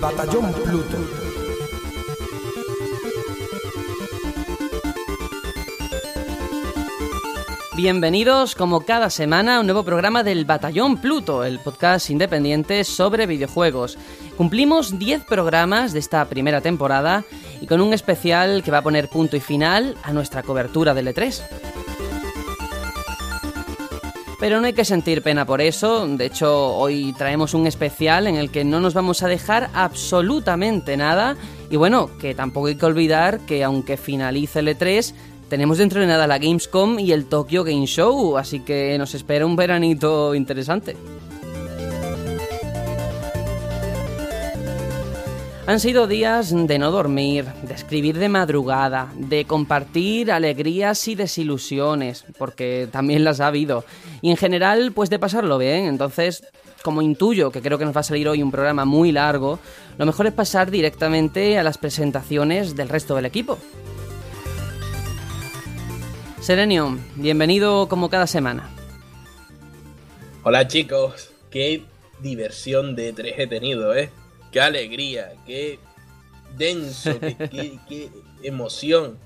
Batallón 0.00 0.52
Pluto. 0.52 0.98
Bienvenidos 7.76 8.54
como 8.54 8.80
cada 8.80 9.10
semana 9.10 9.56
a 9.56 9.60
un 9.60 9.66
nuevo 9.66 9.84
programa 9.84 10.22
del 10.22 10.44
Batallón 10.44 10.98
Pluto, 10.98 11.44
el 11.44 11.58
podcast 11.60 12.10
independiente 12.10 12.84
sobre 12.84 13.26
videojuegos. 13.26 13.98
Cumplimos 14.36 14.98
10 14.98 15.24
programas 15.24 15.92
de 15.92 16.00
esta 16.00 16.24
primera 16.26 16.60
temporada 16.60 17.24
y 17.60 17.66
con 17.66 17.80
un 17.80 17.94
especial 17.94 18.62
que 18.62 18.70
va 18.70 18.78
a 18.78 18.82
poner 18.82 19.08
punto 19.08 19.36
y 19.36 19.40
final 19.40 19.96
a 20.02 20.12
nuestra 20.12 20.42
cobertura 20.42 20.94
del 20.94 21.08
E3. 21.08 21.42
Pero 24.38 24.60
no 24.60 24.66
hay 24.66 24.74
que 24.74 24.84
sentir 24.84 25.22
pena 25.22 25.46
por 25.46 25.62
eso, 25.62 26.06
de 26.06 26.26
hecho 26.26 26.74
hoy 26.76 27.14
traemos 27.16 27.54
un 27.54 27.66
especial 27.66 28.26
en 28.26 28.36
el 28.36 28.50
que 28.50 28.64
no 28.64 28.80
nos 28.80 28.92
vamos 28.92 29.22
a 29.22 29.28
dejar 29.28 29.70
absolutamente 29.72 30.96
nada. 30.98 31.36
Y 31.70 31.76
bueno, 31.76 32.10
que 32.20 32.34
tampoco 32.34 32.66
hay 32.66 32.76
que 32.76 32.84
olvidar 32.84 33.40
que 33.40 33.64
aunque 33.64 33.96
finalice 33.96 34.58
el 34.58 34.68
E3, 34.68 35.14
tenemos 35.48 35.78
dentro 35.78 36.00
de 36.00 36.06
nada 36.06 36.26
la 36.26 36.38
Gamescom 36.38 36.98
y 36.98 37.12
el 37.12 37.24
Tokyo 37.26 37.64
Game 37.64 37.86
Show, 37.86 38.36
así 38.36 38.60
que 38.60 38.98
nos 38.98 39.14
espera 39.14 39.46
un 39.46 39.56
veranito 39.56 40.34
interesante. 40.34 40.96
Han 45.68 45.80
sido 45.80 46.06
días 46.06 46.54
de 46.54 46.78
no 46.78 46.92
dormir, 46.92 47.44
de 47.64 47.74
escribir 47.74 48.18
de 48.18 48.28
madrugada, 48.28 49.12
de 49.16 49.46
compartir 49.46 50.30
alegrías 50.30 51.08
y 51.08 51.16
desilusiones, 51.16 52.24
porque 52.38 52.88
también 52.92 53.24
las 53.24 53.40
ha 53.40 53.48
habido, 53.48 53.84
y 54.22 54.30
en 54.30 54.36
general 54.36 54.92
pues 54.92 55.10
de 55.10 55.18
pasarlo 55.18 55.58
bien, 55.58 55.86
entonces 55.86 56.44
como 56.84 57.02
intuyo 57.02 57.50
que 57.50 57.62
creo 57.62 57.78
que 57.78 57.84
nos 57.84 57.96
va 57.96 58.02
a 58.02 58.04
salir 58.04 58.28
hoy 58.28 58.44
un 58.44 58.52
programa 58.52 58.84
muy 58.84 59.10
largo, 59.10 59.58
lo 59.98 60.06
mejor 60.06 60.28
es 60.28 60.32
pasar 60.34 60.70
directamente 60.70 61.58
a 61.58 61.64
las 61.64 61.78
presentaciones 61.78 62.76
del 62.76 62.88
resto 62.88 63.16
del 63.16 63.26
equipo. 63.26 63.58
Serenium, 66.40 67.00
bienvenido 67.16 67.88
como 67.88 68.08
cada 68.08 68.28
semana. 68.28 68.70
Hola 70.44 70.68
chicos, 70.68 71.32
qué 71.50 71.82
diversión 72.20 72.94
de 72.94 73.12
tres 73.12 73.34
he 73.36 73.48
tenido, 73.48 73.96
¿eh? 73.96 74.10
Qué 74.50 74.60
alegría, 74.60 75.32
qué 75.46 75.78
denso, 76.56 77.18
qué, 77.20 77.36
qué, 77.50 77.78
qué 77.88 78.10
emoción. 78.42 79.18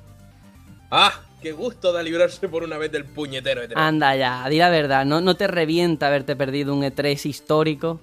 ¡Ah! 0.91 1.23
¡Qué 1.41 1.53
gusto 1.53 1.93
de 1.95 2.03
librarse 2.03 2.49
por 2.49 2.65
una 2.65 2.77
vez 2.77 2.93
del 2.93 3.05
puñetero 3.05 3.63
E3! 3.63 3.73
Anda 3.77 4.15
ya, 4.15 4.47
di 4.49 4.59
la 4.59 4.69
verdad, 4.69 5.07
¿no, 5.07 5.23
¿no 5.23 5.37
te 5.37 5.47
revienta 5.47 6.09
haberte 6.09 6.37
perdido 6.37 6.75
un 6.75 6.83
E3 6.83 7.25
histórico? 7.27 8.01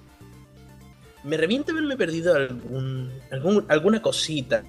Me 1.22 1.36
revienta 1.36 1.70
haberme 1.70 1.96
perdido 1.96 2.34
algún, 2.34 3.12
algún, 3.30 3.64
alguna 3.68 4.02
cosita, 4.02 4.64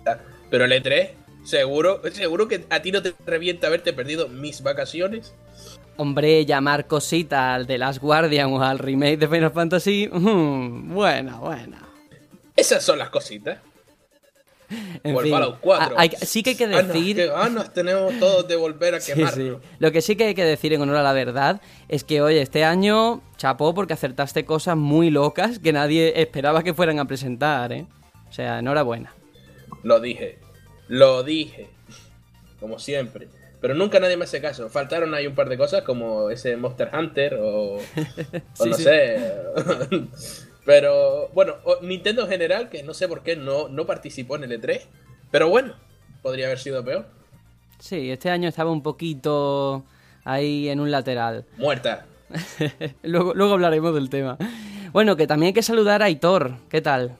pero 0.51 0.65
el 0.65 0.71
E3 0.71 1.09
¿Seguro? 1.43 2.01
¿Seguro 2.11 2.47
que 2.47 2.65
a 2.69 2.81
ti 2.81 2.91
no 2.91 3.01
te 3.01 3.13
revienta 3.25 3.67
haberte 3.67 3.93
perdido 3.93 4.27
mis 4.27 4.61
vacaciones? 4.61 5.33
Hombre, 5.97 6.45
llamar 6.45 6.87
cosita 6.87 7.55
al 7.55 7.65
de 7.65 7.77
Last 7.77 8.01
Guardian 8.01 8.51
o 8.53 8.61
al 8.61 8.79
remake 8.79 9.17
de 9.17 9.27
Final 9.27 9.51
Fantasy. 9.51 10.09
Mm, 10.11 10.93
buena, 10.93 11.39
buena. 11.39 11.88
Esas 12.59 12.83
son 12.83 12.99
las 12.99 13.09
cositas. 13.09 13.59
En 15.03 15.15
o 15.15 15.19
el 15.19 15.23
fin, 15.25 15.33
Fallout 15.33 15.57
4. 15.61 15.95
hay- 15.97 16.11
sí 16.21 16.43
que 16.43 16.51
hay 16.51 16.55
que 16.55 16.65
Ah, 16.65 16.83
decir. 16.83 17.15
qué 17.15 17.25
ganas 17.27 17.73
tenemos 17.73 18.13
todos 18.19 18.47
de 18.47 18.55
volver 18.55 18.93
a 18.95 18.99
Sí, 19.01 19.13
quemarlo. 19.13 19.59
sí. 19.59 19.67
Lo 19.79 19.91
que 19.91 20.01
sí 20.01 20.15
que 20.15 20.25
hay 20.25 20.35
que 20.35 20.43
decir 20.45 20.73
en 20.73 20.81
honor 20.81 20.97
a 20.97 21.01
la 21.03 21.13
verdad 21.13 21.59
es 21.87 22.03
que, 22.03 22.21
oye, 22.21 22.39
este 22.41 22.63
año 22.63 23.21
chapó 23.37 23.73
porque 23.73 23.93
acertaste 23.93 24.45
cosas 24.45 24.77
muy 24.77 25.09
locas 25.09 25.57
que 25.57 25.73
nadie 25.73 26.21
esperaba 26.21 26.61
que 26.63 26.75
fueran 26.75 26.99
a 26.99 27.05
presentar, 27.05 27.71
¿eh? 27.73 27.87
O 28.29 28.31
sea, 28.31 28.59
enhorabuena. 28.59 29.11
Lo 29.81 29.99
dije. 29.99 30.37
Lo 30.87 31.23
dije. 31.23 31.69
Como 32.59 32.77
siempre. 32.77 33.27
Pero 33.61 33.73
nunca 33.73 33.99
nadie 33.99 34.17
me 34.17 34.25
hace 34.25 34.39
caso. 34.39 34.69
Faltaron 34.69 35.13
ahí 35.15 35.25
un 35.25 35.33
par 35.35 35.49
de 35.49 35.57
cosas 35.57 35.81
como 35.81 36.29
ese 36.29 36.55
Monster 36.57 36.91
Hunter 36.93 37.33
o, 37.41 37.77
o 37.77 37.79
Sí, 38.53 38.69
no 38.69 38.73
sé. 38.75 39.33
pero 40.69 41.29
bueno, 41.29 41.55
Nintendo 41.81 42.21
en 42.21 42.29
general, 42.29 42.69
que 42.69 42.83
no 42.83 42.93
sé 42.93 43.07
por 43.07 43.23
qué 43.23 43.35
no, 43.35 43.69
no 43.69 43.87
participó 43.87 44.35
en 44.35 44.43
el 44.43 44.61
E3. 44.61 44.81
Pero 45.31 45.49
bueno, 45.49 45.73
podría 46.21 46.45
haber 46.45 46.59
sido 46.59 46.85
peor. 46.85 47.07
Sí, 47.79 48.11
este 48.11 48.29
año 48.29 48.47
estaba 48.47 48.69
un 48.69 48.83
poquito 48.83 49.83
ahí 50.23 50.69
en 50.69 50.79
un 50.79 50.91
lateral. 50.91 51.47
Muerta. 51.57 52.05
luego, 53.01 53.33
luego 53.33 53.53
hablaremos 53.55 53.95
del 53.95 54.11
tema. 54.11 54.37
Bueno, 54.93 55.15
que 55.15 55.25
también 55.25 55.47
hay 55.47 55.53
que 55.53 55.63
saludar 55.63 56.03
a 56.03 56.05
Aitor. 56.05 56.53
¿Qué 56.69 56.81
tal? 56.81 57.17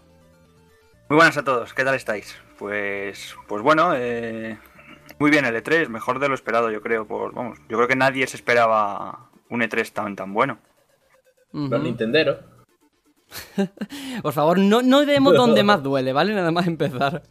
Muy 1.09 1.15
buenas 1.15 1.37
a 1.37 1.43
todos, 1.43 1.73
¿qué 1.73 1.83
tal 1.83 1.95
estáis? 1.95 2.37
Pues, 2.59 3.35
pues 3.47 3.63
bueno, 3.63 3.95
eh, 3.95 4.59
muy 5.17 5.31
bien 5.31 5.45
el 5.45 5.55
E3, 5.55 5.87
mejor 5.87 6.19
de 6.19 6.29
lo 6.29 6.35
esperado, 6.35 6.69
yo 6.69 6.83
creo. 6.83 7.07
Por, 7.07 7.33
vamos, 7.33 7.57
yo 7.67 7.77
creo 7.77 7.87
que 7.87 7.95
nadie 7.95 8.27
se 8.27 8.37
esperaba 8.37 9.27
un 9.49 9.61
E3 9.61 9.91
tan 9.91 10.15
tan 10.15 10.35
bueno. 10.35 10.59
Los 11.51 11.81
Nintenderos. 11.81 12.37
Por 14.21 14.33
favor, 14.33 14.57
no, 14.59 14.81
no 14.81 15.05
demos 15.05 15.33
donde 15.35 15.63
más 15.63 15.83
duele, 15.83 16.13
¿vale? 16.13 16.33
Nada 16.33 16.51
más 16.51 16.67
empezar. 16.67 17.23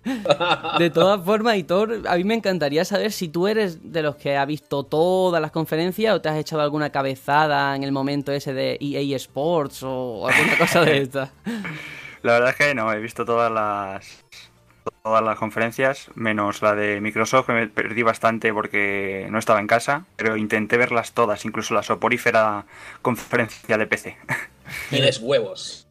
De 0.78 0.90
todas 0.90 1.24
formas, 1.24 1.56
Hitor, 1.56 2.02
a 2.06 2.16
mí 2.16 2.24
me 2.24 2.34
encantaría 2.34 2.84
saber 2.84 3.12
si 3.12 3.28
tú 3.28 3.48
eres 3.48 3.92
de 3.92 4.02
los 4.02 4.16
que 4.16 4.36
ha 4.36 4.44
visto 4.44 4.84
todas 4.84 5.40
las 5.40 5.50
conferencias 5.50 6.14
o 6.14 6.20
te 6.20 6.28
has 6.28 6.36
echado 6.36 6.62
alguna 6.62 6.90
cabezada 6.90 7.74
en 7.74 7.84
el 7.84 7.92
momento 7.92 8.32
ese 8.32 8.52
de 8.52 8.78
EA 8.80 9.16
Sports 9.16 9.82
o 9.82 10.28
alguna 10.28 10.58
cosa 10.58 10.82
de 10.82 10.98
esta. 11.02 11.32
La 12.22 12.32
verdad 12.32 12.50
es 12.50 12.56
que 12.56 12.74
no, 12.74 12.92
he 12.92 12.98
visto 13.00 13.24
todas 13.24 13.50
las 13.50 14.24
todas 15.02 15.22
las 15.22 15.38
conferencias, 15.38 16.10
menos 16.14 16.62
la 16.62 16.74
de 16.74 17.00
Microsoft, 17.00 17.46
que 17.46 17.52
me 17.52 17.68
perdí 17.68 18.02
bastante 18.02 18.52
porque 18.52 19.26
no 19.30 19.38
estaba 19.38 19.60
en 19.60 19.66
casa, 19.66 20.06
pero 20.16 20.36
intenté 20.36 20.76
verlas 20.76 21.12
todas, 21.12 21.44
incluso 21.44 21.74
la 21.74 21.82
soporífera 21.82 22.64
conferencia 23.02 23.76
de 23.78 23.86
PC. 23.86 24.16
Tienes 24.90 25.20
huevos. 25.20 25.87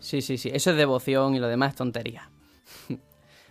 Sí, 0.00 0.22
sí, 0.22 0.38
sí, 0.38 0.50
eso 0.52 0.70
es 0.70 0.76
devoción 0.76 1.34
y 1.34 1.38
lo 1.38 1.48
demás 1.48 1.70
es 1.70 1.76
tontería. 1.76 2.30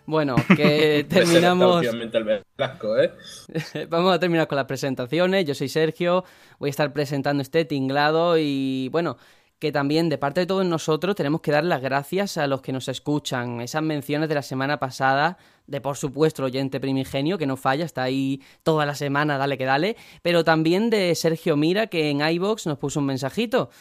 Bueno, 0.08 0.38
que 0.56 1.06
terminamos... 1.08 1.84
¿eh? 1.84 3.88
Vamos 3.90 4.16
a 4.16 4.20
terminar 4.20 4.48
con 4.48 4.56
las 4.56 4.66
presentaciones. 4.66 5.44
Yo 5.44 5.54
soy 5.54 5.68
Sergio, 5.68 6.24
voy 6.60 6.68
a 6.68 6.70
estar 6.70 6.94
presentando 6.94 7.44
este 7.44 7.66
tinglado 7.66 8.38
y 8.38 8.88
bueno, 8.90 9.18
que 9.60 9.74
también 9.74 10.08
de 10.08 10.18
parte 10.18 10.40
de 10.40 10.46
todos 10.46 10.66
nosotros 10.66 11.14
tenemos 11.16 11.42
que 11.42 11.52
dar 11.52 11.66
las 11.66 11.82
gracias 11.82 12.38
a 12.38 12.48
los 12.48 12.62
que 12.62 12.72
nos 12.72 12.88
escuchan. 12.88 13.60
Esas 13.60 13.82
menciones 13.82 14.30
de 14.30 14.36
la 14.36 14.44
semana 14.44 14.80
pasada, 14.80 15.38
de 15.66 15.82
por 15.82 15.98
supuesto 15.98 16.42
el 16.42 16.48
oyente 16.48 16.80
primigenio, 16.80 17.38
que 17.38 17.46
no 17.46 17.58
falla, 17.58 17.84
está 17.84 18.04
ahí 18.04 18.42
toda 18.64 18.86
la 18.86 18.96
semana, 18.96 19.38
dale 19.38 19.58
que 19.58 19.66
dale, 19.66 19.98
pero 20.22 20.46
también 20.46 20.90
de 20.90 21.14
Sergio 21.16 21.58
Mira, 21.58 21.88
que 21.88 22.12
en 22.12 22.22
iBox 22.22 22.66
nos 22.66 22.78
puso 22.78 23.02
un 23.02 23.08
mensajito. 23.08 23.72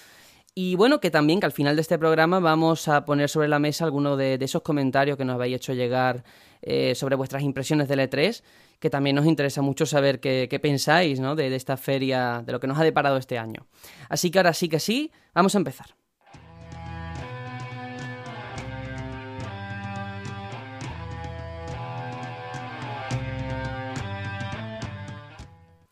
Y 0.59 0.75
bueno, 0.75 1.00
que 1.00 1.11
también 1.11 1.39
que 1.39 1.44
al 1.44 1.53
final 1.53 1.77
de 1.77 1.83
este 1.83 1.99
programa 1.99 2.41
vamos 2.41 2.89
a 2.89 3.05
poner 3.05 3.28
sobre 3.28 3.47
la 3.47 3.59
mesa 3.59 3.84
algunos 3.84 4.17
de, 4.17 4.39
esos 4.41 4.62
comentarios 4.62 5.19
que 5.19 5.25
nos 5.27 5.34
habéis 5.34 5.56
hecho 5.56 5.75
llegar 5.75 6.25
eh, 6.62 6.94
sobre 6.94 7.15
vuestras 7.15 7.43
impresiones 7.43 7.89
del 7.89 8.00
E3, 8.00 8.43
que 8.78 8.89
también 8.89 9.16
nos 9.16 9.27
interesa 9.27 9.61
mucho 9.61 9.84
saber 9.84 10.19
qué, 10.19 10.59
pensáis 10.62 11.21
¿no? 11.21 11.37
de, 11.37 11.50
de 11.50 11.56
esta 11.56 11.77
feria, 11.77 12.43
de 12.43 12.53
lo 12.53 12.59
que 12.59 12.69
nos 12.69 12.78
ha 12.78 12.84
deparado 12.84 13.19
este 13.19 13.37
año. 13.37 13.66
Así 14.09 14.31
que 14.31 14.39
ahora 14.39 14.55
sí 14.55 14.71
que 14.71 14.81
sí, 14.81 15.12
vamos 15.34 15.55
a 15.55 15.59
empezar. 15.59 15.89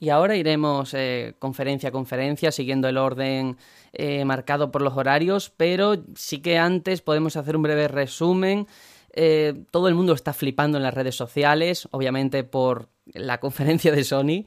Y 0.05 0.11
ahora 0.11 0.37
iremos 0.37 0.93
eh, 0.93 1.35
conferencia 1.39 1.89
a 1.89 1.93
conferencia, 1.93 2.53
siguiendo 2.53 2.89
el 2.89 2.99
orden 2.99 3.57
eh, 3.95 4.25
marcado 4.25 4.71
por 4.71 4.83
los 4.83 4.97
horarios, 4.97 5.51
pero 5.57 5.97
sí 6.15 6.41
que 6.41 6.59
antes 6.59 7.01
podemos 7.01 7.37
hacer 7.37 7.57
un 7.57 7.63
breve 7.63 7.89
resumen. 7.89 8.67
Eh, 9.13 9.55
todo 9.71 9.89
el 9.89 9.95
mundo 9.95 10.13
está 10.13 10.33
flipando 10.33 10.77
en 10.79 10.83
las 10.85 10.95
redes 10.95 11.15
sociales, 11.17 11.89
obviamente 11.93 12.45
por 12.45 12.89
la 13.13 13.39
conferencia 13.41 13.93
de 13.93 14.05
Sony, 14.05 14.45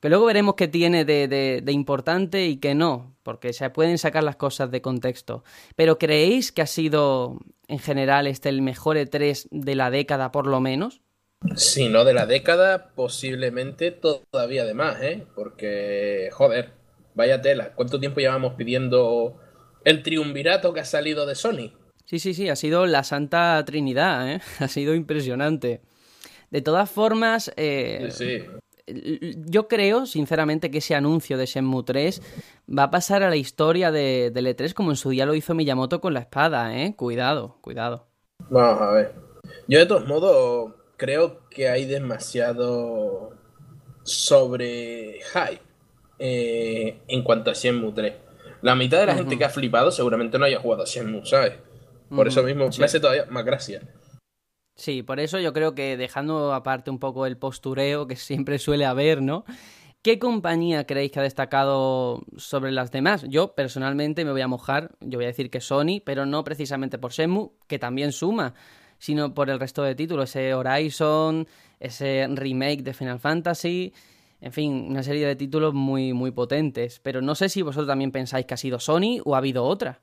que 0.00 0.08
luego 0.08 0.26
veremos 0.26 0.54
qué 0.54 0.68
tiene 0.68 1.04
de, 1.04 1.28
de- 1.28 1.72
importante 1.72 2.46
y 2.46 2.56
qué 2.58 2.74
no, 2.74 3.14
porque 3.22 3.52
se 3.52 3.68
pueden 3.70 3.98
sacar 3.98 4.22
las 4.24 4.36
cosas 4.36 4.70
de 4.70 4.80
contexto. 4.82 5.42
Pero 5.74 5.98
¿creéis 5.98 6.52
que 6.52 6.62
ha 6.62 6.66
sido 6.66 7.38
en 7.68 7.78
general 7.78 8.26
este 8.26 8.48
el 8.48 8.62
mejor 8.62 8.96
E3 8.96 9.48
de 9.50 9.74
la 9.74 9.90
década 9.90 10.32
por 10.32 10.46
lo 10.46 10.60
menos? 10.60 11.00
Si 11.54 11.88
no 11.90 12.04
de 12.04 12.14
la 12.14 12.24
década, 12.26 12.92
posiblemente 12.94 13.90
todavía 13.90 14.64
de 14.64 14.74
más, 14.74 15.02
¿eh? 15.02 15.26
Porque, 15.34 16.30
joder, 16.32 16.72
vaya 17.16 17.40
tela. 17.40 17.72
¿Cuánto 17.74 17.98
tiempo 17.98 18.20
llevamos 18.20 18.54
pidiendo 18.54 19.36
el 19.84 20.02
triunvirato 20.04 20.72
que 20.72 20.80
ha 20.80 20.84
salido 20.84 21.26
de 21.26 21.34
Sony? 21.34 21.72
Sí, 22.04 22.20
sí, 22.20 22.34
sí, 22.34 22.48
ha 22.48 22.54
sido 22.54 22.86
la 22.86 23.02
Santa 23.02 23.60
Trinidad, 23.66 24.30
¿eh? 24.30 24.40
Ha 24.60 24.68
sido 24.68 24.94
impresionante. 24.94 25.80
De 26.50 26.62
todas 26.62 26.88
formas, 26.88 27.52
eh, 27.56 28.08
Sí, 28.12 28.40
sí. 28.86 28.94
yo 29.46 29.66
creo, 29.66 30.06
sinceramente, 30.06 30.70
que 30.70 30.78
ese 30.78 30.94
anuncio 30.94 31.36
de 31.36 31.46
Shenmue 31.46 31.82
3 31.82 32.22
va 32.78 32.84
a 32.84 32.90
pasar 32.92 33.24
a 33.24 33.30
la 33.30 33.36
historia 33.36 33.90
de, 33.90 34.30
del 34.32 34.46
E3 34.46 34.72
como 34.74 34.90
en 34.90 34.96
su 34.96 35.10
día 35.10 35.26
lo 35.26 35.34
hizo 35.34 35.54
Miyamoto 35.54 36.00
con 36.00 36.14
la 36.14 36.20
espada, 36.20 36.76
¿eh? 36.78 36.94
Cuidado, 36.94 37.58
cuidado. 37.62 38.06
Vamos 38.50 38.80
a 38.80 38.90
ver. 38.92 39.14
Yo 39.66 39.78
de 39.80 39.86
todos 39.86 40.06
modos 40.06 40.74
creo 40.96 41.48
que 41.48 41.68
hay 41.68 41.84
demasiado 41.86 43.30
sobre 44.04 45.18
hype 45.32 45.65
eh, 46.18 47.00
en 47.08 47.22
cuanto 47.22 47.50
a 47.50 47.54
Shenmue 47.54 47.92
3. 47.92 48.14
La 48.62 48.74
mitad 48.74 48.98
de 49.00 49.06
la 49.06 49.14
gente 49.14 49.36
que 49.36 49.44
ha 49.44 49.50
flipado 49.50 49.90
seguramente 49.90 50.38
no 50.38 50.44
haya 50.44 50.60
jugado 50.60 50.82
a 50.82 50.86
Shenmue, 50.86 51.24
¿sabes? 51.24 51.54
Por 52.08 52.28
eso 52.28 52.42
mismo 52.42 52.68
me 52.78 52.84
hace 52.84 53.00
todavía 53.00 53.26
más 53.26 53.44
gracia. 53.44 53.82
Sí, 54.76 55.02
por 55.02 55.20
eso 55.20 55.38
yo 55.40 55.52
creo 55.52 55.74
que 55.74 55.96
dejando 55.96 56.52
aparte 56.52 56.90
un 56.90 56.98
poco 56.98 57.26
el 57.26 57.38
postureo 57.38 58.06
que 58.06 58.16
siempre 58.16 58.58
suele 58.58 58.84
haber, 58.84 59.22
¿no? 59.22 59.44
¿Qué 60.02 60.20
compañía 60.20 60.86
creéis 60.86 61.10
que 61.10 61.18
ha 61.18 61.22
destacado 61.22 62.22
sobre 62.36 62.70
las 62.70 62.92
demás? 62.92 63.24
Yo 63.28 63.54
personalmente 63.54 64.24
me 64.24 64.30
voy 64.30 64.42
a 64.42 64.46
mojar, 64.46 64.94
yo 65.00 65.18
voy 65.18 65.24
a 65.24 65.28
decir 65.28 65.50
que 65.50 65.60
Sony, 65.60 66.00
pero 66.04 66.26
no 66.26 66.44
precisamente 66.44 66.98
por 66.98 67.10
Shenmue, 67.10 67.50
que 67.66 67.80
también 67.80 68.12
suma, 68.12 68.54
sino 68.98 69.34
por 69.34 69.50
el 69.50 69.58
resto 69.58 69.82
de 69.82 69.96
títulos, 69.96 70.30
ese 70.30 70.54
Horizon, 70.54 71.48
ese 71.80 72.26
remake 72.30 72.82
de 72.82 72.94
Final 72.94 73.18
Fantasy, 73.18 73.92
en 74.40 74.52
fin, 74.52 74.86
una 74.90 75.02
serie 75.02 75.26
de 75.26 75.36
títulos 75.36 75.74
muy 75.74 76.12
muy 76.12 76.30
potentes, 76.30 77.00
pero 77.02 77.20
no 77.22 77.34
sé 77.34 77.48
si 77.48 77.62
vosotros 77.62 77.88
también 77.88 78.12
pensáis 78.12 78.46
que 78.46 78.54
ha 78.54 78.58
sido 78.58 78.78
Sony 78.78 79.20
o 79.24 79.34
ha 79.34 79.38
habido 79.38 79.64
otra. 79.64 80.02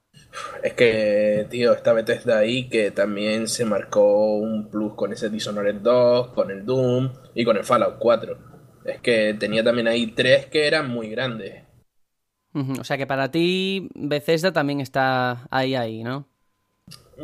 Es 0.64 0.74
que, 0.74 1.48
tío, 1.50 1.74
esta 1.74 1.94
Bethesda 1.94 2.40
ahí 2.40 2.70
que 2.70 2.92
también 2.92 3.48
se 3.48 3.66
marcó 3.66 4.36
un 4.36 4.70
plus 4.70 4.94
con 4.96 5.14
ese 5.14 5.30
Dishonored 5.30 5.76
2, 5.76 6.30
con 6.30 6.52
el 6.52 6.66
Doom 6.66 7.12
y 7.36 7.44
con 7.44 7.58
el 7.58 7.64
Fallout 7.64 7.98
4. 8.00 8.38
Es 8.86 9.00
que 9.02 9.36
tenía 9.40 9.64
también 9.64 9.88
ahí 9.88 10.08
tres 10.08 10.48
que 10.48 10.68
eran 10.68 10.90
muy 10.90 11.10
grandes. 11.10 11.64
O 12.80 12.84
sea 12.84 12.98
que 12.98 13.08
para 13.08 13.32
ti 13.32 13.90
Bethesda 13.96 14.52
también 14.52 14.80
está 14.80 15.48
ahí, 15.50 15.74
ahí, 15.74 16.04
¿no? 16.04 16.28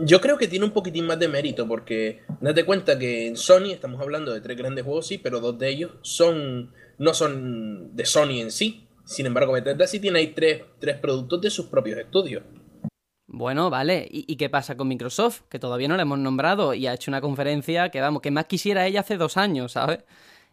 Yo 0.02 0.22
creo 0.22 0.38
que 0.38 0.48
tiene 0.48 0.66
un 0.66 0.72
poquitín 0.72 1.06
más 1.06 1.20
de 1.20 1.28
mérito 1.28 1.68
porque 1.68 2.22
date 2.42 2.64
cuenta 2.64 2.98
que 2.98 3.28
en 3.28 3.36
Sony 3.36 3.72
estamos 3.72 4.02
hablando 4.02 4.34
de 4.34 4.42
tres 4.42 4.58
grandes 4.58 4.86
juegos, 4.86 5.08
sí, 5.08 5.18
pero 5.18 5.40
dos 5.40 5.58
de 5.58 5.70
ellos 5.70 5.92
son 6.02 6.72
no 7.00 7.14
son 7.14 7.96
de 7.96 8.06
Sony 8.06 8.40
en 8.42 8.52
sí. 8.52 8.88
Sin 9.06 9.26
embargo, 9.26 9.54
Bethesda 9.54 9.88
sí 9.88 10.00
tiene 10.00 10.20
ahí 10.20 10.28
tres, 10.28 10.62
tres 10.80 10.98
productos 10.98 11.42
de 11.42 11.50
sus 11.50 11.66
propios 11.66 11.98
estudios. 11.98 12.44
Bueno, 13.26 13.70
vale. 13.72 14.08
¿Y, 14.12 14.36
qué 14.36 14.50
pasa 14.50 14.78
con 14.78 14.88
Microsoft? 14.88 15.42
Que 15.50 15.58
todavía 15.60 15.88
no 15.88 15.96
la 15.96 16.04
hemos 16.04 16.20
nombrado 16.20 16.74
y 16.76 16.86
ha 16.86 16.94
hecho 16.94 17.10
una 17.10 17.22
conferencia 17.22 17.90
que, 17.90 18.02
vamos, 18.02 18.22
que 18.22 18.32
más 18.32 18.46
quisiera 18.46 18.86
ella 18.86 19.00
hace 19.00 19.18
dos 19.18 19.38
años, 19.38 19.72
¿sabes? 19.72 20.00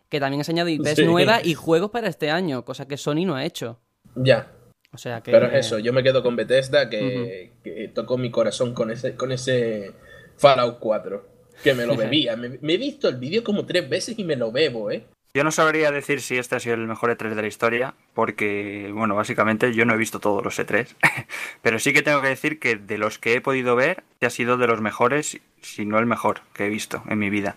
que 0.09 0.21
también 0.21 0.43
ha 0.47 0.51
añadido 0.51 0.83
IPs 0.83 1.05
nuevas 1.05 1.45
y 1.45 1.55
juegos 1.55 1.91
para 1.91 2.09
este 2.09 2.31
año, 2.31 2.65
cosa 2.65 2.87
que 2.87 2.97
Sony 2.97 3.25
no 3.25 3.35
ha 3.35 3.45
hecho. 3.45 3.81
Ya. 4.15 4.53
O 4.93 4.99
sea 4.99 5.21
que... 5.21 5.33
Pero 5.33 5.47
es 5.47 5.67
eso, 5.67 5.79
yo 5.79 5.93
me 5.93 6.03
quedo 6.03 6.23
con 6.23 6.37
Bethesda 6.37 6.89
que, 6.89 7.91
tocó 7.95 8.17
mi 8.17 8.31
corazón 8.31 8.73
con 8.73 8.91
ese, 8.91 9.15
con 9.15 9.33
ese 9.33 9.93
Fallout 10.37 10.79
4, 10.79 11.29
que 11.63 11.75
me 11.75 11.87
lo 11.87 11.97
bebía. 11.97 12.37
me, 12.37 12.59
he 12.73 12.79
visto 12.79 13.09
el 13.09 13.17
vídeo 13.17 13.43
como 13.43 13.67
tres 13.67 13.89
veces 13.89 14.19
y 14.19 14.25
me 14.25 14.37
lo 14.37 14.53
bebo, 14.53 14.91
¿eh? 14.91 15.07
Yo 15.37 15.45
no 15.45 15.53
sabría 15.53 15.91
decir 15.91 16.23
si 16.23 16.39
este 16.39 16.57
ha 16.57 16.61
sido 16.61 16.77
el 16.77 16.87
mejor 16.87 17.11
E3 17.11 17.35
de 17.35 17.43
la 17.43 17.47
historia, 17.47 17.93
porque, 18.15 18.91
bueno, 18.95 19.15
básicamente 19.15 19.75
yo 19.75 19.85
no 19.85 19.93
he 19.93 19.99
visto 19.99 20.19
todos 20.19 20.43
los 20.43 20.59
E3, 20.59 20.97
pero 21.61 21.79
sí 21.79 21.93
que 21.93 22.01
tengo 22.01 22.23
que 22.23 22.29
decir 22.29 22.59
que 22.59 22.77
de 22.77 22.97
los 22.97 23.19
que 23.19 23.35
he 23.35 23.43
podido 23.43 23.77
ver, 23.77 24.03
ha 24.23 24.31
sido 24.31 24.57
de 24.57 24.67
los 24.67 24.81
mejores, 24.81 25.39
si 25.61 25.85
no 25.85 25.99
el 25.99 26.07
mejor 26.07 26.41
que 26.55 26.65
he 26.65 26.69
visto 26.71 27.03
en 27.11 27.19
mi 27.19 27.29
vida. 27.29 27.55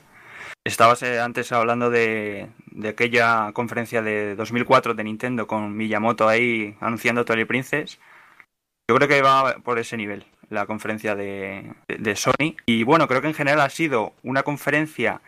Estabas 0.65 1.03
eh, 1.03 1.21
antes 1.21 1.53
hablando 1.53 1.89
de, 1.89 2.49
aquella 2.85 3.53
conferencia 3.53 4.01
de 4.01 4.35
2004 4.35 4.93
de 4.93 5.03
Nintendo 5.05 5.47
con 5.47 5.77
Miyamoto 5.77 6.27
ahí 6.27 6.75
anunciando 6.81 7.23
Twilight 7.23 7.47
Princess. 7.47 7.97
Yo 8.89 8.95
creo 8.97 9.07
que 9.07 9.21
va 9.21 9.55
por 9.63 9.79
ese 9.79 9.95
nivel 9.95 10.25
la 10.49 10.65
conferencia 10.65 11.15
de, 11.15 11.73
Sony. 12.17 12.57
Y 12.65 12.83
bueno, 12.83 13.07
creo 13.07 13.21
que 13.21 13.29
en 13.29 13.35
general 13.35 13.61
ha 13.61 13.69
sido 13.69 14.15
una 14.21 14.43
conferencia 14.43 15.21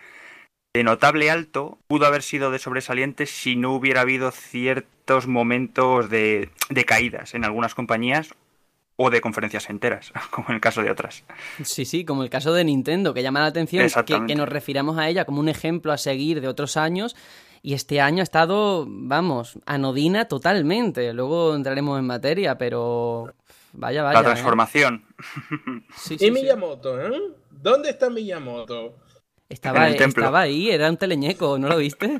de 0.73 0.83
notable 0.83 1.29
alto. 1.29 1.77
Pudo 1.87 2.05
haber 2.05 2.23
sido 2.23 2.51
de 2.51 2.59
sobresaliente 2.59 3.25
si 3.25 3.55
no 3.55 3.73
hubiera 3.73 4.01
habido 4.01 4.31
ciertos 4.31 5.27
momentos 5.27 6.09
de, 6.09 6.49
de 6.69 6.85
caídas 6.85 7.33
en 7.33 7.45
algunas 7.45 7.75
compañías 7.75 8.29
o 8.95 9.09
de 9.09 9.21
conferencias 9.21 9.69
enteras, 9.69 10.13
como 10.31 10.49
en 10.49 10.55
el 10.55 10.61
caso 10.61 10.83
de 10.83 10.91
otras. 10.91 11.23
Sí, 11.63 11.85
sí, 11.85 12.05
como 12.05 12.23
el 12.23 12.29
caso 12.29 12.53
de 12.53 12.63
Nintendo, 12.63 13.13
que 13.13 13.23
llama 13.23 13.39
la 13.39 13.47
atención 13.47 13.87
que, 14.05 14.35
nos 14.35 14.47
refiramos 14.47 14.97
a 14.97 15.09
ella 15.09 15.25
como 15.25 15.39
un 15.39 15.49
ejemplo 15.49 15.91
a 15.91 15.97
seguir 15.97 16.41
de 16.41 16.47
otros 16.47 16.77
años. 16.77 17.15
Y 17.63 17.75
este 17.75 18.01
año 18.01 18.21
ha 18.21 18.23
estado, 18.23 18.85
vamos, 18.87 19.59
anodina 19.67 20.25
totalmente. 20.25 21.13
Luego 21.13 21.55
entraremos 21.55 21.99
en 21.99 22.07
materia, 22.07 22.57
pero 22.57 23.33
vaya, 23.73 24.01
vaya. 24.01 24.21
La 24.21 24.21
¿eh? 24.21 24.33
transformación. 24.33 25.05
y 26.19 26.31
Miyamoto, 26.31 26.99
¿eh? 26.99 27.21
¿Dónde 27.51 27.91
está 27.91 28.09
Miyamoto? 28.09 28.95
Estaba, 29.51 29.89
estaba 29.89 30.39
ahí, 30.39 30.71
era 30.71 30.89
un 30.89 30.95
teleñeco, 30.95 31.59
¿no 31.59 31.67
lo 31.67 31.77
viste? 31.77 32.19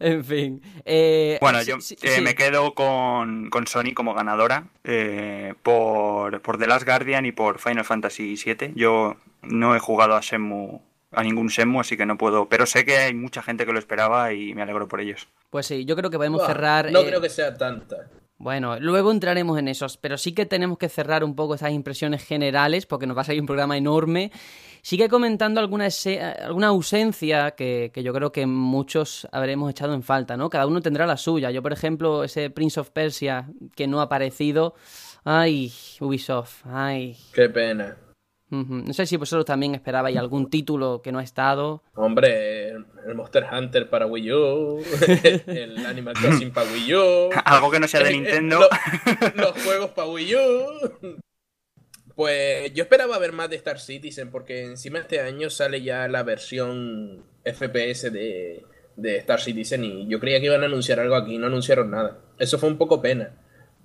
En 0.00 0.24
fin. 0.24 0.62
Eh, 0.84 1.38
bueno, 1.40 1.60
yo 1.62 1.76
eh, 2.02 2.20
me 2.20 2.36
quedo 2.36 2.72
con, 2.72 3.50
Sony 3.66 3.94
como 3.94 4.14
ganadora 4.14 4.68
eh, 4.84 5.54
por, 5.64 6.40
por 6.40 6.56
The 6.56 6.68
Last 6.68 6.86
Guardian 6.86 7.26
y 7.26 7.32
por 7.32 7.58
Final 7.58 7.84
Fantasy 7.84 8.36
VII. 8.36 8.74
Yo 8.76 9.16
no 9.42 9.74
he 9.74 9.80
jugado 9.80 10.14
a 10.14 10.20
Shenmue, 10.20 10.80
a 11.10 11.24
ningún 11.24 11.48
Shenmue, 11.48 11.80
así 11.80 11.96
que 11.96 12.06
no 12.06 12.16
puedo. 12.16 12.48
Pero 12.48 12.64
sé 12.64 12.84
que 12.84 12.96
hay 12.98 13.14
mucha 13.14 13.42
gente 13.42 13.66
que 13.66 13.72
lo 13.72 13.80
esperaba 13.80 14.32
y 14.32 14.54
me 14.54 14.62
alegro 14.62 14.86
por 14.86 15.00
ellos. 15.00 15.26
Pues 15.50 15.66
sí, 15.66 15.84
yo 15.84 15.96
creo 15.96 16.10
que 16.10 16.16
podemos 16.16 16.46
cerrar. 16.46 16.92
No 16.92 17.02
creo 17.02 17.20
que 17.20 17.28
sea 17.28 17.56
tanta. 17.56 18.08
Bueno, 18.38 18.78
luego 18.78 19.10
entraremos 19.10 19.58
en 19.58 19.68
esos, 19.68 19.96
pero 19.96 20.16
sí 20.16 20.32
que 20.32 20.46
tenemos 20.46 20.78
que 20.78 20.88
cerrar 20.88 21.24
un 21.24 21.34
poco 21.34 21.56
esas 21.56 21.72
impresiones 21.72 22.24
generales 22.24 22.86
porque 22.86 23.06
nos 23.06 23.16
va 23.16 23.22
a 23.22 23.24
salir 23.24 23.40
un 23.40 23.46
programa 23.46 23.76
enorme 23.76 24.30
Sigue 24.82 25.08
comentando 25.08 25.60
alguna, 25.60 25.88
alguna 26.42 26.68
ausencia 26.68 27.50
que, 27.52 27.90
yo 27.94 28.12
creo 28.12 28.32
que 28.32 28.46
muchos 28.46 29.28
habremos 29.32 29.70
echado 29.70 29.94
en 29.94 30.02
falta, 30.02 30.36
¿no? 30.36 30.48
Cada 30.48 30.66
uno 30.66 30.80
tendrá 30.80 31.06
la 31.06 31.16
suya. 31.16 31.50
Yo, 31.50 31.62
por 31.62 31.72
ejemplo, 31.72 32.24
ese 32.24 32.50
Prince 32.50 32.80
of 32.80 32.90
Persia 32.90 33.48
que 33.74 33.86
no 33.86 34.00
ha 34.00 34.04
aparecido. 34.04 34.74
Ay, 35.24 35.72
Ubisoft, 36.00 36.64
ay. 36.64 37.16
Qué 37.34 37.48
pena. 37.48 37.96
No 38.50 38.92
sé 38.94 39.06
si 39.06 39.16
vosotros 39.16 39.44
también 39.44 39.74
esperabais 39.74 40.16
algún 40.16 40.48
título 40.48 41.02
que 41.02 41.12
no 41.12 41.18
ha 41.18 41.22
estado. 41.22 41.82
Hombre, 41.94 42.70
el 42.70 43.14
Monster 43.14 43.46
Hunter 43.52 43.90
para 43.90 44.06
Wii 44.06 44.32
U, 44.32 44.82
el 45.46 45.84
Animal 45.84 46.14
Crossing 46.14 46.50
para 46.50 46.70
Wii 46.70 46.94
U. 46.94 47.30
Algo 47.44 47.70
que 47.70 47.80
no 47.80 47.88
sea 47.88 48.02
de 48.02 48.10
Nintendo. 48.12 48.60
los, 49.20 49.36
los 49.36 49.62
juegos 49.62 49.90
para 49.90 50.08
Wii 50.08 50.34
U. 50.34 51.18
Pues 52.18 52.74
yo 52.74 52.82
esperaba 52.82 53.16
ver 53.18 53.30
más 53.30 53.48
de 53.48 53.54
Star 53.54 53.78
Citizen 53.78 54.32
porque 54.32 54.64
encima 54.64 54.98
este 54.98 55.20
año 55.20 55.50
sale 55.50 55.82
ya 55.82 56.08
la 56.08 56.24
versión 56.24 57.22
FPS 57.44 58.10
de, 58.12 58.64
Star 59.18 59.40
Citizen 59.40 59.84
y 59.84 60.08
yo 60.08 60.18
creía 60.18 60.40
que 60.40 60.46
iban 60.46 60.64
a 60.64 60.66
anunciar 60.66 60.98
algo 60.98 61.14
aquí 61.14 61.36
y 61.36 61.38
no 61.38 61.46
anunciaron 61.46 61.92
nada. 61.92 62.18
Eso 62.40 62.58
fue 62.58 62.68
un 62.68 62.76
poco 62.76 63.00
pena. 63.00 63.36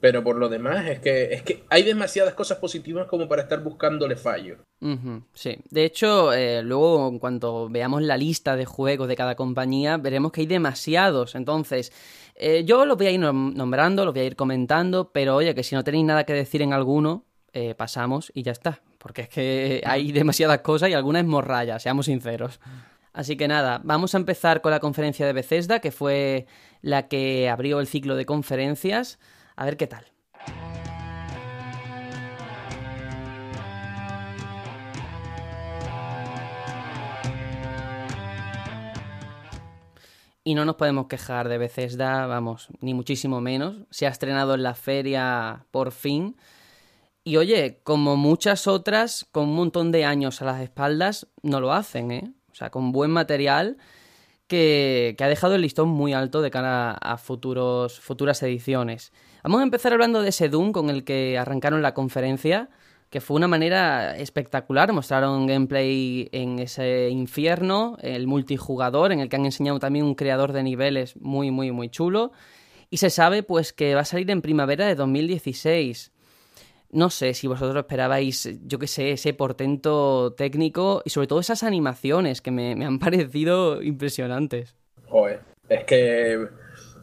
Pero 0.03 0.21
por 0.21 0.35
lo 0.35 0.49
demás 0.49 0.85
es 0.85 0.99
que, 0.99 1.33
es 1.33 1.43
que 1.43 1.63
hay 1.69 1.81
demasiadas 1.83 2.33
cosas 2.33 2.57
positivas 2.57 3.07
como 3.07 3.29
para 3.29 3.43
estar 3.43 3.63
buscándole 3.63 4.17
fallo. 4.17 4.57
sí, 5.33 5.57
de 5.69 5.85
hecho, 5.85 6.33
eh, 6.33 6.61
luego 6.61 7.07
en 7.07 7.19
cuanto 7.19 7.69
veamos 7.69 8.01
la 8.01 8.17
lista 8.17 8.57
de 8.57 8.65
juegos 8.65 9.07
de 9.07 9.15
cada 9.15 9.35
compañía, 9.35 9.95
veremos 9.95 10.33
que 10.33 10.41
hay 10.41 10.47
demasiados. 10.47 11.35
Entonces, 11.35 11.93
eh, 12.35 12.65
yo 12.65 12.83
los 12.83 12.97
voy 12.97 13.07
a 13.07 13.11
ir 13.11 13.19
nombrando, 13.21 14.03
los 14.03 14.13
voy 14.13 14.23
a 14.23 14.25
ir 14.25 14.35
comentando, 14.35 15.09
pero 15.13 15.37
oye, 15.37 15.55
que 15.55 15.63
si 15.63 15.73
no 15.73 15.85
tenéis 15.85 16.03
nada 16.03 16.25
que 16.25 16.33
decir 16.33 16.61
en 16.61 16.73
alguno, 16.73 17.23
eh, 17.53 17.73
pasamos 17.73 18.29
y 18.35 18.43
ya 18.43 18.51
está. 18.51 18.81
Porque 18.97 19.21
es 19.21 19.29
que 19.29 19.83
hay 19.85 20.11
demasiadas 20.11 20.59
cosas 20.59 20.89
y 20.89 20.93
alguna 20.95 21.21
es 21.21 21.25
morralla, 21.25 21.79
seamos 21.79 22.07
sinceros. 22.07 22.59
Así 23.13 23.37
que 23.37 23.47
nada, 23.47 23.79
vamos 23.85 24.15
a 24.15 24.17
empezar 24.17 24.59
con 24.59 24.71
la 24.71 24.81
conferencia 24.81 25.25
de 25.25 25.31
Bethesda, 25.31 25.79
que 25.79 25.91
fue 25.91 26.45
la 26.81 27.07
que 27.07 27.47
abrió 27.47 27.79
el 27.79 27.87
ciclo 27.87 28.17
de 28.17 28.25
conferencias. 28.25 29.17
A 29.55 29.65
ver 29.65 29.77
qué 29.77 29.87
tal. 29.87 30.05
Y 40.45 40.55
no 40.55 40.65
nos 40.65 40.75
podemos 40.75 41.07
quejar 41.07 41.47
de 41.47 41.57
Bethesda, 41.57 42.27
vamos, 42.27 42.67
ni 42.81 42.93
muchísimo 42.93 43.39
menos. 43.39 43.77
Se 43.91 44.05
ha 44.07 44.09
estrenado 44.09 44.55
en 44.55 44.63
la 44.63 44.75
feria 44.75 45.65
por 45.71 45.93
fin 45.93 46.35
y 47.25 47.37
oye, 47.37 47.79
como 47.83 48.17
muchas 48.17 48.67
otras, 48.67 49.25
con 49.31 49.45
un 49.45 49.55
montón 49.55 49.93
de 49.93 50.03
años 50.03 50.41
a 50.41 50.45
las 50.45 50.61
espaldas, 50.61 51.27
no 51.41 51.61
lo 51.61 51.71
hacen, 51.71 52.11
¿eh? 52.11 52.33
O 52.51 52.55
sea, 52.55 52.69
con 52.69 52.91
buen 52.91 53.11
material 53.11 53.77
que, 54.47 55.15
ha 55.19 55.27
dejado 55.27 55.55
el 55.55 55.61
listón 55.61 55.89
muy 55.89 56.13
alto 56.13 56.41
de 56.41 56.51
cara 56.51 56.91
a 56.93 57.17
futuros, 57.17 57.99
futuras 57.99 58.41
ediciones. 58.43 59.11
Vamos 59.43 59.61
a 59.61 59.63
empezar 59.63 59.93
hablando 59.93 60.21
de 60.21 60.29
ese 60.29 60.49
Doom 60.49 60.71
con 60.71 60.89
el 60.89 61.03
que 61.03 61.37
arrancaron 61.37 61.81
la 61.81 61.93
conferencia, 61.93 62.69
que 63.09 63.21
fue 63.21 63.35
una 63.35 63.47
manera 63.47 64.15
espectacular. 64.17 64.93
Mostraron 64.93 65.47
gameplay 65.47 66.29
en 66.31 66.59
ese 66.59 67.09
infierno, 67.09 67.97
el 68.01 68.27
multijugador, 68.27 69.11
en 69.11 69.19
el 69.19 69.29
que 69.29 69.35
han 69.35 69.45
enseñado 69.45 69.79
también 69.79 70.05
un 70.05 70.15
creador 70.15 70.53
de 70.53 70.63
niveles 70.63 71.15
muy, 71.17 71.51
muy, 71.51 71.71
muy 71.71 71.89
chulo. 71.89 72.31
Y 72.89 72.97
se 72.97 73.09
sabe 73.09 73.43
pues 73.43 73.73
que 73.73 73.95
va 73.95 74.01
a 74.01 74.05
salir 74.05 74.31
en 74.31 74.41
primavera 74.41 74.85
de 74.85 74.95
2016. 74.95 76.12
No 76.93 77.09
sé 77.09 77.33
si 77.33 77.47
vosotros 77.47 77.75
esperabais, 77.75 78.49
yo 78.65 78.79
qué 78.79 78.87
sé, 78.87 79.11
ese 79.11 79.33
portento 79.33 80.33
técnico 80.37 81.01
y 81.05 81.09
sobre 81.09 81.27
todo 81.27 81.39
esas 81.39 81.63
animaciones 81.63 82.41
que 82.41 82.51
me, 82.51 82.71
han 82.85 82.99
parecido 82.99 83.81
impresionantes. 83.81 84.75
Joder, 85.07 85.41
es 85.67 85.83
que 85.83 86.47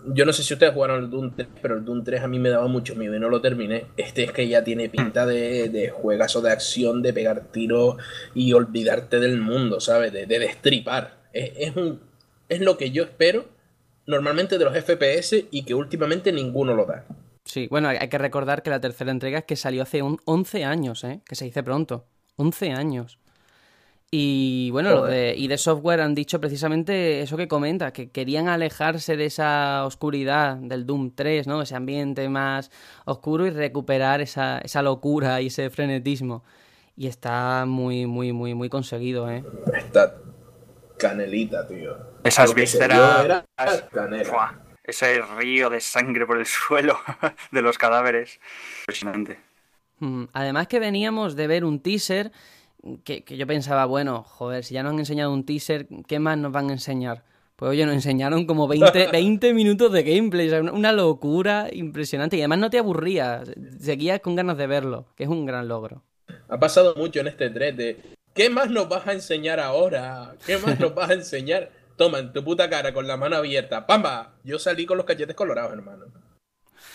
yo 0.06 0.25
no 0.25 0.32
sé 0.32 0.42
si 0.42 0.54
ustedes 0.54 0.73
jugaron 0.73 1.04
el 1.04 1.11
Doom 1.11 1.32
3, 1.37 1.49
pero 1.61 1.76
el 1.76 1.85
Doom 1.85 2.04
3 2.04 2.23
a 2.23 2.28
mí 2.28 2.38
me 2.38 2.49
daba 2.49 2.68
mucho 2.68 2.94
miedo 2.94 3.14
y 3.14 3.20
no 3.20 3.28
lo 3.28 3.40
terminé. 3.40 3.87
Este 3.97 4.25
es 4.25 4.32
que 4.32 4.49
ya 4.49 4.64
tiene 4.64 4.88
pinta 4.88 5.26
de, 5.26 5.68
de 5.68 5.90
juegazo 5.90 6.40
de 6.40 6.50
acción, 6.50 7.02
de 7.02 7.12
pegar 7.12 7.52
tiros 7.52 7.97
y 8.35 8.52
olvidarte 8.52 9.20
del 9.20 9.40
mundo, 9.40 9.80
¿sabes? 9.80 10.12
De, 10.12 10.26
de 10.26 10.38
destripar. 10.38 11.18
Es, 11.32 11.52
es, 11.56 11.76
un, 11.76 12.00
es 12.49 12.61
lo 12.61 12.78
que 12.78 12.90
yo 12.90 13.02
espero 13.04 13.44
normalmente 14.06 14.59
de 14.59 14.64
los 14.64 14.76
FPS 14.76 15.44
y 15.50 15.64
que 15.64 15.75
últimamente 15.75 16.32
ninguno 16.32 16.75
lo 16.75 16.87
da. 16.87 17.04
Sí, 17.50 17.66
bueno, 17.69 17.88
hay 17.88 18.09
que 18.09 18.16
recordar 18.16 18.62
que 18.62 18.71
la 18.71 18.80
tercera 18.80 19.11
entrega 19.11 19.40
es 19.40 19.45
que 19.45 19.57
salió 19.57 19.83
hace 19.83 20.04
un 20.04 20.21
11 20.25 20.64
años, 20.64 21.02
¿eh? 21.02 21.21
Que 21.26 21.35
se 21.35 21.47
dice 21.47 21.64
pronto. 21.64 22.04
11 22.37 22.71
años. 22.71 23.19
Y 24.09 24.71
bueno, 24.71 24.90
los 24.90 25.09
de 25.09 25.35
ID 25.37 25.57
Software 25.57 26.00
han 26.00 26.14
dicho 26.14 26.40
precisamente 26.40 27.23
eso 27.23 27.37
que 27.37 27.49
comenta, 27.49 27.92
que 27.92 28.11
querían 28.11 28.47
alejarse 28.47 29.16
de 29.16 29.25
esa 29.25 29.85
oscuridad 29.85 30.59
del 30.59 30.87
Doom 30.87 31.11
3, 31.12 31.49
¿no? 31.49 31.61
Ese 31.61 31.75
ambiente 31.75 32.28
más 32.28 32.71
oscuro 33.04 33.45
y 33.45 33.50
recuperar 33.50 34.21
esa, 34.21 34.59
esa 34.59 34.83
locura 34.83 35.40
y 35.40 35.49
ese 35.49 35.71
frenetismo. 35.71 36.45
Y 36.97 37.09
está 37.09 37.64
muy, 37.66 38.07
muy, 38.07 38.33
muy, 38.33 38.54
muy 38.54 38.69
conseguido, 38.69 39.28
¿eh? 39.28 39.42
Está 39.76 40.14
canelita, 40.99 41.66
tío. 41.66 41.97
Esas 42.23 42.54
vísceras. 42.54 43.42
Ese 44.84 45.20
río 45.22 45.70
de 45.70 45.80
sangre 45.80 46.26
por 46.26 46.38
el 46.38 46.46
suelo 46.46 46.99
de 47.52 47.62
los 47.62 47.78
cadáveres. 47.78 48.40
Impresionante. 48.82 49.38
Mm, 49.99 50.25
además 50.32 50.66
que 50.66 50.80
veníamos 50.80 51.37
de 51.37 51.46
ver 51.46 51.64
un 51.64 51.80
teaser 51.80 52.32
que, 53.04 53.25
que, 53.25 53.37
yo 53.37 53.46
pensaba, 53.46 53.84
bueno, 53.84 54.22
joder, 54.22 54.64
si 54.64 54.75
ya 54.75 54.82
nos 54.82 54.94
han 54.94 54.99
enseñado 54.99 55.32
un 55.32 55.44
teaser, 55.44 55.87
¿qué 56.06 56.18
más 56.18 56.38
nos 56.38 56.52
van 56.52 56.70
a 56.70 56.72
enseñar? 56.72 57.25
Pues 57.60 57.72
oye, 57.72 57.84
nos 57.84 57.94
enseñaron 57.94 58.46
como 58.46 58.66
20, 58.66 59.08
20 59.08 59.52
minutos 59.54 59.92
de 59.92 60.02
gameplay, 60.02 60.46
o 60.46 60.50
sea, 60.50 60.72
una 60.72 60.92
locura 60.92 61.68
impresionante 61.70 62.38
y 62.38 62.40
además 62.40 62.58
no 62.58 62.70
te 62.70 62.78
aburría, 62.78 63.42
seguías 63.78 64.20
con 64.20 64.34
ganas 64.34 64.56
de 64.56 64.66
verlo, 64.66 65.04
que 65.14 65.25
es 65.25 65.28
un 65.28 65.44
gran 65.44 65.68
logro. 65.68 66.02
Ha 66.49 66.58
pasado 66.58 66.94
mucho 66.96 67.20
en 67.20 67.26
este 67.26 67.50
3 67.50 67.76
de, 67.76 68.00
¿qué 68.32 68.49
más 68.49 68.70
nos 68.70 68.88
vas 68.88 69.06
a 69.06 69.12
enseñar 69.12 69.60
ahora? 69.60 70.37
¿Qué 70.46 70.56
más 70.56 70.80
nos 70.80 70.94
vas 70.94 71.10
a 71.10 71.12
enseñar? 71.12 71.70
Toma, 72.00 72.19
en 72.19 72.33
tu 72.33 72.42
puta 72.42 72.71
cara, 72.71 72.95
con 72.95 73.07
la 73.07 73.19
mano 73.19 73.37
abierta, 73.37 73.87
¡pamba! 73.87 74.33
Yo 74.42 74.59
salí 74.59 74.87
con 74.87 74.97
los 74.97 75.04
cachetes 75.04 75.37
colorados, 75.37 75.75
hermano. 75.75 76.07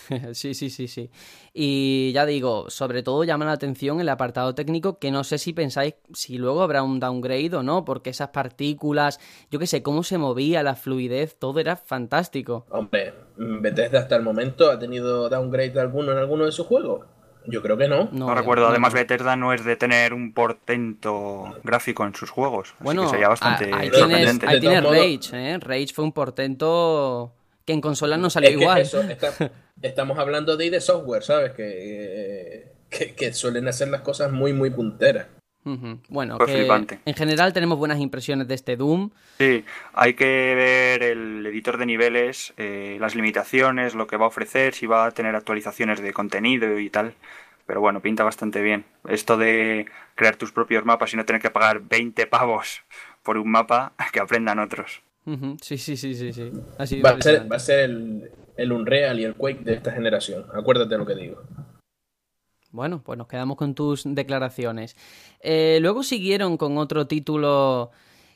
sí, 0.33 0.55
sí, 0.55 0.71
sí, 0.71 0.87
sí. 0.87 1.11
Y 1.53 2.11
ya 2.11 2.25
digo, 2.25 2.71
sobre 2.71 3.03
todo 3.03 3.23
llama 3.23 3.45
la 3.45 3.51
atención 3.51 4.01
el 4.01 4.09
apartado 4.09 4.55
técnico, 4.55 4.97
que 4.97 5.11
no 5.11 5.23
sé 5.23 5.37
si 5.37 5.53
pensáis 5.53 5.93
si 6.11 6.39
luego 6.39 6.63
habrá 6.63 6.81
un 6.81 6.99
downgrade 6.99 7.55
o 7.55 7.61
no, 7.61 7.85
porque 7.85 8.09
esas 8.09 8.29
partículas, 8.29 9.19
yo 9.51 9.59
qué 9.59 9.67
sé, 9.67 9.83
cómo 9.83 10.01
se 10.01 10.17
movía, 10.17 10.63
la 10.63 10.75
fluidez, 10.75 11.37
todo 11.37 11.59
era 11.59 11.75
fantástico. 11.75 12.65
Hombre, 12.71 13.13
Bethesda 13.37 13.99
hasta 13.99 14.15
el 14.15 14.23
momento 14.23 14.71
ha 14.71 14.79
tenido 14.79 15.29
downgrade 15.29 15.79
alguno 15.79 16.13
en 16.13 16.17
alguno 16.17 16.45
de 16.45 16.51
sus 16.51 16.65
juegos. 16.65 17.05
Yo 17.47 17.61
creo 17.61 17.77
que 17.77 17.87
no. 17.87 18.09
No, 18.11 18.27
no 18.27 18.35
recuerdo. 18.35 18.67
Además, 18.67 18.93
no. 18.93 18.99
Bethesda 18.99 19.35
no 19.35 19.53
es 19.53 19.63
de 19.63 19.75
tener 19.75 20.13
un 20.13 20.33
portento 20.33 21.55
gráfico 21.63 22.05
en 22.05 22.15
sus 22.15 22.29
juegos. 22.29 22.73
Bueno, 22.79 23.03
así 23.03 23.11
que 23.11 23.15
sería 23.15 23.29
bastante 23.29 23.71
ahí 23.73 23.89
tienes, 23.89 24.43
ahí 24.43 24.59
tienes 24.59 24.83
Rage, 24.83 25.29
¿eh? 25.33 25.57
Rage 25.59 25.93
fue 25.93 26.03
un 26.03 26.11
portento 26.11 27.33
que 27.65 27.73
en 27.73 27.81
consolas 27.81 28.19
no 28.19 28.29
salió 28.29 28.49
es 28.49 28.55
igual. 28.55 28.81
Eso, 28.81 29.01
está, 29.01 29.33
estamos 29.81 30.19
hablando 30.19 30.57
de 30.57 30.65
ID 30.67 30.79
Software, 30.79 31.23
¿sabes? 31.23 31.53
Que, 31.53 32.73
que, 32.89 33.15
que, 33.15 33.33
suelen 33.33 33.67
hacer 33.67 33.89
las 33.89 34.01
cosas 34.01 34.31
muy, 34.31 34.53
muy 34.53 34.69
punteras. 34.69 35.27
Uh 35.65 35.71
-huh. 35.71 35.99
Bueno, 36.09 36.37
que 36.37 36.67
en 37.05 37.15
general 37.15 37.51
tenemos 37.51 37.77
buenas 37.79 37.99
impresiones 37.99 38.47
de 38.47 38.53
este 38.53 38.77
Doom. 38.77 39.09
Sí, 39.39 39.65
hay 39.93 40.13
que 40.13 40.53
ver 40.55 41.01
el 41.01 41.45
editor 41.47 41.77
de 41.77 41.87
niveles, 41.87 42.53
eh, 42.57 42.97
las 43.01 43.15
limitaciones, 43.15 43.95
lo 43.95 44.05
que 44.05 44.15
va 44.15 44.25
a 44.25 44.27
ofrecer, 44.27 44.75
si 44.75 44.85
va 44.85 45.05
a 45.05 45.11
tener 45.11 45.35
actualizaciones 45.35 46.01
de 46.01 46.13
contenido 46.13 46.79
y 46.79 46.89
tal. 46.91 47.13
Pero 47.65 47.81
bueno, 47.81 47.99
pinta 47.99 48.23
bastante 48.23 48.61
bien. 48.61 48.85
Esto 49.09 49.37
de 49.37 49.87
crear 50.13 50.35
tus 50.35 50.51
propios 50.51 50.85
mapas 50.85 51.13
y 51.13 51.17
no 51.17 51.25
tener 51.25 51.41
que 51.41 51.49
pagar 51.49 51.81
20 51.81 52.27
pavos 52.27 52.83
por 53.23 53.37
un 53.39 53.49
mapa, 53.49 53.93
que 54.13 54.19
aprendan 54.19 54.59
otros. 54.59 55.01
Uh 55.25 55.33
-huh. 55.33 55.57
Sí, 55.61 55.79
sí, 55.79 55.97
sí, 55.97 56.13
sí, 56.13 56.31
sí. 56.31 56.51
Así 56.77 57.01
va, 57.01 57.09
a 57.09 57.21
ser, 57.21 57.51
va 57.51 57.55
a 57.55 57.59
ser 57.59 57.79
el, 57.79 58.29
el 58.55 58.71
Unreal 58.71 59.19
y 59.19 59.23
el 59.23 59.33
Quake 59.33 59.63
de 59.63 59.73
esta 59.73 59.91
generación. 59.91 60.45
Acuérdate 60.53 60.89
de 60.89 60.97
lo 60.99 61.07
que 61.07 61.15
digo. 61.15 61.41
Bueno, 62.75 63.01
pues 63.03 63.17
nos 63.17 63.27
quedamos 63.27 63.57
con 63.57 63.73
tus 63.73 64.03
declaraciones. 64.05 64.95
Eh, 65.39 65.79
luego 65.81 66.03
siguieron 66.03 66.57
con 66.57 66.77
otro 66.77 67.07
título 67.07 67.91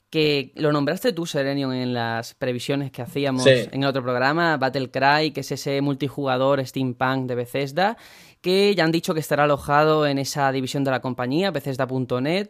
que 0.09 0.51
lo 0.55 0.71
nombraste 0.71 1.13
tú, 1.13 1.25
Serenion, 1.27 1.71
en 1.73 1.93
las 1.93 2.33
previsiones 2.33 2.89
que 2.91 3.01
hacíamos 3.03 3.43
Sí. 3.43 3.51
en 3.71 3.83
el 3.83 3.89
otro 3.89 4.01
programa, 4.01 4.57
Battle 4.57 4.89
Cry, 4.89 5.31
que 5.31 5.41
es 5.41 5.51
ese 5.51 5.81
multijugador 5.81 6.65
steampunk 6.65 7.27
de 7.27 7.35
Bethesda, 7.35 7.97
que 8.41 8.73
ya 8.73 8.85
han 8.85 8.91
dicho 8.91 9.13
que 9.13 9.19
estará 9.19 9.43
alojado 9.43 10.07
en 10.07 10.17
esa 10.17 10.51
división 10.51 10.83
de 10.83 10.91
la 10.91 11.01
compañía, 11.01 11.51
Bethesda.net. 11.51 12.49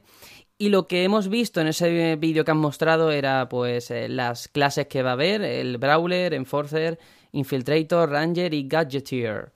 Y 0.58 0.70
lo 0.70 0.88
que 0.88 1.04
hemos 1.04 1.28
visto 1.28 1.60
en 1.60 1.68
ese 1.68 2.16
vídeo 2.18 2.46
que 2.46 2.52
han 2.52 2.58
mostrado 2.58 3.12
era 3.12 3.50
pues 3.50 3.92
eh, 3.92 4.08
las 4.10 4.48
clases 4.48 4.88
que 4.88 5.02
va 5.04 5.10
a 5.12 5.14
haber, 5.14 5.42
el 5.42 5.78
Brawler, 5.80 6.34
Enforcer, 6.34 7.00
Infiltrator, 7.32 8.10
Ranger 8.10 8.54
y 8.54 8.68
Gadgeteer. 8.68 9.52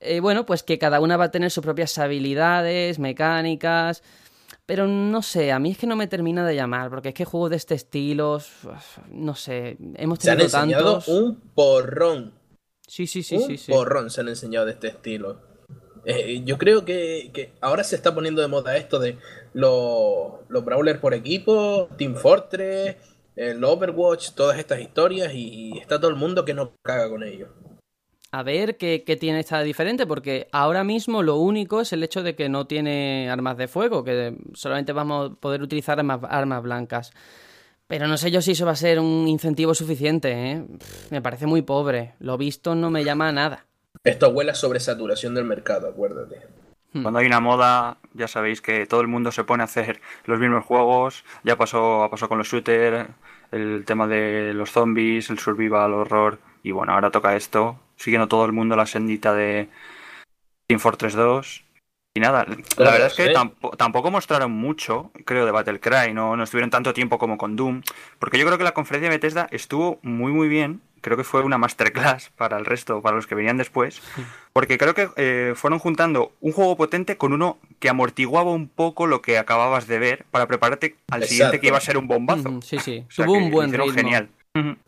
Eh, 0.00 0.20
bueno, 0.20 0.46
pues 0.46 0.62
que 0.62 0.78
cada 0.78 0.98
una 1.00 1.16
va 1.16 1.24
a 1.24 1.30
tener 1.30 1.50
sus 1.50 1.62
propias 1.62 1.96
habilidades, 1.98 2.98
mecánicas, 2.98 4.02
pero 4.64 4.86
no 4.86 5.20
sé, 5.20 5.52
a 5.52 5.58
mí 5.58 5.72
es 5.72 5.78
que 5.78 5.86
no 5.86 5.94
me 5.94 6.06
termina 6.06 6.46
de 6.46 6.54
llamar, 6.54 6.88
porque 6.90 7.10
es 7.10 7.14
que 7.14 7.26
juegos 7.26 7.50
de 7.50 7.56
este 7.56 7.74
estilo, 7.74 8.40
no 9.10 9.34
sé, 9.34 9.76
hemos 9.96 10.20
Se 10.20 10.30
han 10.30 10.38
tenido 10.38 10.58
enseñado 10.58 10.92
tantos... 10.94 11.08
un 11.08 11.40
porrón. 11.54 12.32
Sí, 12.86 13.06
sí, 13.06 13.22
sí, 13.22 13.36
un 13.36 13.46
sí, 13.46 13.56
sí. 13.58 13.70
porrón 13.70 14.10
se 14.10 14.22
han 14.22 14.28
enseñado 14.28 14.66
de 14.66 14.72
este 14.72 14.88
estilo. 14.88 15.42
Eh, 16.06 16.42
yo 16.44 16.56
creo 16.56 16.86
que, 16.86 17.30
que 17.34 17.52
ahora 17.60 17.84
se 17.84 17.94
está 17.94 18.14
poniendo 18.14 18.40
de 18.40 18.48
moda 18.48 18.76
esto 18.76 18.98
de 18.98 19.18
los, 19.52 20.40
los 20.48 20.64
brawlers 20.64 20.98
por 20.98 21.12
equipo, 21.12 21.90
Team 21.98 22.14
Fortress, 22.14 22.96
el 23.36 23.62
Overwatch, 23.62 24.30
todas 24.32 24.58
estas 24.58 24.80
historias 24.80 25.32
y 25.34 25.78
está 25.78 25.98
todo 25.98 26.10
el 26.10 26.16
mundo 26.16 26.44
que 26.44 26.54
no 26.54 26.72
caga 26.82 27.08
con 27.10 27.22
ellos. 27.22 27.50
A 28.32 28.42
ver 28.42 28.76
qué, 28.76 29.02
qué 29.04 29.16
tiene 29.16 29.40
esta 29.40 29.60
diferente, 29.62 30.06
porque 30.06 30.48
ahora 30.52 30.84
mismo 30.84 31.22
lo 31.22 31.36
único 31.36 31.80
es 31.80 31.92
el 31.92 32.04
hecho 32.04 32.22
de 32.22 32.36
que 32.36 32.48
no 32.48 32.66
tiene 32.66 33.28
armas 33.28 33.56
de 33.56 33.66
fuego, 33.66 34.04
que 34.04 34.36
solamente 34.54 34.92
vamos 34.92 35.32
a 35.32 35.34
poder 35.34 35.62
utilizar 35.62 35.98
armas, 35.98 36.20
armas 36.28 36.62
blancas. 36.62 37.12
Pero 37.90 38.06
no 38.06 38.16
sé 38.16 38.30
yo 38.30 38.40
si 38.40 38.52
eso 38.52 38.64
va 38.64 38.70
a 38.72 38.76
ser 38.76 39.00
un 39.00 39.26
incentivo 39.26 39.74
suficiente, 39.74 40.30
¿eh? 40.30 40.64
Pff, 40.78 41.10
me 41.10 41.20
parece 41.20 41.46
muy 41.46 41.62
pobre. 41.62 42.14
Lo 42.20 42.38
visto 42.38 42.76
no 42.76 42.88
me 42.88 43.02
llama 43.02 43.28
a 43.28 43.32
nada. 43.32 43.66
Esto 44.04 44.28
huele 44.28 44.52
a 44.52 44.54
sobresaturación 44.54 45.34
del 45.34 45.44
mercado, 45.44 45.88
acuérdate. 45.88 46.36
Hmm. 46.92 47.02
Cuando 47.02 47.18
hay 47.18 47.26
una 47.26 47.40
moda, 47.40 47.98
ya 48.14 48.28
sabéis 48.28 48.60
que 48.60 48.86
todo 48.86 49.00
el 49.00 49.08
mundo 49.08 49.32
se 49.32 49.42
pone 49.42 49.64
a 49.64 49.64
hacer 49.64 50.00
los 50.24 50.38
mismos 50.38 50.64
juegos. 50.64 51.24
Ya 51.42 51.56
pasó, 51.56 52.06
pasó 52.08 52.28
con 52.28 52.38
los 52.38 52.46
shooters, 52.46 53.08
el 53.50 53.84
tema 53.84 54.06
de 54.06 54.54
los 54.54 54.70
zombies, 54.70 55.28
el 55.30 55.40
survival, 55.40 55.92
horror. 55.92 56.38
Y 56.62 56.72
bueno, 56.72 56.92
ahora 56.92 57.10
toca 57.10 57.36
esto, 57.36 57.78
siguiendo 57.96 58.28
todo 58.28 58.44
el 58.44 58.52
mundo 58.52 58.76
la 58.76 58.86
sendita 58.86 59.32
de 59.34 59.68
Team 60.68 60.80
Fortress 60.80 61.14
2. 61.14 61.64
Y 62.16 62.20
nada, 62.20 62.44
la 62.44 62.56
Claro, 62.74 62.90
verdad 62.92 63.06
es 63.06 63.14
que 63.14 63.26
sí. 63.28 63.32
tampo- 63.32 63.76
tampoco 63.76 64.10
mostraron 64.10 64.50
mucho, 64.50 65.12
creo, 65.24 65.46
de 65.46 65.52
Battle 65.52 65.78
Cry, 65.78 66.12
no, 66.12 66.36
no 66.36 66.42
estuvieron 66.42 66.70
tanto 66.70 66.92
tiempo 66.92 67.18
como 67.18 67.38
con 67.38 67.54
Doom, 67.54 67.82
porque 68.18 68.36
yo 68.36 68.44
creo 68.46 68.58
que 68.58 68.64
la 68.64 68.74
conferencia 68.74 69.08
de 69.08 69.16
Bethesda 69.16 69.46
estuvo 69.52 70.00
muy 70.02 70.32
muy 70.32 70.48
bien, 70.48 70.80
creo 71.02 71.16
que 71.16 71.22
fue 71.22 71.42
una 71.42 71.56
masterclass 71.56 72.30
para 72.36 72.58
el 72.58 72.64
resto, 72.64 73.00
para 73.00 73.14
los 73.14 73.28
que 73.28 73.36
venían 73.36 73.58
después, 73.58 74.02
porque 74.52 74.76
creo 74.76 74.94
que 74.94 75.08
eh, 75.16 75.52
fueron 75.54 75.78
juntando 75.78 76.32
un 76.40 76.50
juego 76.50 76.76
potente 76.76 77.16
con 77.16 77.32
uno 77.32 77.58
que 77.78 77.88
amortiguaba 77.88 78.50
un 78.50 78.66
poco 78.66 79.06
lo 79.06 79.22
que 79.22 79.38
acababas 79.38 79.86
de 79.86 80.00
ver 80.00 80.24
para 80.32 80.48
prepararte 80.48 80.96
al 81.12 81.22
siguiente 81.22 81.60
que 81.60 81.68
iba 81.68 81.78
a 81.78 81.80
ser 81.80 81.96
un 81.96 82.08
bombazo. 82.08 82.48
Ujú, 82.48 82.62
Sí, 82.62 82.78
sí. 82.80 83.04
O 83.08 83.12
sea, 83.12 83.24
Tuvo 83.26 83.38
un 83.38 83.52
buen 83.52 83.72
ritmo. 83.72 83.92
genial. 83.92 84.28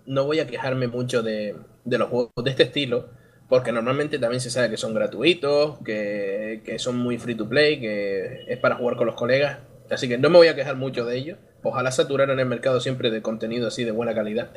No 0.07 0.25
voy 0.25 0.41
a 0.41 0.47
quejarme 0.47 0.89
mucho 0.89 1.23
de, 1.23 1.55
de 1.85 1.99
los 1.99 2.09
juegos 2.09 2.33
de 2.43 2.51
este 2.51 2.65
estilo, 2.65 3.11
porque 3.49 3.71
normalmente 3.71 4.19
también 4.19 4.41
se 4.41 4.51
sabe 4.51 4.71
que 4.71 4.77
son 4.77 4.93
gratuitos, 4.93 5.79
que, 5.85 6.63
que 6.65 6.79
son 6.79 6.97
muy 6.97 7.19
free 7.19 7.37
to 7.37 7.49
play, 7.49 7.81
que 7.81 8.45
es 8.49 8.59
para 8.59 8.75
jugar 8.75 8.97
con 8.97 9.07
los 9.07 9.15
colegas. 9.15 9.59
Así 9.91 10.09
que 10.09 10.19
no 10.19 10.31
me 10.31 10.39
voy 10.39 10.49
a 10.49 10.57
quejar 10.57 10.77
mucho 10.77 11.05
de 11.05 11.17
ellos. 11.17 11.39
Ojalá 11.63 11.93
saturaran 11.93 12.41
el 12.41 12.47
mercado 12.47 12.81
siempre 12.81 13.11
de 13.11 13.23
contenido 13.23 13.69
así 13.69 13.85
de 13.85 13.93
buena 13.93 14.15
calidad. 14.15 14.51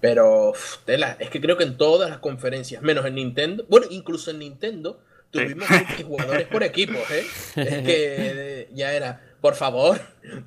Pero, 0.00 0.50
uf, 0.50 0.78
tela, 0.86 1.16
es 1.18 1.28
que 1.28 1.40
creo 1.40 1.58
que 1.58 1.64
en 1.64 1.76
todas 1.76 2.08
las 2.08 2.20
conferencias, 2.20 2.82
menos 2.82 3.04
en 3.04 3.16
Nintendo, 3.16 3.66
bueno, 3.68 3.86
incluso 3.90 4.30
en 4.30 4.38
Nintendo, 4.38 5.02
tuvimos 5.30 5.68
multijugadores 5.68 6.46
por 6.48 6.62
equipos, 6.62 7.10
¿eh? 7.10 7.26
Es 7.56 7.78
que 7.82 8.16
eh, 8.64 8.68
ya 8.72 8.94
era, 8.94 9.20
por 9.42 9.54
favor, 9.54 10.00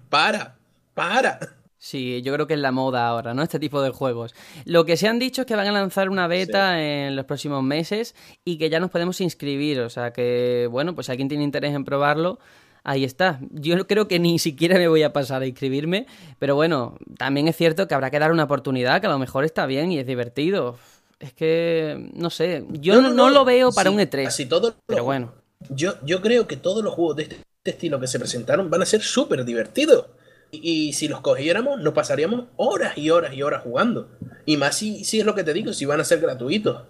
para, 0.10 0.56
para. 0.96 1.40
Sí, 1.84 2.22
yo 2.22 2.34
creo 2.34 2.48
que 2.48 2.54
es 2.54 2.62
la 2.62 2.72
moda 2.72 3.06
ahora, 3.06 3.34
¿no? 3.34 3.44
Este 3.44 3.60
tipo 3.60 3.82
de 3.82 3.90
juegos. 3.90 4.34
Lo 4.64 4.86
que 4.86 4.96
se 4.96 5.10
han 5.10 5.20
dicho 5.20 5.42
es 5.42 5.46
que 5.46 5.54
van 5.54 5.68
a 5.68 5.72
lanzar 5.74 6.10
una 6.10 6.28
beta 6.28 6.82
en 6.82 7.18
los 7.18 7.26
próximos 7.26 7.62
meses 7.62 8.16
y 8.46 8.58
que 8.58 8.70
ya 8.70 8.80
nos 8.80 8.90
podemos 8.90 9.20
inscribir. 9.20 9.82
O 9.82 9.90
sea 9.90 10.14
que, 10.14 10.70
bueno, 10.72 10.96
pues 10.96 11.08
si 11.08 11.12
alguien 11.12 11.28
tiene 11.28 11.44
interés 11.44 11.76
en 11.76 11.84
probarlo, 11.84 12.40
ahí 12.86 13.04
está. 13.04 13.42
Yo 13.52 13.86
creo 13.86 14.08
que 14.08 14.18
ni 14.18 14.40
siquiera 14.40 14.78
me 14.78 14.88
voy 14.88 15.04
a 15.04 15.12
pasar 15.12 15.42
a 15.42 15.46
inscribirme, 15.46 16.08
pero 16.40 16.56
bueno, 16.56 16.98
también 17.18 17.50
es 17.50 17.58
cierto 17.58 17.86
que 17.86 17.94
habrá 17.94 18.10
que 18.10 18.20
dar 18.20 18.32
una 18.32 18.46
oportunidad, 18.46 19.02
que 19.02 19.08
a 19.08 19.12
lo 19.12 19.20
mejor 19.20 19.44
está 19.44 19.66
bien 19.66 19.92
y 19.92 20.00
es 20.00 20.08
divertido. 20.08 20.78
Es 21.20 21.34
que, 21.34 22.12
no 22.14 22.30
sé, 22.30 22.66
yo 22.70 23.02
no, 23.02 23.30
lo 23.30 23.44
veo 23.44 23.74
para 23.74 23.92
un 23.92 24.00
E3. 24.00 24.28
Así 24.28 24.46
todo 24.46 24.74
pero 24.86 25.04
bueno. 25.04 25.34
Yo, 25.68 25.96
yo 26.06 26.22
creo 26.22 26.48
que 26.48 26.56
todos 26.56 26.82
los 26.82 26.94
juegos 26.94 27.18
de 27.18 27.24
este 27.24 27.42
estilo 27.66 28.00
que 28.00 28.08
se 28.08 28.20
presentaron 28.20 28.70
van 28.70 28.84
a 28.84 28.86
ser 28.86 29.02
súper 29.02 29.44
divertidos. 29.44 30.06
Y, 30.56 30.94
si 30.94 31.08
los 31.08 31.22
cogiéramos, 31.22 31.82
nos 31.82 31.94
pasaríamos 31.94 32.46
horas 32.58 32.98
y 32.98 33.10
horas 33.10 33.34
y 33.34 33.42
horas 33.42 33.64
jugando. 33.64 34.10
Y 34.46 34.58
más 34.58 34.78
si, 34.78 35.04
si 35.04 35.20
es 35.20 35.26
lo 35.26 35.34
que 35.34 35.44
te 35.44 35.54
digo, 35.54 35.74
si 35.74 35.86
van 35.86 36.00
a 36.00 36.04
ser 36.04 36.20
gratuitos. 36.20 36.84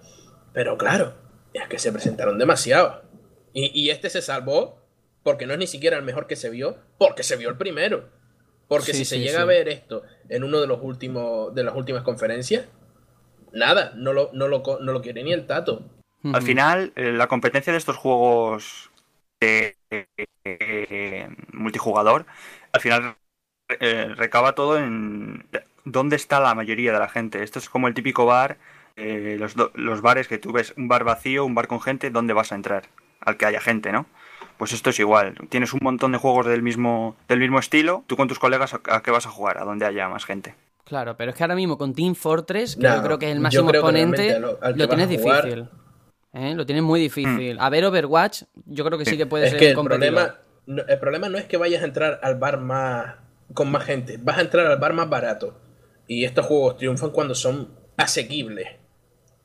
Pero 0.51 0.77
claro, 0.77 1.15
es 1.53 1.67
que 1.67 1.79
se 1.79 1.91
presentaron 1.91 2.38
demasiado. 2.38 3.03
Y, 3.53 3.89
este 3.89 4.10
se 4.10 4.22
salvó 4.22 4.82
porque 5.22 5.46
no 5.46 5.53
es 5.53 5.60
ni 5.60 5.67
siquiera 5.67 5.98
el 5.98 6.03
mejor 6.03 6.27
que 6.27 6.36
se 6.36 6.50
vio, 6.50 6.77
porque 6.98 7.24
se 7.24 7.38
vio 7.38 7.50
el 7.50 7.58
primero. 7.58 8.10
Porque 8.67 8.93
si 8.93 9.05
se 9.05 9.20
llega 9.20 9.41
a 9.41 9.46
ver 9.46 9.70
esto 9.70 10.03
en 10.29 10.43
uno 10.43 10.60
de 10.60 10.67
los 10.67 10.79
últimos 10.82 11.53
de 11.53 11.63
las 11.63 11.75
últimas 11.75 12.03
conferencias, 12.03 12.65
nada, 13.53 13.93
no 13.96 14.12
lo, 14.12 14.32
no 14.34 14.48
lo, 14.48 14.63
no 14.82 14.91
lo 14.91 15.01
quiere 15.01 15.24
ni 15.24 15.32
el 15.32 15.46
tato. 15.46 15.89
Al 16.32 16.41
final, 16.41 16.93
eh, 16.96 17.12
la 17.12 17.27
competencia 17.27 17.74
de 17.74 17.77
estos 17.77 17.98
juegos 17.98 18.89
de, 19.41 19.75
multijugador, 21.51 22.25
al 22.72 22.82
final 22.82 23.17
eh, 23.80 24.13
recaba 24.15 24.53
todo 24.56 24.77
en 24.77 25.46
dónde 25.86 26.15
está 26.15 26.39
la 26.39 26.56
mayoría 26.56 26.94
de 26.94 27.00
la 27.00 27.10
gente. 27.10 27.44
Esto 27.44 27.60
es 27.60 27.70
como 27.70 27.88
el 27.88 27.94
típico 27.94 28.25
bar, 28.25 28.58
eh, 28.96 29.38
los, 29.39 29.56
los, 29.74 30.01
bares 30.01 30.27
que 30.27 30.38
tú 30.38 30.51
ves 30.51 30.74
un 30.77 30.88
bar 30.88 31.03
vacío, 31.03 31.46
un 31.46 31.56
bar 31.56 31.68
con 31.68 31.82
gente, 31.82 32.10
¿dónde 32.10 32.34
vas 32.34 32.51
a 32.51 32.56
entrar? 32.56 32.84
Al 33.22 33.38
que 33.38 33.46
haya 33.46 33.60
gente, 33.60 33.92
¿no? 33.92 34.06
Pues 34.58 34.72
esto 34.74 34.92
es 34.92 35.00
igual. 35.00 35.36
Tienes 35.50 35.74
un 35.74 35.80
montón 35.82 36.12
de 36.12 36.18
juegos 36.18 36.46
del 36.46 36.62
mismo, 36.62 37.15
del 37.27 37.39
mismo 37.39 37.60
estilo. 37.60 38.03
Tú 38.08 38.15
con 38.15 38.27
tus 38.27 38.39
colegas, 38.39 38.74
¿a, 38.74 39.01
qué 39.01 39.12
vas 39.12 39.25
a 39.25 39.30
jugar? 39.30 39.58
A 39.58 39.63
donde 39.63 39.86
haya 39.86 40.08
más 40.10 40.25
gente. 40.25 40.56
Claro, 40.84 41.18
pero 41.18 41.32
es 41.32 41.38
que 41.38 41.44
ahora 41.44 41.56
mismo 41.56 41.77
con 41.77 41.94
Team 41.94 42.13
Fortress, 42.13 42.75
que 42.75 42.84
yo 42.84 43.01
creo 43.01 43.18
que 43.18 43.27
es 43.27 43.36
el 43.36 43.39
máximo 43.39 43.70
exponente, 43.70 44.39
lo, 44.39 44.88
tienes 44.88 45.10
difícil. 45.10 45.70
¿eh? 46.34 46.53
Lo 46.56 46.65
tienes 46.65 46.84
muy 46.84 47.00
difícil. 47.00 47.58
A 47.60 47.70
ver 47.70 47.86
Overwatch, 47.86 48.44
yo 48.65 48.86
creo 48.86 49.00
que 49.00 49.06
sí, 49.06 49.18
que 49.18 49.25
puede 49.25 49.50
ser 49.50 49.60
que 49.60 49.70
el 49.72 49.75
problema, 49.75 50.36
el 50.68 51.00
problema 51.00 51.30
no 51.30 51.38
es 51.38 51.46
que 51.46 51.58
vayas 51.58 51.82
a 51.82 51.86
entrar 51.86 52.20
al 52.22 52.36
bar 52.36 52.60
más 52.60 53.15
con 53.54 53.72
más 53.72 53.86
gente. 53.86 54.18
Vas 54.22 54.38
a 54.38 54.42
entrar 54.42 54.66
al 54.66 54.78
bar 54.78 54.94
más 54.94 55.10
barato. 55.10 55.60
Y 56.08 56.26
estos 56.26 56.46
juegos 56.46 56.78
triunfan 56.78 57.12
cuando 57.12 57.36
son 57.36 57.70
asequibles. 57.98 58.68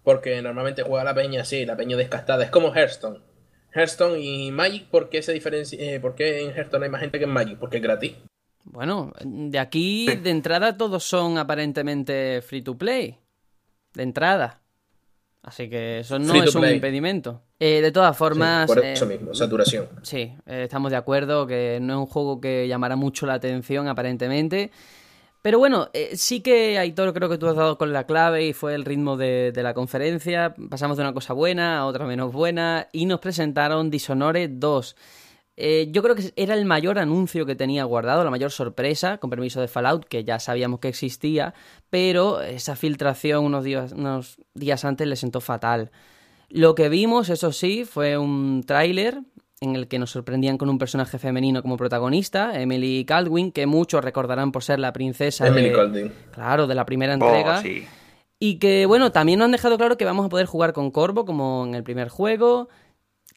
Porque 0.03 0.41
normalmente 0.43 0.83
juega 0.83 1.05
la 1.05 1.15
peña 1.15 1.43
así, 1.43 1.67
la 1.67 1.77
peña 1.77 1.97
descastada. 1.97 2.45
Es 2.45 2.51
como 2.51 2.75
Hearthstone. 2.75 3.21
Hearthstone 3.73 4.19
y 4.19 4.51
Magic, 4.51 4.89
¿por 4.89 5.09
qué 5.09 5.23
se 5.23 5.33
diferencia? 5.33 5.79
Eh, 5.81 6.01
¿Por 6.01 6.15
qué 6.15 6.43
en 6.43 6.51
Hearthstone 6.51 6.87
hay 6.87 6.91
más 6.91 7.01
gente 7.01 7.19
que 7.19 7.25
en 7.25 7.31
Magic? 7.31 7.59
Porque 7.59 7.77
es 7.77 7.83
gratis. 7.83 8.15
Bueno, 8.65 9.13
de 9.21 9.59
aquí 9.59 10.07
de 10.23 10.31
entrada 10.31 10.77
todos 10.77 11.05
son 11.05 11.39
aparentemente 11.39 12.43
free 12.43 12.63
to 12.63 12.77
play. 12.77 13.19
De 13.95 14.03
entrada. 14.03 14.58
Así 15.43 15.71
que 15.71 16.01
eso 16.01 16.19
no 16.19 16.35
es 16.35 16.55
un 16.55 16.69
impedimento. 16.69 17.43
Eh, 17.61 17.81
de 17.81 17.93
todas 17.93 18.17
formas. 18.17 18.67
por 18.67 18.85
eso 18.85 19.05
eh, 19.05 19.09
mismo, 19.09 19.35
saturación. 19.35 19.89
Sí, 20.03 20.35
eh, 20.47 20.65
estamos 20.65 20.91
de 20.91 20.97
acuerdo 20.97 21.47
que 21.47 21.79
no 21.81 21.95
es 21.95 21.99
un 22.01 22.07
juego 22.07 22.41
que 22.41 22.69
llamará 22.69 22.97
mucho 22.97 23.27
la 23.27 23.35
atención, 23.35 23.89
aparentemente. 23.89 24.71
Pero 25.41 25.59
bueno, 25.59 25.89
sí 26.15 26.41
que, 26.41 26.79
Aitor, 26.79 27.15
creo 27.15 27.29
que 27.29 27.39
tú 27.39 27.47
has 27.47 27.57
dado 27.57 27.79
con 27.79 27.93
la 27.93 28.05
clave 28.05 28.47
y 28.47 28.53
fue 28.53 28.75
el 28.75 28.85
ritmo 28.85 29.17
de, 29.17 29.53
de, 29.53 29.63
la 29.63 29.73
conferencia. 29.73 30.55
Pasamos 30.69 30.97
de 30.97 31.05
una 31.05 31.15
cosa 31.15 31.33
buena 31.33 31.79
a 31.79 31.87
otra 31.87 32.05
menos 32.07 32.33
buena 32.33 32.89
y 32.93 33.07
nos 33.07 33.21
presentaron 33.21 33.89
Dishonored 33.89 34.51
2. 34.51 34.97
Eh, 35.61 35.89
yo 35.91 36.05
creo 36.05 36.15
que 36.15 36.33
era 36.37 36.55
el 36.55 36.65
mayor 36.67 37.01
anuncio 37.01 37.45
que 37.45 37.57
tenía 37.57 37.83
guardado, 37.83 38.23
la 38.23 38.31
mayor 38.31 38.53
sorpresa, 38.53 39.19
con 39.19 39.29
permiso 39.29 39.61
de 39.61 39.67
Fallout, 39.67 40.05
que 40.05 40.23
ya 40.23 40.39
sabíamos 40.39 40.79
que 40.79 40.87
existía, 40.87 41.53
pero 41.91 42.41
esa 42.41 42.77
filtración 42.77 43.45
unos 43.45 43.65
días, 43.65 43.91
unos 43.91 44.37
días 44.55 44.85
antes 44.85 45.09
le 45.09 45.17
sentó 45.17 45.41
fatal. 45.41 45.91
Lo 46.49 46.77
que 46.77 46.89
vimos, 46.89 47.29
eso 47.29 47.51
sí, 47.51 47.85
fue 47.85 48.17
un 48.17 48.63
tráiler 48.65 49.19
en 49.61 49.75
el 49.75 49.89
que 49.89 49.99
nos 49.99 50.13
sorprendían 50.13 50.59
con 50.59 50.69
un 50.69 50.79
personaje 50.79 51.19
femenino 51.19 51.61
como 51.61 51.77
protagonista, 51.77 52.61
Emily 52.61 53.05
Caldwin, 53.05 53.51
que 53.51 53.67
muchos 53.67 54.05
recordarán 54.05 54.53
por 54.53 54.63
ser 54.63 54.79
la 54.79 54.93
princesa 54.93 55.49
Emily 55.49 55.71
de, 55.71 56.13
claro, 56.31 56.69
de 56.69 56.75
la 56.77 56.87
primera 56.87 57.15
oh, 57.15 57.15
entrega. 57.17 57.61
sí. 57.63 57.85
Y 58.41 58.61
que, 58.61 58.87
bueno, 58.87 59.11
también 59.11 59.41
nos 59.41 59.47
han 59.47 59.51
dejado 59.51 59.77
claro 59.77 59.97
que 59.97 60.05
vamos 60.05 60.27
a 60.27 60.29
poder 60.29 60.47
jugar 60.47 60.73
con 60.73 60.93
Corvo 60.93 61.25
como 61.25 61.65
en 61.67 61.75
el 61.75 61.83
primer 61.83 62.09
juego, 62.09 62.69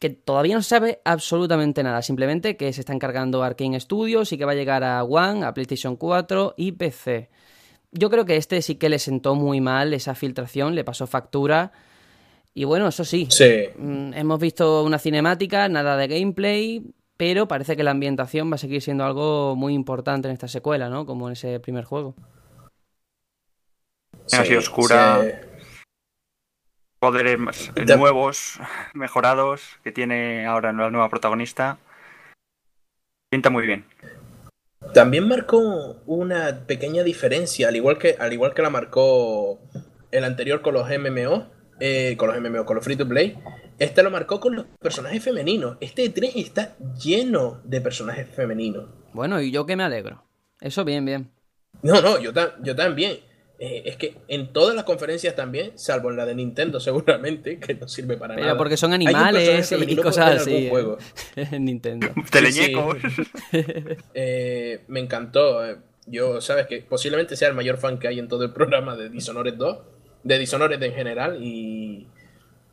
que 0.02 0.10
todavía 0.10 0.56
no 0.56 0.62
se 0.62 0.70
sabe 0.70 1.00
absolutamente 1.04 1.84
nada, 1.84 2.02
simplemente 2.02 2.56
que 2.56 2.72
se 2.72 2.80
está 2.80 2.92
encargando 2.92 3.44
Arkane 3.44 3.78
Studios 3.78 4.32
y 4.32 4.36
que 4.36 4.44
va 4.44 4.50
a 4.50 4.56
llegar 4.56 4.82
a 4.82 5.04
One, 5.04 5.44
a 5.44 5.54
PlayStation 5.54 5.94
4 5.94 6.54
y 6.56 6.72
PC. 6.72 7.30
Yo 7.92 8.10
creo 8.10 8.24
que 8.24 8.36
este 8.36 8.60
sí 8.62 8.74
que 8.74 8.88
le 8.88 8.98
sentó 8.98 9.36
muy 9.36 9.60
mal 9.60 9.94
esa 9.94 10.16
filtración, 10.16 10.74
le 10.74 10.82
pasó 10.82 11.06
factura. 11.06 11.70
Y 12.52 12.64
bueno, 12.64 12.88
eso 12.88 13.04
sí, 13.04 13.28
sí. 13.30 13.68
Mm, 13.76 14.14
hemos 14.14 14.40
visto 14.40 14.82
una 14.82 14.98
cinemática, 14.98 15.68
nada 15.68 15.96
de 15.96 16.08
gameplay, 16.08 16.82
pero 17.16 17.46
parece 17.46 17.76
que 17.76 17.84
la 17.84 17.92
ambientación 17.92 18.50
va 18.50 18.56
a 18.56 18.58
seguir 18.58 18.82
siendo 18.82 19.04
algo 19.04 19.54
muy 19.54 19.72
importante 19.72 20.26
en 20.26 20.34
esta 20.34 20.48
secuela, 20.48 20.88
¿no? 20.88 21.06
Como 21.06 21.28
en 21.28 21.34
ese 21.34 21.60
primer 21.60 21.84
juego. 21.84 22.16
así 24.32 24.56
oscura 24.56 25.22
poderes 27.02 27.36
nuevos, 27.98 28.60
mejorados, 28.94 29.60
que 29.82 29.90
tiene 29.90 30.46
ahora 30.46 30.72
la 30.72 30.88
nueva 30.88 31.08
protagonista. 31.08 31.78
Pinta 33.28 33.50
muy 33.50 33.66
bien. 33.66 33.84
También 34.94 35.26
marcó 35.26 35.96
una 36.06 36.64
pequeña 36.64 37.02
diferencia, 37.02 37.66
al 37.66 37.74
igual 37.74 37.98
que, 37.98 38.14
al 38.20 38.32
igual 38.32 38.54
que 38.54 38.62
la 38.62 38.70
marcó 38.70 39.58
el 40.12 40.22
anterior 40.22 40.62
con 40.62 40.74
los 40.74 40.88
MMO, 40.88 41.50
eh, 41.80 42.14
con 42.16 42.28
los 42.28 42.40
MMO, 42.40 42.64
con 42.64 42.76
los 42.76 42.84
Free 42.84 42.94
to 42.94 43.08
Play, 43.08 43.36
este 43.80 44.04
lo 44.04 44.12
marcó 44.12 44.38
con 44.38 44.54
los 44.54 44.66
personajes 44.78 45.24
femeninos. 45.24 45.78
Este 45.80 46.08
3 46.08 46.36
está 46.36 46.76
lleno 47.02 47.60
de 47.64 47.80
personajes 47.80 48.28
femeninos. 48.28 48.88
Bueno, 49.12 49.40
y 49.40 49.50
yo 49.50 49.66
que 49.66 49.74
me 49.74 49.82
alegro. 49.82 50.22
Eso 50.60 50.84
bien, 50.84 51.04
bien. 51.04 51.32
No, 51.82 52.00
no, 52.00 52.20
yo, 52.20 52.30
yo 52.62 52.76
también. 52.76 53.18
Eh, 53.64 53.90
es 53.90 53.96
que 53.96 54.16
en 54.26 54.52
todas 54.52 54.74
las 54.74 54.82
conferencias 54.82 55.36
también, 55.36 55.78
salvo 55.78 56.10
en 56.10 56.16
la 56.16 56.26
de 56.26 56.34
Nintendo 56.34 56.80
seguramente, 56.80 57.60
que 57.60 57.74
no 57.74 57.86
sirve 57.86 58.16
para 58.16 58.34
Pero 58.34 58.48
nada. 58.48 58.58
porque 58.58 58.76
son 58.76 58.92
animales 58.92 59.70
y 59.70 59.96
cosas 59.96 60.40
así. 60.42 60.68
Juego. 60.68 60.98
en 61.36 61.64
Nintendo. 61.66 62.08
Teleñecos. 62.32 62.96
Eh, 64.14 64.80
me 64.88 64.98
encantó. 64.98 65.64
Eh. 65.64 65.76
Yo, 66.06 66.40
sabes 66.40 66.66
que 66.66 66.78
posiblemente 66.80 67.36
sea 67.36 67.46
el 67.46 67.54
mayor 67.54 67.76
fan 67.78 68.00
que 68.00 68.08
hay 68.08 68.18
en 68.18 68.26
todo 68.26 68.42
el 68.42 68.52
programa 68.52 68.96
de 68.96 69.08
Dishonored 69.08 69.54
2, 69.54 69.78
de 70.24 70.38
Dishonored 70.40 70.82
en 70.82 70.94
general, 70.94 71.38
y, 71.40 72.08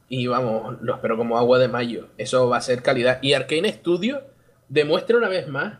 y 0.08 0.26
vamos, 0.26 0.82
lo 0.82 0.96
espero 0.96 1.18
como 1.18 1.38
agua 1.38 1.60
de 1.60 1.68
mayo. 1.68 2.08
Eso 2.18 2.50
va 2.50 2.58
a 2.58 2.62
ser 2.62 2.82
calidad. 2.82 3.20
Y 3.22 3.34
Arkane 3.34 3.72
Studio 3.74 4.24
demuestra 4.70 5.18
una 5.18 5.30
vez 5.30 5.48
más 5.48 5.78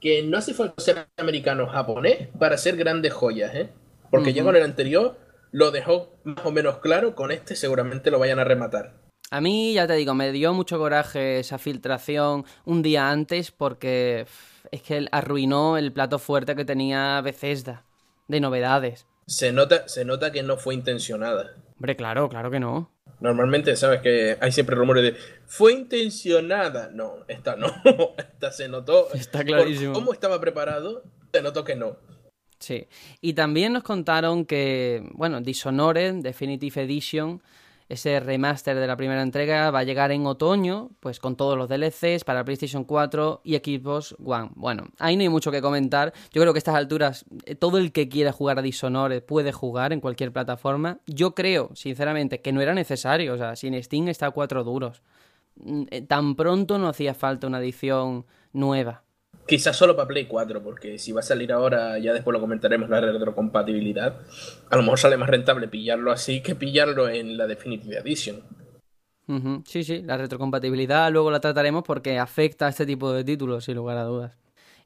que 0.00 0.22
no 0.22 0.38
hace 0.38 0.54
falta 0.54 0.82
ser 0.82 1.08
americano 1.18 1.64
o 1.64 1.66
japonés 1.66 2.28
para 2.38 2.54
hacer 2.54 2.78
grandes 2.78 3.12
joyas, 3.12 3.54
¿eh? 3.54 3.68
Porque 4.16 4.32
ya 4.32 4.42
con 4.42 4.56
el 4.56 4.62
anterior 4.62 5.18
lo 5.52 5.70
dejó 5.70 6.18
más 6.24 6.44
o 6.44 6.50
menos 6.50 6.78
claro, 6.78 7.14
con 7.14 7.30
este 7.30 7.56
seguramente 7.56 8.10
lo 8.10 8.18
vayan 8.18 8.38
a 8.38 8.44
rematar. 8.44 8.94
A 9.30 9.40
mí, 9.40 9.74
ya 9.74 9.86
te 9.86 9.94
digo, 9.94 10.14
me 10.14 10.30
dio 10.30 10.52
mucho 10.52 10.78
coraje 10.78 11.40
esa 11.40 11.58
filtración 11.58 12.44
un 12.64 12.82
día 12.82 13.10
antes 13.10 13.50
porque 13.50 14.26
es 14.70 14.82
que 14.82 14.98
él 14.98 15.08
arruinó 15.10 15.78
el 15.78 15.92
plato 15.92 16.18
fuerte 16.18 16.54
que 16.54 16.64
tenía 16.64 17.20
Bethesda 17.22 17.84
de 18.28 18.40
novedades. 18.40 19.06
Se 19.26 19.52
nota, 19.52 19.88
se 19.88 20.04
nota 20.04 20.30
que 20.30 20.42
no 20.42 20.56
fue 20.56 20.74
intencionada. 20.74 21.54
Hombre, 21.74 21.96
claro, 21.96 22.28
claro 22.28 22.50
que 22.50 22.60
no. 22.60 22.92
Normalmente, 23.18 23.74
sabes 23.76 24.00
que 24.00 24.36
hay 24.40 24.52
siempre 24.52 24.76
rumores 24.76 25.02
de 25.02 25.16
fue 25.46 25.72
intencionada. 25.72 26.90
No, 26.92 27.24
esta 27.28 27.56
no. 27.56 27.66
esta 28.18 28.52
se 28.52 28.68
notó. 28.68 29.08
Está 29.14 29.42
clarísimo. 29.42 29.92
¿Cómo 29.94 30.12
estaba 30.12 30.40
preparado? 30.40 31.02
Se 31.32 31.42
notó 31.42 31.64
que 31.64 31.76
no. 31.76 31.96
Sí, 32.58 32.86
y 33.20 33.34
también 33.34 33.72
nos 33.74 33.82
contaron 33.82 34.46
que, 34.46 35.08
bueno, 35.12 35.40
Dishonored 35.40 36.22
Definitive 36.22 36.82
Edition, 36.82 37.42
ese 37.88 38.18
remaster 38.18 38.76
de 38.76 38.86
la 38.86 38.96
primera 38.96 39.22
entrega, 39.22 39.70
va 39.70 39.80
a 39.80 39.84
llegar 39.84 40.10
en 40.10 40.26
otoño, 40.26 40.90
pues 41.00 41.20
con 41.20 41.36
todos 41.36 41.56
los 41.56 41.68
DLCs 41.68 42.24
para 42.24 42.44
PlayStation 42.44 42.84
4 42.84 43.42
y 43.44 43.56
Xbox 43.56 44.16
One. 44.24 44.50
Bueno, 44.54 44.88
ahí 44.98 45.16
no 45.16 45.22
hay 45.22 45.28
mucho 45.28 45.52
que 45.52 45.62
comentar. 45.62 46.12
Yo 46.32 46.40
creo 46.40 46.52
que 46.52 46.58
a 46.58 46.60
estas 46.60 46.74
alturas 46.74 47.24
eh, 47.44 47.54
todo 47.54 47.78
el 47.78 47.92
que 47.92 48.08
quiera 48.08 48.32
jugar 48.32 48.58
a 48.58 48.62
Dishonored 48.62 49.22
puede 49.22 49.52
jugar 49.52 49.92
en 49.92 50.00
cualquier 50.00 50.32
plataforma. 50.32 50.98
Yo 51.06 51.34
creo, 51.34 51.70
sinceramente, 51.74 52.40
que 52.40 52.52
no 52.52 52.60
era 52.60 52.74
necesario. 52.74 53.34
O 53.34 53.36
sea, 53.36 53.54
sin 53.54 53.80
Steam 53.80 54.08
está 54.08 54.26
a 54.26 54.30
cuatro 54.32 54.64
duros. 54.64 55.02
Mm, 55.56 55.84
eh, 55.90 56.02
tan 56.02 56.34
pronto 56.34 56.78
no 56.78 56.88
hacía 56.88 57.14
falta 57.14 57.46
una 57.46 57.60
edición 57.60 58.26
nueva. 58.52 59.05
Quizás 59.46 59.76
solo 59.76 59.94
para 59.94 60.08
Play 60.08 60.26
4, 60.26 60.62
porque 60.62 60.98
si 60.98 61.12
va 61.12 61.20
a 61.20 61.22
salir 61.22 61.52
ahora, 61.52 61.98
ya 61.98 62.12
después 62.12 62.32
lo 62.32 62.40
comentaremos, 62.40 62.88
la 62.88 63.00
retrocompatibilidad. 63.00 64.20
A 64.70 64.76
lo 64.76 64.82
mejor 64.82 64.98
sale 64.98 65.16
más 65.16 65.28
rentable 65.28 65.68
pillarlo 65.68 66.10
así 66.10 66.42
que 66.42 66.54
pillarlo 66.54 67.08
en 67.08 67.36
la 67.36 67.46
Definitive 67.46 67.98
Edition. 67.98 68.42
Sí, 69.64 69.82
sí, 69.82 70.02
la 70.02 70.16
retrocompatibilidad 70.16 71.10
luego 71.10 71.32
la 71.32 71.40
trataremos 71.40 71.82
porque 71.84 72.18
afecta 72.18 72.66
a 72.66 72.68
este 72.68 72.86
tipo 72.86 73.12
de 73.12 73.24
títulos, 73.24 73.64
sin 73.64 73.74
lugar 73.74 73.98
a 73.98 74.04
dudas. 74.04 74.36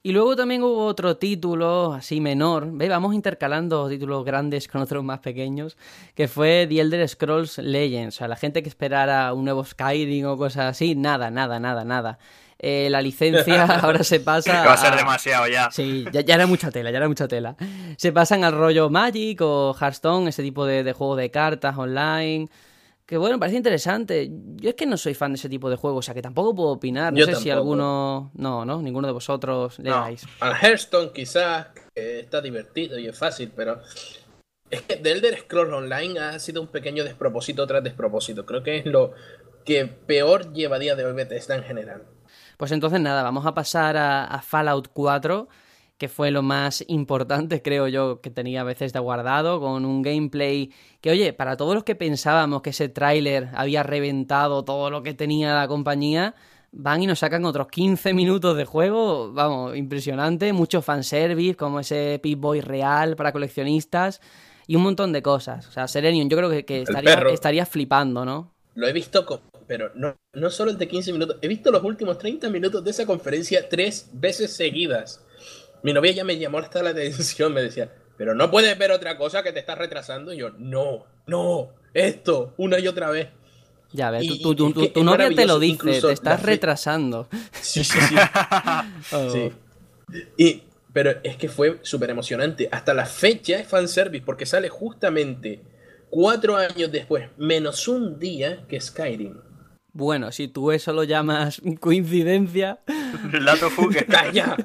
Y 0.03 0.13
luego 0.13 0.35
también 0.35 0.63
hubo 0.63 0.87
otro 0.87 1.19
título 1.19 1.93
así 1.93 2.23
menor, 2.23 2.71
¿ve? 2.73 2.89
vamos 2.89 3.15
intercalando 3.15 3.87
títulos 3.87 4.25
grandes 4.25 4.67
con 4.67 4.81
otros 4.81 5.05
más 5.05 5.21
pequeños, 5.21 5.77
que 6.15 6.27
fue 6.27 6.67
The 6.67 6.81
Elder 6.81 7.07
Scrolls 7.07 7.59
Legends. 7.59 8.17
O 8.17 8.19
sea, 8.19 8.29
la 8.29 8.37
gente 8.37 8.63
que 8.63 8.71
esperara 8.71 9.31
un 9.35 9.45
nuevo 9.45 9.63
Skyrim 9.63 10.25
o 10.27 10.39
cosas 10.39 10.71
así, 10.71 10.95
nada, 10.95 11.31
nada, 11.31 11.61
nada, 11.61 11.85
nada. 11.85 12.19
Eh, 12.63 12.89
la 12.91 13.01
licencia 13.01 13.65
ahora 13.83 14.05
se 14.05 14.21
pasa. 14.21 14.65
Va 14.67 14.75
a 14.75 14.77
ser 14.77 14.95
demasiado 14.95 15.49
ya. 15.49 15.71
Sí, 15.71 16.05
ya, 16.13 16.35
era 16.35 16.47
mucha 16.47 16.71
tela, 16.71 16.91
ya 16.91 16.99
era 16.99 17.09
mucha 17.09 17.27
tela. 17.27 17.57
Se 17.97 18.13
pasan 18.13 18.45
al 18.45 18.53
rollo 18.53 18.91
Magic 18.91 19.41
o 19.41 19.75
Hearthstone, 19.81 20.29
ese 20.29 20.43
tipo 20.43 20.67
de, 20.67 20.85
de 20.85 20.93
juego 20.93 21.17
de 21.17 21.31
cartas 21.31 21.79
online. 21.79 22.51
Que 23.07 23.17
bueno, 23.17 23.41
parece 23.41 23.57
interesante. 23.57 24.31
Yo 24.57 24.69
es 24.69 24.77
que 24.77 24.85
no 24.85 24.99
soy 24.99 25.15
fan 25.15 25.33
de 25.33 25.37
ese 25.37 25.49
tipo 25.49 25.71
de 25.71 25.77
juegos, 25.77 26.01
o 26.01 26.07
sea 26.07 26.15
que 26.15 26.23
tampoco 26.23 26.55
puedo 26.55 26.69
opinar. 26.69 27.13
No 27.15 27.25
sé 27.25 27.35
si 27.37 27.51
alguno. 27.51 28.31
No, 28.35 28.65
no, 28.67 28.83
ninguno 28.83 29.09
de 29.09 29.15
vosotros 29.15 29.79
le 29.79 29.91
dais. 29.91 30.27
Al 30.41 30.53
Hearthstone 30.53 31.13
quizás, 31.13 31.69
que 31.95 32.21
está 32.21 32.43
divertido 32.43 32.99
y 32.99 33.09
es 33.09 33.19
fácil, 33.19 33.53
pero. 33.57 33.81
Es 34.71 34.83
que 34.83 34.97
The 34.97 35.11
Elder 35.11 35.37
Scrolls 35.41 35.73
Online 35.73 36.21
ha 36.21 36.39
sido 36.39 36.61
un 36.61 36.69
pequeño 36.69 37.03
despropósito 37.03 37.67
tras 37.67 37.83
despropósito. 37.83 38.47
Creo 38.47 38.63
que 38.63 38.79
es 38.79 38.87
lo 38.87 39.13
que 39.65 39.87
peor 39.87 40.53
lleva 40.53 40.77
a 40.77 40.79
día 40.79 40.95
de 40.95 41.05
hoy 41.05 41.15
Bethesda 41.15 41.57
en 41.57 41.65
general. 41.65 42.05
Pues 42.61 42.73
entonces 42.73 43.01
nada, 43.01 43.23
vamos 43.23 43.47
a 43.47 43.55
pasar 43.55 43.97
a, 43.97 44.27
a 44.27 44.43
Fallout 44.43 44.89
4 44.93 45.49
que 45.97 46.11
fue 46.11 46.31
lo 46.31 46.43
más 46.43 46.85
importante, 46.89 47.63
creo 47.65 47.89
yo, 47.89 48.21
que 48.21 48.29
tenía 48.29 48.61
a 48.61 48.65
veces 48.65 48.93
de 48.93 48.99
guardado, 48.99 49.61
con 49.61 49.87
un 49.87 50.03
gameplay 50.03 50.71
que, 51.01 51.11
oye, 51.11 51.33
para 51.33 51.57
todos 51.57 51.75
los 51.75 51.85
que 51.85 51.95
pensábamos 51.95 52.61
que 52.61 52.69
ese 52.69 52.91
tráiler 52.91 53.49
había 53.55 53.83
reventado 53.83 54.63
todo 54.63 54.91
lo 54.91 55.03
que 55.03 55.15
tenía 55.15 55.55
la 55.55 55.69
compañía, 55.69 56.35
van 56.71 57.03
y 57.03 57.07
nos 57.07 57.21
sacan 57.21 57.47
otros 57.47 57.69
15 57.69 58.13
minutos 58.13 58.59
de 58.59 58.67
juego, 58.67 59.33
vamos, 59.33 59.75
impresionante, 59.75 60.53
mucho 60.53 60.83
fanservice, 60.83 61.57
como 61.57 61.81
ese 61.81 62.21
Pip-Boy 62.23 62.61
real 62.61 63.17
para 63.17 63.33
coleccionistas 63.33 64.21
y 64.67 64.77
un 64.77 64.83
montón 64.83 65.15
de 65.15 65.23
cosas. 65.23 65.67
O 65.67 65.73
sea, 65.73 65.89
Serenium, 65.89 66.29
yo 66.29 66.37
creo 66.37 66.51
que, 66.51 66.85
estaría, 67.33 67.65
flipando, 67.65 68.27
¿no? 68.27 68.53
Lo 68.75 68.87
he 68.87 68.93
visto, 68.93 69.25
pero 69.71 69.93
no, 69.95 70.19
no 70.33 70.51
solo 70.51 70.73
el 70.73 70.79
de 70.79 70.89
15 70.89 71.13
minutos, 71.13 71.37
he 71.41 71.47
visto 71.47 71.71
los 71.71 71.85
últimos 71.85 72.19
30 72.19 72.51
minutos 72.51 72.83
de 72.83 72.91
esa 72.91 73.07
conferencia 73.07 73.69
tres 73.69 74.11
veces 74.13 74.53
seguidas. 74.53 75.25
Mi 75.85 75.93
novia 75.93 76.11
ya 76.11 76.25
me 76.25 76.37
llamó 76.37 76.59
hasta 76.59 76.83
la 76.83 76.91
atención, 76.91 77.55
me 77.55 77.63
decía, 77.63 77.89
pero 78.19 78.35
no 78.35 78.51
puedes 78.51 78.77
ver 78.77 78.91
otra 78.91 79.17
cosa 79.17 79.45
que 79.45 79.53
te 79.53 79.61
estás 79.61 79.79
retrasando. 79.79 80.33
Y 80.33 80.39
yo, 80.39 80.51
no, 80.59 81.07
no, 81.29 81.69
esto, 81.95 82.53
una 82.57 82.81
y 82.81 82.89
otra 82.89 83.11
vez. 83.13 83.29
Ya 83.93 84.11
ves, 84.11 84.27
tu, 84.43 84.55
novia 85.05 85.31
te 85.37 85.47
lo 85.47 85.61
dice, 85.61 86.01
te 86.01 86.13
estás 86.15 86.43
retrasando. 86.43 87.29
Sí, 87.61 87.85
sí, 87.85 88.01
sí. 88.01 88.17
Oh. 89.13 89.31
sí. 89.31 89.53
Y, 90.37 90.65
pero 90.93 91.13
es 91.23 91.37
que 91.37 91.49
fue 91.49 91.79
súper 91.83 92.11
emocionante. 92.11 92.69
Hasta 92.73 92.93
la 92.93 93.07
fecha 93.07 93.61
es 93.61 93.69
fanservice 93.69 94.25
porque 94.27 94.47
sale 94.47 94.69
justamente 94.69 95.61
cuatro 96.11 96.57
años 96.57 96.91
después, 96.91 97.29
menos 97.37 97.87
un 97.87 98.19
día 98.19 98.65
que 98.67 98.81
Skyrim. 98.81 99.50
Bueno, 99.93 100.33
si 100.33 100.49
tú 100.49 100.73
eso 100.73 100.93
lo 100.93 101.05
llamas 101.05 101.61
coincidencia. 101.81 102.81
Lato 103.33 103.71
fugue. 103.71 104.05
¡Calla! 104.07 104.57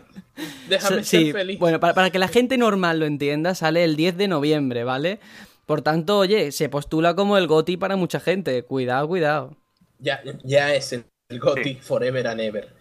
Déjame 0.69 1.03
ser 1.03 1.31
feliz. 1.31 1.59
Bueno, 1.59 1.79
para, 1.79 2.09
que 2.09 2.19
la 2.19 2.27
gente 2.27 2.57
normal 2.57 2.99
lo 2.99 3.05
entienda, 3.05 3.55
sale 3.55 3.83
el 3.83 3.95
10 3.95 4.17
de 4.17 4.27
noviembre, 4.27 4.83
¿vale? 4.83 5.19
Por 5.65 5.81
tanto, 5.81 6.19
oye, 6.19 6.51
se 6.51 6.69
postula 6.69 7.15
como 7.15 7.37
el 7.37 7.47
GOTI 7.47 7.77
para 7.77 7.95
mucha 7.95 8.19
gente. 8.19 8.63
Cuidado, 8.63 9.07
cuidado. 9.07 9.57
Ya, 9.99 10.21
ya 10.43 10.75
es 10.75 10.93
el, 10.93 11.05
GOTI 11.29 11.75
forever 11.75 12.27
and 12.27 12.41
ever. 12.41 12.74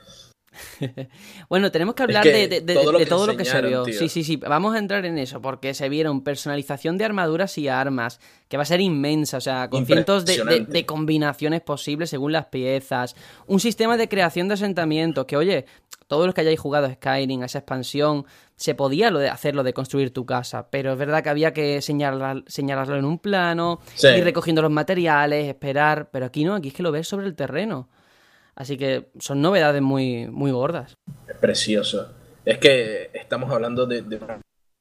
bueno, 1.48 1.70
tenemos 1.70 1.94
que 1.94 2.02
hablar 2.02 2.24
de, 2.24 2.60
todo 3.08 3.26
lo 3.26 3.36
que, 3.36 3.44
se 3.44 3.62
vio. 3.62 3.84
Sí, 3.86 4.08
sí, 4.08 4.24
sí. 4.24 4.36
Vamos 4.36 4.74
a 4.74 4.78
entrar 4.78 5.04
en 5.04 5.18
eso, 5.18 5.40
porque 5.40 5.74
se 5.74 5.88
vieron 5.88 6.22
personalización 6.22 6.98
de 6.98 7.04
armaduras 7.04 7.56
y 7.58 7.68
armas, 7.68 8.20
que 8.48 8.56
va 8.56 8.62
a 8.62 8.66
ser 8.66 8.80
inmensa, 8.80 9.38
o 9.38 9.40
sea, 9.40 9.68
con 9.70 9.86
cientos 9.86 10.24
de, 10.24 10.86
combinaciones 10.86 11.60
posibles 11.62 12.10
según 12.10 12.32
las 12.32 12.46
piezas. 12.46 13.16
Un 13.46 13.60
sistema 13.60 13.96
de 13.96 14.08
creación 14.08 14.48
de 14.48 14.54
asentamientos, 14.54 15.24
que 15.26 15.36
oye, 15.36 15.66
todos 16.06 16.26
los 16.26 16.34
que 16.34 16.42
hayáis 16.42 16.60
jugado 16.60 16.90
Skyrim, 16.90 17.42
a 17.42 17.46
esa 17.46 17.58
expansión, 17.58 18.26
se 18.56 18.74
podía 18.74 19.10
lo 19.10 19.18
de 19.18 19.28
hacerlo 19.28 19.62
de 19.62 19.72
construir 19.72 20.12
tu 20.12 20.26
casa, 20.26 20.68
pero 20.70 20.92
es 20.92 20.98
verdad 20.98 21.22
que 21.22 21.30
había 21.30 21.52
que 21.52 21.80
señalarlo 21.82 22.96
en 22.96 23.04
un 23.04 23.18
plano, 23.18 23.80
ir 24.02 24.24
recogiendo 24.24 24.62
los 24.62 24.70
materiales, 24.70 25.48
esperar, 25.48 26.10
pero 26.12 26.26
aquí 26.26 26.44
no, 26.44 26.54
aquí 26.54 26.68
es 26.68 26.74
que 26.74 26.82
lo 26.82 26.92
ves 26.92 27.08
sobre 27.08 27.26
el 27.26 27.34
terreno. 27.34 27.88
Así 28.56 28.76
que 28.76 29.10
son 29.18 29.42
novedades 29.42 29.82
muy, 29.82 30.28
muy 30.28 30.50
gordas. 30.50 30.96
Es 31.28 31.36
precioso. 31.38 32.14
Es 32.44 32.58
que 32.58 33.10
estamos 33.14 33.52
hablando 33.52 33.86
de, 33.86 34.04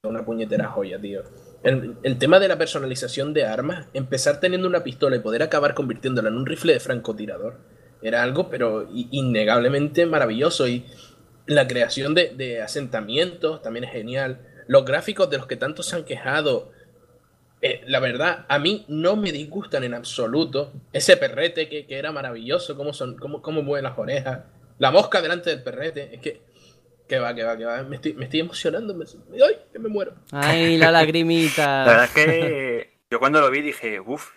una 0.04 0.26
puñetera 0.26 0.68
joya, 0.68 1.00
tío. 1.00 1.24
El, 1.64 1.96
el, 2.04 2.18
tema 2.18 2.40
de 2.40 2.50
la 2.50 2.58
personalización 2.58 3.34
de 3.34 3.46
armas, 3.46 3.88
empezar 3.94 4.40
teniendo 4.40 4.68
una 4.68 4.84
pistola 4.84 5.16
y 5.16 5.20
poder 5.20 5.44
acabar 5.44 5.74
convirtiéndola 5.74 6.28
en 6.28 6.36
un 6.36 6.46
rifle 6.46 6.74
de 6.74 6.82
francotirador, 6.82 7.62
era 8.04 8.22
algo, 8.22 8.50
pero 8.50 8.88
innegablemente 8.92 10.06
maravilloso. 10.06 10.68
Y 10.68 10.86
la 11.46 11.68
creación 11.68 12.14
de, 12.14 12.62
asentamientos 12.62 13.62
también 13.62 13.86
es 13.86 13.92
genial. 13.92 14.46
Los 14.68 14.86
gráficos 14.86 15.30
de 15.30 15.38
los 15.38 15.48
que 15.48 15.56
tanto 15.56 15.84
se 15.84 15.96
han 15.96 16.04
quejado, 16.04 16.72
eh, 17.65 17.82
la 17.88 18.02
verdad, 18.02 18.45
a 18.49 18.60
mí 18.60 18.84
no 18.89 19.15
me 19.15 19.32
disgustan 19.32 19.86
en 19.86 19.93
absoluto. 19.93 20.73
Ese 20.91 21.15
perrete 21.15 21.69
que, 21.69 21.86
era 21.88 22.12
maravilloso, 22.12 22.76
cómo, 22.76 22.91
son, 22.91 23.15
cómo, 23.15 23.41
cómo 23.41 23.62
mueven 23.62 23.86
las 23.86 23.97
orejas. 23.97 24.41
La 24.80 24.91
mosca 24.91 25.21
delante 25.21 25.49
del 25.49 25.63
perrete, 25.63 26.13
es 26.13 26.19
que... 26.19 26.41
Que 27.08 27.19
va, 27.19 27.34
que 27.34 27.43
va, 27.43 27.58
que 27.58 27.63
va. 27.63 27.84
Me 27.84 27.95
estoy, 27.95 28.15
me 28.15 28.26
estoy 28.26 28.41
emocionando. 28.41 28.93
¡Ay, 29.34 29.56
que 29.71 29.80
me 29.80 29.88
muero! 29.88 30.13
¡Ay, 30.32 30.78
la 30.78 30.91
lagrimita! 30.91 31.65
la 31.86 31.91
verdad 31.91 32.04
es 32.06 32.12
que 32.12 32.93
yo 33.10 33.19
cuando 33.19 33.39
lo 33.39 33.49
vi 33.49 33.62
dije, 33.62 34.02
uff, 34.02 34.32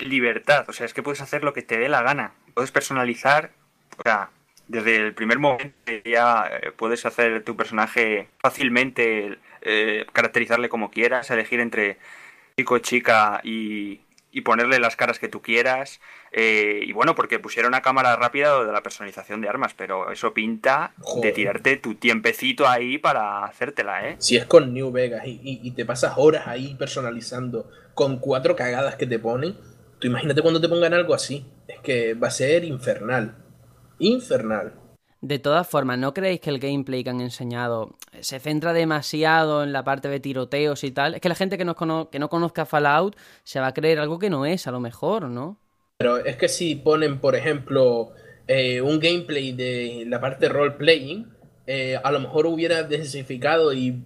libertad. 0.00 0.64
O 0.68 0.72
sea, 0.72 0.84
es 0.84 0.92
que 0.92 1.04
puedes 1.04 1.20
hacer 1.20 1.44
lo 1.44 1.52
que 1.52 1.62
te 1.62 1.78
dé 1.78 1.88
la 1.88 2.02
gana. 2.02 2.34
Puedes 2.54 2.72
personalizar. 2.72 3.52
O 3.96 4.02
sea, 4.02 4.30
desde 4.66 4.96
el 4.96 5.14
primer 5.14 5.38
momento 5.38 5.72
ya 6.04 6.50
eh, 6.50 6.72
puedes 6.76 7.06
hacer 7.06 7.44
tu 7.44 7.56
personaje 7.56 8.28
fácilmente, 8.40 9.38
eh, 9.60 10.06
caracterizarle 10.12 10.68
como 10.68 10.90
quieras, 10.90 11.30
elegir 11.30 11.60
entre 11.60 11.98
chico, 12.56 12.78
chica 12.78 13.40
y, 13.44 14.00
ponerle 14.44 14.80
las 14.80 14.96
caras 14.96 15.18
que 15.18 15.28
tú 15.28 15.42
quieras. 15.42 16.00
Eh, 16.32 16.80
y 16.86 16.92
bueno, 16.92 17.14
porque 17.14 17.38
pusieron 17.38 17.70
una 17.70 17.82
cámara 17.82 18.16
rápida 18.16 18.64
de 18.64 18.72
la 18.72 18.82
personalización 18.82 19.40
de 19.40 19.48
armas, 19.48 19.74
pero 19.74 20.10
eso 20.10 20.32
pinta 20.32 20.94
de 21.20 21.32
tirarte 21.32 21.76
tu 21.76 21.94
tiempecito 21.94 22.66
ahí 22.66 22.96
para 22.96 23.44
hacértela, 23.44 24.08
¿eh? 24.08 24.16
Si 24.18 24.36
es 24.36 24.46
con 24.46 24.72
New 24.72 24.90
Vegas 24.90 25.26
y, 25.26 25.40
y, 25.42 25.70
te 25.72 25.84
pasas 25.84 26.14
horas 26.16 26.46
ahí 26.46 26.74
personalizando 26.74 27.70
con 27.94 28.18
cuatro 28.18 28.56
cagadas 28.56 28.96
que 28.96 29.06
te 29.06 29.18
ponen, 29.18 29.56
tú 29.98 30.06
imagínate 30.06 30.40
cuando 30.40 30.60
te 30.60 30.68
pongan 30.68 30.94
algo 30.94 31.14
así. 31.14 31.46
Es 31.68 31.80
que 31.80 32.14
va 32.14 32.28
a 32.28 32.30
ser 32.30 32.64
infernal 32.64 33.36
infernal. 34.02 34.72
De 35.22 35.38
todas 35.38 35.68
formas, 35.68 35.98
¿no 35.98 36.12
creéis 36.12 36.40
que 36.40 36.50
el 36.50 36.58
gameplay 36.58 37.04
que 37.04 37.10
han 37.10 37.20
enseñado 37.20 37.96
se 38.20 38.40
centra 38.40 38.72
demasiado 38.72 39.62
en 39.62 39.72
la 39.72 39.84
parte 39.84 40.08
de 40.08 40.18
tiroteos 40.18 40.82
y 40.82 40.90
tal? 40.90 41.14
Es 41.14 41.20
que 41.20 41.28
la 41.28 41.36
gente 41.36 41.56
que 41.56 41.64
no, 41.64 41.76
que 42.10 42.18
no 42.18 42.28
conozca 42.28 42.66
Fallout 42.66 43.16
se 43.44 43.60
va 43.60 43.68
a 43.68 43.72
creer 43.72 44.00
algo 44.00 44.18
que 44.18 44.30
no 44.30 44.46
es, 44.46 44.66
a 44.66 44.72
lo 44.72 44.80
mejor, 44.80 45.28
¿no? 45.28 45.58
Pero 45.98 46.16
es 46.16 46.34
que 46.36 46.48
si 46.48 46.74
ponen, 46.74 47.20
por 47.20 47.36
ejemplo, 47.36 48.10
eh, 48.48 48.80
un 48.80 48.98
gameplay 48.98 49.52
de 49.52 50.04
la 50.08 50.20
parte 50.20 50.48
role-playing, 50.48 51.32
eh, 51.68 52.00
a 52.02 52.10
lo 52.10 52.18
mejor 52.18 52.46
hubiera 52.46 52.82
densificado 52.82 53.72
y 53.72 54.02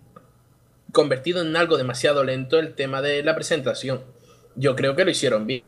convertido 0.92 1.40
en 1.40 1.56
algo 1.56 1.78
demasiado 1.78 2.24
lento 2.24 2.58
el 2.58 2.74
tema 2.74 3.00
de 3.00 3.22
la 3.22 3.34
presentación. 3.34 4.02
Yo 4.54 4.76
creo 4.76 4.94
que 4.94 5.06
lo 5.06 5.10
hicieron 5.10 5.46
bien. 5.46 5.62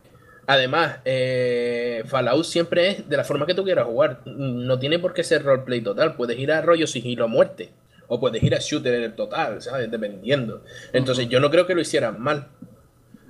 Además, 0.48 1.00
eh, 1.04 2.04
Fallout 2.06 2.42
siempre 2.42 2.88
es 2.88 3.06
de 3.06 3.18
la 3.18 3.24
forma 3.24 3.44
que 3.44 3.52
tú 3.52 3.64
quieras 3.64 3.84
jugar. 3.84 4.22
No 4.24 4.78
tiene 4.78 4.98
por 4.98 5.12
qué 5.12 5.22
ser 5.22 5.42
roleplay 5.42 5.82
total. 5.82 6.16
Puedes 6.16 6.38
ir 6.38 6.50
a 6.50 6.62
rollo 6.62 6.86
sigilo 6.86 7.24
a 7.24 7.26
muerte. 7.26 7.68
O 8.06 8.18
puedes 8.18 8.42
ir 8.42 8.54
a 8.54 8.58
shooter 8.58 8.94
en 8.94 9.02
el 9.02 9.12
total, 9.14 9.60
¿sabes? 9.60 9.90
Dependiendo. 9.90 10.64
Entonces, 10.94 11.28
yo 11.28 11.38
no 11.38 11.50
creo 11.50 11.66
que 11.66 11.74
lo 11.74 11.82
hicieran 11.82 12.18
mal. 12.18 12.48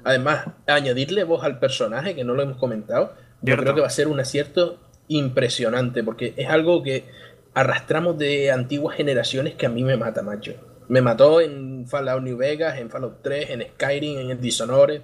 Además, 0.05 0.47
añadirle 0.69 1.25
voz 1.25 1.43
al 1.43 1.59
personaje, 1.59 2.15
que 2.15 2.23
no 2.23 2.35
lo 2.35 2.43
hemos 2.43 2.57
comentado, 2.57 3.15
yo 3.43 3.57
creo 3.57 3.75
que 3.75 3.81
va 3.81 3.89
a 3.89 3.91
ser 3.91 4.07
un 4.07 4.21
acierto 4.21 4.79
impresionante. 5.09 6.05
Porque 6.05 6.35
es 6.37 6.49
algo 6.49 6.85
que 6.85 7.05
arrastramos 7.53 8.17
de 8.17 8.53
antiguas 8.53 8.97
generaciones 8.97 9.57
que 9.57 9.67
a 9.67 9.71
mí 9.71 9.83
me 9.83 9.97
mata, 9.97 10.23
macho. 10.23 10.55
Me 10.87 11.03
mató 11.03 11.41
en 11.41 11.85
Fallout 11.89 12.23
New 12.23 12.37
Vegas, 12.37 12.79
en 12.79 12.91
Fallout 12.91 13.23
3, 13.23 13.51
en 13.51 13.63
Skyrim, 13.63 14.21
en 14.21 14.31
el 14.31 14.41
Dishonored 14.41 15.03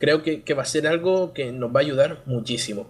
creo 0.00 0.22
que, 0.22 0.42
va 0.54 0.62
a 0.62 0.66
ser 0.66 0.88
algo 0.88 1.32
que 1.32 1.52
nos 1.52 1.70
va 1.70 1.80
a 1.80 1.82
ayudar 1.82 2.22
muchísimo. 2.26 2.88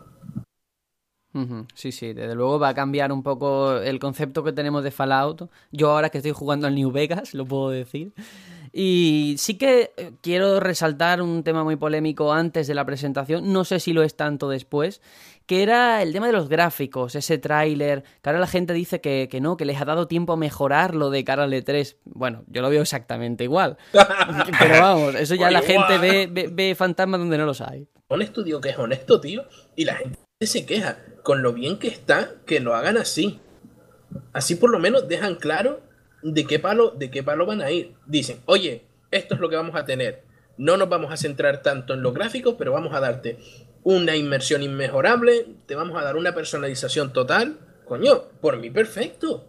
Sí, 1.74 1.92
sí, 1.92 2.12
desde 2.12 2.34
luego 2.34 2.58
va 2.58 2.70
a 2.70 2.74
cambiar 2.74 3.12
un 3.12 3.22
poco 3.22 3.76
el 3.76 3.98
concepto 4.00 4.42
que 4.42 4.52
tenemos 4.52 4.82
de 4.82 4.90
Fallout. 4.90 5.48
Yo 5.70 5.90
ahora 5.90 6.08
que 6.08 6.18
estoy 6.18 6.32
jugando 6.32 6.66
al 6.66 6.74
New 6.74 6.90
Vegas, 6.90 7.34
lo 7.34 7.44
puedo 7.44 7.70
decir. 7.70 8.12
Y 8.72 9.34
sí 9.38 9.54
que 9.58 9.92
eh, 9.96 10.12
quiero 10.22 10.60
resaltar 10.60 11.20
un 11.20 11.42
tema 11.42 11.64
muy 11.64 11.76
polémico 11.76 12.32
antes 12.32 12.68
de 12.68 12.74
la 12.74 12.84
presentación, 12.84 13.52
no 13.52 13.64
sé 13.64 13.80
si 13.80 13.92
lo 13.92 14.04
es 14.04 14.16
tanto 14.16 14.48
después, 14.48 15.00
que 15.50 15.64
era 15.64 16.00
el 16.00 16.12
tema 16.12 16.28
de 16.28 16.32
los 16.32 16.48
gráficos, 16.48 17.16
ese 17.16 17.36
tráiler, 17.36 18.04
que 18.22 18.30
ahora 18.30 18.38
la 18.38 18.46
gente 18.46 18.72
dice 18.72 19.00
que, 19.00 19.26
que 19.28 19.40
no, 19.40 19.56
que 19.56 19.64
les 19.64 19.80
ha 19.80 19.84
dado 19.84 20.06
tiempo 20.06 20.32
a 20.32 20.36
mejorarlo 20.36 21.10
de 21.10 21.24
cara 21.24 21.42
al 21.42 21.52
E3. 21.52 21.96
Bueno, 22.04 22.44
yo 22.46 22.62
lo 22.62 22.70
veo 22.70 22.82
exactamente 22.82 23.42
igual. 23.42 23.76
Pero 24.60 24.80
vamos, 24.80 25.16
eso 25.16 25.34
ya 25.34 25.50
la 25.50 25.60
gente 25.62 25.98
ve, 25.98 26.28
ve, 26.30 26.48
ve 26.52 26.76
fantasmas 26.76 27.18
donde 27.18 27.36
no 27.36 27.46
los 27.46 27.60
hay. 27.62 27.88
Un 28.10 28.22
estudio 28.22 28.60
que 28.60 28.68
es 28.68 28.78
honesto, 28.78 29.20
tío, 29.20 29.42
y 29.74 29.86
la 29.86 29.96
gente 29.96 30.20
se 30.40 30.64
queja 30.64 30.98
con 31.24 31.42
lo 31.42 31.52
bien 31.52 31.80
que 31.80 31.88
está 31.88 32.30
que 32.46 32.60
lo 32.60 32.76
hagan 32.76 32.96
así. 32.96 33.40
Así 34.32 34.54
por 34.54 34.70
lo 34.70 34.78
menos 34.78 35.08
dejan 35.08 35.34
claro 35.34 35.80
de 36.22 36.46
qué 36.46 36.60
palo, 36.60 36.90
de 36.90 37.10
qué 37.10 37.24
palo 37.24 37.44
van 37.44 37.60
a 37.60 37.72
ir. 37.72 37.96
Dicen, 38.06 38.38
oye, 38.46 38.84
esto 39.10 39.34
es 39.34 39.40
lo 39.40 39.48
que 39.48 39.56
vamos 39.56 39.74
a 39.74 39.84
tener. 39.84 40.22
No 40.58 40.76
nos 40.76 40.88
vamos 40.88 41.12
a 41.12 41.16
centrar 41.16 41.60
tanto 41.60 41.94
en 41.94 42.02
los 42.02 42.14
gráficos, 42.14 42.54
pero 42.56 42.70
vamos 42.70 42.94
a 42.94 43.00
darte 43.00 43.40
una 43.82 44.16
inmersión 44.16 44.62
inmejorable, 44.62 45.46
te 45.66 45.74
vamos 45.74 46.00
a 46.00 46.04
dar 46.04 46.16
una 46.16 46.34
personalización 46.34 47.12
total. 47.12 47.58
Coño, 47.86 48.22
por 48.40 48.58
mí 48.58 48.70
perfecto. 48.70 49.46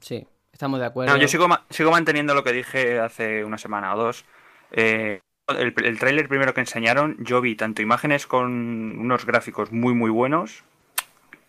Sí, 0.00 0.26
estamos 0.52 0.80
de 0.80 0.86
acuerdo. 0.86 1.12
No, 1.14 1.20
yo 1.20 1.28
sigo, 1.28 1.48
ma- 1.48 1.66
sigo 1.70 1.90
manteniendo 1.90 2.34
lo 2.34 2.44
que 2.44 2.52
dije 2.52 3.00
hace 3.00 3.44
una 3.44 3.58
semana 3.58 3.94
o 3.94 3.98
dos. 3.98 4.24
Eh, 4.72 5.20
el, 5.48 5.74
el 5.84 5.98
tráiler 5.98 6.28
primero 6.28 6.54
que 6.54 6.60
enseñaron, 6.60 7.16
yo 7.24 7.40
vi 7.40 7.56
tanto 7.56 7.82
imágenes 7.82 8.26
con 8.26 8.98
unos 8.98 9.26
gráficos 9.26 9.72
muy 9.72 9.94
muy 9.94 10.10
buenos, 10.10 10.64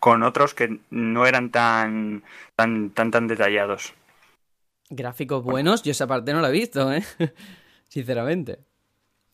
con 0.00 0.22
otros 0.22 0.54
que 0.54 0.80
no 0.90 1.26
eran 1.26 1.50
tan 1.50 2.22
tan 2.56 2.90
tan 2.90 3.10
tan 3.10 3.26
detallados. 3.28 3.94
Gráficos 4.90 5.42
buenos, 5.42 5.82
yo 5.82 5.90
esa 5.92 6.06
parte 6.06 6.32
no 6.32 6.40
la 6.40 6.48
he 6.48 6.52
visto, 6.52 6.92
¿eh? 6.92 7.02
Sinceramente. 7.88 8.58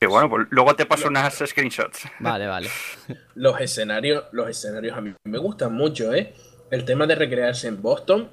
Que 0.05 0.09
bueno, 0.09 0.29
pues 0.29 0.47
luego 0.51 0.77
te 0.77 0.85
paso 0.85 1.09
unas 1.09 1.35
screenshots. 1.47 2.03
Vale, 2.19 2.47
vale. 2.47 2.69
Los 3.37 3.59
escenarios, 3.59 4.25
los 4.33 4.51
escenarios 4.51 4.95
a 4.99 5.01
mí 5.01 5.15
me 5.25 5.39
gustan 5.39 5.73
mucho, 5.75 6.13
¿eh? 6.13 6.35
El 6.71 6.85
tema 6.85 7.07
de 7.07 7.15
recrearse 7.15 7.69
en 7.69 7.81
Boston, 7.81 8.29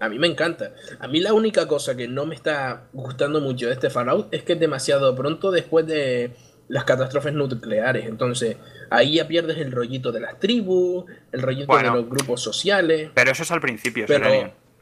a 0.00 0.08
mí 0.08 0.18
me 0.18 0.26
encanta. 0.26 0.72
A 1.00 1.08
mí 1.08 1.20
la 1.20 1.34
única 1.34 1.68
cosa 1.68 1.94
que 1.94 2.08
no 2.08 2.24
me 2.24 2.34
está 2.34 2.84
gustando 2.94 3.42
mucho 3.42 3.66
de 3.66 3.74
este 3.74 3.90
Fallout 3.90 4.32
es 4.32 4.42
que 4.42 4.54
es 4.54 4.60
demasiado 4.60 5.14
pronto 5.14 5.50
después 5.50 5.86
de 5.86 6.30
las 6.68 6.84
catástrofes 6.84 7.34
nucleares. 7.34 8.06
Entonces, 8.06 8.56
ahí 8.88 9.16
ya 9.16 9.28
pierdes 9.28 9.58
el 9.58 9.70
rollito 9.70 10.12
de 10.12 10.20
las 10.20 10.38
tribus, 10.40 11.04
el 11.30 11.42
rollito 11.42 11.66
Bueno. 11.66 11.90
de 11.94 12.00
los 12.00 12.08
grupos 12.08 12.40
sociales. 12.42 13.10
Pero 13.12 13.32
eso 13.32 13.42
es 13.42 13.50
al 13.50 13.60
principio, 13.60 14.06
Pero-. 14.08 14.26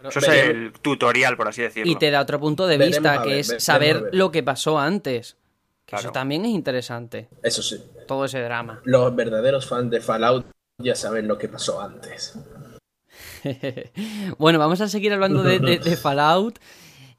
Eso 0.08 0.18
es 0.20 0.28
veremos- 0.28 0.50
el 0.50 0.72
tutorial, 0.80 1.36
por 1.36 1.48
así 1.48 1.60
decirlo. 1.62 1.90
Y 1.92 1.96
te 1.96 2.10
da 2.12 2.20
otro 2.22 2.38
punto 2.40 2.66
de 2.68 2.78
Veremos 2.78 2.98
vista, 3.02 3.22
que 3.22 3.28
ver, 3.30 3.38
es 3.40 3.48
veremos 3.48 3.64
saber 3.64 4.08
lo 4.12 4.30
que 4.30 4.42
pasó 4.42 4.78
antes. 4.78 5.36
Eso 5.98 6.12
también 6.12 6.44
es 6.44 6.50
interesante, 6.52 7.28
Eso 7.42 7.62
sí, 7.62 7.82
todo 8.06 8.24
ese 8.24 8.40
drama. 8.42 8.80
los 8.84 9.14
verdaderos 9.14 9.66
fans 9.66 9.90
de 9.90 10.00
Fallout 10.00 10.46
ya 10.82 10.94
saben 10.94 11.26
lo 11.28 11.36
que 11.38 11.48
pasó 11.48 11.80
antes. 11.80 12.34
bueno, 14.38 14.58
vamos 14.58 14.80
a 14.80 14.88
seguir 14.88 15.12
hablando 15.12 15.42
de, 15.42 15.58
de- 15.58 15.78
de 15.78 15.96
Fallout. 15.96 16.58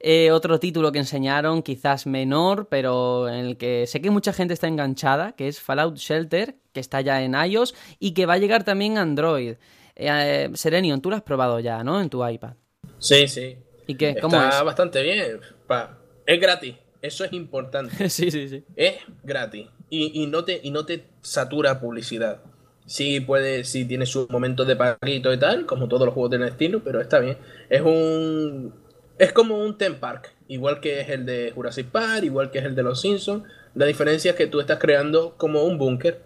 Eh, 0.04 0.32
otro 0.32 0.58
título 0.58 0.90
que 0.90 0.98
enseñaron, 0.98 1.62
quizás 1.62 2.06
menor, 2.06 2.66
pero 2.68 3.28
en 3.28 3.34
el 3.46 3.56
que 3.56 3.86
sé 3.86 4.00
que 4.00 4.10
mucha 4.10 4.32
gente 4.32 4.52
está 4.54 4.66
enganchada, 4.66 5.32
que 5.32 5.46
es 5.46 5.60
Fallout 5.60 5.96
Shelter, 5.96 6.56
que 6.72 6.80
está 6.80 7.00
ya 7.00 7.22
en 7.22 7.34
iOS 7.36 7.74
y 8.00 8.12
que 8.12 8.26
va 8.26 8.34
a 8.34 8.38
llegar 8.38 8.64
también 8.64 8.98
a 8.98 9.02
Android. 9.02 9.54
Eh, 9.94 10.50
Serenion, 10.54 11.00
tú 11.00 11.10
lo 11.10 11.16
has 11.16 11.22
probado 11.22 11.60
ya, 11.60 11.84
¿no? 11.84 12.00
En 12.00 12.10
tu 12.10 12.26
iPad. 12.26 12.54
Sí, 12.98 13.28
sí. 13.28 13.56
¿Y 13.86 13.94
qué? 13.96 14.16
¿Cómo 14.20 14.42
Está 14.42 14.62
bastante 14.64 15.02
bien. 15.02 15.38
Pa- 15.68 15.98
Es 16.26 16.40
gratis, 16.40 16.74
eso 17.02 17.24
es 17.24 17.32
importante. 17.32 18.08
sí, 18.08 18.30
sí, 18.30 18.48
sí. 18.48 18.64
es 18.76 18.94
gratis 19.22 19.66
y, 19.90 20.22
y 20.22 20.26
no 20.26 20.44
te 20.44 20.60
y 20.62 20.70
no 20.70 20.86
te 20.86 21.04
satura 21.20 21.80
publicidad. 21.80 22.40
Sí 22.86 23.20
puede, 23.20 23.64
sí 23.64 23.84
tiene 23.84 24.06
su 24.06 24.26
momento 24.28 24.64
de 24.64 24.76
paguito 24.76 25.32
y 25.32 25.38
tal, 25.38 25.66
como 25.66 25.88
todos 25.88 26.04
los 26.06 26.14
juegos 26.14 26.30
del 26.30 26.42
estilo, 26.42 26.82
pero 26.82 27.00
está 27.00 27.20
bien. 27.20 27.36
Es 27.68 27.82
un 27.82 28.74
es 29.18 29.32
como 29.32 29.58
un 29.58 29.76
theme 29.78 29.96
park, 29.96 30.34
igual 30.48 30.80
que 30.80 31.00
es 31.00 31.08
el 31.08 31.26
de 31.26 31.52
Jurassic 31.54 31.86
Park, 31.88 32.24
igual 32.24 32.50
que 32.50 32.58
es 32.58 32.64
el 32.64 32.74
de 32.74 32.82
los 32.82 33.00
Simpsons. 33.00 33.44
La 33.74 33.86
diferencia 33.86 34.32
es 34.32 34.36
que 34.36 34.46
tú 34.46 34.60
estás 34.60 34.78
creando 34.78 35.36
como 35.36 35.64
un 35.64 35.78
búnker. 35.78 36.22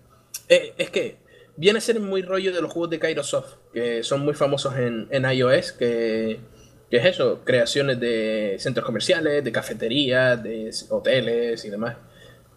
Eh, 0.48 0.72
es 0.78 0.90
que 0.90 1.18
viene 1.56 1.78
a 1.78 1.82
ser 1.82 2.00
muy 2.00 2.22
rollo 2.22 2.52
de 2.52 2.62
los 2.62 2.72
juegos 2.72 2.90
de 2.90 2.98
Kairosoft, 2.98 3.56
que 3.72 4.02
son 4.02 4.20
muy 4.20 4.34
famosos 4.34 4.76
en, 4.76 5.08
en 5.10 5.30
iOS, 5.30 5.72
que, 5.72 6.40
que 6.90 6.98
es 6.98 7.04
eso, 7.04 7.42
creaciones 7.44 7.98
de 8.00 8.56
centros 8.58 8.84
comerciales, 8.86 9.42
de 9.42 9.52
cafeterías, 9.52 10.42
de 10.42 10.70
hoteles 10.90 11.64
y 11.64 11.70
demás. 11.70 11.96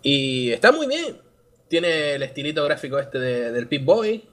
Y 0.01 0.51
está 0.51 0.71
muy 0.71 0.87
bien. 0.87 1.17
Tiene 1.67 2.13
el 2.15 2.23
estilito 2.23 2.63
gráfico 2.65 2.99
este 2.99 3.19
de- 3.19 3.51
del 3.51 3.67
Pip 3.67 3.83
Boy. 3.85 4.23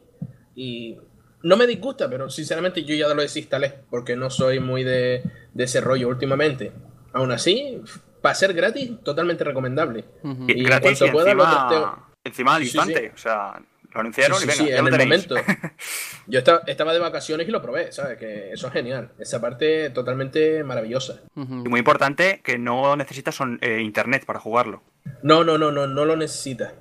Y 0.54 0.96
no 1.42 1.56
me 1.56 1.66
disgusta, 1.66 2.08
pero 2.08 2.28
sinceramente 2.30 2.82
yo 2.84 2.94
ya 2.94 3.12
lo 3.14 3.20
desinstalé 3.22 3.74
porque 3.90 4.16
no 4.16 4.30
soy 4.30 4.58
muy 4.60 4.84
de, 4.84 5.22
de 5.52 5.64
ese 5.64 5.80
rollo 5.80 6.08
últimamente. 6.08 6.72
Aún 7.12 7.32
así, 7.32 7.80
para 8.22 8.34
ser 8.34 8.52
gratis, 8.54 8.90
totalmente 9.02 9.44
recomendable. 9.44 10.04
Y 10.46 10.62
gratis 10.64 10.92
y 11.00 11.10
cuanto 11.10 11.12
pueda, 11.12 11.34
lo 11.34 11.42
encima, 11.44 11.68
testeo. 11.68 12.06
encima 12.24 12.54
al 12.56 12.62
Sí, 12.62 12.68
sí, 12.70 12.76
instante. 12.78 13.00
sí. 13.08 13.12
O 13.14 13.18
sea, 13.18 13.62
lo 13.96 14.00
anunciaron 14.00 14.38
Sí, 14.38 14.44
y 14.44 14.46
venga, 14.48 14.62
sí, 14.64 14.70
ya 14.70 14.76
en 14.78 14.84
lo 14.84 14.88
el 14.90 14.98
tenéis. 14.98 15.28
momento. 15.30 15.52
Yo 16.26 16.38
estaba, 16.38 16.60
estaba 16.66 16.92
de 16.92 16.98
vacaciones 16.98 17.48
y 17.48 17.50
lo 17.50 17.62
probé, 17.62 17.92
¿sabes? 17.92 18.18
Que 18.18 18.50
eso 18.52 18.66
es 18.68 18.72
genial. 18.72 19.10
Esa 19.18 19.40
parte 19.40 19.90
totalmente 19.90 20.64
maravillosa. 20.64 21.20
Y 21.34 21.40
muy 21.68 21.78
importante 21.80 22.40
que 22.44 22.58
no 22.58 22.96
necesitas 22.96 23.40
on- 23.40 23.58
eh, 23.62 23.80
internet 23.80 24.24
para 24.26 24.40
jugarlo. 24.40 24.82
No, 25.22 25.44
no, 25.44 25.58
no, 25.58 25.70
no, 25.70 25.86
no 25.86 26.04
lo 26.04 26.16
necesitas. 26.16 26.72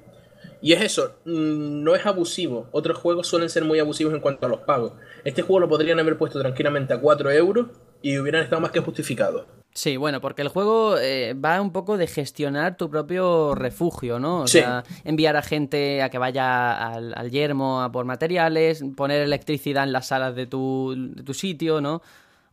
Y 0.62 0.74
es 0.74 0.82
eso, 0.82 1.20
mm, 1.26 1.84
no 1.84 1.96
es 1.96 2.06
abusivo. 2.08 2.70
Otros 2.72 2.98
juegos 2.98 3.28
suelen 3.28 3.50
ser 3.50 3.64
muy 3.66 3.80
abusivos 3.80 4.14
en 4.14 4.20
cuanto 4.20 4.48
a 4.48 4.50
los 4.50 4.62
pagos. 4.62 4.94
Este 5.24 5.42
juego 5.44 5.60
lo 5.60 5.70
podrían 5.70 6.00
haber 6.00 6.18
puesto 6.18 6.40
tranquilamente 6.40 6.94
a 6.94 7.00
4 7.00 7.30
euros 7.32 7.68
y 8.02 8.18
hubieran 8.18 8.42
estado 8.44 8.62
más 8.62 8.72
que 8.72 8.80
justificados. 8.80 9.46
Sí, 9.78 9.98
bueno, 9.98 10.22
porque 10.22 10.42
el 10.42 10.48
juego 10.48 10.98
eh, 10.98 11.34
va 11.34 11.60
un 11.60 11.74
poco 11.74 11.98
de 11.98 12.08
gestionar 12.08 12.78
tu 12.78 12.90
propio 12.90 13.54
refugio, 13.56 14.20
¿no? 14.20 14.44
O 14.44 14.48
Sí. 14.48 14.60
sea, 14.60 14.86
enviar 15.04 15.36
a 15.36 15.42
gente 15.42 16.02
a 16.02 16.10
que 16.10 16.18
vaya 16.18 16.72
al, 16.94 17.14
al 17.14 17.30
yermo 17.30 17.82
a 17.82 17.92
por 17.92 18.06
materiales, 18.06 18.82
poner 18.96 19.22
electricidad 19.22 19.84
en 19.84 19.92
las 19.92 20.08
salas 20.08 20.34
de 20.34 20.48
tu, 20.48 20.94
de 20.98 21.24
tu 21.24 21.34
sitio, 21.34 21.82
¿no? 21.82 22.02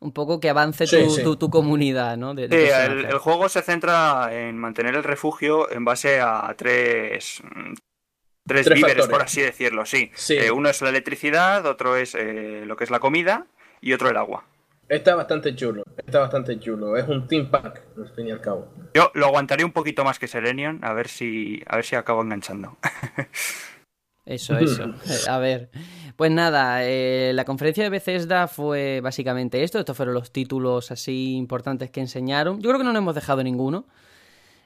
Un 0.00 0.10
poco 0.10 0.40
que 0.40 0.50
avance 0.50 0.88
Sí, 0.88 0.96
tu, 1.04 1.10
sí. 1.10 1.22
tu- 1.22 1.36
tu 1.36 1.48
comunidad, 1.48 2.16
¿no? 2.16 2.34
De- 2.34 2.48
de 2.48 2.70
el, 2.86 3.04
el 3.04 3.18
juego 3.18 3.48
se 3.48 3.62
centra 3.62 4.28
en 4.32 4.58
mantener 4.58 4.96
el 4.96 5.04
refugio 5.04 5.70
en 5.70 5.84
base 5.84 6.20
a 6.20 6.52
tres, 6.58 7.40
tres, 8.44 8.64
Tres 8.64 8.74
víveres, 8.74 8.96
factores. 8.96 9.08
por 9.12 9.22
así 9.22 9.40
decirlo, 9.42 9.86
sí. 9.86 10.10
Sí. 10.16 10.38
Eh, 10.38 10.50
uno 10.50 10.68
es 10.70 10.82
la 10.82 10.88
electricidad, 10.88 11.64
otro 11.66 11.94
es 11.96 12.16
eh, 12.16 12.64
lo 12.66 12.74
que 12.74 12.82
es 12.82 12.90
la 12.90 12.98
comida 12.98 13.46
y 13.80 13.92
otro 13.92 14.10
el 14.10 14.16
agua. 14.16 14.42
Está 14.88 15.14
bastante 15.14 15.54
chulo, 15.54 15.84
está 15.96 16.20
bastante 16.20 16.58
chulo. 16.58 16.96
Es 16.96 17.08
un 17.08 17.26
team 17.26 17.50
pack, 17.50 17.82
al 17.96 18.10
fin 18.10 18.26
y 18.26 18.30
al 18.30 18.40
cabo. 18.40 18.68
Yo 18.94 19.10
lo 19.14 19.26
aguantaré 19.26 19.64
un 19.64 19.72
poquito 19.72 20.04
más 20.04 20.18
que 20.18 20.28
Serenion, 20.28 20.80
a 20.82 20.92
ver 20.92 21.08
si, 21.08 21.62
a 21.66 21.76
ver 21.76 21.84
si 21.84 21.96
acabo 21.96 22.22
enganchando. 22.22 22.76
Eso, 24.24 24.56
eso. 24.56 24.84
Eh, 25.08 25.28
A 25.28 25.38
ver. 25.38 25.70
Pues 26.16 26.30
nada, 26.30 26.84
eh, 26.84 27.32
la 27.34 27.44
conferencia 27.44 27.82
de 27.82 27.90
Bethesda 27.90 28.46
fue 28.46 29.00
básicamente 29.02 29.64
esto. 29.64 29.80
Estos 29.80 29.96
fueron 29.96 30.14
los 30.14 30.30
títulos 30.30 30.92
así 30.92 31.34
importantes 31.34 31.90
que 31.90 32.00
enseñaron. 32.00 32.60
Yo 32.60 32.68
creo 32.70 32.78
que 32.78 32.84
no 32.84 32.92
nos 32.92 33.00
hemos 33.00 33.14
dejado 33.14 33.42
ninguno. 33.42 33.86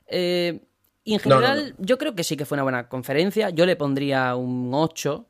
Eh, 0.09 0.61
y 1.05 1.14
en 1.14 1.20
No, 1.24 1.40
no, 1.40 1.46
general, 1.46 1.74
yo 1.79 1.96
creo 1.98 2.14
que 2.14 2.22
sí 2.24 2.37
que 2.37 2.44
fue 2.44 2.57
una 2.57 2.64
buena 2.64 2.88
conferencia. 2.88 3.48
Yo 3.50 3.64
le 3.64 3.76
pondría 3.76 4.35
un 4.37 4.72
8. 4.74 5.24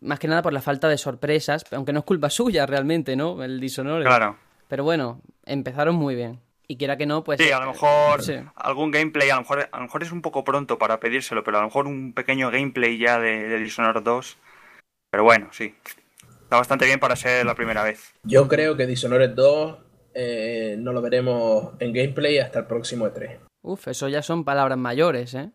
Más 0.00 0.18
que 0.18 0.28
nada 0.28 0.42
por 0.42 0.52
la 0.52 0.60
falta 0.60 0.88
de 0.88 0.98
sorpresas, 0.98 1.64
aunque 1.72 1.92
no 1.92 2.00
es 2.00 2.04
culpa 2.04 2.30
suya 2.30 2.66
realmente, 2.66 3.16
¿no? 3.16 3.42
El 3.42 3.60
Dishonored. 3.60 4.04
Claro. 4.06 4.36
Pero 4.68 4.84
bueno, 4.84 5.20
empezaron 5.44 5.94
muy 5.94 6.14
bien. 6.14 6.40
Y 6.68 6.76
quiera 6.76 6.96
que 6.96 7.06
no, 7.06 7.22
pues... 7.22 7.40
Sí, 7.40 7.50
a 7.52 7.60
lo 7.60 7.66
mejor 7.72 8.22
Sí. 8.22 8.34
algún 8.56 8.90
gameplay, 8.90 9.30
a 9.30 9.36
lo 9.36 9.42
mejor, 9.42 9.68
a 9.70 9.76
lo 9.76 9.82
mejor 9.84 10.02
es 10.02 10.10
un 10.10 10.20
poco 10.20 10.42
pronto 10.42 10.78
para 10.78 10.98
pedírselo, 10.98 11.44
pero 11.44 11.58
a 11.58 11.60
lo 11.60 11.68
mejor 11.68 11.86
un 11.86 12.12
pequeño 12.12 12.50
gameplay 12.50 12.98
ya 12.98 13.20
de, 13.20 13.44
de 13.48 13.58
Dishonored 13.60 14.02
2. 14.02 14.36
Pero 15.12 15.22
bueno, 15.22 15.48
sí. 15.52 15.74
Está 16.42 16.56
bastante 16.56 16.84
bien 16.84 16.98
para 16.98 17.14
ser 17.14 17.46
la 17.46 17.54
primera 17.54 17.84
vez. 17.84 18.12
Yo 18.24 18.48
creo 18.48 18.76
que 18.76 18.86
Dishonored 18.86 19.30
2 19.30 19.78
eh, 20.14 20.76
no 20.78 20.92
lo 20.92 21.00
veremos 21.02 21.74
en 21.78 21.92
gameplay 21.92 22.38
hasta 22.38 22.60
el 22.60 22.66
próximo 22.66 23.06
E3. 23.06 23.38
Uf, 23.62 23.86
eso 23.88 24.08
ya 24.08 24.22
son 24.22 24.44
palabras 24.44 24.78
mayores, 24.78 25.34
¿eh? 25.34 25.50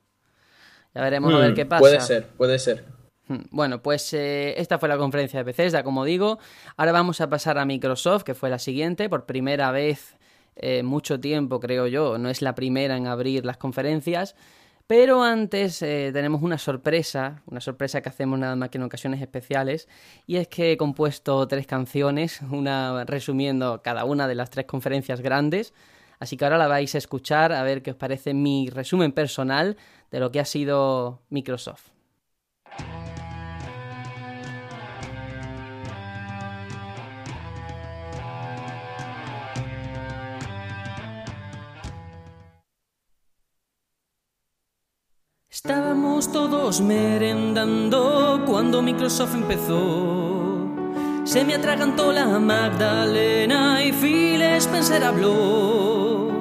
Ya 0.93 1.01
veremos 1.01 1.33
a 1.33 1.37
ver 1.39 1.51
Mm, 1.51 1.55
qué 1.55 1.65
pasa. 1.65 1.79
Puede 1.79 1.99
ser, 2.01 2.27
puede 2.37 2.59
ser. 2.59 2.85
Hmm, 3.27 3.43
Bueno, 3.51 3.81
pues 3.81 4.13
eh, 4.13 4.59
esta 4.59 4.79
fue 4.79 4.89
la 4.89 4.97
conferencia 4.97 5.39
de 5.39 5.43
Bethesda, 5.43 5.83
como 5.83 6.05
digo. 6.05 6.39
Ahora 6.77 6.91
vamos 6.91 7.21
a 7.21 7.29
pasar 7.29 7.57
a 7.57 7.65
Microsoft, 7.65 8.23
que 8.23 8.33
fue 8.33 8.49
la 8.49 8.59
siguiente, 8.59 9.09
por 9.09 9.25
primera 9.25 9.71
vez 9.71 10.17
en 10.55 10.85
mucho 10.85 11.19
tiempo, 11.19 11.59
creo 11.59 11.87
yo. 11.87 12.17
No 12.17 12.29
es 12.29 12.41
la 12.41 12.55
primera 12.55 12.97
en 12.97 13.07
abrir 13.07 13.45
las 13.45 13.57
conferencias. 13.57 14.35
Pero 14.91 15.23
antes 15.23 15.81
eh, 15.83 16.09
tenemos 16.11 16.41
una 16.41 16.57
sorpresa, 16.57 17.43
una 17.45 17.61
sorpresa 17.61 18.01
que 18.01 18.09
hacemos 18.09 18.37
nada 18.37 18.57
más 18.57 18.69
que 18.69 18.77
en 18.77 18.83
ocasiones 18.83 19.21
especiales, 19.21 19.87
y 20.27 20.35
es 20.35 20.49
que 20.49 20.73
he 20.73 20.77
compuesto 20.77 21.47
tres 21.47 21.65
canciones, 21.65 22.41
una 22.51 23.05
resumiendo 23.05 23.81
cada 23.81 24.03
una 24.03 24.27
de 24.27 24.35
las 24.35 24.49
tres 24.49 24.65
conferencias 24.65 25.21
grandes, 25.21 25.73
así 26.19 26.35
que 26.35 26.43
ahora 26.43 26.57
la 26.57 26.67
vais 26.67 26.93
a 26.93 26.97
escuchar 26.97 27.53
a 27.53 27.63
ver 27.63 27.83
qué 27.83 27.91
os 27.91 27.95
parece 27.97 28.33
mi 28.33 28.69
resumen 28.69 29.13
personal 29.13 29.77
de 30.11 30.19
lo 30.19 30.29
que 30.29 30.41
ha 30.41 30.45
sido 30.45 31.21
Microsoft. 31.29 31.91
Estábamos 45.63 46.31
todos 46.31 46.81
merendando 46.81 48.41
cuando 48.47 48.81
Microsoft 48.81 49.35
empezó. 49.35 50.65
Se 51.23 51.45
me 51.45 51.53
atragantó 51.53 52.11
la 52.11 52.39
Magdalena 52.39 53.83
y 53.83 53.91
Phil 53.91 54.41
Spencer 54.41 55.03
habló. 55.03 56.31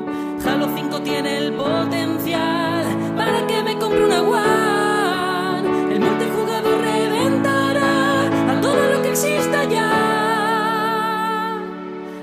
Halo 0.42 0.70
5 0.74 1.02
tiene 1.02 1.36
el 1.36 1.52
potencial 1.52 2.86
para 3.14 3.46
que 3.46 3.62
me 3.62 3.78
compre 3.78 4.06
una 4.06 4.22
One. 4.22 5.94
El 5.94 6.00
multijugador 6.00 6.80
reventará 6.80 8.22
a 8.52 8.60
todo 8.62 8.90
lo 8.90 9.02
que 9.02 9.10
exista 9.10 9.64
ya. 9.64 11.58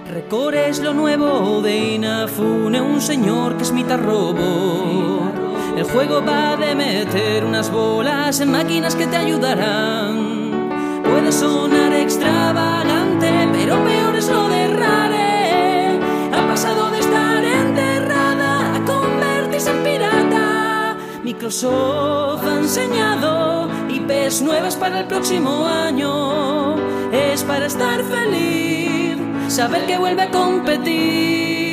Recore 0.09 0.69
es 0.69 0.79
lo 0.79 0.95
nuevo 0.95 1.61
de 1.61 1.93
Inafune, 1.93 2.81
un 2.81 3.01
señor 3.01 3.55
que 3.55 3.61
es 3.61 3.71
mitad 3.71 3.99
robo. 3.99 5.46
El 5.77 5.83
juego 5.83 6.23
va 6.25 6.57
de 6.57 6.73
meter 6.73 7.45
unas 7.45 7.71
bolas 7.71 8.39
en 8.39 8.49
máquinas 8.49 8.95
que 8.95 9.05
te 9.05 9.15
ayudarán. 9.15 10.71
Puede 11.03 11.31
sonar 11.31 11.93
extravagante, 11.93 13.47
pero 13.53 13.83
peor 13.83 14.15
es 14.15 14.27
lo 14.27 14.49
de 14.49 14.67
Rare. 14.69 15.99
Ha 16.33 16.47
pasado 16.47 16.89
de 16.89 16.97
estar 16.97 17.43
enterrada 17.43 18.75
a 18.75 18.85
convertirse 18.85 19.69
en 19.69 19.83
pirata. 19.83 20.97
Microsoft 21.23 22.43
ha 22.43 22.57
enseñado 22.57 23.69
IPs 23.87 24.41
nuevas 24.41 24.75
para 24.75 25.01
el 25.01 25.05
próximo 25.05 25.67
año. 25.67 26.75
Es 27.11 27.43
para 27.43 27.67
estar 27.67 28.01
feliz, 28.01 29.15
saber 29.47 29.85
que 29.85 29.99
vuelve 29.99 30.23
a 30.23 30.31
competir. 30.31 31.66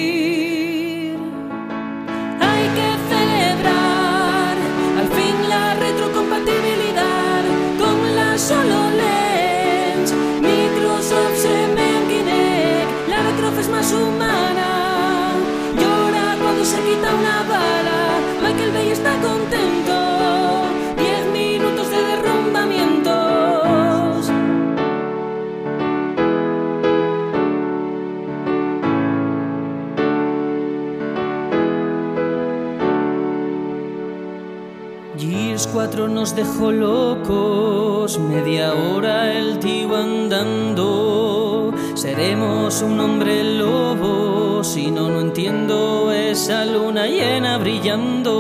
4 35.95 36.09
nos 36.09 36.35
dejó 36.35 36.73
locos, 36.73 38.19
media 38.19 38.75
hora 38.75 39.33
el 39.33 39.61
tío 39.61 39.95
andando. 39.95 41.73
Seremos 41.95 42.83
un 42.83 42.99
hombre 42.99 43.45
lobo, 43.45 44.65
si 44.65 44.91
no, 44.91 45.09
no 45.09 45.21
entiendo 45.21 46.11
esa 46.11 46.65
luna 46.65 47.07
llena 47.07 47.59
brillando. 47.59 48.33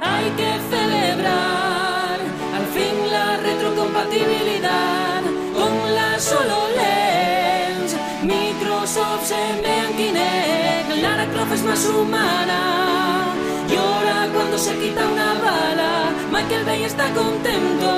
Hay 0.00 0.30
que 0.38 0.52
celebrar 0.70 2.20
al 2.54 2.66
fin 2.66 3.10
la 3.10 3.36
retrocompatibilidad 3.38 5.22
con 5.54 5.72
la 5.92 6.20
solo 6.20 6.68
lens. 6.78 7.96
Microsoft 8.22 9.24
se 9.26 9.56
Lara 11.02 11.26
Croft 11.32 11.52
es 11.52 11.64
más 11.64 11.84
humana. 11.86 13.35
Se 14.56 14.74
quita 14.78 15.06
una 15.06 15.34
bala, 15.34 16.10
Michael 16.32 16.64
Bay 16.64 16.84
está 16.84 17.12
contento. 17.12 17.90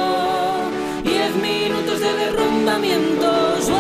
Diez 1.05 1.35
minutos 1.37 2.01
de 2.01 2.13
derrumbamientos. 2.13 3.71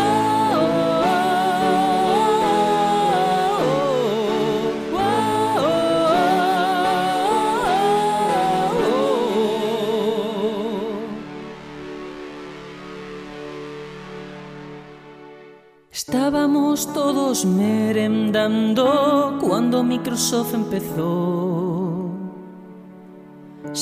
Estábamos 15.91 16.93
todos 16.95 17.45
merendando 17.45 19.37
cuando 19.41 19.83
Microsoft 19.83 20.55
empezó. 20.55 21.68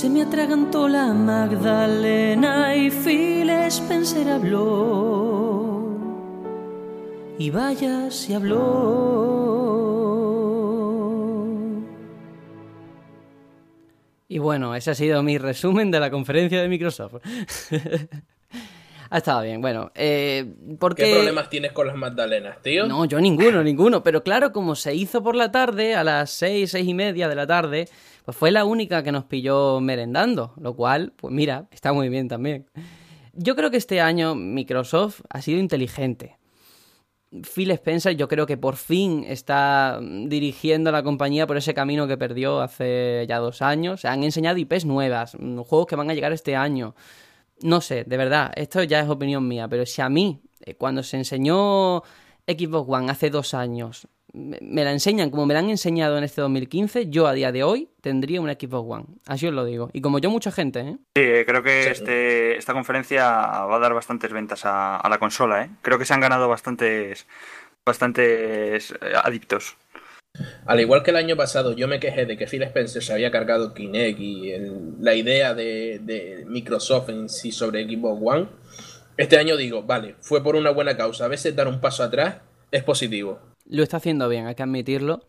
Se 0.06 0.12
me 0.12 0.22
atragantó 0.22 0.86
la 0.86 1.12
Magdalena 1.12 2.76
y 2.76 2.92
Phil 2.92 3.50
Spencer 3.50 4.28
habló. 4.28 5.82
Y 7.40 7.50
vaya 7.50 8.08
si 8.12 8.32
habló. 8.32 8.54
Y 14.28 14.38
bueno, 14.38 14.76
ese 14.76 14.92
ha 14.92 14.94
sido 14.94 15.24
mi 15.24 15.38
resumen 15.38 15.90
de 15.90 15.98
la 15.98 16.08
conferencia 16.08 16.62
de 16.62 16.68
Microsoft. 16.68 17.14
Ha 19.08 19.18
estado 19.18 19.42
bien, 19.42 19.60
bueno. 19.60 19.92
Eh, 19.94 20.44
porque... 20.80 21.04
¿Qué 21.04 21.14
problemas 21.14 21.48
tienes 21.48 21.70
con 21.72 21.86
las 21.86 21.94
magdalenas, 21.94 22.60
tío? 22.60 22.86
No, 22.86 23.04
yo 23.04 23.20
ninguno, 23.20 23.62
ninguno. 23.62 24.02
Pero 24.02 24.24
claro, 24.24 24.52
como 24.52 24.74
se 24.74 24.96
hizo 24.96 25.22
por 25.22 25.36
la 25.36 25.52
tarde, 25.52 25.94
a 25.94 26.02
las 26.02 26.30
seis, 26.30 26.72
seis 26.72 26.88
y 26.88 26.94
media 26.94 27.28
de 27.28 27.36
la 27.36 27.46
tarde, 27.46 27.88
pues 28.26 28.36
fue 28.36 28.50
la 28.50 28.66
única 28.66 29.02
que 29.02 29.10
nos 29.10 29.24
pilló 29.24 29.80
merendando. 29.80 30.52
Lo 30.60 30.76
cual, 30.76 31.14
pues 31.16 31.32
mira, 31.32 31.66
está 31.70 31.94
muy 31.94 32.10
bien 32.10 32.28
también. 32.28 32.66
Yo 33.32 33.56
creo 33.56 33.70
que 33.70 33.78
este 33.78 34.02
año 34.02 34.34
Microsoft 34.34 35.22
ha 35.30 35.40
sido 35.40 35.58
inteligente. 35.58 36.36
Phil 37.54 37.70
Spencer 37.70 38.16
yo 38.16 38.28
creo 38.28 38.46
que 38.46 38.58
por 38.58 38.76
fin 38.76 39.24
está 39.26 39.98
dirigiendo 40.02 40.90
a 40.90 40.92
la 40.92 41.02
compañía 41.02 41.46
por 41.46 41.56
ese 41.56 41.72
camino 41.72 42.06
que 42.06 42.18
perdió 42.18 42.60
hace 42.60 43.24
ya 43.26 43.38
dos 43.38 43.62
años. 43.62 44.02
Se 44.02 44.08
han 44.08 44.22
enseñado 44.22 44.58
IPs 44.58 44.84
nuevas, 44.84 45.36
juegos 45.66 45.86
que 45.86 45.96
van 45.96 46.10
a 46.10 46.14
llegar 46.14 46.32
este 46.32 46.54
año 46.54 46.94
no 47.60 47.80
sé, 47.80 48.04
de 48.04 48.16
verdad, 48.16 48.52
esto 48.56 48.82
ya 48.82 49.00
es 49.00 49.08
opinión 49.08 49.46
mía, 49.46 49.68
pero 49.68 49.86
si 49.86 50.02
a 50.02 50.08
mí, 50.08 50.42
eh, 50.60 50.74
cuando 50.74 51.02
se 51.02 51.16
enseñó 51.16 52.02
Xbox 52.46 52.88
One 52.88 53.10
hace 53.10 53.30
dos 53.30 53.54
años, 53.54 54.08
me, 54.36 54.84
la 54.84 54.92
enseñan 54.92 55.30
como 55.30 55.46
me 55.46 55.54
la 55.54 55.60
han 55.60 55.70
enseñado 55.70 56.18
en 56.18 56.24
este 56.24 56.42
2015, 56.42 57.08
yo 57.08 57.26
a 57.26 57.32
día 57.32 57.52
de 57.52 57.64
hoy 57.64 57.88
tendría 58.02 58.40
una 58.40 58.52
Xbox 58.52 58.88
One. 58.88 59.06
Así 59.26 59.46
os 59.46 59.54
lo 59.54 59.64
digo. 59.64 59.90
Y 59.92 60.02
como 60.02 60.18
yo, 60.18 60.30
mucha 60.30 60.52
gente, 60.52 60.80
¿eh? 60.80 60.96
Sí, 61.16 61.44
creo 61.46 61.62
que 61.62 61.90
este, 61.90 62.56
esta 62.56 62.74
conferencia 62.74 63.24
va 63.24 63.76
a 63.76 63.78
dar 63.78 63.94
bastantes 63.94 64.32
ventas 64.32 64.64
a, 64.64 64.98
a 64.98 65.08
la 65.08 65.18
consola, 65.18 65.64
¿eh? 65.64 65.70
Creo 65.82 65.98
que 65.98 66.04
se 66.04 66.14
han 66.14 66.20
ganado 66.20 66.48
bastantes, 66.48 67.26
bastantes 67.84 68.92
eh, 68.92 69.12
adictos. 69.22 69.76
Al 70.66 70.80
igual 70.80 71.02
que 71.02 71.12
el 71.12 71.16
año 71.16 71.34
pasado, 71.34 71.74
yo 71.74 71.88
me 71.88 71.98
quejé 71.98 72.26
de 72.26 72.36
que 72.36 72.46
Phil 72.46 72.62
Spencer 72.64 73.02
se 73.02 73.12
había 73.12 73.30
cargado 73.30 73.72
Kinect 73.72 74.20
y 74.20 74.52
la 75.00 75.14
idea 75.14 75.54
de, 75.54 75.98
de, 76.02 76.44
Microsoft 76.46 77.08
en 77.08 77.30
sí 77.30 77.52
sobre 77.52 77.84
Xbox 77.84 78.20
One. 78.22 78.48
Este 79.16 79.38
año 79.38 79.56
digo, 79.56 79.82
vale, 79.82 80.16
fue 80.20 80.42
por 80.42 80.56
una 80.56 80.72
buena 80.72 80.94
causa. 80.94 81.24
A 81.24 81.28
veces 81.28 81.56
dar 81.56 81.68
un 81.68 81.80
paso 81.80 82.02
atrás 82.02 82.42
es 82.70 82.84
positivo. 82.84 83.40
Lo 83.68 83.82
está 83.82 83.98
haciendo 83.98 84.28
bien, 84.28 84.46
hay 84.46 84.54
que 84.54 84.62
admitirlo. 84.62 85.26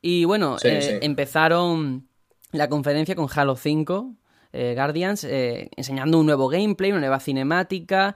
Y 0.00 0.24
bueno, 0.24 0.58
sí, 0.58 0.68
eh, 0.68 0.82
sí. 0.82 0.98
empezaron 1.02 2.08
la 2.52 2.68
conferencia 2.68 3.14
con 3.14 3.28
Halo 3.34 3.56
5, 3.56 4.14
eh, 4.52 4.72
Guardians, 4.74 5.24
eh, 5.24 5.70
enseñando 5.76 6.18
un 6.18 6.26
nuevo 6.26 6.48
gameplay, 6.48 6.90
una 6.90 7.00
nueva 7.00 7.20
cinemática 7.20 8.14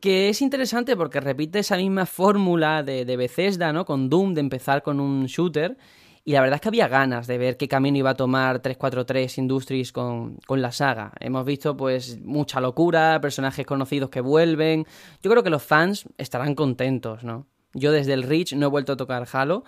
que 0.00 0.30
es 0.30 0.40
interesante 0.40 0.96
porque 0.96 1.20
repite 1.20 1.58
esa 1.58 1.76
misma 1.76 2.06
fórmula 2.06 2.82
de, 2.82 3.04
de, 3.04 3.16
Bethesda, 3.18 3.72
¿no? 3.72 3.84
Con 3.84 4.08
Doom, 4.08 4.32
de 4.32 4.40
empezar 4.40 4.82
con 4.82 4.98
un 4.98 5.26
shooter. 5.26 5.76
Y 6.24 6.32
la 6.32 6.40
verdad 6.40 6.56
es 6.56 6.60
que 6.60 6.68
había 6.68 6.88
ganas 6.88 7.26
de 7.26 7.38
ver 7.38 7.56
qué 7.56 7.68
camino 7.68 7.98
iba 7.98 8.10
a 8.10 8.14
tomar 8.14 8.60
343 8.60 9.38
Industries 9.38 9.92
con, 9.92 10.36
con 10.46 10.60
la 10.62 10.72
saga. 10.72 11.12
Hemos 11.20 11.44
visto 11.44 11.76
pues 11.76 12.20
mucha 12.20 12.60
locura, 12.60 13.20
personajes 13.20 13.66
conocidos 13.66 14.10
que 14.10 14.20
vuelven. 14.20 14.86
Yo 15.22 15.30
creo 15.30 15.42
que 15.42 15.50
los 15.50 15.62
fans 15.62 16.06
estarán 16.18 16.54
contentos, 16.54 17.24
¿no? 17.24 17.46
Yo 17.74 17.92
desde 17.92 18.12
el 18.14 18.24
Reach 18.24 18.52
no 18.54 18.66
he 18.66 18.70
vuelto 18.70 18.92
a 18.92 18.96
tocar 18.96 19.26
Halo, 19.32 19.64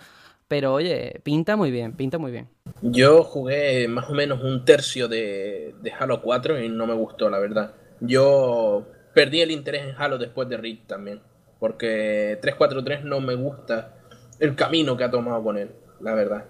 Pero 0.48 0.74
oye, 0.74 1.20
pinta 1.22 1.56
muy 1.56 1.70
bien, 1.70 1.92
pinta 1.94 2.18
muy 2.18 2.30
bien. 2.30 2.48
Yo 2.82 3.22
jugué 3.24 3.88
más 3.88 4.10
o 4.10 4.14
menos 4.14 4.42
un 4.42 4.64
tercio 4.64 5.08
de, 5.08 5.74
de 5.80 5.92
Halo 5.92 6.20
4 6.20 6.62
y 6.62 6.68
no 6.68 6.86
me 6.86 6.94
gustó, 6.94 7.30
la 7.30 7.38
verdad. 7.38 7.74
Yo 8.00 8.86
perdí 9.14 9.40
el 9.40 9.50
interés 9.50 9.84
en 9.84 9.94
Halo 9.96 10.18
después 10.18 10.48
de 10.48 10.56
Reach 10.56 10.86
también. 10.86 11.20
Porque 11.58 12.38
343 12.42 13.04
no 13.04 13.20
me 13.20 13.34
gusta 13.34 13.94
el 14.40 14.56
camino 14.56 14.96
que 14.96 15.04
ha 15.04 15.10
tomado 15.10 15.42
con 15.42 15.56
él, 15.56 15.70
la 16.00 16.14
verdad. 16.14 16.44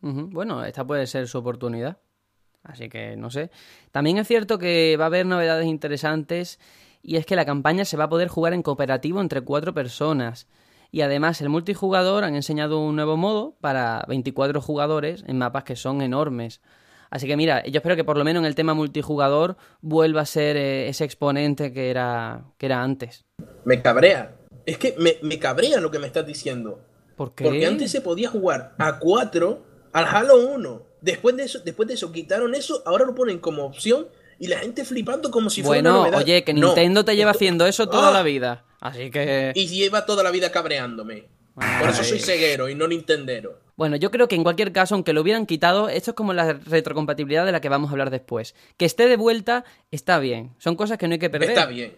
Bueno, 0.00 0.64
esta 0.64 0.86
puede 0.86 1.06
ser 1.06 1.28
su 1.28 1.38
oportunidad. 1.38 1.98
Así 2.62 2.88
que 2.88 3.16
no 3.16 3.30
sé. 3.30 3.50
También 3.92 4.18
es 4.18 4.26
cierto 4.26 4.58
que 4.58 4.96
va 4.96 5.04
a 5.04 5.06
haber 5.08 5.26
novedades 5.26 5.66
interesantes 5.66 6.58
y 7.06 7.16
es 7.18 7.24
que 7.24 7.36
la 7.36 7.44
campaña 7.44 7.84
se 7.84 7.96
va 7.96 8.04
a 8.04 8.08
poder 8.08 8.26
jugar 8.26 8.52
en 8.52 8.64
cooperativo 8.64 9.20
entre 9.20 9.40
cuatro 9.40 9.72
personas. 9.72 10.48
Y 10.90 11.02
además 11.02 11.40
el 11.40 11.48
multijugador 11.48 12.24
han 12.24 12.34
enseñado 12.34 12.80
un 12.80 12.96
nuevo 12.96 13.16
modo 13.16 13.56
para 13.60 14.04
24 14.08 14.60
jugadores 14.60 15.22
en 15.28 15.38
mapas 15.38 15.62
que 15.62 15.76
son 15.76 16.02
enormes. 16.02 16.60
Así 17.08 17.28
que 17.28 17.36
mira, 17.36 17.64
yo 17.64 17.78
espero 17.78 17.94
que 17.94 18.02
por 18.02 18.18
lo 18.18 18.24
menos 18.24 18.40
en 18.40 18.46
el 18.46 18.56
tema 18.56 18.74
multijugador 18.74 19.56
vuelva 19.80 20.22
a 20.22 20.26
ser 20.26 20.56
eh, 20.56 20.88
ese 20.88 21.04
exponente 21.04 21.72
que 21.72 21.90
era, 21.90 22.46
que 22.58 22.66
era 22.66 22.82
antes. 22.82 23.24
Me 23.64 23.80
cabrea. 23.80 24.34
Es 24.64 24.76
que 24.76 24.96
me, 24.98 25.16
me 25.22 25.38
cabrea 25.38 25.80
lo 25.80 25.92
que 25.92 26.00
me 26.00 26.08
estás 26.08 26.26
diciendo. 26.26 26.80
¿Por 27.14 27.36
qué? 27.36 27.44
Porque 27.44 27.66
antes 27.66 27.92
se 27.92 28.00
podía 28.00 28.30
jugar 28.30 28.74
a 28.78 28.98
4 28.98 29.62
al 29.92 30.04
Halo 30.06 30.44
1. 30.48 30.82
Después 31.02 31.36
de 31.36 31.44
eso, 31.44 31.60
después 31.60 31.86
de 31.86 31.94
eso 31.94 32.10
quitaron 32.10 32.56
eso, 32.56 32.82
ahora 32.84 33.04
lo 33.04 33.14
ponen 33.14 33.38
como 33.38 33.64
opción 33.64 34.08
y 34.38 34.46
la 34.48 34.58
gente 34.58 34.84
flipando 34.84 35.30
como 35.30 35.50
si 35.50 35.62
fuera 35.62 35.80
una 35.80 35.90
Bueno, 35.90 36.04
novedad. 36.06 36.22
oye, 36.22 36.44
que 36.44 36.52
No, 36.54 36.66
Nintendo 36.68 37.04
te 37.04 37.16
lleva 37.16 37.30
esto- 37.30 37.38
haciendo 37.38 37.66
eso 37.66 37.88
toda 37.88 38.08
¡Ah! 38.08 38.12
la 38.12 38.22
vida. 38.22 38.64
Así 38.80 39.10
que... 39.10 39.52
Y 39.54 39.66
lleva 39.68 40.04
toda 40.06 40.22
la 40.22 40.30
vida 40.30 40.50
cabreándome. 40.52 41.24
Por 41.80 41.88
eso 41.88 42.04
soy 42.04 42.18
ceguero 42.20 42.68
y 42.68 42.74
no 42.74 42.86
nintendero. 42.86 43.58
Bueno, 43.76 43.96
yo 43.96 44.10
creo 44.10 44.28
que 44.28 44.34
en 44.36 44.42
cualquier 44.42 44.72
caso, 44.72 44.94
aunque 44.94 45.12
lo 45.14 45.22
hubieran 45.22 45.46
quitado, 45.46 45.88
esto 45.88 46.10
es 46.10 46.14
como 46.14 46.34
la 46.34 46.52
retrocompatibilidad 46.52 47.46
de 47.46 47.52
la 47.52 47.60
que 47.62 47.68
vamos 47.70 47.88
a 47.88 47.92
hablar 47.92 48.10
después. 48.10 48.54
Que 48.76 48.84
esté 48.84 49.08
de 49.08 49.16
vuelta, 49.16 49.64
está 49.90 50.18
bien. 50.18 50.54
Son 50.58 50.76
cosas 50.76 50.98
que 50.98 51.08
no 51.08 51.14
hay 51.14 51.18
que 51.18 51.30
perder. 51.30 51.50
Está 51.50 51.66
bien. 51.66 51.94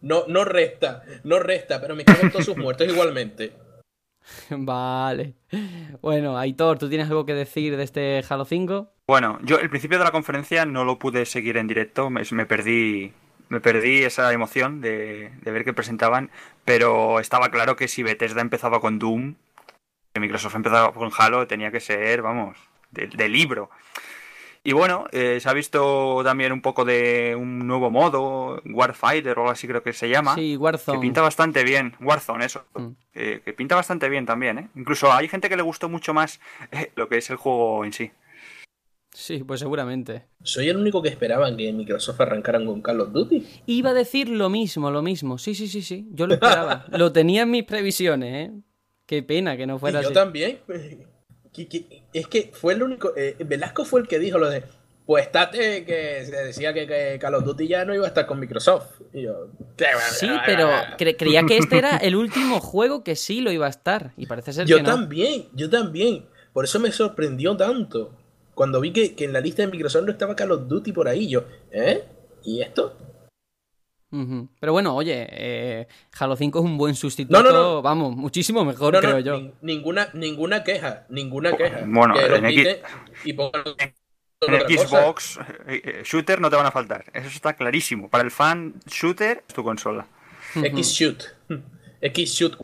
No, 0.00 0.24
no 0.28 0.44
resta, 0.44 1.02
no 1.24 1.38
resta, 1.40 1.80
pero 1.80 1.94
me 1.96 2.04
cago 2.04 2.20
en 2.22 2.30
todos 2.32 2.44
sus 2.44 2.56
muertos 2.56 2.86
igualmente. 2.88 3.52
Vale. 4.50 5.34
Bueno, 6.00 6.38
Aitor, 6.38 6.78
¿tú 6.78 6.88
tienes 6.88 7.08
algo 7.08 7.26
que 7.26 7.34
decir 7.34 7.76
de 7.76 7.82
este 7.82 8.22
Halo 8.28 8.44
5? 8.44 8.92
Bueno, 9.10 9.40
yo 9.42 9.58
el 9.58 9.68
principio 9.68 9.98
de 9.98 10.04
la 10.04 10.12
conferencia 10.12 10.64
no 10.66 10.84
lo 10.84 11.00
pude 11.00 11.26
seguir 11.26 11.56
en 11.56 11.66
directo, 11.66 12.10
me, 12.10 12.22
me 12.30 12.46
perdí 12.46 13.12
me 13.48 13.60
perdí 13.60 14.04
esa 14.04 14.32
emoción 14.32 14.80
de, 14.80 15.32
de 15.42 15.50
ver 15.50 15.64
que 15.64 15.72
presentaban, 15.72 16.30
pero 16.64 17.18
estaba 17.18 17.50
claro 17.50 17.74
que 17.74 17.88
si 17.88 18.04
Bethesda 18.04 18.40
empezaba 18.40 18.80
con 18.80 19.00
Doom, 19.00 19.34
que 20.12 20.20
Microsoft 20.20 20.54
empezaba 20.54 20.92
con 20.92 21.10
Halo, 21.18 21.48
tenía 21.48 21.72
que 21.72 21.80
ser, 21.80 22.22
vamos, 22.22 22.56
de, 22.92 23.08
de 23.08 23.28
libro. 23.28 23.68
Y 24.62 24.74
bueno, 24.74 25.06
eh, 25.10 25.38
se 25.40 25.48
ha 25.48 25.54
visto 25.54 26.20
también 26.22 26.52
un 26.52 26.62
poco 26.62 26.84
de 26.84 27.34
un 27.36 27.66
nuevo 27.66 27.90
modo, 27.90 28.62
Warfighter 28.64 29.36
o 29.38 29.40
algo 29.40 29.50
así 29.50 29.66
creo 29.66 29.82
que 29.82 29.92
se 29.92 30.08
llama. 30.08 30.36
Sí, 30.36 30.52
Que 30.52 30.56
Warzone. 30.56 31.00
pinta 31.00 31.20
bastante 31.20 31.64
bien, 31.64 31.96
Warzone, 31.98 32.44
eso. 32.44 32.64
Mm. 32.74 32.88
Eh, 33.14 33.42
que 33.44 33.52
pinta 33.54 33.74
bastante 33.74 34.08
bien 34.08 34.24
también, 34.24 34.58
¿eh? 34.58 34.68
Incluso 34.76 35.12
hay 35.12 35.26
gente 35.26 35.48
que 35.48 35.56
le 35.56 35.62
gustó 35.62 35.88
mucho 35.88 36.14
más 36.14 36.38
eh, 36.70 36.92
lo 36.94 37.08
que 37.08 37.18
es 37.18 37.28
el 37.30 37.36
juego 37.36 37.84
en 37.84 37.92
sí. 37.92 38.12
Sí, 39.12 39.42
pues 39.44 39.60
seguramente. 39.60 40.26
Soy 40.42 40.68
el 40.68 40.76
único 40.76 41.02
que 41.02 41.08
esperaban 41.08 41.56
que 41.56 41.72
Microsoft 41.72 42.20
arrancaran 42.20 42.64
con 42.64 42.80
Call 42.80 43.00
of 43.00 43.12
Duty. 43.12 43.44
Iba 43.66 43.90
a 43.90 43.94
decir 43.94 44.28
lo 44.28 44.48
mismo, 44.48 44.90
lo 44.90 45.02
mismo. 45.02 45.36
Sí, 45.38 45.54
sí, 45.54 45.66
sí, 45.66 45.82
sí. 45.82 46.06
Yo 46.12 46.26
lo 46.28 46.34
esperaba. 46.34 46.86
lo 46.92 47.10
tenía 47.12 47.42
en 47.42 47.50
mis 47.50 47.64
previsiones, 47.64 48.48
¿eh? 48.48 48.52
Qué 49.06 49.22
pena 49.24 49.56
que 49.56 49.66
no 49.66 49.76
Y 49.76 49.78
fuera 49.80 50.00
yo 50.00 50.08
así. 50.08 50.14
también. 50.14 50.60
Que- 51.52 51.66
que- 51.68 52.02
Es 52.12 52.26
que 52.28 52.50
fue 52.54 52.74
el 52.74 52.82
único. 52.84 53.12
eh, 53.16 53.36
Velasco 53.44 53.84
fue 53.84 54.00
el 54.00 54.06
que 54.08 54.18
dijo 54.20 54.38
lo 54.38 54.48
de. 54.48 54.62
Pues 55.06 55.24
estate 55.26 55.84
que 55.84 56.24
se 56.24 56.36
decía 56.44 56.72
que, 56.72 56.86
que 56.86 57.18
Call 57.20 57.34
of 57.34 57.44
Duty 57.44 57.66
ya 57.66 57.84
no 57.84 57.92
iba 57.92 58.04
a 58.04 58.08
estar 58.08 58.26
con 58.26 58.38
Microsoft. 58.38 59.00
Y 59.12 59.22
yo. 59.22 59.48
"Qué 59.76 59.86
va, 59.92 60.00
Sí, 60.02 60.28
pero 60.46 60.68
va". 60.68 60.96
cre- 60.96 61.16
creía 61.18 61.42
que 61.42 61.56
este 61.58 61.78
era 61.78 61.96
el 61.96 62.14
último 62.14 62.60
juego 62.60 63.02
que 63.02 63.16
sí 63.16 63.40
lo 63.40 63.50
iba 63.50 63.66
a 63.66 63.70
estar. 63.70 64.12
Y 64.16 64.26
parece 64.26 64.52
ser 64.52 64.66
Yo 64.68 64.76
que 64.76 64.84
no. 64.84 64.90
también, 64.90 65.46
yo 65.52 65.68
también. 65.68 66.26
Por 66.52 66.64
eso 66.64 66.78
me 66.78 66.92
sorprendió 66.92 67.56
tanto. 67.56 68.12
Cuando 68.60 68.78
vi 68.78 68.92
que, 68.92 69.14
que 69.14 69.24
en 69.24 69.32
la 69.32 69.40
lista 69.40 69.62
de 69.62 69.68
Microsoft 69.68 70.04
no 70.04 70.12
estaba 70.12 70.36
Call 70.36 70.52
of 70.52 70.68
Duty 70.68 70.92
por 70.92 71.08
ahí, 71.08 71.26
yo, 71.30 71.44
¿eh? 71.72 72.04
¿Y 72.44 72.60
esto? 72.60 72.94
Pero 74.60 74.72
bueno, 74.72 74.94
oye, 74.94 75.26
eh, 75.30 75.88
Halo 76.18 76.36
5 76.36 76.58
es 76.58 76.64
un 76.66 76.76
buen 76.76 76.94
sustituto. 76.94 77.42
No, 77.42 77.50
no, 77.50 77.52
no. 77.58 77.80
Vamos, 77.80 78.14
muchísimo 78.14 78.62
mejor, 78.66 78.92
No, 78.92 79.00
no, 79.00 79.08
creo 79.08 79.20
yo. 79.20 79.38
nin- 79.40 79.54
ninguna, 79.62 80.10
ninguna 80.12 80.62
queja, 80.62 81.06
ninguna 81.08 81.56
queja. 81.56 81.84
Bueno, 81.86 82.12
que 82.12 82.26
en 82.26 82.44
X- 82.44 82.78
y. 83.24 83.32
Xbox, 84.76 85.38
eh, 85.66 85.80
eh, 85.82 86.02
shooter 86.04 86.38
no 86.38 86.50
te 86.50 86.56
van 86.56 86.66
a 86.66 86.70
faltar. 86.70 87.06
Eso 87.14 87.28
está 87.28 87.54
clarísimo. 87.56 88.10
Para 88.10 88.24
el 88.24 88.30
fan, 88.30 88.74
shooter 88.86 89.42
es 89.48 89.54
tu 89.54 89.64
consola. 89.64 90.06
X 90.54 90.86
Shoot. 90.88 91.22
X 92.02 92.30
Shoot. 92.34 92.56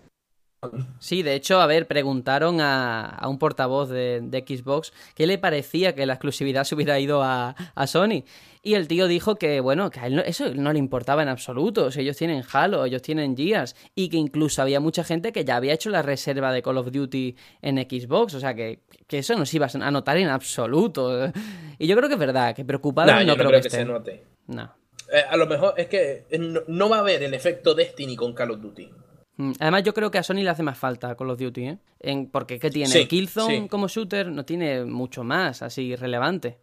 Sí, 0.98 1.22
de 1.22 1.34
hecho, 1.34 1.60
a 1.60 1.66
ver, 1.66 1.86
preguntaron 1.86 2.60
a, 2.60 3.06
a 3.06 3.28
un 3.28 3.38
portavoz 3.38 3.88
de, 3.88 4.20
de 4.22 4.40
Xbox 4.46 4.92
qué 5.14 5.26
le 5.26 5.38
parecía 5.38 5.94
que 5.94 6.06
la 6.06 6.14
exclusividad 6.14 6.64
se 6.64 6.74
hubiera 6.74 6.98
ido 7.00 7.22
a, 7.22 7.50
a 7.74 7.86
Sony. 7.86 8.24
Y 8.62 8.74
el 8.74 8.88
tío 8.88 9.06
dijo 9.06 9.36
que, 9.36 9.60
bueno, 9.60 9.90
que 9.90 10.00
a 10.00 10.06
él 10.08 10.16
no- 10.16 10.22
eso 10.22 10.52
no 10.52 10.72
le 10.72 10.80
importaba 10.80 11.22
en 11.22 11.28
absoluto. 11.28 11.84
O 11.84 11.90
sea, 11.92 12.02
ellos 12.02 12.16
tienen 12.16 12.42
Halo, 12.52 12.84
ellos 12.84 13.00
tienen 13.00 13.36
Gears. 13.36 13.76
Y 13.94 14.08
que 14.08 14.16
incluso 14.16 14.60
había 14.60 14.80
mucha 14.80 15.04
gente 15.04 15.30
que 15.32 15.44
ya 15.44 15.54
había 15.56 15.72
hecho 15.72 15.88
la 15.88 16.02
reserva 16.02 16.52
de 16.52 16.62
Call 16.62 16.78
of 16.78 16.90
Duty 16.90 17.36
en 17.62 17.76
Xbox. 17.78 18.34
O 18.34 18.40
sea, 18.40 18.54
que, 18.56 18.80
que 19.06 19.18
eso 19.18 19.36
no 19.36 19.46
se 19.46 19.56
iba 19.58 19.68
a 19.72 19.90
notar 19.92 20.16
en 20.16 20.28
absoluto. 20.28 21.30
Y 21.78 21.86
yo 21.86 21.94
creo 21.96 22.08
que 22.08 22.14
es 22.14 22.20
verdad, 22.20 22.56
que 22.56 22.64
preocupado 22.64 23.06
Nah, 23.06 23.18
no, 23.18 23.22
yo 23.22 23.26
no 23.28 23.34
creo, 23.36 23.48
creo 23.50 23.60
que, 23.62 23.68
que 23.68 23.76
se 23.76 23.84
note. 23.84 24.24
No. 24.48 24.74
Eh, 25.12 25.22
a 25.30 25.36
lo 25.36 25.46
mejor 25.46 25.74
es 25.76 25.86
que 25.86 26.26
no, 26.36 26.62
no 26.66 26.88
va 26.88 26.96
a 26.96 27.00
haber 27.00 27.22
el 27.22 27.34
efecto 27.34 27.72
Destiny 27.74 28.16
con 28.16 28.32
Call 28.32 28.50
of 28.50 28.60
Duty. 28.60 28.90
Mm, 29.36 29.52
Además, 29.60 29.82
yo 29.84 29.94
creo 29.94 30.10
que 30.10 30.18
a 30.18 30.22
Sony 30.22 30.36
le 30.42 30.50
hace 30.50 30.62
más 30.62 30.78
falta 30.78 31.14
Call 31.16 31.30
of 31.30 31.38
Duty, 31.40 31.64
¿eh? 31.66 31.78
En, 32.00 32.30
porque 32.30 32.58
¿qué 32.58 32.70
tiene? 32.70 32.88
Sí, 32.92 33.06
Killzone 33.06 33.62
sí. 33.64 33.68
como 33.68 33.88
shooter 33.88 34.30
no 34.32 34.44
tiene 34.44 34.84
mucho 34.84 35.24
más 35.24 35.62
así 35.62 35.94
relevante. 35.96 36.58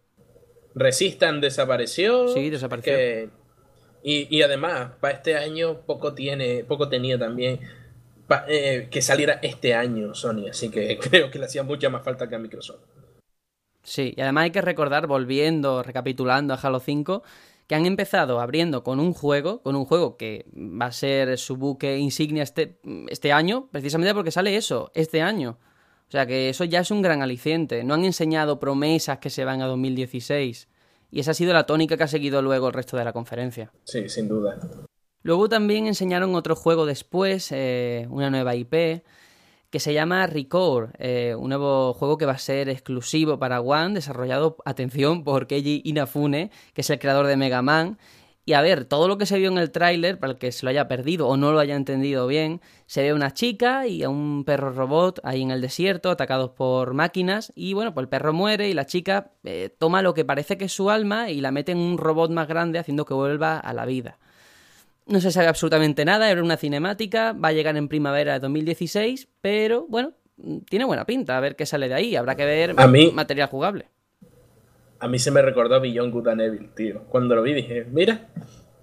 Resistan 0.74 1.40
desapareció. 1.40 2.28
Sí, 2.28 2.50
desapareció. 2.50 2.92
que- 2.92 3.28
y, 4.02 4.36
y 4.36 4.42
además, 4.42 4.92
para 5.00 5.14
este 5.14 5.36
año 5.36 5.80
poco 5.86 6.14
tiene, 6.14 6.64
poco 6.64 6.88
tenía 6.88 7.18
también 7.18 7.60
pa- 8.28 8.44
eh, 8.48 8.88
que 8.90 9.02
saliera 9.02 9.34
este 9.42 9.74
año 9.74 10.14
Sony, 10.14 10.48
así 10.50 10.70
que 10.70 10.98
creo 11.00 11.30
que 11.30 11.38
le 11.38 11.46
hacía 11.46 11.62
mucha 11.62 11.90
más 11.90 12.04
falta 12.04 12.28
que 12.28 12.36
a 12.36 12.38
Microsoft. 12.38 12.80
Sí, 13.82 14.14
y 14.16 14.20
además 14.22 14.44
hay 14.44 14.50
que 14.50 14.62
recordar, 14.62 15.06
volviendo, 15.06 15.82
recapitulando 15.82 16.54
a 16.54 16.56
Halo 16.56 16.80
5, 16.80 17.22
que 17.66 17.74
han 17.74 17.86
empezado 17.86 18.40
abriendo 18.40 18.84
con 18.84 19.00
un 19.00 19.14
juego, 19.14 19.62
con 19.62 19.76
un 19.76 19.84
juego 19.84 20.16
que 20.16 20.46
va 20.54 20.86
a 20.86 20.92
ser 20.92 21.38
su 21.38 21.56
buque 21.56 21.98
insignia 21.98 22.42
este, 22.42 22.78
este 23.08 23.32
año, 23.32 23.68
precisamente 23.70 24.14
porque 24.14 24.30
sale 24.30 24.56
eso, 24.56 24.90
este 24.94 25.22
año. 25.22 25.58
O 26.08 26.10
sea 26.10 26.26
que 26.26 26.50
eso 26.50 26.64
ya 26.64 26.80
es 26.80 26.90
un 26.90 27.02
gran 27.02 27.22
aliciente. 27.22 27.82
No 27.82 27.94
han 27.94 28.04
enseñado 28.04 28.60
promesas 28.60 29.18
que 29.18 29.30
se 29.30 29.44
van 29.44 29.62
a 29.62 29.66
2016. 29.66 30.68
Y 31.10 31.20
esa 31.20 31.30
ha 31.30 31.34
sido 31.34 31.52
la 31.52 31.64
tónica 31.64 31.96
que 31.96 32.02
ha 32.02 32.08
seguido 32.08 32.42
luego 32.42 32.68
el 32.68 32.74
resto 32.74 32.96
de 32.96 33.04
la 33.04 33.12
conferencia. 33.12 33.72
Sí, 33.84 34.08
sin 34.08 34.28
duda. 34.28 34.58
Luego 35.22 35.48
también 35.48 35.86
enseñaron 35.86 36.34
otro 36.34 36.54
juego 36.54 36.84
después, 36.84 37.50
eh, 37.50 38.06
una 38.10 38.30
nueva 38.30 38.54
IP, 38.54 39.02
que 39.74 39.80
se 39.80 39.92
llama 39.92 40.28
Recore, 40.28 40.92
eh, 41.00 41.34
un 41.36 41.48
nuevo 41.48 41.94
juego 41.94 42.16
que 42.16 42.26
va 42.26 42.34
a 42.34 42.38
ser 42.38 42.68
exclusivo 42.68 43.40
para 43.40 43.60
One, 43.60 43.94
desarrollado, 43.94 44.56
atención, 44.64 45.24
por 45.24 45.48
Keiji 45.48 45.82
Inafune, 45.84 46.52
que 46.74 46.82
es 46.82 46.90
el 46.90 47.00
creador 47.00 47.26
de 47.26 47.36
Mega 47.36 47.60
Man. 47.60 47.98
Y 48.44 48.52
a 48.52 48.62
ver, 48.62 48.84
todo 48.84 49.08
lo 49.08 49.18
que 49.18 49.26
se 49.26 49.36
vio 49.36 49.50
en 49.50 49.58
el 49.58 49.72
tráiler, 49.72 50.20
para 50.20 50.34
el 50.34 50.38
que 50.38 50.52
se 50.52 50.64
lo 50.64 50.70
haya 50.70 50.86
perdido 50.86 51.26
o 51.26 51.36
no 51.36 51.50
lo 51.50 51.58
haya 51.58 51.74
entendido 51.74 52.28
bien, 52.28 52.60
se 52.86 53.02
ve 53.02 53.08
a 53.08 53.16
una 53.16 53.34
chica 53.34 53.88
y 53.88 54.04
a 54.04 54.10
un 54.10 54.44
perro 54.44 54.70
robot 54.70 55.18
ahí 55.24 55.42
en 55.42 55.50
el 55.50 55.60
desierto, 55.60 56.08
atacados 56.08 56.50
por 56.50 56.94
máquinas, 56.94 57.52
y 57.56 57.72
bueno, 57.72 57.94
pues 57.94 58.04
el 58.04 58.08
perro 58.08 58.32
muere 58.32 58.68
y 58.68 58.74
la 58.74 58.86
chica 58.86 59.32
eh, 59.42 59.74
toma 59.76 60.02
lo 60.02 60.14
que 60.14 60.24
parece 60.24 60.56
que 60.56 60.66
es 60.66 60.72
su 60.72 60.88
alma 60.88 61.30
y 61.30 61.40
la 61.40 61.50
mete 61.50 61.72
en 61.72 61.78
un 61.78 61.98
robot 61.98 62.30
más 62.30 62.46
grande, 62.46 62.78
haciendo 62.78 63.06
que 63.06 63.14
vuelva 63.14 63.58
a 63.58 63.72
la 63.72 63.86
vida. 63.86 64.20
No 65.06 65.20
se 65.20 65.30
sabe 65.30 65.48
absolutamente 65.48 66.04
nada, 66.04 66.30
era 66.30 66.42
una 66.42 66.56
cinemática, 66.56 67.32
va 67.32 67.48
a 67.48 67.52
llegar 67.52 67.76
en 67.76 67.88
primavera 67.88 68.32
de 68.34 68.40
2016, 68.40 69.28
pero 69.40 69.86
bueno, 69.88 70.12
tiene 70.68 70.84
buena 70.86 71.04
pinta, 71.04 71.36
a 71.36 71.40
ver 71.40 71.56
qué 71.56 71.66
sale 71.66 71.88
de 71.88 71.94
ahí, 71.94 72.16
habrá 72.16 72.34
que 72.36 72.44
ver 72.46 72.74
A 72.76 72.86
mí- 72.86 73.10
material 73.12 73.48
jugable. 73.48 73.86
A 75.00 75.08
mí 75.08 75.18
se 75.18 75.30
me 75.30 75.42
recordó 75.42 75.74
a 75.74 75.78
Beyond 75.80 76.12
Good 76.12 76.28
and 76.28 76.40
Evil, 76.40 76.70
tío. 76.74 77.02
Cuando 77.10 77.34
lo 77.34 77.42
vi 77.42 77.52
dije, 77.52 77.84
mira, 77.90 78.28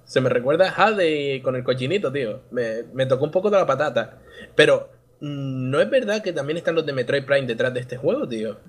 se 0.04 0.22
me 0.22 0.30
recuerda 0.30 0.70
a 0.70 0.86
Hade 0.86 1.42
con 1.42 1.56
el 1.56 1.64
cochinito, 1.64 2.12
tío. 2.12 2.42
Me, 2.52 2.84
me 2.94 3.08
tocó 3.08 3.26
un 3.26 3.32
poco 3.32 3.50
de 3.50 3.58
la 3.58 3.66
patata. 3.66 4.20
Pero, 4.54 4.90
mm, 5.22 5.70
¿no 5.72 5.82
es 5.82 5.90
verdad 5.90 6.22
que 6.22 6.32
también 6.34 6.58
están 6.58 6.76
los 6.76 6.86
de 6.86 6.94
Metroid 6.94 7.24
Prime 7.26 7.48
detrás 7.48 7.74
de 7.74 7.80
este 7.80 7.98
juego, 7.98 8.28
tío? 8.28 8.60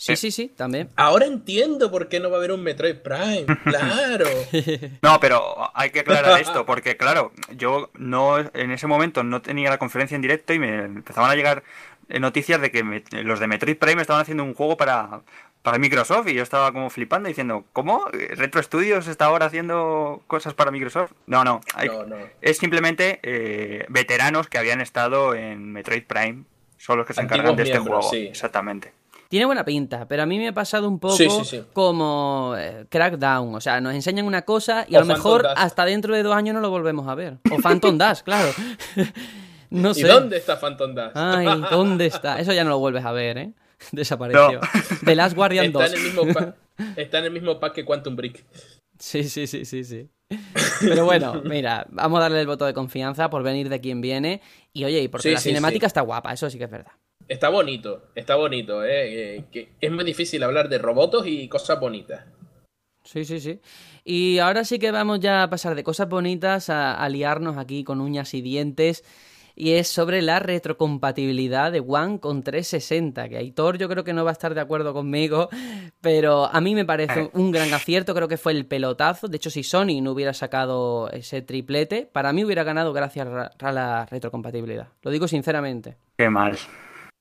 Sí, 0.00 0.16
sí, 0.16 0.30
sí, 0.30 0.48
también. 0.48 0.88
Ahora 0.96 1.26
entiendo 1.26 1.90
por 1.90 2.08
qué 2.08 2.20
no 2.20 2.30
va 2.30 2.36
a 2.36 2.38
haber 2.38 2.52
un 2.52 2.62
Metroid 2.62 2.96
Prime. 2.96 3.44
Claro. 3.64 4.26
No, 5.02 5.20
pero 5.20 5.70
hay 5.74 5.90
que 5.90 6.00
aclarar 6.00 6.40
esto, 6.40 6.64
porque 6.64 6.96
claro, 6.96 7.32
yo 7.54 7.90
no 7.94 8.38
en 8.38 8.70
ese 8.70 8.86
momento 8.86 9.22
no 9.22 9.42
tenía 9.42 9.68
la 9.68 9.78
conferencia 9.78 10.14
en 10.14 10.22
directo 10.22 10.54
y 10.54 10.58
me 10.58 10.84
empezaban 10.84 11.30
a 11.30 11.34
llegar 11.34 11.62
noticias 12.08 12.60
de 12.62 12.70
que 12.70 12.82
los 13.22 13.40
de 13.40 13.46
Metroid 13.46 13.76
Prime 13.76 14.00
estaban 14.00 14.22
haciendo 14.22 14.42
un 14.42 14.54
juego 14.54 14.78
para, 14.78 15.20
para 15.62 15.78
Microsoft 15.78 16.28
y 16.28 16.34
yo 16.34 16.42
estaba 16.42 16.72
como 16.72 16.88
flipando 16.88 17.28
diciendo, 17.28 17.66
¿cómo? 17.74 18.06
¿Retro 18.12 18.62
Studios 18.62 19.06
está 19.06 19.26
ahora 19.26 19.46
haciendo 19.46 20.22
cosas 20.26 20.54
para 20.54 20.70
Microsoft? 20.70 21.12
No, 21.26 21.44
no. 21.44 21.60
Es 22.40 22.56
simplemente 22.56 23.20
eh, 23.22 23.84
veteranos 23.90 24.48
que 24.48 24.56
habían 24.56 24.80
estado 24.80 25.34
en 25.34 25.72
Metroid 25.72 26.04
Prime. 26.04 26.44
Son 26.78 26.96
los 26.96 27.06
que 27.06 27.12
se 27.12 27.20
encargan 27.20 27.54
de 27.54 27.64
este 27.64 27.78
juego. 27.78 28.02
Sí. 28.02 28.28
Exactamente. 28.28 28.94
Tiene 29.30 29.46
buena 29.46 29.64
pinta, 29.64 30.08
pero 30.08 30.24
a 30.24 30.26
mí 30.26 30.38
me 30.38 30.48
ha 30.48 30.52
pasado 30.52 30.88
un 30.88 30.98
poco 30.98 31.16
como 31.72 32.56
eh, 32.58 32.86
Crackdown. 32.88 33.54
O 33.54 33.60
sea, 33.60 33.80
nos 33.80 33.94
enseñan 33.94 34.26
una 34.26 34.42
cosa 34.42 34.84
y 34.88 34.96
a 34.96 35.00
lo 35.00 35.06
mejor 35.06 35.46
hasta 35.54 35.84
dentro 35.84 36.16
de 36.16 36.24
dos 36.24 36.34
años 36.34 36.52
no 36.52 36.60
lo 36.60 36.68
volvemos 36.68 37.06
a 37.06 37.14
ver. 37.14 37.38
O 37.48 37.58
Phantom 37.58 37.96
Dash, 37.96 38.22
claro. 38.22 38.50
no 39.70 39.94
sé. 39.94 40.00
¿Y 40.00 40.02
dónde 40.02 40.36
está 40.36 40.58
Phantom 40.58 40.96
Dash? 40.96 41.12
Ay, 41.14 41.46
¿dónde 41.70 42.06
está? 42.06 42.40
Eso 42.40 42.52
ya 42.52 42.64
no 42.64 42.70
lo 42.70 42.80
vuelves 42.80 43.04
a 43.04 43.12
ver, 43.12 43.38
¿eh? 43.38 43.52
Desapareció. 43.92 44.58
The 45.04 45.14
Last 45.14 45.36
Guardian 45.36 45.70
2. 45.70 45.80
Está 45.80 45.96
en, 45.96 46.02
el 46.02 46.12
mismo 46.12 46.54
está 46.96 47.18
en 47.20 47.24
el 47.26 47.30
mismo 47.30 47.60
pack 47.60 47.74
que 47.74 47.84
Quantum 47.84 48.16
Brick. 48.16 48.44
Sí, 48.98 49.22
sí, 49.22 49.46
sí, 49.46 49.64
sí, 49.64 49.84
sí. 49.84 50.10
Pero 50.80 51.04
bueno, 51.04 51.40
mira, 51.44 51.86
vamos 51.90 52.18
a 52.18 52.22
darle 52.22 52.40
el 52.40 52.48
voto 52.48 52.66
de 52.66 52.74
confianza 52.74 53.30
por 53.30 53.44
venir 53.44 53.68
de 53.68 53.80
quien 53.80 54.00
viene. 54.00 54.40
Y 54.72 54.82
oye, 54.86 55.00
y 55.02 55.06
porque 55.06 55.30
la 55.30 55.38
cinemática 55.38 55.86
está 55.86 56.00
guapa, 56.00 56.32
eso 56.32 56.50
sí 56.50 56.58
que 56.58 56.64
es 56.64 56.70
verdad. 56.70 56.92
Está 57.30 57.48
bonito, 57.48 58.08
está 58.16 58.34
bonito, 58.34 58.84
¿eh? 58.84 59.36
eh 59.36 59.44
que 59.52 59.68
es 59.80 59.92
muy 59.92 60.02
difícil 60.02 60.42
hablar 60.42 60.68
de 60.68 60.78
robots 60.78 61.24
y 61.28 61.48
cosas 61.48 61.78
bonitas. 61.78 62.24
Sí, 63.04 63.24
sí, 63.24 63.38
sí. 63.38 63.60
Y 64.04 64.40
ahora 64.40 64.64
sí 64.64 64.80
que 64.80 64.90
vamos 64.90 65.20
ya 65.20 65.44
a 65.44 65.48
pasar 65.48 65.76
de 65.76 65.84
cosas 65.84 66.08
bonitas 66.08 66.70
a, 66.70 67.08
liarnos 67.08 67.56
aquí 67.56 67.84
con 67.84 68.00
uñas 68.00 68.34
y 68.34 68.42
dientes. 68.42 69.04
Y 69.54 69.74
es 69.74 69.86
sobre 69.86 70.22
la 70.22 70.40
retrocompatibilidad 70.40 71.70
de 71.70 71.78
One 71.78 72.18
con 72.18 72.42
360. 72.42 73.28
Que 73.28 73.36
Aitor 73.36 73.78
yo 73.78 73.88
creo 73.88 74.02
que 74.02 74.12
no 74.12 74.24
va 74.24 74.30
a 74.30 74.32
estar 74.32 74.52
de 74.52 74.60
acuerdo 74.60 74.92
conmigo. 74.92 75.50
Pero 76.00 76.46
a 76.46 76.60
mí 76.60 76.74
me 76.74 76.84
parece 76.84 77.30
un 77.34 77.52
gran 77.52 77.72
acierto. 77.72 78.12
Creo 78.12 78.26
que 78.26 78.38
fue 78.38 78.50
el 78.54 78.66
pelotazo. 78.66 79.28
De 79.28 79.36
hecho, 79.36 79.50
si 79.50 79.62
Sony 79.62 80.02
no 80.02 80.10
hubiera 80.10 80.34
sacado 80.34 81.08
ese 81.12 81.42
triplete, 81.42 82.06
para 82.12 82.32
mí 82.32 82.44
hubiera 82.44 82.64
ganado 82.64 82.92
gracias 82.92 83.28
a 83.60 83.72
la 83.72 84.06
retrocompatibilidad. 84.06 84.88
Lo 85.02 85.12
digo 85.12 85.28
sinceramente. 85.28 85.96
Qué 86.16 86.28
mal. 86.28 86.58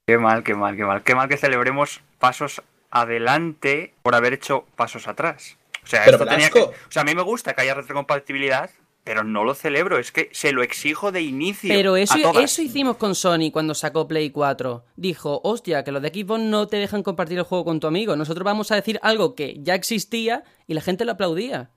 Qué 0.09 0.17
mal, 0.17 0.43
qué 0.43 0.55
mal, 0.55 0.75
qué 0.75 0.83
mal. 0.83 1.03
Qué 1.03 1.13
mal 1.13 1.29
que 1.29 1.37
celebremos 1.37 2.01
pasos 2.17 2.63
adelante 2.89 3.93
por 4.01 4.15
haber 4.15 4.33
hecho 4.33 4.65
pasos 4.75 5.07
atrás. 5.07 5.55
O 5.83 5.87
sea, 5.87 6.03
esto 6.03 6.25
tenía 6.25 6.49
que... 6.49 6.61
o 6.61 6.73
sea, 6.89 7.03
a 7.03 7.05
mí 7.05 7.13
me 7.13 7.21
gusta 7.21 7.53
que 7.53 7.61
haya 7.61 7.75
retrocompatibilidad, 7.75 8.71
pero 9.03 9.23
no 9.23 9.43
lo 9.43 9.53
celebro, 9.53 9.99
es 9.99 10.11
que 10.11 10.29
se 10.31 10.51
lo 10.51 10.63
exijo 10.63 11.11
de 11.11 11.21
inicio. 11.21 11.71
Pero 11.71 11.95
eso, 11.95 12.17
eso 12.39 12.63
hicimos 12.63 12.97
con 12.97 13.13
Sony 13.13 13.51
cuando 13.53 13.75
sacó 13.75 14.07
Play 14.07 14.31
4. 14.31 14.83
Dijo, 14.95 15.41
hostia, 15.43 15.83
que 15.83 15.91
los 15.91 16.01
de 16.01 16.09
Xbox 16.09 16.41
no 16.41 16.67
te 16.67 16.77
dejan 16.77 17.03
compartir 17.03 17.37
el 17.37 17.43
juego 17.43 17.65
con 17.65 17.79
tu 17.79 17.85
amigo. 17.85 18.15
Nosotros 18.15 18.43
vamos 18.43 18.71
a 18.71 18.75
decir 18.77 18.99
algo 19.03 19.35
que 19.35 19.57
ya 19.59 19.75
existía 19.75 20.43
y 20.65 20.73
la 20.73 20.81
gente 20.81 21.05
lo 21.05 21.11
aplaudía. 21.11 21.69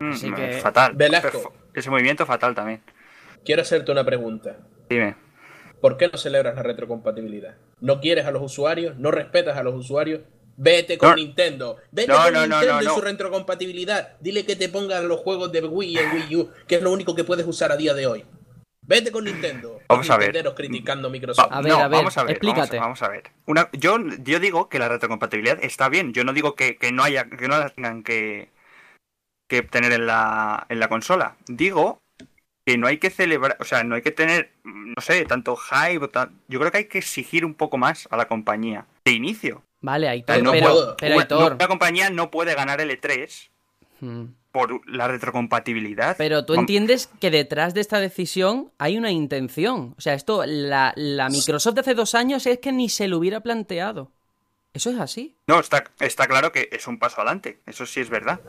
Mm, 0.00 0.10
Así 0.10 0.30
que... 0.30 0.60
Fatal. 0.60 0.94
Ese 1.72 1.88
movimiento 1.88 2.26
fatal 2.26 2.54
también. 2.54 2.82
Quiero 3.46 3.62
hacerte 3.62 3.92
una 3.92 4.04
pregunta. 4.04 4.58
Dime. 4.90 5.25
¿Por 5.86 5.98
qué 5.98 6.08
no 6.08 6.18
celebras 6.18 6.56
la 6.56 6.64
retrocompatibilidad? 6.64 7.54
¿No 7.78 8.00
quieres 8.00 8.26
a 8.26 8.32
los 8.32 8.42
usuarios? 8.42 8.96
¿No 8.96 9.12
respetas 9.12 9.56
a 9.56 9.62
los 9.62 9.72
usuarios? 9.72 10.22
Vete 10.56 10.98
con 10.98 11.14
Nintendo. 11.14 11.76
Vete 11.92 12.12
con 12.12 12.34
Nintendo 12.34 12.82
y 12.82 12.86
su 12.86 13.00
retrocompatibilidad. 13.00 14.16
Dile 14.18 14.44
que 14.44 14.56
te 14.56 14.68
pongan 14.68 15.06
los 15.06 15.20
juegos 15.20 15.52
de 15.52 15.64
Wii 15.64 15.96
en 15.96 16.12
Wii 16.12 16.36
U, 16.38 16.50
que 16.66 16.74
es 16.74 16.82
lo 16.82 16.90
único 16.90 17.14
que 17.14 17.22
puedes 17.22 17.46
usar 17.46 17.70
a 17.70 17.76
día 17.76 17.94
de 17.94 18.04
hoy. 18.08 18.24
Vete 18.82 19.12
con 19.12 19.26
Nintendo. 19.26 19.78
Vamos 19.88 20.10
a 20.10 20.16
ver. 20.16 20.32
criticando 20.56 21.08
Microsoft. 21.08 21.52
A 21.52 21.62
ver, 21.62 21.74
a 21.74 21.86
ver, 21.86 21.98
vamos 21.98 22.18
a 22.18 22.24
ver, 22.24 22.32
explícate. 22.32 22.80
Vamos, 22.80 23.00
a 23.02 23.08
ver. 23.08 23.30
Una, 23.46 23.70
yo, 23.72 23.96
yo 24.24 24.40
digo 24.40 24.68
que 24.68 24.80
la 24.80 24.88
retrocompatibilidad 24.88 25.62
está 25.62 25.88
bien. 25.88 26.12
Yo 26.12 26.24
no 26.24 26.32
digo 26.32 26.56
que, 26.56 26.76
no 26.92 27.04
haya, 27.04 27.30
que 27.30 27.46
no 27.46 27.60
la 27.60 27.68
tengan 27.68 28.02
que, 28.02 28.50
que 29.48 29.62
tener 29.62 29.92
en 29.92 30.08
la, 30.08 30.66
en 30.68 30.80
la 30.80 30.88
consola. 30.88 31.36
Digo 31.46 32.00
que 32.66 32.76
no 32.76 32.88
hay 32.88 32.98
que 32.98 33.10
celebrar, 33.10 33.56
o 33.60 33.64
sea, 33.64 33.84
no 33.84 33.94
hay 33.94 34.02
que 34.02 34.10
tener, 34.10 34.50
no 34.64 35.00
sé, 35.00 35.24
tanto 35.24 35.56
hype. 35.56 36.10
Yo 36.48 36.58
creo 36.58 36.72
que 36.72 36.78
hay 36.78 36.84
que 36.86 36.98
exigir 36.98 37.44
un 37.44 37.54
poco 37.54 37.78
más 37.78 38.08
a 38.10 38.16
la 38.16 38.26
compañía 38.26 38.86
de 39.04 39.12
inicio. 39.12 39.62
Vale, 39.80 40.08
Aitor, 40.08 40.42
no 40.42 40.50
pero, 40.50 40.96
pero 40.98 41.46
una, 41.46 41.68
compañía 41.68 42.10
no 42.10 42.28
puede 42.32 42.56
ganar 42.56 42.80
el 42.80 42.90
E3 42.90 43.50
hmm. 44.00 44.24
por 44.50 44.80
la 44.90 45.06
retrocompatibilidad. 45.06 46.16
Pero 46.18 46.44
tú 46.44 46.54
entiendes 46.54 47.08
que 47.20 47.30
detrás 47.30 47.72
de 47.72 47.82
esta 47.82 48.00
decisión 48.00 48.72
hay 48.78 48.98
una 48.98 49.12
intención. 49.12 49.94
O 49.96 50.00
sea, 50.00 50.14
esto, 50.14 50.44
la, 50.44 50.92
la 50.96 51.28
Microsoft 51.28 51.74
de 51.74 51.82
hace 51.82 51.94
dos 51.94 52.16
años 52.16 52.46
es 52.46 52.58
que 52.58 52.72
ni 52.72 52.88
se 52.88 53.06
lo 53.06 53.18
hubiera 53.18 53.40
planteado. 53.40 54.10
¿Eso 54.74 54.90
es 54.90 54.98
así? 54.98 55.36
No, 55.46 55.60
está, 55.60 55.84
está 56.00 56.26
claro 56.26 56.50
que 56.50 56.68
es 56.72 56.88
un 56.88 56.98
paso 56.98 57.20
adelante. 57.20 57.60
Eso 57.64 57.86
sí 57.86 58.00
es 58.00 58.10
verdad. 58.10 58.40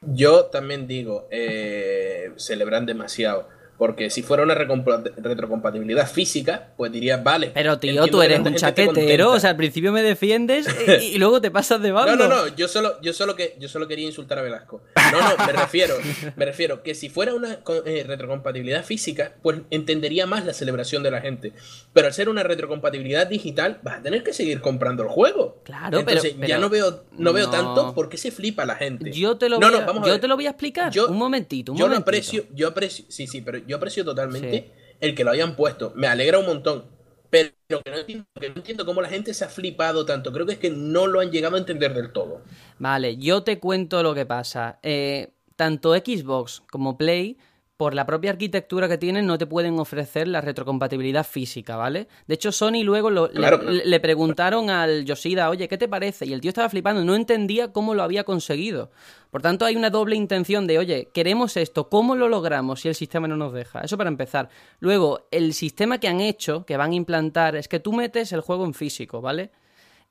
Yo 0.00 0.46
también 0.46 0.86
digo, 0.86 1.26
eh, 1.32 2.32
celebran 2.36 2.86
demasiado. 2.86 3.48
Porque 3.76 4.08
si 4.10 4.22
fuera 4.22 4.42
una 4.42 4.54
retrocompatibilidad 4.54 6.08
física, 6.10 6.68
pues 6.76 6.92
diría, 6.92 7.16
vale. 7.16 7.50
Pero 7.54 7.78
tío, 7.78 8.06
tú 8.06 8.22
eres 8.22 8.40
un 8.40 8.54
chaquetero, 8.54 9.32
o 9.32 9.40
sea, 9.40 9.50
al 9.50 9.56
principio 9.56 9.90
me 9.92 10.02
defiendes 10.02 10.66
y, 11.02 11.18
luego 11.18 11.40
te 11.40 11.50
pasas 11.50 11.82
de 11.82 11.90
bando. 11.90 12.16
No, 12.16 12.28
no, 12.28 12.46
no, 12.46 12.56
yo 12.56 12.68
solo, 12.68 13.00
yo 13.00 13.12
solo 13.12 13.34
que 13.34 13.56
yo 13.58 13.68
solo 13.68 13.88
quería 13.88 14.06
insultar 14.06 14.38
a 14.38 14.42
Velasco. 14.42 14.82
No, 15.12 15.20
no, 15.20 15.46
me 15.46 15.52
refiero, 15.52 15.96
me 16.36 16.44
refiero 16.44 16.82
que 16.82 16.94
si 16.94 17.08
fuera 17.08 17.34
una 17.34 17.58
eh, 17.84 18.04
retrocompatibilidad 18.06 18.84
física, 18.84 19.34
pues 19.42 19.58
entendería 19.70 20.26
más 20.26 20.44
la 20.44 20.52
celebración 20.52 21.02
de 21.02 21.10
la 21.10 21.20
gente. 21.20 21.52
Pero 21.92 22.06
al 22.06 22.12
ser 22.12 22.28
una 22.28 22.42
retrocompatibilidad 22.42 23.26
digital, 23.26 23.80
vas 23.82 23.98
a 23.98 24.02
tener 24.02 24.22
que 24.22 24.32
seguir 24.32 24.60
comprando 24.60 25.02
el 25.02 25.08
juego. 25.08 25.60
Claro, 25.64 25.98
Entonces, 25.98 26.36
ya 26.46 26.58
no 26.58 26.68
veo, 26.68 27.04
no, 27.12 27.32
veo 27.32 27.50
tanto 27.50 27.94
por 27.94 28.08
qué 28.08 28.16
se 28.16 28.30
flipa 28.30 28.64
la 28.64 28.76
gente. 28.76 29.10
Yo 29.12 29.36
te 29.36 29.48
lo 29.48 29.58
voy, 29.58 29.74
a, 29.74 30.06
yo 30.06 30.20
te 30.20 30.28
lo 30.28 30.36
voy 30.36 30.46
a 30.46 30.50
explicar. 30.50 30.92
un 31.08 31.16
momentito, 31.16 31.72
un 31.72 31.78
yo 31.78 31.88
lo 31.88 31.96
aprecio, 31.96 32.44
yo 32.54 32.68
aprecio, 32.68 33.04
sí, 33.08 33.26
sí, 33.26 33.40
pero 33.40 33.58
yo 33.66 33.76
aprecio 33.76 34.04
totalmente 34.04 34.72
el 35.00 35.14
que 35.14 35.24
lo 35.24 35.30
hayan 35.30 35.56
puesto. 35.56 35.92
Me 35.96 36.06
alegra 36.06 36.38
un 36.38 36.46
montón. 36.46 36.84
Pero 37.30 37.50
que 37.82 37.90
no, 37.90 37.98
entiendo, 37.98 38.26
que 38.40 38.48
no 38.48 38.56
entiendo 38.56 38.86
cómo 38.86 39.02
la 39.02 39.08
gente 39.08 39.34
se 39.34 39.44
ha 39.44 39.48
flipado 39.48 40.06
tanto. 40.06 40.32
Creo 40.32 40.46
que 40.46 40.52
es 40.52 40.58
que 40.58 40.70
no 40.70 41.08
lo 41.08 41.18
han 41.18 41.32
llegado 41.32 41.56
a 41.56 41.58
entender 41.58 41.92
del 41.92 42.12
todo. 42.12 42.42
Vale, 42.78 43.16
yo 43.16 43.42
te 43.42 43.58
cuento 43.58 44.04
lo 44.04 44.14
que 44.14 44.24
pasa. 44.24 44.78
Eh, 44.82 45.32
tanto 45.56 45.94
Xbox 45.94 46.62
como 46.70 46.96
Play 46.96 47.36
por 47.76 47.94
la 47.94 48.06
propia 48.06 48.30
arquitectura 48.30 48.88
que 48.88 48.98
tienen, 48.98 49.26
no 49.26 49.36
te 49.36 49.46
pueden 49.46 49.78
ofrecer 49.80 50.28
la 50.28 50.40
retrocompatibilidad 50.40 51.26
física, 51.26 51.76
¿vale? 51.76 52.06
De 52.28 52.34
hecho, 52.34 52.52
Sony 52.52 52.84
luego 52.84 53.10
le, 53.10 54.00
preguntaron 54.00 54.70
al 54.70 55.04
Yoshida, 55.04 55.50
oye, 55.50 55.66
¿qué 55.66 55.76
te 55.76 55.88
parece? 55.88 56.24
Y 56.24 56.32
el 56.32 56.40
tío 56.40 56.50
estaba 56.50 56.68
flipando, 56.68 57.04
no 57.04 57.16
entendía 57.16 57.72
cómo 57.72 57.94
lo 57.94 58.04
había 58.04 58.22
conseguido. 58.22 58.90
Por 59.30 59.42
tanto, 59.42 59.64
hay 59.64 59.74
una 59.74 59.90
doble 59.90 60.14
intención 60.14 60.68
de, 60.68 60.78
oye, 60.78 61.08
queremos 61.12 61.56
esto, 61.56 61.88
¿cómo 61.88 62.14
lo 62.14 62.28
logramos 62.28 62.80
si 62.80 62.88
el 62.88 62.94
sistema 62.94 63.26
no 63.26 63.36
nos 63.36 63.52
deja? 63.52 63.80
Eso 63.80 63.98
para 63.98 64.08
empezar. 64.08 64.48
Luego, 64.78 65.26
el 65.32 65.52
sistema 65.52 65.98
que 65.98 66.06
han 66.06 66.20
hecho, 66.20 66.64
que 66.64 66.76
van 66.76 66.92
a 66.92 66.96
implantar, 66.96 67.56
es 67.56 67.66
que 67.66 67.80
tú 67.80 67.92
metes 67.92 68.32
el 68.32 68.40
juego 68.40 68.64
en 68.64 68.74
físico, 68.74 69.20
¿vale? 69.20 69.50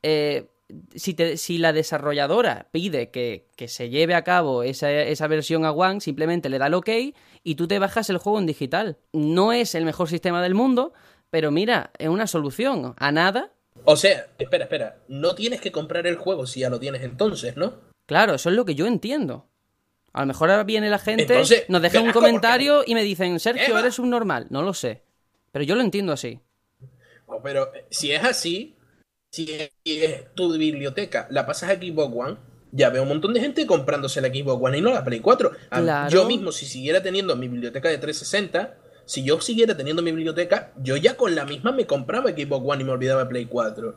Eh, 0.01 0.49
si, 0.95 1.15
si, 1.37 1.57
la 1.57 1.73
desarrolladora 1.73 2.67
pide 2.71 3.09
que, 3.09 3.45
se 3.67 3.89
lleve 3.89 4.15
a 4.15 4.23
cabo 4.23 4.63
esa, 4.63 4.91
esa, 4.91 5.27
versión 5.27 5.65
a 5.65 5.71
One, 5.71 6.01
simplemente 6.01 6.49
le 6.49 6.57
da 6.57 6.67
el 6.67 6.73
OK 6.73 6.89
y 7.43 7.55
tú 7.55 7.67
te 7.67 7.79
bajas 7.79 8.09
el 8.09 8.17
juego 8.17 8.39
en 8.39 8.45
digital. 8.45 8.97
No 9.11 9.53
es 9.53 9.75
el 9.75 9.85
mejor 9.85 10.09
sistema 10.09 10.41
del 10.41 10.55
mundo, 10.55 10.93
pero 11.29 11.51
mira, 11.51 11.91
es 11.97 12.09
una 12.09 12.27
solución. 12.27 12.95
A 12.97 13.11
nada. 13.11 13.51
O 13.85 13.95
sea, 13.95 14.27
espera, 14.37 14.65
espera. 14.65 14.97
No 15.07 15.35
tienes 15.35 15.61
que 15.61 15.71
comprar 15.71 16.07
el 16.07 16.15
juego 16.15 16.45
si 16.45 16.61
ya 16.61 16.69
lo 16.69 16.79
tienes 16.79 17.03
entonces, 17.03 17.57
¿no? 17.57 17.73
Claro, 18.05 18.35
eso 18.35 18.49
es 18.49 18.55
lo 18.55 18.65
que 18.65 18.75
yo 18.75 18.85
entiendo. 18.85 19.47
A 20.13 20.21
lo 20.21 20.27
mejor 20.27 20.51
ahora 20.51 20.63
viene 20.63 20.89
la 20.89 20.99
gente, 20.99 21.43
nos 21.69 21.81
deja 21.81 21.99
un 21.99 22.11
comentario 22.11 22.83
y 22.85 22.93
me 22.93 23.03
dicen, 23.03 23.39
Sergio, 23.39 23.77
eres 23.77 23.97
un 23.97 24.11
normal. 24.11 24.45
No 24.51 24.61
lo 24.61 24.73
sé. 24.73 25.01
Pero 25.51 25.65
yo 25.65 25.75
lo 25.75 25.81
entiendo 25.81 26.13
así. 26.13 26.39
pero 27.43 27.73
eh, 27.73 27.85
si 27.89 28.11
es 28.11 28.23
así, 28.23 28.75
si 29.31 29.47
es 29.83 30.33
tu 30.35 30.55
biblioteca, 30.55 31.27
la 31.31 31.47
pasas 31.47 31.71
a 31.71 31.75
Xbox 31.75 32.15
One, 32.15 32.37
ya 32.73 32.89
veo 32.89 33.03
un 33.03 33.09
montón 33.09 33.33
de 33.33 33.39
gente 33.39 33.65
comprándose 33.67 34.19
la 34.19 34.29
Xbox 34.29 34.61
One 34.61 34.79
y 34.79 34.81
no 34.81 34.91
la 34.91 35.03
Play 35.03 35.19
4. 35.19 35.51
Yo 36.09 36.25
mismo, 36.25 36.51
si 36.51 36.65
siguiera 36.65 37.03
teniendo 37.03 37.35
mi 37.35 37.47
biblioteca 37.47 37.87
de 37.87 37.99
360, 37.99 38.75
si 39.05 39.23
yo 39.23 39.39
siguiera 39.39 39.77
teniendo 39.77 40.01
mi 40.01 40.11
biblioteca, 40.11 40.73
yo 40.81 40.97
ya 40.97 41.15
con 41.15 41.35
la 41.35 41.45
misma 41.45 41.71
me 41.71 41.85
compraba 41.85 42.31
Xbox 42.31 42.65
One 42.65 42.81
y 42.81 42.85
me 42.85 42.91
olvidaba 42.91 43.29
Play 43.29 43.45
4. 43.45 43.95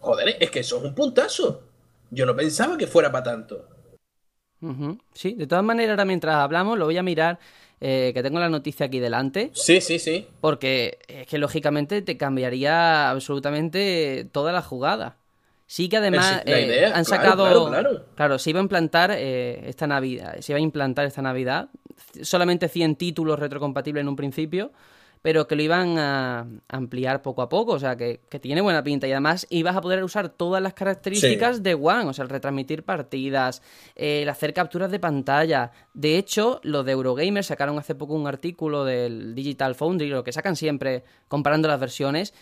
Joder, 0.00 0.36
es 0.40 0.50
que 0.50 0.60
eso 0.60 0.78
es 0.78 0.82
un 0.82 0.94
puntazo. 0.96 1.62
Yo 2.10 2.26
no 2.26 2.34
pensaba 2.34 2.76
que 2.76 2.88
fuera 2.88 3.12
para 3.12 3.24
tanto. 3.24 3.68
Sí, 5.14 5.34
de 5.34 5.46
todas 5.46 5.64
maneras, 5.64 5.90
ahora 5.90 6.04
mientras 6.04 6.36
hablamos, 6.36 6.78
lo 6.78 6.84
voy 6.84 6.96
a 6.96 7.02
mirar 7.02 7.38
eh, 7.80 8.10
que 8.14 8.22
tengo 8.22 8.38
la 8.40 8.48
noticia 8.48 8.86
aquí 8.86 8.98
delante. 8.98 9.50
Sí, 9.54 9.80
sí, 9.80 9.98
sí. 9.98 10.26
Porque 10.40 10.98
es 11.06 11.26
que 11.26 11.38
lógicamente 11.38 12.02
te 12.02 12.16
cambiaría 12.16 13.10
absolutamente 13.10 14.28
toda 14.32 14.52
la 14.52 14.62
jugada. 14.62 15.16
Sí 15.72 15.88
que 15.88 15.96
además 15.96 16.42
eh, 16.44 16.92
han 16.94 17.06
sacado. 17.06 17.72
Claro, 18.14 18.38
se 18.38 18.50
iba 18.50 18.60
a 18.60 18.62
implantar 18.62 19.10
eh, 19.10 19.70
esta 19.70 19.86
Navidad. 19.86 20.36
Se 20.40 20.52
iba 20.52 20.58
a 20.58 20.60
implantar 20.60 21.06
esta 21.06 21.22
Navidad. 21.22 21.70
Solamente 22.20 22.68
100 22.68 22.96
títulos 22.96 23.38
retrocompatibles 23.38 24.02
en 24.02 24.08
un 24.08 24.16
principio. 24.16 24.70
pero 25.22 25.46
que 25.46 25.56
lo 25.56 25.62
iban 25.62 25.98
a 25.98 26.46
ampliar 26.68 27.22
poco 27.22 27.42
a 27.42 27.48
poco, 27.48 27.72
o 27.72 27.78
sea, 27.78 27.96
que, 27.96 28.20
tiene 28.40 28.60
buena 28.60 28.82
pinta 28.82 29.06
y 29.06 29.12
además 29.12 29.46
ibas 29.50 29.76
a 29.76 29.80
poder 29.80 30.02
usar 30.02 30.28
todas 30.28 30.60
las 30.60 30.74
características 30.74 31.62
de 31.62 31.74
One, 31.74 32.08
o 32.08 32.12
sea, 32.12 32.24
el 32.24 32.28
retransmitir 32.28 32.82
partidas, 32.82 33.62
el 33.94 34.28
hacer 34.28 34.52
capturas 34.52 34.90
de 34.90 34.98
pantalla. 34.98 35.70
De 35.94 36.18
hecho, 36.18 36.60
los 36.64 36.84
de 36.84 36.92
Eurogamer 36.92 37.44
sacaron 37.44 37.78
hace 37.78 37.94
poco 37.94 38.14
un 38.14 38.26
artículo 38.26 38.84
del 38.84 39.34
Digital 39.34 39.76
Foundry, 39.76 40.08
lo 40.08 40.24
que 40.24 40.32
sacan 40.32 40.56
siempre 40.56 41.04
comparando 41.28 41.68
las 41.68 41.78
versiones, 41.78 42.34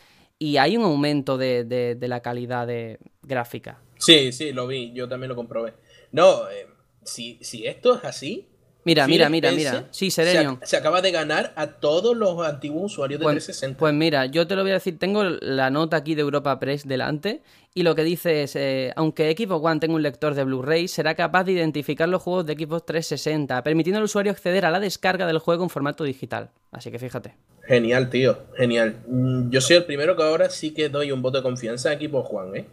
y 0.43 0.57
hay 0.57 0.79
un 0.79 0.85
aumento 0.85 1.37
de, 1.37 1.65
de, 1.65 2.09
la 2.09 2.21
calidad 2.21 2.67
de 2.67 2.99
gráfica. 3.23 3.83
Sí, 3.99 4.33
sí, 4.33 4.53
lo 4.53 4.67
vi, 4.67 4.91
yo 4.95 5.07
también 5.07 5.29
lo 5.29 5.37
comprobé. 5.37 5.75
No, 6.13 6.49
eh, 6.49 6.67
si, 7.05 7.39
si 7.43 7.67
esto 7.67 7.95
es 7.97 8.05
así, 8.05 8.49
Mira, 8.85 9.07
mira, 9.07 9.29
mira, 9.29 9.53
mira. 9.53 9.89
Sí, 9.91 10.11
Serenion. 10.11 10.59
Se, 10.63 10.77
acaba 10.77 11.03
de 11.03 11.11
ganar 11.11 11.53
a 11.57 11.67
todos 11.67 12.17
los 12.17 12.47
antiguos 12.47 12.93
usuarios 12.93 13.21
de 13.21 13.25
pues, 13.25 13.35
360. 13.35 13.79
Pues 13.79 13.93
mira, 13.93 14.27
yo 14.27 14.47
te 14.47 14.57
lo 14.57 14.63
voy 14.63 14.71
a 14.71 14.75
decir. 14.75 14.99
Tengo 14.99 15.23
la 15.25 15.71
nota 15.71 15.99
aquí 15.99 16.15
de 16.15 16.23
Europa 16.23 16.59
Press 16.59 16.89
delante. 16.89 17.43
Y 17.75 17.83
lo 17.83 17.95
que 17.95 18.05
dice 18.05 18.43
es: 18.43 18.57
eh, 18.57 18.93
aunque 18.97 19.35
Xbox 19.37 19.65
One 19.65 19.81
tenga 19.81 19.95
un 19.95 20.03
lector 20.03 20.35
de 20.35 20.45
Blu-ray, 20.45 20.89
será 20.89 21.15
capaz 21.15 21.45
de 21.45 21.53
identificar 21.53 22.09
los 22.09 22.23
juegos 22.23 22.47
de 22.47 22.55
Xbox 22.55 22.87
360, 22.87 23.63
permitiendo 23.63 23.99
al 23.99 24.05
usuario 24.05 24.33
acceder 24.33 24.65
a 24.65 24.71
la 24.71 24.81
descarga 24.81 25.27
del 25.27 25.39
juego 25.39 25.63
en 25.63 25.71
formato 25.71 26.05
digital. 26.05 26.51
Así 26.73 26.91
que 26.91 26.99
fíjate. 26.99 27.35
Genial, 27.67 28.09
tío. 28.09 28.39
Genial. 28.57 28.97
Mm, 29.07 29.51
yo 29.51 29.61
soy 29.61 29.77
el 29.77 29.85
primero 29.85 30.17
que 30.17 30.23
ahora 30.23 30.49
sí 30.49 30.73
que 30.73 30.89
doy 30.89 31.13
un 31.13 31.23
voto 31.23 31.39
de 31.39 31.43
confianza 31.43 31.91
a 31.91 31.99
Xbox 31.99 32.31
One, 32.33 32.59
¿eh? 32.61 32.67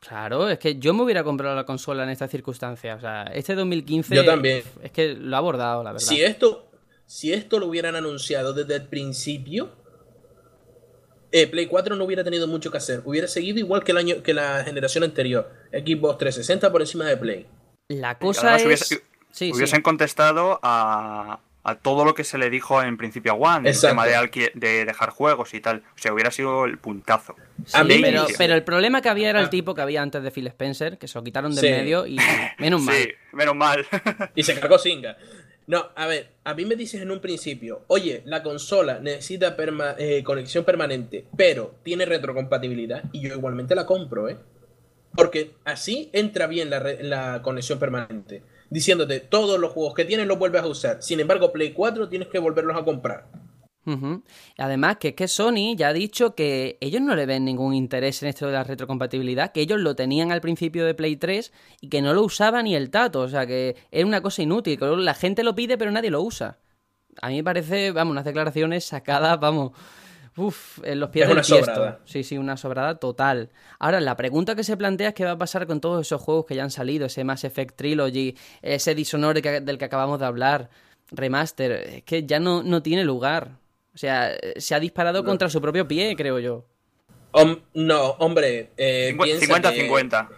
Claro, 0.00 0.48
es 0.48 0.58
que 0.58 0.78
yo 0.78 0.94
me 0.94 1.02
hubiera 1.02 1.24
comprado 1.24 1.56
la 1.56 1.64
consola 1.64 2.04
en 2.04 2.10
estas 2.10 2.30
circunstancias. 2.30 2.98
O 2.98 3.00
sea, 3.00 3.24
este 3.34 3.54
2015. 3.54 4.14
Yo 4.14 4.24
también. 4.24 4.62
Es 4.82 4.92
que 4.92 5.14
lo 5.14 5.34
ha 5.34 5.38
abordado, 5.38 5.82
la 5.82 5.92
verdad. 5.92 6.06
Si 6.06 6.22
esto, 6.22 6.70
si 7.06 7.32
esto 7.32 7.58
lo 7.58 7.66
hubieran 7.66 7.96
anunciado 7.96 8.52
desde 8.52 8.76
el 8.76 8.86
principio, 8.86 9.70
eh, 11.32 11.46
Play 11.46 11.66
4 11.66 11.96
no 11.96 12.04
hubiera 12.04 12.22
tenido 12.22 12.46
mucho 12.46 12.70
que 12.70 12.78
hacer. 12.78 13.02
Hubiera 13.04 13.26
seguido 13.26 13.58
igual 13.58 13.82
que 13.82 13.92
el 13.92 13.98
año 13.98 14.22
que 14.22 14.34
la 14.34 14.62
generación 14.64 15.04
anterior. 15.04 15.50
Xbox 15.72 16.18
360 16.18 16.70
por 16.70 16.80
encima 16.80 17.04
de 17.06 17.16
Play. 17.16 17.46
La 17.88 18.18
cosa 18.18 18.56
es. 18.56 19.00
hubiesen 19.40 19.82
contestado 19.82 20.60
a, 20.62 21.40
a 21.68 21.74
todo 21.74 22.06
lo 22.06 22.14
que 22.14 22.24
se 22.24 22.38
le 22.38 22.48
dijo 22.48 22.82
en 22.82 22.96
principio 22.96 23.32
a 23.32 23.34
One, 23.34 23.68
el 23.68 23.78
tema 23.78 24.06
de, 24.06 24.50
de, 24.54 24.84
dejar 24.86 25.10
juegos 25.10 25.52
y 25.52 25.60
tal. 25.60 25.82
O 25.94 25.98
sea, 25.98 26.14
hubiera 26.14 26.30
sido 26.30 26.64
el 26.64 26.78
puntazo. 26.78 27.36
pero, 28.38 28.54
el 28.54 28.64
problema 28.64 29.02
que 29.02 29.10
había 29.10 29.28
era 29.28 29.40
el 29.40 29.46
ah. 29.46 29.50
tipo 29.50 29.74
que 29.74 29.82
había 29.82 30.00
antes 30.00 30.22
de 30.22 30.30
Phil 30.30 30.46
Spencer, 30.46 30.96
que 30.96 31.06
se 31.06 31.18
lo 31.18 31.24
quitaron 31.24 31.54
de 31.54 31.60
medio 31.60 32.06
y 32.06 32.16
menos 32.58 32.80
mal. 32.80 32.96
Sí, 32.96 33.08
menos 33.32 33.54
mal. 33.54 33.86
y 34.34 34.42
se 34.42 34.58
cargó 34.58 34.78
Singa. 34.78 35.18
No, 35.66 35.90
a 35.94 36.06
ver, 36.06 36.30
a 36.44 36.54
mí 36.54 36.64
me 36.64 36.74
dices 36.74 37.02
en 37.02 37.10
un 37.10 37.20
principio, 37.20 37.82
oye, 37.88 38.22
la 38.24 38.42
consola 38.42 39.00
necesita 39.00 39.54
eh, 39.98 40.22
conexión 40.24 40.64
permanente, 40.64 41.26
pero 41.36 41.74
tiene 41.82 42.06
retrocompatibilidad 42.06 43.04
y 43.12 43.20
yo 43.20 43.34
igualmente 43.34 43.74
la 43.74 43.84
compro, 43.84 44.30
¿eh? 44.30 44.38
Porque 45.14 45.50
así 45.66 46.08
entra 46.14 46.46
bien 46.46 46.70
la, 46.70 46.80
la 46.80 47.42
conexión 47.42 47.78
permanente 47.78 48.42
diciéndote 48.70 49.20
todos 49.20 49.58
los 49.58 49.72
juegos 49.72 49.94
que 49.94 50.04
tienes 50.04 50.26
los 50.26 50.38
vuelves 50.38 50.62
a 50.62 50.66
usar. 50.66 51.02
Sin 51.02 51.20
embargo, 51.20 51.52
Play 51.52 51.72
4 51.72 52.08
tienes 52.08 52.28
que 52.28 52.38
volverlos 52.38 52.76
a 52.76 52.84
comprar. 52.84 53.28
Además, 54.58 54.98
que 54.98 55.08
es 55.08 55.14
que 55.14 55.28
Sony 55.28 55.74
ya 55.76 55.88
ha 55.88 55.92
dicho 55.92 56.34
que 56.34 56.76
ellos 56.80 57.00
no 57.00 57.14
le 57.14 57.26
ven 57.26 57.44
ningún 57.44 57.74
interés 57.74 58.22
en 58.22 58.28
esto 58.28 58.46
de 58.46 58.52
la 58.52 58.64
retrocompatibilidad, 58.64 59.52
que 59.52 59.60
ellos 59.60 59.80
lo 59.80 59.94
tenían 59.96 60.30
al 60.30 60.40
principio 60.40 60.84
de 60.84 60.94
Play 60.94 61.16
3 61.16 61.52
y 61.80 61.88
que 61.88 62.02
no 62.02 62.12
lo 62.12 62.22
usaba 62.22 62.62
ni 62.62 62.74
el 62.74 62.90
tato, 62.90 63.20
o 63.20 63.28
sea 63.28 63.46
que 63.46 63.76
era 63.90 64.06
una 64.06 64.20
cosa 64.20 64.42
inútil, 64.42 64.78
la 64.80 65.14
gente 65.14 65.42
lo 65.42 65.54
pide 65.54 65.78
pero 65.78 65.90
nadie 65.90 66.10
lo 66.10 66.22
usa. 66.22 66.58
A 67.20 67.28
mí 67.28 67.36
me 67.36 67.44
parece, 67.44 67.90
vamos, 67.92 68.12
unas 68.12 68.24
declaraciones 68.24 68.84
sacadas, 68.84 69.40
vamos, 69.40 69.72
Uf, 70.38 70.78
en 70.84 71.00
los 71.00 71.10
pies 71.10 71.24
es 71.24 71.28
del 71.28 71.36
una 71.36 71.42
sobrada. 71.42 72.00
Sí, 72.04 72.22
sí, 72.22 72.38
una 72.38 72.56
sobrada 72.56 72.94
total. 72.94 73.50
Ahora, 73.80 74.00
la 74.00 74.16
pregunta 74.16 74.54
que 74.54 74.62
se 74.62 74.76
plantea 74.76 75.08
es 75.08 75.14
qué 75.14 75.24
va 75.24 75.32
a 75.32 75.38
pasar 75.38 75.66
con 75.66 75.80
todos 75.80 76.06
esos 76.06 76.22
juegos 76.22 76.46
que 76.46 76.54
ya 76.54 76.62
han 76.62 76.70
salido, 76.70 77.06
ese 77.06 77.24
Mass 77.24 77.44
Effect 77.44 77.76
Trilogy, 77.76 78.36
ese 78.62 78.94
Dishonored 78.94 79.62
del 79.62 79.78
que 79.78 79.84
acabamos 79.84 80.20
de 80.20 80.26
hablar, 80.26 80.70
remaster, 81.10 81.72
es 81.72 82.02
que 82.04 82.24
ya 82.24 82.38
no, 82.38 82.62
no 82.62 82.82
tiene 82.82 83.04
lugar. 83.04 83.58
O 83.94 83.98
sea, 83.98 84.32
se 84.56 84.74
ha 84.76 84.80
disparado 84.80 85.24
contra 85.24 85.50
su 85.50 85.60
propio 85.60 85.88
pie, 85.88 86.14
creo 86.14 86.38
yo. 86.38 86.64
no, 87.74 88.10
hombre, 88.18 88.70
50-50. 88.76 90.28
Eh, 90.30 90.34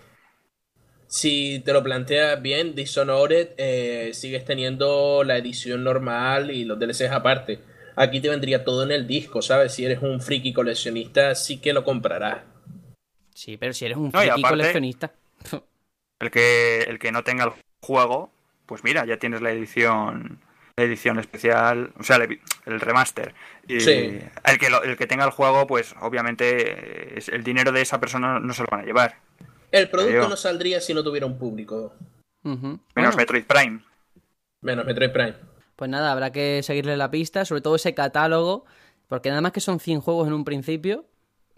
si 1.07 1.61
te 1.65 1.73
lo 1.73 1.83
planteas 1.83 2.41
bien, 2.41 2.75
Dishonored 2.75 3.51
eh, 3.59 4.11
sigues 4.15 4.47
teniendo 4.47 5.25
la 5.25 5.37
edición 5.37 5.85
normal 5.85 6.51
y 6.51 6.65
los 6.65 6.79
DLCs 6.79 7.11
aparte 7.11 7.70
aquí 8.01 8.21
te 8.21 8.31
vendría 8.31 8.65
todo 8.65 8.83
en 8.83 8.93
el 8.93 9.07
disco, 9.07 9.43
¿sabes? 9.43 9.75
Si 9.75 9.85
eres 9.85 10.03
un 10.03 10.21
friki 10.21 10.53
coleccionista, 10.53 11.35
sí 11.35 11.59
que 11.59 11.73
lo 11.73 11.85
comprarás. 11.85 12.43
Sí, 13.35 13.57
pero 13.57 13.73
si 13.73 13.85
eres 13.85 13.99
un 13.99 14.11
friki 14.11 14.43
coleccionista. 14.43 15.13
El 16.19 16.31
que, 16.31 16.83
el 16.83 16.99
que 16.99 17.13
no 17.13 17.25
tenga 17.25 17.45
el 17.45 17.53
juego, 17.81 18.31
pues 18.67 18.85
mira, 18.85 19.07
ya 19.07 19.19
tienes 19.19 19.41
la 19.41 19.53
edición 19.53 20.41
la 20.77 20.85
edición 20.85 21.19
especial, 21.19 21.93
o 21.99 22.03
sea, 22.03 22.17
el, 22.17 22.81
remaster. 22.81 23.35
Y 23.69 23.75
el, 23.77 23.79
que 24.59 24.69
el 24.85 24.97
que 24.97 25.07
tenga 25.07 25.25
el 25.25 25.31
juego, 25.31 25.67
pues 25.67 25.95
obviamente 26.01 27.19
el 27.35 27.45
dinero 27.45 27.73
de 27.73 27.83
esa 27.83 28.01
persona 28.01 28.41
no 28.41 28.53
se 28.55 28.63
lo 28.63 28.69
van 28.71 28.81
a 28.81 28.85
llevar. 28.85 29.17
El 29.71 29.89
producto 29.91 30.29
no 30.29 30.37
saldría 30.37 30.81
si 30.81 30.95
no 30.95 31.05
tuviera 31.05 31.27
un 31.27 31.39
público. 31.39 31.95
Menos 32.43 33.17
Metroid 33.17 33.45
Prime. 33.45 33.81
Menos 34.63 34.87
Metroid 34.87 35.11
Prime. 35.11 35.50
Pues 35.81 35.89
nada, 35.91 36.13
habrá 36.13 36.31
que 36.31 36.63
seguirle 36.63 36.95
la 36.99 37.11
pista, 37.11 37.47
sobre 37.47 37.63
todo 37.63 37.75
ese 37.75 37.95
catálogo, 37.95 38.67
porque 39.09 39.31
nada 39.31 39.41
más 39.41 39.53
que 39.53 39.63
son 39.63 39.81
100 39.81 40.03
juegos 40.03 40.29
en 40.29 40.35
un 40.35 40.45
principio. 40.45 41.07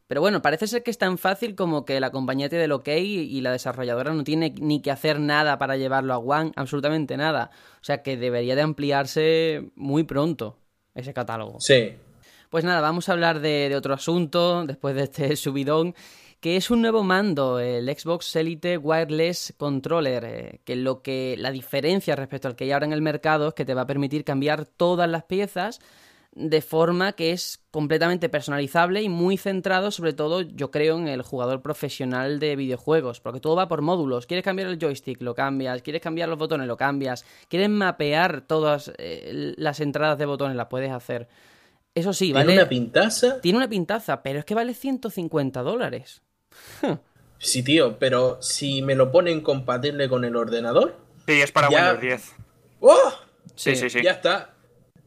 Pero 0.06 0.20
bueno, 0.20 0.42
parece 0.42 0.68
ser 0.68 0.84
que 0.84 0.92
es 0.92 0.98
tan 0.98 1.18
fácil 1.18 1.56
como 1.56 1.84
que 1.84 1.98
la 1.98 2.12
compañía 2.12 2.48
tiene 2.48 2.66
el 2.66 2.70
ok 2.70 2.86
y 2.86 3.40
la 3.40 3.50
desarrolladora 3.50 4.14
no 4.14 4.22
tiene 4.22 4.54
ni 4.60 4.80
que 4.80 4.92
hacer 4.92 5.18
nada 5.18 5.58
para 5.58 5.76
llevarlo 5.76 6.14
a 6.14 6.18
One, 6.18 6.52
absolutamente 6.54 7.16
nada. 7.16 7.50
O 7.80 7.84
sea 7.84 8.04
que 8.04 8.16
debería 8.16 8.54
de 8.54 8.62
ampliarse 8.62 9.72
muy 9.74 10.04
pronto 10.04 10.56
ese 10.94 11.12
catálogo. 11.12 11.58
Sí. 11.58 11.94
Pues 12.48 12.62
nada, 12.62 12.80
vamos 12.80 13.08
a 13.08 13.14
hablar 13.14 13.40
de, 13.40 13.70
de 13.70 13.74
otro 13.74 13.92
asunto 13.92 14.64
después 14.64 14.94
de 14.94 15.02
este 15.02 15.34
subidón 15.34 15.96
que 16.42 16.56
es 16.56 16.72
un 16.72 16.82
nuevo 16.82 17.04
mando, 17.04 17.60
el 17.60 17.86
Xbox 17.86 18.34
Elite 18.34 18.76
Wireless 18.76 19.54
Controller, 19.56 20.24
eh, 20.24 20.60
que 20.64 20.74
lo 20.74 21.00
que 21.00 21.36
la 21.38 21.52
diferencia 21.52 22.16
respecto 22.16 22.48
al 22.48 22.56
que 22.56 22.64
hay 22.64 22.72
ahora 22.72 22.86
en 22.86 22.92
el 22.92 23.00
mercado 23.00 23.46
es 23.46 23.54
que 23.54 23.64
te 23.64 23.74
va 23.74 23.82
a 23.82 23.86
permitir 23.86 24.24
cambiar 24.24 24.66
todas 24.66 25.08
las 25.08 25.22
piezas 25.22 25.78
de 26.32 26.60
forma 26.60 27.12
que 27.12 27.30
es 27.30 27.62
completamente 27.70 28.28
personalizable 28.28 29.02
y 29.02 29.08
muy 29.08 29.36
centrado 29.36 29.92
sobre 29.92 30.14
todo 30.14 30.40
yo 30.40 30.72
creo 30.72 30.98
en 30.98 31.06
el 31.06 31.22
jugador 31.22 31.62
profesional 31.62 32.40
de 32.40 32.56
videojuegos, 32.56 33.20
porque 33.20 33.38
todo 33.38 33.54
va 33.54 33.68
por 33.68 33.80
módulos, 33.80 34.26
quieres 34.26 34.44
cambiar 34.44 34.66
el 34.66 34.80
joystick, 34.80 35.22
lo 35.22 35.36
cambias, 35.36 35.80
quieres 35.82 36.02
cambiar 36.02 36.28
los 36.28 36.40
botones, 36.40 36.66
lo 36.66 36.76
cambias, 36.76 37.24
quieres 37.46 37.68
mapear 37.68 38.40
todas 38.40 38.92
eh, 38.98 39.54
las 39.56 39.78
entradas 39.78 40.18
de 40.18 40.26
botones, 40.26 40.56
las 40.56 40.66
puedes 40.66 40.90
hacer. 40.90 41.28
Eso 41.94 42.12
sí, 42.12 42.32
¿Tiene 42.32 42.54
una 42.54 42.68
pintaza? 42.68 43.40
Tiene 43.40 43.58
una 43.58 43.68
pintaza, 43.68 44.24
pero 44.24 44.40
es 44.40 44.44
que 44.44 44.56
vale 44.56 44.74
150 44.74 45.62
dólares. 45.62 46.20
Sí, 47.38 47.64
tío, 47.64 47.98
pero 47.98 48.40
si 48.40 48.82
me 48.82 48.94
lo 48.94 49.10
ponen 49.10 49.40
compatible 49.40 50.08
con 50.08 50.24
el 50.24 50.36
ordenador. 50.36 50.96
Sí, 51.26 51.40
es 51.40 51.50
para 51.50 51.68
Windows 51.68 52.00
10. 52.00 52.32
¡Oh! 52.80 53.12
Sí, 53.56 53.74
sí, 53.74 53.90
sí. 53.90 54.00
Ya 54.02 54.12
está. 54.12 54.54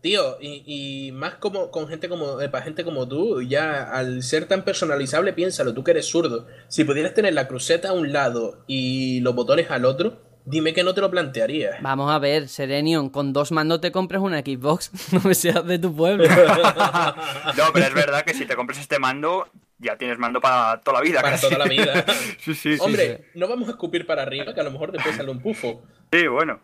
Tío, 0.01 0.37
y, 0.39 1.11
más 1.13 1.35
como 1.35 1.71
con 1.71 1.87
gente 1.87 2.07
como, 2.09 2.39
eh, 2.39 2.49
para 2.49 2.63
gente 2.63 2.83
como 2.83 3.07
tú, 3.07 3.41
ya 3.41 3.83
al 3.89 4.21
ser 4.21 4.47
tan 4.47 4.63
personalizable, 4.63 5.33
piénsalo, 5.33 5.73
tú 5.73 5.83
que 5.83 5.91
eres 5.91 6.07
zurdo. 6.07 6.45
Si 6.67 6.83
pudieras 6.83 7.13
tener 7.13 7.33
la 7.33 7.47
cruceta 7.47 7.89
a 7.89 7.93
un 7.93 8.13
lado 8.13 8.63
y 8.67 9.21
los 9.21 9.33
botones 9.33 9.71
al 9.71 9.83
otro, 9.83 10.21
dime 10.45 10.73
que 10.73 10.83
no 10.83 10.93
te 10.93 11.01
lo 11.01 11.09
plantearías. 11.09 11.81
Vamos 11.81 12.11
a 12.11 12.19
ver, 12.19 12.49
Serenion, 12.49 13.09
con 13.09 13.33
dos 13.33 13.51
mandos 13.51 13.81
te 13.81 13.91
compras 13.91 14.21
una 14.21 14.41
Xbox, 14.41 14.91
no 15.11 15.21
me 15.21 15.33
seas 15.33 15.65
de 15.65 15.79
tu 15.79 15.95
pueblo. 15.95 16.23
no, 17.57 17.63
pero 17.73 17.85
es 17.85 17.93
verdad 17.93 18.23
que 18.23 18.33
si 18.33 18.45
te 18.45 18.55
compras 18.55 18.77
este 18.79 18.99
mando, 18.99 19.47
ya 19.77 19.97
tienes 19.97 20.17
mando 20.17 20.39
para 20.41 20.81
toda 20.81 20.99
la 20.99 21.03
vida. 21.03 21.21
Para 21.21 21.39
toda 21.39 21.57
la 21.57 21.65
vida. 21.65 22.05
Hombre, 22.79 23.25
no 23.33 23.47
vamos 23.47 23.67
a 23.67 23.71
escupir 23.71 24.05
para 24.05 24.23
arriba, 24.23 24.53
que 24.53 24.61
a 24.61 24.63
lo 24.63 24.71
mejor 24.71 24.91
después 24.91 25.15
sale 25.15 25.31
un 25.31 25.41
pufo. 25.41 25.83
Sí, 26.11 26.27
bueno. 26.27 26.61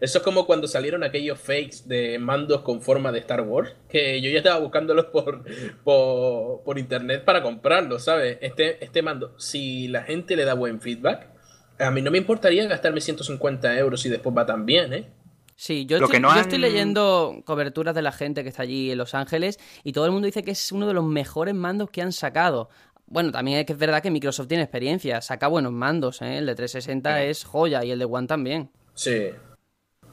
Eso 0.00 0.18
es 0.18 0.24
como 0.24 0.46
cuando 0.46 0.66
salieron 0.66 1.04
aquellos 1.04 1.40
fakes 1.40 1.84
de 1.86 2.18
mandos 2.18 2.62
con 2.62 2.82
forma 2.82 3.12
de 3.12 3.20
Star 3.20 3.42
Wars, 3.42 3.74
que 3.88 4.20
yo 4.20 4.30
ya 4.30 4.38
estaba 4.38 4.58
buscándolos 4.58 5.06
por, 5.06 5.44
por, 5.84 6.78
internet 6.78 7.24
para 7.24 7.42
comprarlos, 7.42 8.04
¿sabes? 8.04 8.38
Este, 8.40 8.84
este 8.84 9.02
mando, 9.02 9.38
si 9.38 9.88
la 9.88 10.02
gente 10.02 10.36
le 10.36 10.44
da 10.44 10.54
buen 10.54 10.80
feedback, 10.80 11.28
a 11.78 11.90
mí 11.90 12.02
no 12.02 12.10
me 12.10 12.18
importaría 12.18 12.66
gastarme 12.66 13.00
150 13.00 13.78
euros 13.78 14.04
y 14.06 14.08
después 14.08 14.36
va 14.36 14.44
tan 14.44 14.66
bien, 14.66 14.92
¿eh? 14.92 15.08
Sí, 15.58 15.86
yo, 15.86 15.96
estoy, 15.96 16.20
yo 16.20 16.34
estoy, 16.34 16.58
leyendo 16.58 17.42
coberturas 17.46 17.94
de 17.94 18.02
la 18.02 18.12
gente 18.12 18.42
que 18.42 18.50
está 18.50 18.62
allí 18.62 18.90
en 18.90 18.98
Los 18.98 19.14
Ángeles 19.14 19.58
y 19.84 19.92
todo 19.92 20.04
el 20.04 20.12
mundo 20.12 20.26
dice 20.26 20.42
que 20.42 20.50
es 20.50 20.70
uno 20.70 20.86
de 20.86 20.92
los 20.92 21.04
mejores 21.04 21.54
mandos 21.54 21.88
que 21.90 22.02
han 22.02 22.12
sacado. 22.12 22.68
Bueno, 23.06 23.32
también 23.32 23.64
es 23.66 23.78
verdad 23.78 24.02
que 24.02 24.10
Microsoft 24.10 24.48
tiene 24.48 24.64
experiencia, 24.64 25.22
saca 25.22 25.48
buenos 25.48 25.72
mandos, 25.72 26.20
¿eh? 26.20 26.38
el 26.38 26.46
de 26.46 26.54
360 26.54 27.22
es 27.22 27.44
joya 27.44 27.82
y 27.84 27.90
el 27.90 27.98
de 27.98 28.04
One 28.04 28.26
también. 28.26 28.70
Sí. 28.94 29.30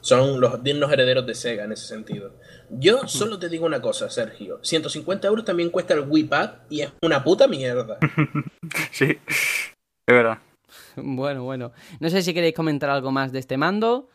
Son 0.00 0.40
los 0.40 0.62
dignos 0.62 0.90
herederos 0.90 1.26
de 1.26 1.34
Sega 1.34 1.64
en 1.64 1.72
ese 1.72 1.86
sentido. 1.86 2.34
Yo 2.70 3.06
solo 3.06 3.38
te 3.38 3.48
digo 3.48 3.66
una 3.66 3.82
cosa, 3.82 4.08
Sergio. 4.08 4.60
150 4.62 5.28
euros 5.28 5.44
también 5.44 5.70
cuesta 5.70 5.94
el 5.94 6.00
Wii 6.00 6.24
Pad 6.24 6.50
y 6.70 6.82
es 6.82 6.92
una 7.02 7.22
puta 7.22 7.48
mierda. 7.48 7.98
sí, 8.92 9.18
es 9.26 9.74
verdad. 10.06 10.38
Bueno, 10.96 11.44
bueno. 11.44 11.72
No 12.00 12.10
sé 12.10 12.22
si 12.22 12.32
queréis 12.32 12.54
comentar 12.54 12.90
algo 12.90 13.10
más 13.12 13.32
de 13.32 13.38
este 13.40 13.56
mando. 13.56 14.08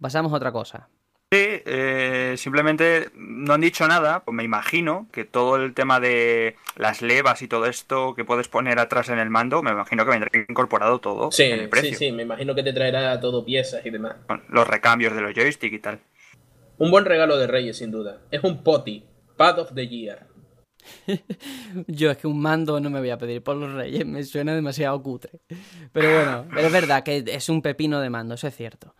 Pasamos 0.00 0.32
a 0.32 0.36
otra 0.36 0.52
cosa. 0.52 0.88
Sí, 1.32 1.40
eh, 1.40 2.34
simplemente 2.36 3.10
no 3.16 3.54
han 3.54 3.60
dicho 3.60 3.88
nada, 3.88 4.24
pues 4.24 4.32
me 4.34 4.44
imagino 4.44 5.08
que 5.10 5.24
todo 5.24 5.56
el 5.56 5.74
tema 5.74 5.98
de 5.98 6.54
las 6.76 7.02
levas 7.02 7.42
y 7.42 7.48
todo 7.48 7.66
esto 7.66 8.14
que 8.14 8.24
puedes 8.24 8.46
poner 8.46 8.78
atrás 8.78 9.08
en 9.08 9.18
el 9.18 9.28
mando, 9.28 9.60
me 9.60 9.72
imagino 9.72 10.04
que 10.04 10.12
vendrá 10.12 10.30
incorporado 10.48 11.00
todo 11.00 11.32
sí, 11.32 11.42
en 11.42 11.60
el 11.60 11.68
precio. 11.68 11.90
Sí, 11.90 12.06
sí, 12.06 12.12
me 12.12 12.22
imagino 12.22 12.54
que 12.54 12.62
te 12.62 12.72
traerá 12.72 13.18
todo 13.18 13.44
piezas 13.44 13.84
y 13.84 13.90
demás. 13.90 14.16
Los 14.48 14.68
recambios 14.68 15.16
de 15.16 15.20
los 15.20 15.34
joystick 15.34 15.72
y 15.72 15.80
tal. 15.80 15.98
Un 16.78 16.92
buen 16.92 17.04
regalo 17.04 17.36
de 17.38 17.48
Reyes, 17.48 17.78
sin 17.78 17.90
duda. 17.90 18.20
Es 18.30 18.44
un 18.44 18.62
poti, 18.62 19.04
Pad 19.36 19.58
of 19.58 19.74
the 19.74 19.88
Year. 19.88 20.28
Yo 21.88 22.12
es 22.12 22.18
que 22.18 22.28
un 22.28 22.40
mando 22.40 22.78
no 22.78 22.88
me 22.88 23.00
voy 23.00 23.10
a 23.10 23.18
pedir 23.18 23.42
por 23.42 23.56
los 23.56 23.72
Reyes, 23.72 24.06
me 24.06 24.22
suena 24.22 24.54
demasiado 24.54 25.02
cutre. 25.02 25.40
Pero 25.92 26.14
bueno, 26.14 26.46
es 26.56 26.70
verdad 26.70 27.02
que 27.02 27.24
es 27.26 27.48
un 27.48 27.62
pepino 27.62 28.00
de 28.00 28.10
mando, 28.10 28.34
eso 28.34 28.46
es 28.46 28.54
cierto. 28.54 28.94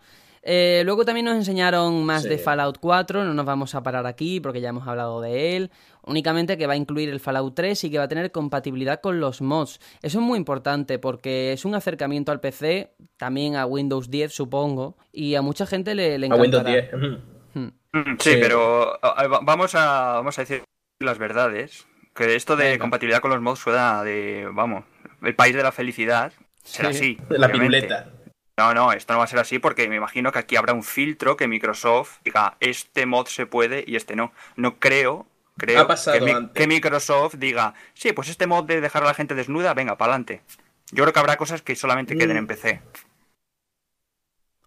Eh, 0.49 0.83
luego 0.85 1.03
también 1.03 1.25
nos 1.25 1.35
enseñaron 1.35 2.05
más 2.05 2.23
de 2.23 2.37
Fallout 2.37 2.77
4, 2.79 3.25
no 3.25 3.33
nos 3.33 3.45
vamos 3.45 3.75
a 3.75 3.83
parar 3.83 4.05
aquí 4.07 4.39
porque 4.39 4.61
ya 4.61 4.69
hemos 4.69 4.87
hablado 4.87 5.19
de 5.19 5.57
él. 5.57 5.71
Únicamente 6.03 6.57
que 6.57 6.65
va 6.67 6.71
a 6.71 6.77
incluir 6.77 7.09
el 7.09 7.19
Fallout 7.19 7.53
3 7.53 7.83
y 7.83 7.91
que 7.91 7.97
va 7.97 8.05
a 8.05 8.07
tener 8.07 8.31
compatibilidad 8.31 9.01
con 9.01 9.19
los 9.19 9.41
mods. 9.41 9.81
Eso 10.01 10.19
es 10.19 10.23
muy 10.23 10.37
importante 10.37 10.99
porque 10.99 11.51
es 11.51 11.65
un 11.65 11.75
acercamiento 11.75 12.31
al 12.31 12.39
PC, 12.39 12.93
también 13.17 13.57
a 13.57 13.65
Windows 13.65 14.09
10 14.09 14.33
supongo, 14.33 14.95
y 15.11 15.35
a 15.35 15.41
mucha 15.41 15.65
gente 15.65 15.93
le, 15.95 16.17
le 16.17 16.27
encantará. 16.27 16.69
A 16.69 16.73
Windows 16.73 16.91
10. 16.91 17.13
Hmm. 17.53 17.69
Hmm, 17.91 18.15
sí, 18.17 18.37
pero 18.39 18.97
vamos 19.41 19.75
a, 19.75 20.13
vamos 20.13 20.39
a 20.39 20.41
decir 20.43 20.63
las 20.99 21.17
verdades. 21.17 21.85
Que 22.15 22.35
esto 22.35 22.55
de 22.55 22.79
compatibilidad 22.79 23.19
con 23.19 23.31
los 23.31 23.41
mods 23.41 23.59
suena 23.59 24.01
de, 24.01 24.47
vamos, 24.53 24.85
el 25.21 25.35
país 25.35 25.53
de 25.53 25.61
la 25.61 25.73
felicidad. 25.73 26.31
Será 26.63 26.89
así. 26.89 27.17
La 27.27 27.51
piruleta. 27.51 28.13
No, 28.59 28.73
no, 28.73 28.91
esto 28.91 29.13
no 29.13 29.19
va 29.19 29.25
a 29.25 29.27
ser 29.27 29.37
así 29.37 29.59
porque 29.59 29.87
me 29.87 29.97
imagino 29.97 30.31
que 30.31 30.39
aquí 30.39 30.55
habrá 30.55 30.73
un 30.73 30.83
filtro 30.83 31.37
que 31.37 31.47
Microsoft 31.47 32.17
diga 32.23 32.57
este 32.59 33.05
mod 33.05 33.27
se 33.27 33.45
puede 33.45 33.83
y 33.85 33.95
este 33.95 34.15
no. 34.15 34.33
No 34.55 34.79
creo, 34.79 35.27
creo 35.57 35.87
que, 36.55 36.67
Microsoft 36.67 37.35
diga, 37.35 37.75
sí, 37.93 38.13
pues 38.13 38.29
este 38.29 38.47
mod 38.47 38.63
de 38.63 38.81
dejar 38.81 39.03
a 39.03 39.05
la 39.05 39.13
gente 39.13 39.35
desnuda, 39.35 39.75
venga, 39.75 39.95
para 39.95 40.13
adelante. 40.13 40.41
Yo 40.91 41.03
creo 41.03 41.13
que 41.13 41.19
habrá 41.19 41.37
cosas 41.37 41.61
que 41.61 41.75
solamente 41.75 42.17
queden 42.17 42.37
en 42.37 42.45
mm. 42.45 42.47
PC. 42.47 42.81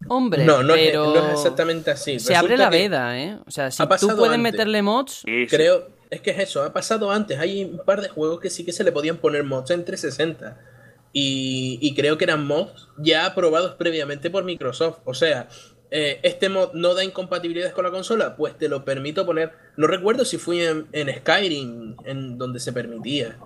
Hombre, 0.06 0.44
no, 0.44 0.62
no, 0.62 0.74
pero... 0.74 1.26
es, 1.26 1.32
exactamente 1.32 1.90
así. 1.90 2.20
Se 2.20 2.36
abre 2.36 2.56
la 2.56 2.70
veda, 2.70 3.18
¿eh? 3.18 3.38
O 3.44 3.50
sea, 3.50 3.72
si 3.72 3.82
tú 3.98 4.16
puedes 4.16 4.38
meterle 4.38 4.82
mods... 4.82 5.24
Creo, 5.48 5.88
es 6.10 6.20
que 6.20 6.30
es 6.30 6.38
eso, 6.38 6.62
ha 6.62 6.72
pasado 6.72 7.10
antes. 7.10 7.40
Hay 7.40 7.64
un 7.64 7.84
par 7.84 8.00
de 8.02 8.08
juegos 8.08 8.40
que 8.40 8.50
sí 8.50 8.64
que 8.64 8.72
se 8.72 8.84
le 8.84 8.92
podían 8.92 9.16
poner 9.16 9.42
mods 9.42 9.72
en 9.72 9.84
360 9.84 10.69
y, 11.12 11.94
creo 11.94 12.18
que 12.18 12.24
eran 12.24 12.46
mods 12.46 12.88
ya 12.98 13.26
aprobados 13.26 13.74
previamente 13.74 14.30
por 14.30 14.44
Microsoft. 14.44 14.98
O 15.04 15.14
sea, 15.14 15.48
eh, 15.90 16.20
este 16.22 16.48
mod 16.48 16.72
no 16.74 16.94
da 16.94 17.02
incompatibilidades 17.02 17.74
con 17.74 17.84
la 17.84 17.90
consola, 17.90 18.36
pues 18.36 18.56
te 18.56 18.68
lo 18.68 18.84
permito 18.84 19.26
poner. 19.26 19.52
No 19.76 19.86
recuerdo 19.86 20.24
si 20.24 20.38
fui 20.38 20.60
en, 20.62 20.86
Skyrim 20.92 21.96
en 22.04 22.38
donde 22.38 22.60
se 22.60 22.72
permitía. 22.72 23.38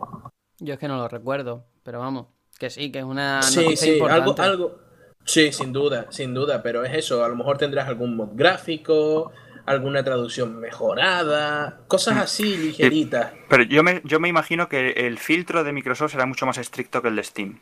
Yo 0.58 0.74
es 0.74 0.78
que 0.78 0.88
no 0.88 0.98
lo 0.98 1.08
recuerdo, 1.08 1.64
pero 1.82 2.00
vamos, 2.00 2.26
que 2.58 2.70
sí, 2.70 2.92
que 2.92 2.98
es 2.98 3.04
una 3.04 3.42
sí, 3.42 3.76
sí, 3.76 3.98
Algo, 4.08 4.34
algo, 4.38 4.78
sí, 5.24 5.52
sin 5.52 5.72
duda, 5.72 6.06
sin 6.10 6.34
duda, 6.34 6.62
pero 6.62 6.84
es 6.84 6.94
eso. 6.94 7.24
A 7.24 7.28
lo 7.28 7.36
mejor 7.36 7.56
tendrás 7.56 7.88
algún 7.88 8.14
mod 8.14 8.30
gráfico, 8.34 9.32
alguna 9.66 10.02
traducción 10.04 10.60
mejorada, 10.60 11.80
cosas 11.88 12.18
así 12.18 12.56
ligeritas. 12.56 13.32
Pero 13.48 13.62
yo 13.64 13.82
me, 13.82 14.00
yo 14.04 14.20
me 14.20 14.28
imagino 14.28 14.68
que 14.68 14.90
el 14.90 15.18
filtro 15.18 15.64
de 15.64 15.72
Microsoft 15.72 16.12
será 16.12 16.26
mucho 16.26 16.46
más 16.46 16.58
estricto 16.58 17.02
que 17.02 17.08
el 17.08 17.16
de 17.16 17.24
Steam. 17.24 17.60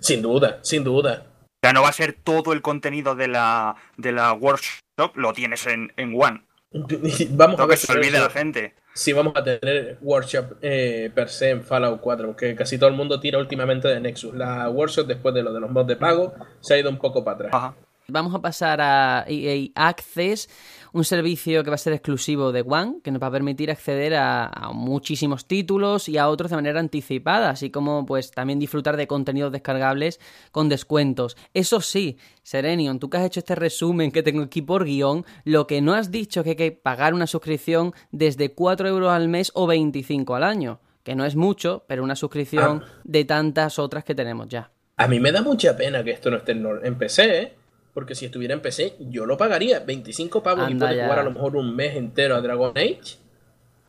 Sin 0.00 0.22
duda, 0.22 0.58
sin 0.62 0.84
duda. 0.84 1.26
O 1.40 1.66
sea, 1.66 1.72
no 1.72 1.82
va 1.82 1.88
a 1.88 1.92
ser 1.92 2.12
todo 2.12 2.52
el 2.52 2.62
contenido 2.62 3.14
de 3.14 3.28
la, 3.28 3.76
de 3.96 4.12
la 4.12 4.32
workshop, 4.32 5.16
lo 5.16 5.32
tienes 5.32 5.66
en, 5.66 5.92
en 5.96 6.14
One. 6.20 6.44
vamos 7.30 7.60
a 7.60 7.66
ver 7.66 7.78
que 7.78 7.86
se 7.86 7.92
olvide 7.92 8.18
la 8.18 8.30
gente. 8.30 8.74
Sí, 8.94 9.12
vamos 9.12 9.32
a 9.36 9.42
tener 9.42 9.98
workshop 10.02 10.58
eh, 10.62 11.10
per 11.12 11.28
se 11.28 11.50
en 11.50 11.64
Fallout 11.64 12.00
4, 12.00 12.26
porque 12.28 12.54
casi 12.54 12.78
todo 12.78 12.88
el 12.88 12.94
mundo 12.94 13.18
tira 13.18 13.38
últimamente 13.38 13.88
de 13.88 13.98
Nexus. 13.98 14.34
La 14.34 14.68
workshop, 14.70 15.06
después 15.06 15.34
de 15.34 15.42
lo 15.42 15.52
de 15.52 15.60
los 15.60 15.70
mods 15.70 15.88
de 15.88 15.96
pago, 15.96 16.32
se 16.60 16.74
ha 16.74 16.78
ido 16.78 16.90
un 16.90 16.98
poco 16.98 17.24
para 17.24 17.48
atrás. 17.48 17.74
Vamos 18.06 18.34
a 18.34 18.40
pasar 18.40 18.80
a 18.80 19.24
EA 19.26 19.70
Access, 19.74 20.48
un 20.94 21.04
servicio 21.04 21.64
que 21.64 21.70
va 21.70 21.74
a 21.74 21.78
ser 21.78 21.92
exclusivo 21.92 22.52
de 22.52 22.62
One, 22.62 23.00
que 23.02 23.10
nos 23.10 23.20
va 23.20 23.26
a 23.26 23.32
permitir 23.32 23.68
acceder 23.68 24.14
a, 24.14 24.70
muchísimos 24.72 25.44
títulos 25.46 26.08
y 26.08 26.18
a 26.18 26.28
otros 26.28 26.50
de 26.50 26.56
manera 26.56 26.78
anticipada, 26.78 27.50
así 27.50 27.70
como 27.70 28.06
pues 28.06 28.30
también 28.30 28.60
disfrutar 28.60 28.96
de 28.96 29.08
contenidos 29.08 29.50
descargables 29.50 30.20
con 30.52 30.68
descuentos. 30.68 31.36
Eso 31.52 31.80
sí, 31.80 32.16
Serenion, 32.44 33.00
tú 33.00 33.10
que 33.10 33.16
has 33.16 33.26
hecho 33.26 33.40
este 33.40 33.56
resumen 33.56 34.12
que 34.12 34.22
tengo 34.22 34.42
aquí 34.42 34.62
por 34.62 34.84
guion, 34.84 35.26
lo 35.44 35.66
que 35.66 35.80
no 35.80 35.94
has 35.94 36.12
dicho 36.12 36.40
es 36.40 36.44
que 36.44 36.50
hay 36.50 36.56
que 36.56 36.72
pagar 36.72 37.12
una 37.12 37.26
suscripción 37.26 37.92
desde 38.12 38.54
4 38.54 38.88
euros 38.88 39.10
al 39.10 39.28
mes 39.28 39.50
o 39.54 39.66
25 39.66 40.36
al 40.36 40.44
año, 40.44 40.78
que 41.02 41.16
no 41.16 41.24
es 41.24 41.34
mucho, 41.34 41.84
pero 41.88 42.04
una 42.04 42.14
suscripción 42.14 42.84
ah. 42.84 43.00
de 43.02 43.24
tantas 43.24 43.80
otras 43.80 44.04
que 44.04 44.14
tenemos 44.14 44.46
ya. 44.46 44.70
A 44.96 45.08
mí 45.08 45.18
me 45.18 45.32
da 45.32 45.42
mucha 45.42 45.76
pena 45.76 46.04
que 46.04 46.12
esto 46.12 46.30
no 46.30 46.36
esté 46.36 46.52
en 46.52 46.94
PC, 46.94 47.42
¿eh? 47.42 47.63
Porque 47.94 48.16
si 48.16 48.26
estuviera 48.26 48.54
en 48.54 48.60
PC, 48.60 48.96
yo 48.98 49.24
lo 49.24 49.38
pagaría. 49.38 49.80
25 49.80 50.42
pavos 50.42 50.68
y 50.68 50.74
puedes 50.74 51.02
jugar 51.02 51.20
a 51.20 51.22
lo 51.22 51.30
mejor 51.30 51.56
un 51.56 51.74
mes 51.74 51.96
entero 51.96 52.34
a 52.34 52.40
Dragon 52.40 52.76
Age. 52.76 53.18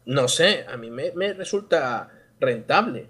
No 0.06 0.28
sé, 0.28 0.66
a 0.70 0.78
mí 0.78 0.92
me, 0.92 1.34
resulta 1.34 2.12
rentable. 2.40 3.10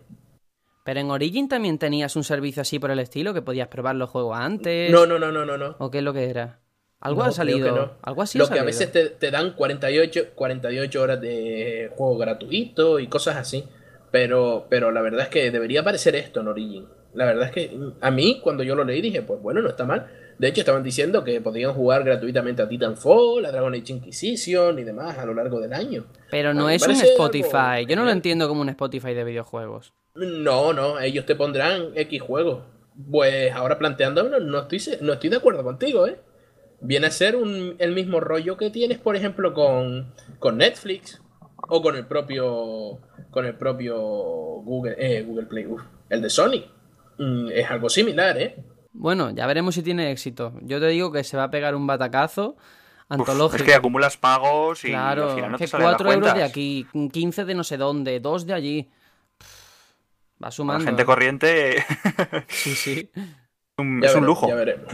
Pero 0.86 1.00
en 1.02 1.12
Origin 1.12 1.50
también 1.50 1.78
tenías 1.78 2.16
un 2.16 2.24
servicio 2.24 2.62
así 2.62 2.80
por 2.80 2.92
el 2.92 3.00
estilo, 3.00 3.34
que 3.34 3.42
podías 3.42 3.68
probar 3.68 3.96
los 3.96 4.10
juegos 4.10 4.38
antes. 4.38 4.90
No, 4.90 5.06
no, 5.06 5.20
no, 5.20 5.32
no, 5.32 5.46
no. 5.46 5.58
no. 5.58 5.76
¿O 5.80 5.92
qué 5.92 5.98
es 5.98 6.04
lo 6.04 6.14
que 6.14 6.30
era? 6.30 6.62
Algo 7.02 7.24
ha 7.24 7.32
salido. 7.32 7.98
Algo 8.02 8.22
así 8.22 8.38
Lo 8.38 8.48
que 8.48 8.60
a 8.60 8.64
veces 8.64 8.92
te, 8.92 9.32
dan 9.32 9.54
48, 9.54 10.30
48 10.34 11.02
horas 11.02 11.22
de 11.22 11.92
juego 11.96 12.18
gratuito 12.18 13.00
y 13.00 13.08
cosas 13.08 13.36
así. 13.36 13.66
Pero, 14.12 14.68
pero 14.70 14.92
la 14.92 15.02
verdad 15.02 15.24
es 15.24 15.28
que 15.28 15.52
debería 15.52 15.82
aparecer 15.82 16.16
esto 16.16 16.40
en 16.40 16.48
Origin. 16.48 16.88
La 17.14 17.26
verdad 17.26 17.48
es 17.48 17.52
que 17.52 17.78
a 18.02 18.12
mí, 18.12 18.40
cuando 18.42 18.64
yo 18.64 18.76
lo 18.76 18.84
leí, 18.84 19.02
dije, 19.02 19.22
pues 19.22 19.42
bueno, 19.42 19.62
no 19.62 19.70
está 19.70 19.86
mal. 19.86 20.08
De 20.38 20.48
hecho, 20.48 20.62
estaban 20.62 20.84
diciendo 20.84 21.24
que 21.24 21.40
podían 21.40 21.74
jugar 21.74 22.04
gratuitamente 22.04 22.62
a 22.62 22.68
Titanfall, 22.68 23.46
a 23.46 23.52
Dragon 23.52 23.74
Age 23.74 23.94
Inquisition 23.94 24.78
y 24.80 24.84
demás 24.84 25.18
a 25.18 25.26
lo 25.26 25.34
largo 25.34 25.60
del 25.62 25.74
año. 25.74 26.06
Pero 26.30 26.54
no 26.54 26.70
es 26.70 26.86
un 26.86 26.92
Spotify. 26.92 27.86
Yo 27.88 27.96
no 27.96 28.04
lo 28.04 28.12
entiendo 28.12 28.48
como 28.48 28.62
un 28.62 28.70
Spotify 28.70 29.14
de 29.14 29.24
videojuegos. 29.24 29.94
No, 30.16 30.74
no, 30.74 31.00
ellos 31.00 31.26
te 31.26 31.36
pondrán 31.36 31.92
X 31.96 32.22
juegos. 32.22 32.64
Pues 33.12 33.52
ahora 33.54 33.78
planteándolo, 33.78 34.40
no 34.40 34.60
estoy, 34.60 34.82
no 35.02 35.14
estoy 35.14 35.30
de 35.30 35.38
acuerdo 35.38 35.64
contigo, 35.64 36.08
¿eh? 36.08 36.20
Viene 36.82 37.08
a 37.08 37.12
ser 37.12 37.36
el 37.78 37.92
mismo 37.94 38.20
rollo 38.20 38.58
que 38.58 38.70
tienes, 38.70 39.00
por 39.00 39.16
ejemplo, 39.16 39.54
con, 39.54 40.14
con 40.40 40.58
Netflix 40.58 41.22
o 41.68 41.82
con 41.82 41.96
el 41.96 42.06
propio 42.06 43.00
con 43.32 43.46
el 43.46 43.56
propio 43.56 43.98
Google, 43.98 44.96
eh, 44.98 45.24
Google 45.24 45.48
Play, 45.48 45.68
el 46.10 46.22
de 46.22 46.30
Sony. 46.30 46.64
Mm, 47.18 47.50
es 47.52 47.70
algo 47.70 47.90
similar, 47.90 48.38
¿eh? 48.38 48.56
Bueno, 48.98 49.30
ya 49.32 49.46
veremos 49.46 49.76
si 49.76 49.84
tiene 49.84 50.12
éxito. 50.12 50.54
Yo 50.62 50.80
te 50.80 50.88
digo 50.88 51.12
que 51.12 51.24
se 51.24 51.36
va 51.36 51.44
a 51.44 51.52
pegar 51.52 51.76
un 51.76 51.86
batacazo 51.86 52.56
antológico. 53.10 53.58
es 53.58 53.64
que 53.64 53.76
acumulas 53.76 54.18
pagos 54.18 54.84
y 54.86 54.90
claro, 54.90 55.30
al 55.30 55.36
final 55.36 55.52
no 55.52 55.58
que 55.58 55.68
te 55.68 55.78
4 55.78 56.12
euros 56.14 56.34
de 56.34 56.44
aquí, 56.44 56.88
15 57.12 57.46
de 57.46 57.54
no 57.54 57.64
sé 57.64 57.78
dónde, 57.78 58.20
2 58.20 58.46
de 58.46 58.54
allí. 58.54 58.90
Va 60.44 60.52
sumando. 60.52 60.84
La 60.84 60.92
gente 60.92 61.06
corriente. 61.06 61.86
sí, 62.48 62.76
sí. 62.76 63.12
es 64.02 64.16
un 64.16 64.26
lujo. 64.26 64.48
Ya 64.48 64.56
veremos. 64.56 64.94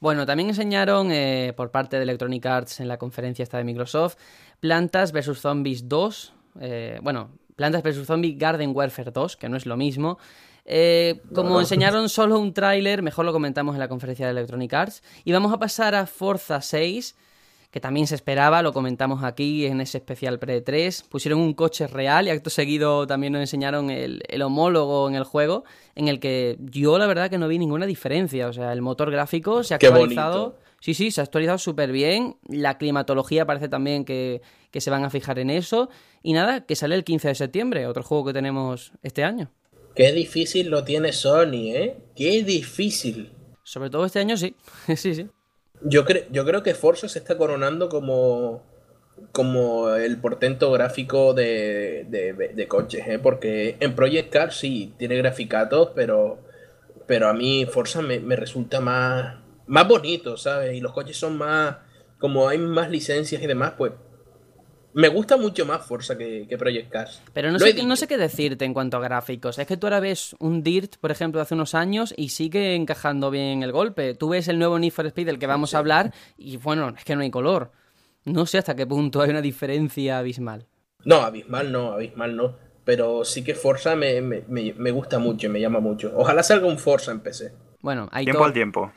Bueno, 0.00 0.26
también 0.26 0.48
enseñaron 0.48 1.12
eh, 1.12 1.52
por 1.56 1.70
parte 1.70 1.96
de 1.96 2.02
Electronic 2.02 2.44
Arts 2.44 2.80
en 2.80 2.88
la 2.88 2.98
conferencia 2.98 3.44
esta 3.44 3.58
de 3.58 3.64
Microsoft 3.64 4.16
Plantas 4.58 5.12
vs 5.12 5.38
Zombies 5.38 5.88
2. 5.88 6.34
Eh, 6.60 6.98
bueno, 7.02 7.30
Plantas 7.54 7.82
vs 7.82 8.06
Zombies 8.06 8.36
Garden 8.36 8.72
Warfare 8.74 9.12
2, 9.12 9.36
que 9.36 9.48
no 9.48 9.56
es 9.56 9.66
lo 9.66 9.76
mismo. 9.76 10.18
Eh, 10.64 11.20
como 11.34 11.60
enseñaron 11.60 12.08
solo 12.08 12.38
un 12.38 12.54
tráiler, 12.54 13.02
mejor 13.02 13.24
lo 13.24 13.32
comentamos 13.32 13.74
en 13.74 13.80
la 13.80 13.88
conferencia 13.88 14.26
de 14.26 14.32
Electronic 14.32 14.72
Arts. 14.72 15.02
Y 15.24 15.32
vamos 15.32 15.52
a 15.52 15.58
pasar 15.58 15.94
a 15.94 16.06
Forza 16.06 16.60
6, 16.60 17.16
que 17.70 17.80
también 17.80 18.06
se 18.06 18.14
esperaba, 18.14 18.62
lo 18.62 18.72
comentamos 18.72 19.24
aquí 19.24 19.66
en 19.66 19.80
ese 19.80 19.98
especial 19.98 20.38
pre-3. 20.38 21.08
Pusieron 21.08 21.40
un 21.40 21.54
coche 21.54 21.86
real 21.86 22.26
y 22.26 22.30
acto 22.30 22.50
seguido 22.50 23.06
también 23.06 23.32
nos 23.32 23.40
enseñaron 23.40 23.90
el, 23.90 24.22
homólogo 24.42 25.08
en 25.08 25.14
el 25.14 25.24
juego, 25.24 25.64
en 25.94 26.08
el 26.08 26.20
que 26.20 26.58
yo 26.60 26.98
la 26.98 27.06
verdad 27.06 27.30
que 27.30 27.38
no 27.38 27.48
vi 27.48 27.58
ninguna 27.58 27.86
diferencia. 27.86 28.46
O 28.46 28.52
sea, 28.52 28.72
el 28.72 28.82
motor 28.82 29.10
gráfico 29.10 29.64
se 29.64 29.74
ha 29.74 29.76
actualizado. 29.76 30.58
Sí, 30.80 30.94
sí, 30.94 31.12
se 31.12 31.20
ha 31.20 31.24
actualizado 31.24 31.58
súper 31.58 31.92
bien. 31.92 32.36
La 32.48 32.76
climatología 32.76 33.46
parece 33.46 33.68
también 33.68 34.04
que, 34.04 34.42
que 34.72 34.80
se 34.80 34.90
van 34.90 35.04
a 35.04 35.10
fijar 35.10 35.38
en 35.38 35.48
eso. 35.48 35.88
Y 36.24 36.32
nada, 36.32 36.66
que 36.66 36.74
sale 36.74 36.96
el 36.96 37.04
15 37.04 37.28
de 37.28 37.34
septiembre, 37.36 37.86
otro 37.86 38.02
juego 38.02 38.26
que 38.26 38.32
tenemos 38.32 38.92
este 39.02 39.22
año. 39.22 39.48
Qué 39.94 40.12
difícil 40.12 40.70
lo 40.70 40.84
tiene 40.84 41.12
Sony, 41.12 41.74
¿eh? 41.74 41.96
Qué 42.16 42.42
difícil. 42.42 43.32
Sobre 43.62 43.90
todo 43.90 44.06
este 44.06 44.18
año, 44.20 44.36
sí. 44.36 44.56
sí, 44.96 45.14
sí. 45.14 45.28
Yo, 45.82 46.04
creo 46.04 46.24
yo 46.30 46.44
creo 46.44 46.62
que 46.62 46.74
Forza 46.74 47.08
se 47.08 47.18
está 47.18 47.36
coronando 47.36 47.88
como, 47.88 48.62
como 49.32 49.90
el 49.94 50.18
portento 50.18 50.70
gráfico 50.70 51.34
de, 51.34 52.06
de, 52.08 52.68
coches, 52.68 53.06
¿eh? 53.06 53.18
porque 53.18 53.76
en 53.80 53.94
Project 53.94 54.32
Car 54.32 54.52
sí 54.52 54.94
tiene 54.96 55.16
graficatos, 55.16 55.90
pero, 55.94 56.38
pero 57.06 57.28
a 57.28 57.32
mí 57.32 57.66
Forza 57.66 58.00
me, 58.00 58.20
me 58.20 58.36
resulta 58.36 58.80
más, 58.80 59.36
más 59.66 59.88
bonito, 59.88 60.36
¿sabes? 60.36 60.74
Y 60.76 60.80
los 60.80 60.92
coches 60.92 61.16
son 61.16 61.36
más, 61.36 61.76
como 62.18 62.48
hay 62.48 62.58
más 62.58 62.88
licencias 62.88 63.42
y 63.42 63.46
demás, 63.46 63.74
pues 63.76 63.92
me 64.94 65.08
gusta 65.08 65.36
mucho 65.36 65.64
más 65.64 65.84
Forza 65.86 66.16
que, 66.16 66.46
Project 66.58 66.90
Cars. 66.90 67.22
Pero 67.32 67.50
no 67.50 67.58
sé, 67.58 67.82
no 67.84 67.96
sé 67.96 68.06
qué 68.06 68.18
decirte 68.18 68.64
en 68.64 68.74
cuanto 68.74 68.96
a 68.96 69.00
gráficos. 69.00 69.58
Es 69.58 69.66
que 69.66 69.76
tú 69.76 69.86
ahora 69.86 70.00
ves 70.00 70.36
un 70.38 70.62
Dirt, 70.62 70.96
por 70.96 71.10
ejemplo, 71.10 71.38
de 71.38 71.42
hace 71.42 71.54
unos 71.54 71.74
años 71.74 72.12
y 72.16 72.30
sigue 72.30 72.74
encajando 72.74 73.30
bien 73.30 73.62
el 73.62 73.72
golpe. 73.72 74.14
Tú 74.14 74.30
ves 74.30 74.48
el 74.48 74.58
nuevo 74.58 74.78
Need 74.78 74.92
for 74.92 75.06
Speed 75.06 75.26
del 75.26 75.38
que 75.38 75.46
vamos 75.46 75.74
a 75.74 75.78
hablar 75.78 76.12
y 76.36 76.56
bueno, 76.58 76.94
es 76.96 77.04
que 77.04 77.16
no 77.16 77.22
hay 77.22 77.30
color. 77.30 77.72
No 78.24 78.46
sé 78.46 78.58
hasta 78.58 78.76
qué 78.76 78.86
punto 78.86 79.20
hay 79.20 79.30
una 79.30 79.42
diferencia 79.42 80.18
abismal. 80.18 80.66
No, 81.04 81.16
abismal 81.16 81.72
no, 81.72 81.92
abismal 81.92 82.36
no. 82.36 82.56
Pero 82.84 83.24
sí 83.24 83.44
que 83.44 83.54
Forza 83.54 83.94
me, 83.94 84.20
me, 84.20 84.90
gusta 84.90 85.18
mucho 85.18 85.46
y 85.46 85.50
me 85.50 85.60
llama 85.60 85.80
mucho. 85.80 86.12
Ojalá 86.16 86.42
salga 86.42 86.66
un 86.66 86.78
Forza 86.78 87.12
en 87.12 87.20
PC. 87.20 87.52
Bueno, 87.80 88.08
hay 88.12 88.24
Tiempo 88.24 88.44
al 88.44 88.52
tiempo. 88.52 88.92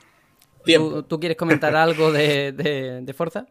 ¿Tú, 1.07 1.19
quieres 1.19 1.37
comentar 1.37 1.75
algo 1.75 2.11
de, 2.11 2.51
de, 2.51 3.01
de 3.01 3.13
Forza? 3.13 3.45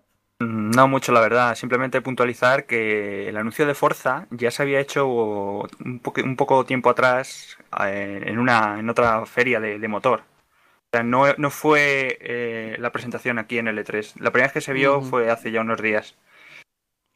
No 0.44 0.88
mucho, 0.88 1.12
la 1.12 1.20
verdad. 1.20 1.54
Simplemente 1.54 2.00
puntualizar 2.00 2.66
que 2.66 3.28
el 3.28 3.36
anuncio 3.36 3.66
de 3.66 3.74
Forza 3.74 4.26
ya 4.30 4.50
se 4.50 4.62
había 4.62 4.80
hecho 4.80 5.06
un, 5.06 6.36
poco 6.36 6.64
tiempo 6.64 6.90
atrás 6.90 7.56
eh, 7.84 8.22
en, 8.26 8.38
una, 8.38 8.78
en 8.78 8.88
otra 8.90 9.24
feria 9.26 9.60
de, 9.60 9.88
motor. 9.88 10.20
O 10.20 10.96
sea, 10.96 11.02
no, 11.02 11.32
no 11.34 11.50
fue 11.50 12.18
eh, 12.20 12.76
la 12.78 12.92
presentación 12.92 13.38
aquí 13.38 13.58
en 13.58 13.68
el 13.68 13.78
E3. 13.78 14.20
La 14.20 14.30
primera 14.30 14.46
vez 14.48 14.52
que 14.52 14.60
se 14.60 14.72
vio 14.72 15.00
fue 15.00 15.30
hace 15.30 15.50
ya 15.50 15.60
unos 15.60 15.80
días. 15.80 16.16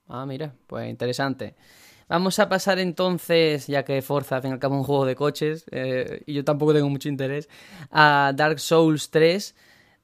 Ah, 0.08 0.24
mira, 0.26 0.54
pues 0.66 0.88
interesante. 0.88 1.54
Vamos 2.08 2.38
a 2.38 2.48
pasar 2.48 2.78
entonces, 2.78 3.66
ya 3.66 3.84
que 3.84 4.00
Forza 4.00 4.36
al 4.36 4.42
fin 4.42 4.50
y 4.52 4.54
al 4.54 4.60
cabo 4.60 4.76
un 4.76 4.84
juego 4.84 5.04
de 5.04 5.14
coches, 5.14 5.66
eh, 5.70 6.22
y 6.24 6.32
yo 6.32 6.42
tampoco 6.42 6.72
tengo 6.72 6.88
mucho 6.88 7.10
interés, 7.10 7.50
a 7.90 8.32
Dark 8.34 8.60
Souls 8.60 9.10
3 9.10 9.54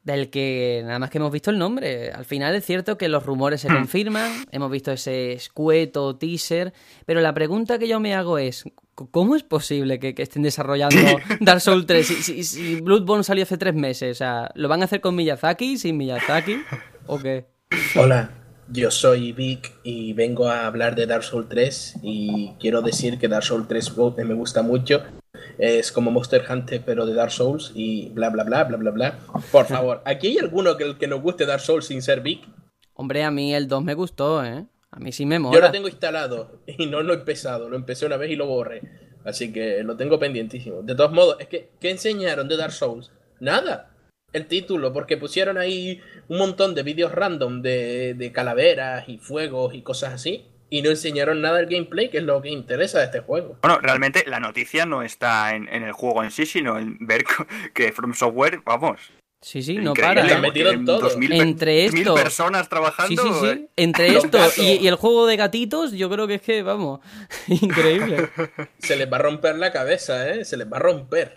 del 0.05 0.29
que 0.29 0.83
nada 0.85 0.99
más 0.99 1.11
que 1.11 1.19
hemos 1.19 1.33
visto 1.33 1.51
el 1.51 1.59
nombre. 1.59 2.13
Al 2.13 2.25
final 2.25 2.55
es 2.55 2.65
cierto 2.65 2.97
que 2.97 3.09
los 3.09 3.25
rumores 3.25 3.63
se 3.63 3.71
hmm. 3.71 3.75
confirman, 3.75 4.31
hemos 4.53 4.71
visto 4.71 4.93
ese 4.93 5.33
escueto 5.33 6.17
teaser, 6.17 6.73
pero 7.07 7.21
la 7.21 7.35
pregunta 7.35 7.79
que 7.79 7.89
yo 7.89 7.99
me 8.01 8.15
hago 8.15 8.39
es, 8.39 8.65
¿cómo 8.95 9.35
es 9.35 9.43
posible 9.43 9.99
que, 9.99 10.15
estén 10.17 10.43
desarrollando 10.43 10.97
Dark 11.41 11.61
Souls 11.61 11.87
3 11.87 12.07
si, 12.07 12.45
si, 12.45 12.81
Bloodborne 12.81 13.25
salió 13.25 13.43
hace 13.43 13.57
tres 13.57 13.75
meses? 13.75 14.13
O 14.13 14.19
sea, 14.19 14.51
¿lo 14.55 14.69
van 14.69 14.83
a 14.83 14.85
hacer 14.85 15.01
con 15.01 15.17
Miyazaki, 15.17 15.79
sin 15.79 15.97
Miyazaki 15.97 16.59
o 17.07 17.19
qué? 17.19 17.47
Hola, 17.97 18.31
yo 18.69 18.91
soy 18.91 19.33
Vic 19.33 19.73
y 19.85 20.13
vengo 20.13 20.49
a 20.49 20.67
hablar 20.67 20.95
de 20.95 21.07
Dark 21.07 21.25
Souls 21.25 21.49
3 21.49 21.97
y 22.03 22.53
quiero 22.61 22.83
decir 22.83 23.19
que 23.19 23.29
Dark 23.29 23.45
Souls 23.45 23.67
3 23.69 23.97
me 24.19 24.35
gusta 24.35 24.63
mucho 24.63 25.03
es 25.59 25.93
como 25.93 26.11
Monster 26.11 26.45
Hunter 26.49 26.83
pero 26.85 27.07
de 27.07 27.15
Dark 27.15 27.31
Souls 27.31 27.73
y 27.75 28.11
bla 28.11 28.31
bla 28.31 28.45
bla 28.45 28.65
bla 28.65 28.77
bla 28.77 28.91
bla. 28.91 29.19
Por 29.51 29.67
favor, 29.67 30.03
¿aquí 30.07 30.29
hay 30.29 30.39
alguno 30.39 30.77
que, 30.77 30.97
que 30.97 31.07
nos 31.07 31.21
guste 31.21 31.47
Dark 31.47 31.61
Souls 31.61 31.87
sin 31.87 32.03
ser 32.03 32.21
Vic? 32.21 32.47
Hombre, 32.95 33.25
a 33.25 33.31
mí 33.31 33.55
el 33.55 33.69
2 33.69 33.83
me 33.83 33.95
gustó, 33.95 34.45
¿eh? 34.45 34.67
A 34.91 35.01
mí 35.01 35.11
sí 35.11 35.27
me 35.27 35.41
mola. 35.41 35.55
Yo 35.55 35.61
lo 35.61 35.73
tengo 35.73 35.89
instalado 35.89 36.61
y 36.67 36.87
no 36.87 37.03
lo 37.03 37.13
he 37.13 37.17
empezado. 37.17 37.69
Lo 37.69 37.77
empecé 37.77 38.07
una 38.07 38.17
vez 38.17 38.31
y 38.31 38.37
lo 38.37 38.47
borré. 38.47 38.83
Así 39.25 39.53
que 39.53 39.83
lo 39.83 39.97
tengo 39.97 40.19
pendientísimo. 40.19 40.83
De 40.83 40.95
todos 40.95 41.13
modos, 41.13 41.37
es 41.41 41.49
que, 41.49 41.71
¿qué 41.81 41.91
enseñaron 41.91 42.47
de 42.47 42.57
Dark 42.57 42.73
Souls? 42.73 43.11
Nada. 43.41 43.91
El 44.33 44.47
título, 44.47 44.93
porque 44.93 45.17
pusieron 45.17 45.59
ahí 45.59 46.01
un 46.29 46.39
montón 46.39 46.75
de 46.75 46.83
vídeos 46.83 47.13
random 47.13 47.63
de, 47.63 48.15
de 48.15 48.33
calaveras 48.33 49.09
y 49.09 49.19
fuegos 49.19 49.75
y 49.75 49.83
cosas 49.83 50.13
así 50.13 50.54
y 50.75 50.83
no 50.83 50.91
enseñaron 50.91 51.41
nada 51.41 51.59
del 51.59 51.67
gameplay, 51.67 52.11
que 52.11 52.19
es 52.19 52.25
lo 52.25 52.43
que 52.43 52.49
interesa 52.49 52.99
de 52.99 53.05
este 53.05 53.21
juego. 53.21 53.57
Bueno, 53.63 53.79
realmente 53.79 54.25
la 54.27 54.41
noticia 54.41 54.85
no 54.85 55.03
está 55.03 55.55
en, 55.55 55.69
el 55.69 55.93
juego 55.93 56.25
en 56.25 56.33
sí, 56.33 56.47
sino 56.47 56.77
en 56.81 56.99
ver 56.99 57.25
que 57.73 57.93
From 57.93 58.13
Software, 58.13 58.61
vamos. 58.65 58.99
Sí, 59.41 59.63
sí, 59.63 59.77
no 59.77 59.95
para. 59.95 60.25
Le 60.25 60.37
metieron 60.39 60.85
todo. 60.85 61.09
Entre 61.31 61.85
esto. 61.85 62.15
personas 62.17 62.69
trabajando. 62.69 63.23
Sí, 63.23 63.29
sí, 63.29 63.41
sí. 63.41 63.47
Eh. 63.47 63.69
Entre 63.77 64.09
esto 64.17 64.39
y, 64.57 64.89
el 64.89 64.97
juego 64.97 65.29
de 65.29 65.37
gatitos, 65.37 65.93
yo 65.93 66.11
creo 66.11 66.27
que 66.27 66.35
es 66.35 66.43
que, 66.43 66.65
vamos, 66.65 66.99
increíble. 67.47 68.31
Se 68.81 68.97
les 68.97 69.13
va 69.13 69.19
a 69.19 69.21
romper 69.21 69.55
la 69.55 69.71
cabeza, 69.71 70.29
¿eh? 70.29 70.45
Se 70.45 70.57
les 70.57 70.67
va 70.67 70.79
a 70.79 70.81
romper. 70.81 71.37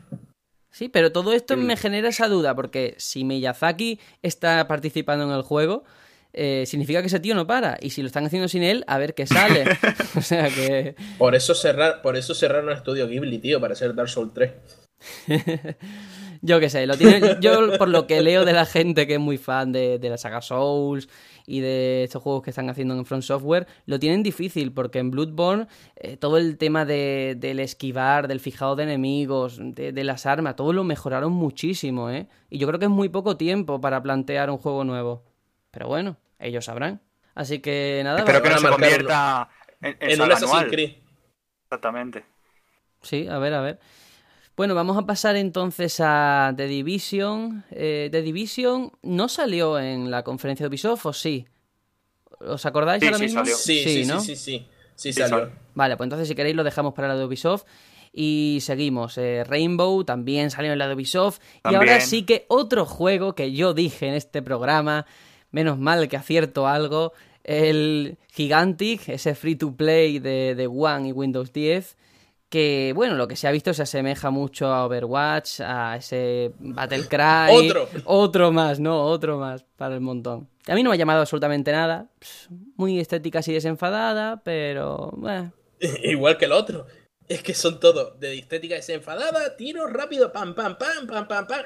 Sí, 0.71 0.89
pero 0.89 1.11
todo 1.11 1.33
esto 1.33 1.57
me 1.57 1.77
genera 1.77 2.09
esa 2.09 2.27
duda, 2.27 2.55
porque 2.55 2.95
si 2.97 3.23
Miyazaki 3.23 3.99
está 4.23 4.67
participando 4.67 5.25
en 5.25 5.31
el 5.31 5.43
juego, 5.43 5.83
eh, 6.39 6.65
significa 6.67 7.01
que 7.01 7.07
ese 7.07 7.19
tío 7.19 7.33
no 7.33 7.47
para. 7.47 7.77
Y 7.81 7.89
si 7.89 8.01
lo 8.01 8.07
están 8.07 8.25
haciendo 8.25 8.47
sin 8.47 8.61
él, 8.61 8.83
a 8.85 8.99
ver 8.99 9.15
qué 9.15 9.25
sale. 9.25 9.65
o 10.15 10.21
sea 10.21 10.49
que. 10.49 10.95
Por 11.17 11.33
eso, 11.33 11.55
cerrar, 11.55 12.03
por 12.03 12.15
eso 12.15 12.35
cerraron 12.35 12.69
el 12.69 12.77
estudio 12.77 13.07
Ghibli, 13.07 13.39
tío, 13.39 13.59
para 13.59 13.73
hacer 13.73 13.95
Dark 13.95 14.07
Souls 14.07 14.33
3. 14.35 14.51
yo 16.43 16.59
qué 16.59 16.69
sé, 16.69 16.85
lo 16.85 16.95
tiene, 16.95 17.38
yo 17.41 17.77
por 17.79 17.89
lo 17.89 18.05
que 18.05 18.21
leo 18.21 18.45
de 18.45 18.53
la 18.53 18.65
gente 18.65 19.07
que 19.07 19.15
es 19.15 19.19
muy 19.19 19.38
fan 19.38 19.71
de, 19.71 19.99
la 20.01 20.17
saga 20.17 20.41
Souls 20.41 21.09
y 21.47 21.59
de 21.59 22.03
estos 22.03 22.21
juegos 22.21 22.43
que 22.43 22.49
están 22.51 22.69
haciendo 22.69 22.95
en 22.95 23.05
Front 23.05 23.23
Software, 23.23 23.67
lo 23.85 23.99
tienen 23.99 24.21
difícil 24.21 24.73
porque 24.73 24.99
en 24.99 25.09
Bloodborne 25.09 25.67
eh, 25.95 26.17
todo 26.17 26.38
el 26.38 26.57
tema 26.57 26.85
del 26.85 27.59
esquivar, 27.59 28.27
del 28.27 28.39
fijado 28.39 28.75
de 28.75 28.83
enemigos, 28.83 29.57
de, 29.59 29.91
de, 29.91 30.03
las 30.03 30.27
armas, 30.27 30.55
todo 30.55 30.71
lo 30.73 30.83
mejoraron 30.83 31.31
muchísimo, 31.31 32.11
¿eh? 32.11 32.27
Y 32.49 32.59
yo 32.59 32.67
creo 32.67 32.79
que 32.79 32.85
es 32.85 32.91
muy 32.91 33.09
poco 33.09 33.38
tiempo 33.38 33.81
para 33.81 34.03
plantear 34.03 34.49
un 34.49 34.57
juego 34.57 34.83
nuevo. 34.83 35.23
Pero 35.71 35.88
bueno, 35.88 36.17
ellos 36.39 36.65
sabrán. 36.65 37.01
Así 37.35 37.59
que 37.59 38.01
nada. 38.03 38.19
Espero 38.19 38.41
que 38.41 38.49
no 38.49 38.57
se 38.57 38.67
convierta 38.67 39.49
en, 39.81 39.97
en, 39.99 40.21
un 40.21 40.31
Assassin's 40.31 40.71
Creed. 40.71 40.95
Exactamente. 41.63 42.25
Sí, 43.01 43.27
a 43.27 43.38
ver, 43.38 43.53
a 43.53 43.61
ver. 43.61 43.79
Bueno, 44.57 44.73
vamos 44.73 44.97
a 44.97 45.05
pasar 45.05 45.35
entonces 45.35 45.99
a 45.99 46.51
The 46.57 46.65
Division. 46.65 47.63
Eh, 47.69 48.09
The 48.11 48.23
Division 48.23 48.91
no 49.03 49.29
salió 49.29 49.77
en 49.77 50.09
la 50.09 50.23
conferencia 50.23 50.63
de 50.63 50.69
Ubisoft, 50.69 51.05
¿o 51.05 51.13
sí? 51.13 51.47
¿Os 52.39 52.65
acordáis 52.65 53.03
ahora 53.03 53.19
mismo? 53.19 53.45
Sí, 53.45 53.83
sí, 53.83 54.03
sí, 54.03 54.05
¿no? 54.07 54.19
sí, 54.19 54.35
sí, 54.35 54.67
sí, 54.95 55.13
salió. 55.13 55.51
Vale, 55.75 55.95
pues 55.95 56.05
entonces 56.07 56.27
si 56.27 56.33
queréis 56.33 56.55
lo 56.55 56.63
dejamos 56.63 56.95
para 56.95 57.07
la 57.07 57.15
de 57.15 57.25
Ubisoft. 57.25 57.65
Y 58.11 58.57
seguimos. 58.61 59.19
Eh, 59.19 59.43
Rainbow 59.43 60.03
también 60.03 60.49
salió 60.49 60.73
en 60.73 60.79
la 60.79 60.88
de 60.88 60.95
Ubisoft. 60.95 61.39
Y 61.69 61.75
ahora 61.75 62.01
sí 62.01 62.23
que 62.23 62.47
otro 62.47 62.88
juego 62.88 63.35
que 63.35 63.51
yo 63.51 63.75
dije 63.75 64.07
en 64.07 64.15
este 64.15 64.41
programa 64.41 65.05
menos 65.51 65.77
mal 65.77 66.07
que 66.07 66.17
acierto 66.17 66.67
algo, 66.67 67.13
el 67.43 68.17
Gigantic, 68.33 69.09
ese 69.09 69.35
free 69.35 69.55
to 69.55 69.75
play 69.75 70.19
de, 70.19 70.53
de 70.55 70.67
One 70.67 71.09
y 71.09 71.11
Windows 71.11 71.53
10, 71.53 71.95
que 72.49 72.93
bueno, 72.95 73.15
lo 73.15 73.27
que 73.27 73.35
se 73.35 73.47
ha 73.47 73.51
visto 73.51 73.73
se 73.73 73.83
asemeja 73.83 74.29
mucho 74.29 74.67
a 74.67 74.85
Overwatch, 74.85 75.61
a 75.61 75.97
ese 75.97 76.51
Battlecry. 76.59 77.51
otro. 77.51 77.89
Otro 78.05 78.51
más, 78.51 78.79
¿no? 78.79 79.01
Otro 79.03 79.37
más 79.37 79.65
para 79.75 79.95
el 79.95 80.01
montón. 80.01 80.47
A 80.67 80.75
mí 80.75 80.83
no 80.83 80.89
me 80.89 80.95
ha 80.95 80.99
llamado 80.99 81.21
absolutamente 81.21 81.71
nada. 81.71 82.09
Muy 82.75 82.99
estética 82.99 83.39
así 83.39 83.53
desenfadada, 83.53 84.41
pero... 84.43 85.13
Igual 86.03 86.37
que 86.37 86.45
el 86.45 86.51
otro. 86.51 86.85
Es 87.27 87.43
que 87.43 87.53
son 87.53 87.79
todos 87.79 88.17
de 88.19 88.37
estética 88.37 88.75
desenfadada, 88.75 89.57
tiro 89.57 89.87
rápido, 89.87 90.31
pam, 90.31 90.55
pam, 90.55 90.77
pam, 90.77 91.07
pam, 91.07 91.27
pam, 91.27 91.47
pam, 91.47 91.65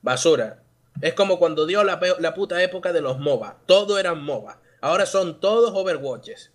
Basura. 0.00 0.62
Es 1.00 1.14
como 1.14 1.38
cuando 1.38 1.66
dio 1.66 1.82
la, 1.84 1.98
puta 2.34 2.62
época 2.62 2.92
de 2.92 3.00
los 3.00 3.18
MOBA. 3.18 3.58
Todo 3.66 3.98
eran 3.98 4.22
MOBA. 4.22 4.60
Ahora 4.80 5.06
son 5.06 5.40
todos 5.40 5.72
Overwatches. 5.74 6.52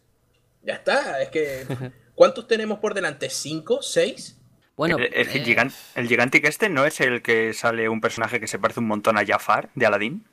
Ya 0.64 0.76
está. 0.76 1.22
Es 1.22 1.30
que. 1.30 1.66
¿Cuántos 2.16 2.48
tenemos 2.48 2.80
por 2.80 2.94
delante? 2.94 3.30
¿Cinco? 3.30 3.82
¿Seis? 3.82 4.40
Bueno, 4.76 4.98
el, 4.98 5.06
el, 5.06 5.28
eh, 5.28 5.72
el 5.96 6.08
Gigantic 6.08 6.46
este 6.46 6.70
no 6.70 6.86
es 6.86 7.00
el 7.00 7.22
que 7.22 7.54
sale 7.54 7.90
un 7.90 8.02
personaje 8.02 8.40
que 8.40 8.48
se 8.48 8.60
parece 8.60 8.80
un 8.80 8.88
montón 8.88 9.18
a 9.18 9.26
Jafar 9.26 9.70
de 9.76 9.86
Aladdin. 9.86 10.26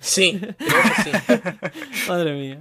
Sí, 0.00 0.40
sí. 1.02 1.12
Madre 2.08 2.34
mía. 2.34 2.60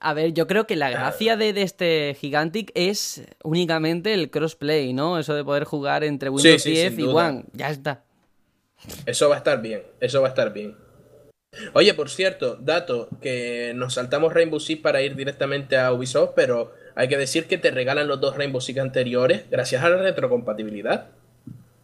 A 0.00 0.14
ver, 0.14 0.32
yo 0.32 0.46
creo 0.46 0.66
que 0.66 0.76
la 0.76 0.88
gracia 0.88 1.36
de, 1.36 1.50
este 1.60 2.16
Gigantic 2.18 2.72
es 2.74 3.22
únicamente 3.42 4.14
el 4.14 4.30
crossplay, 4.30 4.92
¿no? 4.94 5.18
Eso 5.18 5.34
de 5.34 5.44
poder 5.44 5.64
jugar 5.64 6.04
entre 6.04 6.30
Windows 6.30 6.64
10 6.64 6.98
y 6.98 7.02
One. 7.02 7.44
Ya 7.52 7.70
está. 7.70 8.02
Eso 9.06 9.28
va 9.28 9.36
a 9.36 9.38
estar 9.38 9.60
bien, 9.60 9.82
eso 10.00 10.20
va 10.20 10.28
a 10.28 10.30
estar 10.30 10.52
bien. 10.52 10.76
Oye, 11.72 11.94
por 11.94 12.10
cierto, 12.10 12.56
dato, 12.56 13.08
que 13.20 13.72
nos 13.74 13.94
saltamos 13.94 14.32
Rainbow 14.32 14.60
Six 14.60 14.80
para 14.80 15.02
ir 15.02 15.16
directamente 15.16 15.76
a 15.76 15.92
Ubisoft, 15.92 16.32
pero 16.36 16.72
hay 16.94 17.08
que 17.08 17.16
decir 17.16 17.46
que 17.46 17.58
te 17.58 17.70
regalan 17.70 18.06
los 18.06 18.20
dos 18.20 18.36
Rainbow 18.36 18.60
Six 18.60 18.78
anteriores 18.78 19.44
gracias 19.50 19.82
a 19.82 19.88
la 19.88 19.96
retrocompatibilidad. 19.96 21.08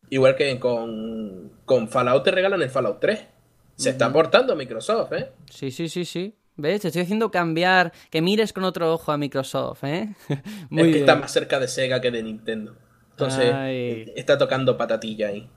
Igual 0.09 0.36
que 0.36 0.59
con, 0.61 1.51
con 1.64 1.88
Fallout 1.88 2.22
te 2.22 2.30
regalan 2.30 2.62
el 2.62 2.70
Fallout 2.70 3.01
3. 3.01 3.26
Se 3.74 3.90
está 3.90 4.07
aportando 4.07 4.55
Microsoft, 4.57 5.12
¿eh? 5.12 5.32
Sí, 5.51 5.70
sí, 5.70 5.88
sí, 5.88 6.05
sí. 6.05 6.34
¿Ves? 6.57 6.80
Te 6.80 6.88
estoy 6.88 7.03
haciendo 7.03 7.30
cambiar, 7.30 7.92
que 8.09 8.22
mires 8.22 8.53
con 8.55 8.64
otro 8.64 8.94
ojo 8.94 9.12
a 9.12 9.18
Microsoft, 9.18 9.84
¿eh? 9.84 10.14
Muy 10.70 10.88
es 10.88 10.94
que 10.94 11.01
está 11.01 11.16
más 11.16 11.30
cerca 11.30 11.61
de 11.61 11.68
Sega 11.68 12.01
que 12.01 12.11
de 12.11 12.22
Nintendo. 12.22 12.76
Entonces, 13.11 13.55
está 14.14 14.38
tocando 14.38 14.76
patatilla 14.76 15.28
ahí. 15.28 15.51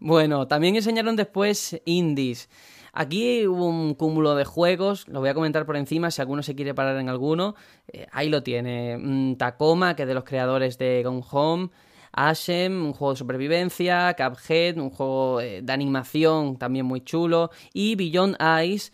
Bueno, 0.00 0.48
también 0.48 0.76
enseñaron 0.76 1.14
después 1.14 1.80
indies. 1.84 2.48
Aquí 2.92 3.46
hubo 3.46 3.66
un 3.66 3.94
cúmulo 3.94 4.34
de 4.34 4.44
juegos, 4.44 5.06
lo 5.06 5.20
voy 5.20 5.28
a 5.28 5.34
comentar 5.34 5.64
por 5.64 5.76
encima 5.76 6.10
si 6.10 6.20
alguno 6.20 6.42
se 6.42 6.56
quiere 6.56 6.74
parar 6.74 6.96
en 6.96 7.08
alguno. 7.08 7.54
Eh, 7.92 8.06
ahí 8.10 8.28
lo 8.28 8.42
tiene. 8.42 8.96
Mm, 8.98 9.36
Tacoma, 9.36 9.94
que 9.94 10.02
es 10.02 10.08
de 10.08 10.14
los 10.14 10.24
creadores 10.24 10.76
de 10.78 11.02
Gone 11.04 11.22
Home. 11.30 11.70
Ashem, 12.12 12.86
un 12.86 12.92
juego 12.92 13.12
de 13.12 13.18
supervivencia, 13.18 14.16
Cuphead, 14.16 14.78
un 14.78 14.90
juego 14.90 15.40
eh, 15.40 15.60
de 15.62 15.72
animación 15.72 16.58
también 16.58 16.84
muy 16.84 17.02
chulo, 17.02 17.52
y 17.72 17.94
Beyond 17.94 18.36
Eyes, 18.40 18.92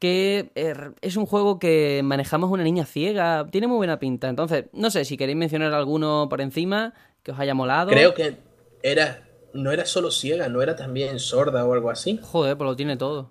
que 0.00 0.50
er, 0.56 0.94
es 1.00 1.16
un 1.16 1.26
juego 1.26 1.60
que 1.60 2.00
manejamos 2.02 2.50
una 2.50 2.64
niña 2.64 2.84
ciega, 2.84 3.46
tiene 3.52 3.68
muy 3.68 3.76
buena 3.76 4.00
pinta. 4.00 4.28
Entonces, 4.28 4.64
no 4.72 4.90
sé 4.90 5.04
si 5.04 5.16
queréis 5.16 5.38
mencionar 5.38 5.72
alguno 5.74 6.26
por 6.28 6.40
encima 6.40 6.92
que 7.22 7.30
os 7.30 7.38
haya 7.38 7.54
molado. 7.54 7.90
Creo 7.90 8.14
que 8.14 8.36
era 8.82 9.25
no 9.56 9.72
era 9.72 9.86
solo 9.86 10.10
ciega, 10.10 10.48
no 10.48 10.62
era 10.62 10.76
también 10.76 11.18
sorda 11.18 11.64
o 11.64 11.72
algo 11.72 11.90
así. 11.90 12.20
Joder, 12.22 12.56
pues 12.56 12.68
lo 12.68 12.76
tiene 12.76 12.96
todo. 12.96 13.30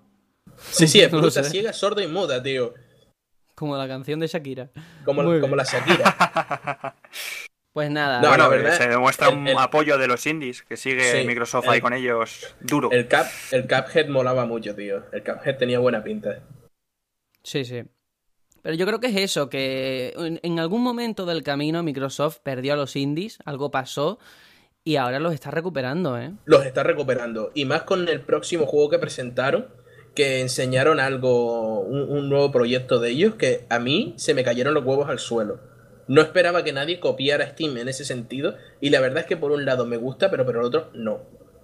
Sí, 0.58 0.86
sí, 0.86 1.00
es 1.02 1.10
fruta 1.10 1.44
ciega, 1.44 1.72
sorda 1.72 2.02
y 2.02 2.08
muda, 2.08 2.42
tío. 2.42 2.74
Como 3.54 3.76
la 3.76 3.88
canción 3.88 4.20
de 4.20 4.26
Shakira. 4.26 4.70
Como, 5.04 5.22
como 5.40 5.56
la 5.56 5.64
Shakira. 5.64 6.94
Pues 7.76 7.90
nada. 7.90 8.22
No, 8.22 8.28
bueno, 8.28 8.48
verdad, 8.48 8.74
se 8.74 8.88
demuestra 8.88 9.28
un 9.28 9.46
apoyo 9.50 9.98
de 9.98 10.06
los 10.08 10.26
indies, 10.26 10.62
que 10.62 10.78
sigue 10.78 11.26
Microsoft 11.26 11.68
ahí 11.68 11.82
con 11.82 11.92
ellos 11.92 12.56
duro. 12.58 12.90
El, 12.90 13.06
Cap, 13.06 13.26
el 13.52 13.68
Cuphead 13.68 14.08
molaba 14.08 14.46
mucho, 14.46 14.74
tío. 14.74 15.02
El 15.12 15.22
Cuphead 15.22 15.58
tenía 15.58 15.78
buena 15.78 16.02
pinta. 16.02 16.40
Sí, 17.42 17.66
sí. 17.66 17.82
Pero 18.62 18.74
yo 18.76 18.86
creo 18.86 18.98
que 18.98 19.08
es 19.08 19.16
eso, 19.16 19.50
que 19.50 20.14
en, 20.16 20.58
algún 20.58 20.82
momento 20.82 21.26
del 21.26 21.42
camino 21.42 21.82
Microsoft 21.82 22.38
perdió 22.42 22.72
a 22.72 22.76
los 22.76 22.96
indies, 22.96 23.38
algo 23.44 23.70
pasó, 23.70 24.18
y 24.86 24.96
ahora 24.96 25.20
los 25.20 25.34
está 25.34 25.50
recuperando, 25.50 26.18
¿eh? 26.18 26.32
Los 26.46 26.64
está 26.64 26.82
recuperando. 26.82 27.50
Y 27.52 27.66
más 27.66 27.82
con 27.82 28.08
el 28.08 28.22
próximo 28.22 28.64
juego 28.64 28.88
que 28.88 28.98
presentaron, 28.98 29.66
que 30.14 30.40
enseñaron 30.40 31.00
algo, 31.00 31.80
un 31.80 32.30
nuevo 32.30 32.50
proyecto 32.50 33.00
de 33.00 33.10
ellos, 33.10 33.34
que 33.34 33.66
a 33.68 33.78
mí 33.78 34.14
se 34.16 34.32
me 34.32 34.44
cayeron 34.44 34.72
los 34.72 34.84
huevos 34.84 35.10
al 35.10 35.18
suelo 35.18 35.60
no 36.08 36.22
esperaba 36.22 36.62
que 36.62 36.72
nadie 36.72 37.00
copiara 37.00 37.46
Steam 37.50 37.76
en 37.78 37.88
ese 37.88 38.04
sentido. 38.04 38.56
Y 38.80 38.90
la 38.90 39.00
verdad 39.00 39.20
es 39.20 39.26
que 39.26 39.36
por 39.36 39.52
un 39.52 39.64
lado 39.64 39.86
me 39.86 39.96
gusta, 39.96 40.30
pero 40.30 40.44
por 40.44 40.56
el 40.56 40.62
otro 40.62 40.90
no. 40.94 41.20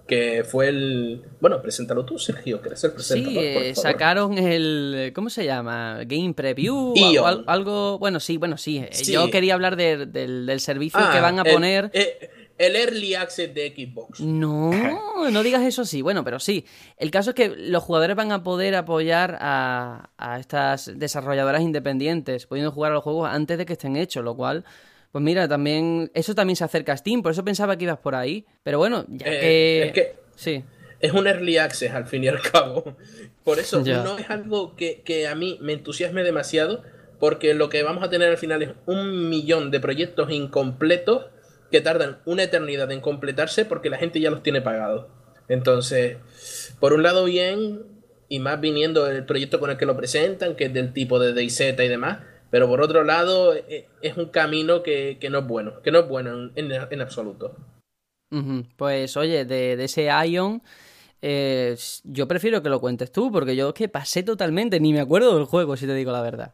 Que 0.07 0.43
fue 0.43 0.67
el. 0.67 1.21
Bueno, 1.39 1.61
preséntalo 1.61 2.03
tú, 2.03 2.19
Sergio, 2.19 2.61
que 2.61 2.67
eres 2.67 2.83
el 2.83 2.91
presentador. 2.91 3.31
Sí, 3.31 3.39
eh, 3.39 3.73
sacaron 3.73 4.37
el. 4.37 5.13
¿Cómo 5.15 5.29
se 5.29 5.45
llama? 5.45 5.99
Game 6.05 6.33
Preview. 6.33 6.93
Algo, 7.25 7.43
algo, 7.47 7.99
Bueno, 7.99 8.19
sí, 8.19 8.35
bueno, 8.35 8.57
sí. 8.57 8.85
Yo 9.05 9.31
quería 9.31 9.53
hablar 9.53 9.77
del, 9.77 10.59
servicio 10.59 10.99
que 10.99 11.19
ah, 11.19 11.21
van 11.21 11.39
a 11.39 11.45
poner. 11.45 11.89
Eh, 11.93 12.29
el 12.65 12.75
Early 12.75 13.15
Access 13.15 13.53
de 13.53 13.73
Xbox. 13.75 14.19
No, 14.19 14.71
no 15.31 15.43
digas 15.43 15.63
eso 15.63 15.85
sí. 15.85 16.01
Bueno, 16.01 16.23
pero 16.23 16.39
sí. 16.39 16.65
El 16.97 17.11
caso 17.11 17.31
es 17.31 17.35
que 17.35 17.49
los 17.49 17.83
jugadores 17.83 18.15
van 18.15 18.31
a 18.31 18.43
poder 18.43 18.75
apoyar 18.75 19.37
a, 19.39 20.09
estas 20.39 20.91
desarrolladoras 20.97 21.61
independientes, 21.61 22.45
pudiendo 22.45 22.71
jugar 22.71 22.91
a 22.91 22.95
los 22.95 23.03
juegos 23.03 23.29
antes 23.29 23.57
de 23.57 23.65
que 23.65 23.73
estén 23.73 23.95
hechos, 23.95 24.23
lo 24.23 24.35
cual 24.35 24.63
pues 25.11 25.23
mira, 25.23 25.47
también 25.47 26.09
eso 26.15 26.33
también 26.33 26.55
se 26.55 26.63
acerca 26.63 26.93
a 26.93 26.97
Steam, 26.97 27.21
por 27.21 27.33
eso 27.33 27.45
pensaba 27.45 27.77
que 27.77 27.83
ibas 27.83 27.99
por 27.99 28.15
ahí. 28.15 28.47
Pero 28.63 28.79
bueno, 28.79 29.05
ya 29.09 29.27
eh, 29.27 29.31
que... 29.31 29.83
Es 29.83 29.91
que 29.93 30.15
sí. 30.35 30.63
es 30.99 31.13
un 31.13 31.27
early 31.27 31.59
access 31.59 31.91
al 31.91 32.07
fin 32.07 32.23
y 32.23 32.29
al 32.29 32.41
cabo. 32.41 32.95
Por 33.43 33.59
eso 33.59 33.81
no 33.81 34.17
es 34.17 34.29
algo 34.29 34.73
que, 34.77 35.01
que, 35.03 35.27
a 35.27 35.35
mí 35.35 35.59
me 35.61 35.73
entusiasme 35.73 36.23
demasiado, 36.23 36.81
porque 37.19 37.53
lo 37.53 37.67
que 37.67 37.83
vamos 37.83 38.01
a 38.01 38.09
tener 38.09 38.29
al 38.29 38.37
final 38.37 38.63
es 38.63 38.69
un 38.85 39.29
millón 39.29 39.69
de 39.69 39.81
proyectos 39.81 40.31
incompletos 40.31 41.25
que 41.73 41.81
tardan 41.81 42.19
una 42.25 42.43
eternidad 42.43 42.91
en 42.91 43.01
completarse 43.01 43.65
porque 43.65 43.89
la 43.89 43.97
gente 43.97 44.19
ya 44.19 44.29
los 44.29 44.43
tiene 44.43 44.61
pagados. 44.61 45.07
Entonces, 45.47 46.17
por 46.79 46.93
un 46.93 47.01
lado 47.01 47.25
bien, 47.25 47.81
y 48.29 48.37
más 48.37 48.61
viniendo 48.61 49.07
el 49.07 49.25
proyecto 49.25 49.59
con 49.59 49.71
el 49.71 49.77
que 49.77 49.87
lo 49.87 49.97
presentan, 49.97 50.55
que 50.55 50.65
es 50.65 50.73
del 50.73 50.93
tipo 50.93 51.17
de 51.17 51.33
DayZ 51.33 51.61
y 51.61 51.87
demás, 51.87 52.19
pero 52.51 52.67
por 52.67 52.79
otro 52.79 53.03
lado 53.03 53.55
e, 53.55 53.87
es 54.03 54.15
un 54.17 54.27
camino 54.27 54.83
que, 54.83 55.17
no 55.31 55.39
es 55.39 55.47
bueno, 55.47 55.81
que 55.81 55.89
no 55.89 56.01
es 56.01 56.07
bueno 56.07 56.51
en, 56.53 57.01
absoluto. 57.01 57.55
Pues 58.77 59.17
oye, 59.17 59.43
de, 59.43 59.83
ese 59.83 60.11
Ion... 60.27 60.61
Eh, 61.25 61.75
yo 62.03 62.27
prefiero 62.27 62.61
que 62.61 62.69
lo 62.69 62.81
cuentes 62.81 63.11
tú, 63.11 63.31
porque 63.31 63.55
yo 63.55 63.69
es 63.69 63.73
que 63.73 63.87
pasé 63.87 64.21
totalmente, 64.21 64.79
ni 64.79 64.91
me 64.91 64.99
acuerdo 64.99 65.35
del 65.37 65.45
juego, 65.45 65.75
si 65.77 65.87
te 65.87 65.95
digo 65.95 66.11
la 66.11 66.21
verdad. 66.21 66.53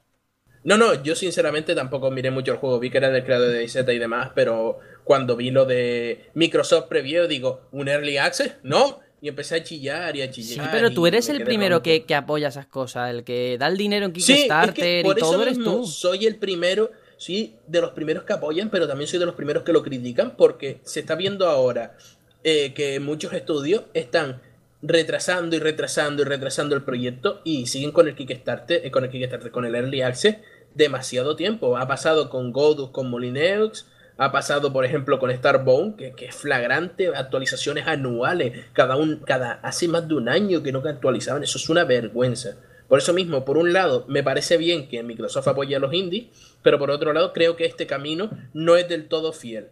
No, 0.63 0.77
no, 0.77 1.01
yo 1.03 1.15
sinceramente 1.15 1.73
tampoco 1.73 2.11
miré 2.11 2.31
mucho 2.31 2.51
el 2.51 2.57
juego, 2.57 2.79
vi 2.79 2.89
que 2.89 2.97
era 2.97 3.09
del 3.09 3.23
creador 3.23 3.47
de 3.47 3.55
DayZ 3.55 3.77
y 3.77 3.97
demás, 3.97 4.31
pero 4.35 4.79
cuando 5.09 5.35
vi 5.35 5.49
lo 5.49 5.65
de 5.65 6.29
Microsoft 6.35 6.85
Preview, 6.85 7.25
digo, 7.25 7.61
¿un 7.71 7.87
Early 7.87 8.17
Access? 8.17 8.57
No. 8.61 8.99
Y 9.19 9.27
empecé 9.27 9.55
a 9.55 9.63
chillar 9.63 10.15
y 10.15 10.21
a 10.21 10.29
chillar. 10.29 10.65
Sí, 10.65 10.69
pero 10.71 10.91
tú 10.91 11.07
eres 11.07 11.27
el 11.29 11.43
primero 11.43 11.81
que, 11.81 12.05
apoya 12.13 12.49
esas 12.49 12.67
cosas, 12.67 13.09
el 13.09 13.23
que 13.23 13.57
da 13.57 13.65
el 13.65 13.75
dinero 13.75 14.05
en 14.05 14.13
Kickstarter 14.13 15.03
y 15.03 15.15
todo 15.15 15.41
eres 15.41 15.57
tú. 15.57 15.83
Soy 15.83 16.27
el 16.27 16.35
primero, 16.35 16.91
sí, 17.17 17.55
de 17.65 17.81
los 17.81 17.89
primeros 17.93 18.23
que 18.23 18.33
apoyan, 18.33 18.69
pero 18.69 18.87
también 18.87 19.07
soy 19.07 19.17
de 19.17 19.25
los 19.25 19.33
primeros 19.33 19.63
que 19.63 19.73
lo 19.73 19.81
critican 19.81 20.35
porque 20.37 20.79
se 20.83 20.99
está 20.99 21.15
viendo 21.15 21.47
ahora 21.47 21.97
eh, 22.43 22.75
que 22.75 22.99
muchos 22.99 23.33
estudios 23.33 23.85
están 23.95 24.43
retrasando 24.83 25.55
y 25.55 25.59
retrasando 25.59 26.21
y 26.21 26.25
retrasando 26.25 26.75
el 26.75 26.83
proyecto 26.83 27.41
y 27.43 27.65
siguen 27.65 27.91
con 27.93 28.07
el 28.07 28.13
Kickstarter, 28.13 28.85
eh, 28.85 28.91
con 28.91 29.05
el 29.05 29.09
Kickstarter, 29.09 29.49
con 29.49 29.65
el 29.65 29.73
Early 29.73 30.03
Access 30.03 30.35
demasiado 30.75 31.35
tiempo. 31.35 31.77
Ha 31.77 31.87
pasado 31.87 32.29
con 32.29 32.53
Godus, 32.53 32.91
con 32.91 33.09
Molineux, 33.09 33.87
ha 34.19 34.33
pasado, 34.33 34.73
por 34.73 34.83
ejemplo, 34.83 35.17
con 35.17 35.31
Starbone, 35.31 35.95
que, 35.95 36.11
que 36.11 36.25
es 36.25 36.35
flagrante, 36.35 37.07
actualizaciones 37.07 37.87
anuales, 37.87 38.65
cada 38.73 38.97
un, 38.97 39.21
cada, 39.25 39.53
hace 39.63 39.87
más 39.87 40.09
de 40.09 40.15
un 40.15 40.27
año 40.27 40.61
que 40.61 40.73
no 40.73 40.79
actualizaban, 40.79 41.41
eso 41.41 41.57
es 41.57 41.69
una 41.69 41.85
vergüenza. 41.85 42.57
Por 42.89 42.99
eso 42.99 43.13
mismo, 43.13 43.45
por 43.45 43.57
un 43.57 43.71
lado, 43.71 44.03
me 44.09 44.21
parece 44.21 44.57
bien 44.57 44.89
que 44.89 45.03
Microsoft 45.03 45.47
apoye 45.47 45.73
a 45.73 45.79
los 45.79 45.93
indies, 45.93 46.27
pero 46.61 46.77
por 46.77 46.91
otro 46.91 47.13
lado, 47.13 47.31
creo 47.31 47.55
que 47.55 47.65
este 47.65 47.87
camino 47.87 48.29
no 48.53 48.75
es 48.75 48.89
del 48.89 49.07
todo 49.07 49.31
fiel 49.31 49.69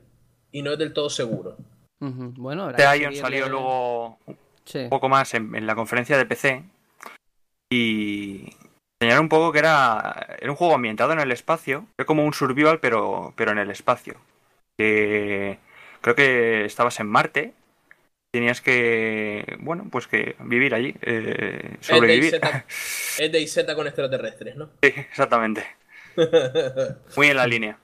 y 0.54 0.62
no 0.62 0.72
es 0.72 0.80
del 0.80 0.94
todo 0.94 1.10
seguro. 1.10 1.58
Bueno, 2.00 2.70
este 2.70 2.86
año 2.86 3.12
salió 3.14 3.50
luego 3.50 4.20
un 4.28 4.90
poco 4.90 5.10
más 5.10 5.34
en, 5.34 5.68
la 5.68 5.76
conferencia 5.76 6.18
de 6.18 6.26
PC 6.26 6.64
y 7.70 8.54
enseñaron 9.02 9.26
un 9.26 9.30
poco 9.30 9.52
que 9.52 9.60
era, 9.60 10.38
era 10.40 10.52
un 10.52 10.58
juego 10.58 10.76
ambientado 10.76 11.12
en 11.12 11.20
el 11.20 11.32
espacio, 11.34 11.86
es 11.98 12.06
como 12.06 12.24
un 12.24 12.34
survival 12.34 12.80
pero, 12.80 13.34
pero 13.36 13.52
en 13.52 13.58
el 13.58 13.72
espacio. 13.72 14.16
Que 14.78 15.60
creo 16.02 16.16
que 16.16 16.66
estabas 16.66 17.00
en 17.00 17.08
Marte, 17.08 17.54
tenías 18.32 18.62
que, 18.62 19.58
bueno, 19.60 19.88
pues 19.92 20.08
que 20.08 20.36
vivir 20.40 20.74
allí, 20.76 20.96
eh, 21.02 21.78
sobrevivir. 21.82 22.40
Es 23.18 23.32
de 23.32 23.42
IZ 23.42 23.66
con 23.76 23.88
extraterrestres, 23.88 24.56
¿no? 24.56 24.70
Sí, 24.84 24.94
exactamente. 24.96 25.66
Muy 27.16 27.28
en 27.28 27.38
la 27.38 27.48
línea. 27.48 27.80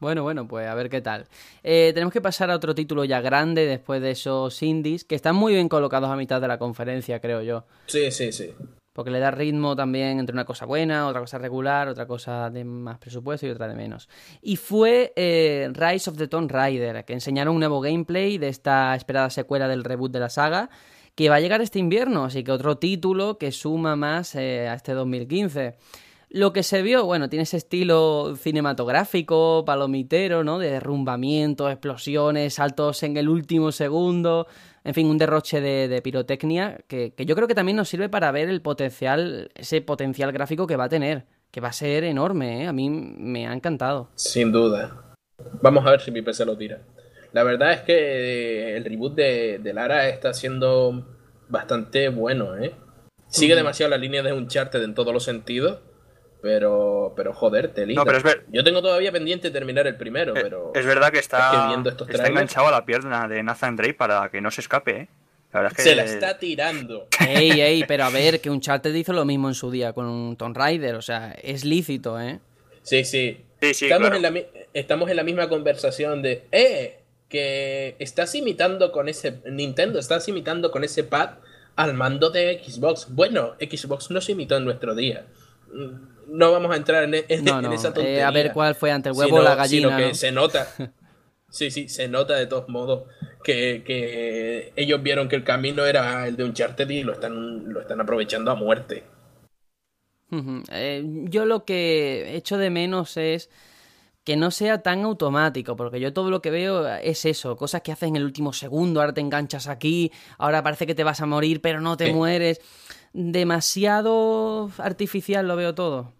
Bueno, 0.00 0.22
bueno, 0.22 0.46
pues 0.46 0.68
a 0.68 0.74
ver 0.76 0.88
qué 0.90 1.00
tal. 1.00 1.26
Eh, 1.64 1.90
tenemos 1.92 2.12
que 2.12 2.20
pasar 2.20 2.52
a 2.52 2.54
otro 2.54 2.72
título 2.72 3.04
ya 3.04 3.20
grande 3.20 3.66
después 3.66 4.00
de 4.00 4.12
esos 4.12 4.62
indies, 4.62 5.04
que 5.04 5.16
están 5.16 5.34
muy 5.34 5.54
bien 5.54 5.68
colocados 5.68 6.08
a 6.08 6.16
mitad 6.16 6.40
de 6.40 6.46
la 6.46 6.58
conferencia, 6.58 7.20
creo 7.20 7.42
yo. 7.42 7.64
Sí, 7.86 8.12
sí, 8.12 8.30
sí. 8.30 8.54
Porque 8.98 9.12
le 9.12 9.20
da 9.20 9.30
ritmo 9.30 9.76
también 9.76 10.18
entre 10.18 10.32
una 10.32 10.44
cosa 10.44 10.66
buena, 10.66 11.06
otra 11.06 11.20
cosa 11.20 11.38
regular, 11.38 11.86
otra 11.86 12.04
cosa 12.08 12.50
de 12.50 12.64
más 12.64 12.98
presupuesto 12.98 13.46
y 13.46 13.50
otra 13.50 13.68
de 13.68 13.76
menos. 13.76 14.08
Y 14.42 14.56
fue 14.56 15.12
eh, 15.14 15.70
Rise 15.72 16.10
of 16.10 16.16
the 16.16 16.26
Tomb 16.26 16.50
Raider, 16.50 17.04
que 17.04 17.12
enseñaron 17.12 17.54
un 17.54 17.60
nuevo 17.60 17.80
gameplay 17.80 18.38
de 18.38 18.48
esta 18.48 18.96
esperada 18.96 19.30
secuela 19.30 19.68
del 19.68 19.84
reboot 19.84 20.10
de 20.10 20.18
la 20.18 20.28
saga, 20.28 20.68
que 21.14 21.28
va 21.28 21.36
a 21.36 21.40
llegar 21.40 21.60
este 21.60 21.78
invierno, 21.78 22.24
así 22.24 22.42
que 22.42 22.50
otro 22.50 22.78
título 22.78 23.38
que 23.38 23.52
suma 23.52 23.94
más 23.94 24.34
eh, 24.34 24.66
a 24.68 24.74
este 24.74 24.94
2015. 24.94 25.76
Lo 26.30 26.52
que 26.52 26.64
se 26.64 26.82
vio, 26.82 27.06
bueno, 27.06 27.28
tiene 27.28 27.44
ese 27.44 27.56
estilo 27.56 28.34
cinematográfico, 28.36 29.62
palomitero, 29.64 30.42
¿no? 30.42 30.58
De 30.58 30.72
derrumbamiento, 30.72 31.70
explosiones, 31.70 32.54
saltos 32.54 33.04
en 33.04 33.16
el 33.16 33.28
último 33.28 33.70
segundo, 33.70 34.48
en 34.88 34.94
fin, 34.94 35.06
un 35.06 35.18
derroche 35.18 35.60
de, 35.60 36.00
pirotecnia 36.00 36.78
que, 36.88 37.12
yo 37.18 37.36
creo 37.36 37.46
que 37.46 37.54
también 37.54 37.76
nos 37.76 37.90
sirve 37.90 38.08
para 38.08 38.32
ver 38.32 38.48
el 38.48 38.62
potencial, 38.62 39.50
ese 39.54 39.82
potencial 39.82 40.32
gráfico 40.32 40.66
que 40.66 40.76
va 40.76 40.84
a 40.84 40.88
tener, 40.88 41.26
que 41.50 41.60
va 41.60 41.68
a 41.68 41.74
ser 41.74 42.04
enorme, 42.04 42.62
¿eh? 42.62 42.68
A 42.68 42.72
mí 42.72 42.88
me 42.88 43.46
ha 43.46 43.52
encantado. 43.52 44.08
Sin 44.14 44.50
duda. 44.50 45.14
Vamos 45.60 45.84
a 45.86 45.90
ver 45.90 46.00
si 46.00 46.10
mi 46.10 46.22
PC 46.22 46.46
lo 46.46 46.56
tira. 46.56 46.80
La 47.34 47.42
verdad 47.42 47.74
es 47.74 47.80
que 47.82 48.78
el 48.78 48.84
reboot 48.86 49.14
de, 49.14 49.58
de 49.58 49.74
Lara 49.74 50.08
está 50.08 50.32
siendo 50.32 51.06
bastante 51.50 52.08
bueno, 52.08 52.56
¿eh? 52.56 52.72
Sigue 53.26 53.54
demasiado 53.54 53.90
la 53.90 53.98
línea 53.98 54.22
de 54.22 54.32
Uncharted 54.32 54.82
en 54.82 54.94
todos 54.94 55.12
los 55.12 55.24
sentidos 55.24 55.80
pero, 56.40 57.12
pero 57.16 57.32
joder, 57.32 57.72
te 57.72 57.86
no, 57.86 58.04
pero 58.04 58.18
Yo 58.48 58.62
tengo 58.62 58.80
todavía 58.80 59.10
pendiente 59.10 59.50
terminar 59.50 59.86
el 59.86 59.96
primero, 59.96 60.36
eh, 60.36 60.40
pero. 60.42 60.72
Es 60.74 60.86
verdad 60.86 61.10
que 61.10 61.18
está, 61.18 61.74
está 62.08 62.26
enganchado 62.28 62.68
a 62.68 62.70
la 62.70 62.84
pierna 62.84 63.26
de 63.26 63.42
Nathan 63.42 63.76
Drake 63.76 63.94
para 63.94 64.30
que 64.30 64.40
no 64.40 64.50
se 64.50 64.60
escape, 64.60 64.90
¿eh? 64.96 65.08
La 65.52 65.60
verdad 65.60 65.72
es 65.72 65.84
que... 65.84 65.90
Se 65.90 65.96
la 65.96 66.04
está 66.04 66.38
tirando. 66.38 67.08
Ey, 67.26 67.60
ey, 67.60 67.84
pero 67.88 68.04
a 68.04 68.10
ver, 68.10 68.40
que 68.40 68.50
un 68.50 68.56
Uncharted 68.56 68.94
hizo 68.94 69.12
lo 69.12 69.24
mismo 69.24 69.48
en 69.48 69.54
su 69.54 69.70
día 69.70 69.92
con 69.92 70.06
un 70.06 70.36
Tomb 70.36 70.56
Raider, 70.56 70.94
o 70.94 71.02
sea, 71.02 71.32
es 71.42 71.64
lícito, 71.64 72.20
¿eh? 72.20 72.40
Sí, 72.82 73.04
sí. 73.04 73.44
estamos, 73.60 74.12
en 74.12 74.22
la, 74.22 74.32
estamos 74.74 75.10
en 75.10 75.16
la 75.16 75.22
misma 75.22 75.48
conversación 75.48 76.22
de, 76.22 76.44
eh, 76.52 77.00
que 77.28 77.96
estás 77.98 78.34
imitando 78.34 78.92
con 78.92 79.08
ese, 79.08 79.40
Nintendo, 79.50 79.98
estás 79.98 80.28
imitando 80.28 80.70
con 80.70 80.84
ese 80.84 81.04
pad 81.04 81.30
al 81.76 81.94
mando 81.94 82.30
de 82.30 82.62
Xbox. 82.62 83.08
Bueno, 83.10 83.54
Xbox 83.60 84.10
no 84.10 84.20
se 84.20 84.32
imitó 84.32 84.56
en 84.56 84.64
nuestro 84.64 84.94
día. 84.94 85.26
No 86.28 86.52
vamos 86.52 86.70
a 86.72 86.76
entrar 86.76 87.04
en, 87.04 87.14
en, 87.14 87.44
No, 87.44 87.62
no, 87.62 87.72
esa 87.72 87.88
eh, 87.88 87.94
tontería. 87.94 88.28
a 88.28 88.30
ver 88.30 88.52
cuál 88.52 88.74
fue 88.74 88.90
ante 88.90 89.08
el 89.08 89.14
huevo 89.16 89.36
sino- 89.36 89.40
o 89.40 89.44
la 89.44 89.54
gallina. 89.54 89.88
sino 89.88 89.96
que 90.02 90.08
¿no? 90.08 90.14
se 90.14 90.32
nota. 90.32 90.66
Sí, 91.50 91.70
sí, 91.70 91.88
se 91.88 92.08
nota 92.08 92.34
de 92.36 92.46
todos 92.46 92.68
modos 92.68 93.04
que, 93.42 93.82
que 93.86 94.72
ellos 94.76 95.02
vieron 95.02 95.28
que 95.28 95.36
el 95.36 95.44
camino 95.44 95.86
era 95.86 96.26
el 96.28 96.36
de 96.36 96.44
Uncharted 96.44 96.88
y 96.90 97.02
lo 97.02 97.12
están, 97.14 97.72
lo 97.72 97.80
están 97.80 98.00
aprovechando 98.02 98.50
a 98.50 98.54
muerte. 98.54 99.04
Eh, 100.70 101.04
yo 101.30 101.46
lo 101.46 101.64
que 101.64 102.36
echo 102.36 102.58
de 102.58 102.68
menos 102.70 103.16
es 103.16 103.48
que 104.24 104.36
no 104.36 104.50
sea 104.50 104.82
tan 104.82 105.04
automático, 105.04 105.76
porque 105.76 106.00
yo 106.00 106.12
todo 106.12 106.30
lo 106.30 106.42
que 106.42 106.50
veo 106.50 106.86
es 106.96 107.24
eso, 107.26 107.56
cosas 107.56 107.82
que 107.82 107.92
haces 107.92 108.08
en 108.10 108.16
el 108.16 108.24
último 108.24 108.52
segundo, 108.52 109.00
ahora 109.00 109.14
te 109.14 109.22
enganchas 109.22 109.68
aquí, 109.68 110.12
ahora 110.38 110.62
parece 110.62 110.86
que 110.86 110.94
te 110.94 111.04
vas 111.04 111.20
a 111.22 111.26
morir, 111.26 111.62
pero 111.62 111.80
no 111.80 111.96
te 111.96 112.08
mueres. 112.08 112.60
Demasiado 113.20 114.70
artificial 114.78 115.48
lo 115.48 115.56
veo 115.56 115.74
todo. 115.74 116.12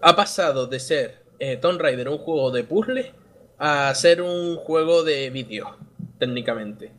Ha 0.00 0.14
pasado 0.14 0.68
de 0.68 0.78
ser 0.78 1.24
eh, 1.40 1.56
Tomb 1.56 1.80
Raider 1.80 2.08
un 2.08 2.18
juego 2.18 2.52
de 2.52 2.62
puzzle 2.62 3.12
a 3.58 3.92
ser 3.96 4.22
un 4.22 4.54
juego 4.54 5.02
de 5.02 5.30
vídeo, 5.30 5.76
técnicamente. 6.20 6.92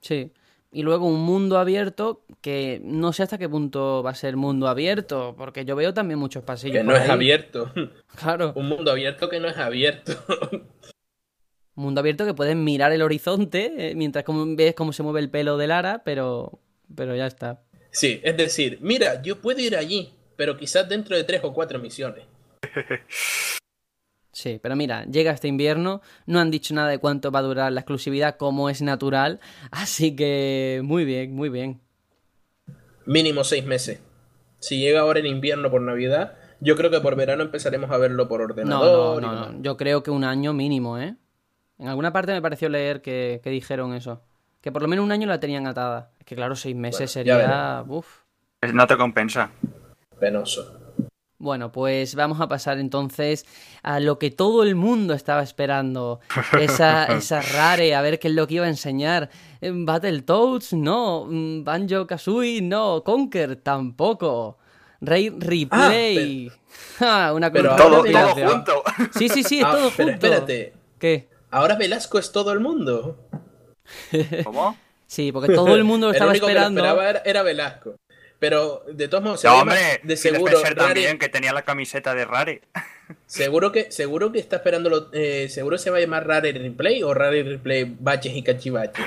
Sí. 0.00 0.30
Y 0.70 0.82
luego 0.84 1.08
un 1.08 1.20
mundo 1.22 1.58
abierto 1.58 2.22
que 2.40 2.80
no 2.84 3.12
sé 3.12 3.24
hasta 3.24 3.38
qué 3.38 3.48
punto 3.48 4.04
va 4.04 4.10
a 4.10 4.14
ser 4.14 4.36
mundo 4.36 4.68
abierto, 4.68 5.34
porque 5.36 5.64
yo 5.64 5.74
veo 5.74 5.92
también 5.92 6.20
muchos 6.20 6.44
pasillos. 6.44 6.76
Que 6.76 6.84
no 6.84 6.94
es 6.94 7.00
ahí. 7.00 7.10
abierto. 7.10 7.72
Claro. 8.14 8.52
Un 8.54 8.68
mundo 8.68 8.92
abierto 8.92 9.28
que 9.28 9.40
no 9.40 9.48
es 9.48 9.56
abierto. 9.56 10.12
Un 11.74 11.84
mundo 11.84 11.98
abierto 11.98 12.24
que 12.24 12.34
puedes 12.34 12.54
mirar 12.54 12.92
el 12.92 13.02
horizonte 13.02 13.90
eh, 13.90 13.94
mientras 13.96 14.24
como 14.24 14.46
ves 14.54 14.76
cómo 14.76 14.92
se 14.92 15.02
mueve 15.02 15.18
el 15.18 15.30
pelo 15.30 15.56
de 15.56 15.66
Lara, 15.66 16.02
pero, 16.04 16.60
pero 16.94 17.16
ya 17.16 17.26
está. 17.26 17.64
Sí, 17.90 18.20
es 18.22 18.36
decir, 18.36 18.78
mira, 18.80 19.22
yo 19.22 19.40
puedo 19.40 19.60
ir 19.60 19.76
allí, 19.76 20.12
pero 20.36 20.56
quizás 20.56 20.88
dentro 20.88 21.16
de 21.16 21.24
tres 21.24 21.40
o 21.44 21.52
cuatro 21.52 21.78
misiones. 21.78 22.24
Sí, 24.32 24.58
pero 24.62 24.74
mira, 24.74 25.04
llega 25.04 25.32
este 25.32 25.48
invierno, 25.48 26.00
no 26.24 26.38
han 26.38 26.50
dicho 26.50 26.72
nada 26.72 26.88
de 26.88 26.98
cuánto 26.98 27.30
va 27.30 27.40
a 27.40 27.42
durar 27.42 27.72
la 27.72 27.80
exclusividad 27.80 28.36
como 28.36 28.70
es 28.70 28.80
natural, 28.80 29.38
así 29.70 30.16
que 30.16 30.80
muy 30.82 31.04
bien, 31.04 31.34
muy 31.34 31.50
bien. 31.50 31.80
Mínimo 33.04 33.44
seis 33.44 33.66
meses. 33.66 34.00
Si 34.58 34.78
llega 34.78 35.00
ahora 35.00 35.20
en 35.20 35.26
invierno 35.26 35.70
por 35.70 35.82
Navidad, 35.82 36.38
yo 36.60 36.76
creo 36.76 36.90
que 36.90 37.00
por 37.00 37.16
verano 37.16 37.42
empezaremos 37.42 37.90
a 37.90 37.98
verlo 37.98 38.28
por 38.28 38.40
ordenador. 38.40 39.20
no, 39.20 39.32
no, 39.32 39.52
no, 39.52 39.62
yo 39.62 39.76
creo 39.76 40.02
que 40.02 40.10
un 40.10 40.24
año 40.24 40.54
mínimo, 40.54 40.98
¿eh? 40.98 41.16
En 41.78 41.88
alguna 41.88 42.12
parte 42.12 42.32
me 42.32 42.42
pareció 42.42 42.68
leer 42.68 43.02
que, 43.02 43.40
que 43.42 43.50
dijeron 43.50 43.94
eso. 43.94 44.22
Que 44.60 44.70
por 44.72 44.82
lo 44.82 44.88
menos 44.88 45.04
un 45.04 45.12
año 45.12 45.26
la 45.26 45.40
tenían 45.40 45.66
atada. 45.66 46.10
Es 46.18 46.26
que 46.26 46.34
claro, 46.34 46.54
seis 46.54 46.76
meses 46.76 47.14
Bueno, 47.14 47.38
sería... 47.38 47.84
Uf. 47.88 48.06
No 48.74 48.86
te 48.86 48.96
compensa. 48.96 49.50
Penoso. 50.18 50.76
Bueno, 51.38 51.72
pues 51.72 52.14
vamos 52.14 52.38
a 52.42 52.48
pasar 52.48 52.78
entonces 52.78 53.46
a 53.82 53.98
lo 53.98 54.18
que 54.18 54.30
todo 54.30 54.62
el 54.62 54.74
mundo 54.74 55.14
estaba 55.14 55.42
esperando. 55.42 56.20
Esa, 56.60 57.06
esa 57.06 57.40
rare, 57.40 57.94
a 57.94 58.02
ver 58.02 58.18
qué 58.18 58.28
es 58.28 58.34
lo 58.34 58.46
que 58.46 58.56
iba 58.56 58.66
a 58.66 58.68
enseñar. 58.68 59.30
Eh, 59.62 59.72
Battletoads, 59.74 60.74
no. 60.74 61.24
Mm, 61.26 61.64
Banjo 61.64 62.06
Kazooie, 62.06 62.60
no. 62.60 63.02
Conker, 63.02 63.56
tampoco. 63.56 64.58
Ray 65.00 65.30
Replay. 65.30 66.52
Ja, 66.98 67.32
una 67.34 67.50
pero 67.50 67.70
cosa 67.70 67.82
Todo, 67.84 68.04
todo 68.04 68.34
junto. 68.50 68.82
Sí, 69.12 69.30
sí, 69.30 69.42
sí, 69.42 69.60
es 69.60 69.64
Ah, 69.64 69.70
todo 69.72 69.90
pero 69.96 70.10
junto. 70.10 70.26
espérate. 70.26 70.74
¿Qué? 70.98 71.30
Ahora 71.50 71.76
Velasco 71.76 72.18
es 72.18 72.30
todo 72.32 72.52
el 72.52 72.60
mundo. 72.60 73.16
¿Cómo? 74.44 74.76
Sí, 75.06 75.32
porque 75.32 75.52
todo 75.52 75.74
el 75.74 75.84
mundo 75.84 76.06
lo 76.08 76.10
el 76.10 76.16
estaba 76.16 76.30
único 76.30 76.46
esperando. 76.48 76.82
que 76.82 76.88
lo 76.88 76.94
esperaba 76.94 77.22
era, 77.24 77.42
Velasco. 77.42 77.94
Pero 78.38 78.84
de 78.90 79.06
todos 79.08 79.22
modos, 79.22 79.44
No, 79.44 79.60
hombre, 79.60 80.00
de 80.02 80.16
seguro, 80.16 80.62
Rare- 80.62 80.74
también, 80.74 81.18
que 81.18 81.28
tenía 81.28 81.52
la 81.52 81.62
camiseta 81.62 82.14
de 82.14 82.24
Rare. 82.24 82.62
seguro 83.26 83.70
que 83.70 83.90
seguro 83.92 84.32
que 84.32 84.38
está 84.38 84.56
esperando 84.56 85.10
eh, 85.12 85.48
seguro 85.50 85.76
se 85.78 85.90
va 85.90 85.98
a 85.98 86.00
llamar 86.00 86.26
Rare 86.26 86.52
Replay 86.52 87.02
o 87.02 87.12
Rare 87.12 87.42
Replay 87.42 87.96
Baches 87.98 88.34
y 88.34 88.42
Cachivaches. 88.42 89.04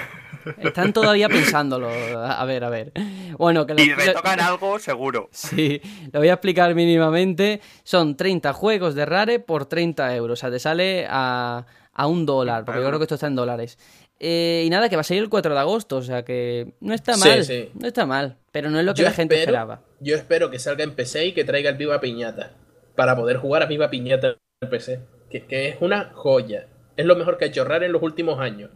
Están 0.59 0.91
todavía 0.91 1.29
pensándolo. 1.29 1.89
A 1.89 2.43
ver, 2.45 2.65
a 2.65 2.69
ver. 2.69 2.91
Bueno, 3.38 3.65
que 3.65 3.73
lo- 3.75 3.81
Y 3.81 3.88
lo- 3.88 3.95
retocan 3.95 4.39
algo, 4.41 4.77
seguro. 4.77 5.29
Sí, 5.31 5.81
lo 6.11 6.19
voy 6.19 6.27
a 6.29 6.34
explicar 6.34 6.75
mínimamente. 6.75 7.61
Son 7.84 8.15
30 8.17 8.51
juegos 8.53 8.93
de 8.93 9.05
Rare 9.05 9.39
por 9.39 9.65
30 9.65 10.13
euros. 10.15 10.38
O 10.38 10.41
sea, 10.41 10.51
te 10.51 10.59
sale 10.59 11.07
a, 11.09 11.65
a 11.93 12.07
un 12.07 12.25
dólar, 12.25 12.65
porque 12.65 12.81
yo 12.81 12.88
creo 12.88 12.99
que 12.99 13.05
esto 13.05 13.15
está 13.15 13.27
en 13.27 13.36
dólares. 13.36 13.79
Eh, 14.20 14.64
y 14.66 14.70
nada, 14.70 14.88
que 14.89 14.95
va 14.95 15.01
a 15.01 15.03
salir 15.03 15.24
el 15.24 15.30
4 15.30 15.53
de 15.53 15.59
agosto, 15.59 15.97
o 15.97 16.01
sea 16.01 16.24
que 16.24 16.74
no 16.80 16.93
está 16.93 17.18
mal. 17.18 17.43
sí. 17.43 17.70
No 17.74 17.88
está 17.88 18.05
mal, 18.05 18.38
pero 18.51 18.70
no 18.70 18.80
es 18.80 18.86
lo 18.86 18.93
que 18.93 19.01
Yo 19.01 19.05
la 19.07 19.14
gente 19.14 19.39
esperaba. 19.39 19.82
Yo 19.99 20.16
espero 20.16 20.49
que 20.49 20.59
salga 20.59 20.84
en 20.84 20.95
PC 20.95 21.26
y 21.28 21.34
que 21.34 21.43
traiga 21.43 21.70
el 21.70 21.78
Viva 21.78 21.99
Piñata 21.99 22.53
para 22.95 23.16
poder 23.16 23.38
jugar 23.38 23.64
a 23.64 23.66
Viva 23.66 23.89
Piñata 23.89 24.38
en 24.61 24.70
PC, 24.70 24.99
que, 25.30 25.45
que 25.45 25.70
es 25.70 25.78
una 25.82 26.11
joya. 26.14 26.68
Es 26.95 27.05
lo 27.05 27.16
mejor 27.16 27.38
que 27.38 27.45
ha 27.45 27.47
hecho 27.47 27.66
Rare 27.66 27.88
en 27.88 27.91
los 27.91 28.01
últimos 28.03 28.39
años. 28.39 28.70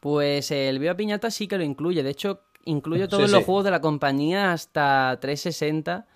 Pues 0.00 0.50
el 0.50 0.78
Viva 0.78 0.94
Piñata 0.96 1.30
sí 1.30 1.46
que 1.46 1.58
lo 1.58 1.64
incluye. 1.64 2.02
De 2.02 2.10
hecho, 2.10 2.42
incluye 2.64 3.06
todos 3.06 3.30
Sí, 3.30 3.36
los 3.36 3.44
juegos 3.44 3.64
de 3.64 3.70
la 3.70 3.80
compañía 3.80 4.52
hasta 4.52 5.16
360. 5.20 6.06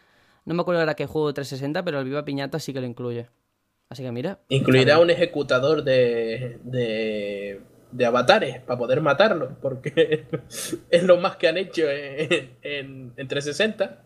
No 0.46 0.54
me 0.54 0.62
acuerdo 0.62 0.80
ahora 0.80 0.94
qué 0.94 1.06
juego 1.06 1.28
de 1.28 1.34
360, 1.34 1.82
pero 1.84 2.00
el 2.00 2.04
Viva 2.06 2.24
Piñata 2.24 2.58
sí 2.58 2.72
que 2.72 2.80
lo 2.80 2.86
incluye. 2.86 3.28
Así 3.94 4.02
que 4.02 4.10
mira. 4.10 4.40
Incluirá 4.48 4.98
un 4.98 5.08
ejecutador 5.08 5.84
de, 5.84 6.58
de, 6.64 7.60
de 7.92 8.04
avatares 8.04 8.58
para 8.58 8.76
poder 8.76 9.00
matarlos, 9.00 9.50
porque 9.62 10.26
es 10.90 11.02
lo 11.04 11.16
más 11.18 11.36
que 11.36 11.46
han 11.46 11.58
hecho 11.58 11.88
en, 11.88 12.56
en, 12.62 13.12
en 13.16 13.28
360. 13.28 14.02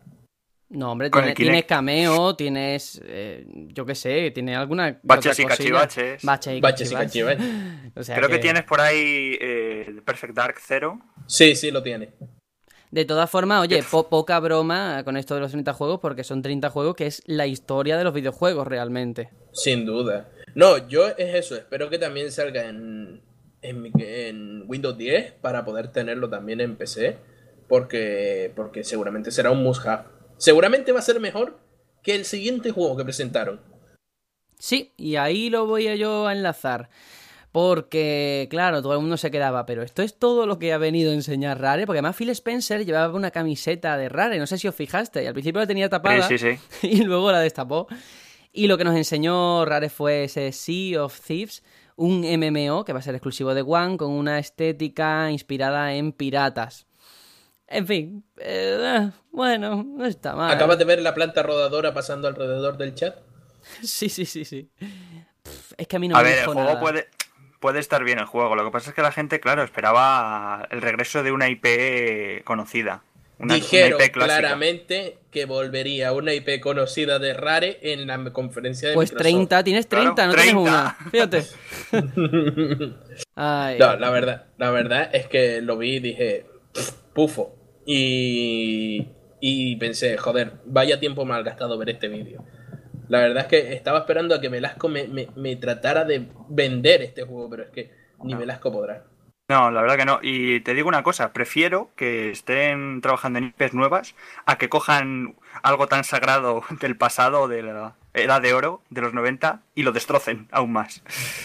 No, 0.68 0.92
hombre, 0.92 1.08
tiene- 1.08 1.34
tienes 1.34 1.64
cameo, 1.64 2.36
tienes. 2.36 3.00
eh, 3.02 3.46
yo 3.72 3.86
qué 3.86 3.94
sé, 3.94 4.30
tiene 4.32 4.54
alguna. 4.56 5.00
Baches 5.02 5.38
y 5.38 5.46
cachivaches. 5.46 6.22
Baches 6.22 6.54
y 6.54 6.60
Baches 6.60 6.92
y 6.92 6.94
cachivaches. 6.94 7.46
O 7.96 8.02
sea 8.02 8.16
Creo 8.16 8.28
que... 8.28 8.36
tienes 8.38 8.64
por 8.64 8.82
ahí 8.82 9.38
eh, 9.40 10.02
Perfect 10.04 10.34
Dark 10.34 10.56
Zero. 10.60 11.00
Sí, 11.26 11.54
sí, 11.56 11.70
lo 11.70 11.82
tiene. 11.82 12.10
De 12.90 13.04
todas 13.04 13.28
formas, 13.30 13.60
oye, 13.62 13.82
po- 13.90 14.08
poca 14.08 14.38
broma 14.40 15.02
con 15.04 15.16
esto 15.16 15.34
de 15.34 15.40
los 15.40 15.50
30 15.50 15.72
juegos, 15.74 16.00
porque 16.00 16.24
son 16.24 16.42
30 16.42 16.70
juegos 16.70 16.94
que 16.96 17.06
es 17.06 17.22
la 17.26 17.46
historia 17.46 17.96
de 17.98 18.04
los 18.04 18.14
videojuegos 18.14 18.66
realmente. 18.66 19.30
Sin 19.52 19.84
duda. 19.84 20.28
No, 20.54 20.88
yo 20.88 21.06
es 21.08 21.34
eso. 21.34 21.54
Espero 21.56 21.90
que 21.90 21.98
también 21.98 22.32
salga 22.32 22.64
en, 22.68 23.20
en, 23.62 23.82
mi- 23.82 23.92
en 23.98 24.64
Windows 24.66 24.96
10 24.96 25.32
para 25.40 25.64
poder 25.64 25.88
tenerlo 25.92 26.28
también 26.30 26.60
en 26.60 26.76
PC. 26.76 27.16
Porque, 27.68 28.50
porque 28.56 28.82
seguramente 28.84 29.30
será 29.30 29.50
un 29.50 29.62
must-have. 29.62 30.04
Seguramente 30.38 30.92
va 30.92 31.00
a 31.00 31.02
ser 31.02 31.20
mejor 31.20 31.58
que 32.02 32.14
el 32.14 32.24
siguiente 32.24 32.70
juego 32.70 32.96
que 32.96 33.04
presentaron. 33.04 33.60
Sí, 34.58 34.92
y 34.96 35.16
ahí 35.16 35.50
lo 35.50 35.66
voy 35.66 35.86
a 35.88 35.94
yo 35.94 36.26
a 36.26 36.32
enlazar. 36.32 36.88
Porque, 37.52 38.46
claro, 38.50 38.82
todo 38.82 38.92
el 38.94 39.00
mundo 39.00 39.16
se 39.16 39.30
quedaba, 39.30 39.64
pero 39.66 39.82
esto 39.82 40.02
es 40.02 40.18
todo 40.18 40.46
lo 40.46 40.58
que 40.58 40.72
ha 40.72 40.78
venido 40.78 41.10
a 41.10 41.14
enseñar 41.14 41.60
Rare, 41.60 41.86
porque 41.86 41.98
además 41.98 42.16
Phil 42.16 42.28
Spencer 42.30 42.84
llevaba 42.84 43.14
una 43.14 43.30
camiseta 43.30 43.96
de 43.96 44.08
Rare, 44.08 44.38
no 44.38 44.46
sé 44.46 44.58
si 44.58 44.68
os 44.68 44.74
fijaste, 44.74 45.22
y 45.22 45.26
al 45.26 45.32
principio 45.32 45.60
la 45.60 45.66
tenía 45.66 45.88
tapada 45.88 46.22
Sí, 46.28 46.36
sí, 46.38 46.58
sí. 46.58 46.86
y 46.88 47.02
luego 47.04 47.32
la 47.32 47.40
destapó. 47.40 47.88
Y 48.52 48.66
lo 48.66 48.76
que 48.76 48.84
nos 48.84 48.96
enseñó 48.96 49.64
Rare 49.64 49.88
fue 49.88 50.24
ese 50.24 50.52
Sea 50.52 51.04
of 51.04 51.18
Thieves, 51.20 51.62
un 51.96 52.20
MMO 52.20 52.84
que 52.84 52.92
va 52.92 52.98
a 52.98 53.02
ser 53.02 53.14
exclusivo 53.14 53.54
de 53.54 53.62
One, 53.62 53.96
con 53.96 54.10
una 54.10 54.38
estética 54.38 55.30
inspirada 55.30 55.94
en 55.94 56.12
piratas. 56.12 56.86
En 57.66 57.86
fin, 57.86 58.24
eh, 58.38 59.10
bueno, 59.30 59.82
no 59.84 60.04
está 60.06 60.34
mal. 60.34 60.50
¿Acabas 60.50 60.78
de 60.78 60.84
ver 60.84 61.00
la 61.02 61.14
planta 61.14 61.42
rodadora 61.42 61.92
pasando 61.92 62.28
alrededor 62.28 62.76
del 62.76 62.94
chat? 62.94 63.16
Sí, 63.82 64.08
sí, 64.08 64.24
sí, 64.24 64.44
sí. 64.44 64.70
Pff, 65.42 65.72
Es 65.76 65.86
que 65.88 65.96
a 65.96 65.98
mí 65.98 66.08
no 66.08 66.16
A 66.16 66.22
me 66.22 66.24
ver, 66.30 66.32
el 66.34 66.40
dijo 66.40 66.52
juego 66.52 66.68
nada. 66.68 66.80
puede, 66.80 67.08
puede 67.60 67.80
estar 67.80 68.04
bien 68.04 68.18
el 68.18 68.26
juego. 68.26 68.54
Lo 68.56 68.64
que 68.64 68.70
pasa 68.70 68.90
es 68.90 68.94
que 68.96 69.02
la 69.02 69.12
gente, 69.12 69.40
claro, 69.40 69.62
esperaba 69.62 70.66
el 70.70 70.80
regreso 70.80 71.22
de 71.22 71.32
una 71.32 71.48
IP 71.48 72.42
conocida. 72.44 73.02
Una, 73.40 73.54
una 73.54 73.54
Dijeron 73.54 74.00
IP 74.02 74.12
clásica. 74.12 74.38
claramente 74.40 75.18
que 75.30 75.44
volvería 75.44 76.12
una 76.12 76.34
IP 76.34 76.58
conocida 76.60 77.20
de 77.20 77.34
Rare 77.34 77.78
en 77.82 78.06
la 78.08 78.32
conferencia 78.32 78.88
de 78.88 78.94
Pues 78.96 79.12
Microsoft. 79.12 79.32
30, 79.32 79.64
tienes 79.64 79.86
30, 79.88 80.14
Claro, 80.14 80.32
no 80.32 80.34
tienes 80.34 80.54
30. 80.54 80.70
una. 80.70 80.96
Fíjate. 81.12 81.44
Ay, 83.36 83.78
No, 83.78 83.96
la 83.96 84.10
verdad, 84.10 84.46
la 84.56 84.70
verdad 84.70 85.10
es 85.12 85.26
que 85.28 85.60
lo 85.62 85.76
vi 85.78 85.96
y 85.96 86.00
dije, 86.00 86.46
pufo. 87.14 87.54
Y, 87.86 89.08
y 89.40 89.76
pensé, 89.76 90.16
joder, 90.18 90.52
vaya 90.66 90.98
tiempo 91.00 91.24
mal 91.24 91.42
gastado 91.44 91.78
ver 91.78 91.90
este 91.90 92.08
vídeo. 92.08 92.44
La 93.08 93.20
verdad 93.20 93.44
es 93.44 93.46
que 93.48 93.72
estaba 93.74 94.00
esperando 94.00 94.34
a 94.34 94.40
que 94.40 94.48
Velasco 94.48 94.88
me, 94.88 95.08
me- 95.08 95.28
me 95.36 95.56
tratara 95.56 96.04
de 96.04 96.26
vender 96.48 97.02
este 97.02 97.22
juego, 97.22 97.48
pero 97.50 97.62
es 97.64 97.70
que 97.70 97.90
ni 98.22 98.32
No. 98.34 98.38
Velasco 98.38 98.70
podrá. 98.72 99.04
No, 99.50 99.70
la 99.70 99.80
verdad 99.80 99.96
que 99.96 100.04
no. 100.04 100.18
Y 100.22 100.60
te 100.60 100.74
digo 100.74 100.88
una 100.88 101.02
cosa, 101.02 101.32
prefiero 101.32 101.90
que 101.96 102.30
estén 102.30 103.00
trabajando 103.00 103.38
en 103.38 103.46
IPs 103.46 103.72
nuevas 103.72 104.14
a 104.44 104.58
que 104.58 104.68
cojan 104.68 105.36
algo 105.62 105.86
tan 105.86 106.04
sagrado 106.04 106.62
del 106.82 106.96
pasado, 106.96 107.48
de 107.48 107.62
la 107.62 107.94
edad 108.12 108.42
de 108.42 108.52
oro, 108.52 108.82
de 108.90 109.00
los 109.00 109.14
90, 109.14 109.62
y 109.74 109.84
lo 109.84 109.92
destrocen 109.92 110.48
aún 110.50 110.72
más. 110.72 111.02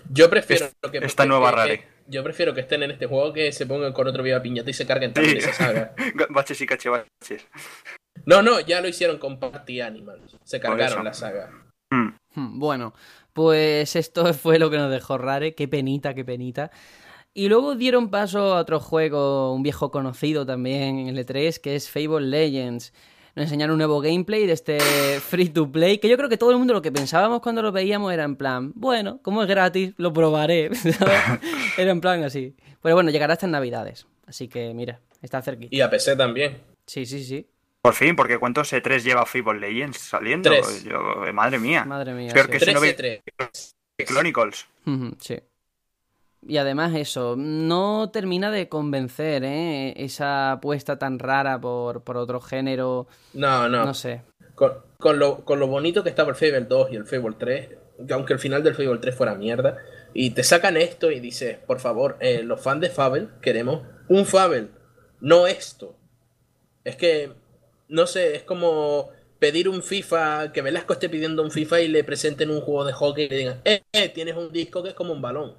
Yo 0.09 0.29
prefiero 0.29 0.65
Es- 0.65 0.91
que, 0.91 0.97
esta 0.97 1.25
nueva 1.25 1.51
que- 1.51 1.55
Rare. 1.55 1.92
Yo 2.07 2.23
prefiero 2.23 2.53
que 2.53 2.61
estén 2.61 2.83
en 2.83 2.91
este 2.91 3.05
juego 3.07 3.33
que 3.33 3.51
se 3.51 3.65
pongan 3.65 3.93
con 3.93 4.07
otro 4.07 4.23
Viva 4.23 4.41
Piñata 4.41 4.69
y 4.69 4.73
se 4.73 4.85
carguen 4.85 5.13
también 5.13 5.41
Sí. 5.41 5.49
esa 5.49 5.53
saga. 5.53 5.93
Baches 6.29 6.59
y 6.61 6.65
cachivaches. 6.65 7.47
No, 8.25 8.41
no, 8.41 8.59
ya 8.59 8.81
lo 8.81 8.87
hicieron 8.87 9.17
con 9.17 9.39
Party 9.39 9.81
Animals. 9.81 10.37
Se 10.43 10.59
cargaron 10.59 11.03
la 11.05 11.13
saga. 11.13 11.49
Mm. 11.91 12.09
Hmm, 12.35 12.59
Bueno, 12.59 12.93
pues 13.33 13.95
esto 13.95 14.33
fue 14.33 14.59
lo 14.59 14.69
que 14.69 14.77
nos 14.77 14.91
dejó 14.91 15.17
Rare. 15.17 15.55
Qué 15.55 15.67
penita, 15.67 16.13
qué 16.13 16.23
penita. 16.23 16.71
Y 17.33 17.49
luego 17.49 17.75
dieron 17.75 18.11
paso 18.11 18.53
a 18.55 18.59
otro 18.59 18.79
juego, 18.79 19.53
un 19.53 19.63
viejo 19.63 19.89
conocido 19.89 20.45
también 20.45 20.99
en 20.99 21.07
el 21.07 21.17
E3, 21.25 21.59
que 21.59 21.75
es 21.75 21.89
Fable 21.89 22.21
Legends. 22.27 22.93
Nos 23.35 23.45
enseñaron 23.45 23.73
un 23.73 23.77
nuevo 23.79 23.99
gameplay 23.99 24.45
de 24.45 24.53
este 24.53 24.79
free 24.79 25.49
to 25.49 25.71
play, 25.71 25.97
que 25.97 26.07
yo 26.07 26.17
creo 26.17 26.29
que 26.29 26.37
todo 26.37 26.51
el 26.51 26.57
mundo 26.57 26.73
lo 26.73 26.81
que 26.83 26.91
pensábamos 26.91 27.41
cuando 27.41 27.61
lo 27.63 27.71
veíamos 27.71 28.13
era 28.13 28.23
en 28.25 28.35
plan, 28.35 28.71
bueno, 28.75 29.19
como 29.23 29.41
es 29.41 29.47
gratis, 29.49 29.93
lo 29.97 30.13
probaré. 30.13 30.73
¿sabes? 30.75 31.19
era 31.77 31.91
en 31.91 31.99
plan 32.01 32.23
así. 32.23 32.55
Pero 32.81 32.95
bueno, 32.95 33.09
llegará 33.09 33.33
hasta 33.33 33.47
en 33.47 33.53
Navidades. 33.53 34.05
Así 34.27 34.47
que 34.47 34.73
mira, 34.73 34.99
está 35.21 35.41
cerquita. 35.41 35.75
Y 35.75 35.81
a 35.81 35.89
PC 35.89 36.15
también. 36.15 36.57
Sí, 36.85 37.05
sí, 37.05 37.23
sí. 37.23 37.47
Por 37.81 37.95
fin, 37.95 38.15
porque 38.15 38.37
¿cuántos 38.37 38.71
E3 38.71 39.01
lleva 39.03 39.25
Fable 39.25 39.59
Legends 39.59 39.97
saliendo? 39.97 40.49
Tres. 40.49 40.83
Yo- 40.83 41.25
eh, 41.25 41.33
madre 41.33 41.59
mía. 41.59 41.83
Madre 41.85 42.13
mía. 42.13 42.27
Es 42.27 42.33
peor 42.33 42.45
sí. 42.45 42.51
que 42.51 42.57
ese 42.57 42.65
13 42.93 43.21
3. 43.35 43.75
Chronicles. 44.05 44.67
Ujú, 44.85 45.15
Sí. 45.19 45.35
Y 46.47 46.57
además 46.57 46.93
eso, 46.95 47.35
no 47.37 48.09
termina 48.11 48.51
de 48.51 48.67
convencer, 48.69 49.43
¿eh? 49.43 49.93
Esa 49.97 50.53
apuesta 50.53 50.97
tan 50.99 51.19
rara 51.19 51.59
por, 51.59 52.03
por 52.03 52.17
otro 52.17 52.41
género, 52.41 53.07
No, 53.33 53.69
no. 53.69 53.85
no 53.85 53.93
sé. 53.93 54.21
Con, 54.55 54.73
con 54.99 55.19
lo, 55.19 55.45
con 55.45 55.59
lo 55.59 55.67
bonito 55.67 56.03
que 56.03 56.09
estaba 56.09 56.29
el 56.29 56.35
Fable 56.35 56.61
2 56.61 56.91
y 56.91 56.95
el 56.95 57.05
Fable 57.05 57.35
3, 57.39 57.69
que 58.07 58.13
aunque 58.13 58.33
el 58.33 58.39
final 58.39 58.63
del 58.63 58.75
Fable 58.75 58.99
3 58.99 59.15
fuera 59.15 59.35
mierda, 59.35 59.77
y 60.13 60.31
te 60.31 60.43
sacan 60.43 60.77
esto 60.77 61.11
y 61.11 61.19
dices, 61.19 61.57
por 61.65 61.79
favor, 61.79 62.17
eh, 62.19 62.43
los 62.43 62.61
fans 62.61 62.81
de 62.81 62.89
Fable 62.89 63.29
queremos 63.41 63.81
un 64.09 64.25
Fable, 64.25 64.67
no 65.21 65.47
esto. 65.47 65.95
Es 66.83 66.95
que, 66.97 67.31
no 67.87 68.05
sé, 68.05 68.35
es 68.35 68.43
como 68.43 69.09
pedir 69.39 69.67
un 69.67 69.81
FIFA, 69.83 70.51
que 70.53 70.61
Velasco 70.61 70.93
esté 70.93 71.09
pidiendo 71.09 71.43
un 71.43 71.51
FIFA 71.51 71.81
y 71.81 71.87
le 71.87 72.03
presenten 72.03 72.49
un 72.49 72.61
juego 72.61 72.85
de 72.85 72.93
hockey 72.93 73.25
y 73.25 73.29
le 73.29 73.37
digan, 73.37 73.61
eh, 73.65 73.83
eh, 73.91 74.09
tienes 74.09 74.35
un 74.37 74.51
disco 74.51 74.83
que 74.83 74.89
es 74.89 74.95
como 74.95 75.13
un 75.13 75.21
balón. 75.21 75.55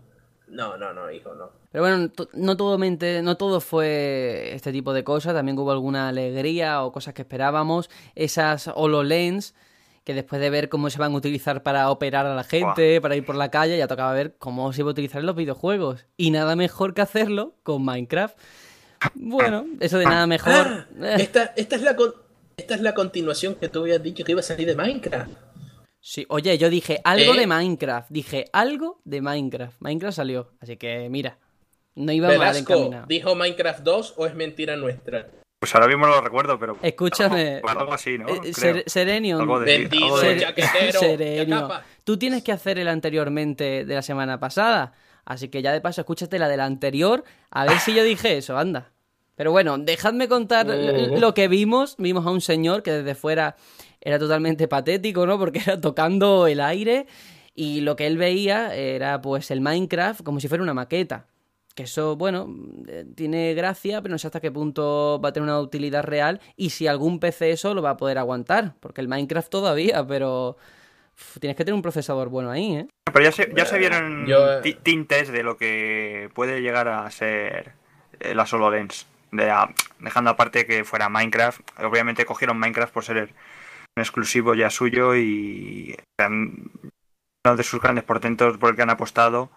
No, 0.48 0.76
no, 0.76 0.92
no, 0.92 1.10
hijo, 1.10 1.34
no. 1.34 1.50
Pero 1.72 1.82
bueno, 1.84 2.10
no 2.34 2.56
todo, 2.56 2.78
mente- 2.78 3.22
no 3.22 3.36
todo 3.36 3.60
fue 3.60 4.50
este 4.54 4.72
tipo 4.72 4.92
de 4.92 5.02
cosas, 5.02 5.34
también 5.34 5.58
hubo 5.58 5.72
alguna 5.72 6.08
alegría 6.08 6.82
o 6.84 6.92
cosas 6.92 7.14
que 7.14 7.22
esperábamos. 7.22 7.90
Esas 8.14 8.68
HoloLens, 8.72 9.54
que 10.04 10.12
después 10.14 10.40
de 10.40 10.50
ver 10.50 10.68
cómo 10.68 10.90
se 10.90 10.98
van 10.98 11.12
a 11.12 11.16
utilizar 11.16 11.62
para 11.62 11.90
operar 11.90 12.26
a 12.26 12.34
la 12.34 12.44
gente, 12.44 13.00
para 13.00 13.16
ir 13.16 13.24
por 13.24 13.34
la 13.36 13.50
calle, 13.50 13.78
ya 13.78 13.88
tocaba 13.88 14.12
ver 14.12 14.36
cómo 14.38 14.72
se 14.72 14.82
iba 14.82 14.90
a 14.90 14.92
utilizar 14.92 15.20
en 15.20 15.26
los 15.26 15.34
videojuegos. 15.34 16.04
Y 16.18 16.30
nada 16.30 16.54
mejor 16.56 16.92
que 16.94 17.00
hacerlo 17.00 17.54
con 17.62 17.82
Minecraft. 17.84 18.36
Bueno, 19.14 19.66
eso 19.80 19.98
de 19.98 20.04
nada 20.04 20.26
mejor. 20.26 20.52
Ah, 20.52 20.86
esta, 21.18 21.52
esta, 21.56 21.76
es 21.76 21.82
la 21.82 21.96
con- 21.96 22.14
esta 22.56 22.74
es 22.74 22.80
la 22.82 22.94
continuación 22.94 23.54
que 23.56 23.68
tú 23.68 23.80
habías 23.80 24.02
dicho 24.02 24.24
que 24.24 24.32
iba 24.32 24.40
a 24.40 24.44
salir 24.44 24.66
de 24.66 24.76
Minecraft. 24.76 25.30
Sí, 26.06 26.26
oye, 26.28 26.58
yo 26.58 26.68
dije 26.68 27.00
algo 27.02 27.32
¿Eh? 27.32 27.38
de 27.38 27.46
Minecraft. 27.46 28.10
Dije 28.10 28.44
algo 28.52 29.00
de 29.04 29.22
Minecraft. 29.22 29.76
Minecraft 29.80 30.16
salió. 30.16 30.50
Así 30.60 30.76
que 30.76 31.08
mira, 31.08 31.38
no 31.94 32.12
iba 32.12 32.28
mal 32.28 32.38
Velasco, 32.38 32.74
encaminado. 32.74 33.06
¿dijo 33.06 33.34
Minecraft 33.34 33.80
2 33.80 34.14
o 34.18 34.26
es 34.26 34.34
mentira 34.34 34.76
nuestra? 34.76 35.28
Pues 35.58 35.74
ahora 35.74 35.86
mismo 35.88 36.06
no 36.06 36.12
lo 36.16 36.20
recuerdo, 36.20 36.58
pero. 36.58 36.76
Escúchame. 36.82 37.56
Algo, 37.64 37.80
algo 37.80 37.92
así, 37.94 38.18
¿no? 38.18 38.28
Eh, 38.28 38.38
Creo. 38.40 38.52
Ser- 38.52 38.84
Serenium, 38.86 39.40
Algo 39.40 39.60
de- 39.60 39.78
Vendido, 39.78 40.04
algo 40.04 40.20
de- 40.20 40.40
chaquetero, 40.40 41.00
Serenio, 41.00 41.42
ya 41.48 41.60
capa. 41.62 41.84
tú 42.04 42.18
tienes 42.18 42.44
que 42.44 42.52
hacer 42.52 42.78
el 42.78 42.88
anteriormente 42.88 43.86
de 43.86 43.94
la 43.94 44.02
semana 44.02 44.38
pasada. 44.38 44.92
Así 45.24 45.48
que 45.48 45.62
ya 45.62 45.72
de 45.72 45.80
paso, 45.80 46.02
escúchate 46.02 46.38
la 46.38 46.48
de 46.50 46.58
la 46.58 46.66
anterior. 46.66 47.24
A 47.50 47.64
ver 47.64 47.78
si 47.78 47.94
yo 47.94 48.04
dije 48.04 48.36
eso, 48.36 48.58
anda. 48.58 48.90
Pero 49.36 49.52
bueno, 49.52 49.78
dejadme 49.78 50.28
contar 50.28 50.66
Oh. 50.68 51.16
lo 51.18 51.32
que 51.32 51.48
vimos. 51.48 51.94
Vimos 51.96 52.26
a 52.26 52.30
un 52.30 52.42
señor 52.42 52.82
que 52.82 52.92
desde 52.92 53.14
fuera 53.14 53.56
era 54.04 54.18
totalmente 54.18 54.68
patético, 54.68 55.26
¿no? 55.26 55.38
Porque 55.38 55.58
era 55.66 55.80
tocando 55.80 56.46
el 56.46 56.60
aire 56.60 57.06
y 57.54 57.80
lo 57.80 57.96
que 57.96 58.06
él 58.06 58.16
veía 58.18 58.74
era 58.74 59.20
pues 59.20 59.50
el 59.50 59.60
Minecraft 59.60 60.22
como 60.22 60.40
si 60.40 60.48
fuera 60.48 60.62
una 60.62 60.74
maqueta. 60.74 61.26
Que 61.74 61.84
eso, 61.84 62.14
bueno, 62.14 62.48
eh, 62.86 63.04
tiene 63.16 63.52
gracia, 63.54 64.00
pero 64.00 64.12
no 64.12 64.18
sé 64.18 64.28
hasta 64.28 64.40
qué 64.40 64.52
punto 64.52 65.20
va 65.24 65.30
a 65.30 65.32
tener 65.32 65.48
una 65.48 65.58
utilidad 65.58 66.04
real 66.04 66.40
y 66.56 66.70
si 66.70 66.86
algún 66.86 67.18
PC 67.18 67.50
eso 67.50 67.74
lo 67.74 67.82
va 67.82 67.90
a 67.90 67.96
poder 67.96 68.18
aguantar. 68.18 68.74
Porque 68.78 69.00
el 69.00 69.08
Minecraft 69.08 69.50
todavía, 69.50 70.06
pero 70.06 70.56
uf, 71.16 71.38
tienes 71.40 71.56
que 71.56 71.64
tener 71.64 71.74
un 71.74 71.82
procesador 71.82 72.28
bueno 72.28 72.52
ahí, 72.52 72.76
¿eh? 72.76 72.86
Pero 73.12 73.24
ya 73.24 73.32
se, 73.32 73.52
ya 73.56 73.64
se 73.66 73.78
vieron 73.78 74.24
Yo- 74.26 74.60
ti- 74.60 74.74
tintes 74.80 75.32
de 75.32 75.42
lo 75.42 75.56
que 75.56 76.28
puede 76.34 76.60
llegar 76.60 76.86
a 76.86 77.10
ser 77.10 77.72
eh, 78.20 78.34
la 78.36 78.44
HoloLens. 78.44 79.06
De, 79.32 79.50
ah, 79.50 79.68
dejando 79.98 80.30
aparte 80.30 80.66
que 80.66 80.84
fuera 80.84 81.08
Minecraft. 81.08 81.60
Obviamente 81.82 82.24
cogieron 82.24 82.56
Minecraft 82.58 82.92
por 82.94 83.04
ser 83.04 83.30
exclusivo 83.96 84.54
ya 84.54 84.70
suyo 84.70 85.14
y 85.16 85.96
uno 86.18 87.56
de 87.56 87.62
sus 87.62 87.80
grandes 87.80 88.04
portentos 88.04 88.58
por 88.58 88.70
el 88.70 88.76
que 88.76 88.82
han 88.82 88.90
apostado. 88.90 89.50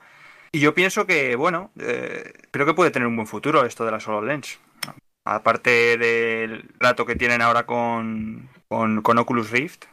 Y 0.52 0.60
yo 0.60 0.74
pienso 0.74 1.06
que, 1.06 1.36
bueno, 1.36 1.72
eh, 1.80 2.34
creo 2.52 2.66
que 2.66 2.74
puede 2.74 2.92
tener 2.92 3.08
un 3.08 3.16
buen 3.16 3.28
futuro 3.28 3.66
esto 3.66 3.86
de 3.86 3.92
la 3.92 3.98
HoloLens. 3.98 4.60
Aparte 5.26 5.98
del 5.98 6.70
trato 6.80 7.06
que 7.06 7.16
tienen 7.16 7.42
ahora 7.42 7.66
con, 7.66 8.50
con, 8.70 9.02
con 9.02 9.18
Oculus 9.18 9.52
Rift, 9.52 9.86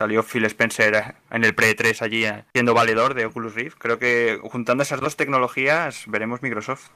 Salió 0.00 0.24
Phil 0.24 0.44
Spencer 0.46 1.14
en 1.30 1.44
el 1.44 1.54
pre-3 1.54 2.02
allí 2.02 2.24
eh, 2.24 2.44
siendo 2.52 2.74
valedor 2.74 3.14
de 3.14 3.26
Oculus 3.26 3.54
Rift. 3.54 3.78
Creo 3.78 3.98
que 3.98 4.40
juntando 4.42 4.82
esas 4.82 5.00
dos 5.00 5.16
tecnologías 5.16 6.04
veremos 6.08 6.42
Microsoft. 6.42 6.90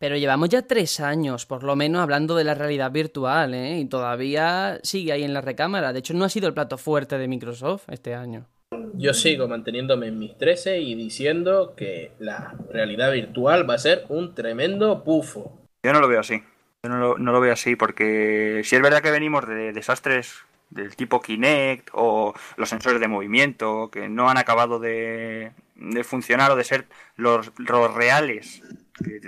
Pero 0.00 0.16
llevamos 0.16 0.48
ya 0.48 0.62
tres 0.62 1.00
años, 1.00 1.44
por 1.44 1.64
lo 1.64 1.74
menos, 1.74 2.00
hablando 2.00 2.36
de 2.36 2.44
la 2.44 2.54
realidad 2.54 2.92
virtual, 2.92 3.52
¿eh? 3.52 3.80
Y 3.80 3.86
todavía 3.86 4.78
sigue 4.84 5.10
ahí 5.10 5.24
en 5.24 5.34
la 5.34 5.40
recámara. 5.40 5.92
De 5.92 5.98
hecho, 5.98 6.14
no 6.14 6.24
ha 6.24 6.28
sido 6.28 6.46
el 6.46 6.54
plato 6.54 6.78
fuerte 6.78 7.18
de 7.18 7.26
Microsoft 7.26 7.88
este 7.88 8.14
año. 8.14 8.46
Yo 8.94 9.12
sigo 9.12 9.48
manteniéndome 9.48 10.06
en 10.06 10.18
mis 10.18 10.36
13 10.38 10.78
y 10.78 10.94
diciendo 10.94 11.74
que 11.76 12.12
la 12.20 12.54
realidad 12.70 13.12
virtual 13.12 13.68
va 13.68 13.74
a 13.74 13.78
ser 13.78 14.04
un 14.08 14.34
tremendo 14.34 15.02
pufo. 15.02 15.58
Yo 15.82 15.92
no 15.92 16.00
lo 16.00 16.08
veo 16.08 16.20
así. 16.20 16.42
Yo 16.84 16.90
no 16.90 16.98
lo, 16.98 17.18
no 17.18 17.32
lo 17.32 17.40
veo 17.40 17.52
así 17.52 17.74
porque 17.74 18.62
si 18.64 18.76
es 18.76 18.82
verdad 18.82 19.02
que 19.02 19.10
venimos 19.10 19.48
de 19.48 19.72
desastres 19.72 20.44
del 20.70 20.94
tipo 20.94 21.20
Kinect 21.20 21.88
o 21.92 22.34
los 22.56 22.68
sensores 22.68 23.00
de 23.00 23.08
movimiento 23.08 23.90
que 23.90 24.08
no 24.08 24.28
han 24.28 24.36
acabado 24.36 24.78
de, 24.78 25.52
de 25.74 26.04
funcionar 26.04 26.52
o 26.52 26.56
de 26.56 26.64
ser 26.64 26.86
los, 27.16 27.50
los 27.56 27.94
reales 27.94 28.62
que, 28.98 29.20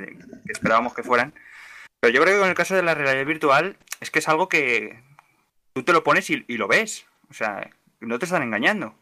esperábamos 0.49 0.95
que 0.95 1.03
fueran. 1.03 1.35
Pero 2.01 2.15
yo 2.15 2.23
creo 2.23 2.35
que 2.35 2.41
con 2.41 2.49
el 2.49 2.55
caso 2.55 2.75
de 2.75 2.83
la 2.83 2.95
realidad 2.95 3.27
virtual 3.27 3.77
es 4.01 4.11
que 4.11 4.21
es 4.21 4.29
algo 4.29 4.49
que 4.49 5.03
tú 5.75 5.83
te 5.83 5.93
lo 5.93 6.03
pones 6.03 6.31
y, 6.31 6.45
lo 6.49 6.69
ves. 6.69 7.07
O 7.29 7.35
sea, 7.35 7.71
no 8.01 8.19
te 8.19 8.25
están 8.25 8.43
engañando. 8.43 8.95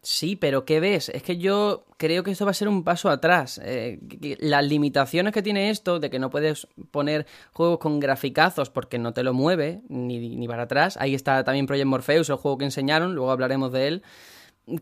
Sí, 0.00 0.36
pero 0.36 0.64
¿qué 0.64 0.80
ves? 0.80 1.08
Es 1.10 1.22
que 1.22 1.38
yo 1.38 1.84
creo 1.98 2.22
que 2.22 2.30
esto 2.30 2.44
va 2.44 2.52
a 2.52 2.54
ser 2.54 2.68
un 2.68 2.84
paso 2.84 3.10
atrás. 3.10 3.60
Eh, 3.62 3.98
las 4.38 4.64
limitaciones 4.64 5.34
que 5.34 5.42
tiene 5.42 5.70
esto, 5.70 5.98
de 5.98 6.08
que 6.08 6.18
no 6.18 6.30
puedes 6.30 6.68
poner 6.90 7.26
juegos 7.52 7.78
con 7.78 8.00
graficazos 8.00 8.70
porque 8.70 8.98
no 8.98 9.12
te 9.12 9.22
lo 9.22 9.34
mueve, 9.34 9.82
ni, 9.88 10.36
ni 10.36 10.48
para 10.48 10.62
atrás. 10.62 10.96
Ahí 10.98 11.14
está 11.14 11.44
también 11.44 11.66
Project 11.66 11.86
Morpheus, 11.86 12.30
el 12.30 12.36
juego 12.36 12.58
que 12.58 12.64
enseñaron, 12.64 13.14
luego 13.14 13.30
hablaremos 13.30 13.72
de 13.72 13.88
él. 13.88 14.02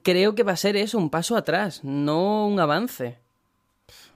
Creo 0.02 0.34
que 0.34 0.42
va 0.42 0.52
a 0.52 0.56
ser 0.56 0.76
eso, 0.76 0.98
un 0.98 1.10
paso 1.10 1.36
atrás, 1.36 1.82
no 1.82 2.46
un 2.46 2.60
avance. 2.60 3.18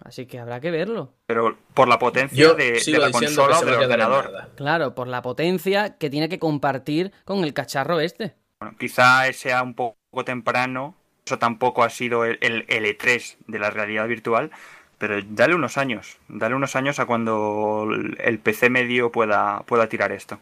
Así 0.03 0.27
que 0.27 0.39
habrá 0.39 0.61
que 0.61 0.71
verlo. 0.71 1.13
Pero 1.27 1.59
por 1.75 1.89
la 1.89 1.99
potencia 1.99 2.37
Yo 2.43 2.55
de, 2.55 2.81
la 2.99 3.11
consola 3.11 3.59
o 3.59 3.65
del 3.65 3.75
ordenador. 3.75 4.51
Claro, 4.57 4.95
por 4.95 5.09
la 5.09 5.23
potencia 5.23 5.97
que 5.99 6.11
tiene 6.11 6.29
que 6.29 6.39
compartir 6.39 7.13
con 7.25 7.45
el 7.45 7.53
cacharro 7.53 8.01
este. 8.01 8.35
Bueno, 8.61 8.77
quizá 8.79 9.31
sea 9.33 9.63
un 9.63 9.75
poco 9.75 9.97
temprano, 10.25 10.95
eso 11.27 11.39
tampoco 11.39 11.83
ha 11.85 11.91
sido 11.91 12.25
el, 12.25 12.39
el 12.41 12.67
L3 12.67 13.37
de 13.47 13.59
la 13.59 13.71
realidad 13.71 14.09
virtual, 14.09 14.51
pero 14.99 15.17
dale 15.29 15.55
unos 15.55 15.79
años, 15.79 16.19
dale 16.29 16.55
unos 16.55 16.77
años 16.77 16.99
a 16.99 17.07
cuando 17.07 17.87
el- 17.91 18.17
el 18.21 18.39
PC 18.39 18.71
medio 18.71 19.13
pueda, 19.13 19.61
pueda 19.67 19.89
tirar 19.89 20.13
esto. 20.13 20.39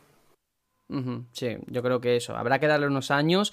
Sí, 1.33 1.59
yo 1.67 1.83
creo 1.83 2.01
que 2.01 2.17
eso. 2.17 2.37
Habrá 2.37 2.59
que 2.59 2.67
darle 2.67 2.87
unos 2.87 3.11
años. 3.11 3.53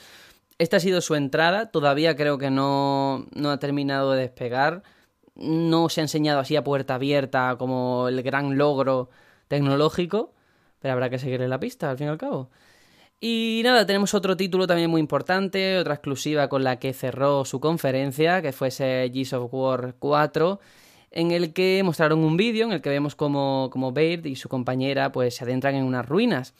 Esta 0.57 0.77
ha 0.77 0.80
sido 0.80 1.02
su 1.02 1.15
entrada. 1.15 1.69
Todavía 1.69 2.15
creo 2.15 2.38
que 2.38 2.49
no, 2.49 3.26
no 3.36 3.52
ha 3.52 3.60
terminado 3.60 4.14
de 4.14 4.22
despegar. 4.22 4.84
No 5.36 5.90
se 5.90 6.02
ha 6.02 6.03
enseñado 6.03 6.40
así 6.40 6.56
a 6.56 6.64
puerta 6.64 6.95
abierta 6.95 7.56
como 7.57 8.07
el 8.07 8.22
gran 8.24 8.57
logro 8.57 9.10
tecnológico. 9.48 10.34
Pero 10.80 10.94
habrá 10.94 11.10
que 11.10 11.20
seguirle 11.20 11.48
la 11.48 11.60
pista, 11.60 11.90
al 11.90 11.98
fin 11.98 12.07
y 12.07 12.10
al 12.12 12.18
cabo. 12.18 12.49
Y 13.20 13.62
nada, 13.64 13.86
tenemos 13.86 14.14
otro 14.14 14.38
título 14.38 14.68
también 14.68 14.90
muy 14.90 14.99
importante, 14.99 15.80
otra 15.80 15.95
exclusiva 15.95 16.48
con 16.49 16.64
la 16.64 16.80
que 16.80 16.94
cerró 16.94 17.45
su 17.45 17.60
conferencia, 17.60 18.41
que 18.41 18.52
fue 18.52 18.68
ese 18.68 19.10
Gears 19.12 19.34
of 19.34 19.53
War 19.53 19.95
4, 19.98 20.60
en 21.12 21.32
el 21.32 21.53
que 21.53 21.82
mostraron 21.84 22.20
un 22.20 22.38
vídeo 22.38 22.66
en 22.66 22.74
el 22.74 22.82
que 22.82 22.90
vemos 22.90 23.16
como, 23.16 23.70
como 23.72 23.94
Baird 23.94 24.26
y 24.26 24.36
su 24.36 24.49
compañera 24.49 25.12
pues 25.12 25.36
se 25.36 25.45
adentran 25.45 25.76
en 25.76 25.86
unas 25.86 26.06
ruinas. 26.06 26.53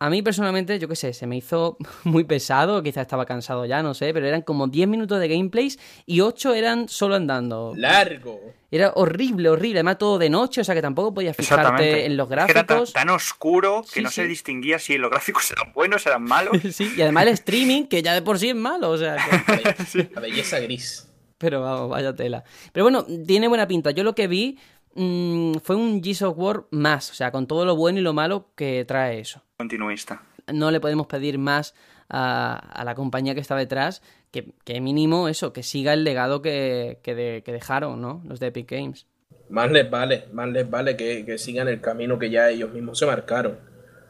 A 0.00 0.10
mí 0.10 0.22
personalmente, 0.22 0.78
yo 0.78 0.86
qué 0.86 0.94
sé, 0.94 1.12
se 1.12 1.26
me 1.26 1.36
hizo 1.36 1.76
muy 2.04 2.22
pesado, 2.22 2.82
quizás 2.82 3.02
estaba 3.02 3.26
cansado 3.26 3.66
ya, 3.66 3.82
no 3.82 3.94
sé, 3.94 4.12
pero 4.12 4.26
eran 4.26 4.42
como 4.42 4.68
10 4.68 4.88
minutos 4.88 5.18
de 5.18 5.28
gameplays 5.28 5.78
y 6.06 6.20
8 6.20 6.54
eran 6.54 6.88
solo 6.88 7.16
andando. 7.16 7.72
Largo. 7.76 8.40
Era 8.70 8.92
horrible, 8.94 9.48
horrible, 9.48 9.78
además 9.78 9.98
todo 9.98 10.18
de 10.18 10.30
noche, 10.30 10.60
o 10.60 10.64
sea 10.64 10.74
que 10.74 10.82
tampoco 10.82 11.14
podías 11.14 11.36
fijarte 11.36 12.04
en 12.06 12.16
los 12.16 12.28
gráficos. 12.28 12.56
Era 12.56 12.66
tan, 12.66 12.92
tan 12.92 13.10
oscuro 13.10 13.84
que 13.92 14.02
no 14.02 14.10
se 14.10 14.26
distinguía 14.26 14.78
si 14.78 14.98
los 14.98 15.10
gráficos 15.10 15.50
eran 15.58 15.72
buenos, 15.72 16.06
eran 16.06 16.22
malos. 16.22 16.56
sí, 16.72 16.92
y 16.96 17.02
además 17.02 17.24
el 17.24 17.30
streaming, 17.30 17.86
que 17.86 18.02
ya 18.02 18.14
de 18.14 18.22
por 18.22 18.38
sí 18.38 18.50
es 18.50 18.56
malo, 18.56 18.90
o 18.90 18.98
sea... 18.98 19.16
Que... 19.46 20.10
La 20.14 20.20
belleza 20.20 20.60
gris. 20.60 21.08
Pero 21.38 21.60
vamos, 21.60 21.88
vaya 21.90 22.14
tela. 22.14 22.44
Pero 22.72 22.84
bueno, 22.84 23.06
tiene 23.26 23.46
buena 23.46 23.68
pinta. 23.68 23.92
Yo 23.92 24.02
lo 24.02 24.14
que 24.14 24.26
vi 24.26 24.58
mmm, 24.94 25.54
fue 25.62 25.76
un 25.76 26.02
Gears 26.02 26.22
of 26.22 26.38
War 26.38 26.66
más, 26.70 27.10
o 27.10 27.14
sea, 27.14 27.30
con 27.30 27.46
todo 27.46 27.64
lo 27.64 27.76
bueno 27.76 27.98
y 27.98 28.02
lo 28.02 28.12
malo 28.12 28.50
que 28.54 28.84
trae 28.84 29.20
eso. 29.20 29.42
Continuista. 29.56 30.22
No 30.52 30.70
le 30.70 30.80
podemos 30.80 31.06
pedir 31.06 31.38
más 31.38 31.74
a, 32.08 32.56
a 32.56 32.84
la 32.84 32.94
compañía 32.94 33.34
que 33.34 33.40
está 33.40 33.56
detrás 33.56 34.02
que, 34.30 34.52
que, 34.64 34.80
mínimo 34.80 35.28
eso, 35.28 35.52
que 35.52 35.62
siga 35.62 35.92
el 35.92 36.04
legado 36.04 36.42
que, 36.42 36.98
que, 37.02 37.14
de, 37.14 37.42
que, 37.44 37.52
dejaron, 37.52 38.00
¿no? 38.00 38.22
Los 38.26 38.40
de 38.40 38.48
Epic 38.48 38.70
Games. 38.70 39.06
Más 39.48 39.70
les 39.70 39.88
vale, 39.90 40.24
más 40.32 40.48
les 40.48 40.68
vale 40.68 40.96
que, 40.96 41.24
que 41.24 41.38
sigan 41.38 41.68
el 41.68 41.80
camino 41.80 42.18
que 42.18 42.30
ya 42.30 42.50
ellos 42.50 42.72
mismos 42.72 42.98
se 42.98 43.06
marcaron. 43.06 43.58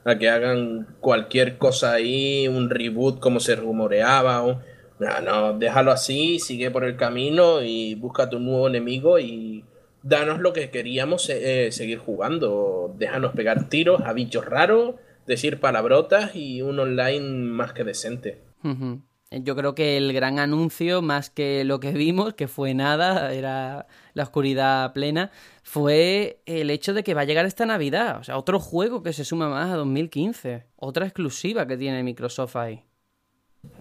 A 0.05 0.16
que 0.16 0.28
hagan 0.28 0.96
cualquier 1.00 1.59
cosa 1.59 1.92
ahí, 1.92 2.48
un 2.48 2.70
reboot 2.70 3.20
como 3.20 3.40
se 3.40 3.56
rumoreaba, 3.56 4.42
o 4.42 4.60
no, 4.98 5.20
no, 5.20 5.59
déjalo 5.59 5.92
así, 5.92 6.38
sigue 6.38 6.70
por 6.70 6.84
el 6.84 6.96
camino 6.96 7.62
y 7.62 7.94
busca 7.94 8.28
tu 8.28 8.40
nuevo 8.40 8.68
enemigo 8.68 9.18
y 9.18 9.64
danos 10.09 10.40
lo 10.40 10.52
que 10.52 10.70
queríamos 10.70 11.28
eh, 11.28 11.70
seguir 11.72 11.98
jugando. 11.98 12.94
Déjanos 12.97 13.32
pegar 13.35 13.68
tiros 13.68 14.01
a 14.02 14.12
bichos 14.12 14.44
raros, 14.44 14.97
decir 15.26 15.60
palabrotas 15.60 16.35
y 16.35 16.62
un 16.62 16.78
online 16.78 17.20
más 17.20 17.72
que 17.72 17.85
decente. 17.85 18.43
Uh 18.64 18.68
-huh. 18.68 19.02
Yo 19.30 19.55
creo 19.55 19.74
que 19.74 19.98
el 19.98 20.14
gran 20.14 20.39
anuncio, 20.39 21.02
más 21.02 21.28
que 21.28 21.62
lo 21.62 21.80
que 21.80 21.93
vimos, 21.93 22.32
que 22.32 22.48
fue 22.48 22.72
nada, 22.72 23.35
era 23.35 23.86
la 24.14 24.22
oscuridad 24.22 24.94
plena, 24.94 25.30
fue 25.62 26.40
el 26.47 26.70
hecho 26.70 26.94
de 26.94 27.02
que 27.02 27.12
va 27.12 27.20
a 27.22 27.24
llegar 27.24 27.44
esta 27.44 27.66
Navidad. 27.66 28.18
O 28.20 28.24
sea, 28.24 28.39
otro 28.39 28.59
juego 28.59 29.02
que 29.02 29.12
se 29.12 29.26
suma 29.26 29.51
más 29.51 29.70
a 29.70 29.76
2015. 29.76 30.64
Otra 30.76 31.05
exclusiva 31.05 31.66
que 31.66 31.76
tiene 31.76 32.02
Microsoft 32.02 32.56
ahí. 32.56 32.85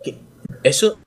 ¿Qué? 0.03 0.19
Eso 0.63 0.99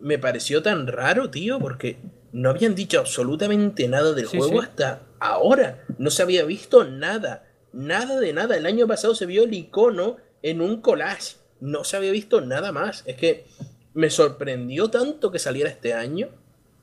me 0.00 0.18
pareció 0.18 0.62
tan 0.62 0.86
raro, 0.86 1.28
tío, 1.30 1.58
porque 1.58 1.98
no 2.32 2.50
habían 2.50 2.74
dicho 2.74 3.00
absolutamente 3.00 3.88
nada 3.88 4.12
del 4.12 4.28
sí, 4.28 4.38
juego 4.38 4.60
sí. 4.60 4.68
hasta 4.68 5.02
ahora. 5.20 5.84
No 5.98 6.10
se 6.10 6.22
había 6.22 6.44
visto 6.44 6.84
nada. 6.84 7.44
Nada 7.72 8.20
de 8.20 8.32
nada. 8.32 8.56
El 8.56 8.66
año 8.66 8.86
pasado 8.86 9.14
se 9.14 9.26
vio 9.26 9.44
el 9.44 9.54
icono 9.54 10.16
en 10.42 10.60
un 10.60 10.80
collage. 10.80 11.36
No 11.60 11.84
se 11.84 11.96
había 11.96 12.12
visto 12.12 12.40
nada 12.40 12.72
más. 12.72 13.02
Es 13.06 13.16
que 13.16 13.46
me 13.94 14.10
sorprendió 14.10 14.90
tanto 14.90 15.30
que 15.30 15.38
saliera 15.38 15.70
este 15.70 15.94
año. 15.94 16.28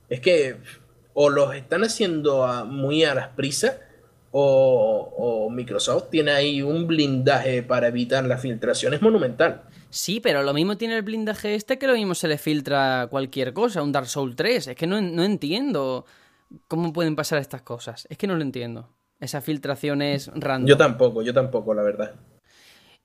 Es 0.09 0.19
que 0.19 0.57
o 1.13 1.29
los 1.29 1.55
están 1.55 1.83
haciendo 1.83 2.43
a, 2.43 2.65
muy 2.65 3.03
a 3.05 3.15
las 3.15 3.29
prisas 3.29 3.77
o, 4.31 5.13
o, 5.17 5.49
Microsoft 5.49 6.09
tiene 6.09 6.31
ahí 6.31 6.61
un 6.61 6.87
blindaje 6.87 7.63
para 7.63 7.87
evitar 7.87 8.25
la 8.25 8.37
filtración. 8.37 8.93
Es 8.93 9.01
monumental. 9.01 9.63
Sí, 9.95 10.19
pero 10.19 10.43
lo 10.43 10.53
mismo 10.53 10.75
tiene 10.75 10.97
el 10.97 11.03
blindaje 11.03 11.55
este 11.55 11.79
que 11.79 11.87
lo 11.87 11.93
mismo 11.93 12.15
se 12.15 12.27
le 12.27 12.37
filtra 12.37 13.07
cualquier 13.09 13.53
cosa, 13.53 13.81
un 13.81 13.93
Dark 13.93 14.07
Souls 14.07 14.35
3. 14.35 14.67
Es 14.67 14.75
que 14.75 14.87
no, 14.87 14.99
no 14.99 15.23
entiendo 15.23 16.05
cómo 16.67 16.91
pueden 16.91 17.15
pasar 17.15 17.39
estas 17.39 17.61
cosas. 17.61 18.05
Es 18.09 18.17
que 18.17 18.27
no 18.27 18.35
lo 18.35 18.41
entiendo. 18.41 18.89
Esa 19.21 19.39
filtración 19.39 20.01
es 20.01 20.27
random. 20.35 20.67
Yo 20.67 20.75
tampoco, 20.75 21.21
yo 21.21 21.33
tampoco, 21.33 21.73
la 21.73 21.81
verdad. 21.81 22.13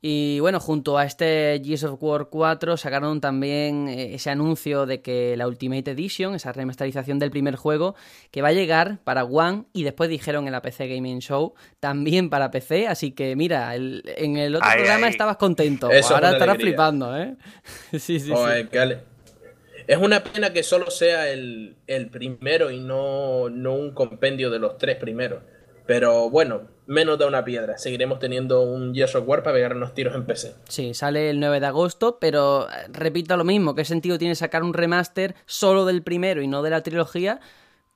Y 0.02 0.40
bueno, 0.40 0.60
junto 0.60 0.96
a 0.96 1.04
este 1.04 1.60
Gears 1.62 1.84
of 1.84 2.02
War 2.02 2.28
4 2.30 2.78
sacaron 2.78 3.20
también 3.20 3.86
ese 3.88 4.30
anuncio 4.30 4.86
de 4.86 5.02
que 5.02 5.36
la 5.36 5.46
Ultimate 5.46 5.90
Edition, 5.90 6.34
esa 6.34 6.52
remasterización 6.52 7.18
del 7.18 7.30
primer 7.30 7.56
juego, 7.56 7.94
que 8.30 8.40
va 8.40 8.48
a 8.48 8.52
llegar 8.52 8.98
para 9.04 9.24
One 9.24 9.64
y 9.74 9.82
después 9.82 10.08
dijeron 10.08 10.46
en 10.46 10.52
la 10.52 10.62
PC 10.62 10.88
Gaming 10.88 11.18
Show 11.20 11.52
también 11.80 12.30
para 12.30 12.50
PC, 12.50 12.88
así 12.88 13.12
que 13.12 13.36
mira, 13.36 13.74
el, 13.74 14.02
en 14.16 14.38
el 14.38 14.56
otro 14.56 14.66
ay, 14.70 14.78
programa 14.78 15.06
ay. 15.06 15.12
estabas 15.12 15.36
contento, 15.36 15.90
Eso 15.90 16.14
ahora 16.14 16.32
estarás 16.32 16.54
alegría. 16.54 16.72
flipando, 16.72 17.18
¿eh? 17.18 17.36
sí, 17.98 18.20
sí, 18.20 18.32
oh, 18.34 18.48
sí. 18.48 18.68
Es 19.86 19.98
una 19.98 20.22
pena 20.22 20.52
que 20.52 20.62
solo 20.62 20.90
sea 20.90 21.28
el, 21.28 21.76
el 21.86 22.08
primero 22.08 22.70
y 22.70 22.80
no, 22.80 23.50
no 23.50 23.74
un 23.74 23.92
compendio 23.92 24.48
de 24.48 24.58
los 24.60 24.78
tres 24.78 24.96
primeros. 24.96 25.42
Pero 25.90 26.30
bueno, 26.30 26.68
menos 26.86 27.18
da 27.18 27.26
una 27.26 27.44
piedra. 27.44 27.76
Seguiremos 27.76 28.20
teniendo 28.20 28.62
un 28.62 28.94
Gears 28.94 29.16
of 29.16 29.26
War 29.26 29.42
para 29.42 29.54
pegarnos 29.54 29.92
tiros 29.92 30.14
en 30.14 30.24
PC. 30.24 30.54
Sí, 30.68 30.94
sale 30.94 31.30
el 31.30 31.40
9 31.40 31.58
de 31.58 31.66
agosto, 31.66 32.18
pero 32.20 32.68
eh, 32.70 32.86
repito 32.92 33.36
lo 33.36 33.42
mismo. 33.42 33.74
¿Qué 33.74 33.84
sentido 33.84 34.16
tiene 34.16 34.36
sacar 34.36 34.62
un 34.62 34.72
remaster 34.72 35.34
solo 35.46 35.86
del 35.86 36.04
primero 36.04 36.42
y 36.42 36.46
no 36.46 36.62
de 36.62 36.70
la 36.70 36.84
trilogía 36.84 37.40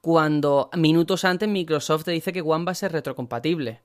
cuando 0.01 0.71
minutos 0.77 1.25
antes 1.25 1.49
Microsoft 1.49 2.03
te 2.03 2.11
dice 2.11 2.33
que 2.33 2.41
One 2.41 2.65
va 2.65 2.73
a 2.73 2.75
ser 2.75 2.91
retrocompatible? 2.91 3.81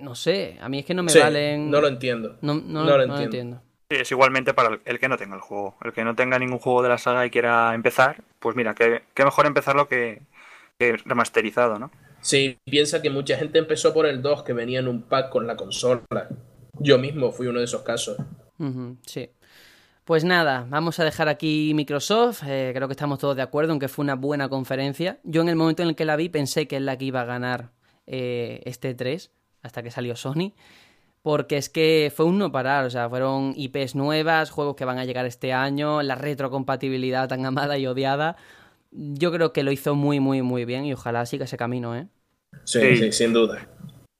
No 0.00 0.14
sé, 0.14 0.56
a 0.58 0.70
mí 0.70 0.78
es 0.78 0.86
que 0.86 0.94
no 0.94 1.02
me 1.02 1.10
sí, 1.10 1.18
valen... 1.18 1.70
No 1.70 1.82
lo 1.82 1.88
entiendo. 1.88 2.38
No, 2.40 2.54
no, 2.54 2.84
no 2.84 2.84
lo 2.84 2.84
no 2.84 2.92
entiendo. 3.02 3.16
lo 3.16 3.22
entiendo. 3.22 3.62
Sí, 3.90 3.96
es 4.00 4.10
igualmente 4.12 4.54
para 4.54 4.80
el 4.82 4.98
que 4.98 5.08
no 5.10 5.18
tenga 5.18 5.34
el 5.34 5.42
juego. 5.42 5.76
El 5.84 5.92
que 5.92 6.04
no 6.04 6.14
tenga 6.14 6.38
ningún 6.38 6.58
juego 6.58 6.82
de 6.82 6.88
la 6.88 6.96
saga 6.96 7.26
y 7.26 7.30
quiera 7.30 7.74
empezar, 7.74 8.22
pues 8.38 8.56
mira, 8.56 8.74
qué, 8.74 9.02
qué 9.12 9.26
mejor 9.26 9.44
empezarlo 9.44 9.88
que, 9.88 10.22
que 10.78 10.96
remasterizado, 11.04 11.78
¿no? 11.78 11.90
Sí, 12.20 12.58
piensa 12.64 13.00
que 13.00 13.10
mucha 13.10 13.36
gente 13.36 13.58
empezó 13.58 13.94
por 13.94 14.06
el 14.06 14.22
2 14.22 14.42
que 14.42 14.52
venía 14.52 14.80
en 14.80 14.88
un 14.88 15.02
pack 15.02 15.30
con 15.30 15.46
la 15.46 15.56
consola. 15.56 16.28
Yo 16.80 16.98
mismo 16.98 17.32
fui 17.32 17.46
uno 17.46 17.58
de 17.58 17.64
esos 17.64 17.82
casos. 17.82 18.16
Sí. 19.06 19.30
Pues 20.04 20.24
nada, 20.24 20.66
vamos 20.68 20.98
a 20.98 21.04
dejar 21.04 21.28
aquí 21.28 21.72
Microsoft. 21.74 22.42
Eh, 22.46 22.72
creo 22.74 22.88
que 22.88 22.92
estamos 22.92 23.18
todos 23.18 23.36
de 23.36 23.42
acuerdo 23.42 23.74
en 23.74 23.78
que 23.78 23.88
fue 23.88 24.04
una 24.04 24.14
buena 24.14 24.48
conferencia. 24.48 25.18
Yo 25.22 25.42
en 25.42 25.50
el 25.50 25.56
momento 25.56 25.82
en 25.82 25.90
el 25.90 25.96
que 25.96 26.04
la 26.04 26.16
vi 26.16 26.28
pensé 26.28 26.66
que 26.66 26.76
es 26.76 26.82
la 26.82 26.96
que 26.96 27.04
iba 27.04 27.20
a 27.20 27.24
ganar 27.24 27.72
eh, 28.06 28.62
este 28.64 28.94
3, 28.94 29.30
hasta 29.62 29.82
que 29.82 29.90
salió 29.90 30.16
Sony. 30.16 30.54
Porque 31.20 31.58
es 31.58 31.68
que 31.68 32.10
fue 32.14 32.24
un 32.24 32.38
no 32.38 32.50
parar, 32.50 32.86
o 32.86 32.90
sea, 32.90 33.08
fueron 33.08 33.52
IPs 33.54 33.96
nuevas, 33.96 34.50
juegos 34.50 34.76
que 34.76 34.86
van 34.86 34.98
a 34.98 35.04
llegar 35.04 35.26
este 35.26 35.52
año, 35.52 36.02
la 36.02 36.14
retrocompatibilidad 36.14 37.28
tan 37.28 37.44
amada 37.44 37.76
y 37.76 37.86
odiada 37.86 38.36
yo 38.90 39.32
creo 39.32 39.52
que 39.52 39.62
lo 39.62 39.72
hizo 39.72 39.94
muy, 39.94 40.20
muy, 40.20 40.42
muy 40.42 40.64
bien 40.64 40.84
y 40.84 40.92
ojalá 40.92 41.26
siga 41.26 41.44
ese 41.44 41.56
camino, 41.56 41.96
¿eh? 41.96 42.08
Sí, 42.64 42.80
sí, 42.80 42.96
sí 42.96 43.12
sin 43.12 43.32
duda. 43.32 43.68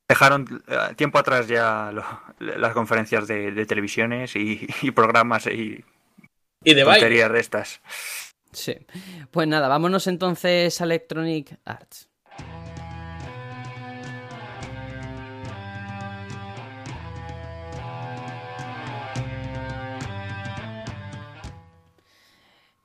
Dejaron 0.09 0.63
uh, 0.69 0.95
tiempo 0.95 1.19
atrás 1.19 1.49
ya 1.49 1.91
lo, 1.93 2.05
las 2.39 2.73
conferencias 2.73 3.27
de, 3.29 3.53
de 3.53 3.67
televisiones 3.67 4.37
y, 4.37 4.67
y, 4.83 4.91
programas 4.91 5.47
y, 5.47 5.85
y 6.65 6.75
de 6.75 6.85
tonterías 6.85 7.31
de 7.31 7.41
estas. 7.41 7.81
Sí. 8.53 8.75
Pues 9.31 9.47
nada, 9.47 9.69
vámonos 9.69 10.07
entonces 10.07 10.81
a 10.81 10.85
Electronic 10.85 11.59
Arts. 11.65 12.08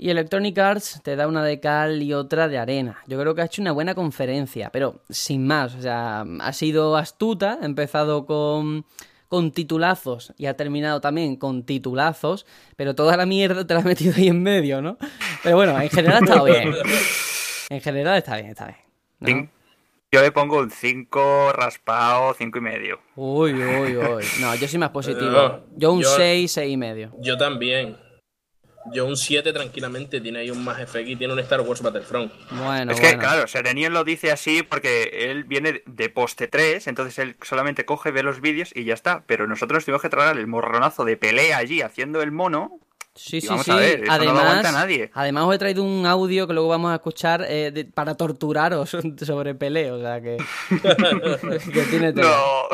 Y 0.04 0.10
Electronic 0.10 0.58
Arts 0.58 1.00
te 1.02 1.16
da 1.16 1.30
una 1.30 1.46
de 1.46 1.62
cal 1.62 2.04
y 2.04 2.14
otra 2.14 2.50
de 2.50 2.58
arena. 2.58 3.02
Yo 3.08 3.18
creo 3.18 3.34
que 3.34 3.42
ha 3.42 3.46
hecho 3.46 3.62
una 3.62 3.72
buena 3.72 3.96
conferencia, 3.96 4.70
pero 4.70 5.02
sin 5.10 5.48
más. 5.48 5.76
O 5.76 5.82
sea, 5.82 6.26
ha 6.42 6.52
sido 6.52 6.98
astuta, 6.98 7.58
ha 7.62 7.66
empezado 7.66 8.26
con, 8.26 8.86
con 9.30 9.54
titulazos 9.54 10.34
y 10.38 10.48
ha 10.48 10.58
terminado 10.58 11.00
también 11.00 11.38
con 11.38 11.64
titulazos, 11.64 12.46
pero 12.76 12.96
toda 12.96 13.16
la 13.16 13.26
mierda 13.26 13.66
te 13.66 13.74
la 13.74 13.80
ha 13.80 13.84
metido 13.84 14.14
ahí 14.18 14.28
en 14.28 14.44
medio, 14.44 14.82
¿no? 14.82 14.98
Pero 15.42 15.56
bueno, 15.56 15.80
en 15.80 15.90
general 15.90 16.18
ha 16.18 16.26
estado 16.26 16.44
bien. 16.48 16.74
En 17.70 17.80
general 17.80 18.18
está 18.18 18.36
bien, 18.36 18.50
está 18.50 18.76
bien. 19.22 19.46
¿no? 19.46 19.50
Yo 20.12 20.22
le 20.22 20.34
pongo 20.34 20.60
un 20.60 20.70
5 20.70 21.54
raspado, 21.54 22.34
5 22.38 22.58
y 22.58 22.62
medio. 22.62 23.00
Uy, 23.16 23.54
uy, 23.54 23.96
uy. 23.96 24.26
No, 24.42 24.54
yo 24.56 24.68
soy 24.68 24.80
más 24.80 24.90
positivo. 24.90 25.62
Yo 25.78 25.94
un 25.94 26.04
6, 26.04 26.52
6 26.52 26.74
y 26.74 26.76
medio. 26.76 27.14
Yo 27.22 27.38
también. 27.38 27.96
Yo 28.92 29.06
un 29.06 29.16
7 29.16 29.54
tranquilamente, 29.54 30.20
tiene 30.20 30.40
ahí 30.40 30.50
un 30.50 30.64
más 30.64 30.78
FX 30.78 31.08
y 31.08 31.16
tiene 31.16 31.34
un 31.34 31.40
Star 31.40 31.62
Wars 31.62 31.82
Battlefront. 31.82 32.32
Bueno, 32.52 32.92
es 32.92 33.00
bueno. 33.00 33.18
que 33.18 33.18
claro, 33.18 33.48
Serenion 33.48 33.94
lo 33.94 34.04
dice 34.04 34.32
así 34.32 34.64
porque 34.64 35.30
él 35.30 35.46
viene 35.46 35.84
de 35.86 36.10
poste 36.10 36.48
3, 36.48 36.88
entonces 36.88 37.18
él 37.20 37.36
solamente 37.42 37.86
coge, 37.86 38.12
ve 38.12 38.24
los 38.24 38.42
vídeos 38.42 38.72
y 38.76 38.84
ya 38.84 38.94
está. 38.94 39.24
Pero 39.26 39.48
nosotros 39.48 39.86
tuvimos 39.86 40.02
que 40.02 40.10
tragar 40.10 40.38
el 40.38 40.48
morronazo 40.48 41.06
de 41.06 41.18
pelea 41.18 41.58
allí 41.58 41.82
haciendo 41.82 42.22
el 42.22 42.32
mono. 42.32 42.80
Sí, 43.16 43.42
sí, 43.42 43.48
sí. 43.64 43.72
Ver, 43.72 44.06
además, 44.10 44.64
no 44.64 44.72
nadie. 44.72 45.12
además 45.14 45.44
os 45.46 45.54
he 45.54 45.60
traído 45.60 45.84
un 45.84 46.04
audio 46.08 46.48
que 46.48 46.54
luego 46.54 46.70
vamos 46.70 46.92
a 46.92 46.96
escuchar 46.96 47.46
eh, 47.48 47.70
de, 47.72 47.86
para 47.86 48.16
torturaros 48.16 48.98
sobre 49.22 49.54
pelea, 49.54 49.94
o 49.94 50.00
sea 50.00 50.20
que, 50.20 50.38
que 51.74 51.82
tiene 51.92 52.12
No. 52.14 52.68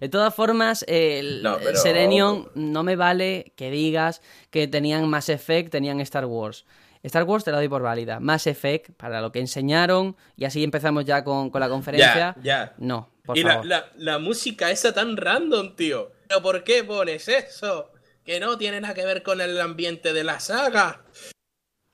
De 0.00 0.08
todas 0.08 0.34
formas, 0.34 0.86
el 0.88 1.42
no, 1.42 1.58
pero... 1.58 1.76
Serenion 1.76 2.48
no 2.54 2.82
me 2.82 2.96
vale 2.96 3.52
que 3.56 3.70
digas 3.70 4.22
que 4.50 4.66
tenían 4.68 5.06
Mass 5.08 5.28
Effect, 5.28 5.70
tenían 5.70 6.00
Star 6.00 6.24
Wars. 6.24 6.64
Star 7.02 7.24
Wars 7.24 7.44
te 7.44 7.50
la 7.50 7.58
doy 7.58 7.68
por 7.68 7.82
válida. 7.82 8.20
Mass 8.20 8.46
Effect, 8.46 8.90
para 8.92 9.20
lo 9.20 9.30
que 9.32 9.38
enseñaron, 9.38 10.16
y 10.36 10.46
así 10.46 10.64
empezamos 10.64 11.04
ya 11.04 11.24
con, 11.24 11.50
con 11.50 11.60
la 11.60 11.68
conferencia. 11.68 12.34
Ya, 12.36 12.42
ya. 12.42 12.74
No. 12.78 13.10
y 13.34 13.42
la, 13.42 14.18
música 14.18 14.70
esa 14.70 14.94
tan 14.94 15.16
random, 15.16 15.76
tío. 15.76 16.10
¿Pero 16.26 16.42
por 16.42 16.64
qué 16.64 16.84
pones 16.84 17.28
eso? 17.28 17.90
Que 18.28 18.40
no 18.40 18.58
tiene 18.58 18.78
nada 18.82 18.92
que 18.92 19.06
ver 19.06 19.22
con 19.22 19.40
el 19.40 19.58
ambiente 19.58 20.12
de 20.12 20.22
la 20.22 20.38
saga. 20.38 21.00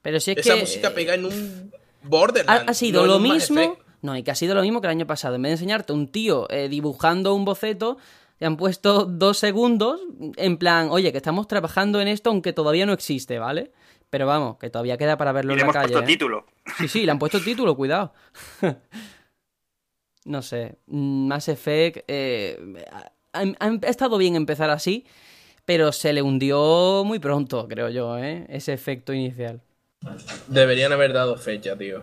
Pero 0.02 0.18
si 0.18 0.32
es 0.32 0.38
esa 0.38 0.54
que. 0.54 0.60
música 0.62 0.90
pega 0.92 1.14
en 1.14 1.26
un 1.26 1.72
Borderlands. 2.02 2.68
Ha, 2.68 2.74
sido 2.74 3.06
lo 3.06 3.20
mismo. 3.20 3.78
No, 4.02 4.16
y 4.16 4.24
que 4.24 4.32
ha 4.32 4.34
sido 4.34 4.56
lo 4.56 4.62
mismo 4.62 4.80
que 4.80 4.88
el 4.88 4.90
año 4.90 5.06
pasado. 5.06 5.36
En 5.36 5.42
vez 5.42 5.50
de 5.50 5.52
enseñarte 5.52 5.92
un 5.92 6.08
tío 6.08 6.50
eh, 6.50 6.68
dibujando 6.68 7.36
un 7.36 7.44
boceto, 7.44 7.98
te 8.36 8.46
han 8.46 8.56
puesto 8.56 9.04
dos 9.04 9.38
segundos 9.38 10.00
en 10.36 10.56
plan, 10.56 10.88
oye, 10.90 11.12
que 11.12 11.18
estamos 11.18 11.46
trabajando 11.46 12.00
en 12.00 12.08
esto 12.08 12.30
aunque 12.30 12.52
todavía 12.52 12.84
no 12.84 12.94
existe, 12.94 13.38
¿vale? 13.38 13.70
Pero 14.10 14.26
vamos, 14.26 14.58
que 14.58 14.70
todavía 14.70 14.96
queda 14.96 15.16
para 15.16 15.30
verlo 15.30 15.52
en 15.52 15.60
la 15.60 15.66
calle. 15.68 15.72
Le 15.72 15.82
han 15.82 15.88
puesto 15.90 16.02
¿eh? 16.02 16.12
título. 16.14 16.46
Sí, 16.78 16.88
sí, 16.88 17.04
le 17.04 17.12
han 17.12 17.20
puesto 17.20 17.40
título, 17.40 17.76
cuidado. 17.76 18.12
no 20.24 20.42
sé, 20.42 20.78
Mass 20.88 21.46
Effect 21.46 21.98
eh, 22.08 22.58
ha, 23.32 23.88
estado 23.88 24.18
bien 24.18 24.34
empezar 24.34 24.70
así, 24.70 25.06
pero 25.64 25.92
se 25.92 26.12
le 26.12 26.22
hundió 26.22 27.02
muy 27.04 27.18
pronto, 27.18 27.66
creo 27.68 27.88
yo, 27.88 28.18
¿eh? 28.18 28.46
ese 28.48 28.72
efecto 28.72 29.12
inicial. 29.12 29.60
Deberían 30.48 30.92
haber 30.92 31.12
dado 31.12 31.36
fecha, 31.36 31.76
tío. 31.76 32.02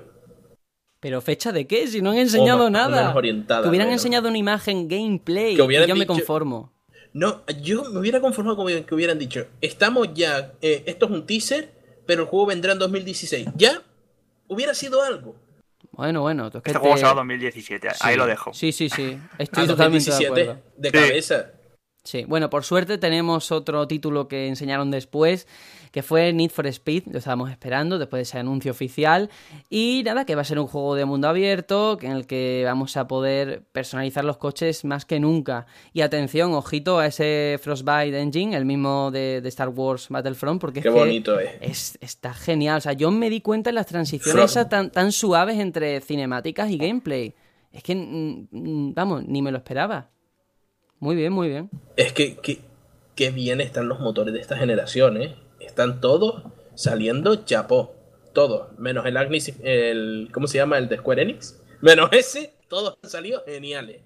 ¿Pero 1.00 1.22
fecha 1.22 1.52
de 1.52 1.66
qué? 1.66 1.88
Si 1.88 2.02
no 2.02 2.12
han 2.12 2.18
enseñado 2.18 2.70
nada. 2.70 3.14
que 3.14 3.68
hubieran 3.68 3.90
enseñado 3.90 4.30
una 4.30 4.38
imagen 4.38 4.88
gameplay 4.88 5.56
que 5.56 5.88
yo 5.88 5.96
me 5.96 6.06
conformo. 6.06 6.72
No, 7.14 7.44
yo 7.62 7.84
me 7.92 8.00
hubiera 8.00 8.22
conformado 8.22 8.56
con 8.56 8.68
que 8.84 8.96
hubieran 8.96 9.20
dicho, 9.20 9.46
estamos 9.60 10.14
ya, 10.14 10.54
eh, 10.62 10.84
esto 10.86 11.08
es 11.08 11.12
un 11.12 11.26
teaser, 11.26 11.70
pero 12.06 12.24
el 12.24 12.30
juego 12.30 12.46
vendrá 12.46 12.72
en 12.72 12.80
2016. 12.80 13.50
¿Ya? 13.56 13.82
Hubiera 14.48 14.74
sido 14.74 15.02
algo. 15.02 15.36
Bueno, 15.92 16.22
bueno. 16.22 16.48
este 16.48 16.74
juego 16.80 16.98
se 16.98 17.04
va 17.04 17.14
2017, 17.16 17.90
ahí 18.00 18.16
lo 18.16 18.26
dejo. 18.26 18.54
Sí, 18.54 18.72
sí, 18.72 18.90
sí. 18.90 19.18
Estoy 19.38 19.68
totalmente 19.68 20.10
de 20.10 20.26
acuerdo. 20.26 20.58
De 20.78 20.92
cabeza. 20.92 21.52
Sí, 22.04 22.26
bueno, 22.28 22.50
por 22.50 22.64
suerte 22.64 22.98
tenemos 22.98 23.52
otro 23.52 23.88
título 23.88 24.28
que 24.28 24.48
enseñaron 24.48 24.90
después, 24.90 25.48
que 25.92 26.02
fue 26.02 26.34
Need 26.34 26.50
for 26.50 26.66
Speed, 26.66 27.04
lo 27.12 27.20
estábamos 27.20 27.52
esperando 27.52 28.00
después 28.00 28.20
de 28.20 28.24
ese 28.24 28.40
anuncio 28.40 28.72
oficial. 28.72 29.30
Y 29.70 30.02
nada, 30.04 30.26
que 30.26 30.34
va 30.34 30.42
a 30.42 30.46
ser 30.46 30.58
un 30.58 30.66
juego 30.66 30.96
de 30.96 31.06
mundo 31.06 31.28
abierto 31.28 32.00
en 32.02 32.14
el 32.14 32.26
que 32.26 32.64
vamos 32.66 32.98
a 32.98 33.08
poder 33.08 33.64
personalizar 33.72 34.26
los 34.26 34.38
coches 34.38 34.84
más 34.84 35.06
que 35.06 35.20
nunca. 35.20 35.68
Y 35.94 36.02
atención, 36.02 36.54
ojito 36.56 36.98
a 36.98 37.06
ese 37.06 37.60
Frostbite 37.62 38.20
Engine, 38.20 38.58
el 38.58 38.66
mismo 38.66 39.12
de, 39.12 39.42
Star 39.46 39.70
Wars 39.70 40.08
Battlefront, 40.10 40.60
porque 40.60 40.82
Qué 40.82 40.88
es 40.88 40.94
bonito 40.94 41.40
es. 41.40 42.00
Está 42.02 42.34
genial. 42.34 42.78
O 42.80 42.82
sea, 42.82 42.94
yo 42.94 43.12
me 43.12 43.30
di 43.30 43.42
cuenta 43.42 43.70
en 43.70 43.76
las 43.76 43.86
transiciones 43.86 44.58
tan, 44.70 44.90
tan 44.90 45.12
suaves 45.12 45.60
entre 45.60 46.02
cinemáticas 46.02 46.72
y 46.72 46.78
gameplay. 46.80 47.36
Es 47.72 47.84
que, 47.84 47.94
mm, 47.96 48.48
mm, 48.50 48.94
vamos, 48.96 49.24
ni 49.28 49.44
me 49.44 49.52
lo 49.52 49.58
esperaba. 49.58 50.10
Muy 51.02 51.16
bien, 51.16 51.34
muy 51.34 51.50
bien. 51.50 51.68
Es 51.98 52.14
que, 52.14 52.38
que, 53.16 53.32
bien 53.32 53.60
están 53.60 53.90
los 53.90 54.00
motores 54.00 54.36
de 54.36 54.40
esta 54.40 54.56
generación, 54.56 55.20
¿eh? 55.20 55.36
Están 55.60 56.00
todos 56.00 56.44
saliendo 56.76 57.44
chapó. 57.44 57.96
Todos. 58.34 58.78
Menos 58.78 59.06
el 59.08 59.18
Agnes, 59.18 59.52
el. 59.64 60.30
¿Cómo 60.32 60.46
se 60.46 60.60
llama? 60.60 60.78
El 60.78 60.88
de 60.90 60.98
Square 60.98 61.24
Enix. 61.24 61.60
Menos 61.82 62.10
ese, 62.14 62.54
todos 62.68 63.00
han 63.04 63.10
salido 63.10 63.44
geniales. 63.48 64.02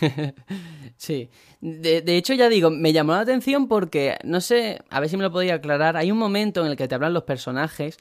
sí. 0.96 1.28
De, 1.60 2.00
de, 2.00 2.16
hecho, 2.16 2.32
ya 2.32 2.48
digo, 2.48 2.70
me 2.70 2.94
llamó 2.94 3.12
la 3.12 3.20
atención 3.20 3.68
porque, 3.68 4.16
no 4.24 4.40
sé, 4.40 4.80
a 4.88 5.00
ver 5.00 5.10
si 5.10 5.18
me 5.18 5.24
lo 5.24 5.30
podía 5.30 5.56
aclarar. 5.56 5.98
Hay 5.98 6.10
un 6.10 6.18
momento 6.18 6.64
en 6.64 6.70
el 6.70 6.76
que 6.78 6.88
te 6.88 6.94
hablan 6.94 7.12
los 7.12 7.24
personajes 7.24 7.98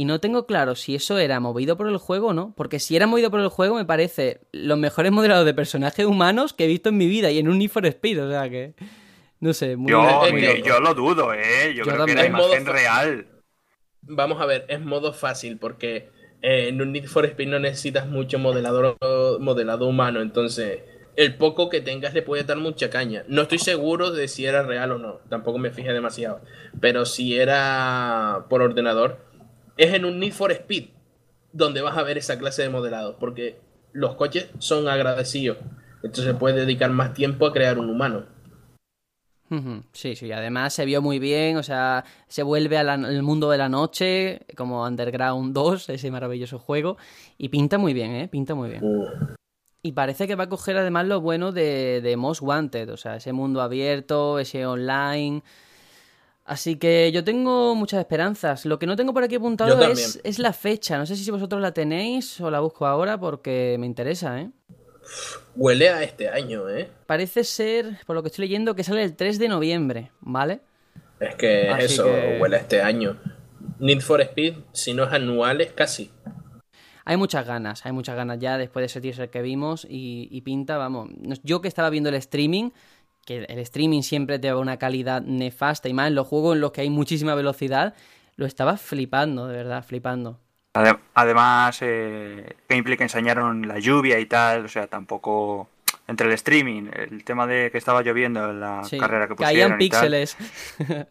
y 0.00 0.06
no 0.06 0.18
tengo 0.18 0.46
claro 0.46 0.76
si 0.76 0.94
eso 0.94 1.18
era 1.18 1.40
movido 1.40 1.76
por 1.76 1.86
el 1.86 1.98
juego 1.98 2.28
o 2.28 2.32
no, 2.32 2.54
porque 2.56 2.78
si 2.78 2.96
era 2.96 3.06
movido 3.06 3.30
por 3.30 3.40
el 3.40 3.48
juego 3.48 3.74
me 3.74 3.84
parece 3.84 4.40
los 4.50 4.78
mejores 4.78 5.12
modelados 5.12 5.44
de 5.44 5.52
personajes 5.52 6.06
humanos 6.06 6.54
que 6.54 6.64
he 6.64 6.68
visto 6.68 6.88
en 6.88 6.96
mi 6.96 7.06
vida 7.06 7.30
y 7.30 7.38
en 7.38 7.48
un 7.48 7.58
Need 7.58 7.68
for 7.68 7.84
Speed, 7.84 8.24
o 8.24 8.30
sea 8.30 8.48
que... 8.48 8.72
No 9.40 9.52
sé, 9.52 9.76
muy 9.76 9.90
yo, 9.90 10.24
yo 10.64 10.80
lo 10.80 10.94
dudo, 10.94 11.34
¿eh? 11.34 11.74
Yo, 11.74 11.84
creo 11.84 12.06
que 12.06 12.12
era 12.12 12.24
imagen 12.24 12.64
real. 12.64 13.26
Vamos 14.00 14.40
a 14.40 14.46
ver, 14.46 14.64
es 14.68 14.80
modo 14.80 15.12
fácil 15.12 15.58
porque 15.58 16.08
eh, 16.40 16.68
en 16.68 16.80
un 16.80 16.92
Need 16.92 17.04
for 17.04 17.26
Speed 17.26 17.48
no 17.48 17.58
necesitas 17.58 18.06
mucho 18.06 18.38
modelador, 18.38 18.96
modelado 19.38 19.86
humano, 19.86 20.22
entonces 20.22 20.80
el 21.16 21.36
poco 21.36 21.68
que 21.68 21.82
tengas 21.82 22.14
le 22.14 22.22
puede 22.22 22.44
dar 22.44 22.56
mucha 22.56 22.88
caña. 22.88 23.24
No 23.28 23.42
estoy 23.42 23.58
seguro 23.58 24.12
de 24.12 24.28
si 24.28 24.46
era 24.46 24.62
real 24.62 24.92
o 24.92 24.98
no, 24.98 25.20
tampoco 25.28 25.58
me 25.58 25.70
fijé 25.72 25.92
demasiado, 25.92 26.40
pero 26.80 27.04
si 27.04 27.38
era 27.38 28.46
por 28.48 28.62
ordenador, 28.62 29.28
es 29.80 29.94
en 29.94 30.04
un 30.04 30.18
Need 30.18 30.32
for 30.32 30.52
Speed 30.52 30.90
donde 31.52 31.80
vas 31.80 31.96
a 31.96 32.02
ver 32.02 32.18
esa 32.18 32.38
clase 32.38 32.62
de 32.62 32.68
modelado, 32.68 33.16
porque 33.18 33.58
los 33.92 34.14
coches 34.14 34.48
son 34.58 34.88
agradecidos, 34.88 35.56
entonces 36.02 36.36
puedes 36.38 36.56
dedicar 36.58 36.90
más 36.90 37.14
tiempo 37.14 37.46
a 37.46 37.52
crear 37.52 37.78
un 37.78 37.88
humano. 37.88 38.26
Sí, 39.92 40.14
sí, 40.14 40.30
además 40.30 40.74
se 40.74 40.84
vio 40.84 41.02
muy 41.02 41.18
bien, 41.18 41.56
o 41.56 41.64
sea, 41.64 42.04
se 42.28 42.44
vuelve 42.44 42.78
al 42.78 43.22
mundo 43.24 43.50
de 43.50 43.58
la 43.58 43.68
noche, 43.68 44.42
como 44.56 44.84
Underground 44.84 45.52
2, 45.52 45.88
ese 45.88 46.10
maravilloso 46.12 46.60
juego, 46.60 46.98
y 47.36 47.48
pinta 47.48 47.76
muy 47.76 47.92
bien, 47.92 48.12
¿eh? 48.12 48.28
Pinta 48.28 48.54
muy 48.54 48.70
bien. 48.70 48.84
Uh. 48.84 49.06
Y 49.82 49.90
parece 49.92 50.28
que 50.28 50.36
va 50.36 50.44
a 50.44 50.48
coger 50.48 50.76
además 50.76 51.06
lo 51.08 51.20
bueno 51.20 51.50
de, 51.50 52.00
de 52.00 52.16
Most 52.16 52.42
Wanted, 52.42 52.92
o 52.92 52.96
sea, 52.96 53.16
ese 53.16 53.32
mundo 53.32 53.60
abierto, 53.60 54.38
ese 54.38 54.66
online, 54.66 55.42
Así 56.50 56.74
que 56.74 57.12
yo 57.12 57.22
tengo 57.22 57.76
muchas 57.76 58.00
esperanzas. 58.00 58.66
Lo 58.66 58.80
que 58.80 58.86
no 58.88 58.96
tengo 58.96 59.14
por 59.14 59.22
aquí 59.22 59.36
apuntado 59.36 59.80
es, 59.84 60.18
es, 60.24 60.40
la 60.40 60.52
fecha. 60.52 60.98
No 60.98 61.06
sé 61.06 61.14
si 61.14 61.30
vosotros 61.30 61.62
la 61.62 61.70
tenéis 61.70 62.40
o 62.40 62.50
la 62.50 62.58
busco 62.58 62.88
ahora 62.88 63.20
porque 63.20 63.76
me 63.78 63.86
interesa, 63.86 64.40
¿eh? 64.40 64.50
Huele 65.54 65.90
a 65.90 66.02
este 66.02 66.28
año, 66.28 66.68
¿eh? 66.68 66.90
Parece 67.06 67.44
ser, 67.44 67.98
por 68.04 68.16
lo 68.16 68.24
que 68.24 68.30
estoy 68.30 68.46
leyendo, 68.46 68.74
que 68.74 68.82
sale 68.82 69.04
el 69.04 69.14
3 69.14 69.38
de 69.38 69.46
noviembre, 69.46 70.10
¿vale? 70.18 70.60
Es 71.20 71.36
que 71.36 71.70
eso, 71.78 72.10
huele 72.40 72.56
a 72.56 72.58
este 72.58 72.82
año. 72.82 73.16
Need 73.78 74.00
for 74.00 74.20
Speed, 74.20 74.54
si 74.72 74.92
no 74.92 75.04
es 75.04 75.12
anual, 75.12 75.60
es 75.60 75.70
casi. 75.70 76.10
Hay 77.04 77.16
muchas 77.16 77.46
ganas, 77.46 77.86
hay 77.86 77.92
muchas 77.92 78.16
ganas 78.16 78.40
ya 78.40 78.58
después 78.58 78.82
de 78.82 78.86
ese 78.86 79.00
teaser 79.00 79.30
que 79.30 79.40
vimos 79.40 79.86
y, 79.88 80.26
y 80.32 80.40
pinta, 80.40 80.78
vamos. 80.78 81.10
Yo 81.44 81.60
que 81.60 81.68
estaba 81.68 81.90
viendo 81.90 82.08
el 82.08 82.16
streaming, 82.16 82.70
que 83.30 83.44
el 83.44 83.60
streaming 83.60 84.02
siempre 84.02 84.40
te 84.40 84.48
da 84.48 84.56
una 84.56 84.76
calidad 84.76 85.22
nefasta 85.22 85.88
y 85.88 85.92
más 85.92 86.08
en 86.08 86.16
los 86.16 86.26
juegos 86.26 86.56
en 86.56 86.60
los 86.60 86.72
que 86.72 86.80
hay 86.80 86.90
muchísima 86.90 87.36
velocidad, 87.36 87.94
lo 88.34 88.44
estaba 88.44 88.76
flipando, 88.76 89.46
de 89.46 89.56
verdad, 89.56 89.84
flipando. 89.84 90.40
Además, 91.14 91.78
eh, 91.80 92.56
gameplay 92.68 92.96
que 92.96 93.04
enseñaron 93.04 93.68
la 93.68 93.78
lluvia 93.78 94.18
y 94.18 94.26
tal, 94.26 94.64
o 94.64 94.68
sea, 94.68 94.88
tampoco 94.88 95.68
entre 96.08 96.26
el 96.26 96.32
streaming, 96.32 96.90
el 96.92 97.22
tema 97.22 97.46
de 97.46 97.70
que 97.70 97.78
estaba 97.78 98.02
lloviendo 98.02 98.50
en 98.50 98.58
la 98.58 98.82
carrera 98.98 99.28
que 99.28 99.36
pusieron 99.36 99.54
Caían 99.54 99.78
píxeles. 99.78 100.36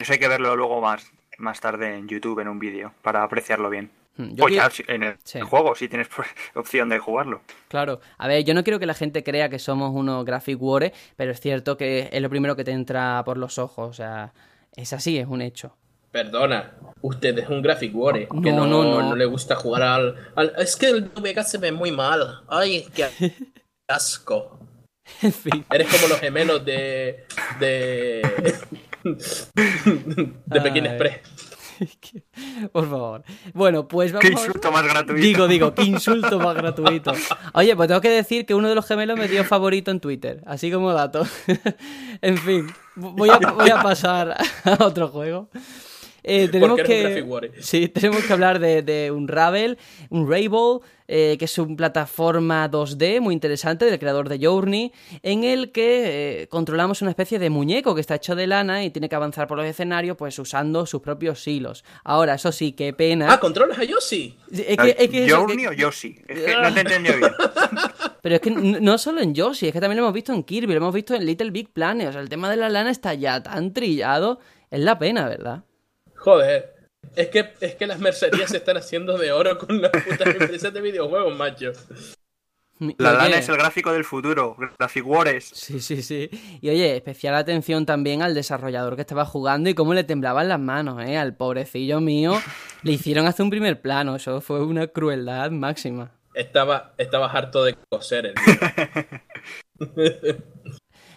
Eso 0.00 0.12
hay 0.12 0.18
que 0.18 0.26
verlo 0.26 0.56
luego 0.56 0.80
más, 0.80 1.12
más 1.38 1.60
tarde 1.60 1.96
en 1.96 2.08
YouTube 2.08 2.40
en 2.40 2.48
un 2.48 2.58
vídeo 2.58 2.92
para 3.02 3.22
apreciarlo 3.22 3.70
bien. 3.70 3.92
Yo 4.18 4.46
pues 4.46 4.82
en 4.88 5.02
el, 5.02 5.16
juego, 5.44 5.74
si 5.74 5.88
tienes 5.88 6.08
opción 6.54 6.88
de 6.88 6.98
jugarlo. 6.98 7.42
Claro. 7.68 8.00
A 8.18 8.28
ver, 8.28 8.44
yo 8.44 8.54
no 8.54 8.64
quiero 8.64 8.78
que 8.78 8.86
la 8.86 8.94
gente 8.94 9.22
crea 9.22 9.48
que 9.48 9.58
somos 9.58 9.92
unos 9.94 10.24
graphic 10.24 10.60
war, 10.60 10.92
pero 11.16 11.32
es 11.32 11.40
cierto 11.40 11.76
que 11.76 12.08
es 12.10 12.22
lo 12.22 12.30
primero 12.30 12.56
que 12.56 12.64
te 12.64 12.70
entra 12.70 13.22
por 13.24 13.36
los 13.36 13.58
ojos. 13.58 13.90
O 13.90 13.92
sea, 13.92 14.32
es 14.74 14.92
así, 14.92 15.18
es 15.18 15.26
un 15.26 15.42
hecho. 15.42 15.76
Perdona, 16.10 16.72
usted 17.02 17.38
es 17.38 17.48
un 17.50 17.60
graphic 17.60 17.94
war, 17.94 18.14
que 18.14 18.52
no, 18.52 18.66
no, 18.66 18.84
no, 18.84 19.02
no, 19.02 19.14
le 19.14 19.26
gusta 19.26 19.54
jugar 19.54 19.82
al, 19.82 20.54
Es 20.56 20.76
que 20.76 20.88
el 20.88 21.10
Vega 21.20 21.44
se 21.44 21.58
ve 21.58 21.72
muy 21.72 21.92
mal. 21.92 22.42
Ay, 22.48 22.86
qué 22.94 23.06
asco. 23.88 24.58
en 25.20 25.32
fin. 25.32 25.64
Eres 25.70 25.88
como 25.92 26.08
los 26.08 26.18
gemelos 26.18 26.64
de... 26.64 27.26
de... 27.60 28.22
de 30.46 30.60
Pekin 30.62 30.86
Express. 30.86 31.20
Por 32.72 32.88
favor. 32.88 33.24
Bueno, 33.54 33.88
pues 33.88 34.12
vamos. 34.12 34.22
Qué 34.22 34.32
insulto 34.32 34.72
más 34.72 34.84
gratuito. 34.84 35.22
Digo, 35.22 35.48
digo, 35.48 35.74
qué 35.74 35.82
insulto 35.82 36.38
más 36.38 36.54
gratuito. 36.54 37.12
Oye, 37.54 37.76
pues 37.76 37.88
tengo 37.88 38.00
que 38.00 38.10
decir 38.10 38.46
que 38.46 38.54
uno 38.54 38.68
de 38.68 38.74
los 38.74 38.86
gemelos 38.86 39.18
me 39.18 39.28
dio 39.28 39.44
favorito 39.44 39.90
en 39.90 40.00
Twitter, 40.00 40.42
así 40.46 40.70
como 40.70 40.92
dato. 40.92 41.26
en 42.22 42.38
fin, 42.38 42.66
voy 42.94 43.30
a, 43.30 43.38
voy 43.38 43.70
a 43.70 43.82
pasar 43.82 44.36
a 44.64 44.84
otro 44.84 45.08
juego. 45.08 45.48
Eh, 46.26 46.48
tenemos 46.52 46.80
que 46.82 47.24
sí, 47.60 47.88
tenemos 47.94 48.24
que 48.24 48.32
hablar 48.32 48.58
de, 48.58 48.82
de 48.82 49.10
un 49.12 49.28
Ravel, 49.28 49.78
un 50.10 50.28
Ravel, 50.28 50.80
eh, 51.08 51.36
que 51.38 51.44
es 51.44 51.56
una 51.58 51.76
plataforma 51.76 52.68
2D 52.68 53.20
muy 53.20 53.32
interesante 53.32 53.84
del 53.84 53.98
creador 54.00 54.28
de 54.28 54.44
Journey, 54.44 54.92
en 55.22 55.44
el 55.44 55.70
que 55.70 56.42
eh, 56.42 56.48
controlamos 56.48 57.00
una 57.00 57.10
especie 57.12 57.38
de 57.38 57.48
muñeco 57.48 57.94
que 57.94 58.00
está 58.00 58.16
hecho 58.16 58.34
de 58.34 58.48
lana 58.48 58.84
y 58.84 58.90
tiene 58.90 59.08
que 59.08 59.14
avanzar 59.14 59.46
por 59.46 59.56
los 59.56 59.66
escenarios 59.66 60.16
pues 60.16 60.36
usando 60.40 60.84
sus 60.84 61.00
propios 61.00 61.46
hilos. 61.46 61.84
Ahora, 62.02 62.34
eso 62.34 62.50
sí, 62.50 62.72
qué 62.72 62.92
pena. 62.92 63.28
Ah, 63.30 63.38
controlas 63.38 63.78
a 63.78 63.84
Yoshi. 63.84 64.36
Es 64.50 64.76
que, 64.76 65.30
¿Journey 65.30 65.66
o 65.68 65.72
Yoshi? 65.72 66.20
Es 66.26 66.42
que 66.42 66.56
no 66.60 66.74
te 66.74 66.80
entendí 66.80 67.10
bien. 67.12 67.30
Pero 68.22 68.34
es 68.34 68.40
que 68.40 68.50
no 68.50 68.98
solo 68.98 69.20
en 69.20 69.32
Yoshi, 69.32 69.68
es 69.68 69.72
que 69.72 69.80
también 69.80 69.98
lo 69.98 70.02
hemos 70.02 70.14
visto 70.14 70.32
en 70.32 70.42
Kirby, 70.42 70.72
lo 70.72 70.78
hemos 70.78 70.94
visto 70.94 71.14
en 71.14 71.24
Little 71.24 71.52
Big 71.52 71.68
Planet. 71.68 72.08
O 72.08 72.12
sea, 72.12 72.20
el 72.20 72.28
tema 72.28 72.50
de 72.50 72.56
la 72.56 72.68
lana 72.68 72.90
está 72.90 73.14
ya 73.14 73.40
tan 73.40 73.72
trillado. 73.72 74.40
Es 74.72 74.80
la 74.80 74.98
pena, 74.98 75.28
¿verdad? 75.28 75.62
Joder. 76.26 76.74
Es 77.14 77.28
que, 77.28 77.52
es 77.60 77.76
que 77.76 77.86
las 77.86 78.00
mercerías 78.00 78.50
se 78.50 78.56
están 78.56 78.76
haciendo 78.76 79.16
de 79.16 79.30
oro 79.30 79.56
con 79.58 79.80
las 79.80 79.92
putas 79.92 80.26
empresas 80.26 80.74
de 80.74 80.80
videojuegos, 80.80 81.36
macho. 81.36 81.70
La 82.98 83.12
lana 83.12 83.38
es 83.38 83.48
el 83.48 83.56
gráfico 83.56 83.92
del 83.92 84.02
futuro, 84.02 84.56
Graphic 84.76 85.06
Wars. 85.06 85.52
Sí, 85.54 85.78
sí, 85.78 86.02
sí. 86.02 86.28
Y 86.60 86.68
oye, 86.68 86.96
especial 86.96 87.36
atención 87.36 87.86
también 87.86 88.22
al 88.22 88.34
desarrollador 88.34 88.96
que 88.96 89.02
estaba 89.02 89.24
jugando 89.24 89.70
y 89.70 89.74
cómo 89.74 89.94
le 89.94 90.02
temblaban 90.02 90.48
las 90.48 90.58
manos, 90.58 91.00
¿eh? 91.06 91.16
Al 91.16 91.36
pobrecillo 91.36 92.00
mío 92.00 92.42
le 92.82 92.90
hicieron 92.90 93.26
hacer 93.26 93.44
un 93.44 93.50
primer 93.50 93.80
plano, 93.80 94.16
eso 94.16 94.40
fue 94.40 94.64
una 94.64 94.88
crueldad 94.88 95.52
máxima. 95.52 96.10
Estaba, 96.34 96.92
estaba 96.98 97.30
harto 97.30 97.62
de 97.62 97.76
coser 97.88 98.26
el 98.26 98.34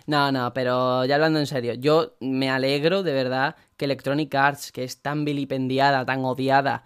No, 0.09 0.31
no, 0.31 0.51
pero 0.55 1.05
ya 1.05 1.13
hablando 1.13 1.37
en 1.37 1.45
serio, 1.45 1.75
yo 1.75 2.15
me 2.19 2.49
alegro 2.49 3.03
de 3.03 3.13
verdad 3.13 3.55
que 3.77 3.85
Electronic 3.85 4.33
Arts, 4.33 4.71
que 4.71 4.83
es 4.83 5.03
tan 5.03 5.23
vilipendiada, 5.23 6.03
tan 6.03 6.25
odiada, 6.25 6.83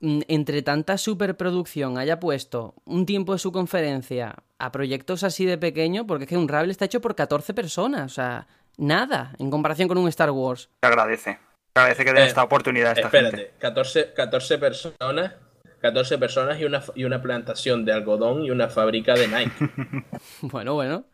mm, 0.00 0.20
entre 0.28 0.60
tanta 0.60 0.98
superproducción 0.98 1.96
haya 1.96 2.20
puesto 2.20 2.74
un 2.84 3.06
tiempo 3.06 3.32
de 3.32 3.38
su 3.38 3.52
conferencia 3.52 4.34
a 4.58 4.70
proyectos 4.70 5.24
así 5.24 5.46
de 5.46 5.56
pequeño, 5.56 6.06
porque 6.06 6.24
es 6.24 6.28
que 6.28 6.36
un 6.36 6.46
Ravel 6.46 6.70
está 6.70 6.84
hecho 6.84 7.00
por 7.00 7.14
14 7.14 7.54
personas, 7.54 8.12
o 8.12 8.14
sea, 8.14 8.46
nada, 8.76 9.32
en 9.38 9.50
comparación 9.50 9.88
con 9.88 9.96
un 9.96 10.08
Star 10.08 10.30
Wars. 10.30 10.68
Se 10.82 10.86
agradece. 10.86 11.38
Se 11.74 11.80
agradece 11.80 12.04
que 12.04 12.12
den 12.12 12.24
Eh, 12.24 12.26
esta 12.26 12.42
oportunidad 12.42 12.90
a 12.90 12.92
esta 12.92 13.06
Espérate, 13.06 13.36
gente. 13.38 13.54
14, 13.60 14.12
14 14.12 14.58
personas, 14.58 15.32
14 15.80 16.18
personas 16.18 16.60
y 16.60 16.66
una, 16.66 16.82
y 16.94 17.04
una 17.04 17.22
plantación 17.22 17.86
de 17.86 17.94
algodón 17.94 18.44
y 18.44 18.50
una 18.50 18.68
fábrica 18.68 19.14
de 19.14 19.26
Nike. 19.26 19.52
Bueno, 20.42 20.74
bueno. 20.74 21.06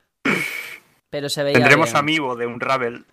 Pero 1.15 1.29
se 1.29 1.45
veía 1.45 1.55
Tendremos 1.55 1.91
bien. 1.91 1.97
amigo 1.97 2.35
de 2.35 2.47
un 2.47 2.59
Ravel 2.59 3.05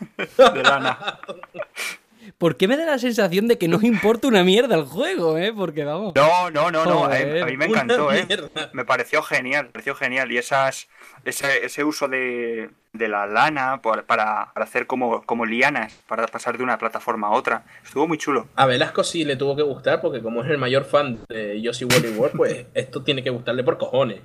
de 0.16 0.62
lana. 0.62 1.18
¿Por 2.38 2.56
qué 2.56 2.66
me 2.66 2.78
da 2.78 2.86
la 2.86 2.98
sensación 2.98 3.46
de 3.46 3.58
que 3.58 3.68
no 3.68 3.78
importa 3.82 4.26
una 4.26 4.42
mierda 4.42 4.74
el 4.76 4.84
juego, 4.84 5.36
eh? 5.36 5.52
Porque 5.54 5.84
vamos. 5.84 6.14
No, 6.14 6.50
no, 6.50 6.70
no, 6.70 6.84
no. 6.86 7.04
A 7.04 7.08
Joder. 7.08 7.42
a 7.42 7.46
mí 7.46 7.56
me 7.58 7.66
encantó, 7.66 8.10
¿eh? 8.10 8.26
Me 8.72 8.86
pareció 8.86 9.22
genial, 9.22 9.66
me 9.66 9.70
pareció 9.72 9.94
genial. 9.94 10.32
Y 10.32 10.38
esas, 10.38 10.88
ese, 11.26 11.66
ese 11.66 11.84
uso 11.84 12.08
de, 12.08 12.70
de 12.94 13.08
la 13.08 13.26
lana 13.26 13.82
por- 13.82 14.04
para, 14.04 14.50
para 14.54 14.64
hacer 14.64 14.86
como, 14.86 15.22
como 15.24 15.44
lianas, 15.44 15.92
para 16.08 16.26
pasar 16.26 16.56
de 16.56 16.64
una 16.64 16.78
plataforma 16.78 17.26
a 17.26 17.30
otra. 17.32 17.64
Estuvo 17.84 18.08
muy 18.08 18.16
chulo. 18.16 18.48
A 18.56 18.64
Velasco 18.64 19.04
sí 19.04 19.24
le 19.26 19.36
tuvo 19.36 19.54
que 19.54 19.62
gustar 19.62 20.00
porque 20.00 20.22
como 20.22 20.42
es 20.42 20.50
el 20.50 20.58
mayor 20.58 20.84
fan 20.84 21.18
de 21.28 21.60
Yoshi 21.60 21.84
Woolly 21.84 22.16
World, 22.16 22.36
pues 22.36 22.66
esto 22.74 23.02
tiene 23.02 23.22
que 23.22 23.30
gustarle 23.30 23.62
por 23.62 23.76
cojones. 23.78 24.20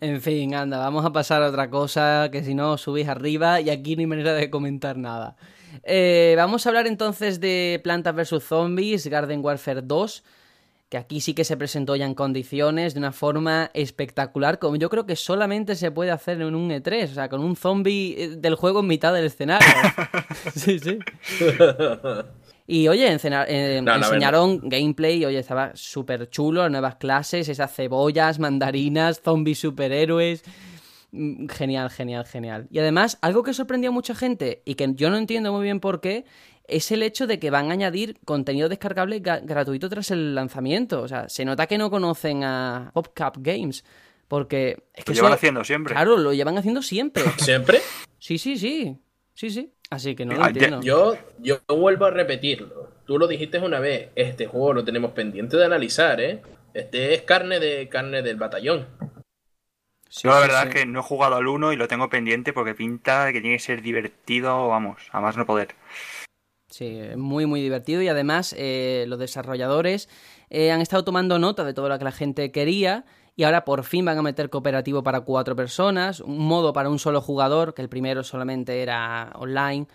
En 0.00 0.20
fin, 0.20 0.54
anda, 0.54 0.78
vamos 0.78 1.04
a 1.04 1.12
pasar 1.12 1.42
a 1.42 1.48
otra 1.48 1.70
cosa, 1.70 2.28
que 2.30 2.42
si 2.42 2.54
no 2.54 2.78
subís 2.78 3.08
arriba 3.08 3.60
y 3.60 3.70
aquí 3.70 3.96
no 3.96 4.00
hay 4.00 4.06
manera 4.06 4.34
de 4.34 4.50
comentar 4.50 4.96
nada. 4.96 5.36
Eh, 5.84 6.34
vamos 6.36 6.66
a 6.66 6.70
hablar 6.70 6.86
entonces 6.86 7.40
de 7.40 7.80
Plantas 7.82 8.14
vs. 8.14 8.42
Zombies, 8.42 9.06
Garden 9.06 9.44
Warfare 9.44 9.82
2, 9.82 10.24
que 10.88 10.96
aquí 10.96 11.20
sí 11.20 11.34
que 11.34 11.44
se 11.44 11.56
presentó 11.56 11.96
ya 11.96 12.06
en 12.06 12.14
condiciones, 12.14 12.94
de 12.94 13.00
una 13.00 13.12
forma 13.12 13.70
espectacular, 13.74 14.58
como 14.58 14.76
yo 14.76 14.88
creo 14.88 15.06
que 15.06 15.16
solamente 15.16 15.76
se 15.76 15.90
puede 15.90 16.10
hacer 16.10 16.40
en 16.40 16.54
un 16.54 16.70
E3, 16.70 17.10
o 17.10 17.14
sea, 17.14 17.28
con 17.28 17.40
un 17.40 17.56
zombie 17.56 18.14
eh, 18.16 18.28
del 18.36 18.54
juego 18.54 18.80
en 18.80 18.86
mitad 18.86 19.12
del 19.12 19.26
escenario. 19.26 19.68
sí, 20.54 20.78
sí. 20.78 20.98
Y 22.70 22.86
oye, 22.86 23.10
encena- 23.10 23.46
eh, 23.48 23.80
No, 23.82 23.94
enseñaron 23.96 24.60
gameplay, 24.68 25.24
oye, 25.24 25.38
estaba 25.38 25.72
súper 25.74 26.28
chulo, 26.28 26.68
nuevas 26.68 26.96
clases, 26.96 27.48
esas 27.48 27.74
cebollas, 27.74 28.38
mandarinas, 28.38 29.22
zombies 29.24 29.58
superhéroes. 29.60 30.44
Mm, 31.12 31.46
Genial, 31.48 31.88
genial, 31.88 32.26
genial. 32.26 32.68
Y 32.70 32.78
además, 32.78 33.16
algo 33.22 33.42
que 33.42 33.54
sorprendió 33.54 33.88
a 33.88 33.92
mucha 33.94 34.14
gente 34.14 34.60
y 34.66 34.74
que 34.74 34.86
yo 34.94 35.08
no 35.08 35.16
entiendo 35.16 35.50
muy 35.52 35.62
bien 35.62 35.80
por 35.80 36.02
qué, 36.02 36.26
es 36.64 36.92
el 36.92 37.02
hecho 37.02 37.26
de 37.26 37.38
que 37.38 37.48
van 37.48 37.70
a 37.70 37.72
añadir 37.72 38.18
contenido 38.26 38.68
descargable 38.68 39.22
ga- 39.22 39.40
gratuito 39.42 39.88
tras 39.88 40.10
el 40.10 40.34
lanzamiento. 40.34 41.00
O 41.00 41.08
sea, 41.08 41.26
se 41.30 41.46
nota 41.46 41.66
que 41.66 41.78
no 41.78 41.88
conocen 41.90 42.44
a 42.44 42.90
PopCap 42.92 43.36
Games. 43.40 43.82
Porque 44.28 44.84
es 44.92 45.06
que 45.06 45.12
Lo 45.12 45.14
llevan 45.14 45.30
eso- 45.32 45.36
haciendo 45.36 45.64
siempre. 45.64 45.94
Claro, 45.94 46.18
lo 46.18 46.34
llevan 46.34 46.58
haciendo 46.58 46.82
siempre. 46.82 47.22
¿Siempre? 47.38 47.80
Sí, 48.18 48.36
sí, 48.36 48.58
sí. 48.58 48.98
Sí, 49.32 49.48
sí. 49.48 49.72
Así 49.90 50.14
que 50.14 50.24
no 50.26 50.34
lo 50.34 50.44
Ah, 50.44 50.48
entiendo. 50.48 50.80
Yo, 50.82 51.16
yo 51.38 51.60
vuelvo 51.68 52.04
a 52.06 52.10
repetirlo. 52.10 52.90
Tú 53.06 53.18
lo 53.18 53.26
dijiste 53.26 53.58
una 53.58 53.80
vez, 53.80 54.10
este 54.16 54.46
juego 54.46 54.74
lo 54.74 54.84
tenemos 54.84 55.12
pendiente 55.12 55.56
de 55.56 55.64
analizar, 55.64 56.20
¿eh? 56.20 56.42
Este 56.74 57.14
es 57.14 57.22
carne 57.22 57.58
de 57.58 57.88
carne 57.88 58.22
del 58.22 58.36
batallón. 58.36 58.86
Sí, 60.10 60.28
Yo 60.28 60.30
la 60.30 60.40
sí, 60.42 60.42
verdad 60.42 60.62
sí. 60.62 60.68
es 60.68 60.74
que 60.74 60.86
no 60.86 61.00
he 61.00 61.02
jugado 61.02 61.36
al 61.36 61.46
1 61.46 61.72
y 61.72 61.76
lo 61.76 61.88
tengo 61.88 62.08
pendiente 62.10 62.52
porque 62.52 62.74
pinta 62.74 63.32
que 63.32 63.40
tiene 63.40 63.56
que 63.56 63.62
ser 63.62 63.82
divertido, 63.82 64.68
vamos, 64.68 65.08
a 65.12 65.20
más 65.20 65.36
no 65.36 65.46
poder. 65.46 65.74
Sí, 66.70 67.00
muy 67.16 67.46
muy 67.46 67.62
divertido 67.62 68.02
y 68.02 68.08
además 68.08 68.54
eh, 68.58 69.06
los 69.08 69.18
desarrolladores 69.18 70.08
eh, 70.50 70.70
han 70.70 70.82
estado 70.82 71.02
tomando 71.02 71.38
nota 71.38 71.64
de 71.64 71.72
todo 71.72 71.88
lo 71.88 71.98
que 71.98 72.04
la 72.04 72.12
gente 72.12 72.52
quería 72.52 73.06
y 73.38 73.44
ahora 73.44 73.64
por 73.64 73.84
fin 73.84 74.04
van 74.04 74.18
a 74.18 74.22
meter 74.22 74.50
cooperativo 74.50 75.04
para 75.04 75.20
cuatro 75.20 75.54
personas, 75.54 76.18
un 76.18 76.38
modo 76.40 76.72
para 76.72 76.90
un 76.90 76.98
solo 76.98 77.20
jugador, 77.20 77.72
que 77.72 77.82
el 77.82 77.88
primero 77.88 78.24
solamente 78.24 78.82
era 78.82 79.30
online, 79.36 79.86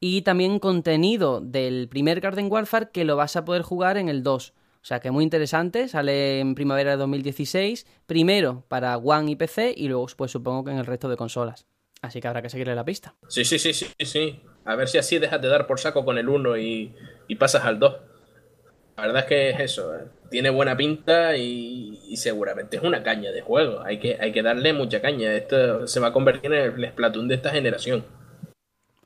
y 0.00 0.22
también 0.22 0.58
contenido 0.58 1.40
del 1.40 1.88
primer 1.88 2.20
Garden 2.20 2.50
Warfare 2.50 2.88
que 2.92 3.04
lo 3.04 3.14
vas 3.14 3.36
a 3.36 3.44
poder 3.44 3.62
jugar 3.62 3.96
en 3.96 4.08
el 4.08 4.24
2. 4.24 4.50
O 4.50 4.54
sea 4.82 4.98
que 4.98 5.12
muy 5.12 5.22
interesante, 5.22 5.86
sale 5.86 6.40
en 6.40 6.56
primavera 6.56 6.90
de 6.90 6.96
2016, 6.96 7.86
primero 8.06 8.64
para 8.66 8.96
One 8.96 9.30
y 9.30 9.36
PC 9.36 9.72
y 9.76 9.86
luego 9.86 10.08
pues 10.16 10.32
supongo 10.32 10.64
que 10.64 10.72
en 10.72 10.78
el 10.78 10.86
resto 10.86 11.08
de 11.08 11.16
consolas. 11.16 11.66
Así 12.02 12.20
que 12.20 12.26
habrá 12.26 12.42
que 12.42 12.50
seguirle 12.50 12.74
la 12.74 12.84
pista. 12.84 13.14
Sí, 13.28 13.44
sí, 13.44 13.60
sí, 13.60 13.72
sí, 13.72 13.86
sí. 14.00 14.42
A 14.64 14.74
ver 14.74 14.88
si 14.88 14.98
así 14.98 15.20
dejas 15.20 15.40
de 15.40 15.46
dar 15.46 15.68
por 15.68 15.78
saco 15.78 16.04
con 16.04 16.18
el 16.18 16.28
1 16.28 16.56
y, 16.56 16.92
y 17.28 17.36
pasas 17.36 17.64
al 17.64 17.78
2. 17.78 17.96
La 18.96 19.02
verdad 19.06 19.20
es 19.20 19.28
que 19.28 19.50
es 19.50 19.60
eso. 19.60 19.92
Tiene 20.30 20.50
buena 20.50 20.76
pinta 20.76 21.36
y, 21.36 21.98
y 22.08 22.16
seguramente 22.16 22.76
es 22.76 22.82
una 22.82 23.02
caña 23.02 23.32
de 23.32 23.42
juego. 23.42 23.82
Hay 23.82 23.98
que, 23.98 24.16
hay 24.20 24.32
que 24.32 24.42
darle 24.42 24.72
mucha 24.72 25.02
caña. 25.02 25.32
Esto 25.32 25.86
se 25.86 25.98
va 25.98 26.08
a 26.08 26.12
convertir 26.12 26.52
en 26.52 26.74
el 26.80 26.88
Splatoon 26.90 27.26
de 27.28 27.34
esta 27.34 27.50
generación. 27.50 28.04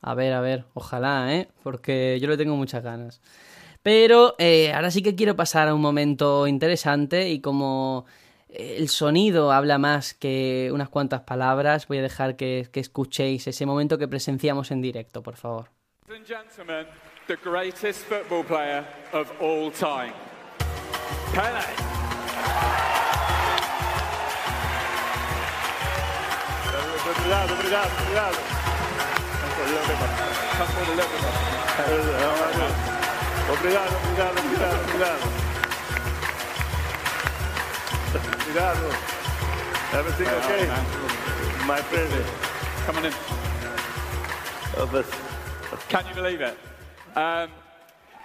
A 0.02 0.14
ver, 0.14 0.34
a 0.34 0.42
ver, 0.42 0.64
ojalá, 0.74 1.34
¿eh? 1.34 1.48
Porque 1.62 2.18
yo 2.20 2.28
le 2.28 2.36
tengo 2.36 2.56
muchas 2.56 2.84
ganas. 2.84 3.22
Pero 3.82 4.34
eh, 4.38 4.72
ahora 4.72 4.90
sí 4.90 5.02
que 5.02 5.14
quiero 5.14 5.34
pasar 5.34 5.68
a 5.68 5.74
un 5.74 5.80
momento 5.80 6.46
interesante 6.46 7.30
y 7.30 7.40
como 7.40 8.05
eh, 8.51 8.76
el 8.78 8.88
sonido 8.88 9.51
habla 9.51 9.78
más 9.78 10.12
que 10.12 10.70
unas 10.74 10.90
cuantas 10.90 11.22
palabras, 11.22 11.88
voy 11.88 11.98
a 11.98 12.02
dejar 12.02 12.36
que, 12.36 12.68
que 12.70 12.80
escuchéis 12.80 13.46
ese 13.46 13.64
momento 13.64 13.96
que 13.96 14.09
presenciamos 14.09 14.70
en 14.70 14.82
directo, 14.82 15.22
por 15.22 15.36
favor. 15.36 15.70
Ladies 16.06 16.30
and 16.30 16.48
gentlemen, 16.48 16.86
the 17.26 17.36
greatest 17.42 18.01
football 18.06 18.44
player 18.44 18.84
of 19.14 19.30
all 19.40 19.70
time. 19.70 20.12
Pele. 21.35 21.61
Obrigado, 27.11 27.52
obrigado, 27.55 27.90
obrigado. 28.02 28.39
Obrigado, 33.51 33.97
obrigado, 33.97 34.39
obrigado, 34.39 34.78
obrigado. 34.85 35.44
Obrigado. 38.15 38.86
Everything 39.93 40.28
okay? 40.28 40.66
My 41.66 41.81
friend. 41.82 42.24
Come 42.86 42.98
on 42.98 43.06
in. 43.06 43.12
Can 45.89 46.06
you 46.06 46.15
believe 46.15 46.40
it? 46.40 46.56
Um, 47.16 47.51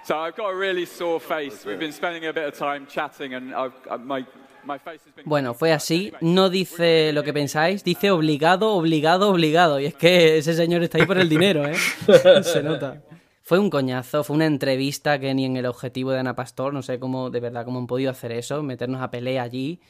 so 0.03 0.17
I've 0.17 0.35
got 0.35 0.49
a 0.49 0.55
really 0.55 0.85
sore 0.85 1.19
face. 1.19 1.65
We've 1.65 1.79
been 1.79 1.93
spending 1.93 2.25
a 2.27 2.33
bit 2.33 2.47
of 2.47 2.57
time 2.57 2.87
chatting, 2.87 3.33
and 3.33 3.53
I've, 3.53 3.73
uh, 3.89 3.97
my 3.97 4.25
my 4.63 4.77
face 4.77 5.01
has 5.05 5.13
been. 5.13 5.25
Bueno, 5.25 5.53
fue 5.53 5.71
así, 5.71 6.13
no 6.21 6.49
dice 6.49 7.11
lo 7.13 7.23
que 7.23 7.33
pensáis, 7.33 7.83
dice 7.83 8.11
obligado, 8.11 8.73
obligado, 8.73 9.29
obligado. 9.29 9.79
Y 9.79 9.85
es 9.85 9.95
que 9.95 10.37
ese 10.37 10.53
señor 10.53 10.83
está 10.83 10.97
ahí 10.97 11.05
por 11.05 11.17
el 11.17 11.29
dinero, 11.29 11.65
¿eh? 11.65 11.75
Se 12.43 12.63
nota. 12.63 13.01
Fue 13.43 13.57
un 13.57 13.69
coñazo, 13.71 14.23
fue 14.23 14.35
una 14.35 14.45
entrevista 14.45 15.19
que 15.19 15.33
ni 15.33 15.45
en 15.45 15.57
el 15.57 15.65
objetivo 15.65 16.11
de 16.11 16.19
Ana 16.19 16.35
Pastor, 16.35 16.71
no 16.71 16.83
sé 16.83 16.99
cómo, 16.99 17.31
de 17.31 17.39
verdad, 17.39 17.65
cómo 17.65 17.79
han 17.79 17.87
podido 17.87 18.11
hacer 18.11 18.31
eso, 18.31 18.61
meternos 18.61 19.01
a 19.01 19.09
pelea 19.09 19.41
allí 19.41 19.81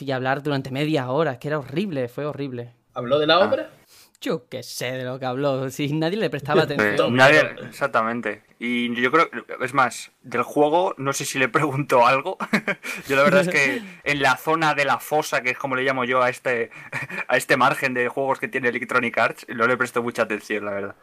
y 0.00 0.10
hablar 0.10 0.42
durante 0.42 0.70
media 0.72 1.08
hora, 1.10 1.32
es 1.32 1.38
que 1.38 1.48
era 1.48 1.60
horrible, 1.60 2.08
fue 2.08 2.26
horrible. 2.26 2.74
¿Habló 2.94 3.20
de 3.20 3.26
la 3.28 3.38
obra? 3.38 3.70
Yo 4.22 4.46
qué 4.50 4.62
sé 4.62 4.92
de 4.92 5.04
lo 5.04 5.18
que 5.18 5.24
habló, 5.24 5.70
si 5.70 5.90
nadie 5.94 6.18
le 6.18 6.28
prestaba 6.28 6.62
atención. 6.64 7.14
nadie- 7.16 7.56
exactamente. 7.66 8.42
Y 8.58 8.94
yo 9.00 9.10
creo, 9.10 9.30
es 9.62 9.72
más, 9.72 10.10
del 10.22 10.42
juego 10.42 10.94
no 10.98 11.14
sé 11.14 11.24
si 11.24 11.38
le 11.38 11.48
pregunto 11.88 12.06
algo. 12.06 12.36
yo 13.08 13.16
la 13.16 13.22
verdad 13.22 13.40
es 13.40 13.48
que 13.48 13.80
en 14.04 14.20
la 14.20 14.36
zona 14.36 14.74
de 14.74 14.84
la 14.84 14.98
fosa, 15.00 15.40
que 15.40 15.50
es 15.50 15.56
como 15.58 15.74
le 15.74 15.84
llamo 15.84 16.04
yo 16.04 16.22
a 16.22 16.28
este, 16.28 16.70
a 17.28 17.38
este 17.38 17.56
margen 17.56 17.94
de 17.94 18.08
juegos 18.08 18.38
que 18.38 18.48
tiene 18.48 18.68
Electronic 18.68 19.16
Arts, 19.16 19.46
no 19.48 19.66
le 19.66 19.78
presto 19.78 20.02
mucha 20.02 20.22
atención, 20.22 20.66
la 20.66 20.72
verdad. 20.72 20.96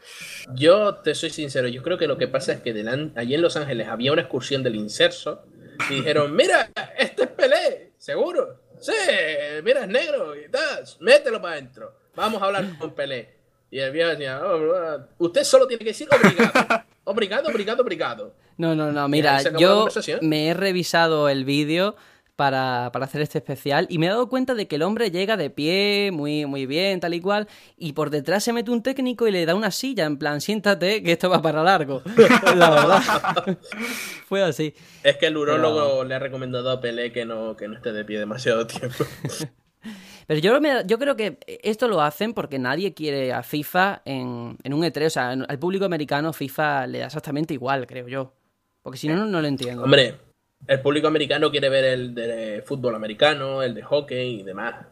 Yo 0.53 0.95
te 0.97 1.15
soy 1.15 1.31
sincero, 1.31 1.67
yo 1.67 1.81
creo 1.81 1.97
que 1.97 2.05
lo 2.07 2.19
que 2.19 2.27
pasa 2.27 2.53
es 2.53 2.61
que 2.61 2.71
delan- 2.75 3.13
allí 3.15 3.33
en 3.33 3.41
Los 3.41 3.57
Ángeles 3.57 3.87
había 3.87 4.11
una 4.13 4.21
excursión 4.21 4.61
del 4.61 4.75
inserso 4.75 5.43
y 5.89 5.95
dijeron, 5.95 6.35
mira, 6.35 6.69
este 6.97 7.23
es 7.23 7.29
Pelé, 7.29 7.93
seguro. 7.97 8.61
Sí, 8.79 8.91
mira, 9.63 9.81
es 9.81 9.87
negro 9.87 10.35
y 10.35 10.47
tal, 10.51 10.83
mételo 10.99 11.41
para 11.41 11.53
adentro. 11.55 12.05
Vamos 12.17 12.41
a 12.41 12.45
hablar 12.45 12.77
con 12.77 12.91
Pelé. 12.91 13.37
Y 13.71 13.79
el 13.79 13.91
viejo 13.91 14.09
decía, 14.09 14.41
"Oh, 14.43 15.25
usted 15.25 15.43
solo 15.43 15.67
tiene 15.67 15.79
que 15.79 15.91
decir 15.91 16.07
obrigado. 16.11 16.83
Obrigado, 17.09 17.47
obrigado, 17.47 17.83
obrigado. 17.83 18.35
No, 18.57 18.75
no, 18.75 18.91
no, 18.91 19.07
mira, 19.07 19.41
yo 19.57 19.87
me 20.19 20.49
he 20.49 20.53
revisado 20.53 21.29
el 21.29 21.45
vídeo, 21.45 21.95
para, 22.37 22.91
para 22.93 23.05
hacer 23.05 23.21
este 23.21 23.39
especial 23.39 23.87
y 23.89 23.97
me 23.97 24.05
he 24.05 24.09
dado 24.09 24.29
cuenta 24.29 24.53
de 24.53 24.67
que 24.67 24.75
el 24.75 24.83
hombre 24.83 25.09
llega 25.09 25.35
de 25.35 25.49
pie, 25.49 26.11
muy, 26.13 26.45
muy 26.45 26.65
bien, 26.65 26.99
tal 26.99 27.13
y 27.15 27.19
cual, 27.19 27.47
y 27.77 27.93
por 27.93 28.11
detrás 28.11 28.43
se 28.43 28.53
mete 28.53 28.71
un 28.71 28.83
técnico 28.83 29.27
y 29.27 29.31
le 29.31 29.45
da 29.45 29.55
una 29.55 29.71
silla, 29.71 30.05
en 30.05 30.17
plan, 30.17 30.39
siéntate, 30.39 31.01
que 31.01 31.13
esto 31.13 31.29
va 31.29 31.41
para 31.41 31.63
largo. 31.63 32.03
La 32.55 32.69
verdad. 32.69 33.57
Fue 34.27 34.43
así. 34.43 34.73
Es 35.03 35.17
que 35.17 35.27
el 35.27 35.35
urólogo 35.37 36.03
le 36.03 36.13
ha 36.15 36.19
recomendado 36.19 36.69
a 36.69 36.79
Pelé 36.79 37.11
que 37.11 37.25
no, 37.25 37.57
que 37.57 37.67
no 37.67 37.75
esté 37.75 37.91
de 37.91 38.05
pie 38.05 38.19
demasiado 38.19 38.67
tiempo. 38.67 39.03
Pero 40.27 40.39
yo, 40.41 40.59
me- 40.61 40.83
yo 40.85 40.99
creo 40.99 41.15
que 41.15 41.39
esto 41.63 41.87
lo 41.87 42.01
hacen 42.01 42.33
porque 42.33 42.59
nadie 42.59 42.93
quiere 42.93 43.31
a 43.33 43.43
FIFA 43.43 44.01
en, 44.05 44.57
en 44.61 44.73
un 44.73 44.81
E3. 44.83 45.05
O 45.07 45.09
sea, 45.09 45.29
al 45.29 45.59
público 45.59 45.85
americano 45.85 46.33
FIFA 46.33 46.87
le 46.87 46.99
da 46.99 47.05
exactamente 47.05 47.53
igual, 47.53 47.87
creo 47.87 48.07
yo. 48.07 48.33
Porque 48.83 48.97
si 48.99 49.07
no, 49.07 49.15
no, 49.15 49.25
no 49.25 49.41
lo 49.41 49.47
entiendo. 49.47 49.83
Hombre, 49.83 50.15
el 50.67 50.81
público 50.81 51.07
americano 51.07 51.49
quiere 51.49 51.69
ver 51.69 51.85
el 51.85 52.13
de 52.13 52.61
fútbol 52.65 52.95
americano, 52.95 53.63
el 53.63 53.73
de 53.73 53.83
hockey 53.83 54.41
y 54.41 54.43
demás. 54.43 54.85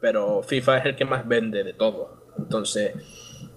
Pero 0.00 0.42
FIFA 0.42 0.78
es 0.78 0.84
el 0.86 0.96
que 0.96 1.04
más 1.04 1.26
vende 1.26 1.64
de 1.64 1.72
todo. 1.72 2.26
Entonces, 2.38 2.92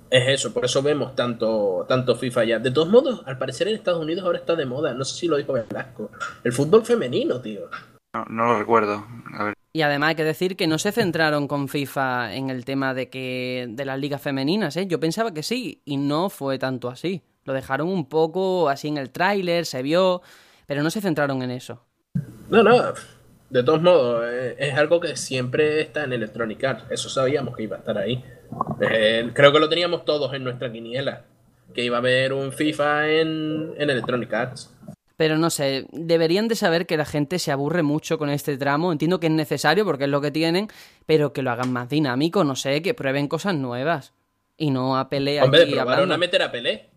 es 0.10 0.28
eso. 0.30 0.54
Por 0.54 0.66
eso 0.66 0.82
vemos 0.82 1.14
tanto, 1.16 1.86
tanto 1.88 2.16
FIFA 2.16 2.44
ya. 2.46 2.60
De 2.60 2.72
todos 2.72 2.90
modos, 2.90 3.22
al 3.26 3.38
parecer 3.38 3.68
en 3.68 3.76
Estados 3.76 4.02
Unidos 4.02 4.24
ahora 4.26 4.40
está 4.40 4.56
de 4.56 4.66
moda. 4.66 4.94
No 4.94 5.04
sé 5.04 5.20
si 5.20 5.28
lo 5.28 5.36
dijo 5.38 5.54
Velasco. 5.54 6.10
El 6.44 6.52
fútbol 6.54 6.86
femenino, 6.86 7.42
tío. 7.42 7.70
No, 8.16 8.26
no 8.30 8.46
lo 8.46 8.60
recuerdo. 8.60 9.06
A 9.34 9.44
ver. 9.46 9.54
Y 9.74 9.84
además 9.84 10.10
hay 10.10 10.16
que 10.16 10.24
decir 10.26 10.58
que 10.58 10.68
no 10.68 10.78
se 10.78 10.92
centraron 10.92 11.48
con 11.48 11.70
FIFA 11.70 12.36
en 12.36 12.50
el 12.50 12.66
tema 12.66 12.94
de 12.94 13.10
que 13.10 13.68
de 13.70 13.86
las 13.86 14.00
ligas 14.00 14.22
femeninas, 14.22 14.76
¿eh? 14.76 14.86
Yo 14.86 15.00
pensaba 15.00 15.34
que 15.34 15.44
sí, 15.44 15.82
y 15.86 15.96
no 15.96 16.30
fue 16.30 16.60
tanto 16.60 16.90
así. 16.90 17.22
Lo 17.46 17.54
dejaron 17.54 17.88
un 17.88 18.08
poco 18.10 18.68
así 18.68 18.90
en 18.90 18.98
el 18.98 19.12
tráiler, 19.12 19.66
se 19.66 19.82
vio, 19.82 20.22
pero 20.68 20.84
no 20.84 20.90
se 20.90 21.00
centraron 21.00 21.42
en 21.42 21.52
eso. 21.52 21.86
No, 22.50 22.62
no. 22.64 22.94
De 23.50 23.64
todos 23.64 23.82
modos, 23.82 24.26
eh, 24.30 24.56
es 24.60 24.78
algo 24.78 25.00
que 25.00 25.16
siempre 25.16 25.82
está 25.82 26.04
en 26.04 26.14
Electronic 26.14 26.64
Arts. 26.64 26.84
Eso 26.90 27.10
sabíamos 27.10 27.56
que 27.56 27.64
iba 27.64 27.78
a 27.78 27.80
estar 27.80 27.98
ahí. 27.98 28.24
Eh, 28.82 29.30
creo 29.34 29.52
que 29.54 29.60
lo 29.60 29.70
teníamos 29.70 30.06
todos 30.06 30.34
en 30.34 30.44
nuestra 30.44 30.72
quiniela. 30.72 31.24
Que 31.74 31.84
iba 31.84 31.98
a 31.98 32.00
haber 32.00 32.34
un 32.34 32.52
FIFA 32.52 33.10
en, 33.10 33.74
en 33.78 33.90
Electronic 33.90 34.34
Arts. 34.34 34.74
Pero 35.18 35.38
no 35.38 35.50
sé, 35.50 35.86
deberían 35.92 36.48
de 36.48 36.56
saber 36.56 36.86
que 36.86 36.98
la 36.98 37.06
gente 37.06 37.38
se 37.40 37.52
aburre 37.52 37.84
mucho 37.84 38.18
con 38.18 38.30
este 38.30 38.58
tramo. 38.58 38.92
Entiendo 38.92 39.20
que 39.20 39.28
es 39.28 39.34
necesario 39.34 39.86
porque 39.86 40.06
es 40.06 40.10
lo 40.10 40.22
que 40.22 40.32
tienen, 40.32 40.68
pero 41.06 41.34
que 41.34 41.42
lo 41.42 41.52
hagan 41.52 41.72
más 41.72 41.90
dinámico, 41.90 42.44
no 42.44 42.56
sé, 42.56 42.82
que 42.82 42.94
prueben 42.94 43.28
cosas 43.28 43.56
nuevas. 43.56 44.14
Y 44.58 44.72
no 44.72 44.98
a 44.98 45.10
pelear 45.10 45.46
Hombre, 45.46 45.64
aquí 45.64 45.72
probaron 45.72 45.94
hablando. 45.94 46.16
a 46.16 46.18
meter 46.18 46.42
a 46.44 46.52
Pelé. 46.52 46.90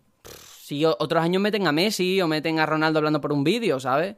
Si 0.63 0.83
otros 0.83 1.21
años 1.21 1.41
meten 1.41 1.67
a 1.67 1.71
Messi 1.71 2.19
o 2.21 2.27
meten 2.27 2.59
a 2.59 2.65
Ronaldo 2.65 2.97
hablando 2.97 3.21
por 3.21 3.31
un 3.31 3.43
vídeo, 3.43 3.79
¿sabes? 3.79 4.15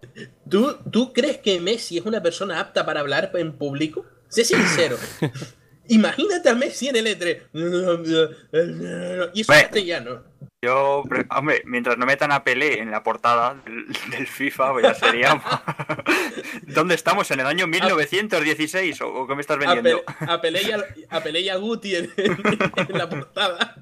¿Tú, 0.50 0.78
¿Tú 0.90 1.12
crees 1.12 1.38
que 1.40 1.60
Messi 1.60 1.98
es 1.98 2.06
una 2.06 2.24
persona 2.24 2.60
apta 2.62 2.86
para 2.86 3.02
hablar 3.02 3.32
en 3.34 3.52
público? 3.58 4.06
Sé 4.30 4.46
sincero. 4.46 4.98
Imagínate 5.90 6.50
a 6.50 6.56
Messi 6.56 6.88
en 6.88 6.96
el 6.98 7.08
E3. 7.08 7.42
Y 9.34 9.42
eso 9.42 9.54
es 9.54 9.62
castellano. 9.62 10.24
Yo, 10.64 11.04
hombre, 11.30 11.62
mientras 11.66 11.98
no 12.00 12.06
metan 12.08 12.32
a 12.32 12.44
Pelé 12.44 12.80
en 12.80 12.90
la 12.90 13.04
portada 13.04 13.56
del, 13.66 13.86
del 14.12 14.26
FIFA, 14.28 14.72
pues 14.74 14.84
ya 14.86 14.94
sería. 14.96 15.42
¿Dónde 16.64 16.96
estamos? 16.96 17.30
¿En 17.32 17.40
el 17.40 17.46
año 17.46 17.68
1916? 17.68 19.02
¿O, 19.02 19.14
o 19.14 19.28
qué 19.28 19.36
me 19.36 19.42
estás 19.42 19.58
A, 19.58 19.60
vendiendo? 19.60 20.02
A, 20.28 20.42
Pelé 20.42 20.64
y 20.64 20.72
a, 20.72 20.80
a 21.10 21.22
Pelé 21.22 21.42
y 21.42 21.50
a 21.50 21.58
Guti 21.58 21.96
en, 21.96 22.10
en 22.18 22.98
la 22.98 23.08
portada. 23.08 23.76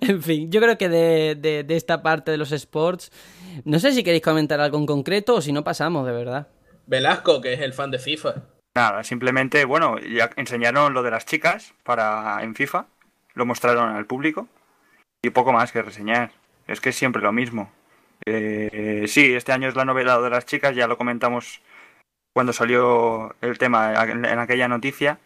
En 0.00 0.22
fin, 0.22 0.50
yo 0.50 0.60
creo 0.62 0.78
que 0.78 0.88
de, 0.88 1.34
de- 1.34 1.62
de 1.64 1.76
esta 1.76 2.02
parte 2.02 2.30
de 2.30 2.38
los 2.38 2.52
sports, 2.52 3.12
no 3.66 3.78
sé 3.78 3.92
si 3.92 4.02
queréis 4.02 4.22
comentar 4.22 4.58
algo 4.60 4.78
en 4.78 4.86
concreto 4.86 5.34
o 5.34 5.40
si 5.42 5.52
no 5.52 5.62
pasamos, 5.62 6.06
de 6.06 6.12
verdad. 6.12 6.48
Velasco, 6.86 7.42
que 7.42 7.52
es 7.52 7.60
el 7.60 7.74
fan 7.74 7.90
de 7.90 7.98
FIFA. 7.98 8.34
Nada, 8.74 9.04
simplemente, 9.04 9.66
bueno, 9.66 9.98
ya 9.98 10.30
enseñaron 10.36 10.94
lo 10.94 11.02
de 11.02 11.10
las 11.10 11.26
chicas 11.26 11.74
para 11.82 12.42
en 12.42 12.54
FIFA, 12.54 12.86
lo 13.34 13.44
mostraron 13.44 13.94
al 13.94 14.06
público 14.06 14.48
y 15.26 15.30
poco 15.30 15.52
más 15.52 15.72
que 15.72 15.82
reseñar. 15.82 16.32
Es 16.66 16.80
que 16.80 16.90
es 16.90 16.96
siempre 16.96 17.22
lo 17.22 17.32
mismo. 17.32 17.70
Eh, 18.26 19.04
sí, 19.08 19.34
este 19.34 19.52
año 19.52 19.68
es 19.68 19.76
la 19.76 19.84
novedad 19.84 20.22
de 20.22 20.30
las 20.30 20.46
chicas, 20.46 20.74
ya 20.74 20.86
lo 20.86 20.96
comentamos 20.96 21.60
cuando 22.34 22.52
salió 22.52 23.34
el 23.40 23.58
tema 23.58 23.94
en, 24.04 24.24
aquella 24.38 24.68
noticia. 24.68 25.18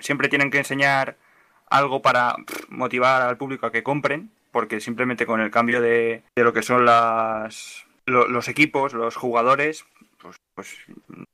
Siempre 0.00 0.28
tienen 0.28 0.50
que 0.50 0.58
enseñar 0.58 1.16
algo 1.68 2.02
para 2.02 2.36
motivar 2.68 3.22
al 3.22 3.36
público 3.36 3.66
a 3.66 3.72
que 3.72 3.82
compren, 3.82 4.30
porque 4.52 4.80
simplemente 4.80 5.26
con 5.26 5.40
el 5.40 5.50
cambio 5.50 5.80
de, 5.80 6.22
de 6.36 6.44
lo 6.44 6.52
que 6.52 6.62
son 6.62 6.84
las, 6.84 7.86
lo- 8.06 8.28
los 8.28 8.48
equipos, 8.48 8.92
los 8.94 9.16
jugadores, 9.16 9.84
pues, 10.22 10.36
pues 10.54 10.76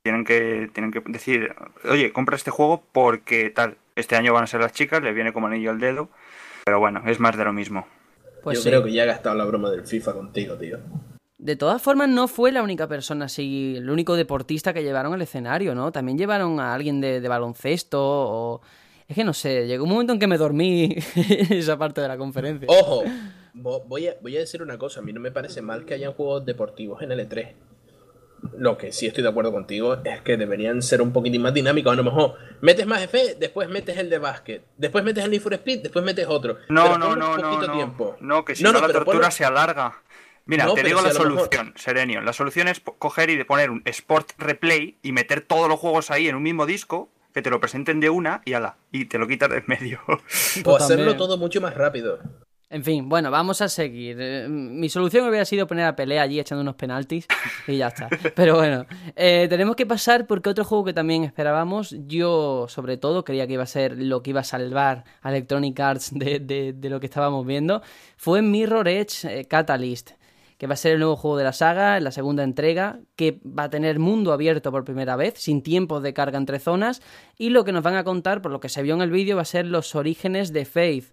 tienen 0.03 0.23
que 0.25 0.69
tienen 0.73 0.91
que 0.91 1.01
decir, 1.05 1.55
oye, 1.87 2.11
compra 2.11 2.35
este 2.35 2.51
juego 2.51 2.83
porque 2.91 3.49
tal. 3.51 3.77
Este 3.95 4.15
año 4.15 4.33
van 4.33 4.45
a 4.45 4.47
ser 4.47 4.61
las 4.61 4.73
chicas, 4.73 5.03
les 5.03 5.13
viene 5.13 5.33
como 5.33 5.47
anillo 5.47 5.69
al 5.69 5.79
dedo, 5.79 6.09
pero 6.65 6.79
bueno, 6.79 7.03
es 7.05 7.19
más 7.19 7.37
de 7.37 7.43
lo 7.45 7.53
mismo. 7.53 7.85
Pues 8.43 8.57
Yo 8.57 8.63
sí. 8.63 8.69
creo 8.69 8.83
que 8.83 8.91
ya 8.91 9.03
he 9.03 9.07
gastado 9.07 9.35
la 9.35 9.45
broma 9.45 9.69
del 9.69 9.85
FIFA 9.85 10.13
contigo, 10.13 10.55
tío. 10.55 10.79
De 11.37 11.55
todas 11.55 11.81
formas, 11.81 12.07
no 12.09 12.27
fue 12.27 12.51
la 12.51 12.61
única 12.61 12.87
persona 12.87 13.25
así, 13.25 13.75
el 13.77 13.89
único 13.89 14.15
deportista 14.15 14.73
que 14.73 14.83
llevaron 14.83 15.13
al 15.13 15.21
escenario, 15.21 15.73
¿no? 15.73 15.91
También 15.91 16.17
llevaron 16.17 16.59
a 16.59 16.73
alguien 16.73 17.01
de, 17.01 17.19
de 17.21 17.27
baloncesto 17.27 17.99
o... 17.99 18.61
Es 19.07 19.15
que 19.15 19.23
no 19.25 19.33
sé, 19.33 19.67
llegó 19.67 19.83
un 19.83 19.89
momento 19.89 20.13
en 20.13 20.19
que 20.19 20.27
me 20.27 20.37
dormí 20.37 20.95
en 21.15 21.53
esa 21.53 21.77
parte 21.77 21.99
de 21.99 22.07
la 22.07 22.17
conferencia. 22.17 22.67
Ojo, 22.69 23.03
vo- 23.55 23.83
voy 23.87 24.07
a, 24.07 24.15
voy 24.21 24.37
a 24.37 24.39
decir 24.39 24.61
una 24.61 24.77
cosa. 24.77 25.01
A 25.01 25.03
mí 25.03 25.11
no 25.11 25.19
me 25.19 25.31
parece 25.31 25.61
mal 25.61 25.83
que 25.83 25.95
hayan 25.95 26.13
juegos 26.13 26.45
deportivos 26.45 27.01
en 27.01 27.11
el 27.11 27.27
E3. 27.27 27.53
Lo 28.57 28.77
que 28.77 28.91
sí 28.91 29.05
estoy 29.07 29.23
de 29.23 29.29
acuerdo 29.29 29.51
contigo 29.51 29.97
es 30.03 30.21
que 30.21 30.37
deberían 30.37 30.81
ser 30.81 31.01
un 31.01 31.11
poquitín 31.13 31.41
más 31.41 31.53
dinámicos. 31.53 31.93
A 31.93 31.95
lo 31.95 32.03
mejor 32.03 32.35
metes 32.61 32.85
más 32.87 33.01
F, 33.03 33.35
después 33.39 33.69
metes 33.69 33.97
el 33.97 34.09
de 34.09 34.17
básquet, 34.19 34.63
después 34.77 35.03
metes 35.03 35.23
el 35.23 35.31
Need 35.31 35.41
for 35.41 35.53
Speed, 35.53 35.81
después 35.83 36.03
metes 36.05 36.25
otro. 36.27 36.57
No, 36.69 36.83
Pero 36.83 36.97
no, 36.97 37.15
no, 37.15 37.37
no, 37.37 37.61
no. 37.67 37.73
tiempo. 37.73 38.17
No, 38.19 38.43
que 38.45 38.55
si 38.55 38.63
no, 38.63 38.71
la 38.71 38.81
tortura 38.81 39.27
ponlo- 39.27 39.31
se 39.31 39.45
alarga. 39.45 40.01
Mira, 40.45 40.65
No, 40.65 40.73
te 40.73 40.83
digo 40.83 40.99
si 40.99 41.05
la 41.07 41.13
mejor- 41.13 41.27
solución, 41.27 41.73
Serenio. 41.77 42.21
La 42.21 42.33
solución 42.33 42.67
es 42.67 42.81
coger 42.97 43.29
y 43.29 43.35
de 43.37 43.45
poner 43.45 43.69
un 43.69 43.83
Sport 43.85 44.31
Replay 44.39 44.97
y 45.03 45.11
meter 45.11 45.41
todos 45.41 45.69
los 45.69 45.79
juegos 45.79 46.09
ahí 46.11 46.27
en 46.27 46.35
un 46.35 46.43
mismo 46.43 46.65
disco, 46.65 47.09
que 47.33 47.41
te 47.41 47.49
lo 47.51 47.59
presenten 47.59 47.99
de 47.99 48.09
una 48.09 48.41
y 48.43 48.53
ala, 48.53 48.75
y 48.91 49.05
te 49.05 49.17
lo 49.19 49.27
quitas 49.27 49.49
de 49.49 49.57
en 49.57 49.63
medio. 49.67 49.99
O 50.65 50.75
hacerlo 50.75 51.15
todo 51.15 51.37
mucho 51.37 51.61
más 51.61 51.75
rápido. 51.75 52.19
En 52.73 52.85
fin, 52.85 53.09
bueno, 53.09 53.29
vamos 53.31 53.59
a 53.61 53.67
seguir. 53.67 54.15
Eh, 54.21 54.47
Mi 54.49 54.87
solución 54.87 55.27
hubiera 55.27 55.43
sido 55.43 55.67
poner 55.67 55.85
a 55.85 55.95
pelea 55.95 56.21
allí 56.21 56.39
echando 56.39 56.61
unos 56.61 56.75
penaltis 56.75 57.27
y 57.67 57.75
ya 57.75 57.89
está. 57.89 58.07
Pero 58.35 58.55
bueno, 58.55 58.85
eh, 59.17 59.47
tenemos 59.49 59.75
que 59.75 59.85
pasar 59.85 60.25
porque 60.25 60.49
otro 60.49 60.63
juego 60.63 60.85
que 60.85 60.93
también 60.93 61.25
esperábamos, 61.25 61.93
yo 62.07 62.67
sobre 62.69 62.95
todo 62.95 63.25
creía 63.25 63.45
que 63.45 63.53
iba 63.53 63.63
a 63.63 63.67
ser 63.67 63.97
lo 63.97 64.23
que 64.23 64.29
iba 64.29 64.39
a 64.39 64.45
salvar 64.45 65.03
a 65.21 65.29
Electronic 65.31 65.77
Arts 65.81 66.11
de, 66.17 66.39
de- 66.39 66.71
de 66.71 66.89
lo 66.89 67.01
que 67.01 67.07
estábamos 67.07 67.45
viendo, 67.45 67.81
fue 68.15 68.41
Mirror 68.41 68.87
Edge 68.87 69.25
eh, 69.41 69.45
Catalyst, 69.45 70.11
que 70.57 70.65
va 70.67 70.75
a 70.75 70.77
ser 70.77 70.93
el 70.93 70.99
nuevo 70.99 71.17
juego 71.17 71.35
de 71.37 71.43
la 71.43 71.53
saga, 71.53 71.99
la 71.99 72.11
segunda 72.11 72.43
entrega, 72.43 72.99
que 73.17 73.41
va 73.45 73.63
a 73.63 73.69
tener 73.69 73.99
mundo 73.99 74.31
abierto 74.31 74.71
por 74.71 74.85
primera 74.85 75.17
vez, 75.17 75.33
sin 75.37 75.61
tiempos 75.61 76.03
de 76.03 76.13
carga 76.13 76.37
entre 76.37 76.59
zonas, 76.59 77.01
y 77.37 77.49
lo 77.49 77.65
que 77.65 77.73
nos 77.73 77.83
van 77.83 77.95
a 77.95 78.05
contar, 78.05 78.41
por 78.41 78.51
lo 78.53 78.61
que 78.61 78.69
se 78.69 78.81
vio 78.81 78.93
en 78.93 79.01
el 79.01 79.11
vídeo, 79.11 79.35
va 79.35 79.41
a 79.41 79.45
ser 79.45 79.65
los 79.65 79.93
orígenes 79.95 80.53
de 80.53 80.63
Faith. 80.63 81.11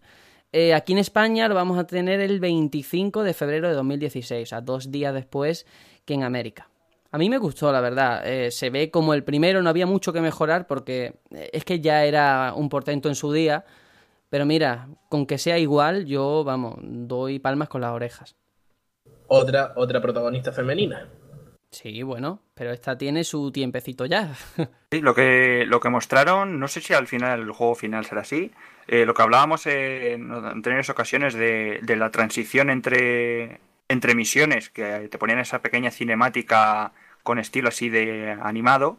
Eh, 0.53 0.73
aquí 0.73 0.93
en 0.93 0.99
España 0.99 1.47
lo 1.49 1.55
vamos 1.55 1.79
a 1.79 1.87
tener 1.87 2.21
el 2.21 2.41
25 2.41 3.23
de 3.23 3.35
febrero 3.35 3.69
de 3.69 3.75
2016, 3.75 4.53
a 4.53 4.61
dos 4.61 4.91
días 4.91 5.13
después 5.13 5.67
que 6.05 6.15
en 6.15 6.23
América. 6.23 6.71
A 7.11 7.19
mí 7.19 7.31
me 7.31 7.39
gustó, 7.39 7.73
la 7.73 7.81
verdad. 7.81 8.27
Eh, 8.27 8.51
se 8.51 8.71
ve 8.71 8.91
como 8.91 9.15
el 9.15 9.25
primero, 9.25 9.63
no 9.63 9.71
había 9.71 9.87
mucho 9.87 10.13
que 10.13 10.21
mejorar 10.21 10.67
porque 10.67 11.21
eh, 11.31 11.51
es 11.53 11.65
que 11.65 11.81
ya 11.81 12.05
era 12.05 12.53
un 12.55 12.69
portento 12.69 13.09
en 13.09 13.15
su 13.15 13.33
día. 13.33 13.65
Pero 14.31 14.45
mira, 14.45 14.89
con 15.09 15.27
que 15.27 15.39
sea 15.39 15.59
igual, 15.59 16.05
yo, 16.05 16.45
vamos, 16.45 16.77
doy 16.83 17.39
palmas 17.39 17.69
con 17.71 17.81
las 17.81 17.93
orejas. 17.93 18.37
Otra, 19.27 19.73
otra 19.77 20.03
protagonista 20.03 20.53
femenina. 20.53 21.09
Sí, 21.71 22.03
bueno, 22.03 22.43
pero 22.55 22.73
esta 22.73 22.97
tiene 22.99 23.25
su 23.25 23.51
tiempecito 23.53 24.07
ya. 24.07 24.35
Sí, 24.91 25.03
lo 25.03 25.15
que, 25.15 25.65
lo 25.67 25.81
que 25.81 25.91
mostraron, 25.91 26.59
no 26.59 26.67
sé 26.67 26.81
si 26.81 26.95
al 26.95 27.07
final 27.07 27.41
el 27.43 27.53
juego 27.53 27.75
final 27.75 28.07
será 28.07 28.23
así. 28.23 28.53
eh, 28.87 29.05
lo 29.05 29.13
que 29.13 29.21
hablábamos 29.23 29.67
en 29.67 30.33
anteriores 30.33 30.89
ocasiones 30.89 31.35
de, 31.35 31.81
de 31.83 31.97
la 31.97 32.11
transición 32.11 32.71
entre, 32.71 33.61
entre 33.89 34.15
misiones, 34.15 34.71
que 34.71 35.09
te 35.11 35.19
ponían 35.19 35.41
esa 35.41 35.61
pequeña 35.61 35.91
cinemática 35.91 36.93
con 37.23 37.39
estilo 37.39 37.69
así 37.69 37.91
de 37.91 38.31
animado. 38.41 38.99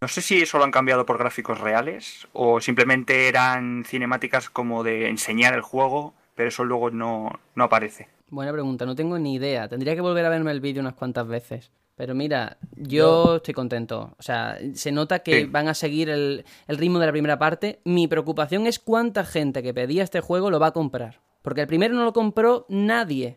No 0.00 0.08
sé 0.08 0.22
si 0.22 0.42
eso 0.42 0.58
lo 0.58 0.64
han 0.64 0.72
cambiado 0.72 1.06
por 1.06 1.18
gráficos 1.18 1.60
reales 1.60 2.28
o 2.32 2.60
simplemente 2.60 3.28
eran 3.28 3.84
cinemáticas 3.84 4.50
como 4.50 4.84
de 4.84 5.08
enseñar 5.08 5.54
el 5.54 5.62
juego, 5.62 6.14
pero 6.36 6.48
eso 6.50 6.64
luego 6.64 6.90
no, 6.90 7.40
no 7.56 7.64
aparece. 7.64 8.08
Buena 8.32 8.50
pregunta, 8.50 8.86
no 8.86 8.96
tengo 8.96 9.18
ni 9.18 9.34
idea. 9.34 9.68
Tendría 9.68 9.94
que 9.94 10.00
volver 10.00 10.24
a 10.24 10.30
verme 10.30 10.52
el 10.52 10.62
vídeo 10.62 10.80
unas 10.80 10.94
cuantas 10.94 11.26
veces. 11.28 11.70
Pero 11.96 12.14
mira, 12.14 12.56
yo 12.74 13.36
estoy 13.36 13.52
contento. 13.52 14.14
O 14.18 14.22
sea, 14.22 14.58
se 14.72 14.90
nota 14.90 15.18
que 15.18 15.40
Sí. 15.40 15.44
van 15.44 15.68
a 15.68 15.74
seguir 15.74 16.08
el, 16.08 16.46
el 16.66 16.78
ritmo 16.78 16.98
de 16.98 17.04
la 17.04 17.12
primera 17.12 17.38
parte. 17.38 17.80
Mi 17.84 18.08
preocupación 18.08 18.66
es 18.66 18.78
cuánta 18.78 19.26
gente 19.26 19.62
que 19.62 19.74
pedía 19.74 20.02
este 20.02 20.20
juego 20.22 20.50
lo 20.50 20.58
va 20.58 20.68
a 20.68 20.72
comprar. 20.72 21.20
Porque 21.42 21.60
el 21.60 21.66
primero 21.66 21.92
no 21.94 22.04
lo 22.04 22.14
compró 22.14 22.64
nadie. 22.70 23.36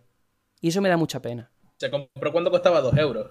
Y 0.61 0.69
eso 0.69 0.81
me 0.81 0.88
da 0.88 0.95
mucha 0.95 1.22
pena. 1.22 1.51
Se 1.76 1.91
compró 1.91 2.31
cuando 2.31 2.49
costaba 2.49 2.80
2 2.80 2.95
euros. 2.97 3.27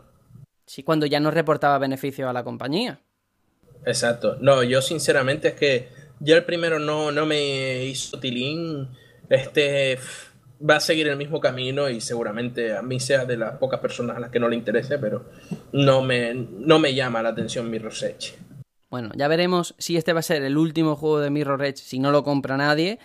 Sí, 0.66 0.82
cuando 0.82 1.06
ya 1.06 1.18
no 1.18 1.30
reportaba 1.30 1.78
beneficios 1.78 2.28
a 2.28 2.34
la 2.34 2.44
compañía. 2.44 3.00
Exacto. 3.86 4.36
No, 4.38 4.62
yo 4.62 4.82
sinceramente 4.82 5.48
es 5.48 5.54
que 5.54 5.88
ya 6.20 6.36
el 6.36 6.44
primero 6.44 6.78
no, 6.78 7.10
no 7.10 7.24
me 7.24 7.86
hizo 7.86 8.20
tilín. 8.20 8.90
Este 9.30 9.98
va 10.60 10.76
a 10.76 10.80
seguir 10.80 11.08
el 11.08 11.16
mismo 11.16 11.40
camino 11.40 11.88
y 11.88 12.00
seguramente 12.00 12.76
a 12.76 12.82
mí 12.82 13.00
sea 13.00 13.24
de 13.24 13.36
las 13.36 13.58
pocas 13.58 13.80
personas 13.80 14.16
a 14.16 14.20
las 14.20 14.30
que 14.30 14.38
no 14.40 14.48
le 14.48 14.56
interese, 14.56 14.98
pero 14.98 15.24
no 15.72 16.02
me, 16.02 16.34
no 16.34 16.78
me 16.78 16.94
llama 16.94 17.22
la 17.22 17.30
atención 17.30 17.70
Mirror's 17.70 18.02
Edge. 18.02 18.34
Bueno, 18.90 19.10
ya 19.16 19.26
veremos 19.28 19.74
si 19.78 19.96
este 19.96 20.12
va 20.12 20.20
a 20.20 20.22
ser 20.22 20.42
el 20.42 20.56
último 20.56 20.94
juego 20.96 21.20
de 21.20 21.30
Mirror 21.30 21.64
Edge 21.64 21.78
si 21.78 21.98
no 21.98 22.10
lo 22.12 22.22
compra 22.22 22.56
nadie 22.56 22.98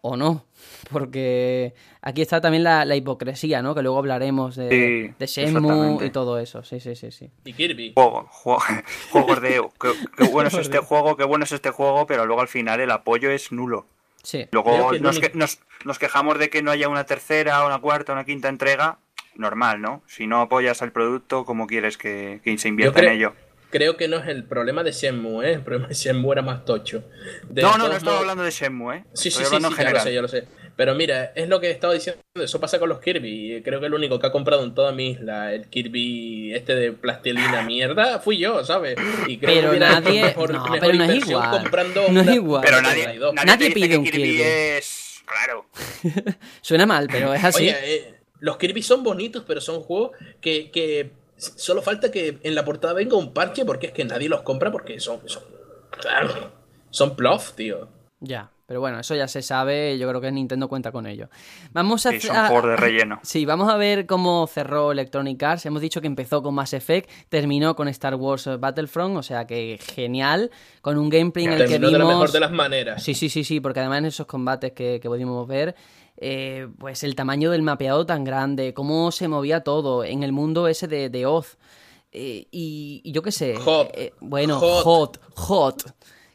o 0.00 0.16
no. 0.16 0.44
Porque 0.90 1.74
aquí 2.00 2.22
está 2.22 2.40
también 2.40 2.62
la, 2.64 2.84
la 2.84 2.96
hipocresía, 2.96 3.60
¿no? 3.62 3.74
Que 3.74 3.82
luego 3.82 3.98
hablaremos 3.98 4.56
de, 4.56 4.68
Sí, 4.70 5.14
de 5.18 5.26
Shenmue 5.26 6.04
y 6.06 6.10
todo 6.10 6.38
eso. 6.38 6.62
Sí, 6.64 6.80
sí, 6.80 6.94
sí, 6.96 7.10
sí. 7.10 7.30
Y 7.44 7.52
Kirby. 7.52 7.92
Juego, 7.94 8.26
juego- 8.30 8.62
juegos 9.10 9.40
de 9.42 9.62
qué, 9.80 9.92
qué 10.16 10.24
bueno 10.28 10.48
es 10.48 10.54
este 10.54 10.78
juego, 10.78 11.16
qué 11.16 11.24
bueno 11.24 11.44
es 11.44 11.52
este 11.52 11.70
juego, 11.70 12.06
pero 12.06 12.24
luego 12.26 12.40
al 12.42 12.48
final 12.48 12.80
el 12.80 12.90
apoyo 12.90 13.30
es 13.30 13.52
nulo. 13.52 13.86
Sí. 14.24 14.48
Luego 14.50 14.90
que 14.90 14.98
nos, 15.00 15.18
que- 15.20 15.30
nos, 15.34 15.60
nos 15.84 15.98
quejamos 16.00 16.38
de 16.38 16.50
que 16.50 16.62
no 16.62 16.70
haya 16.72 16.88
una 16.88 17.04
tercera, 17.04 17.64
una 17.64 17.78
cuarta, 17.78 18.12
una 18.12 18.24
quinta 18.24 18.48
entrega. 18.48 18.98
Normal, 19.36 19.80
¿no? 19.80 20.02
Si 20.06 20.26
no 20.28 20.40
apoyas 20.40 20.80
al 20.82 20.92
producto, 20.92 21.44
¿cómo 21.44 21.66
quieres 21.66 21.96
que, 21.98 22.40
que 22.44 22.56
se 22.58 22.68
invierta 22.68 23.00
en 23.00 23.08
ello? 23.08 23.34
Creo 23.70 23.96
que 23.96 24.06
no 24.06 24.18
es 24.18 24.28
el 24.28 24.44
problema 24.44 24.84
de 24.84 24.92
Shenmue, 24.92 25.44
¿eh? 25.48 25.54
El 25.54 25.62
problema 25.62 25.88
de 25.88 25.94
Shenmue 25.94 26.32
era 26.32 26.42
más 26.42 26.64
tocho. 26.64 27.02
De 27.48 27.60
no, 27.62 27.76
no, 27.76 27.88
no 27.88 27.92
estaba 27.94 28.12
modos- 28.12 28.20
hablando 28.20 28.44
de 28.44 28.50
Shenmue, 28.52 28.98
¿eh? 28.98 29.04
Sí, 29.14 29.32
sí, 29.32 29.40
sí, 29.44 29.46
sí, 29.50 29.56
en 29.56 29.62
ya 29.62 29.90
lo 29.90 30.00
sé, 30.00 30.14
ya 30.14 30.22
lo 30.22 30.28
sé. 30.28 30.46
Pero 30.76 30.94
mira, 30.96 31.32
es 31.36 31.48
lo 31.48 31.60
que 31.60 31.70
estaba 31.70 31.94
diciendo, 31.94 32.20
eso 32.34 32.58
pasa 32.60 32.78
con 32.80 32.88
los 32.88 32.98
Kirby. 33.00 33.62
Creo 33.64 33.78
que 33.78 33.86
el 33.86 33.94
único 33.94 34.18
que 34.18 34.26
ha 34.26 34.32
comprado 34.32 34.64
en 34.64 34.74
toda 34.74 34.90
mi 34.90 35.10
isla 35.10 35.52
el 35.54 35.68
Kirby 35.68 36.52
este 36.52 36.74
de 36.74 36.92
plastilina 36.92 37.62
mierda 37.62 38.18
fui 38.18 38.38
yo, 38.38 38.64
¿sabes? 38.64 38.96
Y 39.28 39.38
creo 39.38 39.54
Pero 39.54 39.70
que 39.72 39.78
nadie- 39.78 40.22
mejor- 40.24 40.52
no, 40.52 40.62
mejor 40.64 40.80
pero 40.80 40.94
no 40.94 41.04
es 41.04 41.28
igual. 41.28 41.50
comprando 41.50 42.08
No 42.10 42.20
es 42.22 42.28
igual. 42.34 42.62
Pero 42.64 42.82
nadie, 42.82 43.20
nadie, 43.44 43.70
pide 43.70 43.96
un 43.96 44.04
Kirby 44.04 44.22
Kirby. 44.22 44.42
es... 44.42 45.22
Claro. 45.26 45.66
Suena 46.60 46.86
mal, 46.86 47.08
pero 47.10 47.32
es 47.32 47.44
así. 47.44 47.64
Oye, 47.64 47.76
eh, 47.82 48.14
los 48.40 48.56
Kirby 48.58 48.82
son 48.82 49.02
bonitos, 49.04 49.44
pero 49.46 49.60
son 49.60 49.80
juegos 49.80 50.10
que, 50.40 50.70
que 50.70 51.12
solo 51.36 51.82
falta 51.82 52.10
que 52.10 52.38
en 52.42 52.54
la 52.54 52.64
portada 52.64 52.92
venga 52.94 53.16
un 53.16 53.32
parche 53.32 53.64
porque 53.64 53.86
es 53.86 53.92
que 53.92 54.04
nadie 54.04 54.28
los 54.28 54.42
compra 54.42 54.70
porque 54.72 54.98
son... 55.00 55.20
son 55.28 55.42
son 56.90 57.16
plof, 57.16 57.52
tío. 57.54 57.88
Ya, 58.20 58.50
pero 58.66 58.80
bueno, 58.80 58.98
eso 59.00 59.14
ya 59.14 59.28
se 59.28 59.42
sabe, 59.42 59.98
yo 59.98 60.08
creo 60.08 60.20
que 60.20 60.32
Nintendo 60.32 60.68
cuenta 60.68 60.90
con 60.92 61.06
ello. 61.06 61.28
Vamos 61.72 62.06
a... 62.06 62.10
Sí, 62.12 62.20
son 62.20 62.36
juegos 62.46 62.70
de 62.70 62.76
relleno. 62.76 63.20
Sí, 63.24 63.44
vamos 63.44 63.68
a 63.70 63.76
ver 63.76 64.06
cómo 64.06 64.46
cerró 64.46 64.92
Electronic 64.92 65.42
Arts. 65.42 65.66
Hemos 65.66 65.82
dicho 65.82 66.00
que 66.00 66.06
empezó 66.06 66.42
con 66.42 66.54
Mass 66.54 66.72
Effect, 66.72 67.10
terminó 67.28 67.74
con 67.76 67.88
Star 67.88 68.14
Wars 68.14 68.48
Battlefront, 68.58 69.16
o 69.16 69.22
sea 69.22 69.46
que 69.46 69.78
genial, 69.94 70.50
con 70.80 70.98
un 70.98 71.08
gameplay 71.08 71.46
en 71.46 71.52
el 71.52 71.58
que 71.58 71.68
Terminó 71.68 71.90
de 71.92 71.98
la 71.98 72.04
mejor 72.04 72.16
vimos... 72.20 72.32
de 72.32 72.40
las 72.40 72.52
maneras. 72.52 73.02
Sí, 73.02 73.14
sí, 73.14 73.28
sí, 73.28 73.44
sí, 73.44 73.60
porque 73.60 73.80
además 73.80 73.98
en 73.98 74.04
esos 74.06 74.26
combates 74.26 74.72
que, 74.72 74.98
que 75.00 75.08
pudimos 75.08 75.46
ver, 75.46 75.74
eh, 76.16 76.68
pues 76.78 77.02
el 77.02 77.14
tamaño 77.14 77.50
del 77.50 77.62
mapeado 77.62 78.06
tan 78.06 78.24
grande, 78.24 78.72
cómo 78.72 79.10
se 79.12 79.28
movía 79.28 79.62
todo 79.62 80.04
en 80.04 80.22
el 80.22 80.32
mundo 80.32 80.68
ese 80.68 80.86
de, 80.88 81.08
de 81.10 81.26
Oz. 81.26 81.58
Eh, 82.12 82.46
y, 82.52 83.00
y 83.04 83.10
yo 83.12 83.22
qué 83.22 83.32
sé. 83.32 83.56
Hot. 83.56 83.90
eh, 83.92 84.12
bueno, 84.20 84.60
Hot. 84.60 84.84
hot, 84.84 85.20
hot. 85.34 85.82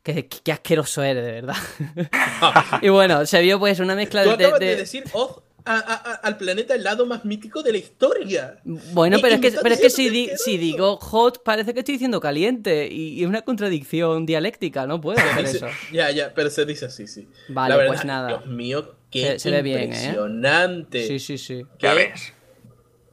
Qué, 0.03 0.27
qué 0.27 0.51
asqueroso 0.51 1.03
eres, 1.03 1.25
de 1.25 1.31
verdad. 1.33 1.55
y 2.81 2.89
bueno, 2.89 3.25
se 3.25 3.41
vio 3.41 3.59
pues 3.59 3.79
una 3.79 3.95
mezcla 3.95 4.23
Tú 4.23 4.29
de... 4.29 4.35
acabas 4.45 4.59
de- 4.59 4.65
de, 4.67 4.75
decir 4.77 5.03
Oz 5.13 5.41
a- 5.65 5.73
a- 5.77 6.11
a- 6.11 6.15
al 6.23 6.37
planeta 6.37 6.73
helado 6.73 7.05
más 7.05 7.25
mítico 7.25 7.61
de 7.61 7.73
la 7.73 7.77
historia. 7.79 8.59
Bueno, 8.63 9.17
Y- 9.17 9.21
pero 9.21 9.35
y 9.35 9.35
es 9.35 9.41
que, 9.53 9.59
pero 9.61 9.75
es 9.75 9.81
que 9.81 9.89
si, 9.89 10.09
di- 10.09 10.29
que 10.45 10.57
digo 10.57 10.97
hot, 10.97 11.43
parece 11.43 11.73
que 11.73 11.79
estoy 11.79 11.95
diciendo 11.95 12.19
caliente. 12.21 12.87
Y, 12.91 13.21
es 13.21 13.27
una 13.27 13.41
contradicción 13.43 14.25
dialéctica, 14.25 14.87
no 14.87 14.99
puedo 15.01 15.19
hacer 15.19 15.45
eso. 15.45 15.67
Ya, 15.91 16.09
ya, 16.11 16.33
pero 16.33 16.49
se 16.49 16.65
dice 16.65 16.85
así, 16.85 17.05
sí. 17.07 17.27
Vale, 17.49 17.73
La 17.73 17.77
verdad, 17.77 17.93
pues 17.93 18.05
nada. 18.05 18.27
Dios 18.29 18.45
mío, 18.47 18.95
qué 19.11 19.33
Se- 19.33 19.39
se 19.39 19.51
ve 19.51 19.61
bien, 19.61 19.79
¿eh? 19.81 19.85
impresionante. 19.85 21.07
Sí, 21.07 21.19
sí, 21.19 21.37
sí. 21.37 21.65
Qué 21.77 21.93
ves. 21.93 22.33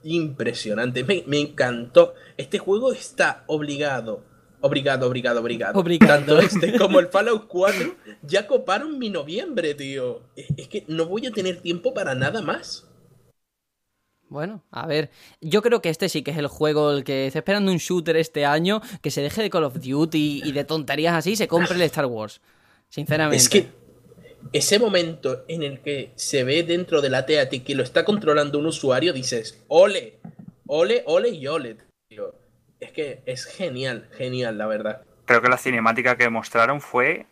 Impresionante. 0.04 1.02
Me, 1.04 1.24
me 1.26 1.40
encantó. 1.40 2.14
Este 2.36 2.58
juego 2.58 2.92
está 2.92 3.42
obligado. 3.48 4.22
Obligado, 4.66 5.08
obligado. 5.08 5.40
Obligado. 5.40 5.78
Tanto 6.06 6.38
este 6.38 6.76
como 6.78 6.98
el 6.98 7.08
Fallout 7.08 7.46
4 7.46 7.94
ya 8.22 8.46
coparon 8.46 8.98
mi 8.98 9.10
noviembre, 9.10 9.74
tío. 9.74 10.22
Es, 10.34 10.68
que 10.68 10.84
no 10.88 11.06
voy 11.06 11.26
a 11.26 11.30
tener 11.30 11.60
tiempo 11.60 11.94
para 11.94 12.14
nada 12.14 12.42
más. 12.42 12.86
Bueno, 14.28 14.64
a 14.72 14.86
ver, 14.86 15.10
yo 15.40 15.62
creo 15.62 15.80
que 15.80 15.88
este 15.88 16.08
sí 16.08 16.22
que 16.22 16.32
es 16.32 16.38
el 16.38 16.48
juego 16.48 16.90
el 16.90 17.04
que 17.04 17.28
está 17.28 17.38
esperando 17.38 17.70
un 17.70 17.78
shooter 17.78 18.16
este 18.16 18.44
año, 18.44 18.82
que 19.00 19.12
se 19.12 19.22
deje 19.22 19.40
de 19.40 19.50
Call 19.50 19.64
of 19.64 19.78
Duty 19.78 20.42
y 20.44 20.52
de 20.52 20.64
tonterías 20.64 21.14
así 21.14 21.32
y 21.32 21.36
se 21.36 21.46
compre 21.46 21.76
el 21.76 21.82
Star 21.82 22.06
Wars. 22.06 22.40
Sinceramente. 22.88 23.36
Es 23.36 23.48
que 23.48 23.68
ese 24.52 24.78
momento 24.78 25.44
en 25.48 25.62
el 25.62 25.80
que 25.80 26.12
se 26.16 26.44
ve 26.44 26.62
dentro 26.64 27.00
del 27.00 27.14
AT-AT 27.14 27.62
que 27.64 27.74
lo 27.74 27.82
está 27.82 28.04
controlando 28.04 28.58
un 28.58 28.66
usuario, 28.66 29.12
dices, 29.12 29.62
ole, 29.68 30.18
ole, 30.66 31.02
ole 31.06 31.28
y 31.30 31.46
ole, 31.46 31.76
tío. 32.08 32.45
Es 32.80 32.92
que 32.92 33.22
es 33.26 33.44
genial, 33.46 34.08
genial, 34.16 34.58
la 34.58 34.66
verdad. 34.66 35.02
Creo 35.24 35.40
que 35.42 35.48
la 35.48 35.58
cinemática 35.58 36.16
que 36.16 36.28
mostraron 36.28 36.80
fue... 36.80 37.26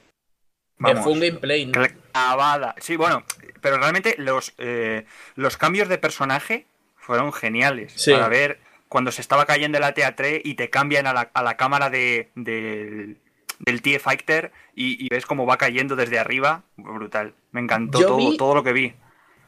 Vamos, 0.78 1.04
Fue 1.04 1.12
un 1.12 1.20
gameplay. 1.20 1.66
¿no? 1.66 1.72
clavada. 2.12 2.74
Sí, 2.78 2.96
bueno, 2.96 3.24
pero 3.60 3.78
realmente 3.78 4.16
los, 4.18 4.54
eh, 4.58 5.06
los 5.36 5.56
cambios 5.56 5.88
de 5.88 5.98
personaje 5.98 6.66
fueron 6.96 7.32
geniales. 7.32 7.92
Sí. 7.96 8.10
Para 8.12 8.28
ver 8.28 8.58
cuando 8.88 9.12
se 9.12 9.20
estaba 9.20 9.46
cayendo 9.46 9.78
el 9.78 9.84
AT-3 9.84 10.40
y 10.44 10.54
te 10.54 10.70
cambian 10.70 11.06
a 11.06 11.12
la, 11.12 11.30
a 11.32 11.42
la 11.44 11.56
cámara 11.56 11.90
de, 11.90 12.30
del, 12.34 13.18
del 13.60 13.82
TIE 13.82 14.00
Fighter 14.00 14.50
y, 14.74 15.04
y 15.04 15.08
ves 15.08 15.26
cómo 15.26 15.46
va 15.46 15.58
cayendo 15.58 15.94
desde 15.94 16.18
arriba. 16.18 16.64
Brutal. 16.76 17.34
Me 17.52 17.60
encantó 17.60 18.00
Yo 18.00 18.06
todo, 18.08 18.16
vi- 18.30 18.36
todo 18.36 18.54
lo 18.56 18.64
que 18.64 18.72
vi. 18.72 18.94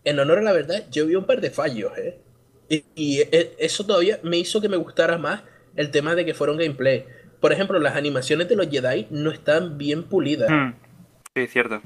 En 0.05 0.19
honor 0.21 0.39
a 0.39 0.43
la 0.43 0.53
verdad, 0.53 0.85
yo 0.93 1.07
vi 1.07 1.17
un 1.17 1.27
par 1.27 1.41
de 1.41 1.51
fallos, 1.51 1.91
¿eh? 1.99 2.21
Y, 2.69 2.85
y, 2.95 3.21
eh, 3.21 3.57
eso 3.59 3.85
todavía 3.85 4.21
me 4.23 4.37
hizo 4.39 4.61
que 4.61 4.69
me 4.69 4.77
gustara 4.77 5.19
más 5.19 5.43
el 5.77 5.91
tema 5.91 6.15
de 6.15 6.25
que 6.25 6.35
fueron 6.35 6.57
gameplay. 6.57 7.07
Por 7.41 7.53
ejemplo, 7.53 7.79
las 7.79 7.97
animaciones 7.97 8.49
de 8.49 8.57
los 8.57 8.69
Jedi 8.69 9.07
no 9.11 9.31
están 9.31 9.79
bien 9.79 10.05
pulidas. 10.05 10.51
Mm. 10.51 10.75
Sí, 11.35 11.47
cierto. 11.47 11.83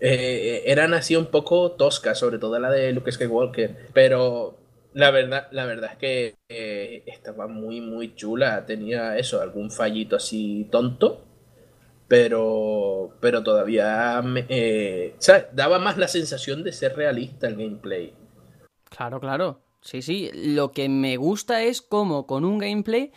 Eh, 0.00 0.62
eran 0.66 0.94
así 0.94 1.16
un 1.16 1.26
poco 1.26 1.72
toscas, 1.72 2.18
sobre 2.18 2.38
todo 2.38 2.58
la 2.58 2.70
de 2.70 2.92
Luke 2.92 3.10
Skywalker. 3.10 3.88
Pero 3.92 4.58
la 4.92 5.10
verdad, 5.10 5.48
la 5.50 5.66
verdad 5.66 5.92
es 5.92 5.98
que 5.98 6.34
eh, 6.48 7.02
estaba 7.06 7.48
muy, 7.48 7.80
muy 7.80 8.14
chula. 8.14 8.64
Tenía 8.66 9.18
eso, 9.18 9.40
algún 9.42 9.70
fallito 9.70 10.16
así 10.16 10.68
tonto. 10.70 11.24
Pero, 12.06 13.16
pero 13.20 13.42
todavía 13.42 14.20
me, 14.22 14.44
eh, 14.48 15.14
¿sabes? 15.18 15.46
daba 15.52 15.78
más 15.78 15.96
la 15.96 16.06
sensación 16.06 16.62
de 16.62 16.72
ser 16.72 16.94
realista 16.96 17.48
el 17.48 17.56
gameplay. 17.56 18.14
Claro, 18.90 19.18
claro. 19.18 19.63
Sí, 19.84 20.02
sí. 20.02 20.30
Lo 20.34 20.72
que 20.72 20.88
me 20.88 21.16
gusta 21.16 21.62
es 21.62 21.82
cómo 21.82 22.26
con 22.26 22.44
un 22.44 22.58
gameplay 22.58 23.12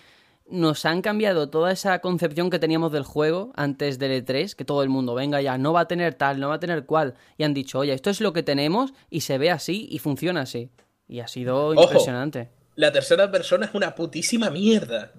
nos 0.49 0.85
han 0.85 1.01
cambiado 1.01 1.49
toda 1.49 1.71
esa 1.71 1.99
concepción 1.99 2.49
que 2.49 2.59
teníamos 2.59 2.91
del 2.91 3.03
juego 3.03 3.51
antes 3.55 3.99
del 3.99 4.23
E3, 4.25 4.53
que 4.55 4.63
todo 4.65 4.81
el 4.83 4.89
mundo 4.89 5.13
venga 5.15 5.41
ya, 5.41 5.57
no 5.57 5.73
va 5.73 5.81
a 5.81 5.87
tener 5.87 6.13
tal, 6.13 6.39
no 6.39 6.49
va 6.49 6.55
a 6.55 6.59
tener 6.59 6.85
cual. 6.85 7.15
Y 7.37 7.43
han 7.43 7.53
dicho, 7.53 7.79
oye, 7.79 7.93
esto 7.93 8.09
es 8.09 8.21
lo 8.21 8.31
que 8.33 8.43
tenemos 8.43 8.93
y 9.09 9.21
se 9.21 9.37
ve 9.37 9.49
así 9.51 9.87
y 9.91 9.99
funciona 9.99 10.41
así. 10.41 10.69
Y 11.07 11.19
ha 11.21 11.27
sido 11.27 11.69
Ojo. 11.69 11.83
impresionante. 11.83 12.49
La 12.75 12.91
tercera 12.91 13.29
persona 13.31 13.65
es 13.65 13.73
una 13.73 13.95
putísima 13.95 14.49
mierda. 14.49 15.11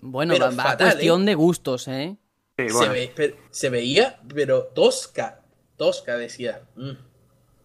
Bueno, 0.00 0.34
Pero 0.34 0.46
va, 0.46 0.50
va 0.52 0.62
a 0.62 0.66
fatal, 0.72 0.88
cuestión 0.90 1.24
de 1.24 1.34
gustos, 1.34 1.88
¿eh? 1.88 2.16
Sí, 2.58 2.68
Se, 2.68 2.88
ve- 2.88 3.12
pero- 3.16 3.36
se 3.50 3.70
veía, 3.70 4.20
pero 4.32 4.64
tosca. 4.74 5.40
Tosca, 5.76 6.16
decía. 6.16 6.62
"Mm, 6.76 6.90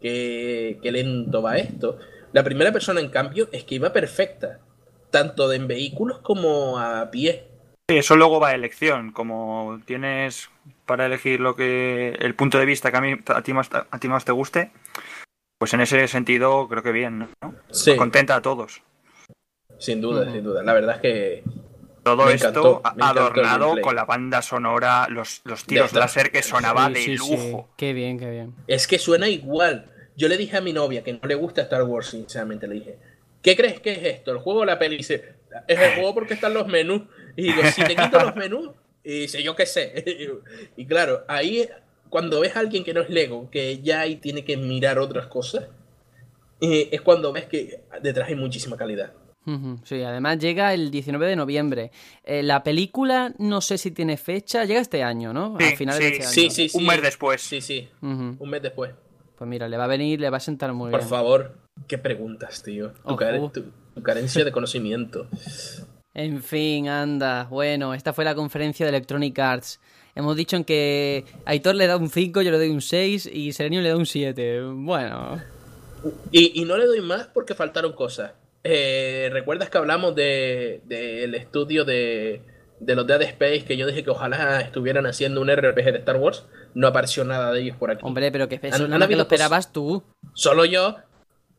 qué, 0.01 0.79
qué 0.81 0.91
lento 0.91 1.41
va 1.41 1.57
esto. 1.57 1.97
La 2.31 2.43
primera 2.43 2.71
persona, 2.71 2.99
en 2.99 3.09
cambio, 3.09 3.49
es 3.51 3.63
que 3.63 3.75
iba 3.75 3.91
perfecta. 3.93 4.59
Tanto 5.09 5.51
en 5.51 5.67
vehículos 5.67 6.19
como 6.19 6.77
a 6.77 7.09
pie. 7.09 7.47
Sí, 7.89 7.97
eso 7.97 8.15
luego 8.15 8.39
va 8.39 8.49
a 8.49 8.55
elección. 8.55 9.11
Como 9.11 9.79
tienes 9.85 10.49
para 10.85 11.07
elegir 11.07 11.39
lo 11.39 11.55
que 11.55 12.09
el 12.19 12.35
punto 12.35 12.59
de 12.59 12.65
vista 12.65 12.91
que 12.91 12.97
a, 12.97 13.01
mí, 13.01 13.15
a, 13.27 13.41
ti, 13.41 13.53
más, 13.53 13.69
a 13.73 13.99
ti 13.99 14.07
más 14.07 14.25
te 14.25 14.31
guste, 14.31 14.71
pues 15.57 15.73
en 15.73 15.81
ese 15.81 16.07
sentido 16.07 16.67
creo 16.67 16.83
que 16.83 16.91
bien, 16.91 17.19
¿no? 17.41 17.55
Sí, 17.71 17.95
Contenta 17.95 18.35
a 18.35 18.41
todos. 18.41 18.83
sin 19.79 20.01
duda, 20.01 20.31
sin 20.31 20.43
duda. 20.43 20.61
La 20.61 20.73
verdad 20.73 20.95
es 20.97 21.01
que 21.01 21.43
Todo 22.03 22.25
Me 22.25 22.33
esto 22.33 22.47
encantó, 22.47 22.81
adornado 23.03 23.81
con 23.81 23.95
la 23.95 24.05
banda 24.05 24.43
sonora, 24.43 25.07
los, 25.09 25.41
los 25.43 25.65
tiros 25.65 25.91
De- 25.91 25.99
láser 25.99 26.31
que 26.31 26.43
sonaba 26.43 26.87
Sí, 26.89 26.93
de 26.93 26.99
sí, 27.01 27.17
sí. 27.17 27.35
lujo. 27.35 27.69
Qué 27.75 27.93
bien, 27.93 28.19
qué 28.19 28.29
bien. 28.29 28.53
es 28.67 28.85
que 28.87 28.99
suena 28.99 29.27
igual. 29.27 29.91
Yo 30.19 30.27
le 30.27 30.35
dije 30.35 30.57
a 30.57 30.61
mi 30.61 30.73
novia 30.73 31.01
que 31.01 31.13
no 31.13 31.19
le 31.23 31.35
gusta 31.35 31.61
Star 31.61 31.83
Wars, 31.83 32.07
sinceramente, 32.07 32.67
le 32.67 32.75
dije, 32.75 32.97
¿qué 33.41 33.55
crees 33.55 33.79
que 33.79 33.93
es 33.93 34.03
esto? 34.03 34.31
¿El 34.31 34.39
juego 34.39 34.59
o 34.59 34.65
la 34.65 34.77
peli? 34.77 34.95
Y 34.95 34.97
dice, 34.97 35.35
es 35.65 35.79
el 35.79 35.93
juego 35.93 36.13
porque 36.13 36.33
están 36.33 36.53
los 36.53 36.67
menús. 36.67 37.03
Y 37.37 37.43
digo, 37.43 37.63
si 37.73 37.81
te 37.85 37.95
quito 37.95 38.19
los 38.19 38.35
menús, 38.35 38.71
y 39.01 39.21
dice, 39.21 39.41
yo 39.41 39.55
qué 39.55 39.65
sé. 39.65 40.27
y 40.75 40.85
claro, 40.85 41.23
ahí 41.29 41.69
cuando 42.09 42.41
ves 42.41 42.53
a 42.57 42.59
alguien 42.59 42.83
que 42.83 42.93
no 42.93 42.99
es 42.99 43.09
Lego, 43.09 43.49
que 43.49 43.79
ya 43.79 44.01
ahí 44.01 44.17
tiene 44.17 44.43
que 44.43 44.57
mirar 44.57 44.99
otras 44.99 45.27
cosas, 45.27 45.67
eh, 46.59 46.89
es 46.91 46.99
cuando 46.99 47.31
ves 47.31 47.45
que 47.45 47.79
detrás 48.01 48.27
hay 48.27 48.35
muchísima 48.35 48.75
calidad. 48.75 49.13
Sí, 49.83 50.03
además 50.03 50.37
llega 50.37 50.73
el 50.75 50.91
19 50.91 51.25
de 51.25 51.35
noviembre. 51.37 51.91
Eh, 52.23 52.43
la 52.43 52.61
película 52.61 53.33
no 53.39 53.61
sé 53.61 53.79
si 53.79 53.89
tiene 53.89 54.17
fecha, 54.17 54.65
llega 54.65 54.81
este 54.81 55.01
año, 55.01 55.33
¿no? 55.33 55.55
Sí, 55.57 55.65
a 55.65 55.75
finales 55.77 55.99
de 56.01 56.07
sí, 56.07 56.11
este 56.11 56.25
año. 56.25 56.33
Sí, 56.33 56.49
sí, 56.51 56.69
sí. 56.69 56.77
Un 56.77 56.85
mes 56.85 57.01
después. 57.01 57.41
Sí, 57.41 57.61
sí. 57.61 57.89
Un 58.01 58.37
mes 58.49 58.61
después. 58.61 58.91
Pues 59.39 59.49
mira, 59.49 59.69
le 59.69 59.77
va 59.77 59.85
a 59.85 59.87
venir, 59.87 60.19
le 60.19 60.29
va 60.29 60.35
a 60.37 60.41
sentar 60.41 60.73
muy 60.73 60.91
Por 60.91 60.99
bien. 60.99 61.09
favor, 61.09 61.53
qué 61.87 61.97
preguntas, 61.97 62.61
tío. 62.61 62.89
Tu, 62.91 62.99
Ojo. 63.05 63.15
care- 63.15 63.39
tu- 63.53 63.63
tu 63.95 64.03
carencia 64.03 64.43
de 64.43 64.51
conocimiento. 64.51 65.27
En 66.13 66.43
fin, 66.43 66.89
anda. 66.89 67.45
Bueno, 67.49 67.93
esta 67.93 68.11
fue 68.11 68.25
la 68.25 68.35
conferencia 68.35 68.85
de 68.85 68.89
Electronic 68.89 69.39
Arts. 69.39 69.79
Hemos 70.13 70.35
dicho 70.35 70.57
en 70.57 70.65
que 70.65 71.23
Aitor 71.45 71.75
le 71.75 71.87
da 71.87 71.95
un 71.95 72.09
5, 72.09 72.41
yo 72.41 72.51
le 72.51 72.57
doy 72.57 72.69
un 72.69 72.81
6 72.81 73.29
y 73.31 73.53
Serenio 73.53 73.79
le 73.81 73.89
da 73.89 73.95
un 73.95 74.05
7. 74.05 74.61
Bueno, 74.61 75.41
Y, 76.31 76.61
y 76.61 76.65
no 76.65 76.77
le 76.77 76.85
doy 76.85 76.99
más 77.01 77.27
porque 77.33 77.55
faltaron 77.55 77.93
cosas. 77.93 78.33
Eh, 78.65 79.29
¿Recuerdas 79.31 79.69
que 79.69 79.77
hablamos 79.77 80.15
de- 80.15 80.81
del 80.85 81.33
estudio 81.35 81.85
de, 81.85 82.41
de 82.79 82.95
los 82.95 83.05
Dead 83.07 83.21
Space? 83.21 83.65
Que 83.65 83.77
yo 83.77 83.87
dije 83.87 84.03
que 84.03 84.09
ojalá 84.09 84.61
estuvieran 84.61 85.05
haciendo 85.05 85.41
un 85.41 85.49
RPG 85.49 85.83
de 85.91 85.97
Star 85.99 86.17
Wars. 86.17 86.45
No 86.73 86.87
apareció 86.87 87.23
nada 87.25 87.51
de 87.51 87.61
ellos 87.61 87.77
por 87.77 87.91
aquí. 87.91 88.01
hombre, 88.05 88.31
pero 88.31 88.47
que 88.47 88.59
eso 88.61 88.83
habido 88.85 89.17
lo 89.17 89.21
esperabas 89.23 89.71
tú. 89.71 90.03
Solo 90.33 90.65
yo. 90.65 90.97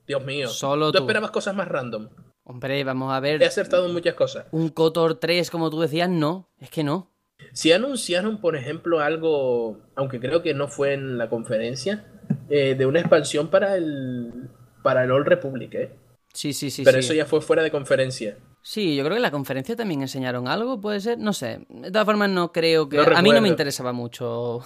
Dios 0.06 0.24
mío. 0.24 0.48
Solo 0.48 0.90
tú 0.92 0.98
tú. 0.98 1.05
esperabas 1.05 1.30
cosas 1.30 1.55
más 1.55 1.68
random. 1.68 2.09
Hombre, 2.44 2.82
vamos 2.84 3.12
a 3.12 3.18
He 3.18 3.20
ver. 3.20 3.44
acertado 3.44 3.86
en 3.86 3.92
muchas 3.92 4.14
cosas. 4.14 4.47
Un 4.51 4.70
Kotor 4.70 5.14
3, 5.16 5.51
como 5.51 5.70
tú 5.70 5.80
decías, 5.80 6.09
no. 6.09 6.48
Es 6.59 6.68
que 6.70 6.82
no. 6.82 7.10
Si 7.52 7.72
anunciaron, 7.72 8.40
por 8.40 8.56
ejemplo, 8.56 9.01
algo, 9.01 9.78
aunque 9.94 10.18
creo 10.20 10.42
que 10.42 10.52
no 10.55 10.68
fue 10.68 10.94
en 10.94 11.16
la 11.16 11.28
conferencia, 11.28 12.05
eh, 12.48 12.74
de 12.74 12.86
una 12.86 13.01
expansión 13.01 13.48
para 13.48 13.76
el 13.76 14.48
para 14.82 15.05
el 15.05 15.10
Old 15.10 15.26
Republic, 15.26 15.74
¿eh? 15.74 15.90
Sí, 16.32 16.52
sí, 16.52 16.70
sí. 16.70 16.82
Pero 16.84 16.98
sí. 17.01 17.06
eso 17.06 17.14
ya 17.14 17.26
fue 17.26 17.40
fuera 17.40 17.62
de 17.62 17.70
conferencia. 17.70 18.36
Sí, 18.62 18.94
yo 18.94 19.02
creo 19.04 19.14
que 19.14 19.18
en 19.18 19.22
la 19.22 19.30
conferencia 19.30 19.74
también 19.74 20.02
enseñaron 20.02 20.46
algo, 20.46 20.80
puede 20.80 21.00
ser. 21.00 21.18
No 21.18 21.32
sé. 21.32 21.64
De 21.68 21.90
todas 21.90 22.04
formas, 22.04 22.28
no 22.30 22.52
creo 22.52 22.88
que. 22.88 22.96
No 22.98 23.16
a 23.16 23.22
mí 23.22 23.30
no 23.30 23.40
me 23.40 23.48
interesaba 23.48 23.92
mucho. 23.92 24.60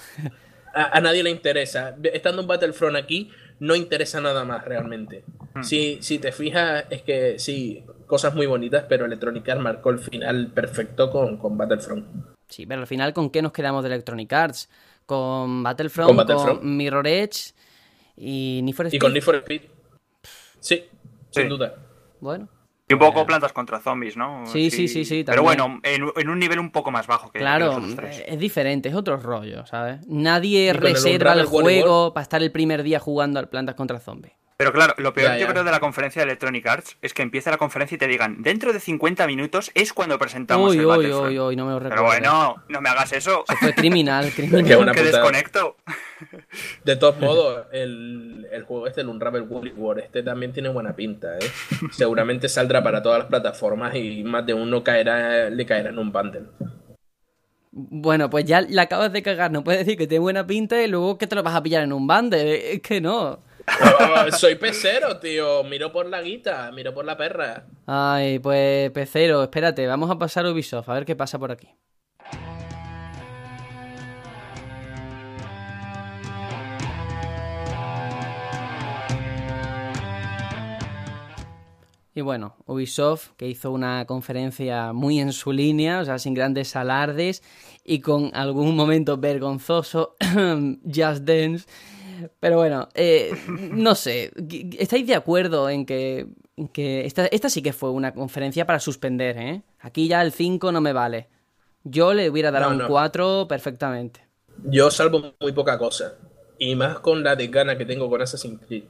A, 0.75 0.99
a 0.99 1.01
nadie 1.01 1.23
le 1.23 1.31
interesa. 1.31 1.95
Estando 2.03 2.43
en 2.43 2.49
Battlefront 2.49 2.97
aquí, 2.97 3.31
no 3.61 3.77
interesa 3.77 4.21
nada 4.21 4.45
más 4.45 4.65
realmente. 4.65 5.25
Si, 5.63 5.99
si 6.03 6.19
te 6.19 6.33
fijas, 6.33 6.85
es 6.91 7.03
que 7.03 7.39
sí, 7.39 7.85
cosas 8.09 8.35
muy 8.35 8.47
bonitas, 8.47 8.85
pero 8.89 9.05
Electronic 9.07 9.49
Arts 9.49 9.63
marcó 9.63 9.91
el 9.91 10.01
final 10.01 10.49
perfecto 10.49 11.11
con, 11.13 11.37
con 11.39 11.57
Battlefront. 11.57 12.07
Sí, 12.49 12.67
pero 12.67 12.81
al 12.81 12.87
final, 12.89 13.13
¿con 13.13 13.31
qué 13.31 13.41
nos 13.41 13.53
quedamos 13.53 13.85
de 13.85 13.91
Electronic 13.91 14.33
Arts? 14.33 14.69
Con 15.07 15.63
Battlefront, 15.63 16.09
Con 16.09 16.17
con, 16.17 16.27
Battlefront. 16.27 16.63
Mirror 16.63 17.07
Edge 17.07 17.53
y 18.17 18.61
Need 18.65 18.75
for 18.75 18.87
Y 18.87 18.89
Speed. 18.89 19.01
con 19.01 19.13
Need 19.13 19.23
for 19.23 19.37
Speed. 19.37 19.63
Sí, 20.59 20.85
sin 21.31 21.49
duda. 21.49 21.77
Bueno, 22.21 22.49
Y 22.95 23.07
un 23.07 23.13
poco 23.13 23.27
plantas 23.27 23.53
contra 23.53 23.81
zombies, 23.81 24.17
¿no? 24.17 24.45
Sí, 24.47 24.71
sí, 24.71 24.89
sí, 24.89 25.05
sí, 25.05 25.25
Pero 25.25 25.43
también. 25.43 25.59
bueno, 25.69 25.81
en, 25.83 26.21
en 26.21 26.29
un 26.29 26.39
nivel 26.39 26.59
un 26.59 26.71
poco 26.71 26.91
más 26.91 27.07
bajo 27.07 27.31
que, 27.31 27.39
claro, 27.39 27.79
los 27.81 27.97
tres. 27.97 28.19
eh, 28.21 28.25
es 28.29 28.39
diferente, 28.39 28.89
es 28.89 28.95
otro 28.95 29.17
rollo, 29.17 29.67
¿sabes? 29.67 30.01
Nadie 30.07 30.71
el 30.71 30.77
reserva 30.77 31.33
el 31.33 31.47
World 31.47 31.51
juego 31.51 32.15
para 32.15 32.23
estar 32.23 32.43
el 32.43 32.53
primer 32.53 32.83
día 32.83 32.99
jugando 33.01 33.39
al 33.39 33.49
Plantas 33.49 33.75
contra 33.75 33.99
Zombies. 34.01 34.35
Pero 34.57 34.73
claro, 34.73 34.95
lo 34.99 35.13
peor 35.13 35.33
Ya, 35.33 35.39
yo 35.39 35.47
ya. 35.47 35.53
creo 35.53 35.65
de 35.65 35.71
la 35.73 35.81
conferencia 35.81 36.21
de 36.23 36.27
Electronic 36.27 36.65
Arts 36.67 36.97
es 37.03 37.13
que 37.13 37.23
empieza 37.23 37.51
la 37.51 37.59
conferencia 37.59 37.97
y 37.97 37.99
te 37.99 38.07
digan, 38.07 38.41
dentro 38.41 38.73
de 38.73 38.79
50 38.79 39.27
minutos 39.27 39.73
es 39.75 39.93
cuando 39.93 40.17
presentamos 40.17 40.71
Uy, 40.71 40.77
el 40.79 40.85
uy, 40.85 40.89
Battlefront. 40.91 41.27
uy, 41.29 41.39
uy, 41.41 41.57
no 41.57 41.67
me 41.67 41.73
lo 41.73 41.81
Pero 41.89 42.05
bueno, 42.05 42.63
no 42.69 42.81
me 42.81 42.89
hagas 42.89 43.13
eso, 43.13 43.45
Fue 43.59 43.75
criminal, 43.75 44.31
criminal. 44.37 44.65
Que 44.65 44.77
putada. 44.77 45.03
desconecto. 45.03 45.77
De 46.85 46.95
todos 46.95 47.19
modos, 47.19 47.67
el, 47.73 48.47
el 48.53 48.63
juego 48.63 48.87
este, 48.87 49.01
el 49.01 49.09
Unravel 49.09 49.43
World 49.43 49.73
War, 49.77 49.99
este 49.99 50.23
también 50.23 50.53
tiene 50.53 50.69
buena 50.69 50.95
pinta, 50.95 51.37
¿eh? 51.37 51.51
Seguramente 51.91 52.49
saldrá 52.49 52.81
para 52.83 53.03
todas 53.03 53.19
las 53.19 53.29
plataformas 53.29 53.95
y 53.97 54.23
más 54.23 54.47
de 54.47 54.55
uno 54.55 54.85
caerá, 54.85 55.51
le 55.51 55.67
caerá 55.67 55.91
en 55.91 55.99
un 55.99 56.13
bundle. 56.13 56.43
Bueno, 57.73 58.31
pues 58.31 58.45
ya 58.45 58.61
la 58.61 58.83
acabas 58.83 59.13
de 59.13 59.23
cagar, 59.23 59.51
no 59.51 59.65
puedes 59.65 59.81
decir 59.85 59.99
que 59.99 60.07
tiene 60.07 60.21
buena 60.21 60.47
pinta 60.47 60.81
y 60.81 60.87
luego 60.87 61.19
que 61.19 61.27
te 61.27 61.35
lo 61.35 61.43
vas 61.43 61.57
a 61.57 61.63
pillar 61.63 61.83
en 61.83 61.93
un 61.93 62.07
bande. 62.07 62.75
Es 62.75 62.81
que 62.83 63.01
no. 63.01 63.41
Soy 64.39 64.57
pecero, 64.57 65.19
tío. 65.19 65.65
Miro 65.65 65.93
por 65.93 66.07
la 66.07 66.23
guita, 66.23 66.71
miro 66.73 66.93
por 66.95 67.05
la 67.05 67.17
perra. 67.17 67.67
Ay, 67.87 68.39
pues 68.39 68.91
pecero, 68.91 69.43
espérate, 69.43 69.87
vamos 69.87 70.11
a 70.11 70.19
pasar 70.19 70.47
Ubisoft, 70.47 70.89
a 70.89 70.95
ver 70.95 71.05
qué 71.05 71.17
pasa 71.17 71.39
por 71.39 71.53
aquí. 71.53 71.69
Y 82.17 82.21
bueno, 82.21 82.55
Ubisoft, 82.67 83.31
que 83.37 83.49
hizo 83.49 83.73
una 83.73 84.05
conferencia 84.07 84.93
muy 84.93 85.19
en 85.19 85.33
su 85.33 85.51
línea, 85.51 85.99
o 85.99 86.05
sea, 86.05 86.21
sin 86.21 86.33
grandes 86.33 86.77
alardes 86.77 87.43
y 87.85 88.01
con 88.01 88.31
algún 88.35 88.77
momento 88.77 89.17
vergonzoso, 89.17 90.15
Just 90.85 91.25
Dance. 91.25 91.67
Pero 92.41 92.57
bueno, 92.59 92.89
eh, 92.95 93.33
no 93.49 93.95
sé, 93.95 94.33
¿estáis 94.79 95.07
de 95.07 95.15
acuerdo 95.15 95.69
en 95.71 95.87
que, 95.87 96.27
en 96.57 96.69
que 96.69 97.07
esta, 97.07 97.27
esta 97.27 97.49
sí 97.51 97.63
que 97.63 97.73
fue 97.73 97.91
una 97.91 98.15
conferencia 98.15 98.67
para 98.67 98.81
suspender, 98.81 99.39
¿eh? 99.39 99.63
Aquí 99.81 100.09
ya 100.09 100.23
el 100.23 100.33
5 100.33 100.73
no 100.73 100.81
me 100.81 100.93
vale. 100.93 101.29
Yo 101.85 102.15
le 102.15 102.31
hubiera 102.31 102.51
dado 102.51 102.69
No, 102.69 102.71
un 102.71 102.81
no. 102.81 102.87
4 102.87 103.47
perfectamente. 103.49 104.23
Yo 104.65 104.91
salvo 104.91 105.35
muy 105.41 105.53
poca 105.53 105.79
cosa. 105.79 106.19
Y 106.59 106.75
más 106.75 106.99
con 106.99 107.23
la 107.23 107.37
desgana 107.37 107.79
que 107.79 107.87
tengo 107.87 108.11
con 108.11 108.21
Assassin's 108.21 108.61
Creed. 108.67 108.85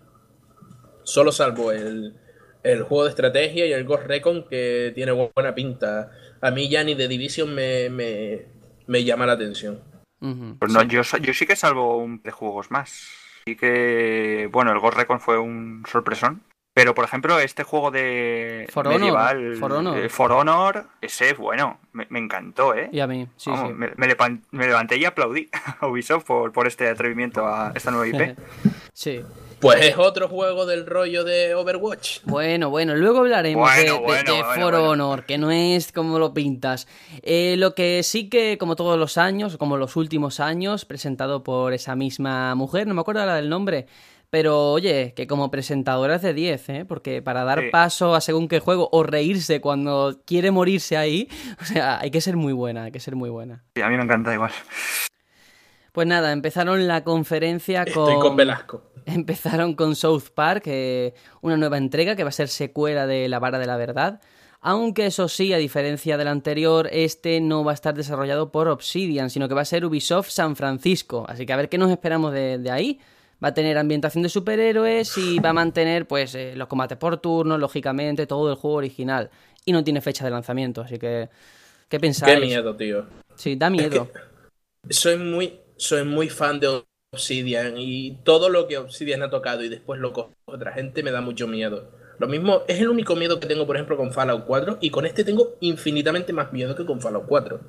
Solo 1.03 1.33
salvo 1.33 1.71
el, 1.73 2.15
el 2.63 2.83
juego 2.83 3.05
de 3.05 3.11
estrategia 3.11 3.67
y 3.67 3.73
el 3.73 3.85
Ghost 3.85 4.05
Recon 4.07 4.45
que 4.49 4.93
tiene 4.95 5.13
bu- 5.13 5.31
buena 5.35 5.55
pinta. 5.55 6.11
A 6.41 6.51
mí 6.51 6.69
ya 6.69 6.83
ni 6.85 6.95
de 6.95 7.09
Division 7.09 7.55
me, 7.55 7.91
me, 7.91 8.47
me 8.87 9.05
llama 9.05 9.27
la 9.27 9.33
atención. 9.35 9.81
Ujú. 10.25 10.57
Pues 10.59 10.73
no, 10.73 10.83
yo, 10.83 11.05
sa- 11.05 11.19
yo 11.19 11.33
sí 11.35 11.47
que 11.47 11.57
salvo 11.57 11.99
un 11.99 12.23
de 12.23 12.31
juegos 12.31 12.71
más. 12.71 13.09
Sí 13.47 13.57
que, 13.57 14.49
bueno, 14.51 14.73
el 14.73 14.79
Ghost 14.81 14.97
Recon 14.97 15.21
fue 15.21 15.39
un 15.39 15.85
sorpresón. 15.91 16.43
Pero, 16.77 16.93
por 16.93 17.05
ejemplo, 17.05 17.39
este 17.39 17.63
juego 17.63 17.93
de 17.93 18.67
For 18.73 18.89
Honor, 18.89 18.99
medieval, 19.01 19.57
For 19.61 19.73
Honor. 19.75 19.97
eh, 19.99 20.09
For 20.09 20.33
Honor, 20.33 20.87
ese, 21.01 21.33
bueno, 21.35 21.79
me, 21.93 22.07
me 22.11 22.19
encantó, 22.19 22.75
¿eh? 22.75 22.89
Y 22.91 22.99
a 22.99 23.07
mí, 23.07 23.29
sí, 23.37 23.51
Vamos, 23.51 23.69
sí. 23.69 23.75
Me, 23.75 23.93
me 23.97 24.17
me 24.51 24.67
levanté 24.67 24.97
y 24.97 25.05
aplaudí 25.05 25.49
a 25.81 25.87
Ubisoft 25.87 26.25
por, 26.25 26.51
por 26.51 26.67
este 26.67 26.89
atrevimiento 26.89 27.47
a 27.47 27.71
esta 27.77 27.91
nueva 27.93 28.09
IP. 28.09 28.37
Sí. 28.97 29.21
Pues 29.65 29.81
es 29.87 29.97
otro 29.97 30.29
juego 30.29 30.67
del 30.67 30.85
rollo 30.85 31.25
de 31.25 31.55
Overwatch. 31.55 32.19
Bueno, 32.25 32.69
bueno, 32.69 32.95
luego 32.97 33.21
hablaremos 33.21 33.67
Bueno, 33.67 33.95
de, 33.95 33.99
bueno, 33.99 34.35
de 34.35 34.43
bueno, 34.43 34.61
For. 34.61 34.75
Honor, 34.75 35.25
que 35.25 35.39
no 35.39 35.51
es 35.51 35.91
como 35.91 36.19
lo 36.19 36.35
pintas. 36.35 36.87
Eh, 37.23 37.55
lo 37.57 37.75
que 37.75 38.03
sí 38.03 38.29
que, 38.29 38.59
como 38.59 38.77
todos 38.77 38.99
los 38.99 39.17
años, 39.17 39.57
como 39.57 39.79
los 39.79 39.97
últimos 39.97 40.39
años, 40.39 40.85
presentado 40.85 41.43
por 41.43 41.73
esa 41.73 41.97
misma 41.97 42.55
mujer, 42.55 42.87
no 42.87 42.93
me 42.93 43.01
acuerdo 43.01 43.23
ahora 43.23 43.37
del 43.37 43.49
nombre, 43.49 43.87
pero 44.29 44.73
oye, 44.73 45.15
que 45.17 45.27
como 45.27 45.51
presentadora 45.51 46.17
es 46.17 46.23
de 46.23 46.35
10, 46.35 46.69
¿eh? 46.69 46.85
Porque 46.87 47.23
para 47.23 47.45
dar 47.45 47.61
Sí. 47.63 47.67
paso 47.73 48.15
a 48.15 48.21
según 48.21 48.49
qué 48.49 48.61
juego 48.61 48.91
o 48.93 49.03
reírse 49.03 49.63
cuando 49.63 50.21
quiere 50.27 50.51
morirse 50.51 50.99
ahí, 50.99 51.27
o 51.63 51.65
sea, 51.65 52.01
hay 52.01 52.11
que 52.11 52.21
ser 52.21 52.37
muy 52.37 52.53
buena, 52.53 52.85
hay 52.85 52.93
que 52.93 53.01
ser 53.01 53.17
muy 53.17 53.31
buena. 53.31 53.65
Sí, 53.75 53.81
a 53.81 53.89
mí 53.89 53.97
me 53.97 54.03
encanta 54.03 54.35
igual. 54.35 54.53
Pues 55.95 56.09
nada, 56.09 56.33
empezaron 56.33 56.89
la 56.89 57.05
conferencia 57.05 57.85
con... 57.85 58.09
Estoy 58.09 58.21
con 58.21 58.35
Velasco. 58.35 58.83
Empezaron 59.07 59.75
con 59.75 59.95
South 59.95 60.25
Park, 60.35 60.65
eh, 60.67 61.15
una 61.41 61.57
nueva 61.57 61.79
entrega 61.79 62.17
que 62.17 62.25
va 62.25 62.31
a 62.31 62.33
ser 62.33 62.49
secuela 62.49 63.07
de 63.07 63.29
La 63.29 63.39
Vara 63.39 63.61
de 63.61 63.67
la 63.67 63.77
Verdad. 63.77 64.21
Aunque 64.61 65.07
eso 65.07 65.29
sí, 65.29 65.53
a 65.53 65.57
diferencia 65.57 66.17
del 66.17 66.27
anterior, 66.27 66.89
este 66.91 67.41
no 67.41 67.63
va 67.63 67.71
a 67.71 67.75
estar 67.75 67.95
desarrollado 67.95 68.51
por 68.51 68.67
Obsidian, 68.67 69.31
sino 69.31 69.47
que 69.47 69.55
va 69.55 69.61
a 69.61 69.65
ser 69.65 69.85
Ubisoft 69.85 70.31
San 70.31 70.57
Francisco. 70.57 71.27
Así 71.29 71.47
que 71.47 71.53
a 71.53 71.57
ver 71.57 71.69
qué 71.69 71.79
nos 71.79 71.93
esperamos 71.93 72.33
de, 72.33 72.59
de 72.59 72.73
ahí. 72.73 72.99
Va 73.43 73.51
a 73.51 73.55
tener 73.55 73.79
ambientación 73.79 74.25
de 74.25 74.31
superhéroes 74.31 75.17
y 75.17 75.39
va 75.39 75.51
a 75.51 75.53
mantener 75.53 76.09
pues 76.09 76.35
eh, 76.35 76.55
los 76.57 76.67
combates 76.67 76.99
por 76.99 77.19
turnos, 77.19 77.61
lógicamente, 77.61 78.27
todo 78.27 78.51
el 78.51 78.57
juego 78.57 78.79
original. 78.79 79.31
Y 79.65 79.71
no 79.71 79.85
tiene 79.85 80.01
fecha 80.01 80.25
de 80.25 80.33
lanzamiento, 80.33 80.81
así 80.81 80.99
que... 80.99 81.29
¿Qué 81.89 82.01
pensáis? 82.01 82.41
Qué 82.41 82.47
miedo, 82.47 82.75
tío. 82.75 83.07
Sí, 83.37 83.55
da 83.55 83.71
miedo. 83.71 84.09
Soy 84.91 85.17
muy, 85.17 85.61
soy 85.77 86.05
muy 86.05 86.29
fan 86.29 86.61
de 86.61 86.83
Obsidian 87.13 87.75
y 87.79 88.19
todo 88.25 88.49
lo 88.49 88.67
que 88.67 88.79
Obsidian 88.79 89.23
ha 89.23 89.31
tocado 89.31 89.63
y 89.63 89.69
después 89.69 90.01
lo 90.01 90.13
coge 90.13 90.35
otra 90.45 90.73
gente 90.73 91.03
me 91.03 91.11
da 91.11 91.21
mucho 91.21 91.47
miedo. 91.47 91.91
Lo 92.19 92.29
mismo, 92.29 92.63
es 92.69 92.81
el 92.81 92.89
único 92.89 93.17
miedo 93.17 93.41
que 93.41 93.49
tengo, 93.49 93.67
por 93.67 93.77
ejemplo, 93.77 93.97
con 93.97 94.13
Fallout 94.13 94.45
4 94.47 94.79
y 94.81 94.91
con 94.91 95.05
este 95.07 95.25
tengo 95.25 95.57
infinitamente 95.61 96.33
más 96.33 96.53
miedo 96.53 96.77
que 96.77 96.87
con 96.87 97.01
Fallout 97.01 97.27
4. 97.27 97.61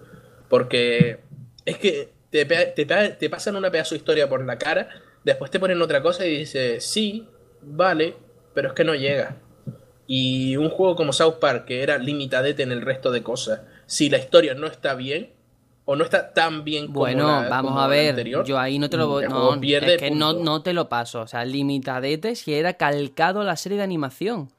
Porque 0.49 1.19
es 1.65 1.77
que 1.77 2.09
te, 2.29 2.45
te, 2.45 2.85
te 2.85 3.29
pasan 3.29 3.55
una 3.55 3.71
pedazo 3.71 3.95
de 3.95 3.99
historia 3.99 4.29
por 4.29 4.45
la 4.45 4.57
cara, 4.57 4.89
después 5.23 5.49
te 5.49 5.59
ponen 5.59 5.81
otra 5.81 6.01
cosa 6.01 6.25
y 6.25 6.37
dices, 6.39 6.83
sí, 6.85 7.27
vale, 7.61 8.15
pero 8.53 8.69
es 8.69 8.73
que 8.73 8.83
no 8.83 8.93
llega. 8.93 9.37
Y 10.07 10.55
un 10.57 10.69
juego 10.69 10.95
como 10.95 11.13
South 11.13 11.39
Park, 11.39 11.65
que 11.65 11.81
era 11.81 11.97
limitadete 11.97 12.61
en 12.61 12.71
el 12.71 12.81
resto 12.81 13.11
de 13.11 13.23
cosas, 13.23 13.61
si 13.87 14.09
la 14.09 14.17
historia 14.19 14.53
no 14.53 14.67
está 14.67 14.93
bien, 14.93 15.31
o 15.85 15.95
no 15.95 16.03
está 16.03 16.33
tan 16.33 16.63
bien 16.63 16.87
como 16.87 16.99
Bueno, 16.99 17.27
la- 17.27 17.49
vamos 17.49 17.71
como 17.71 17.81
a 17.81 17.87
ver, 17.87 18.09
anterior, 18.09 18.45
yo 18.45 18.59
ahí 18.59 18.79
no 18.79 18.89
te 18.89 18.97
lo 18.97 19.07
voy, 19.07 19.23
el 19.23 19.29
no, 19.29 19.53
es 19.61 19.97
que 19.97 20.11
no, 20.11 20.33
no 20.33 20.61
te 20.61 20.73
lo 20.73 20.89
paso, 20.89 21.21
o 21.21 21.27
sea, 21.27 21.45
limitadete 21.45 22.35
si 22.35 22.53
era 22.53 22.73
calcado 22.73 23.43
la 23.43 23.55
serie 23.55 23.77
de 23.77 23.83
animación. 23.83 24.49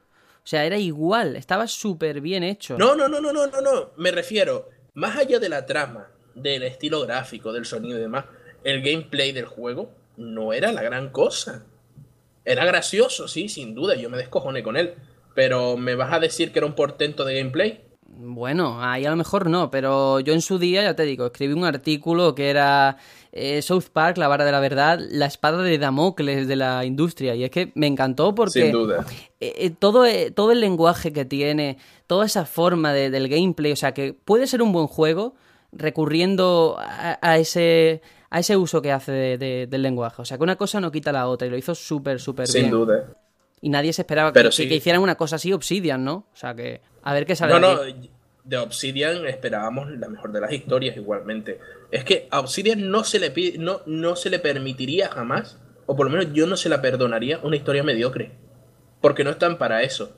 O 0.43 0.49
sea, 0.49 0.63
era 0.65 0.77
igual, 0.77 1.35
estaba 1.35 1.67
súper 1.67 2.21
bien 2.21 2.43
hecho. 2.43 2.77
No, 2.77 2.95
no, 2.95 3.09
no, 3.09 3.19
no, 3.19 3.33
no, 3.33 3.47
no, 3.47 3.59
no. 3.61 3.91
Me 3.97 4.11
refiero, 4.11 4.69
más 4.93 5.17
allá 5.17 5.39
de 5.39 5.49
la 5.49 5.65
trama, 5.65 6.07
del 6.35 6.63
estilo 6.63 7.01
gráfico, 7.01 7.51
del 7.51 7.65
sonido 7.65 7.97
y 7.97 8.01
demás, 8.01 8.25
el 8.63 8.81
gameplay 8.81 9.33
del 9.33 9.45
juego 9.45 9.91
no 10.15 10.53
era 10.53 10.71
la 10.71 10.81
gran 10.81 11.09
cosa. 11.09 11.65
Era 12.45 12.63
gracioso, 12.63 13.27
sí, 13.27 13.49
sin 13.49 13.75
duda, 13.75 13.95
yo 13.95 14.09
me 14.09 14.17
descojoné 14.17 14.63
con 14.63 14.77
él. 14.77 14.93
Pero 15.35 15.75
¿me 15.75 15.95
vas 15.95 16.13
a 16.13 16.19
decir 16.19 16.53
que 16.53 16.59
era 16.59 16.65
un 16.65 16.75
portento 16.75 17.25
de 17.25 17.35
gameplay? 17.37 17.83
Bueno, 18.09 18.81
ahí 18.81 19.05
a 19.05 19.09
lo 19.09 19.15
mejor 19.17 19.49
no, 19.49 19.69
pero 19.69 20.19
yo 20.21 20.33
en 20.33 20.41
su 20.41 20.57
día, 20.57 20.81
ya 20.81 20.95
te 20.95 21.03
digo, 21.03 21.25
escribí 21.25 21.53
un 21.53 21.65
artículo 21.65 22.33
que 22.35 22.49
era 22.49 22.97
eh, 23.33 23.61
South 23.61 23.85
Park, 23.91 24.17
la 24.17 24.27
vara 24.29 24.45
de 24.45 24.51
la 24.51 24.59
verdad, 24.61 24.97
la 25.11 25.25
espada 25.25 25.61
de 25.61 25.77
Damocles 25.77 26.47
de 26.47 26.55
la 26.55 26.85
industria. 26.85 27.35
Y 27.35 27.43
es 27.43 27.51
que 27.51 27.71
me 27.75 27.85
encantó 27.85 28.33
porque 28.33 28.61
Sin 28.61 28.71
duda. 28.71 29.05
eh, 29.41 29.53
eh, 29.57 29.69
todo, 29.77 30.05
eh, 30.05 30.31
todo 30.31 30.51
el 30.53 30.61
lenguaje 30.61 31.11
que 31.11 31.25
tiene, 31.25 31.77
toda 32.07 32.25
esa 32.25 32.45
forma 32.45 32.93
de- 32.93 33.09
del 33.09 33.27
gameplay, 33.27 33.73
o 33.73 33.75
sea, 33.75 33.93
que 33.93 34.13
puede 34.13 34.47
ser 34.47 34.61
un 34.61 34.71
buen 34.71 34.87
juego 34.87 35.35
recurriendo 35.73 36.77
a, 36.79 37.19
a 37.21 37.37
ese, 37.37 38.01
a 38.29 38.39
ese 38.39 38.55
uso 38.57 38.81
que 38.81 38.91
hace 38.91 39.11
de- 39.11 39.37
de- 39.37 39.67
del 39.67 39.81
lenguaje. 39.81 40.21
O 40.21 40.25
sea, 40.25 40.37
que 40.37 40.43
una 40.43 40.55
cosa 40.55 40.79
no 40.79 40.91
quita 40.91 41.11
la 41.11 41.27
otra 41.27 41.47
y 41.47 41.49
lo 41.51 41.57
hizo 41.57 41.75
súper, 41.75 42.19
súper 42.19 42.47
Sin 42.47 42.61
bien. 42.61 42.71
duda. 42.71 43.05
Y 43.61 43.69
nadie 43.69 43.91
se 43.93 44.03
esperaba 44.03 44.31
Pero 44.33 44.49
que, 44.49 44.55
sí. 44.55 44.67
que 44.69 44.75
hicieran 44.75 45.01
una 45.01 45.15
cosa 45.15 45.37
así 45.37 45.51
Obsidian, 45.53 46.03
¿no? 46.03 46.27
O 46.31 46.35
sea, 46.35 46.53
que 46.55 46.81
a 47.03 47.13
ver 47.13 47.25
qué 47.25 47.35
sale 47.35 47.59
No, 47.59 47.59
de 47.83 47.91
no, 47.91 47.97
aquí. 47.97 48.11
de 48.43 48.57
Obsidian 48.57 49.25
esperábamos 49.25 49.89
la 49.91 50.07
mejor 50.09 50.31
de 50.31 50.41
las 50.41 50.51
historias 50.51 50.95
igualmente. 50.95 51.59
Es 51.91 52.03
que 52.03 52.27
a 52.31 52.39
Obsidian 52.39 52.89
no 52.89 53.03
se 53.03 53.19
le 53.19 53.31
pide, 53.31 53.57
no, 53.57 53.81
no 53.85 54.15
se 54.15 54.29
le 54.29 54.39
permitiría 54.39 55.09
jamás, 55.09 55.59
o 55.85 55.95
por 55.95 56.05
lo 56.05 56.11
menos 56.17 56.33
yo 56.33 56.45
no 56.47 56.55
se 56.57 56.69
la 56.69 56.81
perdonaría, 56.81 57.39
una 57.43 57.55
historia 57.55 57.83
mediocre. 57.83 58.31
Porque 59.01 59.23
no 59.23 59.29
están 59.31 59.57
para 59.57 59.83
eso. 59.83 60.15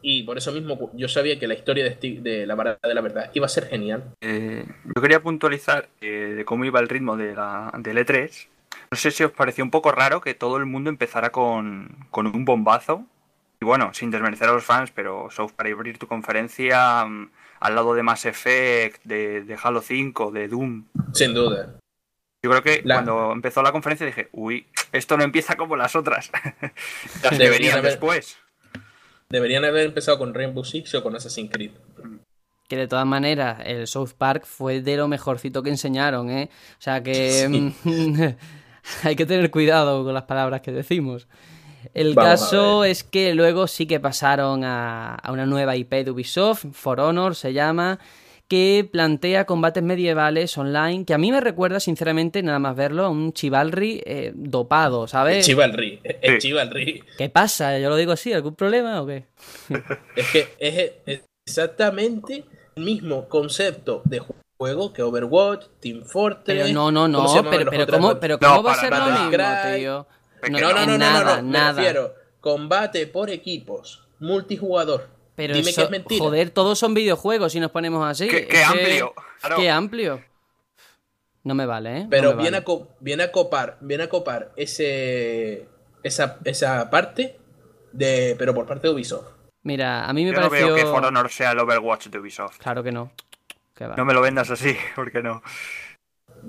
Y 0.00 0.22
por 0.22 0.38
eso 0.38 0.52
mismo 0.52 0.90
yo 0.94 1.08
sabía 1.08 1.38
que 1.40 1.48
la 1.48 1.54
historia 1.54 1.84
de 1.84 2.46
la 2.46 2.54
vara 2.54 2.78
de 2.82 2.94
la 2.94 3.00
verdad 3.00 3.30
iba 3.34 3.46
a 3.46 3.48
ser 3.48 3.66
genial. 3.66 4.04
Eh, 4.20 4.64
yo 4.94 5.02
quería 5.02 5.20
puntualizar 5.20 5.88
eh, 6.00 6.34
de 6.36 6.44
cómo 6.44 6.64
iba 6.64 6.78
el 6.78 6.88
ritmo 6.88 7.16
de 7.16 7.34
la, 7.34 7.72
del 7.78 7.96
E3. 7.98 8.46
No 8.90 8.96
sé 8.96 9.10
si 9.10 9.22
os 9.24 9.32
pareció 9.32 9.62
un 9.64 9.70
poco 9.70 9.92
raro 9.92 10.20
que 10.20 10.34
todo 10.34 10.56
el 10.56 10.66
mundo 10.66 10.88
empezara 10.90 11.30
con, 11.30 12.06
con 12.10 12.26
un 12.26 12.44
bombazo. 12.44 13.04
Y 13.60 13.64
bueno, 13.64 13.90
sin 13.92 14.10
desmerecer 14.10 14.48
a 14.48 14.52
los 14.52 14.64
fans, 14.64 14.92
pero 14.94 15.28
South 15.30 15.50
para 15.56 15.68
abrir 15.70 15.98
tu 15.98 16.06
conferencia 16.06 17.04
mm, 17.04 17.30
al 17.60 17.74
lado 17.74 17.94
de 17.94 18.02
Mass 18.04 18.24
Effect, 18.24 19.02
de, 19.04 19.42
de 19.42 19.58
Halo 19.62 19.82
5, 19.82 20.30
de 20.30 20.48
Doom. 20.48 20.84
Sin 21.12 21.34
duda. 21.34 21.74
Yo 22.44 22.50
creo 22.50 22.62
que 22.62 22.82
La- 22.84 22.94
cuando 22.96 23.32
empezó 23.32 23.62
la 23.62 23.72
conferencia 23.72 24.06
dije, 24.06 24.28
uy, 24.32 24.66
esto 24.92 25.16
no 25.16 25.24
empieza 25.24 25.56
como 25.56 25.74
las 25.76 25.96
otras. 25.96 26.30
las 27.22 27.30
que 27.30 27.36
Deberían 27.36 27.50
venían 27.50 27.78
haber- 27.78 27.90
después. 27.90 28.38
Deberían 29.28 29.64
haber 29.64 29.86
empezado 29.86 30.18
con 30.18 30.32
Rainbow 30.32 30.64
Six 30.64 30.94
o 30.94 31.02
con 31.02 31.14
Assassin's 31.16 31.50
Creed. 31.52 31.72
Que 32.68 32.76
de 32.76 32.86
todas 32.86 33.06
maneras, 33.06 33.60
el 33.64 33.86
South 33.88 34.12
Park 34.16 34.44
fue 34.46 34.80
de 34.82 34.96
lo 34.96 35.08
mejorcito 35.08 35.62
que 35.62 35.70
enseñaron, 35.70 36.30
¿eh? 36.30 36.48
O 36.78 36.80
sea 36.80 37.02
que 37.02 37.48
mm, 37.84 38.22
hay 39.02 39.16
que 39.16 39.26
tener 39.26 39.50
cuidado 39.50 40.04
con 40.04 40.14
las 40.14 40.24
palabras 40.24 40.60
que 40.60 40.72
decimos. 40.72 41.28
El 41.94 42.14
Vamos 42.14 42.40
caso 42.40 42.84
es 42.84 43.04
que 43.04 43.34
luego 43.34 43.66
sí 43.66 43.86
que 43.86 44.00
pasaron 44.00 44.64
a, 44.64 45.14
a 45.14 45.32
una 45.32 45.46
nueva 45.46 45.76
IP 45.76 45.90
de 46.04 46.10
Ubisoft, 46.10 46.66
For 46.72 47.00
Honor 47.00 47.34
se 47.34 47.52
llama, 47.52 47.98
que 48.48 48.88
plantea 48.90 49.44
combates 49.44 49.82
medievales 49.82 50.56
online, 50.56 51.04
que 51.04 51.14
a 51.14 51.18
mí 51.18 51.30
me 51.30 51.40
recuerda, 51.40 51.80
sinceramente, 51.80 52.42
nada 52.42 52.58
más 52.58 52.74
verlo, 52.74 53.04
a 53.04 53.10
un 53.10 53.32
Chivalry 53.32 54.02
eh, 54.04 54.32
dopado, 54.34 55.06
¿sabes? 55.06 55.44
Chivalry. 55.46 56.00
Es 56.02 56.16
Sí. 56.42 56.48
Chivalry. 56.48 57.04
¿Qué 57.16 57.28
pasa? 57.28 57.78
Yo 57.78 57.90
lo 57.90 57.96
digo 57.96 58.12
así, 58.12 58.32
¿algún 58.32 58.54
problema 58.54 59.02
o 59.02 59.06
qué? 59.06 59.24
Es 60.16 60.30
que 60.30 60.48
es 60.58 61.20
exactamente 61.46 62.44
el 62.74 62.84
mismo 62.84 63.28
concepto 63.28 64.02
de 64.04 64.20
juego 64.58 64.92
que 64.92 65.02
Overwatch, 65.02 65.66
Team 65.80 66.02
Fortress. 66.04 66.44
Pero 66.66 66.68
no, 66.68 66.90
no, 66.90 67.02
¿cómo 67.22 67.34
no, 67.42 67.50
pero, 67.50 67.70
pero? 67.70 67.86
¿cómo, 67.86 68.20
pero 68.20 68.38
No, 68.40 68.48
¿cómo 68.48 68.62
va 68.64 68.72
a 68.72 68.80
ser 68.80 68.90
lo 68.92 69.06
mismo, 69.06 69.30
Cry. 69.30 69.78
tío? 69.78 70.06
No, 70.50 70.58
no, 70.60 70.72
no, 70.72 70.74
no, 70.74 70.86
no, 70.86 70.98
nada, 70.98 71.36
no, 71.36 71.42
me 71.44 71.50
nada. 71.58 71.72
refiero. 71.80 72.14
Combate 72.40 73.06
por 73.06 73.30
equipos, 73.30 74.04
multijugador. 74.18 75.08
Pero 75.36 75.54
Dime 75.54 75.70
eso- 75.70 75.80
que 75.82 75.84
es 75.84 75.90
mentira. 75.90 76.24
joder, 76.24 76.50
todos 76.50 76.78
son 76.78 76.94
videojuegos 76.94 77.52
si 77.52 77.60
nos 77.60 77.70
ponemos 77.70 78.04
así. 78.04 78.28
Qué- 78.28 78.48
amplio, 78.64 79.14
claro. 79.40 79.56
Qué 79.56 79.70
amplio. 79.70 80.24
No 81.44 81.54
me 81.54 81.64
vale, 81.64 81.98
¿eh? 81.98 82.04
No 82.04 82.10
Pero 82.10 82.30
viene, 82.32 82.44
vale. 82.50 82.56
a 82.58 82.64
co- 82.64 82.88
viene 83.00 83.22
a 83.22 83.32
copar, 83.32 83.78
viene 83.80 84.02
a 84.04 84.08
copar 84.08 84.52
ese 84.56 85.66
esa, 86.02 86.38
esa 86.44 86.90
parte 86.90 87.38
de 87.92 88.34
pero 88.38 88.52
por 88.54 88.66
parte 88.66 88.88
de 88.88 88.94
Ubisoft. 88.94 89.28
Mira, 89.62 90.04
a 90.06 90.12
mí 90.12 90.24
me 90.24 90.32
Yo 90.32 90.40
no 90.40 90.48
pareció... 90.48 90.66
veo 90.74 90.76
que 90.76 90.84
For 90.90 91.04
Honor 91.04 91.30
sea 91.30 91.52
el 91.52 91.58
Overwatch 91.60 92.08
de 92.08 92.18
Ubisoft. 92.18 92.58
Claro 92.58 92.82
que 92.82 92.92
no. 92.92 93.12
No 93.96 94.04
me 94.04 94.14
lo 94.14 94.20
vendas 94.20 94.50
así, 94.50 94.76
porque 94.96 95.22
no. 95.22 95.42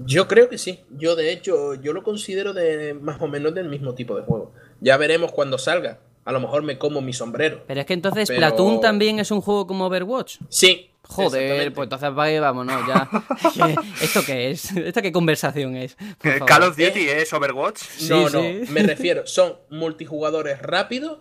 Yo 0.05 0.27
creo 0.27 0.49
que 0.49 0.57
sí. 0.57 0.81
Yo 0.91 1.15
de 1.15 1.31
hecho 1.31 1.73
yo 1.75 1.93
lo 1.93 2.03
considero 2.03 2.53
de 2.53 2.93
más 2.93 3.21
o 3.21 3.27
menos 3.27 3.53
del 3.53 3.69
mismo 3.69 3.93
tipo 3.95 4.15
de 4.15 4.23
juego. 4.23 4.53
Ya 4.81 4.97
veremos 4.97 5.31
cuando 5.31 5.57
salga. 5.57 5.99
A 6.25 6.31
lo 6.31 6.39
mejor 6.39 6.61
me 6.61 6.77
como 6.77 7.01
mi 7.01 7.11
sombrero. 7.13 7.63
Pero 7.65 7.79
es 7.79 7.85
que 7.87 7.93
entonces 7.93 8.27
Pero- 8.27 8.39
Platoon 8.39 8.81
también 8.81 9.19
es 9.19 9.31
un 9.31 9.41
juego 9.41 9.65
como 9.65 9.85
Overwatch. 9.87 10.37
Sí. 10.49 10.85
Joder, 11.01 11.73
pues 11.73 11.85
entonces 11.87 12.13
vámonos 12.13 12.85
ya. 12.87 13.09
¿Qué- 13.53 13.75
¿Esto 14.03 14.21
qué 14.23 14.51
es? 14.51 14.71
¿Esta 14.77 15.01
qué 15.01 15.11
conversación 15.11 15.75
es? 15.75 15.97
Eh. 16.23 16.39
Call 16.45 16.63
of 16.63 16.77
Duty 16.77 17.09
es 17.09 17.33
Overwatch. 17.33 17.81
No, 18.09 18.27
Sí, 18.29 18.35
no, 18.35 18.41
sí. 18.41 18.71
me 18.71 18.83
refiero, 18.83 19.25
son 19.25 19.55
multijugadores 19.71 20.61
rápidos 20.61 21.17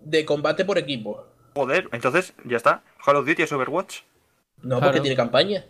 de 0.00 0.24
combate 0.24 0.64
por 0.64 0.78
equipo. 0.78 1.26
Joder, 1.54 1.88
entonces 1.92 2.32
ya 2.44 2.56
está. 2.56 2.82
Call 3.04 3.16
of 3.16 3.26
Duty 3.26 3.42
es 3.42 3.52
Overwatch. 3.52 3.98
No, 4.62 4.76
Claro. 4.78 4.86
porque 4.86 5.00
tiene 5.00 5.16
campaña. 5.16 5.64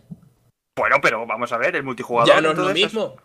Bueno, 0.77 0.97
pero 1.01 1.25
vamos 1.25 1.51
a 1.51 1.57
ver, 1.57 1.75
el 1.75 1.83
multijugador. 1.83 2.27
Ya 2.33 2.41
no 2.41 2.51
es 2.51 2.57
lo 2.57 2.69
mismo. 2.73 3.15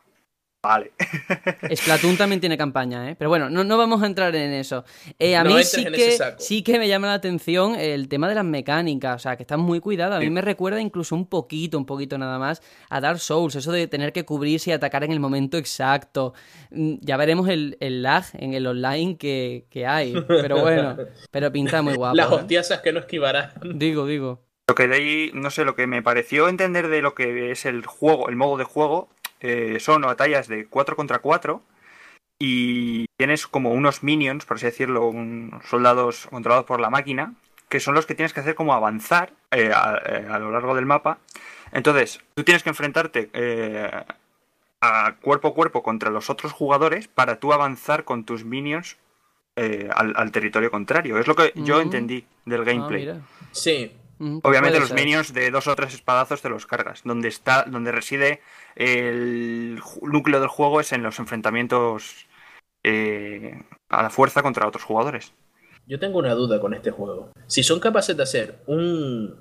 Vale. 0.65 0.93
Splatoon 1.75 2.17
también 2.17 2.41
tiene 2.41 2.57
campaña, 2.57 3.11
¿eh? 3.11 3.17
Pero 3.19 3.29
bueno, 3.31 3.51
no, 3.51 3.65
no 3.65 3.77
vamos 3.77 4.01
a 4.01 4.07
entrar 4.07 4.33
en 4.37 4.53
eso. 4.53 4.85
Eh, 5.19 5.35
a 5.35 5.43
No 5.43 5.57
mí 5.57 5.65
sí 5.65 5.85
que, 5.85 6.17
sí 6.39 6.63
que 6.63 6.79
me 6.79 6.87
llama 6.87 7.09
la 7.09 7.15
atención 7.15 7.75
el 7.75 8.07
tema 8.09 8.29
de 8.29 8.37
las 8.37 8.45
mecánicas, 8.45 9.17
o 9.17 9.19
sea, 9.19 9.37
que 9.37 9.43
están 9.43 9.59
muy 9.59 9.81
cuidadas. 9.81 10.19
A 10.19 10.21
mí 10.21 10.27
Sí. 10.27 10.31
me 10.31 10.41
recuerda 10.41 10.81
incluso 10.81 11.17
un 11.17 11.27
poquito, 11.27 11.77
un 11.79 11.85
poquito 11.85 12.17
nada 12.17 12.39
más, 12.39 12.63
a 12.91 13.01
Dark 13.01 13.19
Souls, 13.19 13.57
eso 13.57 13.73
de 13.73 13.89
tener 13.89 14.13
que 14.13 14.25
cubrirse 14.25 14.71
y 14.71 14.73
atacar 14.73 15.03
en 15.03 15.11
el 15.11 15.19
momento 15.19 15.57
exacto. 15.59 16.33
Mm, 16.71 16.95
Ya 17.01 17.17
veremos 17.17 17.49
el, 17.49 17.77
el 17.81 18.03
lag 18.05 18.25
en 18.35 18.55
el 18.55 18.65
online 18.69 19.17
que, 19.19 19.67
que 19.69 19.85
hay, 19.85 20.15
pero 20.29 20.61
bueno, 20.61 20.97
pero 21.33 21.51
pinta 21.51 21.83
muy 21.83 21.95
guapo. 21.97 22.15
Las 22.15 22.31
¿eh? 22.31 22.35
hostiasas 22.37 22.81
que 22.83 22.93
no 22.93 23.01
esquivarán. 23.01 23.51
Digo, 23.75 24.07
digo. 24.07 24.45
Lo 24.69 24.75
que 24.75 24.89
de 24.89 24.95
ahí, 24.97 25.31
no 25.35 25.51
sé, 25.51 25.65
lo 25.65 25.75
que 25.75 25.87
me 25.87 26.03
pareció 26.03 26.49
entender 26.49 26.89
de 26.89 27.03
lo 27.03 27.15
que 27.15 27.51
es 27.51 27.67
el 27.67 27.85
juego, 27.85 28.29
el 28.29 28.37
modo 28.37 28.57
de 28.57 28.65
juego, 28.65 29.09
eh, 29.41 29.79
son 29.81 30.03
batallas 30.03 30.47
de 30.49 30.67
4 30.67 30.95
contra 30.95 31.19
4 31.19 31.63
y 32.39 33.07
tienes 33.19 33.47
como 33.47 33.71
unos 33.73 34.03
minions, 34.03 34.45
por 34.45 34.57
así 34.57 34.67
decirlo, 34.67 35.07
un- 35.07 35.61
soldados 35.69 36.27
controlados 36.29 36.65
por 36.65 36.81
la 36.81 36.91
máquina, 36.91 37.35
que 37.69 37.81
son 37.81 37.95
los 37.95 38.07
que 38.07 38.15
tienes 38.15 38.33
que 38.33 38.41
hacer 38.41 38.55
como 38.55 38.73
avanzar 38.75 39.33
eh, 39.51 39.73
a, 39.75 40.01
eh, 40.07 40.27
a 40.31 40.39
lo 40.39 40.51
largo 40.53 40.75
del 40.75 40.87
mapa. 40.87 41.19
Entonces, 41.73 42.21
tú 42.35 42.45
tienes 42.45 42.63
que 42.63 42.69
enfrentarte 42.69 43.31
eh, 43.33 43.91
a 44.81 45.15
cuerpo 45.23 45.49
a 45.49 45.55
cuerpo 45.55 45.83
contra 45.83 46.11
los 46.11 46.31
otros 46.31 46.53
jugadores 46.53 47.09
para 47.09 47.37
tú 47.41 47.53
avanzar 47.53 48.05
con 48.05 48.25
tus 48.25 48.45
minions 48.45 48.97
eh, 49.57 49.89
al, 49.95 50.13
al 50.17 50.31
territorio 50.33 50.71
contrario. 50.71 51.19
Es 51.19 51.27
lo 51.27 51.35
que 51.35 51.53
yo 51.57 51.79
Mm. 51.79 51.81
entendí 51.81 52.25
del 52.45 52.61
Ah, 52.61 52.65
gameplay. 52.65 53.21
Sí. 53.53 53.93
Mm, 54.23 54.39
pues 54.39 54.51
Obviamente 54.53 54.79
los 54.79 54.91
ser. 54.91 54.99
minions 54.99 55.35
de 55.35 55.51
dos 55.51 55.67
o 55.67 55.75
tres 55.75 55.95
espadazos 55.95 56.41
te 56.43 56.49
los 56.49 56.65
cargas. 56.67 57.03
Donde 57.05 57.27
está, 57.29 57.65
donde 57.65 57.91
reside 57.91 58.41
el 58.77 59.81
núcleo 60.03 60.39
del 60.39 60.49
juego 60.49 60.81
es 60.81 60.93
en 60.93 61.03
los 61.03 61.19
enfrentamientos 61.19 62.27
eh, 62.85 63.61
a 63.89 64.03
la 64.03 64.11
fuerza 64.11 64.43
contra 64.43 64.69
otros 64.69 64.85
jugadores. 64.85 65.33
Yo 65.89 65.99
tengo 65.99 66.21
una 66.21 66.35
duda 66.35 66.61
con 66.61 66.73
este 66.73 66.93
juego. 66.93 67.33
Si 67.49 67.65
son 67.65 67.81
capaces 67.81 68.17
de 68.17 68.23
hacer 68.23 68.59
un 68.67 69.35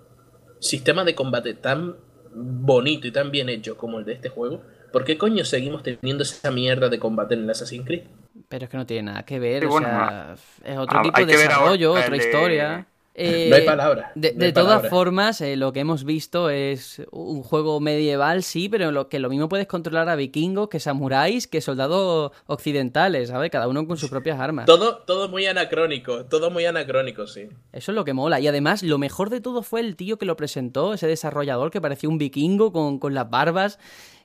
sistema 0.59 1.03
de 1.03 1.13
combate 1.13 1.53
tan 1.53 1.95
bonito 2.33 3.07
y 3.07 3.11
tan 3.11 3.29
bien 3.29 3.49
hecho 3.49 3.77
como 3.77 3.99
el 3.99 4.05
de 4.05 4.13
este 4.13 4.29
juego, 4.29 4.63
¿por 4.91 5.03
qué 5.03 5.15
coño 5.17 5.45
seguimos 5.45 5.83
teniendo 5.83 6.23
esa 6.23 6.49
mierda 6.49 6.89
de 6.89 6.97
combate 6.97 7.35
en 7.35 7.41
el 7.43 7.49
Assassin's 7.51 7.85
Creed? 7.85 8.03
Pero 8.49 8.65
es 8.65 8.71
que 8.71 8.77
no 8.77 8.85
tiene 8.87 9.11
nada 9.11 9.23
que 9.23 9.37
ver, 9.39 9.61
Sí, 9.61 9.67
o 9.67 9.69
bueno, 9.69 9.87
sea, 9.87 10.35
es 10.63 10.77
otro 10.77 11.01
tipo 11.03 11.19
de 11.19 11.25
desarrollo, 11.27 11.91
otra 11.91 12.09
de- 12.09 12.17
historia. 12.17 12.87
Eh, 13.13 13.47
No 13.49 13.55
hay 13.55 13.65
palabra, 13.65 14.11
De, 14.15 14.33
no 14.33 14.39
de 14.45 14.53
todas 14.53 14.87
formas, 14.89 15.41
eh, 15.41 15.55
lo 15.55 15.73
que 15.73 15.81
hemos 15.81 16.03
visto 16.03 16.49
es 16.49 17.01
un 17.11 17.43
juego 17.43 17.79
medieval, 17.79 18.43
sí, 18.43 18.69
pero 18.69 18.91
lo 18.91 19.09
que 19.09 19.19
lo 19.19 19.29
mismo 19.29 19.49
puedes 19.49 19.67
controlar 19.67 20.09
a 20.09 20.15
vikingos, 20.15 20.69
que 20.69 20.79
samuráis, 20.79 21.47
que 21.47 21.61
soldados 21.61 22.31
occidentales, 22.47 23.29
¿sabes? 23.29 23.51
Cada 23.51 23.67
uno 23.67 23.85
con 23.87 23.97
sus 23.97 24.09
propias 24.09 24.39
armas. 24.39 24.65
Todo, 24.65 24.99
todo 24.99 25.27
muy 25.29 25.45
anacrónico, 25.45 26.25
todo 26.25 26.51
muy 26.51 26.65
anacrónico, 26.65 27.27
sí. 27.27 27.47
Eso 27.73 27.91
es 27.91 27.95
lo 27.95 28.05
que 28.05 28.13
mola. 28.13 28.39
Y 28.39 28.47
además, 28.47 28.83
lo 28.83 28.97
mejor 28.97 29.29
de 29.29 29.41
todo 29.41 29.63
fue 29.63 29.81
el 29.81 29.95
tío 29.95 30.17
que 30.17 30.25
lo 30.25 30.35
presentó, 30.35 30.93
ese 30.93 31.07
desarrollador 31.07 31.71
que 31.71 31.81
parecía 31.81 32.09
un 32.09 32.17
vikingo 32.17 32.71
con, 32.71 32.99
con 32.99 33.13
las 33.13 33.29
barbas. 33.29 33.79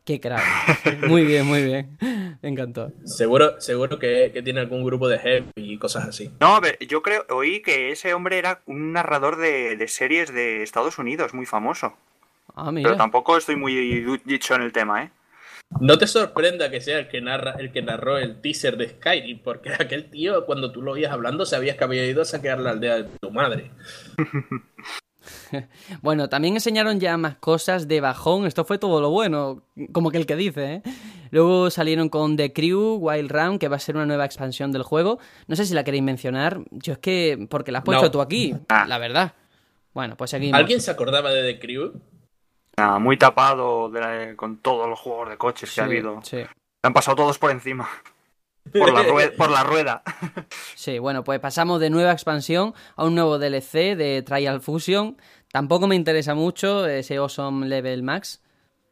Qué 0.06 0.20
crack. 0.20 0.40
Muy 1.08 1.24
bien, 1.24 1.44
muy 1.44 1.64
bien. 1.64 1.98
Me 2.40 2.48
encantó. 2.48 2.92
Seguro, 3.04 3.60
seguro 3.60 3.98
que, 3.98 4.30
que 4.32 4.40
tiene 4.40 4.60
algún 4.60 4.84
grupo 4.84 5.08
de 5.08 5.18
heavy 5.18 5.50
y 5.56 5.78
cosas 5.78 6.06
así. 6.06 6.30
No, 6.40 6.54
a 6.54 6.60
ver, 6.60 6.78
yo 6.86 7.02
creo, 7.02 7.26
oí 7.28 7.60
que 7.60 7.90
ese 7.90 8.14
hombre 8.14 8.38
era 8.38 8.62
un 8.66 8.92
narrador 8.92 9.36
de, 9.36 9.76
de 9.76 9.88
series 9.88 10.32
de 10.32 10.62
Estados 10.62 11.00
Unidos, 11.00 11.34
muy 11.34 11.44
famoso. 11.44 11.96
Ah, 12.54 12.70
mira. 12.70 12.90
Pero 12.90 12.96
tampoco 12.98 13.36
estoy 13.36 13.56
muy 13.56 13.74
dicho 14.24 14.54
en 14.54 14.62
el 14.62 14.70
tema, 14.70 15.02
¿eh? 15.02 15.10
No 15.80 15.98
te 15.98 16.06
sorprenda 16.06 16.70
que 16.70 16.80
sea 16.80 17.00
el 17.00 17.08
que 17.08 17.20
narra, 17.20 17.56
el 17.58 17.72
que 17.72 17.82
narró 17.82 18.16
el 18.16 18.40
teaser 18.40 18.76
de 18.76 18.90
Skyrim, 18.90 19.40
porque 19.40 19.70
aquel 19.78 20.08
tío, 20.08 20.46
cuando 20.46 20.70
tú 20.70 20.82
lo 20.82 20.92
oías 20.92 21.12
hablando, 21.12 21.44
sabías 21.44 21.76
que 21.76 21.82
había 21.82 22.06
ido 22.06 22.22
a 22.22 22.26
saquear 22.26 22.60
la 22.60 22.70
aldea 22.70 23.02
de 23.02 23.08
tu 23.20 23.32
madre. 23.32 23.72
Bueno, 26.02 26.28
también 26.28 26.54
enseñaron 26.54 27.00
ya 27.00 27.16
más 27.16 27.36
cosas 27.36 27.88
de 27.88 28.00
bajón. 28.00 28.46
Esto 28.46 28.64
fue 28.64 28.78
todo 28.78 29.00
lo 29.00 29.10
bueno, 29.10 29.62
como 29.92 30.10
que 30.10 30.18
el 30.18 30.26
que 30.26 30.36
dice, 30.36 30.74
¿eh? 30.74 30.82
Luego 31.30 31.70
salieron 31.70 32.08
con 32.08 32.36
The 32.36 32.52
Crew, 32.52 32.96
Wild 33.00 33.30
Round, 33.30 33.58
que 33.58 33.68
va 33.68 33.76
a 33.76 33.80
ser 33.80 33.96
una 33.96 34.06
nueva 34.06 34.24
expansión 34.24 34.72
del 34.72 34.82
juego. 34.82 35.18
No 35.48 35.56
sé 35.56 35.66
si 35.66 35.74
la 35.74 35.84
queréis 35.84 36.02
mencionar. 36.04 36.60
Yo 36.70 36.92
es 36.94 36.98
que, 36.98 37.46
porque 37.50 37.72
la 37.72 37.78
has 37.78 37.84
puesto 37.84 38.04
No. 38.04 38.10
tú 38.10 38.20
aquí, 38.20 38.54
Ah. 38.68 38.86
la 38.86 38.98
verdad. 38.98 39.34
Bueno, 39.92 40.16
pues 40.16 40.30
seguimos. 40.30 40.58
¿Alguien 40.58 40.80
se 40.80 40.90
acordaba 40.90 41.30
de 41.30 41.54
The 41.54 41.58
Crew? 41.58 41.92
Nada, 42.78 42.98
muy 42.98 43.16
tapado 43.16 43.88
de 43.88 44.00
la- 44.00 44.36
con 44.36 44.58
todos 44.58 44.88
los 44.88 44.98
juegos 45.00 45.30
de 45.30 45.38
coches 45.38 45.72
que 45.74 45.80
ha 45.80 45.84
habido. 45.84 46.20
Sí. 46.22 46.38
Han 46.82 46.92
pasado 46.92 47.16
todos 47.16 47.38
por 47.38 47.50
encima. 47.50 47.88
Por 48.72 48.93
la, 48.93 49.02
rue- 49.09 49.30
por 49.36 49.51
la 49.51 49.62
rueda. 49.64 50.02
Sí, 50.74 50.98
bueno, 50.98 51.24
pues 51.24 51.40
pasamos 51.40 51.80
de 51.80 51.90
nueva 51.90 52.12
expansión 52.12 52.74
a 52.97 53.05
un 53.05 53.14
nuevo 53.14 53.38
DLC 53.38 53.97
de 53.97 54.22
Trial 54.22 54.60
Fusion. 54.60 55.16
Tampoco 55.52 55.86
me 55.86 55.94
interesa 55.97 56.34
mucho 56.34 56.86
ese 56.86 57.16
Awesome 57.16 57.66
Level 57.66 58.02
Max. 58.02 58.43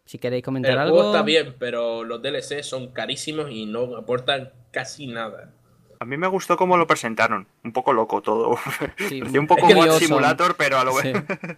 Si 0.07 0.19
queréis 0.19 0.45
comentar 0.45 0.73
El 0.73 0.79
algo. 0.79 0.97
juego 0.97 1.11
está 1.13 1.23
bien, 1.25 1.57
pero 1.59 2.05
los 2.05 2.21
DLC 2.23 2.63
son 2.63 2.93
carísimos 2.93 3.51
y 3.51 3.67
no 3.67 3.97
aportan 3.97 4.53
casi 4.71 5.07
nada. 5.07 5.53
A 6.01 6.05
mí 6.05 6.19
me 6.19 6.27
gustó 6.27 6.57
cómo 6.59 6.77
lo 6.77 6.87
presentaron. 6.87 7.47
Un 7.63 7.73
poco 7.73 7.93
loco 7.95 8.21
todo. 8.21 8.57
Sí, 9.09 9.21
Parecía 9.21 9.41
un 9.41 9.47
poco 9.47 9.63
Goat 9.67 9.75
Dios, 9.85 9.99
Simulator, 9.99 10.57
pero 10.59 10.79
a 10.79 10.85
lo 10.85 10.93
Sí. 11.01 11.13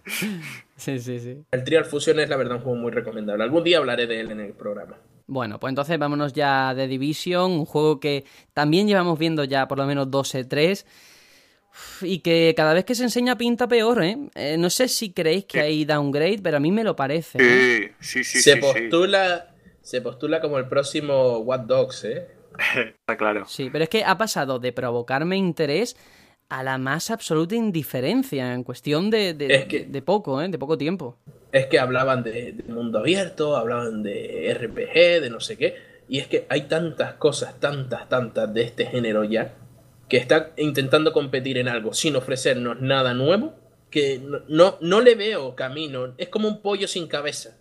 sí, 0.77 0.99
sí, 0.99 1.19
sí. 1.19 1.43
El 1.51 1.63
Trial 1.63 1.85
Fusion 1.85 2.19
es 2.19 2.29
la 2.29 2.37
verdad 2.37 2.55
un 2.57 2.61
juego 2.63 2.77
muy 2.77 2.91
recomendable. 2.91 3.43
Algún 3.43 3.63
día 3.63 3.77
hablaré 3.79 4.07
de 4.07 4.19
él 4.21 4.31
en 4.31 4.39
el 4.39 4.53
programa. 4.53 4.97
Bueno, 5.27 5.59
pues 5.59 5.71
entonces 5.71 5.99
vámonos 5.99 6.31
ya 6.33 6.73
de 6.73 6.87
Division, 6.87 7.51
un 7.51 7.65
juego 7.65 7.99
que 7.99 8.23
también 8.53 8.87
llevamos 8.87 9.19
viendo 9.19 9.43
ya 9.43 9.67
por 9.67 9.77
lo 9.77 9.85
menos 9.85 10.07
12-3 10.07 10.85
y 12.01 12.19
que 12.19 12.53
cada 12.55 12.73
vez 12.73 12.85
que 12.85 12.95
se 12.95 13.03
enseña 13.03 13.37
pinta 13.37 13.67
peor, 13.67 14.03
¿eh? 14.03 14.17
Eh, 14.35 14.57
No 14.57 14.69
sé 14.69 14.87
si 14.87 15.11
creéis 15.11 15.45
que 15.45 15.59
hay 15.59 15.85
downgrade, 15.85 16.39
pero 16.41 16.57
a 16.57 16.59
mí 16.59 16.71
me 16.71 16.83
lo 16.83 16.95
parece. 16.95 17.37
¿eh? 17.41 17.93
Sí, 17.99 18.23
sí, 18.23 18.23
sí. 18.23 18.41
se 18.41 18.53
sí, 18.55 18.61
sí. 18.61 18.61
postula, 18.61 19.53
se 19.81 20.01
postula 20.01 20.41
como 20.41 20.57
el 20.57 20.67
próximo 20.67 21.39
What 21.39 21.61
Dogs, 21.61 22.05
¿eh? 22.05 22.27
Está 22.99 23.17
claro. 23.17 23.45
Sí, 23.47 23.69
pero 23.71 23.83
es 23.83 23.89
que 23.89 24.03
ha 24.03 24.17
pasado 24.17 24.59
de 24.59 24.71
provocarme 24.71 25.35
interés 25.37 25.95
a 26.49 26.63
la 26.63 26.77
más 26.77 27.11
absoluta 27.11 27.55
indiferencia 27.55 28.53
en 28.53 28.63
cuestión 28.63 29.09
de, 29.09 29.33
de, 29.33 29.55
Es 29.55 29.65
que- 29.65 29.85
de- 29.85 30.01
poco, 30.01 30.41
¿eh? 30.41 30.47
De 30.49 30.57
poco 30.57 30.77
tiempo. 30.77 31.17
Es 31.51 31.65
que 31.67 31.79
hablaban 31.79 32.23
de, 32.23 32.51
de 32.53 32.73
mundo 32.73 32.99
abierto, 32.99 33.55
hablaban 33.57 34.03
de 34.03 34.53
RPG, 34.53 35.21
de 35.21 35.29
no 35.29 35.39
sé 35.39 35.57
qué. 35.57 35.75
Y 36.09 36.19
es 36.19 36.27
que 36.27 36.45
hay 36.49 36.63
tantas 36.63 37.13
cosas, 37.15 37.59
tantas, 37.59 38.07
tantas 38.09 38.53
de 38.53 38.61
este 38.63 38.85
género 38.85 39.23
ya, 39.23 39.55
que 40.07 40.17
están 40.17 40.47
intentando 40.57 41.11
competir 41.11 41.57
en 41.57 41.67
algo 41.67 41.93
sin 41.93 42.15
ofrecernos 42.15 42.79
nada 42.81 43.13
nuevo, 43.13 43.53
que 43.89 44.19
no, 44.19 44.39
no, 44.47 44.77
no 44.81 45.01
le 45.01 45.15
veo 45.15 45.55
camino. 45.55 46.13
Es 46.17 46.29
como 46.29 46.47
un 46.47 46.61
pollo 46.61 46.87
sin 46.87 47.07
cabeza. 47.07 47.57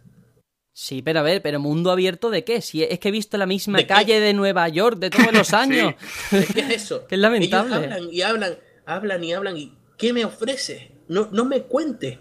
Sí, 0.72 1.00
pero 1.00 1.20
a 1.20 1.22
ver, 1.22 1.40
pero 1.42 1.58
mundo 1.58 1.90
abierto 1.90 2.28
de 2.30 2.44
qué? 2.44 2.60
Si 2.60 2.82
es 2.82 2.98
que 2.98 3.08
he 3.08 3.12
visto 3.12 3.38
la 3.38 3.46
misma 3.46 3.78
¿De 3.78 3.84
qué? 3.84 3.94
calle 3.94 4.20
de 4.20 4.34
Nueva 4.34 4.68
York 4.68 4.98
de 4.98 5.10
todos 5.10 5.32
los 5.32 5.52
años. 5.54 5.94
Que 6.30 6.60
es 6.60 6.70
eso. 6.70 7.06
Que 7.08 7.14
es 7.14 7.20
lamentable. 7.20 7.76
Ellos 7.76 7.84
hablan 7.92 8.08
y 8.12 8.20
hablan, 8.22 8.56
hablan 8.86 9.22
y 9.22 9.34
hablan. 9.34 9.56
¿Y 9.56 9.76
qué 9.98 10.12
me 10.12 10.24
ofrece? 10.24 10.92
No, 11.08 11.28
no 11.32 11.44
me 11.44 11.62
cuente. 11.62 12.20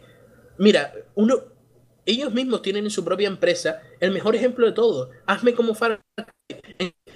Mira, 0.58 0.94
uno, 1.16 1.44
ellos 2.06 2.34
mismos 2.34 2.62
tienen 2.62 2.86
en 2.86 2.92
su 2.92 3.06
propia 3.06 3.28
empresa 3.28 3.82
el 4.00 4.12
mejor 4.12 4.36
ejemplo 4.36 4.66
de 4.66 4.74
todo. 4.74 5.12
Hazme 5.26 5.54
como 5.54 5.74
Far 5.74 6.02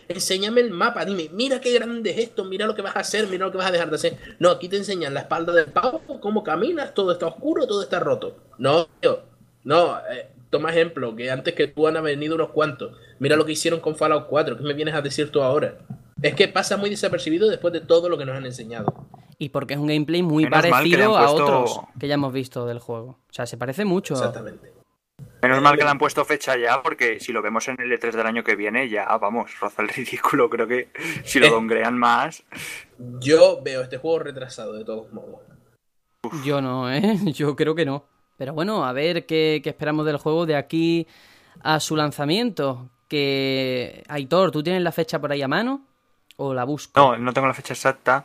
Enséñame 0.07 0.61
el 0.61 0.71
mapa, 0.71 1.05
dime, 1.05 1.29
mira 1.31 1.61
qué 1.61 1.71
grande 1.71 2.09
es 2.09 2.17
esto, 2.17 2.43
mira 2.43 2.65
lo 2.65 2.73
que 2.73 2.81
vas 2.81 2.95
a 2.95 3.01
hacer, 3.01 3.27
mira 3.27 3.45
lo 3.45 3.51
que 3.51 3.59
vas 3.59 3.67
a 3.67 3.71
dejar 3.71 3.91
de 3.91 3.95
hacer. 3.95 4.17
No, 4.39 4.49
aquí 4.49 4.67
te 4.67 4.77
enseñan 4.77 5.13
la 5.13 5.19
espalda 5.19 5.53
del 5.53 5.67
pavo, 5.67 6.01
cómo 6.19 6.43
caminas, 6.43 6.95
todo 6.95 7.11
está 7.11 7.27
oscuro, 7.27 7.67
todo 7.67 7.83
está 7.83 7.99
roto. 7.99 8.37
No, 8.57 8.87
tío, 8.99 9.21
no, 9.63 9.99
eh, 10.11 10.29
toma 10.49 10.71
ejemplo, 10.71 11.15
que 11.15 11.29
antes 11.29 11.53
que 11.53 11.67
tú 11.67 11.87
han 11.87 12.03
venido 12.03 12.33
unos 12.33 12.49
cuantos. 12.49 12.97
Mira 13.19 13.35
lo 13.35 13.45
que 13.45 13.51
hicieron 13.51 13.81
con 13.81 13.95
Fallout 13.95 14.25
4, 14.27 14.57
¿qué 14.57 14.63
me 14.63 14.73
vienes 14.73 14.95
a 14.95 15.01
decir 15.03 15.29
tú 15.29 15.43
ahora? 15.43 15.77
Es 16.23 16.33
que 16.33 16.47
pasa 16.47 16.75
muy 16.75 16.89
desapercibido 16.89 17.47
después 17.47 17.71
de 17.71 17.81
todo 17.81 18.09
lo 18.09 18.17
que 18.17 18.25
nos 18.25 18.35
han 18.35 18.47
enseñado. 18.47 19.07
Y 19.41 19.49
porque 19.49 19.73
es 19.75 19.79
un 19.79 19.87
gameplay 19.87 20.21
muy 20.21 20.43
Menos 20.43 20.59
parecido 20.67 21.17
a 21.17 21.29
otros 21.31 21.79
que 21.97 22.07
ya 22.07 22.15
hemos 22.15 22.33
visto 22.33 22.65
del 22.65 22.79
juego. 22.79 23.11
O 23.29 23.33
sea, 23.33 23.45
se 23.45 23.57
parece 23.57 23.85
mucho. 23.85 24.13
Exactamente. 24.13 24.73
Menos 25.41 25.61
mal 25.61 25.77
que 25.77 25.83
le 25.85 25.89
han 25.89 25.97
puesto 25.97 26.25
fecha 26.25 26.57
ya, 26.57 26.83
porque 26.83 27.21
si 27.21 27.31
lo 27.31 27.41
vemos 27.41 27.65
en 27.69 27.79
el 27.79 27.89
E3 27.97 28.11
del 28.11 28.27
año 28.27 28.43
que 28.43 28.57
viene, 28.57 28.89
ya 28.89 29.05
vamos, 29.17 29.57
roza 29.59 29.81
el 29.81 29.87
ridículo. 29.95 30.49
Creo 30.49 30.67
que 30.67 30.91
si 31.23 31.39
lo 31.39 31.47
Eh. 31.47 31.49
dongrean 31.51 31.97
más. 31.97 32.43
Yo 33.21 33.61
veo 33.63 33.81
este 33.81 33.97
juego 33.97 34.19
retrasado 34.19 34.73
de 34.73 34.83
todos 34.83 35.11
modos. 35.13 35.39
Yo 36.43 36.61
no, 36.61 36.91
¿eh? 36.91 37.01
Yo 37.33 37.55
creo 37.55 37.73
que 37.75 37.85
no. 37.85 38.03
Pero 38.37 38.53
bueno, 38.53 38.85
a 38.85 38.91
ver 38.91 39.25
qué, 39.25 39.61
qué 39.63 39.69
esperamos 39.69 40.05
del 40.05 40.17
juego 40.17 40.45
de 40.45 40.57
aquí 40.57 41.07
a 41.61 41.79
su 41.79 41.95
lanzamiento. 41.95 42.89
Que, 43.07 44.03
Aitor, 44.09 44.51
¿tú 44.51 44.61
tienes 44.61 44.81
la 44.83 44.91
fecha 44.91 45.19
por 45.19 45.31
ahí 45.31 45.41
a 45.41 45.47
mano? 45.47 45.85
¿O 46.37 46.53
la 46.53 46.63
busco? 46.63 46.99
No, 46.99 47.17
no 47.17 47.33
tengo 47.33 47.47
la 47.47 47.53
fecha 47.53 47.73
exacta, 47.73 48.23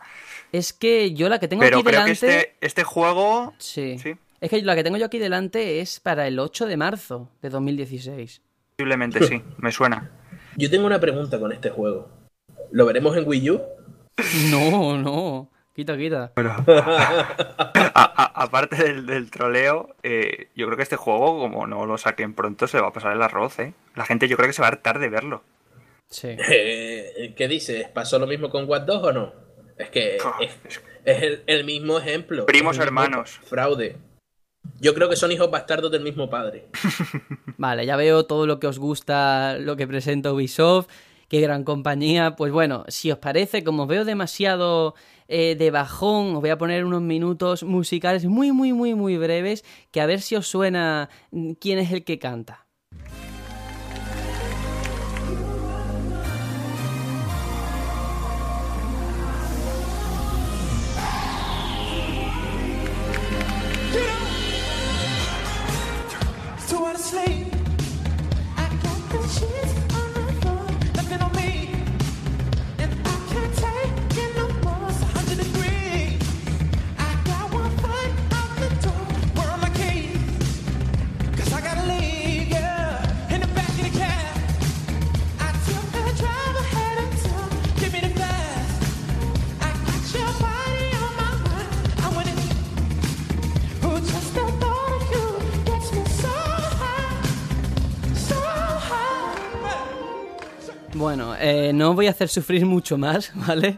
Es 0.54 0.72
que 0.72 1.12
yo 1.14 1.28
la 1.28 1.40
que 1.40 1.48
tengo 1.48 1.62
pero 1.62 1.78
aquí 1.78 1.84
creo 1.84 2.00
delante... 2.02 2.26
que 2.26 2.36
este, 2.36 2.56
este 2.60 2.84
juego. 2.84 3.52
Sí. 3.58 3.98
Sí. 3.98 4.14
Es 4.40 4.50
que 4.50 4.62
la 4.62 4.76
que 4.76 4.84
tengo 4.84 4.96
yo 4.96 5.06
aquí 5.06 5.18
delante 5.18 5.80
es 5.80 5.98
para 5.98 6.28
el 6.28 6.38
8 6.38 6.66
de 6.66 6.76
marzo 6.76 7.28
de 7.42 7.50
2016. 7.50 8.40
Posiblemente 8.76 9.26
sí, 9.26 9.42
me 9.58 9.72
suena. 9.72 10.12
Yo 10.56 10.70
tengo 10.70 10.86
una 10.86 11.00
pregunta 11.00 11.40
con 11.40 11.50
este 11.50 11.70
juego. 11.70 12.08
¿Lo 12.70 12.86
veremos 12.86 13.16
en 13.16 13.26
Wii 13.26 13.50
U? 13.50 13.62
No, 14.52 14.96
no. 14.96 15.50
Quita, 15.74 15.96
quita. 15.96 16.30
Aparte 18.36 18.76
del, 18.76 19.06
del 19.06 19.32
troleo, 19.32 19.96
eh, 20.04 20.50
yo 20.54 20.66
creo 20.66 20.76
que 20.76 20.84
este 20.84 20.94
juego, 20.94 21.36
como 21.40 21.66
no 21.66 21.84
lo 21.84 21.98
saquen 21.98 22.32
pronto, 22.32 22.68
se 22.68 22.80
va 22.80 22.88
a 22.88 22.92
pasar 22.92 23.12
el 23.12 23.22
arroz, 23.22 23.58
¿eh? 23.58 23.74
La 23.96 24.04
gente 24.04 24.28
yo 24.28 24.36
creo 24.36 24.46
que 24.46 24.52
se 24.52 24.62
va 24.62 24.68
a 24.68 24.70
hartar 24.70 25.00
de 25.00 25.08
verlo. 25.08 25.42
Sí. 26.08 26.28
Eh, 26.48 27.34
¿Qué 27.36 27.48
dices? 27.48 27.88
¿Pasó 27.88 28.20
lo 28.20 28.28
mismo 28.28 28.50
con 28.50 28.68
What 28.68 28.82
2 28.82 29.02
o 29.02 29.12
no? 29.12 29.43
Es 29.78 29.90
que 29.90 30.18
Ah, 30.24 30.36
es, 30.40 30.52
es 31.04 31.22
el, 31.22 31.42
el 31.46 31.64
mismo 31.64 31.98
ejemplo. 31.98 32.46
Primos 32.46 32.72
mismo 32.72 32.84
hermanos. 32.84 33.40
Fraude. 33.44 33.96
Yo 34.80 34.94
creo 34.94 35.08
que 35.08 35.16
son 35.16 35.32
hijos 35.32 35.50
bastardos 35.50 35.90
del 35.90 36.02
mismo 36.02 36.30
padre. 36.30 36.66
Vale, 37.58 37.86
ya 37.86 37.96
veo 37.96 38.24
todo 38.26 38.46
lo 38.46 38.60
que 38.60 38.66
os 38.66 38.78
gusta, 38.78 39.58
lo 39.58 39.76
que 39.76 39.86
presenta 39.86 40.32
Ubisoft, 40.32 40.88
qué 41.28 41.40
gran 41.40 41.64
compañía. 41.64 42.34
Pues 42.36 42.52
bueno, 42.52 42.84
si 42.88 43.10
os 43.10 43.18
parece, 43.18 43.62
como 43.62 43.82
os 43.82 43.88
veo 43.88 44.04
demasiado 44.04 44.94
eh, 45.28 45.54
de 45.56 45.70
bajón, 45.70 46.34
os 46.36 46.40
voy 46.40 46.50
a 46.50 46.58
poner 46.58 46.84
unos 46.84 47.02
minutos 47.02 47.62
musicales 47.62 48.24
muy, 48.24 48.52
muy, 48.52 48.72
muy, 48.72 48.94
muy 48.94 49.16
breves, 49.16 49.64
que 49.90 50.00
a 50.00 50.06
ver 50.06 50.20
si 50.20 50.36
os 50.36 50.46
suena 50.46 51.08
mm, 51.30 51.52
quién 51.60 51.78
es 51.78 51.92
el 51.92 52.04
que 52.04 52.18
canta. 52.18 52.66
Sleep. 67.14 67.43
Bueno, 101.04 101.34
eh, 101.38 101.72
no 101.74 101.92
voy 101.92 102.06
a 102.06 102.10
hacer 102.12 102.30
sufrir 102.30 102.64
mucho 102.64 102.96
más, 102.96 103.30
¿vale? 103.46 103.76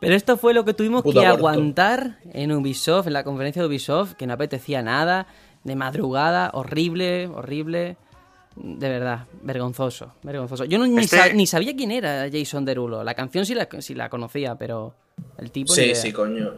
Pero 0.00 0.16
esto 0.16 0.36
fue 0.36 0.52
lo 0.52 0.64
que 0.64 0.74
tuvimos 0.74 1.04
que 1.04 1.10
aborto. 1.10 1.28
aguantar 1.48 2.18
en 2.32 2.50
Ubisoft, 2.50 3.06
en 3.06 3.12
la 3.12 3.22
conferencia 3.22 3.62
de 3.62 3.68
Ubisoft, 3.68 4.14
que 4.14 4.26
no 4.26 4.32
apetecía 4.34 4.82
nada, 4.82 5.28
de 5.62 5.76
madrugada, 5.76 6.50
horrible, 6.54 7.28
horrible. 7.28 7.96
De 8.56 8.88
verdad, 8.88 9.26
vergonzoso, 9.42 10.14
vergonzoso. 10.24 10.64
Yo 10.64 10.78
no, 10.78 10.86
ni, 10.88 11.04
Este- 11.04 11.16
sa- 11.18 11.32
ni 11.32 11.46
sabía 11.46 11.76
quién 11.76 11.92
era 11.92 12.26
Jason 12.32 12.64
Derulo. 12.64 13.04
La 13.04 13.14
canción 13.14 13.46
sí 13.46 13.54
la, 13.54 13.68
sí 13.78 13.94
la 13.94 14.08
conocía, 14.08 14.56
pero 14.56 14.94
el 15.38 15.52
tipo... 15.52 15.72
Sí, 15.72 15.94
sí, 15.94 16.10
coño. 16.12 16.52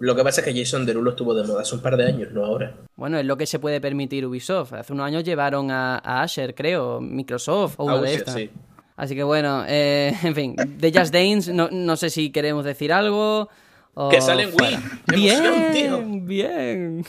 Lo 0.00 0.14
que 0.14 0.24
pasa 0.24 0.42
es 0.42 0.44
que 0.46 0.60
Jason 0.62 0.84
Derulo 0.84 1.10
estuvo 1.10 1.32
de 1.34 1.46
moda 1.46 1.62
hace 1.62 1.74
un 1.74 1.80
par 1.80 1.96
de 1.96 2.04
años, 2.06 2.32
no 2.32 2.44
ahora. 2.44 2.74
Bueno, 2.96 3.18
es 3.18 3.24
lo 3.24 3.36
que 3.38 3.46
se 3.46 3.58
puede 3.60 3.80
permitir 3.80 4.26
Ubisoft. 4.26 4.74
Hace 4.74 4.92
unos 4.92 5.06
años 5.06 5.24
llevaron 5.24 5.70
a, 5.70 5.96
a 6.04 6.20
Asher, 6.22 6.54
creo, 6.54 7.00
Microsoft 7.00 7.76
o 7.78 7.84
una 7.84 7.94
Ah, 7.94 8.00
de 8.02 8.08
sí, 8.08 8.14
estas. 8.16 8.34
sí. 8.34 8.50
Así 8.98 9.14
que 9.14 9.22
bueno, 9.22 9.64
eh, 9.66 10.12
en 10.22 10.34
fin, 10.34 10.56
de 10.56 10.92
Just 10.92 11.14
Dance, 11.14 11.52
no, 11.54 11.68
no 11.70 11.96
sé 11.96 12.10
si 12.10 12.30
queremos 12.30 12.64
decir 12.66 12.92
algo. 12.92 13.48
o 13.94 14.08
Que 14.10 14.20
sale 14.20 14.42
en 14.42 14.50
Wii. 14.50 14.74
Emoción, 14.74 15.54
Bien, 15.54 15.72
tío. 15.72 16.02
bien. 16.26 17.04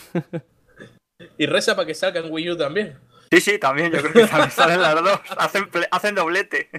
Y 1.37 1.45
reza 1.47 1.75
para 1.75 1.85
que 1.87 1.93
salga 1.95 2.21
en 2.21 2.31
Wii 2.31 2.51
U 2.51 2.57
también. 2.57 2.95
Sí, 3.31 3.41
sí, 3.41 3.59
también, 3.59 3.91
yo 3.91 3.99
creo 3.99 4.13
que 4.13 4.25
también 4.27 4.51
salen 4.51 4.81
las 4.81 4.95
dos. 4.95 5.19
Hacen, 5.37 5.63
ple- 5.69 5.87
hacen 5.91 6.15
doblete. 6.15 6.69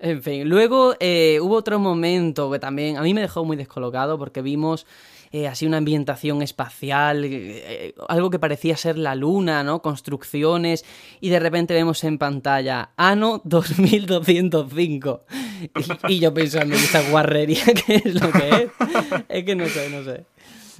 En 0.00 0.22
fin, 0.22 0.48
luego 0.48 0.96
eh, 0.98 1.38
hubo 1.40 1.54
otro 1.54 1.78
momento 1.78 2.50
que 2.50 2.58
también 2.58 2.96
a 2.96 3.02
mí 3.02 3.14
me 3.14 3.20
dejó 3.20 3.44
muy 3.44 3.56
descolocado 3.56 4.18
porque 4.18 4.42
vimos 4.42 4.84
eh, 5.36 5.48
así 5.48 5.66
una 5.66 5.78
ambientación 5.78 6.42
espacial, 6.42 7.24
eh, 7.24 7.92
algo 8.08 8.30
que 8.30 8.38
parecía 8.38 8.76
ser 8.76 8.96
la 8.96 9.16
luna, 9.16 9.64
¿no? 9.64 9.82
Construcciones 9.82 10.84
y 11.20 11.30
de 11.30 11.40
repente 11.40 11.74
vemos 11.74 12.04
en 12.04 12.18
pantalla 12.18 12.90
Ano 12.96 13.42
2205 13.44 15.24
y, 16.08 16.14
y 16.14 16.20
yo 16.20 16.32
pensando, 16.32 16.74
¿y 16.76 16.78
esta 16.78 17.02
guarrería 17.10 17.64
qué 17.86 17.96
es 17.96 18.14
lo 18.14 18.30
que 18.30 18.48
es? 18.48 18.68
Es 19.28 19.44
que 19.44 19.56
no 19.56 19.66
sé, 19.68 19.90
no 19.90 20.04
sé. 20.04 20.24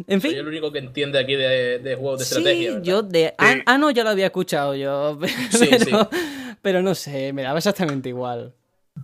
En 0.07 0.21
fin, 0.21 0.33
Soy 0.33 0.41
el 0.41 0.47
único 0.49 0.73
que 0.73 0.79
entiende 0.79 1.19
aquí 1.19 1.35
de, 1.35 1.79
de 1.79 1.95
juegos 1.97 2.21
de 2.21 2.25
Sí, 2.25 2.35
estrategia. 2.35 2.71
¿verdad? 2.71 2.83
yo 2.85 3.03
de 3.03 3.35
Sí. 3.39 3.63
Ano 3.67 3.91
ya 3.91 4.05
lo 4.05 4.11
había 4.11 4.27
escuchado 4.27 4.75
yo, 4.75 5.19
Sí, 5.51 5.67
pero, 5.71 5.85
sí. 5.85 6.19
pero 6.63 6.83
no 6.83 6.95
sé, 6.95 7.33
me 7.33 7.43
daba 7.43 7.59
exactamente 7.59 8.09
igual. 8.09 8.55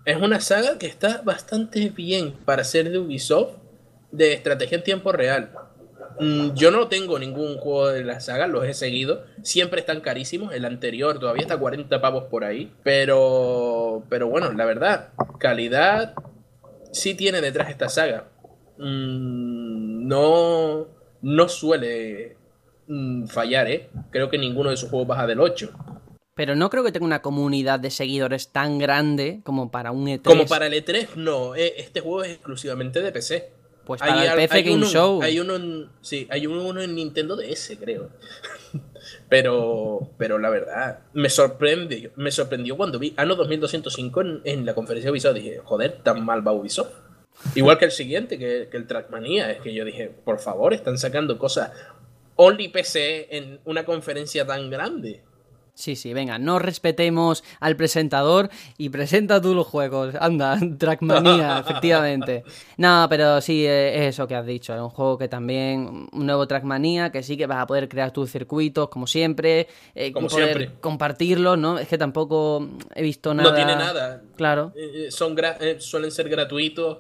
Es 0.05 0.17
una 0.17 0.39
saga 0.41 0.79
que 0.79 0.87
está 0.87 1.23
bastante 1.23 1.89
bien 1.91 2.33
para 2.45 2.63
ser 2.63 2.91
de 2.91 2.99
Ubisoft 2.99 3.55
de 4.13 4.33
estrategia 4.33 4.77
en 4.79 4.85
tiempo 4.85 5.13
real. 5.13 5.51
Mm, 6.19 6.55
Yo 6.55 6.71
no 6.71 6.89
tengo 6.89 7.19
ningún 7.19 7.57
juego 7.59 7.89
de 7.89 8.05
la 8.05 8.21
saga, 8.21 8.47
los 8.47 8.65
he 8.67 8.75
seguido. 8.75 9.25
Siempre 9.43 9.81
están 9.81 10.01
carísimos. 10.01 10.53
El 10.53 10.65
anterior 10.65 11.19
todavía 11.19 11.43
está 11.43 11.55
a 11.55 11.59
40 11.59 12.01
pavos 12.01 12.25
por 12.25 12.45
ahí. 12.45 12.73
Pero, 12.83 14.03
pero 14.09 14.29
bueno, 14.29 14.53
la 14.53 14.65
verdad, 14.65 15.09
calidad 15.39 16.15
sí 16.93 17.15
tiene 17.15 17.41
detrás 17.41 17.71
esta 17.71 17.89
saga. 17.89 18.29
Mm, 18.79 20.09
No, 20.09 20.89
no 21.23 21.49
suele 21.49 22.37
mm, 22.89 23.27
fallar, 23.27 23.71
¿eh? 23.71 23.89
Creo 24.11 24.29
que 24.31 24.39
ninguno 24.39 24.71
de 24.71 24.77
sus 24.77 24.91
juegos 24.91 25.09
baja 25.09 25.27
del 25.27 25.41
8. 25.41 25.71
Pero 26.35 26.57
no 26.57 26.71
creo 26.71 26.83
que 26.83 26.91
tenga 26.93 27.05
una 27.07 27.23
comunidad 27.23 27.79
de 27.81 27.91
seguidores 27.91 28.49
tan 28.49 28.79
grande 28.79 29.41
como 29.45 29.71
para 29.71 29.93
un 29.93 30.07
E3. 30.07 30.23
Como 30.23 30.47
para 30.47 30.67
el 30.67 30.73
E3, 30.73 31.15
no. 31.17 31.55
eh, 31.55 31.75
Este 31.77 32.01
juego 32.01 32.25
es 32.25 32.31
exclusivamente 32.33 33.01
de 33.03 33.13
PC. 33.13 33.51
Pues 33.91 34.03
para 34.03 34.45
el 34.45 34.49
Game 34.49 34.77
uno, 34.77 34.87
Show. 34.87 35.21
Hay 35.21 35.41
uno 35.41 35.57
en, 35.57 35.89
sí, 36.01 36.25
hay 36.31 36.47
uno, 36.47 36.65
uno 36.65 36.81
en 36.81 36.95
Nintendo 36.95 37.35
DS, 37.35 37.77
creo. 37.81 38.11
pero, 39.29 40.13
pero 40.17 40.39
la 40.39 40.49
verdad, 40.49 41.01
me 41.13 41.29
sorprendió, 41.29 42.13
me 42.15 42.31
sorprendió 42.31 42.77
cuando 42.77 43.01
vi 43.01 43.13
Ano 43.17 43.35
2205 43.35 44.21
en, 44.21 44.41
en 44.45 44.65
la 44.65 44.75
conferencia 44.75 45.09
de 45.09 45.11
Ubisoft. 45.11 45.35
Dije, 45.35 45.61
joder, 45.65 46.03
tan 46.05 46.25
mal 46.25 46.47
va 46.47 46.53
Ubisoft. 46.53 46.93
Igual 47.57 47.79
que 47.79 47.87
el 47.87 47.91
siguiente, 47.91 48.39
que, 48.39 48.69
que 48.71 48.77
el 48.77 48.87
Trackmania. 48.87 49.51
Es 49.51 49.61
que 49.61 49.75
yo 49.75 49.85
dije, 49.85 50.09
por 50.25 50.39
favor, 50.39 50.73
están 50.73 50.97
sacando 50.97 51.37
cosas 51.37 51.73
only 52.37 52.69
PC 52.69 53.27
en 53.37 53.59
una 53.65 53.85
conferencia 53.85 54.47
tan 54.47 54.71
grande. 54.71 55.25
Sí, 55.81 55.97
sí, 55.97 56.13
venga, 56.13 56.39
no 56.39 56.59
respetemos 56.59 57.43
al 57.59 57.75
presentador 57.75 58.51
y 58.77 58.91
presenta 58.91 59.41
tú 59.41 59.55
los 59.55 59.67
juegos. 59.67 60.15
Anda, 60.21 60.59
Trackmania, 60.79 61.59
efectivamente. 61.67 62.45
No, 62.77 63.07
pero 63.09 63.41
sí, 63.41 63.65
eh, 63.65 63.97
es 64.07 64.15
eso 64.15 64.29
que 64.29 64.35
has 64.35 64.45
dicho. 64.45 64.75
Es 64.75 64.81
un 64.81 64.91
juego 64.91 65.17
que 65.17 65.27
también, 65.27 66.09
un 66.13 66.27
nuevo 66.27 66.47
Trackmania, 66.47 67.11
que 67.11 67.23
sí 67.23 67.39
que 67.39 67.47
vas 67.47 67.63
a 67.63 67.67
poder 67.67 67.89
crear 67.89 68.11
tus 68.11 68.31
circuitos, 68.31 68.91
como 68.91 69.07
siempre. 69.07 69.69
eh, 69.95 70.13
Como 70.13 70.29
poder 70.29 70.57
siempre. 70.59 70.79
compartirlos, 70.81 71.57
¿no? 71.57 71.79
Es 71.79 71.89
que 71.89 71.97
tampoco 71.97 72.69
he 72.95 73.03
visto 73.03 73.33
nada. 73.33 73.49
No 73.49 73.57
tiene 73.57 73.75
nada. 73.75 74.21
Claro. 74.37 74.73
Eh, 74.77 75.07
eh, 75.07 75.11
son 75.11 75.35
gra- 75.35 75.57
eh, 75.61 75.77
suelen 75.81 76.11
ser 76.11 76.29
gratuitos. 76.29 76.99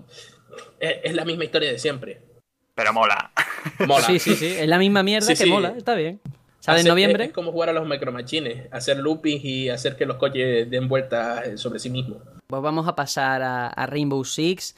Eh, 0.80 1.02
es 1.04 1.14
la 1.14 1.26
misma 1.26 1.44
historia 1.44 1.70
de 1.70 1.78
siempre. 1.78 2.22
Pero 2.74 2.94
mola. 2.94 3.30
Mola. 3.86 4.06
Sí, 4.06 4.18
sí, 4.18 4.34
sí. 4.36 4.46
Es 4.46 4.66
la 4.66 4.78
misma 4.78 5.02
mierda 5.02 5.26
Sí, 5.26 5.34
que 5.34 5.44
sí. 5.44 5.50
mola, 5.50 5.74
está 5.76 5.94
bien. 5.94 6.18
Sale 6.60 6.80
en 6.80 6.86
Hacer- 6.86 6.90
noviembre. 6.92 7.24
Es, 7.24 7.32
como 7.32 7.50
jugar 7.52 7.70
a 7.70 7.72
los 7.72 7.86
Micro 7.88 8.12
Machines, 8.12 8.68
hacer 8.70 8.98
loopings 8.98 9.44
y 9.44 9.68
hacer 9.70 9.96
que 9.96 10.06
los 10.06 10.16
coches 10.18 10.70
den 10.70 10.88
vueltas 10.88 11.46
eh, 11.46 11.58
sobre 11.58 11.78
sí 11.78 11.90
mismos. 11.90 12.18
Pues 12.46 12.62
vamos 12.62 12.86
a 12.86 12.94
pasar 12.94 13.42
a, 13.42 13.66
a 13.68 13.86
Rainbow 13.86 14.24
Six. 14.24 14.74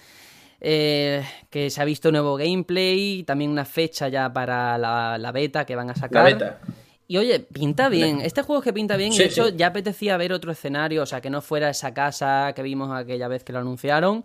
eh, 0.61 1.25
que 1.51 1.71
se 1.71 1.83
ha 1.83 1.85
visto 1.85 2.13
nuevo 2.13 2.37
gameplay, 2.37 3.25
también 3.25 3.51
una 3.51 3.65
fecha 3.65 4.09
ya 4.09 4.33
para 4.33 4.79
la, 4.79 5.19
la 5.19 5.33
beta 5.33 5.65
que 5.67 5.75
van 5.75 5.91
a 5.91 5.95
La 5.95 5.99
sacar. 5.99 6.25
beta. 6.25 6.61
Y 7.09 7.17
oye, 7.19 7.41
pinta 7.41 7.89
bien. 7.89 8.21
Este 8.21 8.43
juego 8.43 8.61
es 8.63 8.65
que 8.65 8.73
pinta 8.73 8.97
bien. 8.97 9.13
y 9.13 9.19
de 9.19 9.25
hecho, 9.25 9.49
sí. 9.49 9.55
ya 9.57 9.67
apetecía 9.67 10.17
ver 10.17 10.33
otro 10.33 10.53
escenario, 10.53 11.03
o 11.03 11.07
sea, 11.07 11.21
que 11.21 11.31
no 11.31 11.43
fuera 11.43 11.69
esa 11.69 11.93
casa 11.93 12.53
que 12.55 12.63
vimos 12.63 12.91
aquella 12.97 13.27
vez 13.29 13.43
que 13.45 13.53
lo 13.53 13.59
anunciaron. 13.59 14.25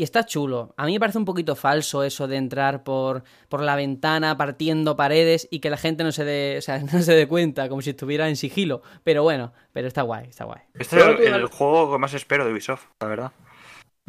Y 0.00 0.04
está 0.04 0.24
chulo. 0.24 0.74
A 0.76 0.86
mí 0.86 0.92
me 0.92 1.00
parece 1.00 1.18
un 1.18 1.24
poquito 1.24 1.56
falso 1.56 2.04
eso 2.04 2.28
de 2.28 2.36
entrar 2.36 2.84
por, 2.84 3.24
por 3.48 3.60
la 3.64 3.74
ventana 3.74 4.36
partiendo 4.38 4.96
paredes 4.96 5.48
y 5.50 5.58
que 5.58 5.70
la 5.70 5.76
gente 5.76 6.04
no 6.04 6.12
se 6.12 6.24
dé, 6.24 6.54
o 6.56 6.62
sea, 6.62 6.78
no 6.92 7.02
se 7.02 7.14
dé 7.16 7.26
cuenta, 7.26 7.68
como 7.68 7.82
si 7.82 7.90
estuviera 7.90 8.28
en 8.28 8.36
sigilo. 8.36 8.80
Pero 9.02 9.24
bueno, 9.24 9.52
pero 9.72 9.88
está 9.88 10.02
guay, 10.02 10.28
está 10.28 10.44
guay. 10.44 10.60
Este 10.78 10.96
es 10.98 11.32
el, 11.32 11.46
juego 11.46 11.90
que 11.92 11.98
más 11.98 12.14
espero 12.14 12.44
de 12.46 12.52
Ubisoft, 12.52 12.84
la 13.00 13.08
verdad. 13.08 13.32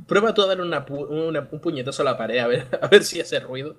Prueba 0.07 0.31
tú 0.33 0.43
a 0.43 0.45
darle 0.45 0.61
una 0.63 0.85
pu- 0.85 1.07
una- 1.09 1.49
un 1.51 1.59
puñetazo 1.59 2.03
a 2.03 2.05
la 2.05 2.17
pared 2.17 2.37
a 2.37 2.45
ver, 2.47 2.67
a 2.81 2.87
ver 2.87 3.03
si 3.03 3.19
hace 3.19 3.39
ruido. 3.39 3.75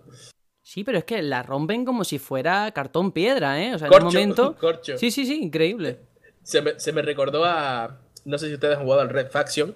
Sí, 0.63 0.83
pero 0.83 0.99
es 0.99 1.05
que 1.05 1.23
la 1.23 1.45
rompen 1.45 1.85
como 1.85 2.03
si 2.03 2.19
fuera 2.19 2.73
cartón 2.73 3.13
piedra, 3.13 3.63
¿eh? 3.63 3.73
O 3.75 3.79
sea, 3.79 3.87
en 3.87 3.95
un 3.95 4.01
Corcho, 4.01 4.19
momento. 4.19 4.57
corcho. 4.61 4.99
Sí, 4.99 5.13
sí, 5.13 5.25
sí, 5.27 5.41
increíble. 5.43 6.01
Se 6.43 6.61
me, 6.61 6.79
se 6.81 6.93
me 6.93 7.03
recordó 7.03 7.45
a. 7.45 8.01
No 8.25 8.37
sé 8.37 8.49
si 8.49 8.55
ustedes 8.55 8.77
han 8.79 8.83
jugado 8.83 9.01
al 9.03 9.11
Red 9.11 9.31
Faction. 9.31 9.75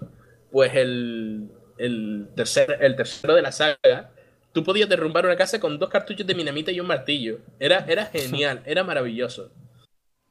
Pues 0.50 0.74
el, 0.74 1.50
el, 1.78 2.28
tercer, 2.36 2.78
el 2.80 2.96
tercero 2.96 3.34
de 3.34 3.42
la 3.42 3.52
saga. 3.52 4.10
Tú 4.52 4.62
podías 4.62 4.88
derrumbar 4.88 5.26
una 5.26 5.36
casa 5.36 5.58
con 5.58 5.78
dos 5.78 5.90
cartuchos 5.90 6.26
de 6.26 6.34
minamita 6.34 6.70
y 6.70 6.78
un 6.80 6.86
martillo. 6.86 7.38
Era, 7.58 7.84
era 7.88 8.06
genial, 8.12 8.62
era 8.64 8.84
maravilloso. 8.84 9.50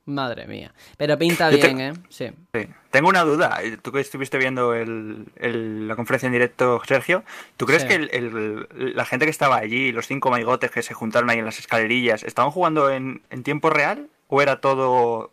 Madre 0.06 0.48
mía. 0.48 0.74
Pero 0.98 1.18
pinta 1.18 1.50
Yo 1.50 1.60
te- 1.60 1.68
bien, 1.68 1.80
¿eh? 1.80 1.94
Sí. 2.10 2.30
Sí. 2.54 2.68
Tengo 2.92 3.08
una 3.08 3.22
duda. 3.24 3.60
Tú 3.82 3.94
que 3.94 4.02
estuviste 4.02 4.38
viendo 4.38 4.74
el- 4.74 5.28
el- 5.38 5.88
la 5.88 5.96
conferencia 5.96 6.28
en 6.28 6.34
directo, 6.34 6.82
Sergio, 6.86 7.24
¿tú 7.56 7.66
crees 7.66 7.84
Sí. 7.84 7.88
que 7.88 7.96
el- 7.96 8.10
el- 8.12 8.96
la 8.98 9.06
gente 9.06 9.26
que 9.26 9.32
estaba 9.32 9.56
allí, 9.58 9.94
los 9.94 10.06
cinco 10.08 10.30
maigotes 10.30 10.72
que 10.72 10.82
se 10.82 10.94
juntaron 10.94 11.30
ahí 11.30 11.40
en 11.40 11.46
las 11.46 11.58
escalerillas, 11.58 12.24
estaban 12.24 12.52
jugando 12.52 12.90
en, 12.92 13.22
en 13.30 13.44
tiempo 13.44 13.70
real 13.70 14.10
o 14.28 14.42
era 14.42 14.60
todo 14.60 15.30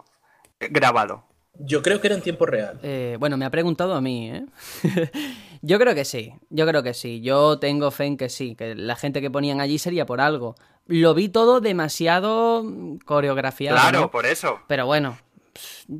grabado? 0.61 1.25
Yo 1.59 1.83
creo 1.83 2.01
que 2.01 2.07
era 2.07 2.15
en 2.17 2.23
tiempo 2.23 2.47
real. 2.47 2.79
Eh, 2.85 3.17
bueno, 3.19 3.37
me 3.37 3.45
ha 3.45 3.51
preguntado 3.51 3.95
a 3.95 4.01
mí, 4.01 4.31
¿eh? 4.31 4.45
yo 5.63 5.79
creo 5.79 5.95
que 5.95 6.05
sí, 6.05 6.35
yo 6.49 6.67
creo 6.67 6.83
que 6.83 6.95
sí. 6.95 7.21
Yo 7.21 7.59
tengo 7.59 7.91
fe 7.91 8.05
en 8.05 8.17
que 8.17 8.29
sí, 8.29 8.55
que 8.55 8.75
la 8.75 8.97
gente 8.97 9.21
que 9.21 9.31
ponían 9.31 9.61
allí 9.61 9.79
sería 9.79 10.07
por 10.07 10.21
algo. 10.21 10.55
Lo 10.87 11.15
vi 11.15 11.29
todo 11.29 11.61
demasiado 11.61 12.63
mm, 12.65 12.99
coreografiado. 12.99 13.77
Claro, 13.77 14.01
¿no? 14.01 14.11
por 14.11 14.27
eso. 14.27 14.61
Pero 14.69 14.87
bueno, 14.87 15.19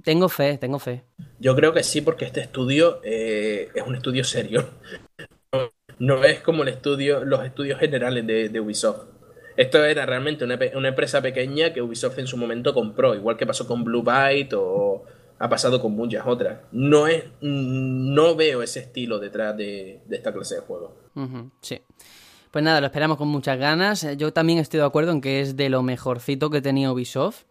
tengo 0.03 0.29
fe, 0.29 0.57
tengo 0.59 0.79
fe. 0.79 1.05
Yo 1.39 1.55
creo 1.55 1.73
que 1.73 1.83
sí, 1.83 2.01
porque 2.01 2.25
este 2.25 2.41
estudio 2.41 3.01
eh, 3.05 3.69
es 3.75 3.83
un 3.87 3.95
estudio 3.95 4.25
serio. 4.25 4.71
No, 5.53 5.73
no 5.99 6.25
es 6.25 6.41
como 6.41 6.63
el 6.63 6.69
estudio, 6.71 7.25
los 7.25 7.45
estudios 7.45 7.79
generales 7.79 8.27
de, 8.27 8.49
de 8.49 8.61
Ubisoft. 8.61 9.09
Esto 9.57 9.85
era 9.85 10.07
realmente 10.07 10.47
una 10.47 10.89
empresa 10.89 11.21
pequeña 11.21 11.75
que 11.75 11.83
Ubisoft 11.83 12.19
en 12.19 12.27
su 12.27 12.39
momento 12.39 12.73
compró, 12.73 13.15
igual 13.15 13.37
que 13.37 13.47
pasó 13.47 13.67
con 13.67 13.85
Blue 13.85 14.03
Byte 14.03 14.55
o 14.55 15.05
ha 15.43 15.49
pasado 15.49 15.81
con 15.81 15.93
muchas 15.93 16.27
otras. 16.27 16.61
No 16.71 17.07
es, 17.07 17.25
mm, 17.41 18.15
no 18.15 18.37
veo 18.37 18.63
ese 18.63 18.81
estilo 18.81 19.19
detrás 19.19 19.57
de, 19.57 20.03
de 20.07 20.17
esta 20.17 20.33
clase 20.33 20.57
de 20.57 20.61
juegos. 20.61 20.93
Ujú, 21.17 21.51
sí. 21.63 21.81
Pues 22.51 22.63
nada, 22.63 22.81
lo 22.81 22.87
esperamos 22.87 23.17
con 23.17 23.29
muchas 23.29 23.59
ganas. 23.59 24.05
Eh, 24.05 24.17
Yo 24.19 24.33
también 24.35 24.59
estoy 24.59 24.81
de 24.81 24.87
acuerdo 24.87 25.13
en 25.13 25.21
que 25.23 25.41
es 25.41 25.57
de 25.57 25.71
lo 25.71 25.83
mejorcito 25.83 26.51
que 26.51 26.61
tenía 26.61 26.93
Ubisoft. 26.93 27.45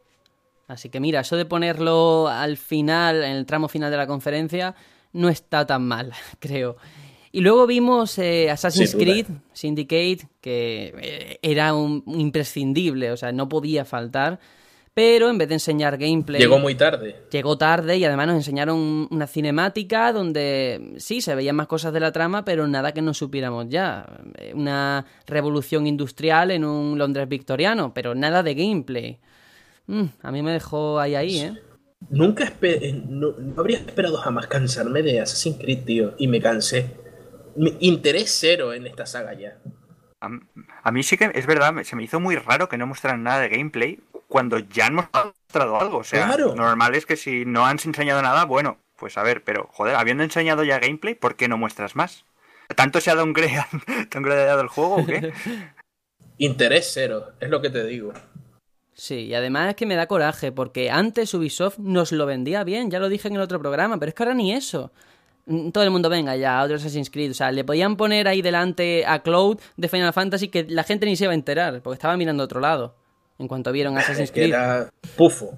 Así 0.68 0.90
que 0.90 0.99
mira, 0.99 1.22
eso 1.22 1.36
de 1.36 1.45
ponerlo 1.45 2.28
al 2.28 2.57
final, 2.57 3.24
en 3.24 3.32
el 3.32 3.45
tramo 3.48 3.68
final 3.68 3.90
de 3.90 3.98
la 3.98 4.06
conferencia, 4.06 4.76
no 5.11 5.28
está 5.30 5.66
tan 5.66 5.88
mal, 5.88 6.14
creo. 6.40 6.78
Y 7.32 7.41
luego 7.41 7.66
vimos 7.66 8.20
eh, 8.20 8.52
Assassin's. 8.52 8.94
Creed 8.95 9.26
Syndicate, 9.52 10.28
que 10.41 10.94
eh, 11.02 11.40
era 11.41 11.74
un 11.74 12.03
imprescindible, 12.06 13.11
o 13.11 13.18
sea, 13.18 13.32
no 13.32 13.49
podía 13.49 13.84
faltar. 13.84 14.40
Pero 14.94 15.30
en 15.30 15.38
vez 15.38 15.48
de 15.48 15.53
enseñar 15.56 15.98
gameplay... 15.98 16.41
Llegó 16.41 16.60
muy 16.60 16.76
tarde. 16.76 17.16
Llegó 17.32 17.57
tarde 17.57 17.98
y 17.98 18.03
además 18.03 18.28
nos 18.28 18.36
enseñaron 18.38 19.07
una 19.10 19.28
cinemática 19.28 20.11
donde 20.11 20.95
sí, 20.98 21.22
se 21.22 21.36
veían 21.36 21.56
más 21.56 21.68
cosas 21.68 21.94
de 21.94 21.99
la 21.99 22.11
trama, 22.11 22.44
pero 22.44 22.68
nada 22.68 22.91
que 22.94 23.02
no 23.02 23.14
supiéramos 23.14 23.68
ya. 23.70 24.06
Una 24.53 25.06
revolución 25.26 25.88
industrial 25.88 26.52
en 26.52 26.66
un 26.66 26.98
Londres 26.98 27.30
victoriano, 27.30 27.94
pero 27.94 28.16
nada 28.16 28.44
de 28.44 28.56
gameplay. 28.56 29.20
Mm, 29.88 30.06
a 30.22 30.32
mí 30.32 30.41
me 30.41 30.52
dejó 30.52 30.99
ahí, 30.99 31.16
ahí, 31.16 31.40
¿eh? 31.40 31.53
nunca 32.10 32.45
espe- 32.45 32.80
eh, 32.82 33.03
no, 33.07 33.32
no 33.38 33.60
habría 33.60 33.78
esperado 33.78 34.18
jamás 34.18 34.48
cansarme 34.48 35.02
de 35.02 35.20
Assassin's 35.22 35.57
Creed, 35.60 35.84
tío. 35.86 36.14
Y 36.18 36.28
me 36.28 36.41
cansé. 36.41 36.91
Mi- 37.56 37.76
interés 37.80 38.36
cero 38.40 38.74
en 38.74 38.86
esta 38.88 39.06
saga 39.06 39.34
ya. 39.34 39.60
A, 40.22 40.30
a 40.84 40.91
mí 40.91 41.03
sí 41.03 41.16
que 41.18 41.32
es 41.34 41.45
verdad, 41.45 41.74
se 41.84 41.95
me 41.95 42.03
hizo 42.03 42.20
muy 42.20 42.36
raro 42.36 42.68
que 42.70 42.78
no 42.78 42.86
mostraran 42.88 43.24
nada 43.24 43.40
de 43.41 43.49
gameplay 43.49 43.99
cuando 44.30 44.60
ya 44.60 44.85
han 44.85 44.95
mostrado 44.95 45.77
algo. 45.81 45.97
O 45.97 46.03
sea, 46.06 46.27
Claro. 46.27 46.56
normal 46.56 46.95
es 46.95 47.06
que 47.06 47.18
si 47.18 47.43
no 47.43 47.65
han 47.65 47.77
enseñado 47.84 48.22
nada, 48.22 48.45
bueno, 48.45 48.77
pues 48.95 49.18
a 49.18 49.23
ver, 49.23 49.43
pero 49.43 49.68
joder, 49.73 49.95
habiendo 49.95 50.23
enseñado 50.23 50.64
ya 50.64 50.80
gameplay, 50.80 51.15
¿por 51.15 51.35
qué 51.35 51.47
no 51.49 51.57
muestras 51.57 51.95
más? 51.97 52.23
¿Tanto 52.76 53.01
se 53.01 53.11
ha 53.11 53.15
downgrade- 53.15 53.65
downgradeado 54.14 54.61
el 54.61 54.68
juego 54.69 54.95
o 54.97 55.06
qué? 55.06 55.34
Interés 56.38 56.91
cero, 56.93 57.34
es 57.39 57.49
lo 57.49 57.61
que 57.61 57.69
te 57.69 57.84
digo. 57.84 58.14
Sí, 58.93 59.15
y 59.26 59.34
además 59.34 59.69
es 59.69 59.76
que 59.76 59.85
me 59.85 59.95
da 59.95 60.07
coraje, 60.07 60.51
porque 60.51 60.89
antes 60.91 61.34
Ubisoft 61.34 61.80
nos 61.80 62.11
lo 62.11 62.26
vendía 62.26 62.64
bien, 62.64 62.91
ya 62.91 62.99
lo 62.99 63.10
dije 63.10 63.27
en 63.30 63.35
el 63.35 63.41
otro 63.41 63.60
programa, 63.60 63.97
pero 63.97 64.10
es 64.10 64.15
que 64.15 64.23
ahora 64.23 64.35
ni 64.35 64.53
eso. 64.53 64.91
Mm, 65.45 65.69
Todo 65.72 65.84
el 65.85 65.89
mundo 65.91 66.10
venga 66.10 66.35
ya, 66.35 66.61
otro 66.64 66.76
Assassin's 66.76 67.10
Creed. 67.10 67.31
O 67.31 67.34
sea, 67.34 67.51
le 67.51 67.64
podían 67.64 67.95
poner 67.95 68.27
ahí 68.27 68.41
delante 68.41 69.06
a 69.06 69.19
Cloud 69.19 69.60
de 69.77 69.88
Final 69.89 70.14
Fantasy 70.14 70.49
que 70.49 70.65
la 70.69 70.84
gente 70.84 71.06
ni 71.06 71.15
se 71.15 71.23
iba 71.26 71.31
a 71.31 71.35
enterar, 71.35 71.81
porque 71.81 71.95
estaba 71.95 72.18
mirando 72.18 72.43
a 72.43 72.45
otro 72.45 72.60
lado. 72.60 72.95
En 73.40 73.48
cuanto 73.48 73.72
vieron 73.72 73.98
Assassin's 73.98 74.32
Creed. 74.34 74.49
era 74.49 74.90
pufo. 75.16 75.57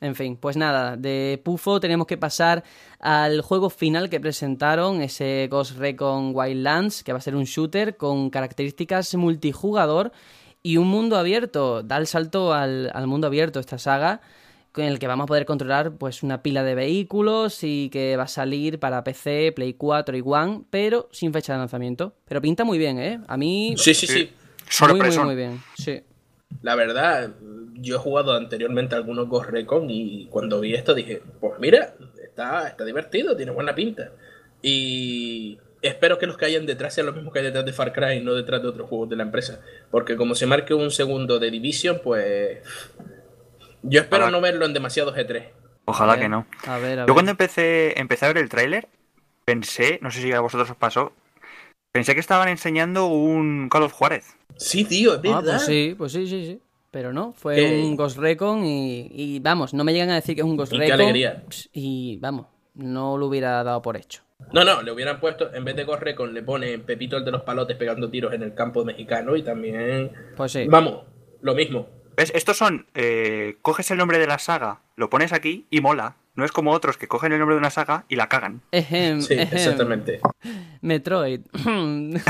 En 0.00 0.14
fin, 0.14 0.36
pues 0.36 0.58
nada, 0.58 0.96
de 0.96 1.40
Pufo 1.42 1.80
tenemos 1.80 2.06
que 2.06 2.18
pasar 2.18 2.64
al 3.00 3.40
juego 3.40 3.70
final 3.70 4.10
que 4.10 4.20
presentaron, 4.20 5.00
ese 5.00 5.48
Ghost 5.50 5.78
Recon 5.78 6.32
Wildlands, 6.34 7.02
que 7.02 7.12
va 7.12 7.18
a 7.18 7.22
ser 7.22 7.34
un 7.34 7.44
shooter 7.44 7.96
con 7.96 8.28
características 8.28 9.14
multijugador 9.14 10.12
y 10.62 10.76
un 10.76 10.88
mundo 10.88 11.16
abierto. 11.16 11.82
Da 11.82 11.96
el 11.96 12.06
salto 12.06 12.52
al, 12.52 12.90
al 12.92 13.06
mundo 13.06 13.26
abierto 13.26 13.58
esta 13.58 13.78
saga, 13.78 14.20
con 14.70 14.84
el 14.84 14.98
que 14.98 15.06
vamos 15.06 15.24
a 15.24 15.28
poder 15.28 15.46
controlar 15.46 15.92
pues 15.92 16.22
una 16.22 16.42
pila 16.42 16.62
de 16.62 16.74
vehículos 16.74 17.64
y 17.64 17.88
que 17.88 18.18
va 18.18 18.24
a 18.24 18.28
salir 18.28 18.78
para 18.78 19.02
PC, 19.02 19.52
Play 19.56 19.72
4 19.72 20.14
y 20.14 20.22
One, 20.22 20.64
pero 20.68 21.08
sin 21.10 21.32
fecha 21.32 21.54
de 21.54 21.60
lanzamiento. 21.60 22.12
Pero 22.26 22.42
pinta 22.42 22.64
muy 22.64 22.76
bien, 22.76 22.98
¿eh? 22.98 23.18
A 23.26 23.38
mí... 23.38 23.74
Sí, 23.78 23.94
sí, 23.94 24.06
sí. 24.06 24.30
Muy, 24.82 25.00
muy, 25.00 25.18
muy 25.20 25.36
bien. 25.36 25.62
Sí. 25.78 26.02
La 26.62 26.74
verdad, 26.74 27.30
yo 27.74 27.96
he 27.96 27.98
jugado 27.98 28.34
anteriormente 28.34 28.94
algunos 28.94 29.28
Ghost 29.28 29.50
Recon 29.50 29.90
y 29.90 30.26
cuando 30.26 30.60
vi 30.60 30.74
esto 30.74 30.94
dije, 30.94 31.22
pues 31.40 31.58
mira, 31.58 31.94
está, 32.22 32.68
está 32.68 32.84
divertido, 32.84 33.36
tiene 33.36 33.52
buena 33.52 33.74
pinta. 33.74 34.12
Y 34.62 35.58
espero 35.82 36.18
que 36.18 36.26
los 36.26 36.36
que 36.36 36.46
hayan 36.46 36.66
detrás 36.66 36.94
sean 36.94 37.06
los 37.06 37.14
mismos 37.14 37.32
que 37.32 37.40
hay 37.40 37.44
detrás 37.44 37.64
de 37.64 37.72
Far 37.72 37.92
Cry 37.92 38.18
y 38.18 38.20
no 38.20 38.34
detrás 38.34 38.62
de 38.62 38.68
otros 38.68 38.88
juegos 38.88 39.08
de 39.08 39.16
la 39.16 39.22
empresa. 39.22 39.60
Porque 39.90 40.16
como 40.16 40.34
se 40.34 40.46
marque 40.46 40.74
un 40.74 40.90
segundo 40.90 41.38
de 41.38 41.50
Division, 41.50 42.00
pues... 42.02 42.58
Yo 43.82 44.00
espero 44.00 44.24
Ojalá. 44.24 44.36
no 44.36 44.42
verlo 44.42 44.66
en 44.66 44.72
demasiado 44.72 45.14
G3. 45.14 45.50
Ojalá 45.84 46.14
A 46.14 46.16
ver, 46.16 46.24
que 46.24 46.28
no. 46.28 46.46
A 46.66 46.78
ver, 46.78 46.98
a 46.98 47.02
ver. 47.02 47.08
Yo 47.08 47.14
cuando 47.14 47.30
empecé, 47.30 47.98
empecé 48.00 48.24
a 48.24 48.28
ver 48.28 48.38
el 48.38 48.48
tráiler, 48.48 48.88
pensé, 49.44 50.00
no 50.02 50.10
sé 50.10 50.20
si 50.20 50.32
a 50.32 50.40
vosotros 50.40 50.68
os 50.70 50.76
pasó, 50.76 51.12
pensé 51.96 52.12
que 52.14 52.20
estaban 52.20 52.48
enseñando 52.48 53.06
un 53.06 53.68
Call 53.70 53.84
of 53.84 53.92
Juárez. 53.92 54.36
Sí, 54.56 54.84
tío, 54.84 55.14
es 55.14 55.18
Ah, 55.18 55.40
verdad. 55.40 55.42
pues 55.54 55.62
sí, 55.64 55.94
pues 55.96 56.12
sí, 56.12 56.26
sí, 56.26 56.44
sí. 56.46 56.60
Pero 56.90 57.12
no, 57.12 57.32
fue 57.32 57.56
¿Qué? 57.56 57.82
un 57.84 57.96
Ghost 57.96 58.18
Recon 58.18 58.64
y, 58.64 59.08
y 59.12 59.40
vamos, 59.40 59.72
no 59.74 59.82
me 59.84 59.92
llegan 59.92 60.10
a 60.10 60.14
decir 60.16 60.34
que 60.34 60.42
es 60.42 60.46
un 60.46 60.56
Ghost 60.56 60.72
Y 60.72 60.78
qué 60.78 60.84
Recon. 60.84 61.00
alegría. 61.00 61.42
ps, 61.48 61.68
Y 61.72 62.18
vamos, 62.20 62.46
no 62.74 63.16
lo 63.16 63.26
hubiera 63.26 63.62
dado 63.64 63.80
por 63.82 63.96
hecho. 63.96 64.22
No, 64.52 64.64
no, 64.64 64.82
le 64.82 64.92
hubieran 64.92 65.18
puesto, 65.20 65.52
en 65.54 65.64
vez 65.64 65.74
de 65.76 65.84
Ghost 65.84 66.02
Recon, 66.02 66.34
le 66.34 66.42
ponen 66.42 66.82
Pepito 66.82 67.16
el 67.16 67.24
de 67.24 67.30
los 67.32 67.42
palotes 67.42 67.76
pegando 67.76 68.10
tiros 68.10 68.34
en 68.34 68.42
el 68.42 68.54
campo 68.54 68.84
mexicano 68.84 69.34
y 69.36 69.42
también... 69.42 70.12
Pues 70.36 70.52
sí. 70.52 70.66
Vamos, 70.68 71.04
lo 71.40 71.54
mismo. 71.54 71.86
¿Ves? 72.16 72.32
Estos 72.34 72.56
son, 72.58 72.86
eh, 72.94 73.56
coges 73.62 73.90
el 73.90 73.98
nombre 73.98 74.18
de 74.18 74.26
la 74.26 74.38
saga, 74.38 74.80
lo 74.96 75.08
pones 75.10 75.32
aquí 75.32 75.66
y 75.70 75.80
mola. 75.80 76.16
No 76.36 76.44
es 76.44 76.52
como 76.52 76.72
otros 76.72 76.96
que 76.98 77.08
cogen 77.08 77.32
el 77.32 77.38
nombre 77.38 77.54
de 77.54 77.60
una 77.60 77.70
saga 77.70 78.04
y 78.08 78.16
la 78.16 78.28
cagan. 78.28 78.60
Ejem, 78.70 79.22
Sí, 79.22 79.34
ejem. 79.34 79.56
exactamente. 79.56 80.20
Metroid. 80.82 81.40
en 81.66 82.20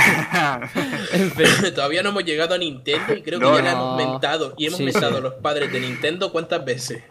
fin. 1.32 1.46
Todavía 1.74 2.02
no 2.02 2.10
hemos 2.10 2.24
llegado 2.24 2.54
a 2.54 2.58
Nintendo 2.58 3.14
y 3.14 3.22
creo 3.22 3.38
que 3.40 3.44
No, 3.44 3.56
ya 3.56 3.64
la 3.64 3.72
no. 3.74 3.98
hemos 3.98 4.12
mentado. 4.12 4.54
Y 4.56 4.66
hemos 4.66 4.78
Sí, 4.78 4.84
mentado 4.84 5.10
sí. 5.12 5.16
a 5.18 5.20
los 5.20 5.34
padres 5.34 5.72
de 5.72 5.80
Nintendo 5.80 6.32
cuántas 6.32 6.64
veces. 6.64 7.02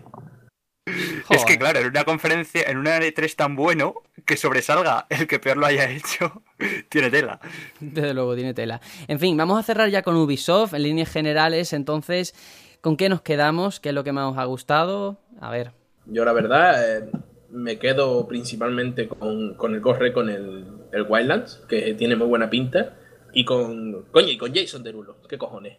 Es 1.29 1.43
que 1.45 1.57
claro, 1.57 1.79
en 1.79 1.87
una 1.87 2.03
conferencia, 2.03 2.61
en 2.67 2.77
una 2.77 2.99
E3 2.99 3.35
tan 3.35 3.55
bueno, 3.55 3.95
que 4.25 4.37
sobresalga 4.37 5.07
el 5.09 5.25
que 5.27 5.39
peor 5.39 5.57
lo 5.57 5.65
haya 5.65 5.89
hecho, 5.89 6.43
tiene 6.89 7.09
tela. 7.09 7.39
Desde 7.79 8.13
luego, 8.13 8.35
tiene 8.35 8.53
tela. 8.53 8.79
En 9.07 9.19
fin, 9.19 9.35
vamos 9.35 9.59
a 9.59 9.63
cerrar 9.63 9.89
ya 9.89 10.03
con 10.03 10.15
Ubisoft 10.15 10.73
en 10.75 10.83
líneas 10.83 11.09
generales. 11.11 11.73
Entonces, 11.73 12.35
¿con 12.81 12.97
qué 12.97 13.09
nos 13.09 13.21
quedamos? 13.21 13.79
¿Qué 13.79 13.89
es 13.89 13.95
lo 13.95 14.03
que 14.03 14.11
más 14.11 14.31
os 14.31 14.37
ha 14.37 14.45
gustado? 14.45 15.19
A 15.41 15.49
ver. 15.49 15.71
Yo 16.07 16.25
la 16.25 16.33
verdad 16.33 16.97
eh, 16.97 17.09
me 17.51 17.79
quedo 17.79 18.27
principalmente 18.27 19.07
con, 19.07 19.55
con 19.55 19.73
el 19.73 19.81
Ghost 19.81 20.01
con 20.13 20.29
el, 20.29 20.65
el 20.91 21.05
Wildlands, 21.07 21.63
que 21.67 21.93
tiene 21.95 22.15
muy 22.15 22.27
buena 22.27 22.49
pinta. 22.49 22.95
Y 23.33 23.43
con. 23.43 24.03
Coño, 24.11 24.29
y 24.29 24.37
con 24.37 24.53
Jason 24.53 24.83
Derulo. 24.83 25.17
¿Qué 25.27 25.37
cojones? 25.37 25.77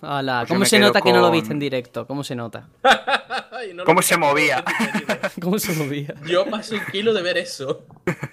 Hola, 0.00 0.40
Pues 0.42 0.48
¿cómo 0.50 0.64
se 0.64 0.78
nota 0.78 1.00
que 1.00 1.12
no 1.12 1.20
lo 1.20 1.30
viste 1.30 1.52
en 1.52 1.58
directo? 1.58 2.06
¿Cómo 2.06 2.22
se 2.22 2.36
nota? 2.36 2.68
Ay, 3.50 3.74
no 3.74 3.84
¿Cómo 3.84 4.00
se 4.00 4.16
movía? 4.16 4.64
¿Cómo 5.42 5.58
se 5.58 5.72
movía? 5.72 6.14
Yo 6.24 6.46
paso 6.46 6.76
un 6.76 6.84
kilo 6.92 7.12
de 7.12 7.22
ver 7.22 7.38
eso. 7.38 7.84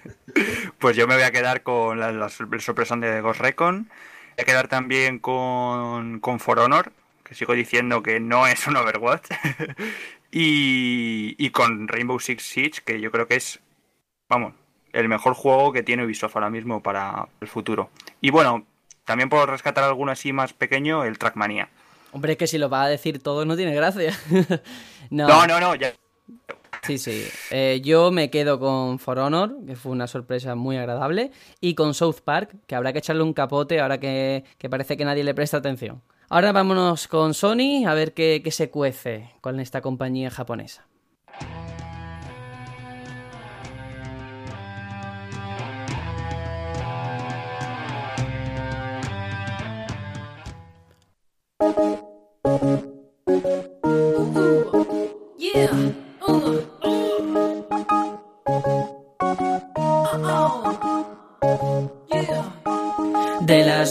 Pues 0.79 0.97
yo 0.97 1.07
me 1.07 1.15
voy 1.15 1.23
a 1.23 1.31
quedar 1.31 1.63
con 1.63 1.97
la, 1.97 2.11
la 2.11 2.27
sor- 2.27 2.61
sorpresa 2.61 2.97
de 2.97 3.21
Ghost 3.21 3.39
Recon. 3.39 3.83
Voy 3.87 4.41
a 4.41 4.43
quedar 4.43 4.67
también 4.67 5.17
con, 5.19 6.19
con 6.19 6.41
For 6.41 6.59
Honor, 6.59 6.91
que 7.23 7.33
sigo 7.35 7.53
diciendo 7.53 8.03
que 8.03 8.19
no 8.19 8.45
es 8.45 8.67
un 8.67 8.75
Overwatch. 8.75 9.29
Y, 10.37 11.33
y 11.37 11.49
con 11.51 11.87
Rainbow 11.87 12.19
Six 12.19 12.43
Siege, 12.43 12.81
que 12.85 12.99
yo 12.99 13.09
creo 13.09 13.25
que 13.25 13.35
es, 13.35 13.61
vamos, 14.27 14.53
el 14.91 15.07
mejor 15.07 15.33
juego 15.33 15.71
que 15.71 15.81
tiene 15.81 16.03
Ubisoft 16.03 16.35
ahora 16.35 16.49
mismo 16.49 16.83
para 16.83 17.29
el 17.39 17.47
futuro. 17.47 17.89
Y 18.19 18.31
bueno, 18.31 18.65
también 19.05 19.29
puedo 19.29 19.45
rescatar 19.45 19.85
alguno 19.85 20.11
así 20.11 20.33
más 20.33 20.51
pequeño, 20.51 21.05
el 21.05 21.17
Trackmania. 21.17 21.69
Hombre, 22.11 22.33
es 22.33 22.37
que 22.37 22.47
si 22.47 22.57
lo 22.57 22.69
va 22.69 22.83
a 22.83 22.89
decir 22.89 23.23
todo 23.23 23.45
no 23.45 23.55
tiene 23.55 23.73
gracia. 23.73 24.11
no, 25.09 25.25
No, 25.25 25.47
no, 25.47 25.61
no, 25.61 25.73
ya. 25.73 25.93
Sí, 26.83 26.97
sí. 26.97 27.25
Eh, 27.51 27.79
yo 27.81 28.11
me 28.11 28.29
quedo 28.29 28.59
con 28.59 28.99
For 28.99 29.17
Honor, 29.19 29.55
que 29.65 29.77
fue 29.77 29.93
una 29.93 30.05
sorpresa 30.05 30.53
muy 30.55 30.75
agradable, 30.75 31.31
y 31.61 31.75
con 31.75 31.93
South 31.93 32.19
Park, 32.25 32.57
que 32.67 32.75
habrá 32.75 32.91
que 32.91 32.99
echarle 32.99 33.23
un 33.23 33.33
capote 33.33 33.79
ahora 33.79 34.01
que, 34.01 34.43
que 34.57 34.69
parece 34.69 34.97
que 34.97 35.05
nadie 35.05 35.23
le 35.23 35.33
presta 35.33 35.55
atención. 35.57 36.01
Ahora 36.30 36.52
vámonos 36.52 37.07
con 37.07 37.34
Sony 37.34 37.85
a 37.88 37.93
ver 37.93 38.14
qué, 38.14 38.41
qué 38.43 38.52
se 38.52 38.69
cuece 38.69 39.31
con 39.41 39.60
esta 39.60 39.81
compañía 39.81 40.31
japonesa. 40.31 40.88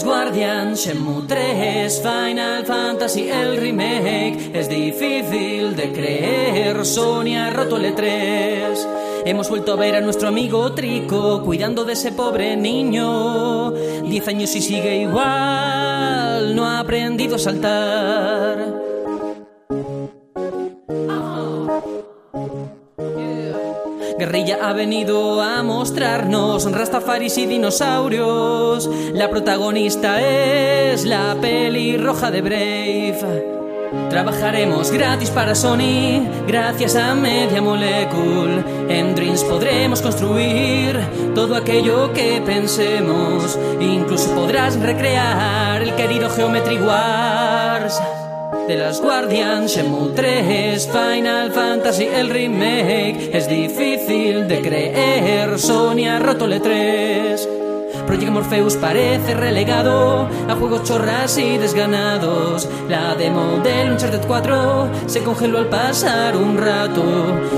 Guardians, 0.03 0.85
Shenmue 0.85 1.27
3, 1.27 2.01
Final 2.01 2.65
Fantasy, 2.65 3.29
el 3.29 3.57
remake. 3.57 4.51
Es 4.53 4.67
difícil 4.67 5.75
de 5.75 5.91
creer, 5.93 6.85
Sony 6.85 7.37
ha 7.37 7.49
roto 7.51 7.77
el 7.77 7.95
E3. 7.95 9.23
Hemos 9.25 9.49
vuelto 9.49 9.73
a 9.73 9.75
ver 9.75 9.95
a 9.95 10.01
nuestro 10.01 10.27
amigo 10.27 10.73
Trico 10.73 11.41
cuidando 11.43 11.85
de 11.85 11.93
ese 11.93 12.11
pobre 12.11 12.55
niño. 12.55 13.71
Diez 13.71 14.27
años 14.27 14.55
y 14.55 14.61
sigue 14.61 14.97
igual, 14.97 16.55
no 16.55 16.65
ha 16.65 16.79
aprendido 16.79 17.35
a 17.35 17.39
saltar. 17.39 18.84
Guerrilla 24.25 24.57
ha 24.59 24.73
venido 24.73 25.39
a 25.39 25.61
mostrarnos 25.61 26.71
Rastafaris 26.71 27.37
y 27.37 27.45
dinosaurios. 27.45 28.89
La 29.13 29.29
protagonista 29.29 30.19
es 30.19 31.05
la 31.05 31.37
pelirroja 31.39 32.31
de 32.31 32.41
Brave. 32.41 33.45
Trabajaremos 34.09 34.89
gratis 34.89 35.29
para 35.29 35.53
Sony, 35.53 36.27
gracias 36.47 36.95
a 36.95 37.13
Media 37.13 37.61
Molecule. 37.61 38.63
En 38.89 39.13
Dreams 39.13 39.43
podremos 39.43 40.01
construir 40.01 40.99
todo 41.35 41.55
aquello 41.55 42.11
que 42.11 42.41
pensemos. 42.43 43.59
Incluso 43.79 44.33
podrás 44.33 44.79
recrear 44.79 45.83
el 45.83 45.93
querido 45.93 46.31
Geometry 46.31 46.79
Wars. 46.79 48.01
De 48.67 48.77
las 48.77 48.99
Guardians, 48.99 49.71
Shenmue 49.71 50.13
3, 50.15 50.89
Final 50.91 51.51
Fantasy, 51.51 52.05
el 52.05 52.29
remake 52.29 53.29
Es 53.31 53.47
difícil 53.47 54.47
de 54.47 54.61
creer, 54.61 55.59
Sony 55.59 56.07
ha 56.09 56.17
roto 56.17 56.45
el 56.45 56.61
E3 56.61 57.55
Project 58.07 58.31
Morpheus 58.31 58.75
parece 58.75 59.33
relegado 59.33 60.27
a 60.47 60.55
juegos 60.55 60.83
chorras 60.83 61.37
y 61.37 61.57
desganados. 61.57 62.69
La 62.87 63.15
demo 63.15 63.57
del 63.63 63.93
Uncharted 63.93 64.21
4 64.27 64.89
se 65.07 65.23
congeló 65.23 65.57
al 65.57 65.69
pasar 65.69 66.37
un 66.37 66.57
rato. 66.57 67.03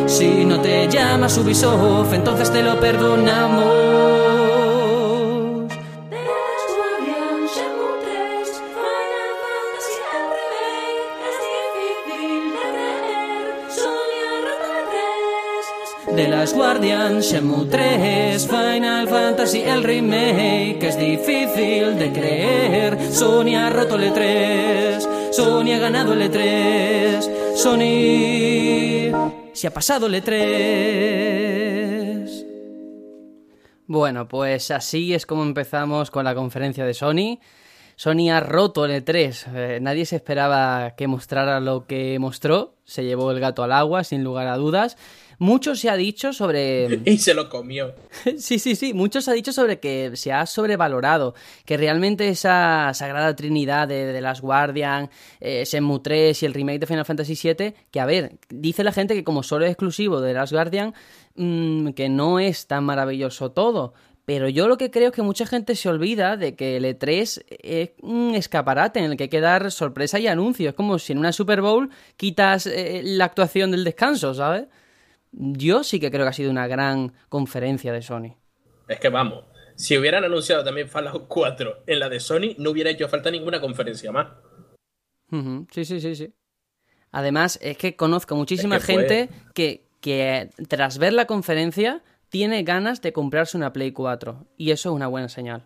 Si 0.05 0.45
no 0.45 0.61
te 0.61 0.87
llamas 0.87 1.37
Ubisoft, 1.37 2.13
entonces 2.13 2.51
te 2.51 2.63
lo 2.63 2.79
perdonamos. 2.79 4.36
3. 16.47 16.53
De 16.53 16.53
las 16.53 16.53
Guardian, 16.53 17.19
Shenmue 17.19 17.65
3, 17.65 18.47
Final 18.47 19.07
Fantasy 19.07 19.61
el 19.61 19.83
remake 19.83 20.81
es 20.81 20.97
difícil 20.97 21.97
de 21.97 22.11
creer. 22.11 23.11
Sony 23.11 23.55
ha 23.55 23.69
roto 23.69 23.95
el 23.95 24.13
E3, 24.13 25.33
Sony 25.33 25.73
ha 25.73 25.79
ganado 25.79 26.13
el 26.13 26.21
E3, 26.21 27.55
Sony 27.55 29.11
se 29.53 29.67
ha 29.67 29.71
pasado 29.71 30.07
el 30.07 30.15
E3. 30.23 30.45
Bueno, 33.87 34.27
pues 34.27 34.71
así 34.71 35.13
es 35.13 35.25
como 35.25 35.43
empezamos 35.43 36.11
con 36.11 36.23
la 36.25 36.35
conferencia 36.35 36.85
de 36.85 36.93
Sony. 36.93 37.39
Sony 37.95 38.29
ha 38.31 38.39
roto 38.41 38.85
el 38.85 39.03
E3. 39.03 39.47
Eh, 39.55 39.79
nadie 39.81 40.05
se 40.05 40.17
esperaba 40.17 40.93
que 40.95 41.07
mostrara 41.07 41.59
lo 41.59 41.87
que 41.87 42.19
mostró. 42.19 42.75
Se 42.85 43.03
llevó 43.03 43.31
el 43.31 43.39
gato 43.39 43.63
al 43.63 43.71
agua, 43.71 44.03
sin 44.03 44.23
lugar 44.23 44.47
a 44.47 44.55
dudas. 44.57 44.97
Mucho 45.39 45.75
se 45.75 45.89
ha 45.89 45.95
dicho 45.95 46.33
sobre... 46.33 47.01
Y 47.05 47.17
se 47.17 47.33
lo 47.33 47.49
comió. 47.49 47.93
Sí, 48.37 48.59
sí, 48.59 48.75
sí. 48.75 48.93
Mucho 48.93 49.21
se 49.21 49.31
ha 49.31 49.33
dicho 49.33 49.51
sobre 49.51 49.79
que 49.79 50.11
se 50.15 50.33
ha 50.33 50.45
sobrevalorado. 50.45 51.35
Que 51.65 51.77
realmente 51.77 52.29
esa 52.29 52.91
sagrada 52.93 53.35
trinidad 53.35 53.87
de, 53.87 54.05
de 54.05 54.21
Last 54.21 54.41
Guardian, 54.41 55.09
eh, 55.39 55.63
Shenmue 55.65 55.99
3 55.99 56.41
y 56.41 56.45
el 56.45 56.53
remake 56.53 56.79
de 56.79 56.87
Final 56.87 57.05
Fantasy 57.05 57.35
VII, 57.41 57.73
que 57.91 57.99
a 57.99 58.05
ver, 58.05 58.37
dice 58.49 58.83
la 58.83 58.91
gente 58.91 59.13
que 59.13 59.23
como 59.23 59.43
solo 59.43 59.65
es 59.65 59.71
exclusivo 59.71 60.21
de 60.21 60.33
Last 60.33 60.53
Guardian, 60.53 60.93
mm, 61.35 61.89
que 61.89 62.09
no 62.09 62.39
es 62.39 62.67
tan 62.67 62.83
maravilloso 62.83 63.51
todo. 63.51 63.93
Pero 64.27 64.49
yo 64.49 64.67
lo 64.67 64.77
que 64.77 64.91
creo 64.91 65.07
es 65.07 65.15
que 65.15 65.21
mucha 65.21 65.45
gente 65.45 65.73
se 65.73 65.87
olvida 65.87 66.35
de 66.35 66.53
que 66.53 66.75
el 66.75 66.83
E3 66.83 67.45
es 67.47 67.91
un 68.01 68.35
escaparate 68.35 68.99
en 68.99 69.11
el 69.11 69.15
que 69.15 69.23
hay 69.23 69.29
que 69.29 69.39
dar 69.39 69.71
sorpresa 69.71 70.19
y 70.19 70.27
anuncios. 70.27 70.71
Es 70.71 70.75
como 70.75 70.99
si 70.99 71.13
en 71.13 71.19
una 71.19 71.31
Super 71.31 71.61
Bowl 71.61 71.89
quitas 72.17 72.67
eh, 72.67 72.99
la 73.05 73.23
actuación 73.23 73.71
del 73.71 73.85
descanso, 73.85 74.33
¿sabes? 74.33 74.65
Yo 75.39 75.83
sí 75.83 75.99
que 75.99 76.09
creo 76.09 76.25
que 76.25 76.29
ha 76.29 76.33
sido 76.33 76.49
una 76.51 76.67
gran 76.67 77.13
conferencia 77.29 77.93
de 77.93 78.01
Sony. 78.01 78.35
Es 78.87 78.99
que 78.99 79.09
vamos, 79.09 79.45
si 79.75 79.95
hubieran 79.97 80.23
anunciado 80.23 80.63
también 80.63 80.89
Fallout 80.89 81.27
4 81.27 81.83
en 81.85 81.99
la 81.99 82.09
de 82.09 82.19
Sony, 82.19 82.55
no 82.57 82.71
hubiera 82.71 82.89
hecho 82.89 83.07
falta 83.07 83.29
ninguna 83.29 83.61
conferencia 83.61 84.11
más. 84.11 84.27
Sí, 85.71 85.85
sí, 85.85 85.99
sí, 86.01 86.15
sí. 86.15 86.33
Además, 87.11 87.59
es 87.61 87.77
que 87.77 87.95
conozco 87.95 88.35
muchísima 88.35 88.77
Es 88.77 88.85
que 88.85 88.93
fue- 88.93 89.07
gente 89.07 89.29
que, 89.53 89.85
que 90.01 90.49
tras 90.67 90.97
ver 90.97 91.13
la 91.13 91.25
conferencia 91.25 92.01
tiene 92.29 92.63
ganas 92.63 93.01
de 93.01 93.13
comprarse 93.13 93.57
una 93.57 93.73
Play 93.73 93.91
4. 93.91 94.47
Y 94.57 94.71
eso 94.71 94.89
es 94.89 94.95
una 94.95 95.07
buena 95.07 95.29
señal. 95.29 95.65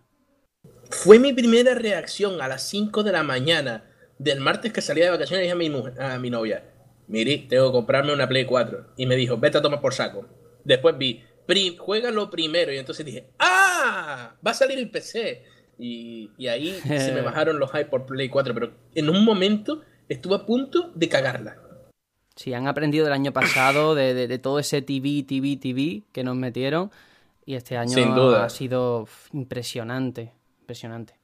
Fue 0.90 1.18
mi 1.20 1.32
primera 1.34 1.74
reacción 1.76 2.42
a 2.42 2.48
las 2.48 2.64
5 2.68 3.04
de 3.04 3.12
la 3.14 3.24
mañana 3.24 3.86
del 4.20 4.40
martes 4.42 4.74
que 4.74 4.82
salía 4.82 5.06
de 5.06 5.12
vacaciones 5.12 5.42
y 5.42 5.44
dije 5.44 5.54
a 5.54 5.56
mi, 5.56 5.70
mujer- 5.70 6.00
a 6.02 6.18
mi 6.20 6.30
novia, 6.30 6.64
Miri, 7.12 7.40
tengo 7.50 7.68
que 7.68 7.74
comprarme 7.74 8.14
una 8.14 8.28
Play 8.28 8.46
4. 8.46 8.94
Y 8.98 9.06
me 9.06 9.16
dijo, 9.16 9.38
vete 9.38 9.58
a 9.58 9.62
tomar 9.62 9.82
por 9.82 9.94
saco. 9.94 10.26
Después 10.64 10.98
vi, 10.98 11.22
"Pri- 11.46 11.76
juégalo 11.78 12.30
primero. 12.30 12.72
Y 12.74 12.78
entonces 12.78 13.06
dije, 13.06 13.28
¡ah! 13.38 14.36
Va 14.46 14.52
a 14.52 14.54
salir 14.54 14.80
el 14.80 14.90
PC. 14.90 15.44
Y, 15.78 16.32
y 16.38 16.48
ahí 16.48 16.72
se 16.84 17.12
me 17.14 17.22
bajaron 17.22 17.60
los 17.60 17.70
hype 17.72 17.86
por 17.86 18.06
Play 18.06 18.30
4. 18.30 18.54
Pero 18.54 18.72
en 18.96 19.10
un 19.10 19.26
momento 19.26 19.82
estuve 20.08 20.36
a 20.36 20.46
punto 20.46 20.92
de 20.96 21.10
cagarla. 21.10 21.58
Sí, 22.36 22.54
han 22.54 22.68
aprendido 22.68 23.04
del 23.04 23.14
año 23.14 23.34
pasado 23.34 23.94
de, 23.94 24.14
de- 24.14 24.28
de 24.30 24.40
todo 24.40 24.58
ese 24.60 24.82
TV, 24.82 25.24
TV, 25.28 25.58
TV 25.58 26.04
que 26.14 26.24
nos 26.24 26.36
metieron. 26.38 26.92
Y 27.46 27.56
este 27.56 27.76
año 27.76 27.90
Sin 27.94 28.16
duda. 28.16 28.46
ha 28.46 28.50
sido 28.50 29.08
impresionante. 29.34 30.32
Impresionante. 30.62 31.16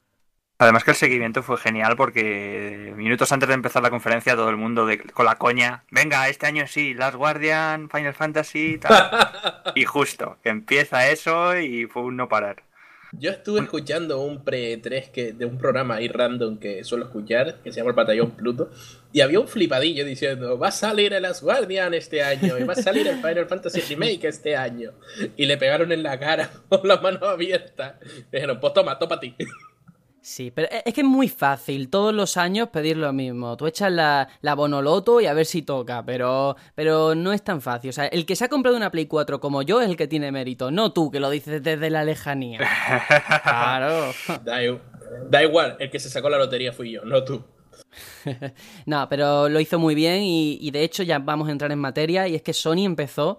Además 0.60 0.82
que 0.82 0.90
el 0.90 0.96
seguimiento 0.96 1.42
fue 1.44 1.56
genial 1.56 1.94
porque 1.96 2.92
minutos 2.96 3.30
antes 3.30 3.48
de 3.48 3.54
empezar 3.54 3.80
la 3.80 3.90
conferencia 3.90 4.34
todo 4.34 4.50
el 4.50 4.56
mundo 4.56 4.86
de- 4.86 4.98
con 4.98 5.24
la 5.24 5.36
coña, 5.36 5.84
venga, 5.92 6.28
este 6.28 6.46
año 6.46 6.66
sí, 6.66 6.94
Last 6.94 7.14
Guardian, 7.14 7.88
Final 7.88 8.12
Fantasy, 8.14 8.78
tal. 8.78 9.08
y 9.76 9.84
justo, 9.84 10.36
que 10.42 10.48
empieza 10.48 11.08
eso 11.10 11.56
y 11.56 11.86
fue 11.86 12.02
un 12.02 12.16
no 12.16 12.28
parar. 12.28 12.64
Yo 13.12 13.30
estuve 13.30 13.60
escuchando 13.60 14.20
un 14.20 14.44
pre-3 14.44 15.10
que, 15.10 15.32
de 15.32 15.46
un 15.46 15.56
programa 15.56 15.94
ahí 15.94 16.08
random 16.08 16.58
que 16.58 16.84
suelo 16.84 17.06
escuchar, 17.06 17.62
que 17.62 17.72
se 17.72 17.78
llama 17.78 17.90
el 17.90 17.96
Batallón 17.96 18.32
Pluto, 18.32 18.70
y 19.12 19.22
había 19.22 19.40
un 19.40 19.48
flipadillo 19.48 20.04
diciendo, 20.04 20.58
va 20.58 20.68
a 20.68 20.72
salir 20.72 21.14
el 21.14 21.22
Last 21.22 21.42
Guardian 21.42 21.94
este 21.94 22.22
año, 22.22 22.58
y 22.58 22.64
va 22.64 22.74
a 22.74 22.76
salir 22.76 23.06
el 23.08 23.16
Final 23.16 23.46
Fantasy 23.46 23.80
Remake 23.94 24.26
este 24.28 24.56
año. 24.56 24.90
Y 25.38 25.46
le 25.46 25.56
pegaron 25.56 25.90
en 25.92 26.02
la 26.02 26.18
cara 26.18 26.50
con 26.68 26.86
las 26.86 27.00
manos 27.00 27.22
abiertas. 27.22 27.94
Dijeron, 28.30 28.60
pues 28.60 28.74
toma, 28.74 28.98
topa 28.98 29.14
a 29.14 29.20
ti. 29.20 29.34
Sí, 30.20 30.50
pero 30.50 30.68
e- 30.70 30.82
es 30.84 30.92
que 30.94 31.00
es 31.02 31.06
muy 31.06 31.28
fácil 31.28 31.88
todos 31.88 32.12
los 32.12 32.36
años 32.36 32.68
pedir 32.68 32.96
lo 32.96 33.12
mismo. 33.12 33.56
Tú 33.56 33.66
echas 33.66 33.90
la, 33.90 34.28
la 34.42 34.54
bonoloto 34.54 35.20
y 35.20 35.26
a 35.26 35.32
ver 35.32 35.46
si 35.46 35.62
toca, 35.62 36.04
pero, 36.04 36.56
pero 36.74 37.14
no 37.14 37.32
es 37.32 37.42
tan 37.42 37.60
fácil. 37.62 37.90
O 37.90 37.92
sea, 37.92 38.06
el 38.06 38.26
que 38.26 38.36
se 38.36 38.44
ha 38.44 38.48
comprado 38.48 38.76
una 38.76 38.90
Play 38.90 39.06
4 39.06 39.40
como 39.40 39.62
yo 39.62 39.80
es 39.80 39.88
el 39.88 39.96
que 39.96 40.06
tiene 40.08 40.30
mérito, 40.32 40.70
no 40.70 40.92
tú 40.92 41.10
que 41.10 41.20
lo 41.20 41.30
dices 41.30 41.62
desde 41.62 41.90
la 41.90 42.04
lejanía. 42.04 42.60
Claro. 43.42 44.12
Da, 44.44 44.58
da 45.30 45.42
igual, 45.42 45.76
el 45.78 45.90
que 45.90 45.98
se 45.98 46.10
sacó 46.10 46.28
la 46.28 46.38
lotería 46.38 46.72
fui 46.72 46.92
yo, 46.92 47.04
no 47.04 47.24
tú. 47.24 47.42
No, 48.86 49.08
pero 49.08 49.48
lo 49.48 49.60
hizo 49.60 49.78
muy 49.78 49.94
bien 49.94 50.22
y, 50.22 50.58
y 50.60 50.70
de 50.70 50.82
hecho 50.82 51.02
ya 51.02 51.18
vamos 51.18 51.48
a 51.48 51.52
entrar 51.52 51.70
en 51.72 51.78
materia 51.78 52.28
y 52.28 52.34
es 52.34 52.42
que 52.42 52.52
Sony 52.52 52.84
empezó 52.84 53.38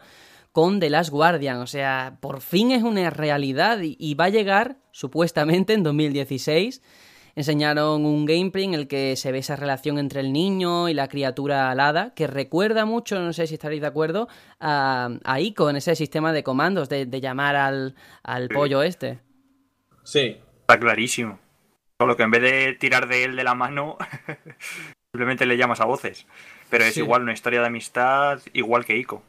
con 0.51 0.79
The 0.79 0.89
Last 0.89 1.09
Guardian, 1.11 1.57
o 1.59 1.67
sea, 1.67 2.17
por 2.21 2.41
fin 2.41 2.71
es 2.71 2.83
una 2.83 3.09
realidad 3.09 3.79
y, 3.81 3.95
y 3.99 4.15
va 4.15 4.25
a 4.25 4.29
llegar 4.29 4.77
supuestamente 4.91 5.73
en 5.73 5.83
2016. 5.83 6.81
Enseñaron 7.35 8.05
un 8.05 8.25
gameplay 8.25 8.65
en 8.65 8.73
el 8.73 8.87
que 8.87 9.15
se 9.15 9.31
ve 9.31 9.37
esa 9.37 9.55
relación 9.55 9.97
entre 9.97 10.19
el 10.19 10.33
niño 10.33 10.89
y 10.89 10.93
la 10.93 11.07
criatura 11.07 11.69
alada, 11.71 12.13
que 12.13 12.27
recuerda 12.27 12.83
mucho, 12.85 13.19
no 13.21 13.31
sé 13.31 13.47
si 13.47 13.53
estaréis 13.53 13.79
de 13.81 13.87
acuerdo, 13.87 14.27
a, 14.59 15.09
a 15.23 15.39
Ico 15.39 15.69
en 15.69 15.77
ese 15.77 15.95
sistema 15.95 16.33
de 16.33 16.43
comandos, 16.43 16.89
de, 16.89 17.05
de 17.05 17.21
llamar 17.21 17.55
al, 17.55 17.95
al 18.23 18.49
pollo 18.49 18.83
este. 18.83 19.19
Sí. 20.03 20.37
Está 20.61 20.79
clarísimo. 20.79 21.39
Solo 22.01 22.17
que 22.17 22.23
en 22.23 22.31
vez 22.31 22.41
de 22.41 22.73
tirar 22.79 23.07
de 23.07 23.23
él 23.23 23.35
de 23.35 23.43
la 23.43 23.55
mano, 23.55 23.97
simplemente 25.13 25.45
le 25.45 25.57
llamas 25.57 25.81
a 25.81 25.85
voces. 25.85 26.25
Pero 26.69 26.83
es 26.83 26.93
Sí. 26.95 26.99
igual 27.01 27.21
una 27.23 27.33
historia 27.33 27.61
de 27.61 27.67
amistad, 27.67 28.39
igual 28.53 28.85
que 28.85 28.97
Ico. 28.97 29.23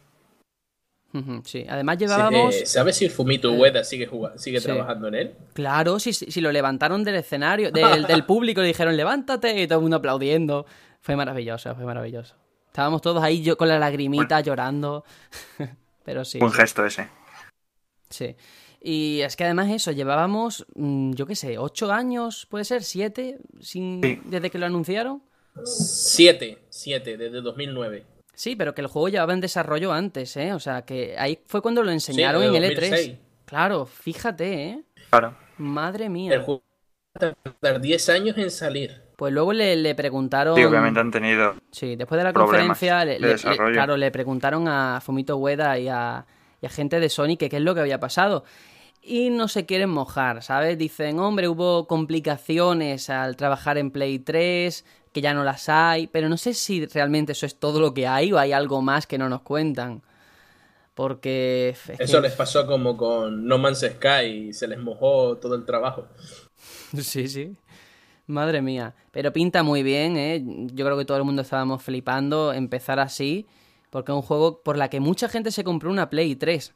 Sí, 1.45 1.66
además 1.69 1.97
Sí, 1.97 2.05
llevábamos... 2.05 2.55
eh, 2.55 2.66
¿Sabes 2.66 2.97
si 2.97 3.09
Fumito 3.09 3.53
Ueda 3.53 3.82
sigue, 3.82 4.07
jugando, 4.07 4.39
sigue 4.39 4.61
Sí. 4.61 4.66
trabajando 4.66 5.09
en 5.09 5.15
él? 5.16 5.35
Claro, 5.55 5.99
si, 5.99 6.12
si 6.12 6.41
lo 6.41 6.53
levantaron 6.53 7.03
del 7.03 7.16
escenario, 7.16 7.70
del, 7.73 8.05
del 8.07 8.24
público, 8.24 8.61
le 8.61 8.69
dijeron 8.69 8.97
levántate 8.97 9.61
y 9.61 9.66
todo 9.66 9.78
el 9.78 9.82
mundo 9.82 9.97
aplaudiendo. 9.97 10.66
Fue 11.01 11.16
maravilloso, 11.16 11.74
fue 11.74 11.85
maravilloso. 11.85 12.37
Estábamos 12.66 13.03
todos 13.03 13.23
ahí 13.24 13.43
yo 13.43 13.57
con 13.57 13.66
la 13.69 13.78
lagrimita 13.78 14.41
llorando. 14.41 15.05
Pero 16.05 16.24
sí, 16.24 16.39
sí, 16.41 16.47
gesto 16.53 16.85
ese. 16.87 17.09
sí. 18.09 18.37
Y 18.82 19.20
es 19.20 19.37
que 19.37 19.45
además 19.45 19.69
eso, 19.70 19.91
llevábamos, 19.93 20.65
mm, 20.74 21.12
yo 21.12 21.27
qué 21.27 21.37
sé, 21.37 21.59
ocho 21.59 21.93
años, 21.93 22.47
puede 22.49 22.65
ser, 22.65 22.82
siete, 22.82 23.37
sin, 23.61 24.01
Sí. 24.03 24.20
desde 24.24 24.49
que 24.51 24.59
lo 24.59 24.65
anunciaron. 24.66 25.23
Siete, 25.65 26.59
siete, 26.70 27.16
desde 27.19 27.43
2009. 27.43 28.07
Sí, 28.41 28.57
pero 28.57 28.75
que 28.75 28.81
el 28.81 28.87
juego 28.87 29.11
llevaba 29.11 29.35
en 29.35 29.43
desarrollo 29.43 29.93
antes, 29.93 30.35
¿eh? 30.39 30.55
O 30.55 30.59
sea, 30.59 30.81
que 30.87 31.15
ahí 31.19 31.39
fue 31.47 31.61
cuando 31.61 31.83
lo 31.83 31.91
enseñaron 31.91 32.43
en 32.43 32.55
el 32.55 32.75
2006. 32.75 33.11
E3. 33.11 33.19
Claro, 33.45 33.85
fíjate, 33.85 34.62
¿eh? 34.62 34.85
Claro. 35.11 35.37
Madre 35.59 36.09
mía. 36.09 36.33
El 36.33 36.41
juego 36.41 36.62
va 37.23 37.29
a 37.29 37.35
tardar 37.61 37.83
10 37.83 38.09
años 38.09 38.39
en 38.39 38.51
salir. 38.51 39.03
Pues 39.17 39.31
luego 39.35 39.53
le, 39.53 39.77
le 39.77 39.95
preguntaron... 39.95 40.57
Sí, 40.57 40.65
obviamente 40.65 41.01
han 41.01 41.11
tenido. 41.11 41.55
Sí, 41.71 41.97
después 41.97 42.17
de 42.19 42.25
la 42.25 42.33
conferencia, 42.33 43.01
de 43.01 43.05
le- 43.05 43.21
le- 43.21 43.29
desarrollo. 43.29 43.75
claro, 43.75 43.99
le 43.99 44.11
preguntaron 44.11 44.67
a 44.69 45.03
Fumito 45.03 45.37
Ueda 45.37 45.79
y 45.79 45.89
a, 45.89 46.25
y 46.62 46.65
a 46.67 46.71
gente 46.71 46.99
de 46.99 47.11
Sony 47.11 47.37
que 47.39 47.51
qué 47.51 47.57
es 47.59 47.62
lo 47.62 47.75
que 47.75 47.81
había 47.83 48.01
pasado. 48.01 48.45
Y 49.03 49.29
no 49.29 49.49
se 49.49 49.67
quieren 49.67 49.91
mojar, 49.91 50.43
¿sabes? 50.43 50.79
Dicen, 50.79 51.19
hombre, 51.19 51.47
hubo 51.47 51.87
complicaciones 51.87 53.11
al 53.11 53.37
trabajar 53.37 53.77
en 53.77 53.91
Play 53.91 54.19
3, 54.19 54.85
que 55.12 55.20
ya 55.20 55.35
no 55.35 55.43
las 55.45 55.69
hay, 55.69 56.07
pero 56.07 56.28
no 56.28 56.37
sé 56.37 56.55
si 56.55 56.87
realmente 56.87 57.32
eso 57.32 57.47
es 57.47 57.57
todo 57.59 57.81
lo 57.81 57.93
que 57.95 58.07
hay 58.07 58.32
o 58.32 58.39
hay 58.39 58.53
algo 58.53 58.81
más 58.82 59.07
que 59.07 59.19
no 59.19 59.28
nos 59.28 59.43
cuentan. 59.43 60.03
Porque... 60.95 61.70
es 61.70 61.97
que- 61.99 62.05
Eso 62.05 62.20
les 62.20 62.32
pasó 62.32 62.66
como 62.66 62.97
con 62.97 63.47
No 63.47 63.59
Man's 63.59 63.81
Sky 63.81 64.27
y 64.27 64.53
se 64.53 64.66
les 64.69 64.78
mojó 64.78 65.37
todo 65.39 65.55
el 65.55 65.65
trabajo. 65.65 66.07
Sí, 67.01 67.28
sí. 67.28 67.57
Madre 68.27 68.61
mía. 68.62 68.95
Pero 69.12 69.32
pinta 69.32 69.62
muy 69.62 69.82
bien, 69.85 70.16
¿eh? 70.16 70.43
Yo 70.74 70.85
creo 70.85 70.99
que 70.99 71.05
todo 71.05 71.16
el 71.19 71.24
mundo 71.24 71.43
estábamos 71.43 71.82
flipando 71.85 72.53
empezar 72.53 72.99
así, 72.99 73.47
porque 73.91 74.11
es 74.11 74.16
un 74.16 74.23
juego 74.23 74.61
por 74.62 74.77
la 74.77 74.91
que 74.91 74.99
mucha 74.99 75.28
gente 75.28 75.53
se 75.53 75.62
compró 75.62 75.89
una 75.91 76.11
Play 76.11 76.35
3. 76.35 76.74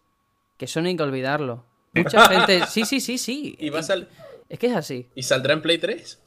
Que 0.56 0.64
eso 0.66 0.80
no 0.80 0.86
hay 0.88 0.96
que 0.96 1.02
olvidarlo. 1.02 1.64
Mucha 1.94 2.28
gente. 2.28 2.64
Sí, 2.68 2.84
sí, 2.84 3.00
sí, 3.00 3.18
sí. 3.18 3.56
¿Y, 3.58 3.70
va 3.70 3.80
a 3.80 3.82
sal- 3.82 4.08
Es 4.48 4.58
que 4.60 4.68
es 4.68 4.76
así. 4.76 5.08
¿Y 5.16 5.24
saldrá 5.24 5.52
en 5.54 5.62
Play 5.62 5.78
3? 5.78 6.20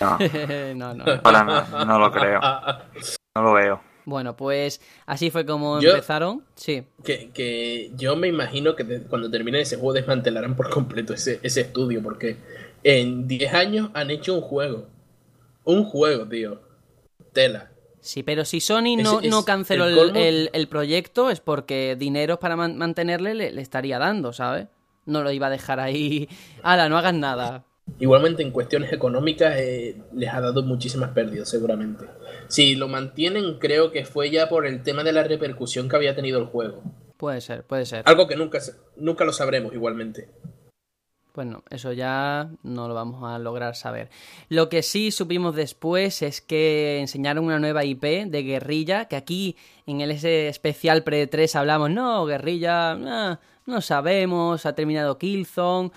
No, 0.74 0.94
no, 0.94 1.04
no. 1.04 1.22
para 1.22 1.44
nada, 1.44 1.84
no 1.84 1.98
lo 1.98 2.10
creo. 2.10 2.40
No 3.36 3.42
lo 3.42 3.52
veo. 3.52 3.80
Bueno, 4.06 4.34
pues 4.36 4.80
así 5.06 5.30
fue 5.30 5.44
como 5.46 5.80
Yo- 5.80 5.90
empezaron. 5.90 6.44
Sí. 6.54 6.84
Que, 7.04 7.30
que 7.30 7.92
yo 7.96 8.16
me 8.16 8.28
imagino 8.28 8.74
que 8.74 8.82
de- 8.84 9.02
cuando 9.02 9.30
termine 9.30 9.60
ese 9.60 9.76
juego 9.76 9.92
desmantelarán 9.92 10.56
por 10.56 10.70
completo 10.70 11.12
ese, 11.14 11.38
ese 11.42 11.60
estudio, 11.60 12.02
porque 12.02 12.36
en 12.82 13.28
10 13.28 13.54
años 13.54 13.90
han 13.94 14.10
hecho 14.10 14.34
un 14.34 14.40
juego. 14.40 14.88
Un 15.64 15.84
juego, 15.84 16.26
tío. 16.26 16.60
Tela. 17.32 17.70
Sí, 18.00 18.22
pero 18.22 18.44
si 18.46 18.60
Sony 18.60 18.96
no, 18.98 19.20
es 19.20 19.28
no 19.30 19.44
canceló 19.44 19.84
el 19.84 19.92
el, 19.92 19.98
colmo. 19.98 20.18
el- 20.18 20.50
el 20.54 20.68
proyecto 20.68 21.28
es 21.30 21.40
porque 21.40 21.94
dinero 21.96 22.40
para 22.40 22.56
man- 22.56 22.78
mantenerle 22.78 23.34
le, 23.34 23.52
le 23.52 23.60
estaría 23.60 23.98
dando, 23.98 24.32
¿sabes? 24.32 24.66
No 25.04 25.22
lo 25.22 25.30
iba 25.30 25.48
a 25.48 25.50
dejar 25.50 25.78
ahí. 25.78 26.28
¡Hala, 26.62 26.88
no 26.88 26.96
hagas 26.96 27.14
nada! 27.14 27.64
Igualmente 27.98 28.42
en 28.42 28.50
cuestiones 28.50 28.92
económicas 28.92 29.56
eh, 29.56 29.96
les 30.14 30.32
ha 30.32 30.40
dado 30.40 30.62
muchísimas 30.62 31.10
pérdidas, 31.10 31.48
seguramente. 31.48 32.06
Si 32.48 32.74
lo 32.74 32.88
mantienen, 32.88 33.58
creo 33.58 33.90
que 33.92 34.04
fue 34.04 34.30
ya 34.30 34.48
por 34.48 34.66
el 34.66 34.82
tema 34.82 35.04
de 35.04 35.12
la 35.12 35.24
repercusión 35.24 35.88
que 35.88 35.96
había 35.96 36.14
tenido 36.14 36.38
el 36.38 36.46
juego. 36.46 36.82
Puede 37.16 37.40
ser, 37.40 37.64
puede 37.64 37.84
ser. 37.84 38.02
Algo 38.06 38.26
que 38.26 38.36
nunca, 38.36 38.58
nunca 38.96 39.24
lo 39.24 39.32
sabremos 39.32 39.74
igualmente. 39.74 40.28
Bueno, 41.34 41.62
eso 41.70 41.92
ya 41.92 42.50
no 42.62 42.88
lo 42.88 42.94
vamos 42.94 43.22
a 43.24 43.38
lograr 43.38 43.76
saber. 43.76 44.10
Lo 44.48 44.68
que 44.68 44.82
sí 44.82 45.10
supimos 45.10 45.54
después 45.54 46.22
es 46.22 46.40
que 46.40 46.98
enseñaron 46.98 47.44
una 47.44 47.60
nueva 47.60 47.84
IP 47.84 48.02
de 48.02 48.42
Guerrilla, 48.42 49.04
que 49.04 49.16
aquí 49.16 49.56
en 49.86 50.00
el 50.00 50.10
ese 50.10 50.48
especial 50.48 51.04
pre-3 51.04 51.54
hablamos, 51.54 51.90
no, 51.90 52.26
Guerrilla, 52.26 52.92
ah, 52.92 53.40
no 53.64 53.80
sabemos, 53.80 54.66
ha 54.66 54.74
terminado 54.74 55.18
Killzone. 55.18 55.92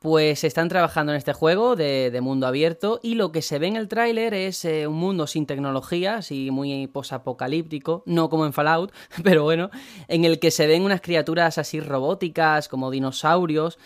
Pues 0.00 0.44
están 0.44 0.70
trabajando 0.70 1.12
en 1.12 1.18
este 1.18 1.34
juego 1.34 1.76
de, 1.76 2.10
de 2.10 2.20
mundo 2.22 2.46
abierto 2.46 3.00
y 3.02 3.16
lo 3.16 3.32
que 3.32 3.42
se 3.42 3.58
ve 3.58 3.66
en 3.66 3.76
el 3.76 3.86
tráiler 3.86 4.32
es 4.32 4.64
eh, 4.64 4.86
un 4.86 4.96
mundo 4.96 5.26
sin 5.26 5.44
tecnología, 5.44 6.16
así 6.16 6.50
muy 6.50 6.86
posapocalíptico, 6.86 8.02
no 8.06 8.30
como 8.30 8.46
en 8.46 8.54
Fallout, 8.54 8.92
pero 9.22 9.42
bueno, 9.42 9.68
en 10.08 10.24
el 10.24 10.38
que 10.38 10.50
se 10.50 10.66
ven 10.66 10.84
unas 10.84 11.02
criaturas 11.02 11.58
así 11.58 11.80
robóticas 11.80 12.66
como 12.68 12.90
dinosaurios 12.90 13.78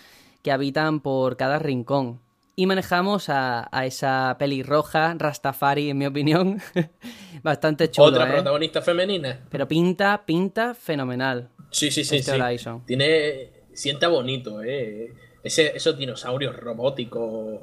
que 0.42 0.52
habitan 0.52 1.00
por 1.00 1.36
cada 1.36 1.58
rincón. 1.58 2.20
Y 2.54 2.66
manejamos 2.66 3.28
a, 3.28 3.68
a 3.72 3.84
esa 3.84 4.36
pelirroja 4.38 5.16
Rastafari, 5.18 5.90
en 5.90 5.98
mi 5.98 6.06
opinión. 6.06 6.60
Bastante 7.42 7.90
chulo, 7.90 8.06
Otra 8.06 8.28
¿eh? 8.28 8.32
protagonista 8.34 8.82
femenina. 8.82 9.40
Pero 9.50 9.66
pinta, 9.66 10.22
pinta 10.24 10.74
fenomenal. 10.74 11.48
Sí, 11.72 11.90
sí, 11.90 12.04
sí. 12.04 12.18
Este 12.18 12.30
sí. 12.30 12.40
Horizon. 12.40 12.86
Tiene. 12.86 13.50
Sienta 13.72 14.06
bonito, 14.06 14.62
eh. 14.62 15.12
Ese, 15.44 15.76
esos 15.76 15.96
dinosaurios 15.96 16.56
robóticos 16.56 17.60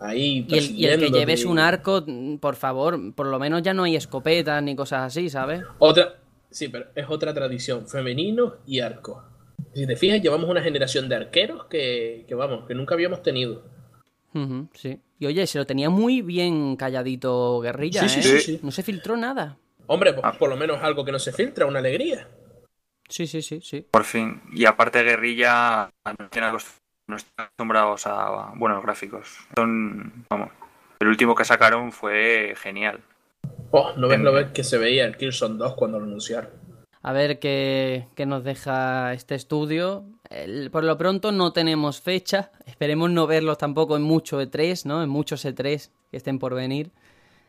ahí. 0.00 0.44
Y 0.48 0.58
el, 0.58 0.70
y 0.72 0.86
el 0.86 0.98
que 1.00 1.10
lleves 1.10 1.44
un 1.44 1.58
arco, 1.60 2.04
por 2.40 2.56
favor, 2.56 3.14
por 3.14 3.26
lo 3.26 3.38
menos 3.38 3.62
ya 3.62 3.74
no 3.74 3.84
hay 3.84 3.94
escopetas 3.96 4.60
ni 4.62 4.74
cosas 4.74 5.02
así, 5.02 5.28
¿sabes? 5.30 5.62
Otra. 5.78 6.16
Sí, 6.50 6.68
pero 6.68 6.86
es 6.94 7.04
otra 7.08 7.32
tradición. 7.34 7.86
Femenino 7.86 8.56
y 8.66 8.80
arco. 8.80 9.22
Si 9.74 9.86
te 9.86 9.96
fijas, 9.96 10.22
llevamos 10.22 10.48
una 10.48 10.62
generación 10.62 11.08
de 11.08 11.16
arqueros 11.16 11.66
que, 11.66 12.24
que 12.26 12.34
vamos, 12.34 12.66
que 12.66 12.74
nunca 12.74 12.94
habíamos 12.94 13.22
tenido. 13.22 13.62
Sí. 14.72 15.00
Y 15.18 15.26
oye, 15.26 15.46
se 15.48 15.58
lo 15.58 15.66
tenía 15.66 15.90
muy 15.90 16.22
bien 16.22 16.76
calladito 16.76 17.58
Guerrilla, 17.60 18.08
Sí, 18.08 18.20
¿eh? 18.20 18.22
sí, 18.22 18.28
sí, 18.30 18.40
sí. 18.40 18.60
No 18.62 18.70
se 18.70 18.82
filtró 18.84 19.16
nada. 19.16 19.58
Hombre, 19.88 20.12
pues 20.14 20.36
por 20.36 20.48
lo 20.48 20.56
menos 20.56 20.78
algo 20.82 21.04
que 21.04 21.10
no 21.12 21.18
se 21.18 21.32
filtra, 21.32 21.66
una 21.66 21.80
alegría. 21.80 22.28
Sí, 23.08 23.26
sí, 23.26 23.42
sí, 23.42 23.60
sí. 23.62 23.84
Por 23.90 24.04
fin. 24.04 24.40
Y 24.54 24.64
aparte 24.66 25.02
Guerrilla 25.02 25.90
no 26.04 26.28
tiene 26.30 26.48
acost- 26.48 26.78
no 27.08 27.16
están 27.16 27.46
acostumbrados 27.46 28.06
a 28.06 28.52
buenos 28.56 28.82
gráficos. 28.82 29.38
Son, 29.56 30.24
vamos, 30.30 30.50
el 31.00 31.08
último 31.08 31.34
que 31.34 31.44
sacaron 31.44 31.90
fue 31.92 32.54
genial. 32.56 33.00
Oh, 33.70 33.92
no 33.96 34.08
ves 34.08 34.20
lo 34.20 34.32
ves 34.32 34.48
que 34.52 34.62
se 34.64 34.78
veía 34.78 35.04
el 35.04 35.16
Killzone 35.16 35.56
2 35.58 35.74
cuando 35.74 35.98
lo 35.98 36.04
anunciaron. 36.06 36.50
A 37.02 37.12
ver 37.12 37.38
qué, 37.38 38.08
qué 38.14 38.26
nos 38.26 38.44
deja 38.44 39.12
este 39.14 39.34
estudio. 39.34 40.04
El- 40.30 40.70
por 40.70 40.84
lo 40.84 40.98
pronto 40.98 41.32
no 41.32 41.52
tenemos 41.52 42.00
fecha. 42.00 42.50
Esperemos 42.66 43.10
no 43.10 43.26
verlos 43.26 43.56
tampoco 43.58 43.96
en 43.96 44.02
mucho 44.02 44.40
E3, 44.42 44.84
¿no? 44.84 45.02
En 45.02 45.08
muchos 45.08 45.44
E3 45.44 45.90
que 46.10 46.16
estén 46.16 46.38
por 46.38 46.54
venir. 46.54 46.90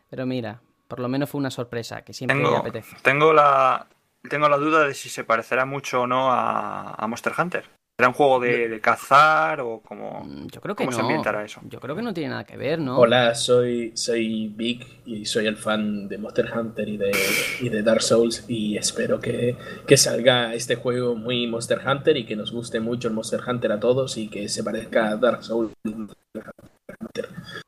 Pero 0.10 0.26
mira, 0.26 0.62
por 0.88 1.00
lo 1.00 1.08
menos 1.10 1.30
fue 1.30 1.40
una 1.40 1.52
sorpresa 1.52 2.04
que 2.04 2.14
siempre 2.14 2.38
Tengo, 2.38 2.58
apetece. 2.58 2.96
tengo 3.02 3.34
la 3.34 3.88
tengo 4.30 4.50
la 4.50 4.58
duda 4.58 4.84
de 4.86 4.94
si 4.94 5.08
se 5.10 5.24
parecerá 5.24 5.66
mucho 5.66 6.02
o 6.02 6.08
no 6.08 6.32
a, 6.32 6.94
a 6.94 7.08
Monster 7.08 7.34
Hunter. 7.38 7.66
¿Será 8.00 8.08
un 8.08 8.16
juego 8.16 8.40
de, 8.40 8.70
de 8.70 8.80
cazar 8.80 9.60
o 9.60 9.82
como 9.82 10.24
Mm, 10.24 10.48
Yo 10.48 10.62
creo 10.62 10.74
que 10.74 10.86
cómo 10.86 10.92
no. 10.92 10.96
se 10.96 11.02
ambientará 11.02 11.44
eso? 11.44 11.60
Yo 11.66 11.82
creo 11.82 11.98
que 11.98 12.02
no 12.02 12.14
tiene 12.14 12.30
nada 12.30 12.46
que 12.46 12.56
ver, 12.56 12.80
¿no? 12.80 12.98
Hola, 12.98 13.36
soy, 13.36 13.92
soy 13.94 14.48
Vic 14.56 14.88
y 15.06 15.26
soy 15.26 15.48
el 15.48 15.58
fan 15.58 16.08
de 16.08 16.18
Monster 16.18 16.50
Hunter 16.58 16.88
y 16.88 16.96
de, 16.96 17.12
y 17.60 17.68
de 17.68 17.84
Dark 17.84 18.02
Souls 18.02 18.46
y 18.48 18.78
espero 18.78 19.20
que, 19.20 19.58
que 19.86 19.98
salga 19.98 20.54
este 20.54 20.76
juego 20.78 21.16
muy 21.16 21.46
Monster 21.48 21.82
Hunter 21.86 22.16
y 22.16 22.26
que 22.26 22.38
nos 22.38 22.54
guste 22.54 22.80
mucho 22.80 23.10
el 23.10 23.14
Monster 23.16 23.42
Hunter 23.46 23.74
a 23.74 23.82
todos 23.82 24.16
y 24.16 24.30
que 24.30 24.48
se 24.48 24.64
parezca 24.64 25.10
a 25.10 25.18
Dark 25.18 25.44
Souls. 25.44 25.74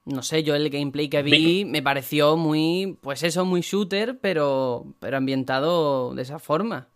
No 0.05 0.23
sé, 0.23 0.43
yo 0.43 0.55
el 0.55 0.69
gameplay 0.69 1.09
que 1.09 1.23
vi 1.23 1.65
me 1.65 1.83
pareció 1.83 2.37
muy, 2.37 2.97
pues 3.01 3.23
eso, 3.23 3.43
muy 3.43 3.59
shooter, 3.59 4.17
pero, 4.19 4.85
pero 5.01 5.17
ambientado 5.17 6.15
de 6.15 6.21
esa 6.21 6.39
forma. 6.39 6.87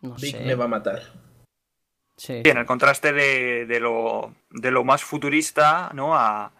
No 0.00 0.14
Vic 0.14 0.36
sé. 0.36 0.44
me 0.44 0.54
va 0.54 0.66
a 0.66 0.68
matar. 0.68 1.02
Sí. 2.18 2.42
Bien, 2.42 2.58
el 2.58 2.66
contraste 2.66 3.12
de, 3.14 3.64
de 3.64 3.80
lo, 3.80 4.34
de 4.50 4.70
lo 4.70 4.84
más 4.84 5.02
futurista, 5.02 5.90
¿no? 5.94 6.14
A, 6.14 6.52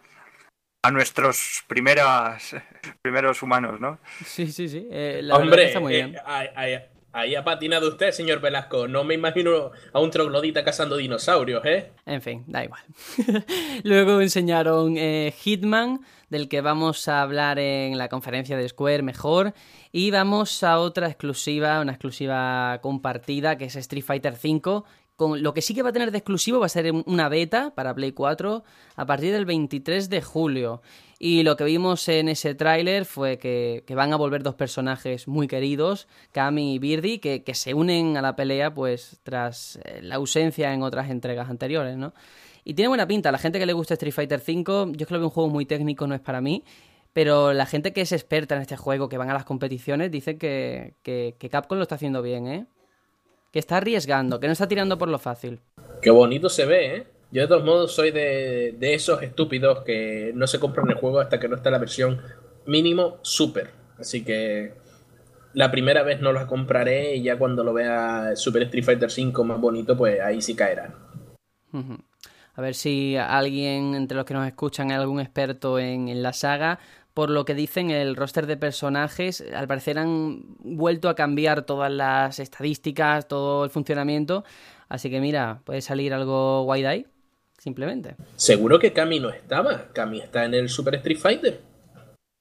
a 0.81 0.91
nuestros 0.91 1.63
primeras, 1.67 2.55
primeros 3.03 3.43
humanos, 3.43 3.79
¿no? 3.79 3.99
Sí, 4.25 4.51
sí, 4.51 4.67
sí. 4.69 4.87
eh, 4.89 5.19
la 5.21 5.35
Hombre, 5.35 5.65
está 5.65 5.79
muy 5.81 5.93
eh, 5.93 6.05
bien. 6.05 6.17
ahí, 6.25 6.47
ahí- 6.55 6.79
ahí 7.11 7.35
ha 7.35 7.43
patinado 7.43 7.89
usted, 7.89 8.11
señor 8.11 8.39
Velasco. 8.39 8.87
No 8.87 9.03
me 9.03 9.15
imagino 9.15 9.71
a 9.91 9.99
un 9.99 10.11
troglodita 10.11 10.63
cazando 10.63 10.95
dinosaurios, 10.95 11.65
¿eh? 11.65 11.91
En 12.05 12.21
fin, 12.21 12.43
da 12.47 12.63
igual. 12.63 12.81
Luego 13.83 14.21
enseñaron 14.21 14.95
eh, 14.97 15.33
Hitman, 15.37 16.01
del 16.29 16.47
que 16.47 16.61
vamos 16.61 17.07
a 17.07 17.21
hablar 17.21 17.59
en 17.59 17.97
la 17.97 18.07
conferencia 18.09 18.55
de 18.57 18.69
Square 18.69 19.01
mejor. 19.03 19.53
Y 19.91 20.11
vamos 20.11 20.61
a 20.63 20.77
otra 20.79 21.07
exclusiva, 21.07 21.81
una 21.81 21.93
exclusiva 21.93 22.79
compartida, 22.81 23.57
que 23.57 23.65
es 23.65 23.75
Street 23.75 24.03
Fighter 24.05 24.33
V. 24.33 24.83
Lo 25.19 25.53
que 25.53 25.61
sí 25.61 25.73
que 25.73 25.83
va 25.83 25.89
a 25.89 25.93
tener 25.93 26.11
de 26.11 26.17
exclusivo 26.17 26.59
va 26.59 26.67
a 26.67 26.69
ser 26.69 26.91
una 26.91 27.29
beta 27.29 27.73
para 27.75 27.93
Play 27.93 28.13
4 28.13 28.63
a 28.95 29.05
partir 29.05 29.33
del 29.33 29.45
23 29.45 30.09
de 30.09 30.21
julio. 30.21 30.81
Y 31.21 31.43
lo 31.43 31.57
que 31.57 31.65
vimos 31.65 32.07
en 32.07 32.29
ese 32.29 32.55
tráiler 32.55 33.03
fue 33.03 33.37
que, 33.37 33.83
van 33.93 34.13
a 34.13 34.15
volver 34.15 34.41
dos 34.41 34.55
personajes 34.55 35.27
muy 35.27 35.47
queridos, 35.47 36.07
Kami 36.31 36.75
y 36.75 36.79
Birdie, 36.79 37.19
que, 37.19 37.53
se 37.53 37.73
unen 37.73 38.15
a 38.15 38.21
la 38.21 38.37
pelea 38.37 38.73
pues 38.73 39.19
tras 39.23 39.79
eh, 39.83 39.99
la 40.01 40.15
ausencia 40.15 40.73
en 40.73 40.81
otras 40.81 41.09
entregas 41.09 41.49
anteriores, 41.49 41.97
¿no? 41.97 42.13
Y 42.63 42.73
tiene 42.73 42.87
buena 42.87 43.05
pinta, 43.07 43.31
la 43.31 43.37
gente 43.37 43.59
que 43.59 43.65
le 43.65 43.73
gusta 43.73 43.95
Street 43.95 44.13
Fighter 44.13 44.39
V, 44.39 44.93
yo 44.95 45.03
es 45.03 45.07
que 45.07 45.13
veo 45.13 45.25
un 45.25 45.29
juego 45.29 45.49
muy 45.49 45.65
técnico, 45.65 46.07
no 46.07 46.15
es 46.15 46.21
para 46.21 46.39
mí, 46.39 46.63
pero 47.11 47.51
la 47.51 47.65
gente 47.65 47.91
que 47.91 48.01
es 48.01 48.13
experta 48.13 48.55
en 48.55 48.61
este 48.61 48.77
juego, 48.77 49.09
que 49.09 49.17
van 49.17 49.29
a 49.29 49.33
las 49.33 49.43
competiciones, 49.43 50.11
dice 50.11 50.37
que, 50.37 50.95
que 51.03 51.49
Capcom 51.49 51.77
lo 51.77 51.83
está 51.83 51.95
haciendo 51.95 52.21
bien, 52.21 52.47
¿eh? 52.47 52.65
Que 53.51 53.59
está 53.59 53.77
arriesgando, 53.77 54.39
que 54.39 54.47
no 54.47 54.53
está 54.53 54.67
tirando 54.67 54.97
por 54.97 55.09
lo 55.09 55.19
fácil. 55.19 55.59
Qué 56.01 56.11
bonito 56.11 56.49
se 56.49 56.65
ve, 56.65 56.95
¿eh? 56.95 57.07
Yo 57.31 57.41
de 57.41 57.47
todos 57.47 57.63
modos 57.63 57.93
soy 57.93 58.11
de, 58.11 58.75
de 58.77 58.93
esos 58.95 59.21
estúpidos 59.21 59.83
que 59.83 60.31
no 60.33 60.47
se 60.47 60.59
compran 60.59 60.89
el 60.89 60.95
juego 60.95 61.19
hasta 61.19 61.39
que 61.39 61.47
no 61.47 61.55
está 61.55 61.69
la 61.69 61.77
versión 61.77 62.21
mínimo 62.65 63.17
super. 63.21 63.71
Así 63.99 64.23
que 64.23 64.73
la 65.53 65.71
primera 65.71 66.03
vez 66.03 66.21
no 66.21 66.31
la 66.31 66.47
compraré 66.47 67.15
y 67.15 67.23
ya 67.23 67.37
cuando 67.37 67.63
lo 67.63 67.73
vea 67.73 68.35
Super 68.35 68.63
Street 68.63 68.83
Fighter 68.83 69.11
5 69.11 69.43
más 69.43 69.59
bonito, 69.59 69.97
pues 69.97 70.19
ahí 70.21 70.41
sí 70.41 70.55
caerá. 70.55 70.93
Ujú. 71.73 71.97
A 72.55 72.61
ver 72.61 72.75
si 72.75 73.15
alguien 73.15 73.95
entre 73.95 74.17
los 74.17 74.25
que 74.25 74.33
nos 74.33 74.45
escuchan 74.45 74.91
es 74.91 74.97
algún 74.97 75.19
experto 75.19 75.79
en, 75.79 76.09
en 76.09 76.21
la 76.21 76.33
saga. 76.33 76.79
Por 77.13 77.29
lo 77.29 77.43
que 77.43 77.55
dicen, 77.55 77.89
el 77.91 78.15
roster 78.15 78.47
de 78.47 78.55
personajes 78.55 79.43
al 79.53 79.67
parecer 79.67 79.97
han 79.97 80.43
vuelto 80.59 81.09
a 81.09 81.15
cambiar 81.15 81.63
todas 81.63 81.91
las 81.91 82.39
estadísticas, 82.39 83.27
todo 83.27 83.63
el 83.65 83.69
funcionamiento. 83.69 84.43
Así 84.87 85.09
que 85.09 85.19
mira, 85.19 85.61
puede 85.65 85.81
salir 85.81 86.13
algo 86.13 86.63
guay 86.63 86.81
de 86.81 86.87
ahí, 86.87 87.07
simplemente. 87.57 88.15
Seguro 88.35 88.79
que 88.79 88.93
Kami 88.93 89.19
no 89.19 89.29
estaba. 89.29 89.87
Kami 89.93 90.21
está 90.21 90.45
en 90.45 90.53
el 90.53 90.69
Super 90.69 90.95
Street 90.95 91.19
Fighter. 91.19 91.61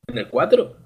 En 0.07 0.19
el 0.19 0.28
4. 0.28 0.77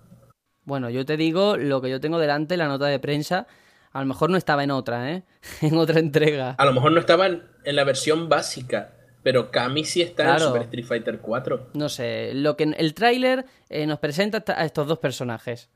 Bueno, 0.64 0.90
yo 0.90 1.04
te 1.04 1.16
digo 1.16 1.56
lo 1.56 1.80
que 1.80 1.90
yo 1.90 2.00
tengo 2.00 2.18
delante, 2.18 2.56
la 2.56 2.68
nota 2.68 2.86
de 2.86 2.98
prensa. 2.98 3.46
A 3.92 4.00
lo 4.00 4.06
mejor 4.06 4.30
no 4.30 4.36
estaba 4.36 4.64
en 4.64 4.70
otra, 4.70 5.12
¿eh? 5.12 5.24
en 5.60 5.76
otra 5.76 6.00
entrega. 6.00 6.52
A 6.52 6.64
lo 6.64 6.72
mejor 6.72 6.92
no 6.92 7.00
estaba 7.00 7.26
en 7.26 7.76
la 7.76 7.84
versión 7.84 8.28
básica. 8.28 8.92
Pero 9.22 9.50
Kami 9.50 9.84
sí 9.84 10.02
está 10.02 10.22
en 10.24 10.28
Claro. 10.30 10.46
Super 10.48 10.62
Street 10.62 10.84
Fighter 10.84 11.18
4. 11.20 11.68
No 11.74 11.88
sé, 11.88 12.32
lo 12.34 12.56
que 12.56 12.64
el 12.64 12.94
tráiler 12.94 13.44
eh, 13.68 13.86
nos 13.86 13.98
presenta 14.00 14.42
a 14.56 14.64
estos 14.64 14.86
dos 14.88 14.98
personajes, 14.98 15.70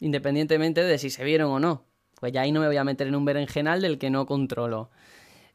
independientemente 0.00 0.82
de 0.82 0.98
si 0.98 1.10
se 1.10 1.24
vieron 1.24 1.50
o 1.50 1.60
no. 1.60 1.84
Pues 2.20 2.32
ya 2.32 2.42
ahí 2.42 2.52
no 2.52 2.60
me 2.60 2.66
voy 2.66 2.76
a 2.76 2.84
meter 2.84 3.06
en 3.06 3.14
un 3.16 3.24
berenjenal 3.24 3.80
del 3.82 3.98
que 3.98 4.10
no 4.10 4.26
controlo. 4.26 4.90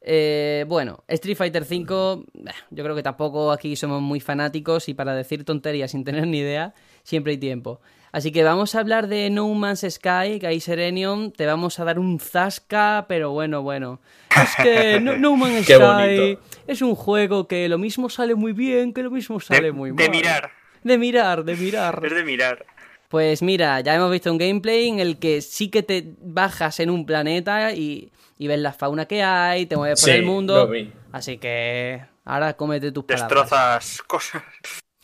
Eh, 0.02 0.66
bueno, 0.68 1.04
Street 1.08 1.36
Fighter 1.36 1.64
V, 1.64 2.24
eh, 2.36 2.52
yo 2.70 2.84
creo 2.84 2.96
que 2.96 3.04
tampoco 3.04 3.52
aquí 3.52 3.76
somos 3.76 4.02
muy 4.02 4.20
fanáticos 4.22 4.88
y 4.88 4.94
para 4.94 5.14
decir 5.14 5.44
tonterías 5.44 5.91
sin 5.91 6.04
tener 6.06 6.26
ni 6.28 6.40
idea, 6.40 6.74
siempre 7.04 7.32
hay 7.32 7.38
tiempo. 7.38 7.82
Así 8.11 8.31
que 8.31 8.44
vamos 8.44 8.73
a 8.76 8.80
hablar 8.80 9.07
de 9.07 9.30
No 9.30 9.48
Man's 9.53 9.86
Sky, 9.88 10.40
que 10.40 10.48
ahí 10.48 10.60
Serenium, 10.60 11.31
te 11.31 11.45
vamos 11.45 11.80
a 11.80 11.84
dar 11.86 11.99
un 11.99 12.19
zasca, 12.19 13.06
pero 13.07 13.31
bueno, 13.31 13.61
bueno. 13.61 13.99
Es 14.36 14.56
que 14.64 14.99
No, 14.99 15.15
No 15.18 15.36
Man's 15.38 15.64
Sky 15.65 15.73
bonito. 15.77 16.41
es 16.68 16.81
un 16.81 16.95
juego 16.95 17.48
que 17.48 17.69
lo 17.69 17.77
mismo 17.77 18.10
sale 18.10 18.34
muy 18.36 18.53
bien, 18.53 18.94
que 18.94 19.03
lo 19.03 19.11
mismo 19.11 19.40
sale 19.40 19.61
De, 19.61 19.72
muy 19.72 19.91
mal. 19.91 19.98
de 20.03 20.10
mirar. 20.10 20.52
De 20.84 20.98
mirar, 20.98 21.44
de 21.44 21.56
mirar. 21.56 22.02
Es 22.06 22.14
de 22.15 22.23
mirar. 22.23 22.65
Pues 23.10 23.41
mira, 23.41 23.80
ya 23.81 23.95
hemos 23.95 24.11
visto 24.11 24.31
un 24.31 24.38
gameplay 24.38 24.88
en 24.88 24.99
el 24.99 25.18
que 25.18 25.41
sí 25.41 25.69
que 25.69 25.81
te 25.84 26.14
bajas 26.22 26.80
en 26.80 26.90
un 26.91 27.06
planeta 27.07 27.73
y, 27.73 28.11
y 28.38 28.48
ves 28.48 28.60
la 28.60 28.72
fauna 28.72 29.06
que 29.07 29.23
hay, 29.23 29.65
te 29.65 29.76
mueves 29.77 29.99
por 29.99 30.10
Sí, 30.11 30.15
el 30.15 30.23
mundo. 30.23 30.57
lo 30.57 30.68
vi. 30.68 30.91
Así 31.11 31.38
que 31.40 32.02
ahora 32.23 32.53
cómete 32.56 32.91
tus 32.91 33.03
palabras. 33.06 33.30
Destrozas 33.49 34.02
cosas. 34.03 34.44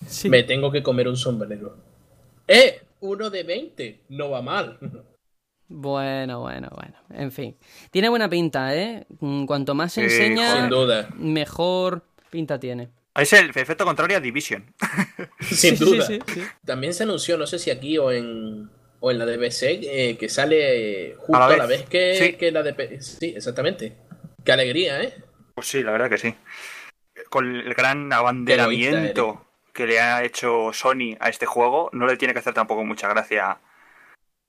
Sí. 0.06 0.30
Me 0.30 0.44
tengo 0.44 0.72
que 0.72 0.84
comer 0.84 1.08
un 1.08 1.18
sombrero. 1.18 1.78
¡Eh! 2.48 2.82
Uno 3.06 3.30
de 3.30 3.44
20. 3.44 4.06
No 4.10 4.30
va 4.30 4.42
mal. 4.42 4.80
Bueno, 5.68 6.42
bueno, 6.42 6.70
bueno. 6.76 6.94
En 7.10 7.32
fin. 7.32 7.58
Tiene 7.92 8.10
buena 8.10 8.30
pinta, 8.30 8.76
¿eh? 8.76 9.08
Mm, 9.20 9.46
Cuanto 9.46 9.74
más 9.74 9.94
se 9.94 10.08
Sí, 10.10 10.16
enseña, 10.16 10.56
Sin 10.62 10.70
duda. 10.70 11.10
mejor 11.16 12.04
pinta 12.30 12.60
tiene. 12.60 12.90
Es 13.16 13.34
el 13.34 13.50
efecto 13.50 13.86
contrario 13.86 14.18
a 14.18 14.20
Division. 14.20 14.74
Sin 15.42 15.78
duda. 15.78 16.06
sí, 16.06 16.20
sí. 16.28 16.42
También 16.66 16.94
se 16.94 17.04
anunció, 17.04 17.38
no 17.38 17.48
sé 17.48 17.58
si 17.60 17.72
aquí 17.72 17.98
o 17.98 18.12
en, 18.12 18.70
o 19.00 19.10
en 19.12 19.18
la 19.18 19.26
DBC, 19.26 19.64
eh, 19.84 20.18
que 20.20 20.30
sale 20.30 21.16
justo 21.18 21.36
A 21.36 21.48
a 21.48 21.58
la 21.58 21.66
vez. 21.66 21.84
que, 21.90 22.16
Sí. 22.16 22.34
que 22.34 22.52
la 22.52 22.62
de... 22.62 22.74
P- 22.74 23.02
Sí, 23.02 23.34
exactamente. 23.36 23.96
Qué 24.44 24.52
alegría, 24.52 25.02
¿eh? 25.02 25.14
Pues 25.56 25.68
sí, 25.68 25.82
la 25.82 25.92
verdad 25.92 26.10
que 26.10 26.18
sí. 26.18 26.36
Con 27.30 27.56
el 27.56 27.74
gran 27.74 28.12
abanderamiento 28.14 29.45
que 29.76 29.86
le 29.86 30.00
ha 30.00 30.24
hecho 30.24 30.72
Sony 30.74 31.16
a 31.20 31.30
este 31.30 31.46
juego, 31.46 31.90
no 31.94 32.08
le 32.08 32.18
tiene 32.18 32.34
que 32.34 32.40
hacer 32.40 32.54
tampoco 32.56 32.84
mucha 32.84 33.08
gracia 33.10 33.60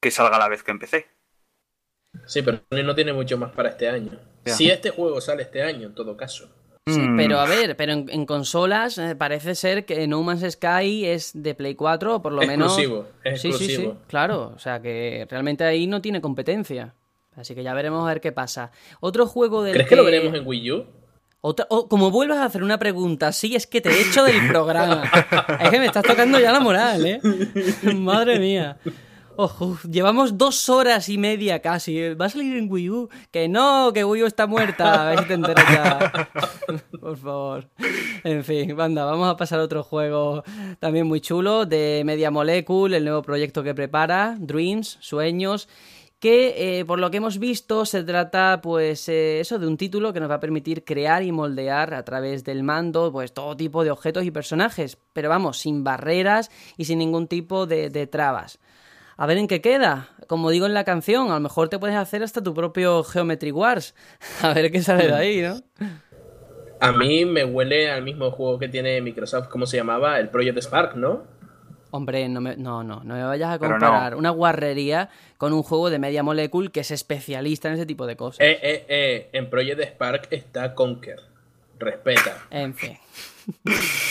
que 0.01 0.11
salga 0.11 0.37
a 0.37 0.39
la 0.39 0.49
vez 0.49 0.63
que 0.63 0.71
empecé. 0.71 1.09
Sí, 2.27 2.41
pero 2.43 2.59
Sony 2.71 2.83
no 2.85 2.95
tiene 2.95 3.13
mucho 3.13 3.37
más 3.37 3.53
para 3.53 3.69
este 3.71 3.89
año. 3.89 4.13
Ya. 4.45 4.55
Si 4.55 4.71
este 4.71 4.91
juego 4.91 5.21
sale 5.21 5.43
este 5.43 5.63
año, 5.63 5.89
en 5.89 5.95
todo 5.95 6.17
caso. 6.17 6.49
Sí, 6.89 7.01
Mm. 7.01 7.17
pero 7.17 7.41
a 7.41 7.47
ver, 7.47 7.77
pero 7.77 7.93
en, 7.93 8.09
en 8.11 8.27
consolas 8.27 8.97
eh, 8.99 9.17
parece 9.17 9.57
ser 9.57 9.85
que 9.85 10.07
No 10.07 10.23
Man's 10.23 10.49
Sky 10.53 11.05
es 11.07 11.33
de 11.35 11.55
Play 11.57 11.75
4, 11.75 12.15
o 12.15 12.23
por 12.23 12.33
lo 12.33 12.43
menos. 12.47 12.79
Exclusivo, 12.79 13.09
es 13.25 13.43
Sí, 13.43 13.51
sí, 13.53 13.59
sí, 13.59 13.65
exclusivo. 13.65 13.99
claro. 14.07 14.53
O 14.55 14.59
sea 14.61 14.81
que 14.81 15.27
realmente 15.29 15.65
ahí 15.65 15.89
no 15.89 16.01
tiene 16.01 16.21
competencia. 16.21 16.95
Así 17.35 17.55
que 17.57 17.65
ya 17.65 17.75
veremos 17.75 18.05
a 18.05 18.09
ver 18.09 18.21
qué 18.21 18.31
pasa. 18.33 18.71
Otro 19.01 19.27
juego 19.27 19.63
del 19.65 19.75
¿Crees 19.75 19.89
que 19.89 19.97
lo 19.97 20.05
veremos 20.05 20.33
en 20.35 20.47
Wii 20.47 20.71
U? 20.73 20.87
Otra- 21.49 21.69
oh, 21.71 21.87
como 21.89 22.11
vuelvas 22.11 22.39
a 22.39 22.47
hacer 22.47 22.65
una 22.65 22.77
pregunta 22.77 23.29
así, 23.29 23.55
es 23.55 23.69
que 23.69 23.81
te 23.81 24.01
echo 24.01 24.25
del 24.25 24.49
programa. 24.49 25.05
es 25.61 25.71
que 25.71 25.79
me 25.79 25.87
estás 25.87 26.03
tocando 26.03 26.41
ya 26.41 26.51
la 26.51 26.59
moral, 26.59 27.07
¿eh? 27.07 27.21
Madre 27.95 28.41
mía. 28.41 28.79
Ojo, 29.37 29.79
llevamos 29.89 30.39
dos 30.39 30.69
horas 30.69 31.09
y 31.09 31.19
media 31.19 31.61
casi. 31.63 32.15
¿Va 32.15 32.27
a 32.27 32.29
salir 32.31 32.57
en 32.57 32.69
Wii 32.69 32.91
U? 32.91 33.09
Que 33.31 33.47
no, 33.49 33.93
que 33.95 34.05
Wii 34.05 34.25
U 34.25 34.27
está 34.27 34.49
muerta. 34.49 35.07
A 35.07 35.11
ver 35.11 35.19
si 35.21 35.25
te 35.27 35.35
enteras 35.35 35.71
ya. 35.71 36.29
Por 37.01 37.17
favor. 37.17 37.69
En 38.25 38.43
fin, 38.43 38.75
banda, 38.75 39.05
vamos 39.05 39.29
a 39.29 39.37
pasar 39.37 39.61
a 39.61 39.63
otro 39.63 39.85
juego 39.85 40.43
también 40.81 41.07
muy 41.07 41.21
chulo 41.21 41.65
de 41.65 42.03
Media 42.05 42.33
Molecule, 42.33 42.97
el 42.97 43.05
nuevo 43.05 43.23
proyecto 43.23 43.63
que 43.63 43.73
prepara, 43.73 44.37
Dreams, 44.41 44.99
Sueños 45.01 45.69
que 46.19 46.79
eh, 46.79 46.85
por 46.85 46.99
lo 46.99 47.11
que 47.11 47.19
hemos 47.19 47.39
visto 47.39 47.85
se 47.85 48.03
trata 48.03 48.61
pues 48.63 49.09
eh, 49.09 49.41
eso 49.41 49.59
de 49.59 49.67
un 49.67 49.77
título 49.77 50.13
que 50.13 50.21
nos 50.21 50.31
va 50.31 50.37
a 50.37 50.41
permitir 50.41 50.85
crear 50.85 51.23
y 51.23 51.33
moldear 51.33 51.95
a 51.95 52.05
través 52.05 52.45
del 52.45 52.63
mando 52.63 53.13
pues 53.13 53.35
todo 53.35 53.57
tipo 53.57 53.85
de 53.85 53.91
objetos 53.91 54.25
y 54.25 54.31
personajes, 54.31 54.99
pero 55.13 55.29
vamos, 55.29 55.59
sin 55.59 55.85
barreras 55.85 56.51
y 56.77 56.87
sin 56.87 56.99
ningún 56.99 57.29
tipo 57.29 57.67
de, 57.67 57.91
de 57.91 58.07
trabas. 58.07 58.59
A 59.19 59.27
ver 59.27 59.39
en 59.39 59.49
qué 59.49 59.61
queda. 59.61 60.11
Como 60.27 60.51
digo 60.51 60.67
en 60.67 60.75
la 60.75 60.85
canción, 60.85 61.31
a 61.31 61.35
lo 61.35 61.41
mejor 61.41 61.69
te 61.69 61.79
puedes 61.79 61.97
hacer 61.97 62.23
hasta 62.23 62.43
tu 62.43 62.53
propio 62.53 63.03
Geometry 63.03 63.51
Wars. 63.51 63.95
A 64.43 64.53
ver 64.53 64.71
qué 64.71 64.83
sale 64.83 65.07
de 65.07 65.15
ahí, 65.15 65.41
¿no? 65.41 65.57
A 66.81 66.93
mí 66.93 67.25
me 67.25 67.45
huele 67.45 67.91
al 67.91 68.03
mismo 68.03 68.31
juego 68.31 68.59
que 68.59 68.69
tiene 68.69 69.01
Microsoft, 69.01 69.49
¿cómo 69.49 69.65
se 69.65 69.79
llamaba? 69.79 70.21
El 70.21 70.29
Project 70.29 70.59
Spark, 70.59 70.97
¿no? 70.97 71.25
Hombre, 71.97 72.29
no, 72.29 72.43
me, 72.43 72.57
no, 72.57 72.85
no, 72.85 73.03
no 73.03 73.15
me 73.15 73.25
vayas 73.25 73.49
a 73.49 73.55
no. 73.55 73.71
comparar 73.71 74.17
una 74.17 74.29
guarrería 74.29 75.09
con 75.39 75.55
un 75.55 75.63
juego 75.63 75.89
de 75.89 75.99
Media 75.99 76.23
Molecule 76.23 76.71
que 76.71 76.81
es 76.81 76.91
especialista 76.91 77.69
en 77.69 77.75
ese 77.75 77.87
tipo 77.87 78.07
de 78.07 78.17
cosas. 78.17 78.41
Eh, 78.41 78.59
eh, 78.63 78.85
eh. 78.87 79.31
En 79.33 79.49
Project 79.49 79.81
Spark 79.81 80.29
está 80.31 80.75
Conker. 80.75 81.23
Respeta. 81.79 82.47
En 82.51 82.75
fin. 82.75 82.99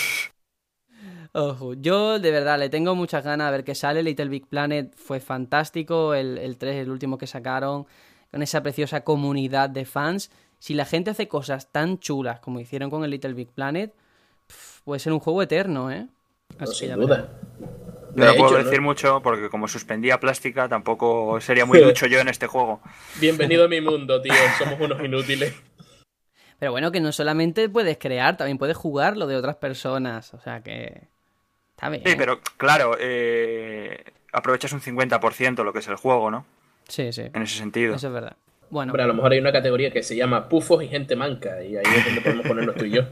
Ojo, 1.33 1.75
yo 1.75 2.17
de 2.17 2.31
verdad 2.31 2.57
le 2.57 2.69
tengo 2.69 2.95
muchas 2.95 3.23
ganas 3.23 3.49
a 3.49 3.51
ver 3.51 3.63
qué 3.63 3.75
sale. 3.75 4.01
Little 4.01 4.29
Big 4.29 4.47
Planet 4.47 4.95
fue 4.95 5.19
fantástico. 5.19 6.15
El, 6.15 6.39
el 6.39 6.57
3, 6.57 6.77
el 6.77 6.89
último 6.89 7.19
que 7.19 7.27
sacaron, 7.27 7.85
con 8.31 8.41
esa 8.41 8.63
preciosa 8.63 9.01
comunidad 9.01 9.69
de 9.69 9.85
fans. 9.85 10.31
Si 10.57 10.73
la 10.73 10.85
gente 10.85 11.11
hace 11.11 11.27
cosas 11.27 11.71
tan 11.71 11.99
chulas 11.99 12.39
como 12.39 12.59
hicieron 12.59 12.89
con 12.89 13.03
el 13.03 13.11
Little 13.11 13.33
Big 13.33 13.49
Planet, 13.49 13.93
puede 14.83 14.99
ser 14.99 15.13
un 15.13 15.19
juego 15.19 15.43
eterno, 15.43 15.91
¿eh? 15.91 16.07
No, 16.57 16.63
Así 16.63 16.87
sin 16.87 16.95
duda. 16.95 17.29
Yo 17.59 18.23
De 18.23 18.25
no 18.25 18.35
puedo 18.35 18.63
decir 18.63 18.81
mucho 18.81 19.21
porque 19.21 19.49
como 19.49 19.67
suspendía 19.67 20.19
plástica 20.19 20.69
tampoco 20.69 21.39
sería 21.41 21.65
muy 21.65 21.79
ducho 21.83 22.07
yo 22.07 22.19
en 22.19 22.29
este 22.29 22.47
juego. 22.47 22.81
Bienvenido 23.19 23.65
a 23.65 23.67
mi 23.67 23.81
mundo, 23.81 24.21
tío. 24.21 24.33
Somos 24.57 24.79
unos 24.79 25.03
inútiles. 25.03 25.53
Pero 26.59 26.71
bueno, 26.71 26.91
que 26.91 27.01
no 27.01 27.11
solamente 27.11 27.67
puedes 27.67 27.97
crear, 27.97 28.37
también 28.37 28.57
puedes 28.57 28.77
jugar 28.77 29.17
lo 29.17 29.27
de 29.27 29.35
otras 29.35 29.57
personas. 29.57 30.33
O 30.33 30.39
sea 30.39 30.61
que. 30.61 31.09
Está 31.71 31.89
bien. 31.89 32.03
Sí, 32.05 32.15
pero 32.17 32.39
claro, 32.55 32.95
eh, 32.99 34.03
aprovechas 34.31 34.71
un 34.71 34.81
50% 34.81 35.63
lo 35.63 35.73
que 35.73 35.79
es 35.79 35.87
el 35.89 35.95
juego, 35.95 36.31
¿no? 36.31 36.45
Sí, 36.87 37.11
sí. 37.11 37.23
En 37.33 37.41
ese 37.41 37.57
sentido. 37.57 37.95
Eso 37.95 38.07
es 38.07 38.13
verdad. 38.13 38.37
Bueno, 38.69 38.91
Hombre, 38.91 39.03
a 39.03 39.07
lo 39.07 39.13
mejor 39.13 39.31
hay 39.31 39.39
una 39.39 39.51
categoría 39.51 39.91
que 39.91 40.03
se 40.03 40.15
llama 40.15 40.49
pufos 40.49 40.83
y 40.83 40.87
gente 40.87 41.15
manca. 41.15 41.63
Y 41.63 41.77
ahí 41.77 41.83
es 41.85 42.05
donde 42.05 42.21
podemos 42.21 42.47
ponernos 42.47 42.75
tú 42.75 42.85
y 42.85 42.91
yo. 42.91 43.03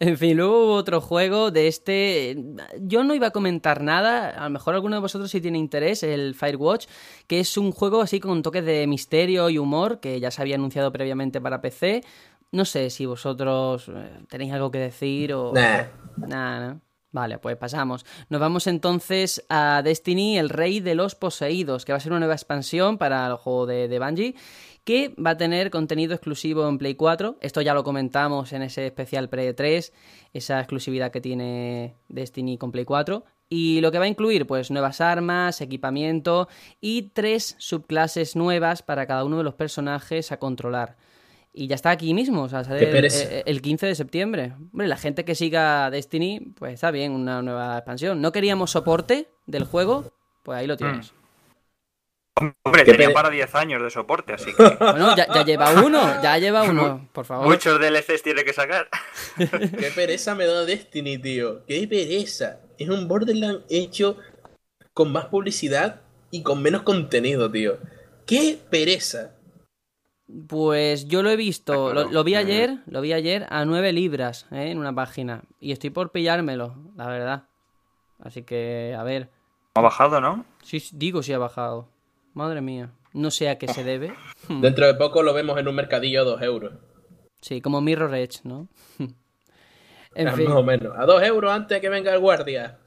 En 0.00 0.16
fin, 0.16 0.36
luego 0.36 0.66
hubo 0.66 0.74
otro 0.74 1.00
juego 1.00 1.50
de 1.50 1.66
este. 1.66 2.36
Yo 2.80 3.02
no 3.02 3.14
iba 3.14 3.28
a 3.28 3.30
comentar 3.30 3.82
nada, 3.82 4.30
a 4.30 4.44
lo 4.44 4.50
mejor 4.50 4.74
alguno 4.74 4.94
de 4.94 5.00
vosotros 5.00 5.30
sí 5.30 5.40
tiene 5.40 5.58
interés, 5.58 6.02
el 6.04 6.34
Firewatch, 6.34 6.86
que 7.26 7.40
es 7.40 7.56
un 7.56 7.72
juego 7.72 8.00
así 8.00 8.20
con 8.20 8.42
toques 8.42 8.64
de 8.64 8.86
misterio 8.86 9.50
y 9.50 9.58
humor, 9.58 9.98
que 9.98 10.20
ya 10.20 10.30
se 10.30 10.40
había 10.40 10.54
anunciado 10.54 10.92
previamente 10.92 11.40
para 11.40 11.60
PC. 11.60 12.04
No 12.52 12.64
sé 12.64 12.90
si 12.90 13.06
vosotros 13.06 13.88
eh, 13.88 14.20
tenéis 14.28 14.52
algo 14.52 14.70
que 14.70 14.78
decir 14.78 15.34
o. 15.34 15.52
Nah. 15.52 15.84
Nah, 16.16 16.60
¿no? 16.60 16.80
Vale, 17.10 17.38
pues 17.38 17.56
pasamos. 17.56 18.04
Nos 18.28 18.40
vamos 18.40 18.66
entonces 18.66 19.44
a 19.48 19.80
Destiny, 19.82 20.38
el 20.38 20.50
rey 20.50 20.80
de 20.80 20.94
los 20.94 21.14
poseídos, 21.14 21.84
que 21.84 21.92
va 21.92 21.96
a 21.96 22.00
ser 22.00 22.12
una 22.12 22.18
nueva 22.18 22.34
expansión 22.34 22.98
para 22.98 23.26
el 23.26 23.36
juego 23.36 23.64
de, 23.66 23.88
de 23.88 23.98
Bungie, 23.98 24.34
que 24.84 25.14
va 25.14 25.30
a 25.30 25.36
tener 25.36 25.70
contenido 25.70 26.14
exclusivo 26.14 26.68
en 26.68 26.76
Play 26.76 26.96
4. 26.96 27.38
Esto 27.40 27.62
ya 27.62 27.72
lo 27.72 27.82
comentamos 27.82 28.52
en 28.52 28.62
ese 28.62 28.86
especial 28.86 29.30
Pre 29.30 29.54
3, 29.54 29.92
esa 30.34 30.58
exclusividad 30.60 31.10
que 31.10 31.22
tiene 31.22 31.96
Destiny 32.08 32.58
con 32.58 32.72
Play 32.72 32.84
4. 32.84 33.24
Y 33.48 33.80
lo 33.80 33.90
que 33.90 33.98
va 33.98 34.04
a 34.04 34.08
incluir, 34.08 34.46
pues 34.46 34.70
nuevas 34.70 35.00
armas, 35.00 35.62
equipamiento 35.62 36.48
y 36.80 37.10
tres 37.14 37.56
subclases 37.58 38.36
nuevas 38.36 38.82
para 38.82 39.06
cada 39.06 39.24
uno 39.24 39.38
de 39.38 39.44
los 39.44 39.54
personajes 39.54 40.32
a 40.32 40.38
controlar. 40.38 40.96
Y 41.58 41.66
ya 41.66 41.74
está 41.74 41.90
aquí 41.90 42.14
mismo, 42.14 42.42
o 42.44 42.48
sea, 42.48 42.62
sale 42.62 42.84
el, 42.84 42.90
pereza. 42.92 43.24
eh, 43.24 43.42
el 43.46 43.60
15 43.60 43.86
de 43.86 43.94
septiembre. 43.96 44.52
Hombre, 44.72 44.86
la 44.86 44.96
gente 44.96 45.24
que 45.24 45.34
siga 45.34 45.90
Destiny, 45.90 46.52
pues 46.56 46.74
está 46.74 46.90
bien, 46.92 47.10
una 47.10 47.42
nueva 47.42 47.76
expansión. 47.78 48.20
¿No 48.20 48.30
queríamos 48.30 48.70
soporte 48.70 49.28
del 49.46 49.64
juego? 49.64 50.12
Pues 50.44 50.56
ahí 50.58 50.66
lo 50.68 50.76
tienes. 50.76 51.12
Hombre, 52.62 52.84
tenía 52.84 53.08
pere- 53.08 53.12
para 53.12 53.30
10 53.30 53.52
años 53.56 53.82
de 53.82 53.90
soporte, 53.90 54.32
así 54.34 54.54
que 54.54 54.62
Bueno, 54.78 55.16
ya, 55.16 55.26
ya 55.34 55.44
lleva 55.44 55.72
uno, 55.84 56.22
ya 56.22 56.38
lleva 56.38 56.62
uno, 56.62 57.08
por 57.12 57.24
favor. 57.24 57.48
muchos 57.48 57.80
DLCs 57.80 58.22
tiene 58.22 58.44
que 58.44 58.52
sacar. 58.52 58.88
Qué 59.36 59.90
pereza 59.94 60.36
me 60.36 60.46
da 60.46 60.64
Destiny, 60.64 61.18
tío. 61.18 61.64
Qué 61.66 61.88
pereza. 61.88 62.60
Es 62.78 62.88
un 62.88 63.08
Borderland 63.08 63.64
hecho 63.68 64.16
con 64.94 65.10
más 65.10 65.24
publicidad 65.26 66.02
y 66.30 66.44
con 66.44 66.62
menos 66.62 66.82
contenido, 66.82 67.50
tío. 67.50 67.78
Qué 68.26 68.58
pereza. 68.70 69.32
Pues 70.46 71.06
yo 71.08 71.22
lo 71.22 71.30
he 71.30 71.36
visto, 71.36 71.88
lo, 71.88 71.92
Claro. 71.92 72.10
lo 72.10 72.24
vi 72.24 72.34
Eh. 72.34 72.38
ayer, 72.38 72.78
lo 72.86 73.00
vi 73.00 73.12
ayer 73.14 73.46
a 73.48 73.64
9 73.64 73.92
libras 73.92 74.46
¿eh? 74.50 74.70
en 74.70 74.78
una 74.78 74.94
página. 74.94 75.42
Y 75.60 75.72
estoy 75.72 75.90
por 75.90 76.10
pillármelo, 76.12 76.74
la 76.96 77.06
verdad. 77.08 77.44
Así 78.22 78.42
que, 78.42 78.94
a 78.98 79.02
ver. 79.04 79.30
Ha 79.74 79.80
bajado, 79.80 80.20
¿no? 80.20 80.44
Sí, 80.62 80.82
digo 80.92 81.22
si 81.22 81.32
ha 81.32 81.38
bajado. 81.38 81.88
Madre 82.34 82.60
mía. 82.60 82.90
No 83.14 83.30
sé 83.30 83.48
a 83.48 83.56
qué 83.58 83.68
se 83.68 83.84
debe. 83.84 84.12
Dentro 84.48 84.86
de 84.86 84.94
poco 84.94 85.22
lo 85.22 85.32
vemos 85.32 85.58
en 85.58 85.66
un 85.66 85.74
mercadillo 85.74 86.20
a 86.20 86.24
2 86.24 86.42
euros. 86.42 86.72
Sí, 87.40 87.60
como 87.62 87.80
Mirror 87.80 88.14
Edge, 88.14 88.40
¿no? 88.44 88.68
en 90.14 90.34
fin. 90.34 90.44
Más 90.48 90.56
o 90.56 90.62
menos. 90.62 90.92
A 90.98 91.06
2 91.06 91.22
euros 91.22 91.50
antes 91.52 91.76
de 91.76 91.80
que 91.80 91.88
venga 91.88 92.12
el 92.12 92.18
guardia. 92.20 92.78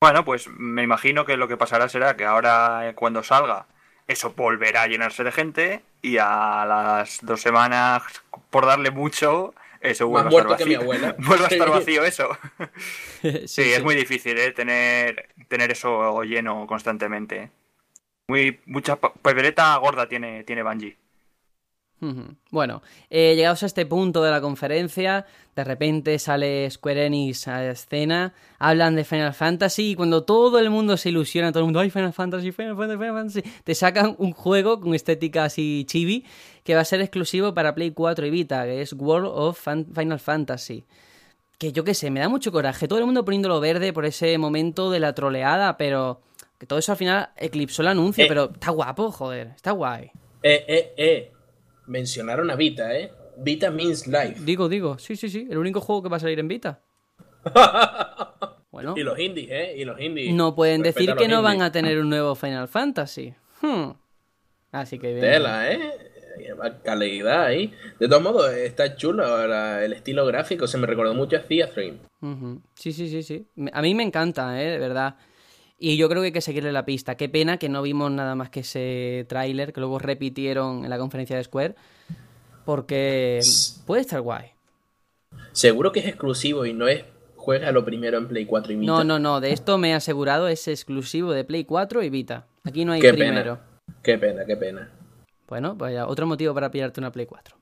Bueno, 0.00 0.24
pues 0.24 0.46
me 0.56 0.82
imagino 0.84 1.24
que 1.24 1.36
lo 1.36 1.48
que 1.48 1.56
pasará 1.56 1.88
será 1.88 2.16
que 2.16 2.24
ahora 2.24 2.88
eh, 2.88 2.94
cuando 2.94 3.22
salga 3.24 3.66
eso 4.06 4.32
volverá 4.34 4.82
a 4.82 4.86
llenarse 4.88 5.24
de 5.24 5.32
gente 5.32 5.82
y 6.02 6.18
a 6.18 6.64
las 6.66 7.18
dos 7.22 7.40
semanas, 7.40 8.02
por 8.50 8.66
darle 8.66 8.90
mucho, 8.90 9.54
eso 9.80 10.08
vuelve 10.08 10.28
a 10.28 10.30
estar 10.32 10.48
vacío. 10.48 10.80
vuelve 11.18 11.44
a 11.44 11.48
estar 11.48 11.70
vacío 11.70 12.04
eso. 12.04 12.28
sí, 13.46 13.46
Sí, 13.46 13.72
es 13.72 13.82
muy 13.82 13.94
difícil 13.94 14.38
¿eh? 14.38 14.52
tener, 14.52 15.28
tener 15.48 15.70
eso 15.72 16.22
lleno 16.22 16.66
constantemente. 16.66 17.50
Muy, 18.28 18.60
mucha 18.66 18.96
pa- 18.96 19.14
papeleta 19.14 19.76
gorda 19.78 20.08
tiene, 20.08 20.44
tiene 20.44 20.62
Bungie. 20.62 20.96
Bueno, 22.50 22.82
eh, 23.10 23.34
llegados 23.36 23.62
a 23.62 23.66
este 23.66 23.86
punto 23.86 24.22
de 24.22 24.30
la 24.30 24.40
conferencia, 24.40 25.24
de 25.56 25.64
repente 25.64 26.18
sale 26.18 26.70
Square 26.70 27.06
Enix 27.06 27.48
a 27.48 27.70
escena, 27.70 28.34
hablan 28.58 28.94
de 28.96 29.04
Final 29.04 29.32
Fantasy 29.32 29.90
y 29.92 29.94
cuando 29.94 30.22
todo 30.22 30.58
el 30.58 30.68
mundo 30.70 30.96
se 30.98 31.08
ilusiona, 31.08 31.50
todo 31.52 31.60
el 31.60 31.64
mundo, 31.64 31.80
¡ay, 31.80 31.90
Final 31.90 32.12
Fantasy, 32.12 32.52
Final 32.52 32.76
Fantasy, 32.76 32.98
Final 32.98 33.14
Fantasy! 33.14 33.42
Te 33.64 33.74
sacan 33.74 34.14
un 34.18 34.32
juego 34.32 34.78
con 34.78 34.94
estética 34.94 35.44
así 35.44 35.84
chibi 35.88 36.24
que 36.64 36.74
va 36.74 36.82
a 36.82 36.84
ser 36.84 37.00
exclusivo 37.00 37.54
para 37.54 37.74
Play 37.74 37.92
4 37.92 38.26
y 38.26 38.30
Vita, 38.30 38.64
que 38.64 38.82
es 38.82 38.92
World 38.92 39.30
of 39.32 39.58
Fan- 39.58 39.86
Final 39.94 40.20
Fantasy. 40.20 40.84
Que 41.58 41.72
yo 41.72 41.82
qué 41.84 41.94
sé, 41.94 42.10
me 42.10 42.20
da 42.20 42.28
mucho 42.28 42.52
coraje, 42.52 42.86
todo 42.86 42.98
el 42.98 43.06
mundo 43.06 43.24
poniéndolo 43.24 43.58
verde 43.60 43.92
por 43.94 44.04
ese 44.04 44.36
momento 44.36 44.90
de 44.90 45.00
la 45.00 45.14
troleada, 45.14 45.78
pero 45.78 46.20
que 46.58 46.66
todo 46.66 46.78
eso 46.78 46.92
al 46.92 46.98
final 46.98 47.30
eclipsó 47.36 47.80
el 47.82 47.88
anuncio, 47.88 48.24
Eh. 48.24 48.28
pero 48.28 48.50
está 48.52 48.70
guapo, 48.70 49.10
joder, 49.10 49.52
está 49.56 49.70
guay. 49.70 50.10
Eh, 50.42 50.64
eh, 50.68 50.94
eh. 50.98 51.32
Mencionaron 51.86 52.50
a 52.50 52.56
Vita, 52.56 52.94
¿eh? 52.96 53.12
Vita 53.38 53.70
means 53.70 54.06
life. 54.06 54.36
Digo, 54.40 54.68
digo, 54.68 54.98
sí, 54.98 55.16
sí, 55.16 55.28
sí, 55.28 55.46
el 55.50 55.58
único 55.58 55.80
juego 55.80 56.02
que 56.04 56.08
va 56.08 56.16
a 56.16 56.20
salir 56.20 56.38
en 56.38 56.48
Vita. 56.48 56.80
Bueno, 58.70 58.92
Y 58.94 59.02
los 59.04 59.18
indies, 59.18 59.48
¿eh? 59.50 59.74
Y 59.78 59.86
los 59.86 59.98
indies. 59.98 60.34
no 60.34 60.54
pueden 60.54 60.84
Respeta 60.84 61.12
decir 61.12 61.16
que 61.16 61.28
no 61.32 61.40
van 61.40 61.62
a 61.62 61.72
tener 61.72 61.98
un 61.98 62.10
nuevo 62.10 62.34
Final 62.34 62.68
Fantasy. 62.68 63.32
Hmm. 63.62 63.92
Así 64.70 64.98
que 64.98 65.14
bien. 65.14 65.20
Tela, 65.22 65.72
¿eh? 65.72 65.92
Calidad 66.84 67.44
ahí. 67.44 67.72
De 67.98 68.06
todos 68.06 68.22
modos, 68.22 68.52
está 68.52 68.94
chulo 68.94 69.24
ahora 69.24 69.82
el 69.82 69.94
estilo 69.94 70.26
gráfico. 70.26 70.66
Se 70.66 70.76
me 70.76 70.86
recordó 70.86 71.14
mucho 71.14 71.38
a 71.38 71.40
Theatrine. 71.40 72.00
Sí, 72.74 72.92
sí, 72.92 73.08
sí, 73.08 73.22
sí. 73.22 73.46
A 73.72 73.80
mí 73.80 73.94
me 73.94 74.02
encanta, 74.02 74.62
¿eh? 74.62 74.72
De 74.72 74.78
verdad. 74.78 75.16
Y 75.78 75.96
yo 75.98 76.08
creo 76.08 76.22
que 76.22 76.26
hay 76.26 76.32
que 76.32 76.40
seguirle 76.40 76.72
la 76.72 76.84
pista. 76.86 77.16
Qué 77.16 77.28
pena 77.28 77.58
que 77.58 77.68
no 77.68 77.82
vimos 77.82 78.10
nada 78.10 78.34
más 78.34 78.48
que 78.50 78.60
ese 78.60 79.26
tráiler 79.28 79.72
que 79.72 79.80
luego 79.80 79.98
repitieron 79.98 80.84
en 80.84 80.90
la 80.90 80.98
conferencia 80.98 81.36
de 81.36 81.44
Square. 81.44 81.74
Porque 82.64 83.40
puede 83.86 84.02
estar 84.02 84.20
guay. 84.20 84.46
Seguro 85.52 85.92
que 85.92 86.00
es 86.00 86.06
exclusivo 86.06 86.66
y 86.66 86.72
no 86.72 86.88
es 86.88 87.04
juega 87.36 87.70
lo 87.72 87.84
primero 87.84 88.18
en 88.18 88.26
Play 88.26 88.44
4 88.46 88.72
y 88.72 88.76
Vita. 88.76 88.90
No, 88.92 89.04
no, 89.04 89.18
no. 89.18 89.40
De 89.40 89.52
esto 89.52 89.78
me 89.78 89.90
he 89.90 89.94
asegurado. 89.94 90.48
Es 90.48 90.66
exclusivo 90.66 91.32
de 91.32 91.44
Play 91.44 91.64
4 91.64 92.02
y 92.02 92.10
Vita. 92.10 92.46
Aquí 92.64 92.84
no 92.84 92.92
hay 92.92 93.00
Qué 93.00 93.12
primero. 93.12 93.56
pena. 93.56 93.60
Qué 94.02 94.18
pena, 94.18 94.44
qué 94.44 94.56
pena. 94.56 94.90
Bueno, 95.46 95.76
pues 95.78 95.94
ya, 95.94 96.06
otro 96.08 96.26
motivo 96.26 96.52
para 96.54 96.70
pillarte 96.70 96.98
una 97.00 97.12
Play 97.12 97.26
4. 97.26 97.56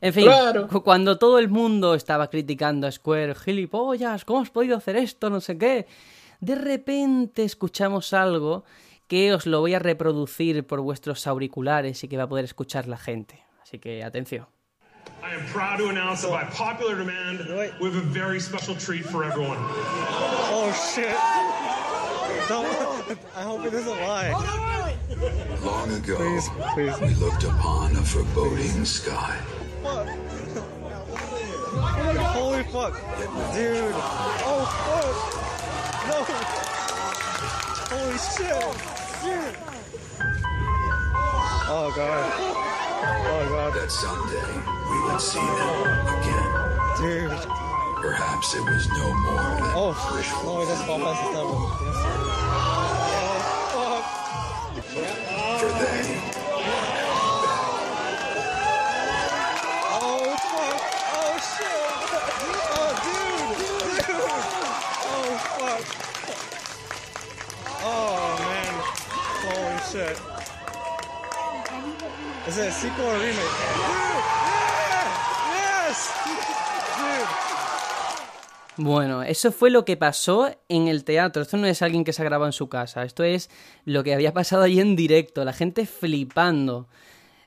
En 0.00 0.14
fin, 0.14 0.24
Claro. 0.24 0.68
cuando 0.82 1.18
todo 1.18 1.38
el 1.38 1.50
mundo 1.50 1.94
estaba 1.94 2.30
criticando 2.30 2.86
a 2.86 2.90
Square, 2.92 3.34
gilipollas, 3.34 4.24
¿cómo 4.24 4.40
has 4.40 4.48
podido 4.50 4.76
hacer 4.76 4.96
esto? 4.96 5.28
No 5.28 5.40
sé 5.42 5.58
qué. 5.58 5.86
De 6.40 6.54
repente 6.54 7.44
escuchamos 7.44 8.12
algo 8.12 8.64
que 9.08 9.32
os 9.34 9.46
lo 9.46 9.60
voy 9.60 9.74
a 9.74 9.78
reproducir 9.78 10.66
por 10.66 10.80
vuestros 10.80 11.26
auriculares 11.26 12.02
y 12.04 12.08
que 12.08 12.16
va 12.16 12.24
a 12.24 12.28
poder 12.28 12.44
escuchar 12.44 12.86
la 12.88 12.96
gente. 12.96 13.42
Así 13.62 13.78
que 13.78 14.02
atención. 14.04 14.46
I 15.22 15.34
am 15.34 15.46
proud 15.52 15.78
to 15.78 15.88
announce 15.90 16.22
that 16.22 16.30
by 16.30 16.44
popular 16.56 16.96
demand, 16.96 17.40
we 17.80 17.86
have 17.88 17.96
a 17.96 18.00
very 18.12 18.40
special 18.40 18.74
treat 18.74 19.04
for 19.04 19.24
everyone. 19.24 19.58
Oh 19.60 20.72
shit. 20.94 21.14
Don't, 22.48 22.66
I 23.36 23.42
hope 23.42 23.64
it 23.66 23.72
doesn't 23.72 24.00
lie. 24.00 24.30
Long 25.62 25.90
ago, 25.92 26.16
Please, 26.16 26.48
please. 26.74 27.00
we 27.00 27.14
looked 27.22 27.44
upon 27.44 27.92
a 27.96 28.02
foreboding 28.02 28.84
sky. 28.84 29.36
Fuck. 29.82 30.08
Holy 32.32 32.62
fuck. 32.64 32.94
Dude. 33.54 33.92
Oh 34.46 34.64
fuck. 34.86 35.49
No. 37.90 37.96
Holy 37.96 38.18
shit. 38.18 38.62
Shit. 39.20 39.54
Oh 41.72 41.88
god. 41.94 42.32
Oh 42.38 43.46
god. 43.48 43.70
That 43.74 43.90
someday 43.90 44.52
we 44.90 44.96
would 45.10 45.20
see 45.20 45.40
them 45.40 46.08
again. 46.18 46.50
Dude. 46.98 47.30
Perhaps 48.00 48.54
it 48.54 48.62
was 48.62 48.88
no 48.88 49.14
more 49.14 49.60
than 49.60 49.72
Oh. 49.76 49.94
wishful 50.16 50.44
No, 50.44 50.64
that's 50.64 50.82
Final 50.82 51.14
Fantasy 51.14 51.34
VII. 51.34 51.40
Yes. 51.84 51.96
for 54.90 55.39
Oh 67.82 68.36
man. 68.38 68.74
Holy 69.44 69.78
shit. 69.90 70.16
Is 72.48 72.58
it 72.58 72.68
a 72.68 72.72
sequel 72.72 73.06
or 73.06 73.18
remake? 73.18 73.56
Yes. 75.52 76.10
Bueno, 78.76 79.22
eso 79.22 79.52
fue 79.52 79.70
lo 79.70 79.84
que 79.84 79.96
pasó 79.96 80.50
en 80.68 80.88
el 80.88 81.04
teatro. 81.04 81.42
Esto 81.42 81.56
no 81.58 81.66
es 81.66 81.82
alguien 81.82 82.02
que 82.02 82.12
se 82.12 82.22
ha 82.22 82.24
grabado 82.24 82.46
en 82.46 82.52
su 82.52 82.68
casa. 82.68 83.02
Esto 83.02 83.24
es 83.24 83.50
lo 83.84 84.02
que 84.02 84.14
había 84.14 84.32
pasado 84.32 84.62
allí 84.62 84.80
en 84.80 84.96
directo. 84.96 85.44
La 85.44 85.52
gente 85.52 85.84
flipando. 85.86 86.88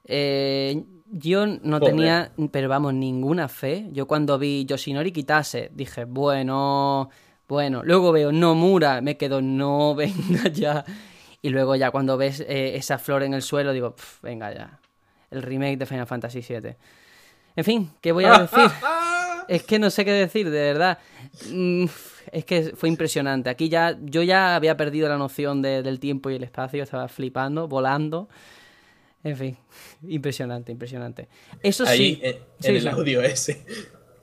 Eh, 0.05 0.83
yo 1.07 1.45
no 1.47 1.79
tenía, 1.79 2.33
pero 2.51 2.69
vamos, 2.69 2.93
ninguna 2.93 3.47
fe. 3.47 3.87
Yo 3.91 4.07
cuando 4.07 4.37
vi 4.37 4.65
Yoshinori 4.65 5.11
Kitase 5.11 5.71
dije, 5.73 6.05
bueno, 6.05 7.09
bueno. 7.47 7.81
Luego 7.83 8.11
veo 8.11 8.31
Nomura, 8.31 9.01
me 9.01 9.17
quedo, 9.17 9.41
no, 9.41 9.95
venga 9.95 10.47
ya. 10.51 10.85
Y 11.41 11.49
luego 11.49 11.75
ya 11.75 11.91
cuando 11.91 12.17
ves 12.17 12.39
eh, 12.41 12.75
esa 12.75 12.97
flor 12.97 13.23
en 13.23 13.33
el 13.33 13.41
suelo, 13.41 13.73
digo, 13.73 13.95
"Pf, 13.95 14.21
venga 14.21 14.53
ya. 14.53 14.79
El 15.29 15.41
remake 15.41 15.77
de 15.77 15.85
Final 15.85 16.07
Fantasy 16.07 16.39
VII. 16.47 16.75
En 17.55 17.63
fin, 17.65 17.91
¿qué 18.01 18.11
voy 18.11 18.25
a 18.25 18.39
decir? 18.39 18.69
Es 19.47 19.63
que 19.63 19.77
no 19.77 19.89
sé 19.89 20.05
qué 20.05 20.11
decir, 20.13 20.49
de 20.49 20.59
verdad. 20.73 20.99
Mm, 21.49 21.85
Es 22.31 22.45
que 22.45 22.73
fue 22.77 22.87
impresionante. 22.89 23.49
Aquí 23.49 23.67
ya, 23.67 23.97
yo 24.01 24.23
ya 24.23 24.55
había 24.55 24.77
perdido 24.77 25.09
la 25.09 25.17
noción 25.17 25.61
de- 25.61 25.83
del 25.83 25.99
tiempo 25.99 26.29
y 26.29 26.35
el 26.35 26.43
espacio, 26.43 26.81
estaba 26.81 27.07
flipando, 27.09 27.67
volando. 27.67 28.29
En 29.23 29.35
fin, 29.37 29.57
impresionante, 30.07 30.71
impresionante. 30.71 31.27
Eso 31.61 31.85
Ahí, 31.85 32.15
sí. 32.15 32.21
en, 32.23 32.75
el 32.75 32.81
sí. 32.81 32.87
audio 32.87 33.21
ese, 33.21 33.65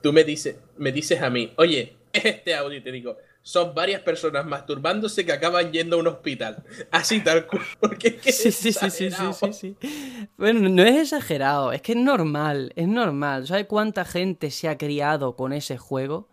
tú 0.01 0.11
me 0.11 0.23
dices, 0.23 0.57
me 0.77 0.91
dices 0.91 1.21
a 1.21 1.29
mí, 1.29 1.53
oye, 1.57 1.95
este 2.13 2.55
audio, 2.55 2.77
y 2.77 2.81
te 2.81 2.91
digo, 2.91 3.17
son 3.43 3.73
varias 3.73 4.01
personas 4.01 4.45
masturbándose 4.45 5.25
que 5.25 5.31
acaban 5.31 5.71
yendo 5.71 5.95
a 5.95 5.99
un 5.99 6.07
hospital. 6.07 6.63
Así 6.91 7.21
tal 7.21 7.47
cual. 7.47 7.63
Porque 7.79 8.09
es 8.09 8.15
que 8.15 8.31
Sí, 8.31 8.49
es 8.49 8.55
sí, 8.55 8.71
sí, 8.71 8.89
sí, 8.89 9.11
sí, 9.11 9.33
sí, 9.33 9.53
sí. 9.53 10.27
Bueno, 10.37 10.69
no 10.69 10.83
es 10.83 10.97
exagerado, 10.97 11.71
es 11.71 11.81
que 11.81 11.93
es 11.93 11.97
normal, 11.97 12.71
es 12.75 12.87
normal. 12.87 13.47
¿Sabes 13.47 13.65
cuánta 13.65 14.05
gente 14.05 14.51
se 14.51 14.69
ha 14.69 14.77
criado 14.77 15.35
con 15.35 15.53
ese 15.53 15.77
juego? 15.77 16.27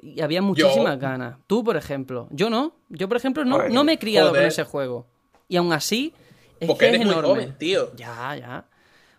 Y 0.00 0.20
había 0.20 0.42
muchísimas 0.42 0.98
ganas. 0.98 1.36
Tú, 1.46 1.62
por 1.62 1.76
ejemplo. 1.76 2.26
Yo 2.30 2.50
no. 2.50 2.74
Yo, 2.88 3.08
por 3.08 3.16
ejemplo, 3.16 3.44
no, 3.44 3.68
no 3.68 3.84
me 3.84 3.92
he 3.92 3.98
criado 3.98 4.30
con 4.30 4.42
ese 4.42 4.64
juego. 4.64 5.06
Y 5.46 5.56
aún 5.56 5.72
así, 5.72 6.12
es 6.58 6.66
Porque 6.66 6.86
que 6.86 6.96
es 6.96 7.00
eres 7.02 7.06
muy 7.14 7.22
joven, 7.22 7.56
tío. 7.58 7.94
Ya, 7.94 8.34
ya. 8.36 8.64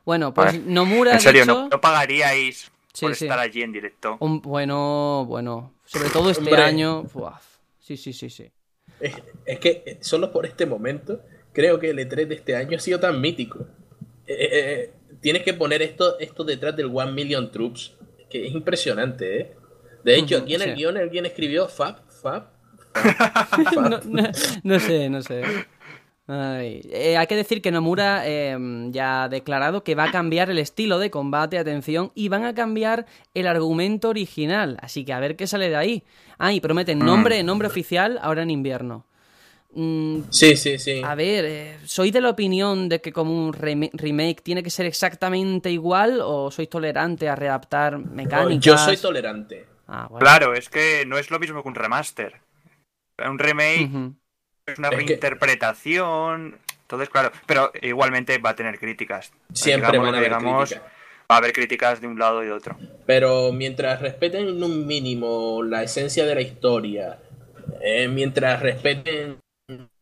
Bueno, 0.03 0.33
pues. 0.33 0.61
Nomura 0.65 1.13
En 1.13 1.21
serio, 1.21 1.43
dicho... 1.43 1.53
¿no, 1.53 1.69
no 1.69 1.79
pagaríais 1.79 2.72
Sí, 2.93 3.05
por 3.05 3.15
sí. 3.15 3.25
estar 3.25 3.39
allí 3.39 3.61
en 3.63 3.71
directo? 3.71 4.17
Un- 4.19 4.41
bueno, 4.41 5.25
bueno. 5.27 5.73
Sobre 5.85 6.09
todo 6.09 6.29
este 6.29 6.43
Hombre. 6.43 6.61
año. 6.63 7.03
buah. 7.13 7.39
Sí, 7.79 7.97
sí, 7.97 8.13
sí, 8.13 8.29
sí. 8.29 8.51
Es, 8.99 9.15
es 9.45 9.59
que 9.59 9.97
solo 10.01 10.31
por 10.31 10.45
este 10.45 10.65
momento, 10.65 11.21
creo 11.51 11.79
que 11.79 11.89
el 11.89 11.97
E3 11.99 12.27
de 12.27 12.35
este 12.35 12.55
año 12.55 12.77
ha 12.77 12.79
sido 12.79 12.99
tan 12.99 13.19
mítico. 13.19 13.65
Eh, 14.27 14.33
eh, 14.39 14.49
eh, 14.51 14.93
tienes 15.21 15.43
que 15.43 15.53
poner 15.53 15.81
esto, 15.81 16.17
esto 16.19 16.43
detrás 16.43 16.75
del 16.75 16.85
One 16.93 17.11
Million 17.11 17.51
Troops, 17.51 17.95
que 18.29 18.47
es 18.47 18.53
impresionante, 18.53 19.39
¿eh? 19.41 19.55
De 20.03 20.15
hecho, 20.17 20.37
aquí 20.37 20.55
en 20.55 20.61
el 20.61 20.69
sí. 20.69 20.75
guion 20.75 20.97
alguien 20.97 21.25
escribió 21.25 21.67
Fab, 21.67 21.97
Fab, 22.21 22.49
Fab, 22.93 23.89
no, 23.89 24.21
no- 24.21 24.29
no 24.63 24.79
sé, 24.79 25.09
no 25.09 25.21
sé. 25.21 25.43
Ay, 26.25 26.81
eh, 26.89 27.17
hay 27.17 27.27
que 27.27 27.35
decir 27.35 27.61
que 27.61 27.71
Nomura 27.71 28.23
eh, 28.25 28.57
ya 28.91 29.23
ha 29.23 29.29
declarado 29.29 29.83
que 29.83 29.93
va 29.93 30.05
a 30.05 30.11
cambiar 30.11 30.49
el 30.49 30.57
estilo 30.57 30.97
de 30.97 31.11
combate, 31.11 31.57
atención, 31.57 32.11
y 32.15 32.29
van 32.29 32.45
a 32.45 32.55
cambiar 32.55 33.05
el 33.33 33.45
argumento 33.45 34.09
original. 34.09 34.77
Así 34.81 35.03
que 35.03 35.11
a 35.11 35.19
ver 35.19 35.35
qué 35.35 35.47
sale 35.47 35.69
de 35.69 35.75
ahí. 35.75 36.03
Ah, 36.37 36.53
y 36.53 36.61
prometen 36.61 36.99
nombre, 36.99 37.43
nombre 37.43 37.67
oficial 37.67 38.19
ahora 38.21 38.43
en 38.43 38.51
invierno. 38.51 39.05
Mm, 39.75 40.21
Sí, 40.29 40.55
sí, 40.55 40.77
sí. 40.77 41.01
a 41.03 41.15
ver, 41.15 41.45
eh, 41.45 41.77
¿sois 41.85 42.13
de 42.13 42.21
la 42.21 42.29
opinión 42.29 42.87
de 42.89 43.01
que 43.01 43.11
como 43.11 43.33
un 43.33 43.51
remake 43.53 44.41
tiene 44.43 44.61
que 44.61 44.69
ser 44.69 44.85
exactamente 44.85 45.71
igual 45.71 46.21
o 46.21 46.51
sois 46.51 46.69
tolerante 46.69 47.27
a 47.27 47.35
readaptar 47.35 47.97
mecánicas? 47.97 48.63
Yo 48.63 48.77
soy 48.77 48.97
tolerante. 48.97 49.65
Ah, 49.87 50.07
bueno. 50.09 50.23
Claro, 50.23 50.53
es 50.53 50.69
que 50.69 51.05
no 51.05 51.17
es 51.17 51.31
lo 51.31 51.39
mismo 51.39 51.61
que 51.61 51.67
un 51.67 51.75
remaster. 51.75 52.39
Un 53.27 53.39
remake. 53.39 54.13
Es 54.65 54.79
una 54.79 54.89
Es 54.89 54.97
que- 54.97 55.05
reinterpretación. 55.05 56.57
Entonces, 56.81 57.09
claro, 57.09 57.31
pero 57.45 57.71
igualmente 57.81 58.37
va 58.37 58.51
a 58.51 58.55
tener 58.55 58.77
críticas. 58.79 59.31
Siempre 59.53 59.87
Digamos 59.91 60.07
van 60.07 60.15
a 60.15 60.17
haber 60.19 60.29
digamos, 60.29 60.69
críticas. 60.69 60.91
Va 61.31 61.35
a 61.35 61.37
haber 61.37 61.53
críticas 61.53 62.01
de 62.01 62.07
un 62.07 62.19
lado 62.19 62.43
y 62.43 62.47
de 62.47 62.51
otro. 62.51 62.77
Pero 63.05 63.51
mientras 63.51 64.01
respeten 64.01 64.47
en 64.47 64.63
un 64.63 64.85
mínimo 64.85 65.63
la 65.63 65.81
esencia 65.83 66.25
de 66.25 66.35
la 66.35 66.41
historia, 66.41 67.19
eh, 67.81 68.07
mientras 68.09 68.61
respeten, 68.61 69.37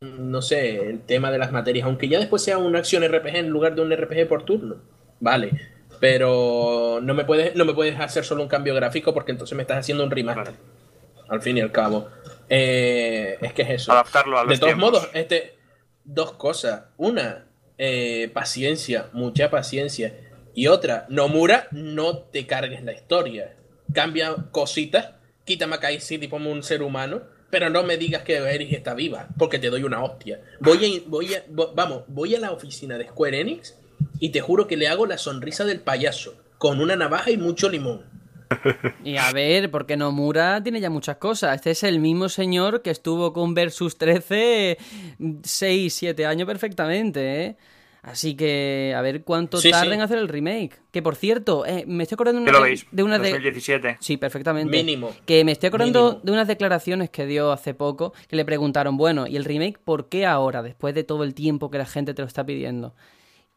no 0.01 0.41
sé, 0.41 0.89
el 0.89 1.01
tema 1.01 1.31
de 1.31 1.37
las 1.37 1.51
materias, 1.51 1.85
aunque 1.85 2.07
ya 2.09 2.19
después 2.19 2.43
sea 2.43 2.57
una 2.57 2.79
acción 2.79 3.03
RPG 3.03 3.35
en 3.37 3.49
lugar 3.49 3.75
de 3.75 3.81
un 3.83 3.91
RPG 3.95 4.27
por 4.27 4.43
turno, 4.43 4.77
vale. 5.19 5.51
Pero 5.99 6.99
no 7.01 7.13
me 7.13 7.23
puedes, 7.23 7.55
no 7.55 7.63
me 7.63 7.73
puedes 7.73 7.97
hacer 7.99 8.25
solo 8.25 8.41
un 8.41 8.49
cambio 8.49 8.73
gráfico 8.73 9.13
porque 9.13 9.31
entonces 9.31 9.55
me 9.55 9.61
estás 9.61 9.77
haciendo 9.77 10.03
un 10.03 10.11
remaster. 10.11 10.55
Al 11.29 11.41
fin 11.41 11.57
y 11.57 11.61
al 11.61 11.71
cabo. 11.71 12.09
Eh, 12.53 13.37
es 13.41 13.53
que 13.53 13.61
es 13.61 13.69
eso. 13.69 13.93
Adaptarlo 13.93 14.37
a 14.37 14.43
los 14.43 14.49
De 14.49 14.57
todos 14.57 14.73
tiempos. 14.73 14.91
modos, 14.91 15.09
este, 15.13 15.55
dos 16.03 16.33
cosas. 16.33 16.83
Una, 16.97 17.47
eh, 17.77 18.29
paciencia, 18.33 19.07
mucha 19.13 19.49
paciencia. 19.49 20.13
Y 20.53 20.67
otra, 20.67 21.05
Nomura, 21.07 21.69
no 21.71 22.17
te 22.17 22.45
cargues 22.45 22.83
la 22.83 22.91
historia. 22.91 23.55
Cambia 23.93 24.35
cositas, 24.51 25.11
quita 25.45 25.65
Makai 25.65 26.01
City 26.01 26.27
como 26.27 26.51
un 26.51 26.61
ser 26.61 26.83
humano, 26.83 27.21
pero 27.49 27.69
no 27.69 27.83
me 27.83 27.95
digas 27.95 28.23
que 28.23 28.35
Eris 28.35 28.73
está 28.73 28.93
viva, 28.95 29.29
porque 29.37 29.57
te 29.57 29.69
doy 29.69 29.83
una 29.83 30.03
hostia. 30.03 30.41
Voy 30.59 30.85
a, 30.85 31.09
voy 31.09 31.33
a, 31.33 31.45
vamos, 31.73 32.03
voy 32.07 32.35
a 32.35 32.39
la 32.39 32.51
oficina 32.51 32.97
de 32.97 33.05
Square 33.07 33.39
Enix 33.39 33.77
y 34.19 34.29
te 34.29 34.41
juro 34.41 34.67
que 34.67 34.75
le 34.75 34.89
hago 34.89 35.05
la 35.05 35.17
sonrisa 35.17 35.63
del 35.63 35.79
payaso, 35.79 36.35
con 36.57 36.81
una 36.81 36.97
navaja 36.97 37.31
y 37.31 37.37
mucho 37.37 37.69
limón. 37.69 38.10
Y 39.03 39.17
a 39.17 39.31
ver, 39.31 39.71
porque 39.71 39.97
Nomura 39.97 40.61
tiene 40.63 40.79
ya 40.79 40.89
muchas 40.89 41.17
cosas. 41.17 41.55
Este 41.55 41.71
es 41.71 41.83
el 41.83 41.99
mismo 41.99 42.29
señor 42.29 42.81
que 42.81 42.89
estuvo 42.91 43.33
con 43.33 43.53
Versus 43.53 43.97
13 43.97 44.77
6, 45.43 45.93
7 45.93 46.25
años 46.25 46.45
perfectamente, 46.47 47.45
¿eh? 47.45 47.57
Así 48.03 48.35
que 48.35 48.95
a 48.97 49.01
ver 49.01 49.23
cuánto 49.23 49.57
Sí, 49.57 49.69
tarda 49.69 49.85
sí. 49.85 49.93
en 49.93 50.01
hacer 50.01 50.17
el 50.17 50.27
remake. 50.27 50.81
Que 50.91 51.03
por 51.03 51.15
cierto, 51.15 51.67
eh, 51.67 51.83
me 51.87 52.01
estoy 52.03 52.15
acordando 52.15 52.39
de 52.41 52.45
¿Qué 52.45 52.49
una, 52.49 52.57
lo 52.59 52.63
de, 52.63 52.69
veis? 52.71 52.87
de 52.91 53.03
una 53.03 53.19
de... 53.19 53.29
2017. 53.29 53.97
Sí, 53.99 54.17
perfectamente. 54.17 54.75
Mínimo. 54.75 55.11
Que 55.27 55.43
me 55.45 55.51
estoy 55.51 55.67
acordando 55.67 56.03
Mínimo. 56.05 56.21
de 56.23 56.31
unas 56.31 56.47
declaraciones 56.47 57.11
que 57.11 57.27
dio 57.27 57.51
hace 57.51 57.75
poco, 57.75 58.13
que 58.27 58.35
le 58.35 58.43
preguntaron, 58.43 58.97
bueno, 58.97 59.27
¿y 59.27 59.35
el 59.37 59.45
remake 59.45 59.77
por 59.77 60.09
qué 60.09 60.25
ahora, 60.25 60.63
después 60.63 60.95
de 60.95 61.03
todo 61.03 61.23
el 61.23 61.35
tiempo 61.35 61.69
que 61.69 61.77
la 61.77 61.85
gente 61.85 62.15
te 62.15 62.23
lo 62.23 62.27
está 62.27 62.43
pidiendo? 62.43 62.95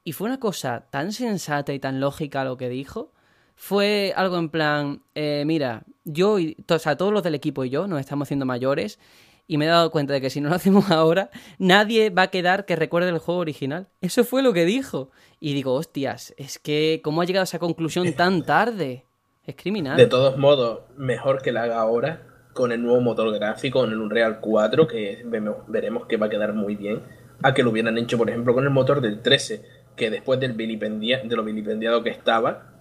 Y 0.05 0.13
fue 0.13 0.27
una 0.27 0.39
cosa 0.39 0.89
tan 0.91 1.13
sensata 1.13 1.73
y 1.73 1.79
tan 1.79 1.99
lógica 1.99 2.45
lo 2.45 2.59
que 2.59 2.69
dijo. 2.69 3.13
Fue 3.55 4.13
algo 4.17 4.37
en 4.39 4.49
plan, 4.49 5.03
eh, 5.15 5.45
mira, 5.47 5.85
yo 6.05 6.39
y 6.39 6.57
o 6.69 6.79
sea, 6.79 6.97
todos 6.97 7.13
los 7.13 7.23
del 7.23 7.35
equipo 7.35 7.65
y 7.65 7.71
yo 7.71 7.87
nos 7.87 8.01
estamos 8.01 8.27
haciendo 8.27 8.45
mayores 8.47 8.99
y 9.47 9.59
me 9.59 9.67
he 9.67 9.69
dado 9.69 9.91
cuenta 9.91 10.13
de 10.13 10.21
que 10.21 10.31
si 10.31 10.41
no 10.41 10.49
lo 10.49 10.55
hacemos 10.57 10.91
ahora, 10.91 11.31
nadie 11.59 12.11
va 12.11 12.23
a 12.23 12.27
quedar 12.29 12.65
que 12.67 12.77
recuerde 12.77 13.11
el 13.11 13.19
juego 13.19 13.41
original. 13.41 13.89
Eso 14.01 14.25
fue 14.25 14.43
lo 14.43 14.53
que 14.53 14.65
dijo. 14.65 15.11
Y 15.41 15.55
digo, 15.55 15.75
hostias, 15.75 16.35
es 16.37 16.59
que 16.59 17.01
¿cómo 17.05 17.21
ha 17.23 17.25
llegado 17.25 17.43
a 17.43 17.45
esa 17.45 17.59
conclusión 17.59 18.13
tan 18.17 18.45
tarde? 18.45 19.05
Es 19.45 19.57
criminal. 19.57 19.97
De 19.97 20.07
todos 20.07 20.39
modos, 20.39 20.81
mejor 20.97 21.43
que 21.43 21.53
la 21.53 21.65
haga 21.65 21.79
ahora 21.81 22.23
con 22.55 22.73
el 22.73 22.83
nuevo 22.83 23.01
motor 23.01 23.33
gráfico, 23.35 23.81
con 23.81 23.91
el 23.93 23.99
Unreal 24.01 24.41
4, 24.41 24.87
que 24.87 25.23
vemos- 25.27 25.57
veremos 25.69 26.07
que 26.07 26.17
va 26.17 26.27
a 26.27 26.31
quedar 26.31 26.55
muy 26.55 26.77
bien, 26.77 27.03
a 27.43 27.53
que 27.53 27.63
lo 27.63 27.71
hubieran 27.71 27.99
hecho, 27.99 28.17
por 28.17 28.31
ejemplo, 28.31 28.55
con 28.55 28.65
el 28.65 28.71
motor 28.71 29.01
del 29.01 29.21
13, 29.21 29.63
que 29.97 30.09
después 30.11 30.39
del 30.41 30.55
vilipendia- 30.55 31.23
de 31.23 31.37
lo 31.37 31.45
vilipendiado 31.45 32.03
que 32.03 32.11
estaba, 32.11 32.74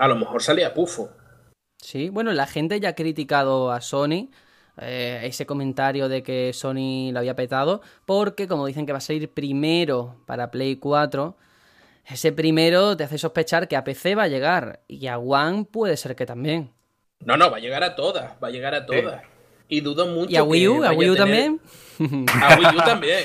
a 0.00 0.08
lo 0.08 0.16
mejor 0.16 0.42
salía 0.42 0.72
pufo. 0.74 1.10
Sí, 1.82 2.08
bueno, 2.08 2.32
la 2.32 2.46
gente 2.46 2.80
ya 2.80 2.90
ha 2.90 2.94
criticado 2.94 3.70
a 3.70 3.80
Sony, 3.80 4.30
eh, 4.80 5.20
ese 5.24 5.46
comentario 5.46 6.08
de 6.08 6.22
que 6.22 6.52
Sony 6.52 7.10
lo 7.12 7.18
había 7.20 7.36
petado, 7.36 7.80
porque 8.06 8.48
como 8.48 8.66
dicen 8.66 8.86
que 8.86 8.92
va 8.92 8.98
a 8.98 9.02
salir 9.02 9.30
primero 9.30 10.16
para 10.26 10.50
Play 10.50 10.76
4, 10.76 11.36
ese 12.06 12.32
primero 12.32 12.96
te 12.96 13.04
hace 13.04 13.18
sospechar 13.18 13.68
que 13.68 13.76
a 13.76 13.84
PC 13.84 14.14
va 14.14 14.24
a 14.24 14.28
llegar 14.28 14.80
y 14.88 15.06
a 15.06 15.18
One 15.18 15.64
puede 15.70 15.96
ser 15.96 16.16
que 16.16 16.26
también. 16.26 16.72
No, 17.20 17.36
no, 17.36 17.50
va 17.50 17.58
a 17.58 17.60
llegar 17.60 17.84
a 17.84 17.94
todas, 17.94 18.32
va 18.42 18.48
a 18.48 18.50
llegar 18.50 18.74
a 18.74 18.86
todas. 18.86 19.22
Y 19.68 19.82
dudo 19.82 20.06
mucho 20.06 20.30
¿Y 20.32 20.36
a 20.36 20.42
Wii 20.42 20.68
U? 20.68 20.84
¿A 20.84 20.92
Wii 20.92 21.10
U 21.10 21.14
tener- 21.14 21.18
también? 21.98 22.26
A 22.42 22.56
Wii 22.58 22.76
U 22.76 22.78
también. 22.84 23.24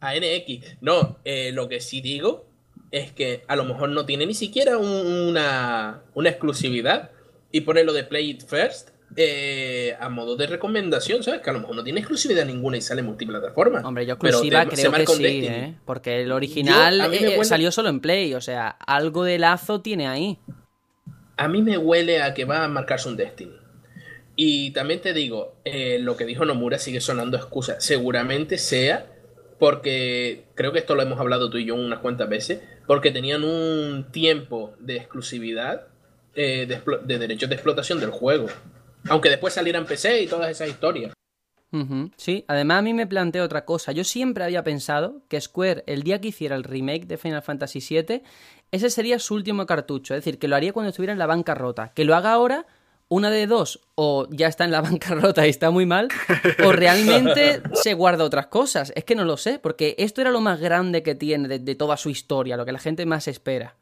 A 0.00 0.14
NX. 0.14 0.76
No, 0.80 1.16
eh, 1.24 1.50
lo 1.52 1.68
que 1.68 1.80
sí 1.80 2.00
digo 2.00 2.51
es 2.92 3.10
que 3.12 3.42
a 3.48 3.56
lo 3.56 3.64
mejor 3.64 3.88
no 3.88 4.06
tiene 4.06 4.26
ni 4.26 4.34
siquiera 4.34 4.78
un- 4.78 4.88
una, 5.28 6.02
una 6.14 6.28
exclusividad 6.28 7.10
y 7.50 7.62
pone 7.62 7.82
lo 7.84 7.92
de 7.92 8.04
Play 8.04 8.30
It 8.30 8.44
First 8.46 8.90
eh, 9.16 9.94
a 10.00 10.08
modo 10.08 10.36
de 10.36 10.46
recomendación, 10.46 11.22
¿sabes? 11.22 11.40
Que 11.42 11.50
a 11.50 11.52
lo 11.52 11.60
mejor 11.60 11.76
no 11.76 11.84
tiene 11.84 12.00
exclusividad 12.00 12.46
ninguna 12.46 12.78
y 12.78 12.80
sale 12.80 13.02
multiplataforma. 13.02 13.80
Hombre, 13.84 14.06
yo 14.06 14.14
exclusiva 14.14 14.64
te- 14.64 14.76
se 14.76 14.82
creo 14.82 14.92
que 14.92 14.98
marca 14.98 15.12
un 15.12 15.18
sí, 15.18 15.22
Destiny. 15.24 15.46
¿eh? 15.54 15.74
Porque 15.84 16.22
el 16.22 16.32
original 16.32 16.98
Yo- 16.98 17.12
eh, 17.12 17.36
huele- 17.38 17.44
salió 17.44 17.70
solo 17.72 17.90
en 17.90 18.00
Play, 18.00 18.32
o 18.34 18.40
sea, 18.40 18.68
algo 18.68 19.24
de 19.24 19.38
lazo 19.38 19.82
tiene 19.82 20.08
ahí. 20.08 20.38
A 21.36 21.46
mí 21.48 21.60
me 21.60 21.76
huele 21.76 22.22
a 22.22 22.32
que 22.32 22.44
va 22.46 22.64
a 22.64 22.68
marcarse 22.68 23.08
un 23.08 23.16
Destiny. 23.16 23.52
Y 24.34 24.70
también 24.70 25.00
te 25.02 25.12
digo, 25.12 25.56
eh, 25.66 25.98
lo 26.00 26.16
que 26.16 26.24
dijo 26.24 26.46
Nomura 26.46 26.78
sigue 26.78 27.02
sonando 27.02 27.36
excusa. 27.36 27.80
Seguramente 27.80 28.56
sea 28.56 29.06
porque, 29.58 30.46
creo 30.54 30.72
que 30.72 30.78
esto 30.78 30.94
lo 30.94 31.02
hemos 31.02 31.20
hablado 31.20 31.50
tú 31.50 31.58
y 31.58 31.66
yo 31.66 31.74
unas 31.74 31.98
cuantas 32.00 32.28
veces, 32.30 32.60
porque 32.86 33.10
tenían 33.10 33.44
un 33.44 34.06
tiempo 34.10 34.74
de 34.78 34.96
exclusividad 34.96 35.86
eh, 36.34 36.66
de, 36.66 36.80
de 37.04 37.18
derechos 37.18 37.48
de 37.48 37.54
explotación 37.54 38.00
del 38.00 38.10
juego. 38.10 38.46
Aunque 39.08 39.30
después 39.30 39.54
salieran 39.54 39.86
PC 39.86 40.22
y 40.22 40.26
todas 40.26 40.50
esas 40.50 40.68
historias. 40.68 41.12
Sí, 42.18 42.44
además 42.48 42.80
a 42.80 42.82
mí 42.82 42.92
me 42.92 43.06
planteo 43.06 43.44
otra 43.44 43.64
cosa. 43.64 43.92
Yo 43.92 44.04
siempre 44.04 44.44
había 44.44 44.62
pensado 44.62 45.22
que 45.28 45.40
Square, 45.40 45.84
el 45.86 46.02
día 46.02 46.20
que 46.20 46.28
hiciera 46.28 46.54
el 46.54 46.64
remake 46.64 47.06
de 47.06 47.16
Final 47.16 47.42
Fantasy 47.42 47.80
VII, 47.80 48.22
ese 48.70 48.90
sería 48.90 49.18
su 49.18 49.34
último 49.34 49.64
cartucho. 49.64 50.14
Es 50.14 50.22
decir, 50.22 50.38
que 50.38 50.48
lo 50.48 50.56
haría 50.56 50.74
cuando 50.74 50.90
estuviera 50.90 51.14
en 51.14 51.18
la 51.18 51.26
bancarrota. 51.26 51.92
Que 51.94 52.04
lo 52.04 52.14
haga 52.14 52.32
ahora, 52.32 52.66
una 53.12 53.30
de 53.30 53.46
dos, 53.46 53.80
o 53.94 54.26
ya 54.30 54.46
está 54.48 54.64
en 54.64 54.70
la 54.70 54.80
bancarrota 54.82 55.46
y 55.46 55.50
está 55.50 55.70
muy 55.70 55.86
mal, 55.86 56.08
o 56.64 56.72
realmente 56.72 57.62
se 57.74 57.94
guarda 57.94 58.24
otras 58.24 58.46
cosas. 58.46 58.92
Es 58.96 59.04
que 59.04 59.14
no 59.14 59.24
lo 59.24 59.36
sé, 59.36 59.58
porque 59.58 59.94
esto 59.98 60.20
era 60.20 60.30
lo 60.30 60.40
más 60.40 60.60
grande 60.60 61.02
que 61.02 61.14
tiene 61.14 61.48
de, 61.48 61.58
de 61.58 61.74
toda 61.74 61.96
su 61.96 62.10
historia, 62.10 62.56
lo 62.56 62.64
que 62.64 62.72
la 62.72 62.78
gente 62.78 63.04
más 63.06 63.28
espera. 63.28 63.76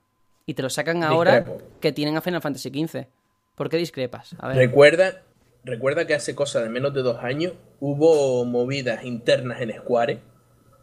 Y 0.47 0.55
te 0.55 0.63
lo 0.63 0.71
sacan 0.71 1.03
ahora 1.05 1.41
Discrepo. 1.41 1.63
que 1.81 1.93
tienen 1.93 2.17
a 2.17 2.21
Final 2.21 2.41
Fantasy 2.43 2.71
XV. 2.71 3.07
¿Por 3.55 3.69
qué 3.69 3.77
discrepas? 3.77 4.35
A 4.39 4.49
ver. 4.49 4.57
Recuerda, 4.57 5.23
recuerda 5.65 6.07
que 6.07 6.15
hace 6.15 6.35
cosa 6.35 6.61
de 6.63 6.69
menos 6.71 6.93
de 6.95 7.03
dos 7.03 7.19
años 7.23 7.53
hubo 7.79 8.45
movidas 8.45 9.05
internas 9.05 9.61
en 9.61 9.73
Square 9.73 10.21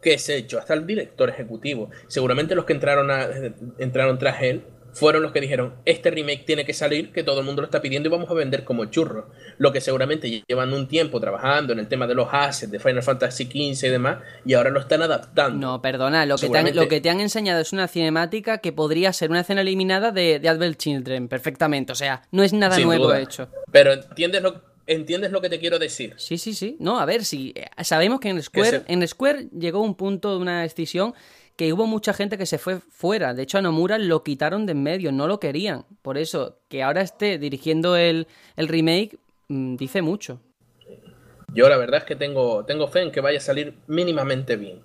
que 0.00 0.16
se 0.18 0.36
echó 0.36 0.58
hasta 0.60 0.74
el 0.74 0.86
director 0.86 1.28
ejecutivo. 1.28 1.90
Seguramente 2.06 2.54
los 2.54 2.64
que 2.64 2.72
entraron, 2.72 3.10
a- 3.10 3.26
entraron 3.78 4.16
tras 4.18 4.40
él 4.42 4.62
fueron 4.98 5.22
los 5.22 5.32
que 5.32 5.40
dijeron, 5.40 5.74
este 5.84 6.10
remake 6.10 6.44
tiene 6.44 6.64
que 6.64 6.74
salir, 6.74 7.12
que 7.12 7.22
todo 7.22 7.38
el 7.40 7.46
mundo 7.46 7.62
lo 7.62 7.66
está 7.66 7.80
pidiendo 7.80 8.08
y 8.08 8.12
vamos 8.12 8.28
a 8.30 8.34
vender 8.34 8.64
como 8.64 8.86
churro. 8.86 9.30
Lo 9.58 9.72
que 9.72 9.80
seguramente 9.80 10.42
llevan 10.46 10.72
un 10.72 10.88
tiempo 10.88 11.20
trabajando 11.20 11.72
en 11.72 11.78
el 11.78 11.86
tema 11.86 12.06
de 12.06 12.14
los 12.14 12.28
assets 12.32 12.72
de 12.72 12.80
Final 12.80 13.02
Fantasy 13.02 13.44
XV 13.44 13.86
y 13.86 13.90
demás, 13.90 14.18
y 14.44 14.54
ahora 14.54 14.70
lo 14.70 14.80
están 14.80 15.02
adaptando. 15.02 15.58
No, 15.66 15.80
perdona, 15.80 16.26
lo 16.26 16.36
que, 16.36 16.48
te 16.48 16.58
han, 16.58 16.74
lo 16.74 16.88
que 16.88 17.00
te 17.00 17.10
han 17.10 17.20
enseñado 17.20 17.60
es 17.60 17.72
una 17.72 17.86
cinemática 17.86 18.58
que 18.58 18.72
podría 18.72 19.12
ser 19.12 19.30
una 19.30 19.40
escena 19.40 19.60
eliminada 19.60 20.10
de, 20.10 20.40
de 20.40 20.48
Advent 20.48 20.76
Children, 20.76 21.28
perfectamente. 21.28 21.92
O 21.92 21.96
sea, 21.96 22.22
no 22.32 22.42
es 22.42 22.52
nada 22.52 22.74
Sin 22.74 22.86
nuevo 22.86 23.04
duda. 23.06 23.20
hecho. 23.20 23.48
Pero 23.70 23.92
entiendes 23.92 24.42
lo, 24.42 24.60
entiendes 24.88 25.30
lo 25.30 25.40
que 25.40 25.48
te 25.48 25.60
quiero 25.60 25.78
decir. 25.78 26.14
Sí, 26.16 26.38
sí, 26.38 26.54
sí. 26.54 26.76
No, 26.80 26.98
a 26.98 27.04
ver, 27.04 27.24
si 27.24 27.54
sabemos 27.82 28.18
que 28.20 28.30
en 28.30 28.42
Square, 28.42 28.82
en 28.88 29.06
Square 29.06 29.48
llegó 29.56 29.80
un 29.80 29.94
punto 29.94 30.32
de 30.32 30.38
una 30.38 30.62
decisión 30.62 31.14
que 31.58 31.72
hubo 31.72 31.88
mucha 31.88 32.12
gente 32.14 32.38
que 32.38 32.46
se 32.46 32.56
fue 32.56 32.78
fuera. 32.78 33.34
De 33.34 33.42
hecho, 33.42 33.58
a 33.58 33.62
Nomura 33.62 33.98
lo 33.98 34.22
quitaron 34.22 34.64
de 34.64 34.72
en 34.72 34.82
medio, 34.84 35.10
no 35.10 35.26
lo 35.26 35.40
querían. 35.40 35.86
Por 36.02 36.16
eso, 36.16 36.60
que 36.68 36.84
ahora 36.84 37.00
esté 37.00 37.36
dirigiendo 37.36 37.96
el, 37.96 38.28
el 38.54 38.68
remake, 38.68 39.18
mm, 39.48 39.74
dice 39.74 40.00
mucho. 40.00 40.40
Yo 41.52 41.68
la 41.68 41.76
verdad 41.76 41.98
es 41.98 42.04
que 42.04 42.14
tengo, 42.14 42.64
tengo 42.64 42.86
fe 42.86 43.02
en 43.02 43.10
que 43.10 43.20
vaya 43.20 43.38
a 43.38 43.40
salir 43.40 43.74
mínimamente 43.88 44.54
bien. 44.54 44.82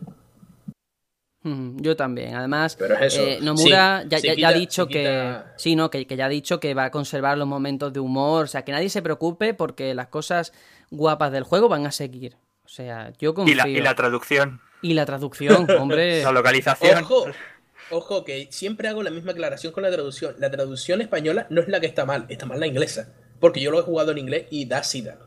Mm, 1.43 1.77
Yo 1.79 1.95
también. 1.95 2.33
Además, 2.35 2.75
Pero 2.75 2.95
es 2.95 3.13
eso. 3.13 3.21
eh, 3.21 3.37
Nomura 3.39 4.01
Sí, 4.09 4.35
ya, 4.35 4.47
ha 4.47 4.53
dicho 4.53 4.87
que 4.87 5.37
sí, 5.57 5.75
no, 5.75 5.91
que, 5.91 6.07
que 6.07 6.15
ya 6.15 6.25
ha 6.25 6.29
dicho 6.29 6.59
que 6.59 6.73
va 6.73 6.85
a 6.85 6.91
conservar 6.91 7.37
los 7.37 7.47
momentos 7.47 7.93
de 7.93 7.99
humor, 7.99 8.45
o 8.45 8.47
sea, 8.47 8.65
que 8.65 8.71
nadie 8.71 8.89
se 8.89 9.03
preocupe 9.03 9.53
porque 9.53 9.93
las 9.93 10.07
cosas 10.07 10.53
guapas 10.89 11.31
del 11.31 11.43
juego 11.43 11.69
van 11.69 11.85
a 11.85 11.91
seguir. 11.91 12.37
O 12.65 12.69
sea, 12.69 13.13
yo 13.19 13.35
confío. 13.35 13.53
Y 13.53 13.57
la, 13.57 13.69
y 13.69 13.79
la 13.81 13.93
traducción, 13.93 14.59
Y 14.83 14.93
la 14.93 15.05
traducción, 15.07 15.67
hombre. 15.79 16.21
la 16.21 16.31
localización. 16.31 17.03
Ojo, 17.03 17.25
ojo, 17.89 18.23
que 18.23 18.47
siempre 18.51 18.87
hago 18.87 19.01
la 19.01 19.09
misma 19.09 19.31
aclaración 19.31 19.73
con 19.73 19.81
la 19.81 19.89
traducción. 19.89 20.35
La 20.37 20.51
traducción 20.51 21.01
española 21.01 21.47
no 21.49 21.61
es 21.61 21.67
la 21.67 21.79
que 21.79 21.87
está 21.87 22.05
mal, 22.05 22.27
está 22.29 22.45
mal 22.45 22.59
la 22.59 22.67
inglesa. 22.67 23.11
Porque 23.39 23.61
yo 23.61 23.71
lo 23.71 23.79
he 23.79 23.83
jugado 23.83 24.11
en 24.11 24.19
inglés 24.19 24.45
y 24.51 24.65
da 24.65 24.83
sida. 24.83 25.17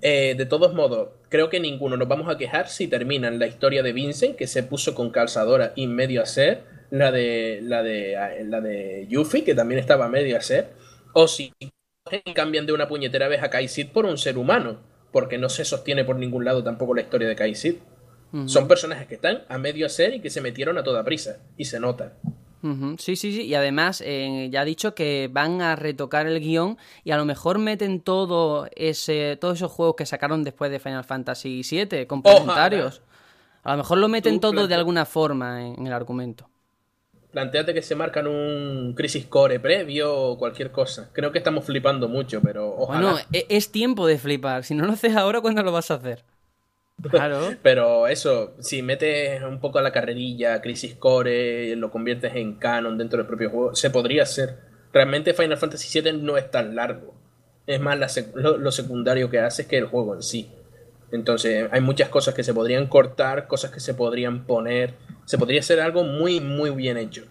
Eh, 0.00 0.34
de 0.36 0.46
todos 0.46 0.74
modos, 0.74 1.08
creo 1.28 1.50
que 1.50 1.58
ninguno 1.58 1.96
nos 1.96 2.06
vamos 2.06 2.32
a 2.32 2.38
quejar 2.38 2.68
si 2.68 2.86
terminan 2.86 3.40
la 3.40 3.48
historia 3.48 3.82
de 3.82 3.92
Vincent, 3.92 4.36
que 4.36 4.46
se 4.46 4.62
puso 4.62 4.94
con 4.94 5.10
calzadora 5.10 5.72
y 5.74 5.88
medio 5.88 6.22
a 6.22 6.26
ser, 6.26 6.64
la 6.90 7.10
de 7.10 7.60
la 7.62 7.82
de 7.82 8.44
la 8.44 8.60
de 8.60 9.06
Yuffie, 9.08 9.42
que 9.42 9.54
también 9.54 9.80
estaba 9.80 10.08
medio 10.08 10.36
a 10.36 10.40
ser, 10.40 10.70
o 11.14 11.26
si 11.26 11.52
cambian 12.34 12.66
de 12.66 12.72
una 12.72 12.88
puñetera 12.88 13.28
vez 13.28 13.42
a 13.42 13.50
Kaisid 13.50 13.88
por 13.88 14.06
un 14.06 14.18
ser 14.18 14.38
humano, 14.38 14.78
porque 15.10 15.36
no 15.36 15.48
se 15.48 15.64
sostiene 15.64 16.04
por 16.04 16.16
ningún 16.16 16.44
lado 16.44 16.62
tampoco 16.62 16.94
la 16.94 17.02
historia 17.02 17.28
de 17.28 17.36
Kaisid. 17.36 17.76
Son 18.46 18.68
personajes 18.68 19.06
que 19.06 19.14
están 19.14 19.42
a 19.48 19.56
medio 19.58 19.86
hacer 19.86 20.14
y 20.14 20.20
que 20.20 20.28
se 20.30 20.40
metieron 20.40 20.76
a 20.78 20.82
toda 20.84 21.02
prisa. 21.04 21.38
Y 21.56 21.64
se 21.64 21.80
nota. 21.80 22.12
Sí, 22.98 23.16
sí, 23.16 23.32
sí. 23.32 23.42
Y 23.42 23.54
además, 23.54 24.02
eh, 24.04 24.48
ya 24.50 24.62
ha 24.62 24.64
dicho 24.64 24.94
que 24.94 25.30
van 25.32 25.62
a 25.62 25.76
retocar 25.76 26.26
el 26.26 26.40
guion 26.40 26.76
y 27.04 27.12
a 27.12 27.16
lo 27.16 27.24
mejor 27.24 27.58
meten 27.58 28.00
todo 28.00 28.68
ese, 28.74 29.36
todos 29.40 29.56
esos 29.58 29.70
juegos 29.72 29.94
que 29.96 30.06
sacaron 30.06 30.42
después 30.44 30.70
de 30.70 30.78
Final 30.80 31.04
Fantasy 31.04 31.62
VII, 31.62 32.06
complementarios. 32.06 33.00
A 33.62 33.72
lo 33.72 33.78
mejor 33.78 33.98
lo 33.98 34.08
meten 34.08 34.40
todo 34.40 34.66
de 34.66 34.74
alguna 34.74 35.04
forma 35.06 35.64
en, 35.66 35.78
en 35.78 35.86
el 35.86 35.92
argumento. 35.92 36.48
Planteate 37.30 37.74
que 37.74 37.82
se 37.82 37.94
marcan 37.94 38.26
un 38.26 38.94
Crisis 38.96 39.26
Core 39.26 39.60
previo 39.60 40.14
o 40.14 40.38
cualquier 40.38 40.72
cosa. 40.72 41.10
Creo 41.12 41.30
que 41.30 41.38
estamos 41.38 41.64
flipando 41.64 42.08
mucho, 42.08 42.40
pero 42.42 42.74
ojalá. 42.76 43.12
Bueno, 43.12 43.26
e- 43.32 43.46
es 43.50 43.70
tiempo 43.70 44.06
de 44.06 44.18
flipar. 44.18 44.64
Si 44.64 44.74
no 44.74 44.86
lo 44.86 44.92
haces 44.94 45.14
ahora, 45.14 45.40
¿cuándo 45.40 45.62
lo 45.62 45.70
vas 45.70 45.90
a 45.90 45.94
hacer? 45.94 46.24
Claro. 47.02 47.58
Pero 47.62 48.06
eso, 48.08 48.54
si 48.60 48.82
metes 48.82 49.42
un 49.42 49.60
poco 49.60 49.78
a 49.78 49.82
la 49.82 49.92
carrerilla, 49.92 50.60
Crisis 50.60 50.94
Core, 50.96 51.76
lo 51.76 51.90
conviertes 51.90 52.34
en 52.34 52.54
canon 52.56 52.98
dentro 52.98 53.18
del 53.18 53.26
propio 53.26 53.50
juego, 53.50 53.74
se 53.74 53.90
podría 53.90 54.24
hacer. 54.24 54.58
Realmente 54.92 55.34
Final 55.34 55.58
Fantasy 55.58 55.88
VII 55.88 56.22
no 56.22 56.36
es 56.36 56.50
tan 56.50 56.74
largo. 56.74 57.14
Es 57.66 57.80
más 57.80 57.98
la 57.98 58.06
sec- 58.08 58.32
lo, 58.34 58.56
lo 58.56 58.72
secundario 58.72 59.30
que 59.30 59.38
hace 59.40 59.62
es 59.62 59.68
que 59.68 59.78
el 59.78 59.86
juego 59.86 60.14
en 60.14 60.22
sí. 60.22 60.50
Entonces 61.12 61.68
hay 61.70 61.80
muchas 61.80 62.08
cosas 62.08 62.34
que 62.34 62.42
se 62.42 62.54
podrían 62.54 62.86
cortar, 62.86 63.46
cosas 63.46 63.70
que 63.70 63.80
se 63.80 63.94
podrían 63.94 64.44
poner. 64.46 64.94
Se 65.24 65.38
podría 65.38 65.60
hacer 65.60 65.80
algo 65.80 66.04
muy, 66.04 66.40
muy 66.40 66.70
bien 66.70 66.96
hecho. 66.96 67.24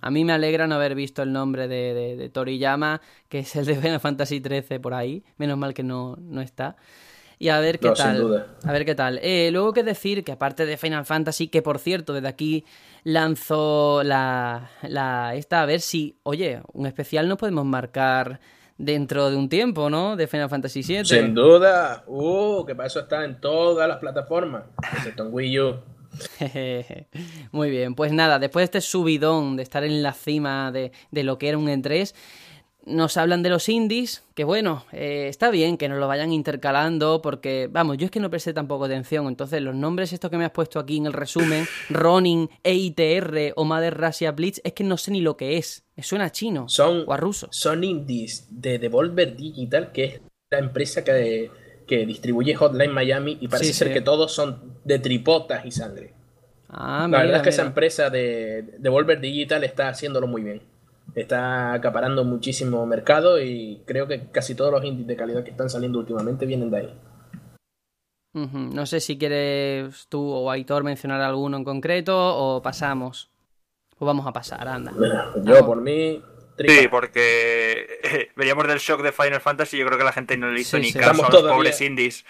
A 0.00 0.10
mí 0.10 0.24
me 0.24 0.32
alegra 0.32 0.66
no 0.66 0.74
haber 0.76 0.94
visto 0.94 1.22
el 1.22 1.32
nombre 1.32 1.68
de, 1.68 1.92
de- 1.94 2.16
de 2.16 2.28
Toriyama, 2.30 3.00
que 3.28 3.40
es 3.40 3.54
el 3.56 3.66
de 3.66 3.74
Final 3.76 4.00
Fantasy 4.00 4.40
XIII 4.40 4.78
por 4.78 4.94
ahí. 4.94 5.22
Menos 5.36 5.58
mal 5.58 5.74
que 5.74 5.82
no, 5.82 6.16
no 6.20 6.40
está. 6.40 6.76
Y 7.40 7.48
a 7.48 7.58
ver 7.58 7.78
qué 7.80 7.88
No, 7.88 7.96
sin 7.96 8.04
tal. 8.04 8.18
duda. 8.20 8.46
A 8.64 8.70
ver 8.72 8.84
qué 8.84 8.94
tal. 8.94 9.18
Eh, 9.22 9.48
luego 9.50 9.72
que 9.72 9.82
decir 9.82 10.22
que 10.24 10.32
aparte 10.32 10.66
de 10.66 10.76
Final 10.76 11.06
Fantasy, 11.06 11.48
que 11.48 11.62
por 11.62 11.78
cierto, 11.78 12.12
desde 12.12 12.28
aquí 12.28 12.64
lanzó 13.02 14.02
la, 14.04 14.70
la 14.82 15.34
esta, 15.34 15.62
a 15.62 15.66
ver 15.66 15.80
si, 15.80 16.16
oye, 16.22 16.60
un 16.74 16.86
especial 16.86 17.26
nos 17.28 17.38
podemos 17.38 17.64
marcar 17.64 18.40
dentro 18.76 19.30
de 19.30 19.36
un 19.36 19.48
tiempo, 19.48 19.88
¿no? 19.90 20.16
De 20.16 20.26
Final 20.26 20.50
Fantasy 20.50 20.82
VII. 20.82 21.04
Sin 21.06 21.34
duda. 21.34 22.04
Uh, 22.06 22.64
que 22.66 22.74
para 22.74 22.86
eso 22.88 23.00
está 23.00 23.24
en 23.24 23.40
todas 23.40 23.88
las 23.88 23.96
plataformas. 23.98 24.64
Excepto 24.98 25.24
en 25.26 25.32
Wii 25.34 25.60
U. 25.60 25.76
Muy 27.52 27.70
bien, 27.70 27.94
pues 27.94 28.12
nada, 28.12 28.38
después 28.38 28.62
de 28.62 28.64
este 28.64 28.80
subidón 28.80 29.56
de 29.56 29.62
estar 29.62 29.84
en 29.84 30.02
la 30.02 30.12
cima 30.12 30.72
de, 30.72 30.92
de 31.10 31.24
lo 31.24 31.38
que 31.38 31.48
era 31.48 31.58
un 31.58 31.66
E3, 31.68 32.14
nos 32.86 33.16
hablan 33.16 33.42
de 33.42 33.50
los 33.50 33.68
indies, 33.68 34.24
que 34.34 34.44
bueno, 34.44 34.84
eh, 34.92 35.26
está 35.28 35.50
bien 35.50 35.76
que 35.76 35.88
nos 35.88 35.98
lo 35.98 36.08
vayan 36.08 36.32
intercalando, 36.32 37.20
porque 37.22 37.68
vamos, 37.70 37.98
yo 37.98 38.06
es 38.06 38.10
que 38.10 38.20
no 38.20 38.30
presté 38.30 38.52
tampoco 38.52 38.86
atención, 38.86 39.26
entonces 39.28 39.60
los 39.62 39.74
nombres 39.74 40.12
estos 40.12 40.30
que 40.30 40.38
me 40.38 40.44
has 40.44 40.50
puesto 40.50 40.78
aquí 40.78 40.96
en 40.96 41.06
el 41.06 41.12
resumen, 41.12 41.66
Ronin, 41.90 42.48
EITR 42.64 43.52
o 43.56 43.64
Mother 43.64 43.96
Russia 43.96 44.32
Blitz, 44.32 44.60
es 44.64 44.72
que 44.72 44.84
no 44.84 44.96
sé 44.96 45.10
ni 45.10 45.20
lo 45.20 45.36
que 45.36 45.58
es, 45.58 45.84
me 45.96 46.02
suena 46.02 46.26
a 46.26 46.30
chino 46.32 46.68
Son, 46.68 47.04
o 47.06 47.12
a 47.12 47.16
ruso. 47.16 47.48
son 47.50 47.84
indies 47.84 48.46
de 48.50 48.78
Devolver 48.78 49.36
Digital, 49.36 49.92
que 49.92 50.04
es 50.04 50.20
la 50.50 50.58
empresa 50.58 51.04
que, 51.04 51.50
que 51.86 52.06
distribuye 52.06 52.54
Hotline 52.54 52.92
Miami, 52.92 53.38
y 53.40 53.48
parece 53.48 53.72
Sí, 53.72 53.78
ser 53.78 53.88
sí. 53.88 53.94
que 53.94 54.00
todos 54.00 54.32
son 54.32 54.78
de 54.84 54.98
tripotas 54.98 55.64
y 55.66 55.70
sangre. 55.70 56.14
Ah, 56.68 57.08
la 57.10 57.18
mira, 57.18 57.18
verdad 57.18 57.36
es 57.38 57.42
que 57.42 57.48
esa 57.50 57.62
empresa 57.62 58.10
de 58.10 58.76
Devolver 58.78 59.20
Digital 59.20 59.64
está 59.64 59.88
haciéndolo 59.88 60.26
muy 60.26 60.42
bien. 60.42 60.62
Está 61.14 61.72
acaparando 61.72 62.24
muchísimo 62.24 62.84
mercado 62.86 63.40
y 63.42 63.82
creo 63.86 64.06
que 64.06 64.28
casi 64.30 64.54
todos 64.54 64.70
los 64.72 64.84
indies 64.84 65.06
de 65.06 65.16
calidad 65.16 65.42
que 65.44 65.50
están 65.50 65.68
saliendo 65.68 65.98
últimamente 65.98 66.46
vienen 66.46 66.70
de 66.70 66.76
ahí. 66.78 66.94
No 68.32 68.86
sé 68.86 69.00
si 69.00 69.18
quieres 69.18 70.06
tú 70.08 70.22
o 70.30 70.50
Aitor 70.50 70.84
mencionar 70.84 71.20
alguno 71.20 71.56
en 71.56 71.64
concreto 71.64 72.16
o 72.16 72.62
pasamos. 72.62 73.28
Pues 73.98 74.06
vamos 74.06 74.26
a 74.26 74.32
pasar, 74.32 74.66
anda. 74.68 74.92
Yo, 75.44 75.52
Vamos. 75.54 75.62
por 75.62 75.80
mí, 75.80 76.22
Sí, 76.58 76.88
porque 76.90 78.30
veníamos 78.36 78.66
del 78.68 78.78
shock 78.78 79.02
de 79.02 79.12
Final 79.12 79.40
Fantasy 79.40 79.76
y 79.76 79.80
yo 79.80 79.86
creo 79.86 79.98
que 79.98 80.04
la 80.04 80.12
gente 80.12 80.36
no 80.36 80.48
le 80.50 80.60
hizo 80.60 80.76
Sí, 80.76 80.82
ni 80.82 80.92
sí. 80.92 80.98
caso 80.98 81.12
Estamos 81.12 81.34
a 81.34 81.40
los 81.42 81.52
pobres 81.52 81.80
indies. 81.80 82.24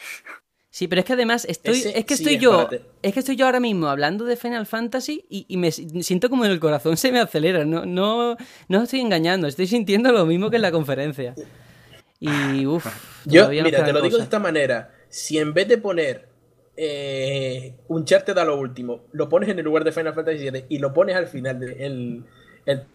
Sí, 0.71 0.87
pero 0.87 1.01
es 1.01 1.05
que 1.07 1.15
además 1.15 1.45
estoy, 1.47 1.81
Ese 1.81 1.99
es 1.99 2.05
que 2.05 2.15
estoy 2.15 2.37
es 2.37 2.43
yo, 2.43 2.69
es 3.03 3.13
que 3.13 3.21
estoy 3.21 3.35
yo 3.37 3.47
ahora 3.47 3.59
mismo 3.61 3.89
hablando 3.89 4.25
de 4.25 4.37
Final 4.37 4.67
Fantasy 4.67 5.25
y, 5.29 5.45
y 5.49 5.57
me 5.57 5.73
si- 5.73 6.03
siento 6.05 6.31
como 6.31 6.45
en 6.45 6.53
el 6.53 6.61
corazón 6.61 6.97
se 6.97 7.11
me 7.11 7.19
acelera. 7.21 7.65
No, 7.65 7.85
no, 7.87 8.37
no 8.69 8.83
estoy 8.83 9.01
engañando, 9.01 9.49
estoy 9.49 9.67
sintiendo 9.67 10.13
lo 10.13 10.27
mismo 10.27 10.49
que 10.49 10.57
en 10.57 10.63
la 10.63 10.71
conferencia. 10.73 11.39
Y 12.21 12.67
uff, 12.67 12.87
Yo, 13.25 13.55
mira, 13.59 13.85
te 13.85 13.93
lo 13.93 14.03
digo 14.03 14.19
de 14.19 14.25
esta 14.25 14.39
manera. 14.41 14.95
Si 15.09 15.39
en 15.39 15.55
vez 15.55 15.69
de 15.69 15.79
poner 15.79 16.29
eh, 16.77 17.77
Uncharted 17.89 18.39
a 18.39 18.45
lo 18.45 18.59
último, 18.59 19.03
lo 19.13 19.29
pones 19.29 19.49
en 19.51 19.59
el 19.59 19.65
lugar 19.65 19.85
de 19.85 19.93
Final 19.93 20.15
Fantasy 20.15 20.39
VII 20.39 20.67
y 20.69 20.79
lo 20.79 20.93
pones 20.95 21.17
al 21.17 21.29
final 21.29 21.61
del 21.61 22.25
el, 22.67 22.87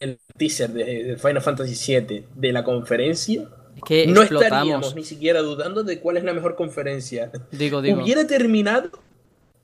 el 0.00 0.18
teaser 0.36 0.70
de, 0.70 1.04
de 1.04 1.16
Final 1.16 1.42
Fantasy 1.42 1.74
VII 1.74 2.26
de 2.34 2.52
la 2.52 2.64
conferencia, 2.64 3.48
Es 3.82 3.88
que 3.88 4.06
no 4.06 4.20
explotamos. 4.22 4.44
estaríamos 4.44 4.94
ni 4.94 5.04
siquiera 5.04 5.40
dudando 5.40 5.82
de 5.82 6.00
cuál 6.00 6.16
es 6.16 6.24
la 6.24 6.32
mejor 6.32 6.54
conferencia. 6.54 7.30
Digo, 7.50 7.82
digo. 7.82 8.02
Hubiera 8.02 8.26
terminado 8.26 8.90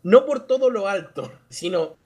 no 0.03 0.25
por 0.25 0.47
todo 0.47 0.71
lo 0.71 0.89
alto, 0.89 1.33
sino 1.49 1.97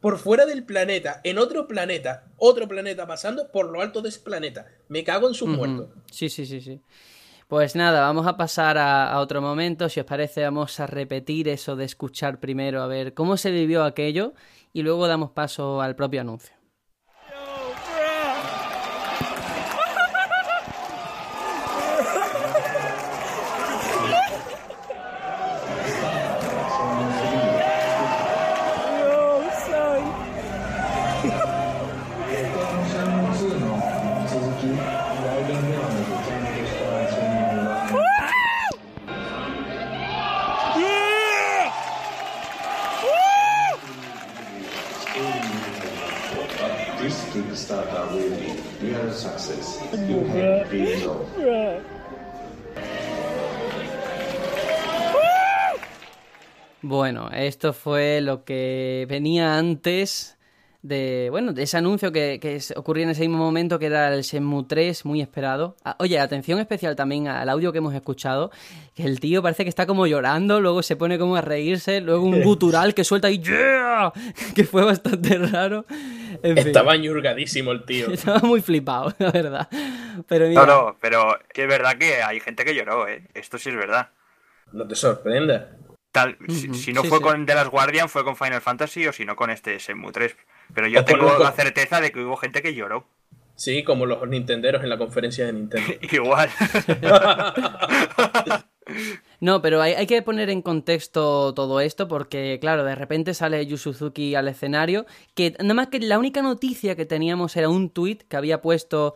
por 0.00 0.18
fuera 0.18 0.44
del 0.46 0.64
planeta, 0.64 1.20
en 1.24 1.38
otro 1.38 1.66
planeta, 1.66 2.24
otro 2.36 2.68
planeta 2.68 3.06
pasando 3.06 3.50
por 3.50 3.70
lo 3.70 3.80
alto 3.80 4.02
de 4.02 4.10
ese 4.10 4.20
planeta. 4.20 4.66
Me 4.88 5.02
cago 5.04 5.28
en 5.28 5.34
sus 5.34 5.48
muertos. 5.48 5.88
Sí, 6.10 6.28
sí, 6.28 6.44
sí, 6.44 6.60
sí. 6.60 6.80
Pues 7.48 7.76
nada, 7.76 8.00
vamos 8.00 8.26
a 8.26 8.36
pasar 8.36 8.78
a, 8.78 9.10
a 9.10 9.20
otro 9.20 9.40
momento. 9.40 9.88
Si 9.88 10.00
os 10.00 10.06
parece, 10.06 10.42
vamos 10.42 10.80
a 10.80 10.86
repetir 10.86 11.48
eso 11.48 11.76
de 11.76 11.84
escuchar 11.84 12.40
primero, 12.40 12.82
a 12.82 12.86
ver 12.86 13.14
cómo 13.14 13.36
se 13.36 13.50
vivió 13.50 13.84
aquello 13.84 14.34
y 14.72 14.82
luego 14.82 15.06
damos 15.06 15.30
paso 15.30 15.80
al 15.80 15.94
propio 15.94 16.20
anuncio. 16.22 16.54
Bueno, 57.04 57.28
esto 57.34 57.74
fue 57.74 58.22
lo 58.22 58.44
que 58.46 59.04
venía 59.10 59.58
antes 59.58 60.38
de, 60.80 61.28
bueno, 61.30 61.52
de 61.52 61.64
ese 61.64 61.76
anuncio 61.76 62.12
que, 62.12 62.40
que 62.40 62.58
ocurría 62.76 63.04
en 63.04 63.10
ese 63.10 63.20
mismo 63.28 63.36
momento, 63.36 63.78
que 63.78 63.84
era 63.84 64.08
el 64.08 64.22
Shenmue 64.22 64.64
3, 64.66 65.04
muy 65.04 65.20
esperado. 65.20 65.76
Ah, 65.84 65.96
oye, 65.98 66.18
atención 66.18 66.60
especial 66.60 66.96
también 66.96 67.28
al 67.28 67.46
audio 67.50 67.72
que 67.72 67.78
hemos 67.78 67.92
escuchado, 67.92 68.50
que 68.94 69.02
el 69.02 69.20
tío 69.20 69.42
parece 69.42 69.64
que 69.64 69.68
está 69.68 69.84
como 69.84 70.06
llorando, 70.06 70.62
luego 70.62 70.82
se 70.82 70.96
pone 70.96 71.18
como 71.18 71.36
a 71.36 71.42
reírse, 71.42 72.00
luego 72.00 72.24
un 72.24 72.40
gutural 72.42 72.94
que 72.94 73.04
suelta 73.04 73.30
y 73.30 73.38
¡Yeah! 73.40 74.10
que 74.54 74.64
fue 74.64 74.82
bastante 74.82 75.36
raro. 75.36 75.84
En 76.42 76.56
fin, 76.56 76.68
Estaba 76.68 76.96
ñurgadísimo 76.96 77.70
el 77.72 77.84
tío. 77.84 78.08
estaba 78.12 78.38
muy 78.38 78.62
flipado, 78.62 79.12
la 79.18 79.30
verdad. 79.30 79.68
Pero 80.26 80.48
mira, 80.48 80.64
No, 80.64 80.86
no, 80.86 80.96
pero 81.02 81.38
que 81.52 81.64
es 81.64 81.68
verdad 81.68 81.98
que 81.98 82.22
hay 82.22 82.40
gente 82.40 82.64
que 82.64 82.74
lloró, 82.74 83.06
¿eh? 83.06 83.28
Esto 83.34 83.58
sí 83.58 83.68
es 83.68 83.76
verdad. 83.76 84.08
No 84.72 84.88
te 84.88 84.94
sorprenda. 84.94 85.68
Tal, 86.14 86.38
si, 86.48 86.92
no 86.92 87.02
sí, 87.02 87.08
fue 87.08 87.18
sí. 87.18 87.24
con 87.24 87.44
The 87.44 87.56
Last 87.56 87.72
Guardian, 87.72 88.08
fue 88.08 88.22
con 88.22 88.36
Final 88.36 88.60
Fantasy 88.60 89.04
o 89.08 89.12
si 89.12 89.24
no 89.24 89.34
con 89.34 89.50
este 89.50 89.78
Shenmue 89.78 90.12
3. 90.12 90.36
Pero 90.72 90.86
yo 90.86 91.00
O 91.00 91.04
tengo 91.04 91.38
la 91.38 91.50
certeza 91.50 92.00
de 92.00 92.12
que 92.12 92.20
hubo 92.20 92.36
gente 92.36 92.62
que 92.62 92.72
lloró. 92.72 93.04
Sí, 93.56 93.82
como 93.82 94.06
los 94.06 94.28
nintenderos 94.28 94.84
en 94.84 94.90
la 94.90 94.96
conferencia 94.96 95.46
de 95.46 95.54
Nintendo. 95.54 95.92
Igual. 96.12 96.48
No, 99.40 99.62
pero 99.62 99.80
hay, 99.80 99.94
hay 99.94 100.06
que 100.06 100.20
poner 100.20 100.50
en 100.50 100.60
contexto 100.60 101.54
todo 101.54 101.80
esto 101.80 102.06
porque, 102.06 102.58
claro, 102.60 102.84
de 102.84 102.94
repente 102.94 103.32
sale 103.32 103.64
Yu 103.64 103.78
Suzuki 103.78 104.34
al 104.34 104.46
escenario, 104.46 105.06
que 105.34 105.56
nada 105.58 105.72
más 105.72 105.88
que 105.88 106.00
la 106.00 106.18
única 106.18 106.42
noticia 106.42 106.94
que 106.94 107.06
teníamos 107.06 107.56
era 107.56 107.70
un 107.70 107.88
tuit 107.88 108.24
que 108.28 108.36
había 108.36 108.60
puesto 108.60 109.14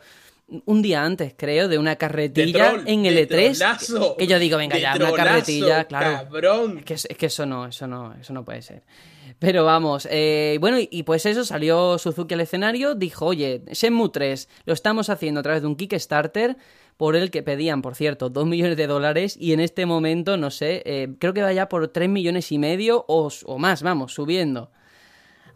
un 0.65 0.83
día 0.83 1.05
antes, 1.05 1.35
creo, 1.37 1.69
de 1.69 1.79
una 1.79 1.97
carretilla 1.97 2.71
troll, 2.71 2.89
en 2.89 3.07
el 3.07 3.15
de 3.15 3.29
E3. 3.29 3.59
trolazo, 3.59 4.17
que 4.17 4.27
yo 4.27 4.39
digo, 4.39 4.57
venga 4.57 4.79
ya, 4.79 4.97
una 4.97 5.13
carretilla, 5.13 5.85
claro. 5.85 6.25
Cabrón. 6.25 6.79
Es 6.79 6.85
que, 6.85 6.95
es 6.95 7.19
que 7.19 7.27
eso 7.27 7.45
no, 7.47 7.67
eso 7.67 7.87
no, 7.87 8.15
eso 8.15 8.33
no 8.33 8.45
puede 8.45 8.63
ser. 8.63 8.83
Pero 9.39 9.65
vamos, 9.65 10.09
eh, 10.11 10.57
bueno, 10.61 10.81
y, 10.81 10.89
y 10.91 11.03
pues 11.03 11.27
eso, 11.27 11.45
salió 11.45 11.99
Suzuki 11.99 12.35
al 12.35 12.41
escenario, 12.41 12.95
dijo, 12.95 13.27
oye, 13.27 13.63
Shenmue 13.71 14.09
3 14.09 14.49
lo 14.65 14.73
estamos 14.73 15.11
haciendo 15.11 15.41
a 15.41 15.43
través 15.43 15.63
de 15.63 15.69
un 15.69 15.77
Kickstarter 15.77 16.57
por 16.97 17.15
el 17.15 17.31
que 17.31 17.43
pedían, 17.43 17.81
por 17.81 17.95
cierto, 17.95 18.31
2 18.31 18.47
millones 18.47 18.77
de 18.77 18.87
dólares 18.89 19.37
y 19.39 19.53
en 19.53 19.61
este 19.61 19.87
momento, 19.87 20.37
no 20.37 20.51
sé, 20.51 20.83
eh, 20.85 21.09
creo 21.21 21.35
que 21.35 21.43
va 21.43 21.53
ya 21.53 21.69
por 21.69 21.87
3 21.89 22.09
millones 22.09 22.51
y 22.51 22.59
medio 22.59 23.05
o, 23.07 23.31
o 23.45 23.59
más, 23.59 23.83
vamos, 23.83 24.15
subiendo. 24.15 24.73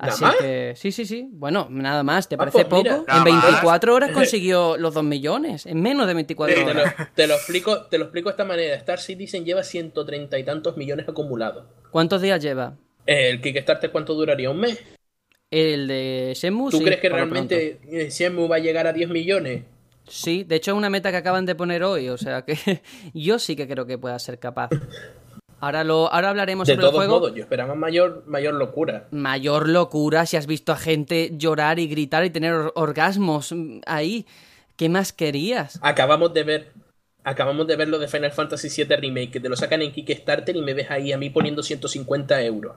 ¿Nada 0.02 0.14
Así 0.14 0.24
más? 0.24 0.34
que, 0.36 0.72
sí, 0.76 0.90
sí, 0.92 1.06
sí. 1.06 1.28
Bueno, 1.30 1.68
nada 1.70 2.02
más, 2.02 2.28
¿te 2.28 2.34
Ah, 2.34 2.38
parece 2.38 2.64
pues 2.64 2.82
mira. 2.82 2.96
poco? 2.98 3.10
En 3.10 3.16
más. 3.18 3.24
24 3.24 3.94
horas 3.94 4.10
consiguió 4.10 4.76
los 4.76 4.92
2 4.94 5.04
millones, 5.04 5.64
en 5.64 5.80
menos 5.80 6.06
de 6.08 6.14
24 6.14 6.54
Te 6.56 6.60
lo, 6.64 6.70
horas. 6.70 6.94
te 7.14 7.26
lo 7.28 7.34
explico, 7.34 7.82
te 7.86 7.98
lo 7.98 8.04
explico 8.06 8.28
de 8.28 8.32
esta 8.32 8.44
manera. 8.44 8.74
Star 8.76 8.98
Citizen 8.98 9.44
lleva 9.44 9.62
130 9.62 10.38
y 10.38 10.44
tantos 10.44 10.76
millones 10.76 11.08
acumulados. 11.08 11.64
¿Cuántos 11.92 12.20
días 12.20 12.42
lleva? 12.42 12.76
¿El 13.06 13.40
Kickstarter 13.40 13.90
cuánto 13.92 14.14
duraría? 14.14 14.50
¿Un 14.50 14.58
mes? 14.60 14.82
El 15.50 15.86
de 15.86 16.32
Shenmue, 16.34 16.70
¿Tú 16.70 16.78
sí, 16.78 16.84
crees 16.84 17.00
que 17.00 17.08
lo 17.08 17.16
pronto. 17.16 17.34
realmente 17.34 17.78
eh, 17.88 18.10
Shenmue 18.10 18.48
va 18.48 18.56
a 18.56 18.60
llegar 18.60 18.86
a 18.88 18.92
10 18.92 19.08
millones? 19.08 19.62
Sí, 20.08 20.42
de 20.42 20.56
hecho 20.56 20.72
es 20.72 20.76
una 20.76 20.90
meta 20.90 21.12
que 21.12 21.18
acaban 21.18 21.46
de 21.46 21.54
poner 21.54 21.84
hoy, 21.84 22.08
o 22.08 22.18
sea 22.18 22.42
que 22.42 22.56
yo 23.14 23.38
sí 23.38 23.54
que 23.54 23.68
creo 23.68 23.86
que 23.86 23.98
pueda 23.98 24.18
ser 24.18 24.38
capaz. 24.40 24.70
Ahora, 25.62 25.84
lo, 25.84 26.12
ahora 26.12 26.30
hablaremos 26.30 26.66
De 26.66 26.74
sobre 26.74 26.86
el 26.86 26.90
todos 26.90 27.04
juego. 27.04 27.20
modos, 27.20 27.34
yo 27.36 27.42
esperaba 27.44 27.74
mayor, 27.76 28.24
mayor 28.26 28.54
locura. 28.54 29.06
Mayor 29.12 29.68
locura 29.68 30.26
si 30.26 30.36
has 30.36 30.46
visto 30.48 30.72
a 30.72 30.76
gente 30.76 31.30
llorar 31.36 31.78
y 31.78 31.86
gritar 31.86 32.24
y 32.24 32.30
tener 32.30 32.52
or- 32.52 32.72
orgasmos 32.74 33.52
mm, 33.52 33.78
ahí. 33.86 34.26
¿Qué 34.76 34.88
más 34.88 35.12
querías? 35.12 35.78
Acabamos 35.80 36.34
de 36.34 36.42
ver. 36.42 36.72
Acabamos 37.24 37.68
de 37.68 37.76
ver 37.76 37.88
lo 37.88 38.00
de 38.00 38.08
Final 38.08 38.32
Fantasy 38.32 38.68
VII 38.84 38.96
Remake, 38.96 39.30
que 39.30 39.38
te 39.38 39.48
lo 39.48 39.54
sacan 39.54 39.80
en 39.82 39.92
Kickstarter 39.92 40.56
y 40.56 40.62
me 40.62 40.74
ves 40.74 40.90
ahí 40.90 41.12
a 41.12 41.18
mí 41.18 41.30
poniendo 41.30 41.62
150 41.62 42.42
euros. 42.42 42.74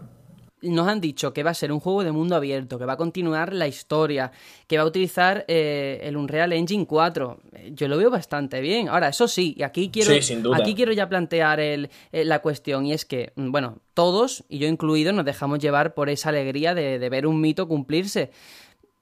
Nos 0.65 0.87
han 0.87 0.99
dicho 1.01 1.33
que 1.33 1.43
va 1.43 1.51
a 1.51 1.53
ser 1.53 1.71
un 1.71 1.79
juego 1.79 2.03
de 2.03 2.11
mundo 2.11 2.35
abierto, 2.35 2.77
que 2.79 2.85
va 2.85 2.93
a 2.93 2.97
continuar 2.97 3.53
la 3.53 3.67
historia, 3.67 4.31
que 4.67 4.77
va 4.77 4.83
a 4.83 4.87
utilizar 4.87 5.45
eh, 5.47 5.99
el 6.03 6.17
Unreal 6.17 6.51
Engine 6.53 6.85
4. 6.85 7.39
Eh, 7.53 7.71
Yo 7.73 7.87
lo 7.87 7.97
veo 7.97 8.09
bastante 8.09 8.61
bien. 8.61 8.89
Ahora, 8.89 9.09
eso 9.09 9.27
sí, 9.27 9.53
y 9.57 9.63
aquí 9.63 9.89
quiero, 9.89 10.11
Sí, 10.13 10.21
aquí 10.61 10.75
quiero 10.75 10.91
ya 10.93 11.07
plantear 11.09 11.59
el- 11.59 11.89
eh, 12.11 12.25
la 12.25 12.39
cuestión, 12.39 12.85
y 12.85 12.93
es 12.93 13.05
que, 13.05 13.31
mm, 13.35 13.51
bueno, 13.51 13.79
todos, 13.93 14.43
y 14.49 14.57
yo 14.59 14.67
incluido, 14.67 15.13
nos 15.13 15.25
dejamos 15.25 15.59
llevar 15.59 15.93
por 15.93 16.09
esa 16.09 16.29
alegría 16.29 16.73
de, 16.73 16.99
de 16.99 17.09
ver 17.09 17.27
un 17.27 17.39
mito 17.41 17.67
cumplirse. 17.67 18.31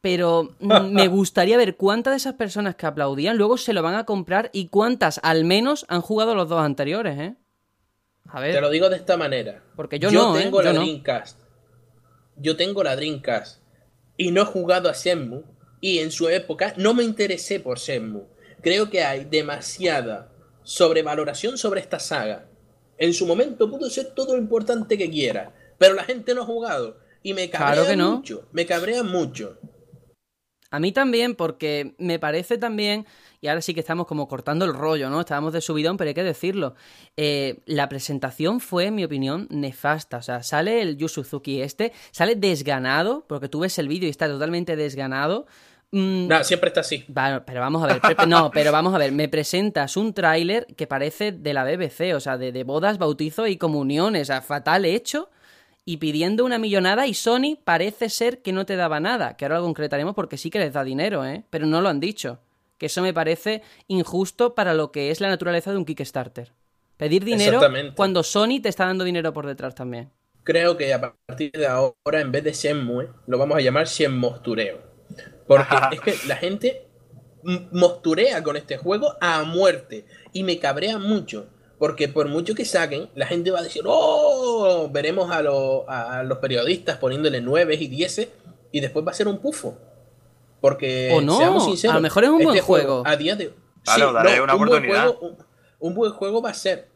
Pero 0.02 0.50
mm, 0.60 0.68
me 0.92 1.08
gustaría 1.08 1.56
ver 1.58 1.78
cuántas 1.78 2.12
de 2.12 2.18
esas 2.18 2.34
personas 2.34 2.76
que 2.76 2.86
aplaudían 2.86 3.38
luego 3.38 3.58
se 3.58 3.72
lo 3.74 3.82
van 3.82 3.96
a 3.96 4.04
comprar 4.06 4.50
y 4.52 4.68
cuántas 4.68 5.20
al 5.24 5.46
menos 5.46 5.86
han 5.88 6.02
jugado 6.02 6.36
los 6.36 6.50
dos 6.50 6.62
anteriores, 6.62 7.18
¿eh? 7.20 7.36
A 8.28 8.40
ver. 8.40 8.56
Te 8.56 8.62
lo 8.62 8.70
digo 8.70 8.90
de 8.90 8.96
esta 8.98 9.16
manera. 9.16 9.62
Porque 9.76 10.00
yo 10.00 10.10
no, 10.12 10.36
¿eh? 10.38 10.44
tengo 10.44 10.62
Yo 10.62 10.74
la 10.74 10.74
no. 10.74 10.86
Yo 12.38 12.56
tengo 12.58 12.84
la 12.84 12.96
Dreamcast. 12.96 13.62
Y 14.18 14.32
no 14.32 14.42
he 14.42 14.46
jugado 14.46 14.90
a 14.90 14.94
Shenmue. 14.94 15.44
Y 15.82 16.00
en 16.00 16.12
su 16.12 16.30
época 16.30 16.74
no 16.78 16.94
me 16.94 17.04
interesé 17.04 17.60
por 17.60 17.80
Shenmue. 17.80 18.26
Creo 18.62 18.90
que 18.90 19.04
hay 19.04 19.26
demasiada 19.26 20.32
sobrevaloración 20.64 21.58
sobre 21.58 21.82
esta 21.82 22.00
saga. 22.00 22.46
En 22.98 23.14
su 23.14 23.26
momento 23.28 23.70
pudo 23.70 23.90
ser 23.90 24.14
todo 24.14 24.36
lo 24.36 24.42
importante 24.42 24.98
que 24.98 25.10
quiera. 25.10 25.54
Pero 25.78 25.94
la 25.94 26.04
gente 26.04 26.34
no 26.34 26.44
ha 26.44 26.46
jugado. 26.46 26.98
Y 27.22 27.34
me 27.34 27.50
cabrea 27.50 27.74
Claro 27.74 27.90
que 27.90 27.96
no. 27.98 28.18
mucho. 28.18 28.48
Me 28.52 28.66
cabrea 28.66 29.04
mucho. 29.04 29.58
A 30.70 30.80
mí 30.80 30.92
también, 30.92 31.36
porque 31.36 31.94
me 31.98 32.18
parece 32.20 32.58
también, 32.58 33.06
y 33.44 33.50
ahora 33.50 33.62
sí 33.62 33.74
que 33.74 33.82
estamos 33.82 34.08
como 34.08 34.30
cortando 34.30 34.64
el 34.64 34.74
rollo, 34.74 35.10
¿no? 35.10 35.20
Estábamos 35.20 35.52
de 35.52 35.60
subidón, 35.60 35.98
pero 35.98 36.08
hay 36.08 36.14
que 36.14 36.24
decirlo. 36.24 36.76
eh, 37.18 37.60
la 37.66 37.90
presentación 37.90 38.62
fue, 38.62 38.86
en 38.86 38.96
mi 38.96 39.04
opinión, 39.04 39.48
nefasta. 39.50 40.16
O 40.18 40.22
sea, 40.22 40.44
sale 40.44 40.82
el 40.82 40.96
Yu 40.96 41.10
Suzuki 41.10 41.62
este, 41.62 41.92
sale 42.12 42.36
desganado, 42.38 43.26
porque 43.28 43.50
tú 43.50 43.60
ves 43.60 43.78
el 43.80 43.90
vídeo 43.90 44.08
y 44.08 44.12
está 44.12 44.28
totalmente 44.30 44.78
desganado. 44.78 45.46
Mm, 45.92 46.28
Nada, 46.28 46.46
siempre 46.46 46.70
está 46.70 46.80
así. 46.80 47.04
Pero 47.46 47.60
vamos 47.60 47.84
a 47.84 47.88
ver, 47.88 48.02
no, 48.30 48.50
pero 48.50 48.72
vamos 48.72 48.96
a 48.96 48.98
ver, 48.98 49.12
me 49.12 49.28
presentas 49.28 49.98
un 49.98 50.14
tráiler 50.14 50.66
que 50.78 50.88
parece 50.88 51.34
de 51.34 51.54
la 51.54 51.66
BBC, 51.66 52.16
o 52.16 52.22
sea, 52.22 52.38
de, 52.38 52.54
de 52.54 52.64
bodas, 52.64 52.98
bautizos 52.98 53.50
y 53.50 53.58
comuniones, 53.58 54.22
o 54.24 54.26
sea, 54.28 54.42
fatal 54.42 54.86
hecho, 54.86 55.30
y 55.86 55.98
pidiendo 55.98 56.46
una 56.46 56.60
millonada, 56.60 57.08
y 57.08 57.14
Sony 57.14 57.58
parece 57.62 58.10
ser 58.10 58.42
que 58.42 58.54
no 58.54 58.66
te 58.66 58.78
daba 58.78 59.02
nada, 59.02 59.36
que 59.36 59.44
ahora 59.44 59.58
lo 59.58 59.66
concretaremos 59.66 60.16
porque 60.16 60.38
sí 60.38 60.50
que 60.50 60.60
les 60.60 60.72
da 60.72 60.86
dinero, 60.86 61.26
¿eh? 61.26 61.44
Pero 61.50 61.66
no 61.66 61.82
lo 61.82 61.90
han 61.90 62.00
dicho, 62.00 62.40
que 62.78 62.88
eso 62.88 63.02
me 63.02 63.14
parece 63.14 63.62
injusto 63.88 64.56
para 64.56 64.74
lo 64.74 64.92
que 64.92 65.12
es 65.12 65.22
la 65.22 65.30
naturaleza 65.30 65.72
de 65.72 65.78
un 65.78 65.86
Kickstarter. 65.86 66.54
Pedir 66.98 67.24
dinero 67.24 67.60
cuando 67.96 68.24
Sony 68.24 68.62
te 68.62 68.70
está 68.70 68.86
dando 68.86 69.04
dinero 69.04 69.34
por 69.34 69.46
detrás 69.48 69.76
también. 69.76 70.12
Creo 70.44 70.76
que 70.78 70.94
a 70.94 71.00
partir 71.26 71.52
de 71.54 71.68
ahora, 71.68 72.20
en 72.22 72.32
vez 72.32 72.44
de 72.44 72.52
Shenmue, 72.54 73.10
lo 73.28 73.38
vamos 73.38 73.58
a 73.58 73.62
llamar 73.62 73.88
Shenmostureo. 73.88 74.80
Porque 75.48 75.76
es 75.92 76.02
que 76.02 76.28
la 76.28 76.36
gente 76.36 76.88
mosturea 77.72 78.44
con 78.44 78.58
este 78.58 78.78
juego 78.78 79.16
a 79.22 79.44
muerte. 79.44 80.06
Y 80.34 80.44
me 80.44 80.60
cabrea 80.60 80.98
mucho. 80.98 81.48
Porque 81.80 82.08
por 82.08 82.28
mucho 82.30 82.56
que 82.56 82.66
saquen, 82.66 83.10
la 83.16 83.26
gente 83.26 83.52
va 83.52 83.60
a 83.60 83.64
decir, 83.64 83.84
¡Oh! 83.86 84.90
Veremos 84.92 85.32
a, 85.32 85.42
lo- 85.42 85.90
a 85.90 86.24
los 86.24 86.38
periodistas 86.38 86.98
poniéndole 86.98 87.42
9 87.42 87.76
y 87.76 87.88
10 87.88 88.30
y 88.72 88.80
después 88.80 89.06
va 89.06 89.12
a 89.12 89.16
ser 89.16 89.28
un 89.28 89.40
pufo. 89.40 89.78
Porque, 90.64 91.12
O 91.14 91.20
no, 91.20 91.36
seamos 91.38 91.66
sinceros, 91.66 91.92
a 91.92 91.98
lo 91.98 92.02
mejor 92.02 92.24
es 92.24 92.30
un 92.30 92.38
buen 92.42 92.56
este 92.56 92.62
juego. 92.62 93.04
A 93.06 93.18
día 93.18 93.36
de 93.36 93.54
Claro, 93.84 94.12
una 94.12 94.54
un 94.54 94.60
buen 94.60 94.70
oportunidad. 94.70 95.08
juego- 95.10 95.20
un, 95.20 95.38
un 95.90 95.94
buen 95.94 96.12
juego 96.14 96.42
va 96.42 96.52
a 96.52 96.54
ser. 96.54 96.88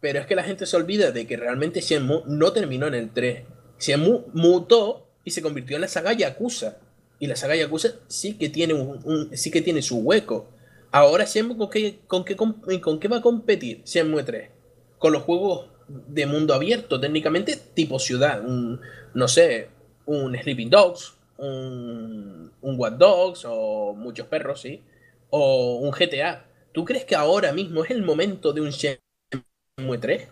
Pero 0.00 0.18
es 0.18 0.24
que 0.26 0.34
la 0.34 0.42
gente 0.42 0.64
se 0.64 0.74
olvida 0.78 1.10
de 1.12 1.26
que 1.26 1.36
realmente 1.36 1.82
Shenmue 1.82 2.22
no 2.26 2.52
terminó 2.52 2.86
en 2.86 2.94
el 2.94 3.10
3. 3.10 3.42
Shenmue 3.78 4.22
mutó 4.32 5.08
y 5.24 5.30
se 5.30 5.42
convirtió 5.42 5.76
en 5.76 5.82
la 5.82 5.88
saga 5.88 6.14
Yakuza. 6.14 6.78
Y 7.18 7.26
la 7.26 7.36
saga 7.36 7.54
Yakuza 7.54 7.90
sí 8.08 8.38
que 8.38 8.48
tiene, 8.48 8.72
un, 8.72 8.98
un- 9.04 9.36
sí 9.36 9.50
que 9.50 9.60
tiene 9.60 9.82
su 9.82 9.98
hueco. 9.98 10.48
Ahora 10.90 11.24
Shenmue 11.26 11.58
¿con 11.58 11.68
qué, 11.68 11.98
con, 12.06 12.24
qué, 12.24 12.34
com- 12.34 12.62
con 12.80 12.98
qué 12.98 13.08
va 13.08 13.18
a 13.18 13.20
competir 13.20 13.82
Shenmue 13.84 14.22
3? 14.22 14.48
Con 14.98 15.12
los 15.12 15.22
juegos 15.22 15.66
de 15.86 16.24
mundo 16.24 16.54
abierto, 16.54 16.98
técnicamente 16.98 17.58
tipo 17.74 17.98
ciudad. 17.98 18.40
Un, 18.42 18.80
no 19.12 19.28
sé, 19.28 19.68
un 20.06 20.34
Sleeping 20.34 20.70
Dogs, 20.70 21.12
un, 21.42 22.52
un 22.60 22.78
Watch 22.78 22.94
Dogs 22.94 23.44
o 23.46 23.94
muchos 23.94 24.26
perros, 24.28 24.60
sí. 24.60 24.82
O 25.30 25.76
un 25.76 25.90
GTA. 25.90 26.44
¿Tú 26.72 26.84
crees 26.84 27.04
que 27.04 27.14
ahora 27.14 27.52
mismo 27.52 27.84
es 27.84 27.90
el 27.90 28.02
momento 28.02 28.52
de 28.52 28.60
un 28.62 28.70
Shenmue 28.70 29.98
3? 30.00 30.28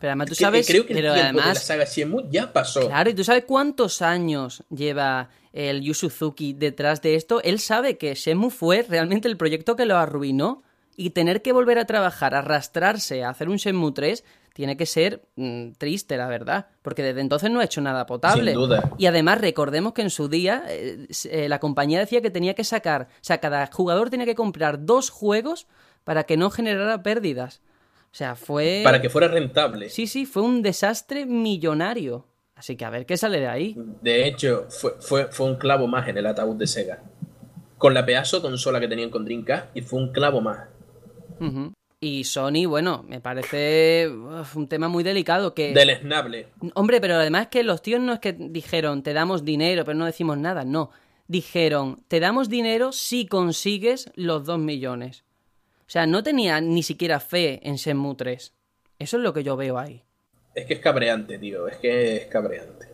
Pero 0.00 0.10
además 0.10 0.28
tú 0.28 0.34
Que- 0.34 0.44
sabes, 0.44 0.66
creo 0.66 0.86
que 0.86 0.92
el 0.92 0.98
pero 0.98 1.14
tiempo 1.14 1.28
de 1.30 1.34
la 1.36 1.42
además 1.44 1.62
saga 1.64 1.84
Shenmue 1.84 2.24
ya 2.30 2.52
pasó. 2.52 2.86
Claro, 2.88 3.10
y 3.10 3.14
tú 3.14 3.24
sabes 3.24 3.44
cuántos 3.46 4.02
años 4.02 4.64
lleva 4.70 5.30
el 5.52 5.82
Yu 5.82 5.94
Suzuki 5.94 6.52
detrás 6.52 7.00
de 7.02 7.14
esto. 7.14 7.40
Él 7.42 7.58
sabe 7.60 7.96
que 7.98 8.14
Shenmue 8.14 8.50
fue 8.50 8.82
realmente 8.82 9.28
el 9.28 9.36
proyecto 9.36 9.76
que 9.76 9.86
lo 9.86 9.96
arruinó 9.96 10.62
y 10.96 11.10
tener 11.10 11.42
que 11.42 11.52
volver 11.52 11.78
a 11.78 11.86
trabajar, 11.86 12.34
arrastrarse 12.34 13.24
a 13.24 13.30
hacer 13.30 13.48
un 13.48 13.56
Shenmue 13.56 13.92
3 13.92 14.24
tiene 14.54 14.76
que 14.76 14.86
ser 14.86 15.22
mm, 15.34 15.72
triste, 15.72 16.16
la 16.16 16.28
verdad, 16.28 16.68
porque 16.80 17.02
desde 17.02 17.20
entonces 17.20 17.50
no 17.50 17.60
ha 17.60 17.64
hecho 17.64 17.80
nada 17.80 18.06
potable. 18.06 18.52
Sin 18.52 18.60
duda. 18.60 18.92
Y 18.96 19.06
además 19.06 19.40
recordemos 19.40 19.92
que 19.92 20.02
en 20.02 20.10
su 20.10 20.28
día 20.28 20.64
eh, 20.68 21.08
eh, 21.30 21.48
la 21.48 21.58
compañía 21.58 21.98
decía 21.98 22.22
que 22.22 22.30
tenía 22.30 22.54
que 22.54 22.64
sacar, 22.64 23.08
o 23.10 23.18
sea, 23.20 23.38
cada 23.38 23.66
jugador 23.66 24.10
tenía 24.10 24.26
que 24.26 24.36
comprar 24.36 24.86
dos 24.86 25.10
juegos 25.10 25.66
para 26.04 26.22
que 26.22 26.36
no 26.36 26.50
generara 26.50 27.02
pérdidas. 27.02 27.60
O 28.12 28.16
sea, 28.16 28.36
fue... 28.36 28.82
Para 28.84 29.02
que 29.02 29.10
fuera 29.10 29.26
rentable. 29.26 29.90
Sí, 29.90 30.06
sí, 30.06 30.24
fue 30.24 30.44
un 30.44 30.62
desastre 30.62 31.26
millonario. 31.26 32.28
Así 32.54 32.76
que 32.76 32.84
a 32.84 32.90
ver 32.90 33.06
qué 33.06 33.16
sale 33.16 33.40
de 33.40 33.48
ahí. 33.48 33.76
De 34.00 34.28
hecho, 34.28 34.66
fue, 34.68 34.92
fue, 35.00 35.26
fue 35.32 35.46
un 35.46 35.56
clavo 35.56 35.88
más 35.88 36.06
en 36.06 36.16
el 36.16 36.26
ataúd 36.26 36.54
de 36.54 36.68
Sega. 36.68 37.02
Con 37.76 37.92
la 37.92 38.06
pedazo 38.06 38.40
consola 38.40 38.78
que 38.78 38.86
tenían 38.86 39.10
con 39.10 39.24
Dreamcast 39.24 39.76
y 39.76 39.82
fue 39.82 39.98
un 39.98 40.12
clavo 40.12 40.40
más. 40.40 40.68
Ujú. 41.40 41.72
Y 42.00 42.24
Sony, 42.24 42.66
bueno, 42.66 43.04
me 43.08 43.20
parece 43.20 44.08
uf, 44.08 44.56
un 44.56 44.68
tema 44.68 44.88
muy 44.88 45.02
delicado 45.02 45.54
que... 45.54 45.72
Deleznable. 45.72 46.48
Hombre, 46.74 47.00
pero 47.00 47.14
además 47.14 47.48
que 47.48 47.62
los 47.62 47.80
tíos 47.80 48.00
no 48.00 48.12
es 48.12 48.20
que 48.20 48.32
dijeron, 48.32 49.02
te 49.02 49.14
damos 49.14 49.44
dinero, 49.44 49.84
pero 49.84 49.96
no 49.96 50.04
decimos 50.04 50.36
nada, 50.36 50.64
no. 50.64 50.90
Dijeron, 51.26 52.02
te 52.08 52.20
damos 52.20 52.50
dinero 52.50 52.92
si 52.92 53.26
consigues 53.26 54.10
los 54.14 54.44
dos 54.44 54.58
millones. 54.58 55.24
O 55.86 55.90
sea, 55.90 56.06
no 56.06 56.22
tenía 56.22 56.60
ni 56.60 56.82
siquiera 56.82 57.20
fe 57.20 57.60
en 57.66 57.76
Shenmue 57.76 58.16
3. 58.16 58.52
Eso 58.98 59.16
es 59.16 59.22
lo 59.22 59.32
que 59.32 59.42
yo 59.42 59.56
veo 59.56 59.78
ahí. 59.78 60.02
Es 60.54 60.66
que 60.66 60.74
es 60.74 60.80
cabreante, 60.80 61.38
tío. 61.38 61.66
Es 61.68 61.76
que 61.78 62.16
es 62.16 62.26
cabreante. 62.26 62.88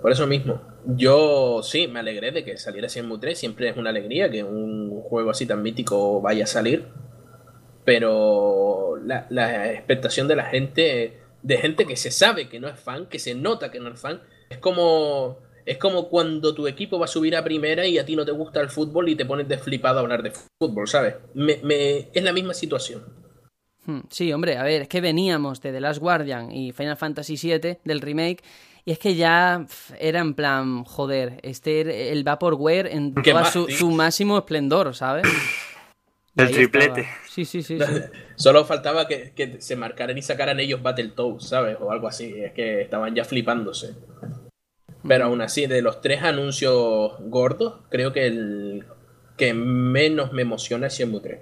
Por 0.00 0.10
eso 0.10 0.26
mismo. 0.26 0.60
Yo 0.84 1.62
sí, 1.62 1.86
me 1.86 2.00
alegré 2.00 2.32
de 2.32 2.44
que 2.44 2.56
saliera 2.58 2.88
Shenmue 2.88 3.18
3. 3.18 3.38
Siempre 3.38 3.68
es 3.68 3.76
una 3.76 3.90
alegría 3.90 4.30
que 4.30 4.42
un 4.42 5.00
juego 5.02 5.30
así 5.30 5.46
tan 5.46 5.62
mítico 5.62 6.20
vaya 6.20 6.44
a 6.44 6.48
salir. 6.48 6.88
Pero 7.84 8.96
la, 9.04 9.26
la 9.30 9.72
expectación 9.72 10.28
de 10.28 10.36
la 10.36 10.44
gente, 10.44 11.18
de 11.42 11.56
gente 11.58 11.84
que 11.86 11.96
se 11.96 12.10
sabe 12.10 12.48
que 12.48 12.60
no 12.60 12.68
es 12.68 12.78
fan, 12.78 13.06
que 13.06 13.18
se 13.18 13.34
nota 13.34 13.70
que 13.70 13.80
no 13.80 13.90
es 13.90 14.00
fan, 14.00 14.22
es 14.50 14.58
como, 14.58 15.38
es 15.66 15.78
como 15.78 16.08
cuando 16.08 16.54
tu 16.54 16.66
equipo 16.68 16.98
va 16.98 17.06
a 17.06 17.08
subir 17.08 17.36
a 17.36 17.42
primera 17.44 17.86
y 17.86 17.98
a 17.98 18.04
ti 18.04 18.14
no 18.16 18.24
te 18.24 18.32
gusta 18.32 18.60
el 18.60 18.68
fútbol 18.68 19.08
y 19.08 19.16
te 19.16 19.24
pones 19.26 19.48
de 19.48 19.58
flipado 19.58 19.98
a 19.98 20.02
hablar 20.02 20.22
de 20.22 20.32
fútbol, 20.60 20.86
¿sabes? 20.86 21.16
Me, 21.34 21.58
me- 21.62 22.08
es 22.12 22.22
la 22.22 22.32
misma 22.32 22.54
situación. 22.54 23.02
Hmm, 23.84 24.00
Sí, 24.10 24.32
hombre, 24.32 24.56
a 24.58 24.62
ver, 24.62 24.82
es 24.82 24.88
que 24.88 25.00
veníamos 25.00 25.60
de 25.60 25.72
The 25.72 25.80
Last 25.80 26.00
Guardian 26.00 26.52
y 26.52 26.70
Final 26.72 26.96
Fantasy 26.96 27.36
VII 27.36 27.78
del 27.84 28.00
remake 28.00 28.42
Y 28.84 28.92
es 28.92 28.98
que 29.00 29.16
ya 29.16 29.66
era 29.98 30.20
en 30.20 30.34
plan, 30.34 30.84
joder, 30.84 31.40
este 31.42 32.12
el 32.12 32.22
Vaporware 32.22 32.86
en 32.86 33.12
¿Qué 33.14 33.32
todo 33.32 33.44
su, 33.46 33.68
su 33.68 33.90
máximo 33.90 34.38
esplendor, 34.38 34.94
¿sabes? 34.94 35.26
El 36.36 36.46
ahí 36.46 36.52
triplete. 36.54 37.00
estaba. 37.02 37.16
Sí, 37.28 37.44
sí, 37.44 37.62
sí. 37.62 37.78
sí. 37.78 37.84
Solo 38.36 38.64
faltaba 38.64 39.06
que, 39.06 39.32
que 39.34 39.60
se 39.60 39.76
marcaran 39.76 40.16
y 40.16 40.22
sacaran 40.22 40.60
ellos 40.60 40.82
Battletoads, 40.82 41.48
¿sabes? 41.48 41.76
O 41.80 41.92
algo 41.92 42.08
así. 42.08 42.34
Es 42.40 42.52
que 42.52 42.80
estaban 42.82 43.14
ya 43.14 43.24
flipándose. 43.24 43.94
Pero 45.06 45.24
aún 45.24 45.40
así, 45.42 45.66
de 45.66 45.82
los 45.82 46.00
tres 46.00 46.22
anuncios 46.22 47.12
gordos, 47.20 47.80
creo 47.90 48.12
que 48.12 48.26
el 48.26 48.84
que 49.36 49.52
menos 49.52 50.32
me 50.32 50.42
emociona 50.42 50.86
es 50.86 50.94
Shenmue 50.98 51.20
3. 51.20 51.40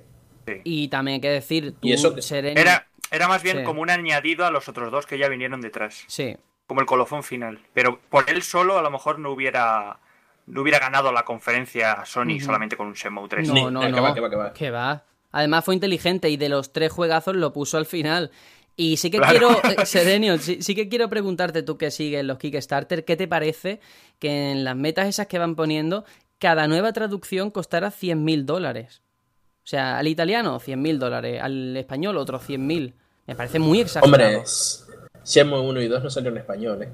Y 0.64 0.88
también 0.88 1.16
hay 1.16 1.20
que 1.20 1.30
decir, 1.30 1.72
tú, 1.72 1.86
Y 1.86 1.92
eso 1.92 2.14
que- 2.14 2.22
Sereno- 2.22 2.58
Era, 2.60 2.88
era 3.10 3.28
más 3.28 3.42
bien 3.42 3.58
Sí. 3.58 3.64
como 3.64 3.82
un 3.82 3.90
añadido 3.90 4.46
a 4.46 4.50
los 4.50 4.68
otros 4.68 4.90
dos 4.90 5.06
que 5.06 5.18
ya 5.18 5.28
vinieron 5.28 5.60
detrás. 5.60 6.04
Sí, 6.06 6.36
Como 6.66 6.80
el 6.80 6.86
colofón 6.86 7.22
final. 7.22 7.58
Pero 7.74 8.00
por 8.10 8.30
él 8.30 8.42
solo 8.42 8.78
a 8.78 8.82
lo 8.82 8.90
mejor 8.90 9.18
no 9.18 9.30
hubiera 9.30 9.98
no 10.50 10.62
hubiera 10.62 10.78
ganado 10.78 11.12
la 11.12 11.22
conferencia 11.24 12.04
Sony 12.04 12.40
solamente 12.40 12.76
con 12.76 12.86
un 12.88 12.94
Shenmue 12.94 13.28
3. 13.28 13.48
No, 13.48 13.70
no, 13.70 13.82
eh, 13.82 13.88
no. 13.90 13.94
que 13.96 14.00
va, 14.00 14.14
que 14.14 14.20
va, 14.20 14.30
que 14.30 14.36
va. 14.36 14.52
Que 14.52 14.70
va. 14.70 15.04
Además 15.32 15.64
fue 15.64 15.74
inteligente 15.74 16.28
y 16.28 16.36
de 16.36 16.48
los 16.48 16.72
tres 16.72 16.90
juegazos 16.92 17.36
lo 17.36 17.52
puso 17.52 17.78
al 17.78 17.86
final. 17.86 18.30
Y 18.76 18.96
sí 18.96 19.10
que 19.10 19.18
Claro. 19.18 19.30
quiero, 19.30 19.50
eh, 19.82 19.86
Serenio, 19.86 20.38
sí, 20.38 20.62
sí 20.62 20.74
que 20.74 20.88
quiero 20.88 21.08
preguntarte 21.08 21.62
tú 21.62 21.76
que 21.78 21.90
sigues 21.90 22.24
los 22.24 22.38
Kickstarter, 22.38 23.04
¿qué 23.04 23.16
te 23.16 23.28
parece 23.28 23.80
que 24.18 24.50
en 24.52 24.64
las 24.64 24.74
metas 24.76 25.06
esas 25.06 25.26
que 25.26 25.38
van 25.38 25.54
poniendo, 25.54 26.04
cada 26.38 26.66
nueva 26.66 26.92
traducción 26.92 27.50
costara 27.50 27.88
100.000 27.90 28.44
dólares? 28.44 29.02
O 29.62 29.66
sea, 29.70 29.98
al 29.98 30.08
italiano 30.08 30.58
100.000 30.58 30.98
dólares, 30.98 31.40
al 31.42 31.76
español 31.76 32.16
otros 32.16 32.42
100.000. 32.48 32.94
Me 33.26 33.36
parece 33.36 33.58
muy 33.58 33.80
exagerado. 33.82 34.06
Hombre, 34.38 34.42
Shenmue 35.24 35.60
1 35.60 35.82
y 35.82 35.86
2 35.88 36.02
no 36.04 36.10
salió 36.10 36.30
en 36.30 36.38
español, 36.38 36.82
¿eh? 36.82 36.88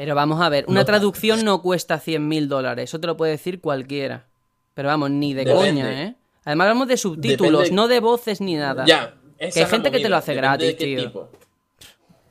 Pero 0.00 0.14
vamos 0.14 0.40
a 0.40 0.48
ver, 0.48 0.64
una 0.66 0.80
No. 0.80 0.86
traducción 0.86 1.44
no 1.44 1.60
cuesta 1.60 2.00
100.000 2.00 2.48
dólares, 2.48 2.84
eso 2.88 2.98
te 3.00 3.06
lo 3.06 3.18
puede 3.18 3.32
decir 3.32 3.60
cualquiera. 3.60 4.24
Pero 4.72 4.88
vamos, 4.88 5.10
ni 5.10 5.34
de 5.34 5.44
Depende. 5.44 5.68
coña, 5.68 6.02
¿eh? 6.04 6.14
Además 6.46 6.64
hablamos 6.68 6.88
de 6.88 6.96
subtítulos, 6.96 7.64
Depende- 7.64 7.76
no 7.76 7.86
de 7.86 8.00
voces 8.00 8.40
ni 8.40 8.54
nada. 8.54 8.86
Ya. 8.86 9.14
Que 9.38 9.60
hay 9.60 9.66
gente 9.66 9.90
que 9.90 10.00
te 10.00 10.08
lo 10.08 10.16
hace 10.16 10.32
depende 10.34 10.48
gratis, 10.48 10.76
tío. 10.78 11.02
tipo. 11.04 11.28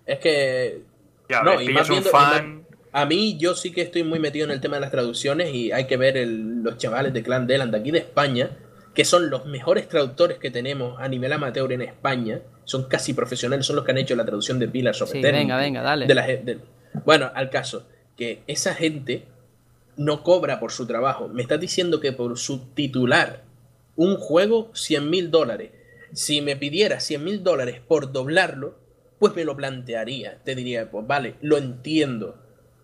Es 0.04 0.18
que. 0.18 0.82
Ya, 1.30 1.44
no, 1.44 1.62
y 1.62 1.70
más 1.70 1.88
un 1.90 1.98
viendo- 1.98 2.10
fan. 2.10 2.66
a 2.92 3.06
mí, 3.06 3.38
yo 3.38 3.54
sí 3.54 3.72
que 3.72 3.82
estoy 3.82 4.02
muy 4.02 4.18
metido 4.18 4.46
en 4.46 4.52
el 4.52 4.62
tema 4.62 4.78
de 4.78 4.82
las 4.82 4.90
traducciones 4.90 5.54
y 5.54 5.72
hay 5.72 5.86
que 5.86 5.96
ver 5.96 6.18
el- 6.18 6.64
los 6.64 6.76
chavales 6.80 7.14
de 7.14 7.22
Clan 7.22 7.46
Deland 7.46 7.72
de 7.72 7.78
aquí 7.82 7.92
de 7.92 8.00
España, 8.00 8.50
que 8.96 9.06
son 9.06 9.30
los 9.30 9.46
mejores 9.46 9.88
traductores 9.88 10.40
que 10.40 10.50
tenemos 10.50 11.00
a 11.00 11.08
nivel 11.08 11.32
amateur 11.34 11.72
en 11.72 11.84
España. 11.84 12.42
Son 12.66 12.86
casi 12.86 13.14
profesionales, 13.14 13.64
son 13.68 13.76
los 13.76 13.86
que 13.86 13.92
han 13.92 14.00
hecho 14.00 14.16
la 14.16 14.26
traducción 14.26 14.58
de 14.58 14.68
Pillars 14.68 15.00
of 15.04 15.12
Sí, 15.12 15.20
Eternity, 15.20 15.44
venga, 15.44 15.58
venga, 15.58 15.82
dale. 15.84 16.08
de 16.08 16.16
la 16.16 16.24
ge- 16.24 16.38
de- 16.44 16.60
bueno, 17.06 17.32
al 17.34 17.50
caso, 17.50 17.88
que 18.16 18.44
esa 18.48 18.74
gente 18.74 19.26
no 19.98 20.24
cobra 20.24 20.60
por 20.60 20.72
su 20.72 20.88
trabajo. 20.88 21.28
Me 21.28 21.42
estás 21.42 21.60
diciendo 21.60 22.00
que 22.00 22.14
por 22.14 22.38
subtitular 22.38 23.44
un 23.96 24.16
juego 24.16 24.72
100 24.74 25.10
mil 25.10 25.30
dólares. 25.30 25.72
Si 26.14 26.42
me 26.42 26.56
pidiera 26.56 27.02
100 27.02 27.24
mil 27.24 27.44
dólares 27.44 27.82
por 27.86 28.14
doblarlo, 28.14 28.78
pues 29.20 29.36
me 29.36 29.44
lo 29.44 29.58
plantearía. 29.58 30.40
Te 30.46 30.56
diría, 30.56 30.90
pues 30.90 31.06
vale, 31.06 31.36
lo 31.42 31.58
entiendo. 31.58 32.38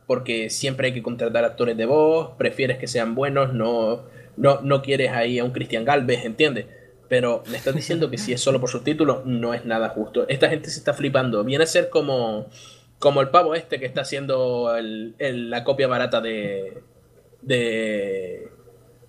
Porque 0.08 0.50
siempre 0.50 0.88
hay 0.88 0.93
que 0.93 1.01
contratar 1.01 1.45
actores 1.45 1.77
de 1.77 1.85
voz, 1.85 2.32
prefieres 2.38 2.77
que 2.77 2.88
sean 2.88 3.16
buenos, 3.16 3.53
no, 3.53 4.03
no, 4.35 4.61
no 4.61 4.82
quieres 4.82 5.11
ahí 5.11 5.40
a 5.40 5.45
un 5.45 5.51
Cristian 5.51 5.85
Galvez, 5.85 6.25
¿entiendes? 6.25 6.66
Pero 7.08 7.43
me 7.50 7.58
estás 7.58 7.75
diciendo 7.75 8.11
que 8.11 8.17
si 8.17 8.34
es 8.34 8.42
solo 8.42 8.59
por 8.59 8.69
subtítulos, 8.69 9.25
no 9.25 9.53
es 9.53 9.66
nada 9.66 9.90
justo. 9.90 10.27
Esta 10.27 10.50
gente 10.50 10.69
se 10.69 10.80
está 10.80 10.93
flipando. 10.93 11.43
Viene 11.43 11.64
a 11.64 11.67
ser 11.67 11.90
como, 11.90 12.48
como 12.99 13.22
el 13.22 13.30
pavo 13.30 13.56
este 13.56 13.80
que 13.80 13.85
está 13.85 14.01
haciendo 14.01 14.75
el- 14.75 15.15
el- 15.19 15.49
la 15.49 15.64
copia 15.64 15.88
barata 15.88 16.22
de, 16.22 16.82
de, 17.41 18.49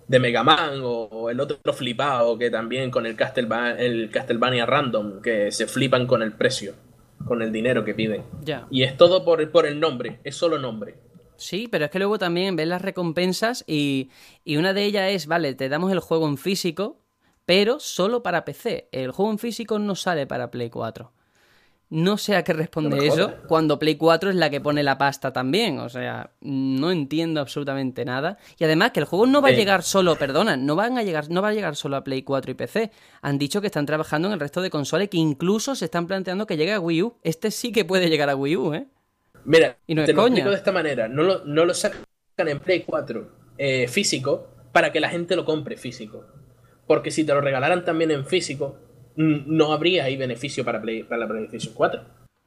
de 0.07 0.19
Mega 0.19 0.43
Man 0.43 0.81
o, 0.83 1.03
o 1.05 1.29
el 1.29 1.39
otro 1.39 1.73
flipado 1.73 2.37
que 2.37 2.49
también 2.49 2.91
con 2.91 3.05
el, 3.05 3.15
Castleva- 3.17 3.75
el 3.77 4.09
Castlevania 4.11 4.65
Random, 4.65 5.21
que 5.21 5.51
se 5.51 5.67
flipan 5.67 6.07
con 6.07 6.21
el 6.21 6.33
precio, 6.33 6.73
con 7.25 7.41
el 7.41 7.51
dinero 7.51 7.83
que 7.83 7.93
piden. 7.93 8.23
Y 8.69 8.83
es 8.83 8.95
todo 8.97 9.23
por, 9.25 9.49
por 9.51 9.65
el 9.65 9.79
nombre, 9.79 10.19
es 10.23 10.35
solo 10.35 10.57
nombre. 10.59 10.95
Sí, 11.35 11.67
pero 11.71 11.85
es 11.85 11.91
que 11.91 11.99
luego 11.99 12.17
también 12.17 12.55
ves 12.55 12.67
las 12.67 12.81
recompensas 12.81 13.63
y, 13.67 14.09
y 14.43 14.57
una 14.57 14.73
de 14.73 14.85
ellas 14.85 15.11
es, 15.11 15.27
vale, 15.27 15.53
te 15.53 15.69
damos 15.69 15.91
el 15.91 15.99
juego 15.99 16.27
en 16.27 16.37
físico, 16.37 16.99
pero 17.45 17.79
solo 17.79 18.23
para 18.23 18.43
PC. 18.43 18.89
El 18.91 19.11
juego 19.11 19.31
en 19.31 19.37
físico 19.37 19.77
no 19.77 19.95
sale 19.95 20.25
para 20.25 20.49
Play 20.49 20.69
4. 20.69 21.11
No 21.89 22.17
sé 22.17 22.35
a 22.35 22.43
qué 22.43 22.51
responde 22.51 23.07
eso, 23.07 23.33
cuando 23.47 23.79
Play 23.79 23.95
4 23.95 24.31
es 24.31 24.35
la 24.35 24.49
que 24.49 24.59
pone 24.59 24.83
la 24.83 24.97
pasta 24.97 25.31
también. 25.31 25.79
O 25.79 25.87
sea, 25.87 26.31
no 26.41 26.91
entiendo 26.91 27.39
absolutamente 27.39 28.03
nada. 28.03 28.37
Y 28.59 28.65
además 28.65 28.91
que 28.91 28.99
el 28.99 29.05
juego 29.05 29.25
no 29.25 29.41
va 29.41 29.47
a 29.47 29.51
Eh. 29.51 29.55
llegar 29.55 29.83
solo, 29.83 30.17
perdona, 30.17 30.57
no 30.57 30.75
van 30.75 30.97
a 30.97 31.03
llegar, 31.03 31.29
no 31.29 31.41
va 31.41 31.47
a 31.49 31.53
llegar 31.53 31.77
solo 31.77 31.95
a 31.95 32.03
Play 32.03 32.23
4 32.23 32.51
y 32.51 32.55
PC. 32.55 32.91
Han 33.21 33.37
dicho 33.37 33.61
que 33.61 33.67
están 33.67 33.85
trabajando 33.85 34.27
en 34.27 34.33
el 34.33 34.39
resto 34.41 34.61
de 34.61 34.69
consolas 34.69 35.05
y 35.05 35.07
que 35.07 35.17
incluso 35.17 35.75
se 35.75 35.85
están 35.85 36.07
planteando 36.07 36.45
que 36.45 36.57
llegue 36.57 36.73
a 36.73 36.79
Wii 36.81 37.03
U. 37.03 37.15
Este 37.23 37.51
sí 37.51 37.71
que 37.71 37.85
puede 37.85 38.09
llegar 38.09 38.29
a 38.29 38.35
Wii 38.35 38.57
U, 38.57 38.73
¿eh? 38.73 38.87
Mira, 39.45 39.77
Y 39.87 39.95
no 39.95 40.01
es 40.01 40.07
te 40.07 40.13
lo 40.13 40.21
coña. 40.23 40.29
explico 40.35 40.49
de 40.49 40.55
esta 40.57 40.71
manera. 40.73 41.07
No 41.07 41.23
lo, 41.23 41.45
no 41.45 41.63
lo 41.63 41.73
sacan 41.73 42.03
en 42.37 42.59
Play 42.59 42.83
4 42.85 43.31
eh, 43.59 43.87
físico 43.87 44.47
para 44.73 44.91
que 44.91 44.99
la 44.99 45.07
gente 45.09 45.37
lo 45.37 45.45
compre 45.45 45.77
físico. 45.77 46.25
Porque 46.85 47.11
si 47.11 47.23
te 47.23 47.33
lo 47.33 47.39
regalaran 47.39 47.85
también 47.85 48.11
en 48.11 48.25
físico, 48.25 48.75
no 49.17 49.73
habría 49.73 50.05
ahí 50.05 50.15
beneficio 50.15 50.63
para, 50.63 50.81
Play, 50.81 51.03
para 51.03 51.21
la 51.21 51.27
PlayStation 51.27 51.73
4. 51.73 52.01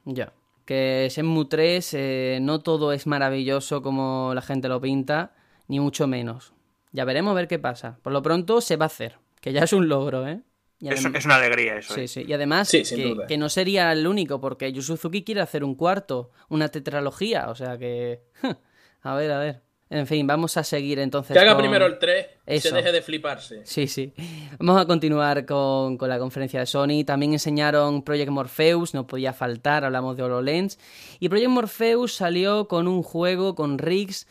Ya. 0.05 0.33
Que 0.65 1.07
Shenmue 1.11 1.45
3 1.45 1.93
eh, 1.93 2.39
no 2.41 2.61
todo 2.61 2.93
es 2.93 3.07
maravilloso 3.07 3.81
como 3.81 4.31
la 4.33 4.41
gente 4.41 4.69
lo 4.69 4.79
pinta, 4.79 5.33
ni 5.67 5.79
mucho 5.79 6.07
menos. 6.07 6.53
Ya 6.91 7.05
veremos 7.05 7.31
a 7.31 7.35
ver 7.35 7.47
qué 7.47 7.59
pasa. 7.59 7.99
Por 8.01 8.13
lo 8.13 8.21
pronto 8.21 8.61
se 8.61 8.77
va 8.77 8.85
a 8.85 8.87
hacer, 8.87 9.17
que 9.41 9.53
ya 9.53 9.63
es 9.63 9.73
un 9.73 9.87
logro, 9.87 10.27
¿eh? 10.27 10.41
Es, 10.79 11.25
una 11.25 11.35
alegría 11.35 11.77
eso. 11.77 11.93
Sí, 11.93 12.01
¿eh? 12.01 12.07
sí. 12.07 12.25
Y 12.27 12.33
además 12.33 12.67
Sí, 12.67 12.83
sin 12.85 12.97
que, 12.97 13.09
duda. 13.09 13.27
que 13.27 13.37
no 13.37 13.49
sería 13.49 13.91
el 13.91 14.07
único, 14.07 14.41
porque 14.41 14.71
Yu 14.71 14.81
Suzuki 14.81 15.23
quiere 15.23 15.41
hacer 15.41 15.63
un 15.63 15.75
cuarto, 15.75 16.31
una 16.49 16.69
tetralogía, 16.69 17.49
o 17.49 17.55
sea 17.55 17.77
que... 17.77 18.21
a 19.03 19.15
ver, 19.15 19.31
a 19.31 19.39
ver. 19.39 19.61
En 19.93 20.07
fin, 20.07 20.25
vamos 20.25 20.55
a 20.55 20.63
seguir 20.63 20.99
entonces 20.99 21.33
Que 21.33 21.39
haga 21.39 21.51
con- 21.51 21.61
primero 21.63 21.85
el 21.85 21.99
3 21.99 22.25
y 22.47 22.59
se 22.59 22.67
Eso. 22.69 22.75
deje 22.77 22.93
de 22.93 23.01
fliparse. 23.01 23.61
Sí, 23.65 23.87
sí. 23.87 24.13
Vamos 24.57 24.81
a 24.81 24.85
continuar 24.85 25.45
con, 25.45 25.97
con 25.97 26.07
la 26.07 26.17
conferencia 26.17 26.61
de 26.61 26.65
Sony. 26.65 27.03
También 27.05 27.33
enseñaron 27.33 28.01
Project 28.01 28.29
Morpheus, 28.31 28.93
no 28.93 29.05
podía 29.05 29.33
faltar, 29.33 29.83
hablamos 29.83 30.15
de 30.15 30.23
HoloLens. 30.23 30.79
Y 31.19 31.27
Project 31.27 31.49
Morpheus 31.49 32.13
salió 32.13 32.69
con 32.69 32.87
un 32.87 33.03
juego 33.03 33.53
con 33.53 33.77
Riggs, 33.77 34.27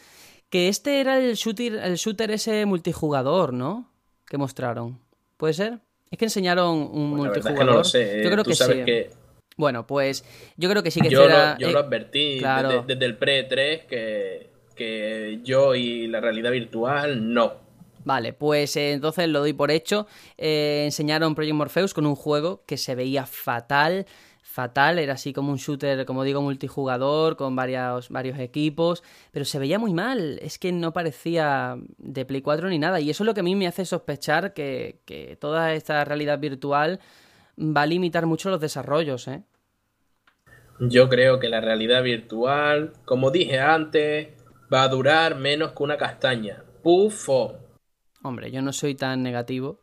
que 0.48 0.68
este 0.68 0.98
era 1.00 1.18
el 1.18 1.34
shooter, 1.34 1.74
el 1.74 1.96
shooter 1.96 2.30
ese 2.30 2.64
multijugador, 2.64 3.52
¿no? 3.52 3.86
Que 4.26 4.38
mostraron. 4.38 4.98
¿Puede 5.36 5.52
ser? 5.52 5.78
Es 6.10 6.18
que 6.18 6.24
enseñaron 6.24 6.76
un 6.90 7.16
Pues 7.18 7.22
verdad 7.32 7.36
es 7.38 7.44
que 7.44 7.50
multijugador. 7.50 7.66
no 7.66 7.78
lo 7.78 7.84
sé. 7.84 8.20
eh, 8.20 8.24
Yo 8.24 8.30
creo 8.30 8.44
Tú 8.44 8.50
que 8.50 8.56
sabes 8.56 8.76
sí. 8.78 8.84
que 8.84 9.10
Bueno, 9.58 9.86
pues 9.86 10.24
yo 10.56 10.70
creo 10.70 10.82
que 10.82 10.90
sí 10.90 11.02
que 11.02 11.10
yo, 11.10 11.28
lo, 11.28 11.58
yo 11.58 11.68
eh, 11.68 11.72
lo 11.72 11.78
advertí 11.80 12.38
claro. 12.38 12.68
desde, 12.70 12.82
desde 12.94 13.04
el 13.04 13.18
pre-3 13.18 13.86
que, 13.86 14.49
que 14.80 15.40
yo 15.44 15.74
y 15.74 16.06
la 16.06 16.22
realidad 16.22 16.52
virtual 16.52 17.34
no. 17.34 17.52
Vale, 18.02 18.32
pues 18.32 18.74
eh, 18.76 18.92
entonces 18.92 19.28
lo 19.28 19.40
doy 19.40 19.52
por 19.52 19.70
hecho. 19.70 20.06
Eh, 20.38 20.84
enseñaron 20.86 21.34
Project 21.34 21.54
Morpheus 21.54 21.92
con 21.92 22.06
un 22.06 22.14
juego 22.14 22.62
que 22.64 22.78
se 22.78 22.94
veía 22.94 23.26
fatal, 23.26 24.06
fatal, 24.40 24.98
era 24.98 25.12
así 25.12 25.34
como 25.34 25.52
un 25.52 25.58
shooter, 25.58 26.06
como 26.06 26.24
digo, 26.24 26.40
multijugador, 26.40 27.36
con 27.36 27.54
varios, 27.54 28.08
varios 28.08 28.38
equipos, 28.38 29.02
pero 29.32 29.44
se 29.44 29.58
veía 29.58 29.78
muy 29.78 29.92
mal, 29.92 30.38
es 30.40 30.58
que 30.58 30.72
no 30.72 30.94
parecía 30.94 31.76
de 31.98 32.24
Play 32.24 32.40
4 32.40 32.70
ni 32.70 32.78
nada, 32.78 33.00
y 33.00 33.10
eso 33.10 33.22
es 33.22 33.26
lo 33.26 33.34
que 33.34 33.40
a 33.40 33.42
mí 33.42 33.54
me 33.54 33.66
hace 33.66 33.84
sospechar 33.84 34.54
que, 34.54 35.00
que 35.04 35.36
toda 35.38 35.74
esta 35.74 36.02
realidad 36.06 36.38
virtual 36.38 37.00
va 37.58 37.82
a 37.82 37.86
limitar 37.86 38.24
mucho 38.24 38.48
los 38.48 38.62
desarrollos, 38.62 39.28
¿eh? 39.28 39.42
Yo 40.82 41.10
creo 41.10 41.38
que 41.38 41.50
la 41.50 41.60
realidad 41.60 42.02
virtual, 42.02 42.94
como 43.04 43.30
dije 43.30 43.60
antes, 43.60 44.28
va 44.72 44.82
a 44.82 44.88
durar 44.88 45.36
menos 45.36 45.72
que 45.72 45.82
una 45.82 45.96
castaña. 45.96 46.62
Pufo. 46.82 47.56
Hombre, 48.22 48.50
yo 48.50 48.62
no 48.62 48.72
soy 48.72 48.94
tan 48.94 49.22
negativo. 49.22 49.80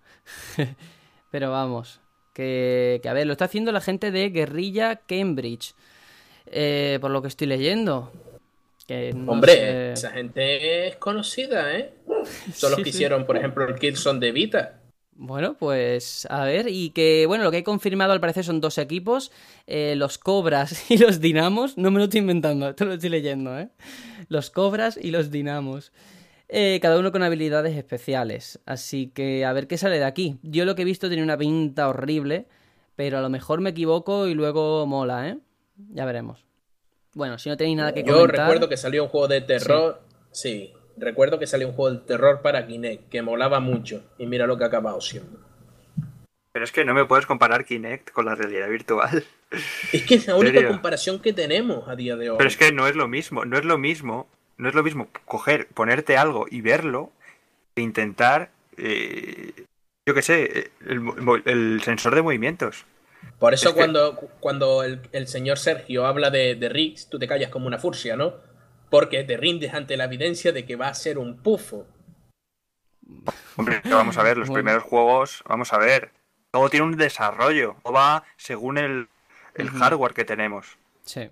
Pero 1.31 1.51
vamos. 1.51 1.99
Que, 2.33 2.99
que, 3.01 3.09
a 3.09 3.13
ver, 3.13 3.25
lo 3.25 3.33
está 3.33 3.45
haciendo 3.45 3.71
la 3.71 3.81
gente 3.81 4.11
de 4.11 4.29
Guerrilla 4.29 4.95
Cambridge. 5.07 5.73
eh, 6.45 6.97
por 7.01 7.11
lo 7.11 7.21
que 7.21 7.27
estoy 7.27 7.47
leyendo. 7.47 8.11
Que 8.87 9.11
no 9.13 9.33
Hombre, 9.33 9.51
sé- 9.53 9.91
esa 9.93 10.11
gente 10.11 10.87
es 10.87 10.95
conocida, 10.95 11.75
¿eh? 11.75 11.93
Son 12.53 12.71
los 12.71 12.77
Sí, 12.77 12.83
que 12.83 12.91
sí. 12.91 12.97
hicieron, 12.97 13.25
por 13.25 13.35
ejemplo, 13.37 13.67
el 13.67 13.75
Killzone 13.75 14.19
de 14.19 14.31
Vita. 14.31 14.76
Bueno, 15.19 15.55
pues 15.57 16.27
a 16.29 16.45
ver, 16.45 16.67
y 16.69 16.91
que 16.91 17.25
bueno, 17.25 17.43
lo 17.43 17.49
que 17.49 17.57
he 17.57 17.63
confirmado 17.63 18.13
al 18.13 18.19
parecer 18.19 18.43
son 18.43 18.61
dos 18.61 18.77
equipos, 18.77 19.31
eh, 19.65 19.95
los 19.97 20.19
Cobras 20.19 20.85
y 20.91 20.99
los 20.99 21.19
Dinamos, 21.19 21.75
no 21.75 21.89
me 21.89 21.97
lo 21.97 22.03
estoy 22.03 22.19
inventando, 22.19 22.69
esto 22.69 22.85
lo 22.85 22.93
estoy 22.93 23.09
leyendo, 23.09 23.57
¿eh? 23.59 23.69
Los 24.29 24.51
Cobras 24.51 24.97
y 25.01 25.09
los 25.09 25.31
Dinamos. 25.31 25.91
Eh, 26.49 26.79
cada 26.83 26.99
uno 26.99 27.11
con 27.11 27.23
habilidades 27.23 27.75
especiales, 27.75 28.59
así 28.67 29.07
que 29.07 29.43
a 29.43 29.53
ver 29.53 29.67
qué 29.67 29.79
sale 29.79 29.97
de 29.97 30.05
aquí. 30.05 30.37
Yo 30.43 30.65
lo 30.65 30.75
que 30.75 30.83
he 30.83 30.85
visto 30.85 31.07
tiene 31.07 31.23
una 31.23 31.37
pinta 31.37 31.89
horrible, 31.89 32.45
pero 32.95 33.17
a 33.17 33.21
lo 33.21 33.29
mejor 33.29 33.59
me 33.59 33.71
equivoco 33.71 34.27
y 34.27 34.35
luego 34.35 34.85
mola, 34.85 35.29
¿eh? 35.29 35.39
Ya 35.89 36.05
veremos. 36.05 36.45
Bueno, 37.15 37.39
si 37.39 37.49
no 37.49 37.57
tenéis 37.57 37.77
nada 37.77 37.91
que 37.91 38.03
Yo 38.03 38.13
comentar... 38.13 38.45
recuerdo 38.45 38.69
que 38.69 38.77
salió 38.77 39.03
un 39.03 39.09
juego 39.09 39.27
de 39.27 39.41
terror. 39.41 39.99
Sí. 40.31 40.71
Recuerdo 40.97 41.39
que 41.39 41.47
salió 41.47 41.67
un 41.67 41.73
juego 41.73 41.95
de 41.95 42.05
terror 42.05 42.41
para 42.41 42.65
Kinect 42.67 43.09
que 43.09 43.21
molaba 43.21 43.59
mucho. 43.59 44.03
Y 44.17 44.25
mira 44.25 44.47
lo 44.47 44.57
que 44.57 44.63
ha 44.63 44.67
acabado 44.67 44.99
siendo. 45.01 45.39
Pero 46.51 46.65
es 46.65 46.71
que 46.71 46.85
no 46.85 46.93
me 46.93 47.05
puedes 47.05 47.25
comparar 47.25 47.65
Kinect 47.65 48.11
con 48.11 48.25
la 48.25 48.35
realidad 48.35 48.67
virtual. 48.69 49.23
Es 49.93 50.03
que 50.03 50.15
es 50.15 50.27
la 50.27 50.35
única 50.35 50.55
serio? 50.55 50.69
comparación 50.69 51.19
que 51.19 51.31
tenemos 51.31 51.87
a 51.87 51.95
día 51.95 52.15
de 52.15 52.31
hoy. 52.31 52.37
Pero 52.37 52.49
es 52.49 52.57
que 52.57 52.71
no 52.71 52.87
es 52.87 52.95
lo 52.95 53.07
mismo, 53.07 53.45
no 53.45 53.57
es 53.57 53.63
lo 53.63 53.77
mismo, 53.77 54.27
no 54.57 54.67
es 54.67 54.75
lo 54.75 54.83
mismo 54.83 55.07
coger, 55.25 55.67
ponerte 55.67 56.17
algo 56.17 56.47
y 56.49 56.61
verlo 56.61 57.11
e 57.75 57.81
intentar, 57.81 58.49
eh, 58.75 59.53
yo 60.07 60.13
qué 60.15 60.21
sé, 60.21 60.71
el, 60.85 61.81
sensor 61.83 62.15
de 62.15 62.23
movimientos. 62.23 62.85
Por 63.39 63.53
eso 63.53 63.69
Es 63.69 63.75
que- 63.75 63.79
cuando, 63.79 64.15
cuando 64.39 64.83
el, 64.83 65.01
el 65.11 65.27
señor 65.27 65.59
Sergio 65.59 66.05
habla 66.07 66.29
de, 66.31 66.55
de 66.55 66.69
Riggs, 66.69 67.07
tú 67.07 67.19
te 67.19 67.27
callas 67.27 67.51
como 67.51 67.67
una 67.67 67.77
furcia, 67.77 68.15
¿no? 68.15 68.33
Porque 68.89 69.23
te 69.23 69.37
rindes 69.37 69.73
ante 69.73 69.97
la 69.97 70.05
evidencia 70.05 70.51
de 70.51 70.65
que 70.65 70.75
va 70.75 70.87
a 70.87 70.93
ser 70.93 71.17
un 71.17 71.37
pufo. 71.37 71.85
Hombre, 73.55 73.81
vamos 73.85 74.17
a 74.17 74.23
ver, 74.23 74.37
los 74.37 74.49
Bueno. 74.49 74.63
primeros 74.63 74.83
juegos, 74.83 75.43
vamos 75.47 75.73
a 75.73 75.77
ver, 75.77 76.11
todo 76.51 76.69
tiene 76.69 76.85
un 76.85 76.97
desarrollo, 76.97 77.75
todo 77.83 77.93
va 77.93 78.23
según 78.37 78.77
el, 78.77 79.07
hardware 79.55 80.13
que 80.13 80.25
tenemos. 80.25 80.77
Sí. 81.03 81.29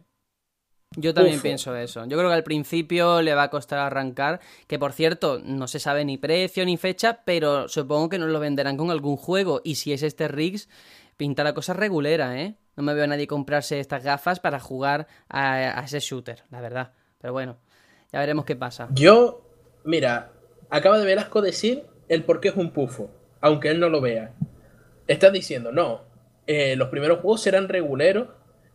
Yo 0.98 1.14
también 1.14 1.42
pienso 1.42 1.76
eso. 1.76 2.06
Yo 2.06 2.18
creo 2.18 2.30
que 2.30 2.36
al 2.36 2.44
principio 2.44 3.22
le 3.22 3.36
va 3.36 3.44
a 3.44 3.50
costar 3.50 3.80
arrancar, 3.80 4.40
que 4.68 4.80
por 4.80 4.94
cierto, 4.94 5.42
no 5.44 5.68
se 5.68 5.80
sabe 5.80 6.06
ni 6.06 6.18
precio 6.18 6.66
ni 6.66 6.78
fecha, 6.78 7.22
pero 7.26 7.68
supongo 7.68 8.10
que 8.10 8.18
nos 8.18 8.30
lo 8.30 8.40
venderán 8.40 8.78
con 8.78 8.92
algún 8.92 9.18
juego. 9.18 9.62
Y 9.64 9.76
si 9.76 9.92
es 9.92 10.04
este 10.04 10.28
Riggs, 10.28 10.70
pinta 11.18 11.44
la 11.44 11.54
cosa 11.54 11.74
regulera, 11.74 12.40
¿eh? 12.40 12.56
No 12.78 12.84
me 12.84 12.94
veo 12.94 13.04
a 13.04 13.08
nadie 13.08 13.28
comprarse 13.28 13.80
estas 13.80 14.04
gafas 14.04 14.40
para 14.40 14.60
jugar 14.60 15.08
a, 15.28 15.80
a 15.80 15.84
ese 15.84 16.00
shooter, 16.00 16.44
la 16.50 16.62
verdad. 16.62 16.94
Pero 17.26 17.34
bueno, 17.34 17.58
ya 18.14 18.20
veremos 18.20 18.46
qué 18.46 18.56
pasa. 18.56 18.88
Yo, 18.92 19.42
mira, 19.84 20.32
acaba 20.70 21.00
de 21.00 21.06
Velasco 21.06 21.42
decir 21.42 21.86
el 22.08 22.24
por 22.24 22.40
qué 22.40 22.50
es 22.50 22.56
un 22.56 22.70
pufo, 22.70 23.10
aunque 23.42 23.70
él 23.72 23.80
no 23.80 23.90
lo 23.90 24.00
vea. 24.00 24.36
Está 25.08 25.32
diciendo, 25.32 25.72
no, 25.72 26.04
eh, 26.46 26.76
los 26.76 26.90
primeros 26.90 27.22
juegos 27.22 27.42
serán 27.42 27.68
reguleros 27.68 28.28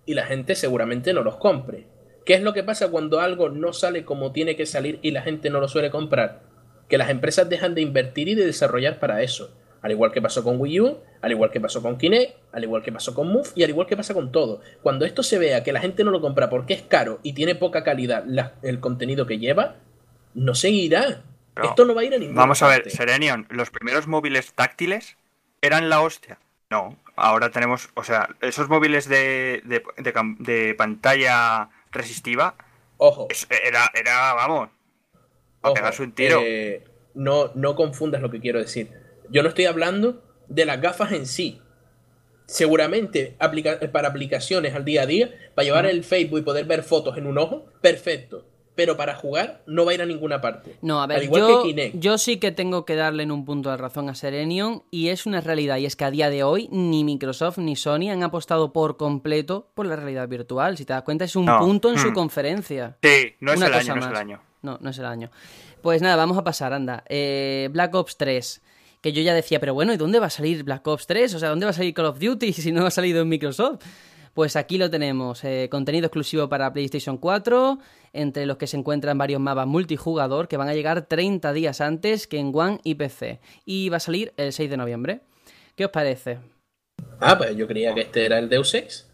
y 0.04 0.14
la 0.14 0.26
gente 0.26 0.56
seguramente 0.56 1.12
no 1.12 1.22
los 1.22 1.36
compre. 1.36 1.86
¿Qué 2.26 2.34
es 2.34 2.42
lo 2.42 2.52
que 2.52 2.64
pasa 2.64 2.90
cuando 2.90 3.20
algo 3.20 3.50
no 3.50 3.72
sale 3.72 4.04
como 4.04 4.32
tiene 4.32 4.56
que 4.56 4.66
salir 4.66 4.98
y 5.00 5.12
la 5.12 5.22
gente 5.22 5.48
no 5.48 5.60
lo 5.60 5.68
suele 5.68 5.92
comprar? 5.92 6.42
Que 6.88 6.98
las 6.98 7.08
empresas 7.08 7.48
dejan 7.48 7.76
de 7.76 7.82
invertir 7.82 8.26
y 8.26 8.34
de 8.34 8.46
desarrollar 8.46 8.98
para 8.98 9.22
eso. 9.22 9.56
Al 9.82 9.90
igual 9.92 10.12
que 10.12 10.20
pasó 10.20 10.44
con 10.44 10.60
Wii 10.60 10.80
U, 10.80 10.98
al 11.22 11.30
igual 11.32 11.50
que 11.50 11.60
pasó 11.60 11.80
con 11.82 11.96
Kinect, 11.96 12.36
al 12.52 12.62
igual 12.64 12.82
que 12.82 12.92
pasó 12.92 13.14
con 13.14 13.28
Move 13.32 13.48
y 13.54 13.62
al 13.64 13.70
igual 13.70 13.86
que 13.86 13.96
pasa 13.96 14.12
con 14.12 14.30
todo. 14.30 14.60
Cuando 14.82 15.06
esto 15.06 15.22
se 15.22 15.38
vea 15.38 15.62
que 15.64 15.72
la 15.72 15.80
gente 15.80 16.04
no 16.04 16.10
lo 16.10 16.20
compra 16.20 16.50
porque 16.50 16.74
es 16.74 16.82
caro 16.82 17.18
y 17.22 17.32
tiene 17.32 17.54
poca 17.54 17.82
calidad 17.82 18.24
la- 18.26 18.52
el 18.62 18.80
contenido 18.80 19.26
que 19.26 19.38
lleva, 19.38 19.76
no 20.34 20.54
seguirá. 20.54 21.22
Esto 21.62 21.84
no 21.84 21.94
va 21.94 22.02
a 22.02 22.04
ir 22.04 22.14
a 22.14 22.18
ninguna 22.18 22.40
Vamos 22.40 22.62
a 22.62 22.68
ver. 22.68 22.90
Serenion, 22.90 23.46
los 23.50 23.70
primeros 23.70 24.06
móviles 24.06 24.52
táctiles 24.52 25.16
eran 25.62 25.88
la 25.88 26.00
hostia. 26.02 26.38
No, 26.70 26.96
ahora 27.16 27.50
tenemos, 27.50 27.90
o 27.94 28.04
sea, 28.04 28.28
esos 28.40 28.68
móviles 28.68 29.08
de, 29.08 29.62
de, 29.64 29.82
de 30.38 30.74
pantalla 30.74 31.68
resistiva, 31.90 32.54
Ojo, 32.98 33.26
es- 33.30 33.48
era, 33.66 33.90
era, 33.94 34.34
vamos, 34.34 34.68
a 35.62 35.68
ojo, 35.68 35.74
pegarse 35.74 36.02
un 36.02 36.12
tiro. 36.12 36.40
eh, 36.44 36.84
no, 37.14 37.50
no 37.54 37.74
confundas 37.74 38.22
lo 38.22 38.30
que 38.30 38.40
quiero 38.40 38.58
decir. 38.60 38.90
Yo 39.30 39.42
no 39.42 39.48
estoy 39.48 39.66
hablando 39.66 40.22
de 40.48 40.64
las 40.64 40.80
gafas 40.80 41.12
en 41.12 41.26
sí. 41.26 41.60
Seguramente 42.46 43.36
aplica- 43.38 43.78
para 43.92 44.08
aplicaciones 44.08 44.74
al 44.74 44.84
día 44.84 45.02
a 45.02 45.06
día, 45.06 45.30
para 45.54 45.64
llevar 45.64 45.86
el 45.86 46.02
Facebook 46.02 46.40
y 46.40 46.42
poder 46.42 46.64
ver 46.64 46.82
fotos 46.82 47.16
en 47.16 47.26
un 47.26 47.38
ojo, 47.38 47.66
perfecto. 47.80 48.44
Pero 48.74 48.96
para 48.96 49.14
jugar 49.14 49.62
no 49.66 49.84
va 49.84 49.90
a 49.92 49.94
ir 49.94 50.02
a 50.02 50.06
ninguna 50.06 50.40
parte. 50.40 50.76
No, 50.80 51.02
a 51.02 51.06
ver, 51.06 51.18
Al 51.18 51.24
igual 51.24 51.42
yo, 51.42 51.62
que 51.62 51.68
Kinect. 51.68 51.96
yo 51.98 52.18
sí 52.18 52.38
que 52.38 52.50
tengo 52.50 52.84
que 52.84 52.96
darle 52.96 53.24
en 53.24 53.30
un 53.30 53.44
punto 53.44 53.70
de 53.70 53.76
razón 53.76 54.08
a 54.08 54.14
Serenion 54.14 54.84
y 54.90 55.08
es 55.08 55.26
una 55.26 55.40
realidad 55.40 55.76
y 55.76 55.86
es 55.86 55.96
que 55.96 56.04
a 56.04 56.10
día 56.10 56.30
de 56.30 56.42
hoy 56.44 56.68
ni 56.72 57.04
Microsoft 57.04 57.58
ni 57.58 57.76
Sony 57.76 58.10
han 58.10 58.22
apostado 58.22 58.72
por 58.72 58.96
completo 58.96 59.70
por 59.74 59.86
la 59.86 59.96
realidad 59.96 60.26
virtual. 60.28 60.76
Si 60.78 60.84
te 60.84 60.92
das 60.92 61.02
cuenta 61.02 61.24
es 61.26 61.36
un 61.36 61.44
No. 61.44 61.58
punto 61.58 61.90
en 61.90 61.98
su 61.98 62.10
Hmm. 62.10 62.14
conferencia. 62.14 62.96
Sí, 63.02 63.34
no 63.40 63.52
es 63.52 63.58
Una 63.58 63.66
el 63.66 63.72
cosa 63.74 63.92
año, 63.92 64.00
no 64.00 64.06
es 64.06 64.10
el 64.12 64.16
año. 64.16 64.42
No, 64.62 64.78
no 64.80 64.90
es 64.90 64.98
el 64.98 65.04
año. 65.06 65.30
Pues 65.82 66.00
nada, 66.02 66.16
vamos 66.16 66.38
a 66.38 66.44
pasar, 66.44 66.72
anda. 66.72 67.04
Eh, 67.08 67.68
Black 67.72 67.94
Ops 67.94 68.16
3. 68.16 68.62
Que 69.00 69.12
yo 69.12 69.22
ya 69.22 69.34
decía, 69.34 69.60
pero 69.60 69.74
bueno, 69.74 69.92
¿y 69.92 69.96
dónde 69.96 70.18
va 70.18 70.26
a 70.26 70.30
salir 70.30 70.62
Black 70.62 70.86
Ops 70.86 71.06
3? 71.06 71.34
O 71.34 71.38
sea, 71.38 71.48
¿dónde 71.48 71.66
va 71.66 71.70
a 71.70 71.74
salir 71.74 71.94
Call 71.94 72.06
of 72.06 72.18
Duty 72.18 72.52
si 72.52 72.72
no 72.72 72.86
ha 72.86 72.90
salido 72.90 73.22
en 73.22 73.28
Microsoft? 73.28 73.84
Pues 74.34 74.54
aquí 74.54 74.78
lo 74.78 74.88
tenemos, 74.90 75.42
eh, 75.42 75.68
contenido 75.70 76.06
exclusivo 76.06 76.48
para 76.48 76.72
PlayStation 76.72 77.18
4, 77.18 77.78
entre 78.12 78.46
los 78.46 78.58
que 78.58 78.68
se 78.68 78.76
encuentran 78.76 79.18
varios 79.18 79.40
mapas 79.40 79.66
multijugador 79.66 80.46
que 80.46 80.56
van 80.56 80.68
a 80.68 80.74
llegar 80.74 81.06
30 81.06 81.52
días 81.52 81.80
antes 81.80 82.28
que 82.28 82.38
en 82.38 82.52
One 82.54 82.78
y 82.84 82.94
PC. 82.94 83.40
Y 83.64 83.88
va 83.88 83.96
a 83.96 84.00
salir 84.00 84.32
el 84.36 84.52
6 84.52 84.70
de 84.70 84.76
noviembre. 84.76 85.20
¿Qué 85.74 85.84
os 85.84 85.90
parece? 85.90 86.38
Ah, 87.18 87.36
pues 87.36 87.56
yo 87.56 87.66
creía 87.66 87.92
que 87.92 88.02
este 88.02 88.24
era 88.24 88.38
el 88.38 88.48
Deus 88.48 88.72
Ex. 88.74 89.08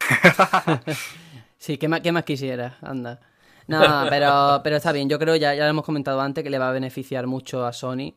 Sí, 1.58 1.76
¿qué 1.76 1.88
más, 1.88 2.00
qué 2.00 2.12
más 2.12 2.24
quisiera? 2.24 2.78
Anda. 2.80 3.20
No, 3.66 4.06
pero, 4.08 4.60
pero 4.62 4.76
está 4.76 4.92
bien. 4.92 5.08
Yo 5.08 5.18
creo, 5.18 5.36
ya, 5.36 5.54
ya 5.54 5.64
lo 5.64 5.70
hemos 5.70 5.84
comentado 5.84 6.20
antes, 6.20 6.42
que 6.42 6.50
le 6.50 6.58
va 6.58 6.70
a 6.70 6.72
beneficiar 6.72 7.26
mucho 7.26 7.66
a 7.66 7.72
Sony. 7.72 8.14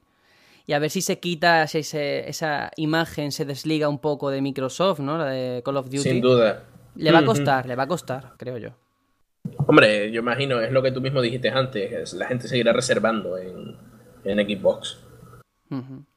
Y 0.68 0.74
a 0.74 0.80
ver 0.80 0.90
si 0.90 1.02
se 1.02 1.20
quita 1.20 1.68
si 1.68 1.84
se- 1.84 2.30
esa 2.30 2.72
imagen, 2.78 3.32
se 3.32 3.46
desliga 3.46 3.90
un 3.90 4.00
poco 4.00 4.30
de 4.30 4.42
Microsoft, 4.42 5.00
¿no? 5.00 5.18
La 5.18 5.26
de 5.26 5.62
Call 5.64 5.78
of 5.78 5.86
Duty. 5.86 5.98
Sin 6.00 6.22
duda. 6.22 6.64
Le 6.96 7.12
va 7.12 7.20
a 7.20 7.26
costar, 7.26 7.66
le 7.66 7.76
va 7.76 7.84
a 7.84 7.88
costar, 7.88 8.34
creo 8.38 8.58
yo. 8.58 8.70
Hombre, 9.68 10.12
yo 10.12 10.20
imagino, 10.22 10.60
es 10.62 10.72
lo 10.72 10.84
que 10.84 10.92
tú 10.92 11.02
mismo 11.02 11.22
dijiste 11.22 11.50
antes, 11.50 11.92
es- 11.92 12.14
la 12.14 12.28
gente 12.28 12.48
seguirá 12.48 12.74
reservando 12.74 13.38
en, 13.38 13.76
en 14.24 14.38
Xbox. 14.48 15.00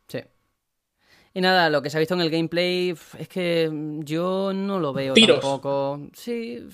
Sí. 0.08 0.18
Y 1.32 1.40
nada, 1.40 1.70
lo 1.70 1.80
que 1.82 1.90
se 1.90 1.96
ha 1.96 2.00
visto 2.00 2.14
en 2.14 2.20
el 2.20 2.30
gameplay 2.30 2.90
es 3.18 3.28
que 3.28 3.70
yo 4.00 4.52
no 4.54 4.78
lo 4.78 4.92
veo 4.92 5.14
Tiros. 5.14 5.40
tampoco. 5.40 6.00
Sí. 6.12 6.66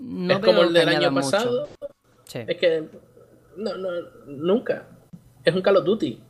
No 0.00 0.34
es 0.34 0.40
veo 0.40 0.50
como 0.52 0.62
el 0.62 0.72
del 0.72 0.88
año 0.88 1.12
pasado. 1.14 1.68
Sí. 2.24 2.40
Es 2.46 2.56
que 2.56 2.84
no, 3.56 3.76
no, 3.76 3.88
nunca. 4.26 4.86
Es 5.44 5.54
un 5.54 5.62
Call 5.62 5.76
of 5.78 5.84
Duty. 5.84 6.20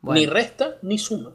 Bueno. 0.00 0.20
Ni 0.20 0.26
resta 0.26 0.76
ni 0.82 0.98
suma. 0.98 1.32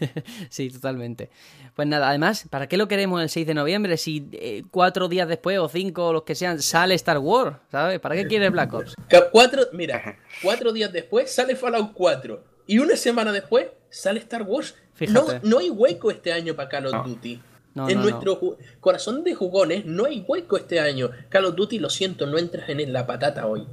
Sí, 0.48 0.70
totalmente. 0.70 1.30
Pues 1.74 1.86
nada, 1.86 2.08
además, 2.08 2.46
¿para 2.48 2.66
qué 2.68 2.78
lo 2.78 2.88
queremos 2.88 3.20
el 3.20 3.28
6 3.28 3.46
de 3.46 3.54
noviembre 3.54 3.96
si 3.98 4.28
eh, 4.32 4.62
cuatro 4.70 5.08
días 5.08 5.28
después 5.28 5.58
o 5.58 5.68
cinco 5.68 6.06
o 6.06 6.12
los 6.14 6.22
que 6.22 6.34
sean 6.34 6.62
sale 6.62 6.94
Star 6.94 7.18
Wars? 7.18 7.58
¿Sabes? 7.70 8.00
¿Para 8.00 8.14
qué 8.14 8.26
quiere 8.26 8.48
Black 8.48 8.72
Ops? 8.72 8.94
Cuatro, 9.30 9.64
mira, 9.74 10.18
cuatro 10.42 10.72
días 10.72 10.90
después 10.92 11.30
sale 11.30 11.54
Fallout 11.54 11.92
4. 11.92 12.42
Y 12.68 12.78
una 12.78 12.96
semana 12.96 13.30
después 13.32 13.66
sale 13.90 14.20
Star 14.20 14.42
Wars. 14.42 14.74
No, 14.74 15.26
Fíjate. 15.26 15.46
no 15.46 15.58
hay 15.58 15.68
hueco 15.68 16.10
este 16.10 16.32
año 16.32 16.54
para 16.56 16.68
Call 16.70 16.86
of 16.86 16.92
No. 16.92 17.04
Duty. 17.04 17.42
No, 17.74 17.90
en 17.90 17.98
no, 17.98 18.04
nuestro 18.04 18.56
corazón 18.80 19.22
de 19.22 19.34
jugones 19.34 19.84
no 19.84 20.06
hay 20.06 20.24
hueco 20.26 20.56
este 20.56 20.80
año. 20.80 21.10
Call 21.28 21.44
of 21.44 21.54
Duty, 21.56 21.78
lo 21.78 21.90
siento, 21.90 22.24
no 22.26 22.38
entras 22.38 22.70
en 22.70 22.90
la 22.90 23.06
patata 23.06 23.46
hoy. 23.46 23.66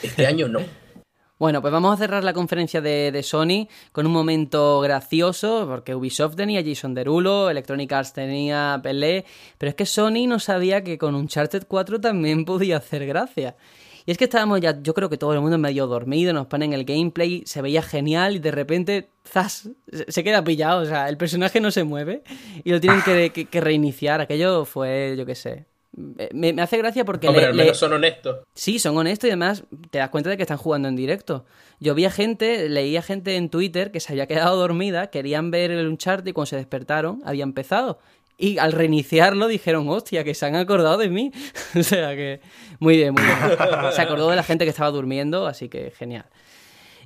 Este 0.00 0.24
año 0.28 0.46
no. 0.46 0.60
Bueno, 1.40 1.62
pues 1.62 1.72
vamos 1.72 1.94
a 1.94 1.96
cerrar 1.96 2.22
la 2.22 2.34
conferencia 2.34 2.82
de, 2.82 3.10
de 3.10 3.22
Sony 3.22 3.66
con 3.92 4.04
un 4.06 4.12
momento 4.12 4.78
gracioso, 4.80 5.64
porque 5.66 5.94
Ubisoft 5.94 6.36
tenía 6.36 6.62
Jason 6.62 6.92
Derulo, 6.94 7.48
Electronic 7.48 7.90
Arts 7.92 8.12
tenía 8.12 8.78
Pelé, 8.82 9.24
pero 9.56 9.70
es 9.70 9.74
que 9.74 9.86
Sony 9.86 10.26
no 10.28 10.38
sabía 10.38 10.84
que 10.84 10.98
con 10.98 11.14
Uncharted 11.14 11.64
4 11.66 11.98
también 11.98 12.44
podía 12.44 12.76
hacer 12.76 13.06
gracia. 13.06 13.56
Y 14.04 14.10
es 14.10 14.18
que 14.18 14.24
estábamos 14.24 14.60
ya, 14.60 14.82
yo 14.82 14.92
creo 14.92 15.08
que 15.08 15.16
todo 15.16 15.32
el 15.32 15.40
mundo 15.40 15.56
medio 15.56 15.86
dormido, 15.86 16.34
nos 16.34 16.46
ponen 16.46 16.74
el 16.74 16.84
gameplay, 16.84 17.42
se 17.46 17.62
veía 17.62 17.80
genial 17.80 18.36
y 18.36 18.38
de 18.38 18.50
repente, 18.50 19.08
¡zas! 19.26 19.70
Se 20.08 20.22
queda 20.22 20.44
pillado, 20.44 20.82
o 20.82 20.84
sea, 20.84 21.08
el 21.08 21.16
personaje 21.16 21.58
no 21.58 21.70
se 21.70 21.84
mueve 21.84 22.22
y 22.64 22.70
lo 22.70 22.80
tienen 22.82 23.00
que, 23.00 23.30
que- 23.30 23.46
que 23.46 23.60
reiniciar. 23.62 24.20
Aquello 24.20 24.66
fue, 24.66 25.14
yo 25.16 25.24
qué 25.24 25.34
sé. 25.34 25.64
Me, 25.92 26.52
me 26.52 26.62
hace 26.62 26.78
gracia 26.78 27.04
porque 27.04 27.26
Hombre, 27.28 27.42
le- 27.42 27.48
al 27.48 27.56
le- 27.56 27.62
menos 27.64 27.78
son 27.78 27.92
honestos. 27.92 28.38
Sí, 28.54 28.78
son 28.78 28.96
honestos 28.96 29.26
y 29.28 29.30
además 29.30 29.64
te 29.90 29.98
das 29.98 30.10
cuenta 30.10 30.30
de 30.30 30.36
que 30.36 30.42
están 30.42 30.56
jugando 30.58 30.88
en 30.88 30.96
directo. 30.96 31.44
Yo 31.80 31.94
vi 31.94 32.04
a 32.04 32.10
gente, 32.10 32.68
leía 32.68 33.02
gente 33.02 33.36
en 33.36 33.48
Twitter 33.50 33.90
que 33.90 34.00
se 34.00 34.12
había 34.12 34.26
quedado 34.26 34.56
dormida, 34.56 35.08
querían 35.10 35.50
ver 35.50 35.70
el 35.72 35.86
Uncharted 35.88 36.28
y 36.28 36.32
cuando 36.32 36.46
se 36.46 36.56
despertaron 36.56 37.22
había 37.24 37.42
empezado. 37.44 37.98
Y 38.38 38.56
al 38.58 38.72
reiniciarlo 38.72 39.48
dijeron, 39.48 39.88
hostia, 39.88 40.24
que 40.24 40.34
se 40.34 40.46
han 40.46 40.54
acordado 40.56 40.96
de 40.96 41.08
mí. 41.10 41.32
o 41.78 41.82
sea 41.82 42.14
que 42.14 42.40
muy 42.78 42.96
bien, 42.96 43.12
muy 43.12 43.22
bien. 43.22 43.36
Se 43.92 44.00
acordó 44.00 44.30
de 44.30 44.36
la 44.36 44.42
gente 44.44 44.64
que 44.64 44.70
estaba 44.70 44.90
durmiendo, 44.90 45.46
así 45.46 45.68
que 45.68 45.90
genial. 45.90 46.24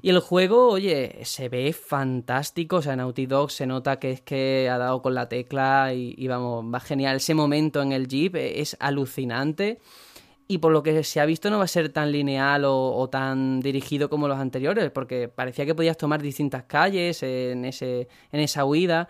Y 0.05 0.11
el 0.11 0.21
juego, 0.21 0.69
oye, 0.69 1.21
se 1.23 1.49
ve 1.49 1.73
fantástico. 1.73 2.77
O 2.77 2.83
sea, 2.83 2.95
Naughty 2.95 3.25
Dog 3.25 3.51
se 3.51 3.67
nota 3.67 3.99
que 3.99 4.11
es 4.11 4.21
que 4.21 4.69
ha 4.71 4.77
dado 4.77 5.01
con 5.01 5.15
la 5.15 5.31
tecla 5.31 5.95
y, 5.95 6.15
y 6.19 6.29
vamos, 6.29 6.63
va 6.63 6.79
genial. 6.79 7.17
Ese 7.17 7.33
momento 7.33 7.81
en 7.81 7.93
el 7.93 8.07
Jeep 8.07 8.37
es 8.37 8.77
alucinante. 8.81 9.79
Y 10.47 10.59
por 10.59 10.73
lo 10.73 10.83
que 10.83 11.03
se 11.05 11.21
ha 11.21 11.25
visto 11.25 11.49
no 11.49 11.57
va 11.57 11.65
a 11.65 11.69
ser 11.69 11.89
tan 11.89 12.13
lineal 12.13 12.67
o, 12.67 12.95
o 12.95 13.09
tan 13.09 13.61
dirigido 13.61 14.11
como 14.11 14.29
los 14.29 14.37
anteriores, 14.37 14.91
porque 14.91 15.29
parecía 15.29 15.65
que 15.65 15.75
podías 15.75 15.97
tomar 15.97 16.21
distintas 16.21 16.65
calles 16.65 17.23
en, 17.23 17.65
ese, 17.65 18.07
en 18.31 18.41
esa 18.41 18.67
huida. 18.67 19.09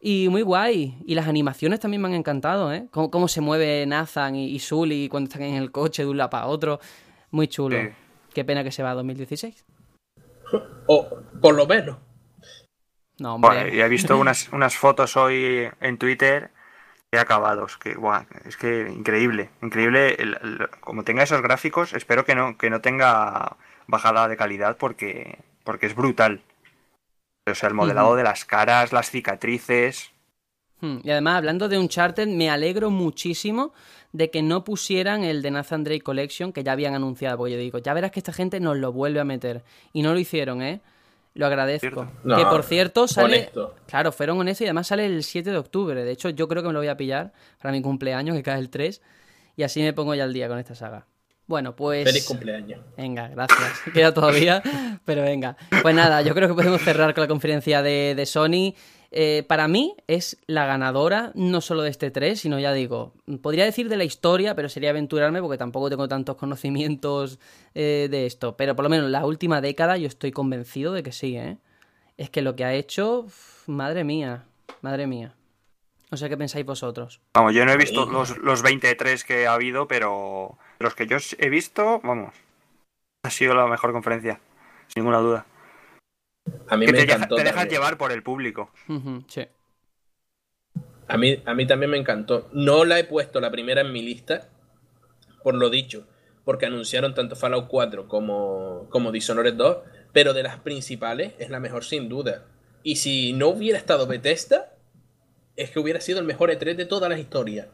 Y 0.00 0.28
muy 0.30 0.40
guay. 0.40 0.96
Y 1.04 1.16
las 1.16 1.28
animaciones 1.28 1.80
también 1.80 2.00
me 2.00 2.08
han 2.08 2.14
encantado, 2.14 2.72
¿eh? 2.72 2.86
Cómo, 2.90 3.10
cómo 3.10 3.28
se 3.28 3.42
mueve 3.42 3.84
Nathan 3.84 4.36
y, 4.36 4.46
y 4.46 4.58
Sully 4.58 5.10
cuando 5.10 5.28
están 5.28 5.42
en 5.42 5.56
el 5.56 5.70
coche 5.70 6.02
de 6.02 6.08
un 6.08 6.16
lado 6.16 6.30
para 6.30 6.46
otro. 6.46 6.80
Muy 7.30 7.46
chulo. 7.46 7.76
Sí. 7.78 7.88
Qué 8.32 8.42
pena 8.46 8.64
que 8.64 8.72
se 8.72 8.82
va 8.82 8.92
a 8.92 8.94
2016. 8.94 9.66
O 10.86 11.08
por 11.40 11.54
lo 11.54 11.66
menos. 11.66 11.96
No, 13.18 13.34
hombre. 13.34 13.80
He 13.80 13.88
visto 13.88 14.14
unas, 14.18 14.48
unas 14.52 14.76
fotos 14.76 15.16
hoy 15.16 15.68
en 15.80 15.98
Twitter 15.98 16.50
de 17.12 17.18
acabados, 17.18 17.76
que 17.76 17.96
es 18.44 18.56
que 18.56 18.88
increíble, 18.88 19.50
increíble. 19.62 20.14
el- 20.14 20.38
el- 20.42 20.68
como 20.80 21.02
tenga 21.04 21.22
esos 21.24 21.42
gráficos, 21.42 21.92
espero 21.92 22.24
que 22.24 22.34
no, 22.34 22.56
que 22.56 22.70
no 22.70 22.80
tenga 22.80 23.56
bajada 23.86 24.28
de 24.28 24.36
calidad 24.36 24.76
porque, 24.76 25.38
porque 25.64 25.86
es 25.86 25.94
brutal. 25.94 26.42
O 27.50 27.54
sea, 27.54 27.68
el 27.68 27.74
modelado 27.74 28.14
de 28.16 28.22
las 28.22 28.44
caras, 28.44 28.92
las 28.92 29.10
cicatrices. 29.10 30.12
Hmm, 30.80 30.98
Y 31.02 31.10
además, 31.10 31.36
hablando 31.36 31.68
de 31.68 31.78
Uncharted, 31.78 32.26
me 32.28 32.50
alegro 32.50 32.90
muchísimo 32.90 33.72
de 34.12 34.30
que 34.30 34.42
no 34.42 34.64
pusieran 34.64 35.24
el 35.24 35.42
de 35.42 35.50
Nathan 35.50 35.84
Drake 35.84 36.00
Collection 36.02 36.52
que 36.52 36.64
ya 36.64 36.72
habían 36.72 36.94
anunciado, 36.94 37.36
porque 37.38 37.52
yo 37.52 37.58
digo, 37.58 37.78
ya 37.78 37.94
verás 37.94 38.10
que 38.10 38.20
esta 38.20 38.32
gente 38.32 38.58
nos 38.60 38.76
lo 38.76 38.92
vuelve 38.92 39.20
a 39.20 39.24
meter. 39.24 39.62
Y 39.92 40.02
no 40.02 40.12
lo 40.12 40.18
hicieron, 40.18 40.62
¿eh? 40.62 40.80
Lo 41.34 41.46
agradezco. 41.46 42.10
No, 42.24 42.36
que 42.36 42.44
por 42.44 42.64
cierto 42.64 43.06
sale... 43.06 43.36
honesto. 43.36 43.74
Claro, 43.86 44.10
fueron 44.10 44.38
honestos 44.40 44.62
y 44.62 44.64
además 44.66 44.88
sale 44.88 45.06
el 45.06 45.22
7 45.22 45.50
de 45.50 45.58
octubre. 45.58 46.04
De 46.04 46.10
hecho, 46.10 46.28
yo 46.30 46.48
creo 46.48 46.62
que 46.62 46.68
me 46.68 46.72
lo 46.72 46.80
voy 46.80 46.88
a 46.88 46.96
pillar 46.96 47.32
para 47.62 47.70
mi 47.70 47.80
cumpleaños, 47.82 48.36
que 48.36 48.42
cae 48.42 48.58
el 48.58 48.68
3. 48.68 49.00
Y 49.56 49.62
así 49.62 49.80
me 49.80 49.92
pongo 49.92 50.14
ya 50.14 50.24
al 50.24 50.32
día 50.32 50.48
con 50.48 50.58
esta 50.58 50.74
saga. 50.74 51.06
Bueno, 51.46 51.76
pues... 51.76 52.04
Feliz 52.04 52.26
cumpleaños. 52.26 52.80
Venga, 52.96 53.28
gracias. 53.28 53.80
Queda 53.94 54.12
todavía, 54.12 54.62
pero 55.04 55.22
venga. 55.22 55.56
Pues 55.82 55.94
nada, 55.94 56.22
yo 56.22 56.34
creo 56.34 56.48
que 56.48 56.54
podemos 56.54 56.80
cerrar 56.80 57.14
con 57.14 57.22
la 57.22 57.28
conferencia 57.28 57.82
de, 57.82 58.14
de 58.16 58.26
Sony. 58.26 58.74
Eh, 59.12 59.44
para 59.48 59.66
mí 59.66 59.96
es 60.06 60.38
la 60.46 60.66
ganadora, 60.66 61.32
no 61.34 61.60
solo 61.60 61.82
de 61.82 61.90
este 61.90 62.10
3, 62.10 62.40
sino 62.40 62.60
ya 62.60 62.72
digo, 62.72 63.12
podría 63.42 63.64
decir 63.64 63.88
de 63.88 63.96
la 63.96 64.04
historia, 64.04 64.54
pero 64.54 64.68
sería 64.68 64.90
aventurarme 64.90 65.40
porque 65.40 65.58
tampoco 65.58 65.90
tengo 65.90 66.06
tantos 66.06 66.36
conocimientos 66.36 67.40
eh, 67.74 68.08
de 68.10 68.26
esto. 68.26 68.56
Pero 68.56 68.76
por 68.76 68.84
lo 68.84 68.88
menos 68.88 69.10
la 69.10 69.26
última 69.26 69.60
década 69.60 69.96
yo 69.96 70.06
estoy 70.06 70.30
convencido 70.30 70.92
de 70.92 71.02
que 71.02 71.12
sí, 71.12 71.36
¿eh? 71.36 71.58
Es 72.16 72.30
que 72.30 72.42
lo 72.42 72.54
que 72.54 72.64
ha 72.64 72.74
hecho, 72.74 73.26
madre 73.66 74.04
mía, 74.04 74.44
madre 74.82 75.06
mía. 75.06 75.34
No 76.10 76.16
sé 76.16 76.28
qué 76.28 76.36
pensáis 76.36 76.66
vosotros. 76.66 77.20
Vamos, 77.34 77.54
yo 77.54 77.64
no 77.64 77.72
he 77.72 77.76
visto 77.76 78.04
los, 78.06 78.36
los 78.38 78.62
23 78.62 79.24
que 79.24 79.46
ha 79.46 79.54
habido, 79.54 79.88
pero 79.88 80.58
los 80.78 80.94
que 80.94 81.06
yo 81.06 81.16
he 81.38 81.48
visto, 81.48 82.00
vamos, 82.02 82.34
ha 83.22 83.30
sido 83.30 83.54
la 83.54 83.66
mejor 83.66 83.92
conferencia, 83.92 84.40
sin 84.88 85.02
ninguna 85.02 85.18
duda. 85.18 85.46
A 86.68 86.76
mí 86.76 86.86
Que 86.86 86.92
me 86.92 86.98
te, 86.98 87.04
deja- 87.04 87.16
encantó. 87.16 87.34
te 87.36 87.42
dejas 87.42 87.56
también. 87.62 87.74
llevar 87.80 87.98
por 87.98 88.12
el 88.12 88.22
público. 88.22 88.70
Sí. 89.28 89.46
A 91.08 91.16
mí, 91.16 91.42
a 91.44 91.54
mí 91.54 91.66
también 91.66 91.90
me 91.90 91.96
encantó. 91.98 92.48
No 92.52 92.84
la 92.84 92.98
he 92.98 93.04
puesto 93.04 93.40
la 93.40 93.50
primera 93.50 93.80
en 93.80 93.92
mi 93.92 94.02
lista, 94.02 94.48
por 95.42 95.54
lo 95.54 95.68
dicho, 95.70 96.06
porque 96.44 96.66
anunciaron 96.66 97.14
tanto 97.14 97.34
Fallout 97.36 97.66
4 97.68 98.06
como, 98.06 98.86
como 98.90 99.10
Dishonored 99.10 99.54
2, 99.54 99.78
pero 100.12 100.32
de 100.34 100.42
las 100.44 100.58
principales 100.58 101.32
es 101.38 101.50
la 101.50 101.58
mejor 101.60 101.84
sin 101.84 102.08
duda. 102.08 102.44
Y 102.82 102.96
si 102.96 103.32
no 103.32 103.48
hubiera 103.48 103.76
estado 103.78 104.06
Bethesda, 104.06 104.72
es 105.56 105.70
que 105.70 105.80
hubiera 105.80 106.00
sido 106.00 106.20
el 106.20 106.26
mejor 106.26 106.50
E3 106.50 106.76
de 106.76 106.86
todas 106.86 107.10
las 107.10 107.18
historias. 107.18 107.66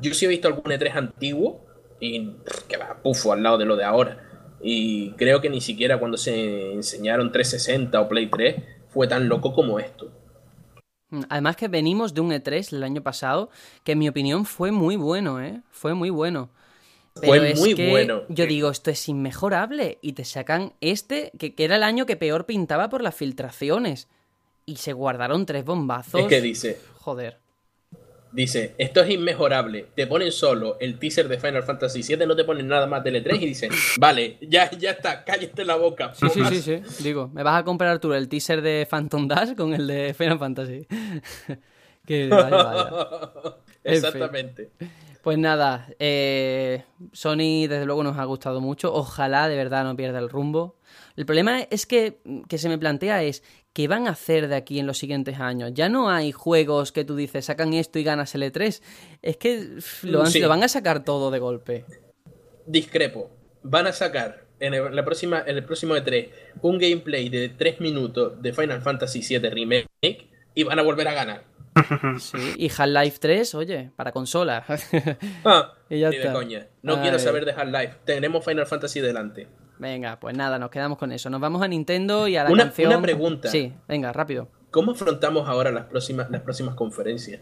Yo 0.00 0.14
sí 0.14 0.24
he 0.24 0.28
visto 0.28 0.48
algún 0.48 0.64
E3 0.72 0.94
antiguo 0.94 1.66
y 2.00 2.20
pff, 2.20 2.62
que 2.68 2.76
va 2.76 2.96
pufo 3.02 3.32
al 3.32 3.42
lado 3.42 3.58
de 3.58 3.64
lo 3.64 3.76
de 3.76 3.84
ahora. 3.84 4.33
Y 4.66 5.10
creo 5.10 5.42
que 5.42 5.50
ni 5.50 5.60
siquiera 5.60 5.98
cuando 5.98 6.16
se 6.16 6.72
enseñaron 6.72 7.30
360 7.30 8.00
o 8.00 8.08
Play 8.08 8.30
3 8.30 8.56
fue 8.88 9.06
tan 9.06 9.28
loco 9.28 9.52
como 9.52 9.78
esto. 9.78 10.10
Mm, 11.10 11.20
Además 11.28 11.56
que 11.56 11.68
venimos 11.68 12.14
de 12.14 12.22
un 12.22 12.30
E3 12.30 12.72
el 12.72 12.82
año 12.82 13.02
pasado 13.02 13.50
que 13.84 13.92
en 13.92 13.98
mi 13.98 14.08
opinión 14.08 14.46
fue 14.46 14.72
muy 14.72 14.96
bueno, 14.96 15.42
¿eh? 15.42 15.60
Fue 15.70 15.92
muy 15.92 16.08
bueno. 16.08 16.48
Fue 17.14 17.50
es 17.50 17.60
muy 17.60 17.74
que 17.74 17.90
bueno. 17.90 18.22
Yo 18.30 18.46
digo, 18.46 18.70
esto 18.70 18.90
es 18.90 19.06
inmejorable. 19.06 19.98
Y 20.00 20.14
te 20.14 20.24
sacan 20.24 20.72
este, 20.80 21.30
que, 21.38 21.54
que 21.54 21.64
era 21.64 21.76
el 21.76 21.82
año 21.82 22.06
que 22.06 22.16
peor 22.16 22.46
pintaba 22.46 22.88
por 22.88 23.02
las 23.02 23.14
filtraciones. 23.14 24.08
Y 24.64 24.76
se 24.76 24.94
guardaron 24.94 25.44
tres 25.44 25.66
bombazos. 25.66 26.22
Es 26.22 26.26
que 26.26 26.40
dice, 26.40 26.80
Joder. 27.00 27.43
Dice, 28.34 28.74
esto 28.78 29.00
es 29.00 29.10
inmejorable. 29.10 29.86
Te 29.94 30.08
ponen 30.08 30.32
solo 30.32 30.76
el 30.80 30.98
teaser 30.98 31.28
de 31.28 31.38
Final 31.38 31.62
Fantasy 31.62 32.02
VII, 32.02 32.26
no 32.26 32.34
te 32.34 32.42
ponen 32.42 32.66
nada 32.66 32.88
más 32.88 33.04
del 33.04 33.24
E3 33.24 33.40
y 33.40 33.46
dicen, 33.46 33.70
vale, 34.00 34.38
ya, 34.40 34.68
ya 34.72 34.90
está, 34.90 35.22
cállate 35.22 35.64
la 35.64 35.76
boca. 35.76 36.12
Sí, 36.14 36.26
sí, 36.28 36.40
pongas". 36.40 36.54
sí, 36.54 36.82
sí. 36.84 37.04
Digo, 37.04 37.30
¿me 37.32 37.44
vas 37.44 37.60
a 37.60 37.64
comparar 37.64 38.00
tú 38.00 38.12
el 38.12 38.28
teaser 38.28 38.60
de 38.60 38.88
Phantom 38.90 39.28
Dash 39.28 39.54
con 39.54 39.72
el 39.72 39.86
de 39.86 40.14
Final 40.14 40.40
Fantasy? 40.40 40.84
que 42.06 42.28
vaya, 42.28 42.56
vaya. 42.56 42.90
En 43.84 43.96
fin. 43.96 44.04
Exactamente. 44.06 44.70
Pues 45.22 45.38
nada, 45.38 45.88
eh, 45.98 46.84
Sony 47.12 47.66
desde 47.68 47.84
luego 47.86 48.02
nos 48.02 48.18
ha 48.18 48.24
gustado 48.24 48.60
mucho. 48.60 48.92
Ojalá 48.92 49.46
de 49.48 49.56
verdad 49.56 49.84
no 49.84 49.94
pierda 49.94 50.18
el 50.18 50.28
rumbo. 50.28 50.76
El 51.16 51.26
problema 51.26 51.60
es 51.70 51.86
que, 51.86 52.18
que 52.48 52.58
se 52.58 52.68
me 52.68 52.76
plantea 52.78 53.22
es 53.22 53.42
qué 53.72 53.86
van 53.88 54.06
a 54.08 54.10
hacer 54.10 54.48
de 54.48 54.56
aquí 54.56 54.78
en 54.80 54.86
los 54.86 54.98
siguientes 54.98 55.38
años. 55.38 55.70
Ya 55.74 55.88
no 55.88 56.10
hay 56.10 56.32
juegos 56.32 56.90
que 56.92 57.04
tú 57.04 57.14
dices 57.16 57.44
sacan 57.44 57.72
esto 57.72 57.98
y 57.98 58.04
ganas 58.04 58.34
el 58.34 58.42
E3. 58.42 58.82
Es 59.22 59.36
que 59.36 59.78
lo, 60.02 60.18
van- 60.20 60.30
Sí. 60.30 60.40
lo 60.40 60.48
van 60.48 60.62
a 60.64 60.68
sacar 60.68 61.04
todo 61.04 61.30
de 61.30 61.38
golpe. 61.38 61.84
Discrepo. 62.66 63.30
Van 63.62 63.86
a 63.86 63.92
sacar 63.92 64.44
en 64.60 64.74
el, 64.74 64.94
la 64.94 65.04
próxima, 65.04 65.42
en 65.46 65.56
el 65.56 65.64
próximo 65.64 65.94
E3 65.96 66.30
un 66.62 66.78
gameplay 66.78 67.28
de 67.28 67.48
3 67.50 67.80
minutos 67.80 68.40
de 68.42 68.52
Final 68.52 68.82
Fantasy 68.82 69.20
VII 69.20 69.50
Remake 69.50 70.28
y 70.54 70.62
van 70.64 70.78
a 70.78 70.82
volver 70.82 71.08
a 71.08 71.14
ganar. 71.14 71.44
Sí, 72.20 72.38
y 72.56 72.68
Half-Life 72.70 73.18
3, 73.20 73.54
oye, 73.56 73.90
para 73.96 74.12
consola. 74.12 74.64
Ah, 75.44 75.72
Y 75.90 75.98
ya 76.00 76.10
ni 76.10 76.16
de 76.16 76.22
está. 76.22 76.32
coña. 76.32 76.66
No 76.82 76.94
Ay. 76.96 77.02
quiero 77.02 77.18
saber 77.18 77.44
de 77.44 77.52
Half-Life. 77.52 77.94
Tenemos 78.04 78.44
Final 78.44 78.66
Fantasy 78.66 79.00
delante. 79.00 79.48
Venga, 79.78 80.18
pues 80.20 80.36
nada, 80.36 80.58
nos 80.58 80.70
quedamos 80.70 80.98
con 80.98 81.10
eso. 81.12 81.28
Nos 81.30 81.40
vamos 81.40 81.62
a 81.62 81.68
Nintendo 81.68 82.28
y 82.28 82.36
a 82.36 82.44
la 82.44 82.50
Una- 82.50 82.64
canción. 82.64 82.92
una 82.92 83.02
pregunta. 83.02 83.48
Sí, 83.48 83.72
venga, 83.88 84.12
rápido. 84.12 84.48
¿Cómo 84.70 84.92
afrontamos 84.92 85.48
ahora 85.48 85.70
las 85.70 85.84
próximas, 85.86 86.30
las 86.30 86.42
próximas 86.42 86.74
conferencias? 86.74 87.40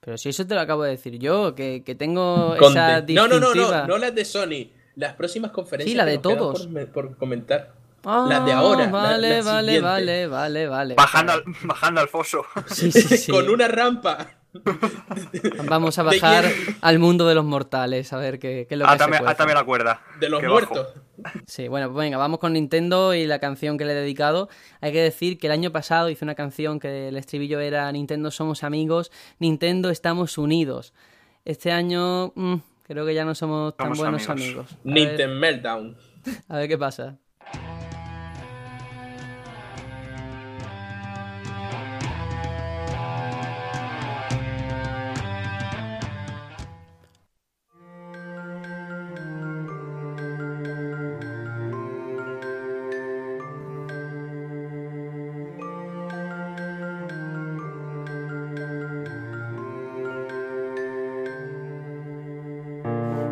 Pero 0.00 0.16
si 0.16 0.30
eso 0.30 0.46
te 0.46 0.54
lo 0.54 0.60
acabo 0.60 0.82
de 0.84 0.90
decir 0.92 1.18
yo, 1.18 1.54
que, 1.54 1.82
que 1.84 1.94
tengo 1.94 2.56
Con 2.58 2.72
esa 2.72 3.02
de- 3.02 3.14
no, 3.14 3.28
no, 3.28 3.38
no, 3.38 3.54
no, 3.54 3.86
no 3.86 3.98
las 3.98 4.14
de 4.14 4.24
Sony. 4.24 4.70
Las 4.96 5.14
próximas 5.14 5.50
conferencias. 5.52 5.92
Sí, 5.92 5.96
la 5.96 6.04
que 6.04 6.10
de 6.12 6.18
todos. 6.18 6.66
Por, 6.66 6.86
por 6.88 7.16
comentar. 7.16 7.72
Ah, 8.04 8.26
las 8.28 8.44
de 8.46 8.52
ahora. 8.52 8.88
Vale, 8.88 9.38
la 9.38 9.42
vale, 9.42 9.80
vale, 9.80 10.26
vale, 10.26 10.66
vale. 10.68 10.94
Bajando 10.94 11.32
al, 11.34 11.44
bajando 11.64 12.00
al 12.00 12.08
foso. 12.08 12.42
Sí, 12.66 12.90
sí, 12.90 13.02
sí. 13.18 13.30
Con 13.30 13.48
una 13.50 13.68
rampa. 13.68 14.26
Vamos 15.68 15.98
a 15.98 16.02
¿De 16.02 16.18
bajar 16.20 16.44
al 16.80 16.98
mundo 16.98 17.26
de 17.28 17.34
los 17.34 17.44
mortales, 17.44 18.12
a 18.12 18.18
ver 18.18 18.38
qué, 18.38 18.66
qué 18.68 18.74
es 18.74 18.78
lo 18.78 18.86
que 18.86 18.92
Átame, 18.92 19.16
se 19.16 19.18
cuece. 19.22 19.32
átame 19.32 19.54
la 19.54 19.64
cuerda. 19.64 20.02
De 20.18 20.28
los 20.28 20.40
bajo. 20.42 20.52
muertos. 20.52 20.88
Sí, 21.46 21.68
bueno, 21.68 21.88
pues 21.92 21.98
venga, 22.04 22.16
vamos 22.18 22.40
con 22.40 22.54
Nintendo 22.54 23.14
y 23.14 23.26
la 23.26 23.38
canción 23.38 23.78
que 23.78 23.84
le 23.84 23.92
he 23.92 23.94
dedicado. 23.94 24.48
Hay 24.80 24.92
que 24.92 25.02
decir 25.02 25.38
que 25.38 25.46
el 25.46 25.52
año 25.52 25.70
pasado 25.70 26.08
hice 26.10 26.24
una 26.24 26.34
canción 26.34 26.80
que 26.80 27.08
el 27.08 27.16
estribillo 27.16 27.60
era 27.60 27.90
Nintendo 27.92 28.30
somos 28.30 28.64
amigos, 28.64 29.12
Nintendo 29.38 29.90
estamos 29.90 30.38
unidos. 30.38 30.94
Este 31.44 31.72
año 31.72 32.32
mm, 32.34 32.56
creo 32.82 33.06
que 33.06 33.14
ya 33.14 33.24
no 33.24 33.34
somos 33.34 33.76
tan 33.76 33.86
Somos 33.88 33.98
buenos 33.98 34.28
amigos. 34.28 34.66
Nintendo 34.84 35.34
Meltdown. 35.36 35.96
a 36.48 36.56
ver 36.58 36.68
qué 36.68 36.78
pasa. 36.78 37.18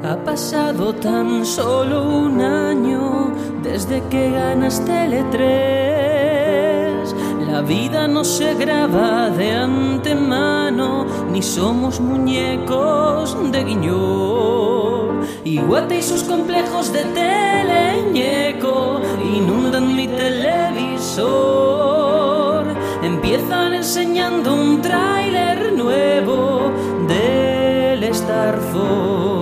Ha 0.04 0.16
pasado 0.16 0.94
tan 0.94 1.44
solo 1.44 2.08
un 2.08 2.40
año 2.40 3.32
desde 3.64 4.00
que 4.08 4.30
ganaste 4.30 5.06
el 5.06 5.12
E3. 5.12 5.48
La 7.50 7.62
vida 7.62 8.06
no 8.06 8.22
se 8.22 8.54
graba 8.54 9.28
de 9.30 9.56
antemano, 9.56 11.04
ni 11.32 11.42
somos 11.42 11.98
muñecos 11.98 13.36
de 13.50 13.64
guiñol. 13.64 15.26
Y 15.42 15.58
Guate 15.58 15.98
y 15.98 16.02
sus 16.02 16.22
complejos 16.22 16.92
de 16.92 17.02
teleñeco 17.04 19.00
inundan 19.34 19.96
mi 19.96 20.06
televisor. 20.06 21.18
Empiezan 23.02 23.74
enseñando 23.74 24.54
un 24.54 24.80
tráiler 24.80 25.72
nuevo 25.72 26.70
del 27.08 28.04
Star 28.04 28.60
Fox 28.72 29.37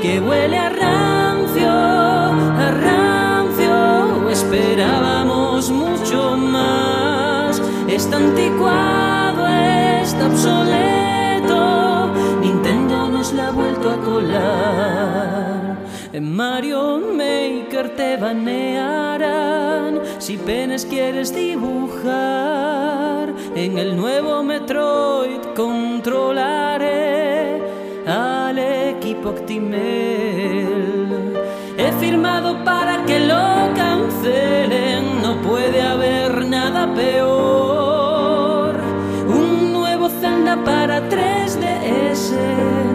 que 0.00 0.20
huele 0.20 0.58
a 0.58 0.68
rancio, 0.68 1.70
a 1.70 2.70
rancio. 2.70 4.28
Esperábamos 4.30 5.70
mucho 5.70 6.36
más. 6.36 7.60
Está 7.88 8.18
anticuado, 8.18 9.48
está 9.48 10.26
obsoleto. 10.26 12.12
Nintendo 12.40 13.08
nos 13.08 13.32
la 13.32 13.48
ha 13.48 13.50
vuelto 13.50 13.90
a 13.90 13.96
colar. 13.98 15.78
En 16.12 16.34
Mario 16.34 16.98
Maker 16.98 17.96
te 17.96 18.16
banearán 18.16 20.00
si 20.18 20.36
penes 20.36 20.84
quieres 20.84 21.34
dibujar. 21.34 23.34
En 23.54 23.78
el 23.78 23.96
nuevo 23.96 24.42
Metroid 24.42 25.40
controlaré 25.56 27.07
equipo. 29.08 29.34
He 31.78 31.92
firmado 32.00 32.64
para 32.64 33.04
que 33.06 33.20
lo 33.20 33.72
cancelen, 33.74 35.22
no 35.22 35.40
puede 35.42 35.80
haber 35.80 36.46
nada 36.46 36.92
peor. 36.94 38.74
Un 39.28 39.72
nuevo 39.72 40.08
Zelda 40.08 40.56
para 40.64 41.08
3DS 41.08 42.32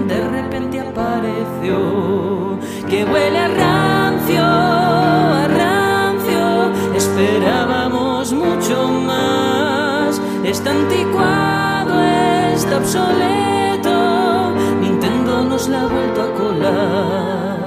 de 0.07 0.27
repente 0.29 0.79
apareció. 0.81 2.59
Que 2.89 3.05
huele 3.05 3.39
a 3.39 3.47
rancio, 3.47 4.43
a 4.43 5.47
rancio. 5.47 6.71
Esperábamos 6.95 8.33
mucho 8.33 8.87
más. 8.87 10.21
Está 10.43 10.71
anticuado, 10.71 12.03
está 12.53 12.77
obsoleto. 12.77 13.62
Nos 15.63 15.69
la 15.69 15.83
ha 15.83 15.87
vuelto 15.87 16.21
a 16.21 16.33
colar. 16.33 17.57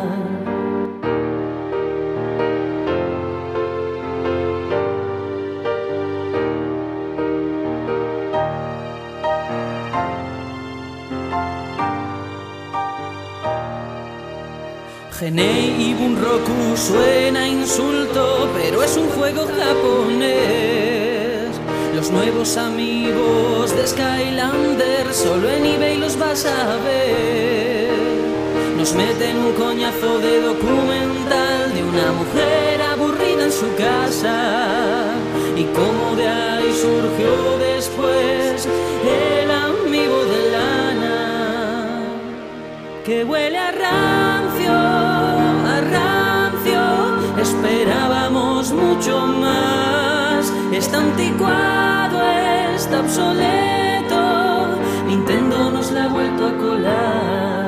Genei 15.19 15.75
y 15.79 15.95
Bunroku 15.95 16.77
suena 16.77 17.49
insulto, 17.49 18.51
pero 18.55 18.83
es 18.83 18.95
un 18.99 19.09
juego 19.09 19.47
japonés. 19.47 20.37
Los 21.95 22.11
nuevos 22.11 22.59
amigos 22.59 23.75
de 23.75 23.87
Skylander 23.87 25.15
solo 25.15 25.49
en 25.49 25.65
eBay 25.65 25.97
los 25.97 26.19
vas 26.19 26.45
a 26.45 26.77
ver. 26.85 27.76
Nos 28.87 28.95
meten 28.95 29.37
un 29.39 29.53
coñazo 29.55 30.21
de 30.21 30.43
documental 30.43 31.75
de 31.75 31.83
una 31.83 32.13
mujer 32.13 32.81
aburrida 32.83 33.47
en 33.47 33.51
su 33.51 33.67
casa. 33.75 35.13
Y 35.57 35.65
como 35.75 36.15
de 36.15 36.29
ahí 36.29 36.73
surgió 36.73 37.59
después 37.59 38.69
el 39.03 39.51
amigo 39.51 40.25
de 40.27 40.51
Lana 40.53 41.99
que 43.05 43.25
huele 43.25 43.59
a 43.59 43.73
rancio, 43.73 44.73
a 44.73 45.81
rancio. 45.91 47.43
Esperábamos 47.43 48.71
mucho 48.71 49.27
más. 49.27 50.53
Está 50.71 50.99
anticuado, 50.99 52.23
está 52.77 53.01
obsoleto. 53.01 54.79
Nintendo 55.09 55.73
nos 55.73 55.91
la 55.91 56.05
ha 56.05 56.09
vuelto 56.09 56.47
a 56.47 56.57
colar. 56.57 57.66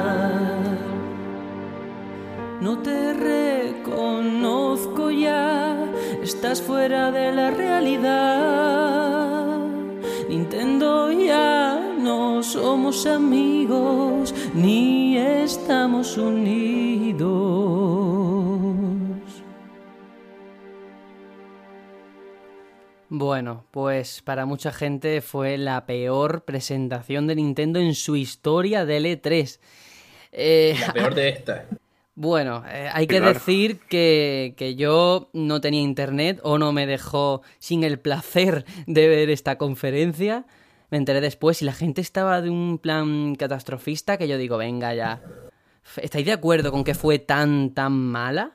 Estás 6.50 6.66
fuera 6.66 7.10
de 7.10 7.30
la 7.30 7.50
realidad. 7.50 8.38
Nintendo 10.30 11.12
ya 11.12 11.78
no 11.98 12.42
somos 12.42 13.04
amigos 13.04 14.34
ni 14.54 15.18
estamos 15.18 16.16
unidos. 16.16 17.28
Bueno, 23.10 23.66
pues 23.70 24.22
para 24.22 24.46
mucha 24.46 24.72
gente 24.72 25.20
fue 25.20 25.58
la 25.58 25.84
peor 25.84 26.44
presentación 26.46 27.26
de 27.26 27.34
Nintendo 27.34 27.78
en 27.78 27.94
su 27.94 28.16
historia 28.16 28.86
del 28.86 29.04
E3. 29.04 29.60
Eh, 30.32 30.76
La 30.80 30.94
peor 30.94 31.14
de 31.14 31.28
esta. 31.28 31.66
Bueno, 32.20 32.64
eh, 32.68 32.88
hay 32.92 33.06
que 33.06 33.18
Claro. 33.18 33.32
decir 33.34 33.78
que, 33.88 34.54
que 34.56 34.74
yo 34.74 35.30
no 35.32 35.60
tenía 35.60 35.82
internet 35.82 36.40
o 36.42 36.58
no 36.58 36.72
me 36.72 36.84
dejó 36.84 37.42
sin 37.60 37.84
el 37.84 38.00
placer 38.00 38.64
de 38.88 39.06
ver 39.06 39.30
esta 39.30 39.56
conferencia. 39.56 40.44
Me 40.90 40.98
enteré 40.98 41.20
después 41.20 41.62
y 41.62 41.64
la 41.64 41.72
gente 41.72 42.00
estaba 42.00 42.40
de 42.42 42.50
un 42.50 42.78
plan 42.78 43.36
catastrofista 43.36 44.16
que 44.16 44.26
yo 44.26 44.36
digo, 44.36 44.56
venga 44.58 44.92
ya. 44.94 45.22
¿Estáis 46.02 46.26
de 46.26 46.32
acuerdo 46.32 46.72
con 46.72 46.82
que 46.82 46.96
fue 46.96 47.20
tan, 47.20 47.72
tan 47.72 47.92
mala? 47.92 48.50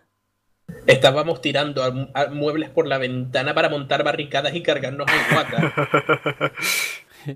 Estábamos 0.85 1.40
tirando 1.40 1.83
a- 1.83 2.09
a 2.22 2.27
muebles 2.32 2.69
por 2.69 2.85
la 2.85 2.98
ventana 2.98 3.53
para 3.53 3.69
montar 3.69 4.03
barricadas 4.03 4.53
y 4.56 4.61
cargarnos 4.61 5.08
en 5.09 5.33
guata. 5.35 5.74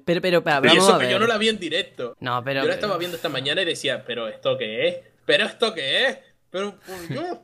Pero, 0.05 0.21
pero, 0.21 0.43
pero, 0.43 0.57
y 0.57 0.67
vamos 0.67 0.83
eso 0.83 0.95
a 0.95 0.99
que 0.99 1.05
ver. 1.05 1.13
yo 1.13 1.19
no 1.19 1.27
la 1.27 1.37
vi 1.37 1.47
en 1.47 1.59
directo. 1.59 2.13
No, 2.19 2.43
pero- 2.43 2.59
Yo 2.63 2.67
la 2.67 2.73
estaba 2.73 2.97
viendo 2.97 3.15
esta 3.15 3.29
mañana 3.29 3.61
y 3.61 3.65
decía, 3.65 4.03
¿pero 4.05 4.27
esto 4.27 4.57
qué 4.57 4.87
es? 4.89 4.95
¿Pero 5.27 5.43
esto 5.45 5.73
qué 5.75 6.07
es? 6.07 6.19
¿Pero 6.49 6.71
por 6.79 7.07
Dios? 7.09 7.37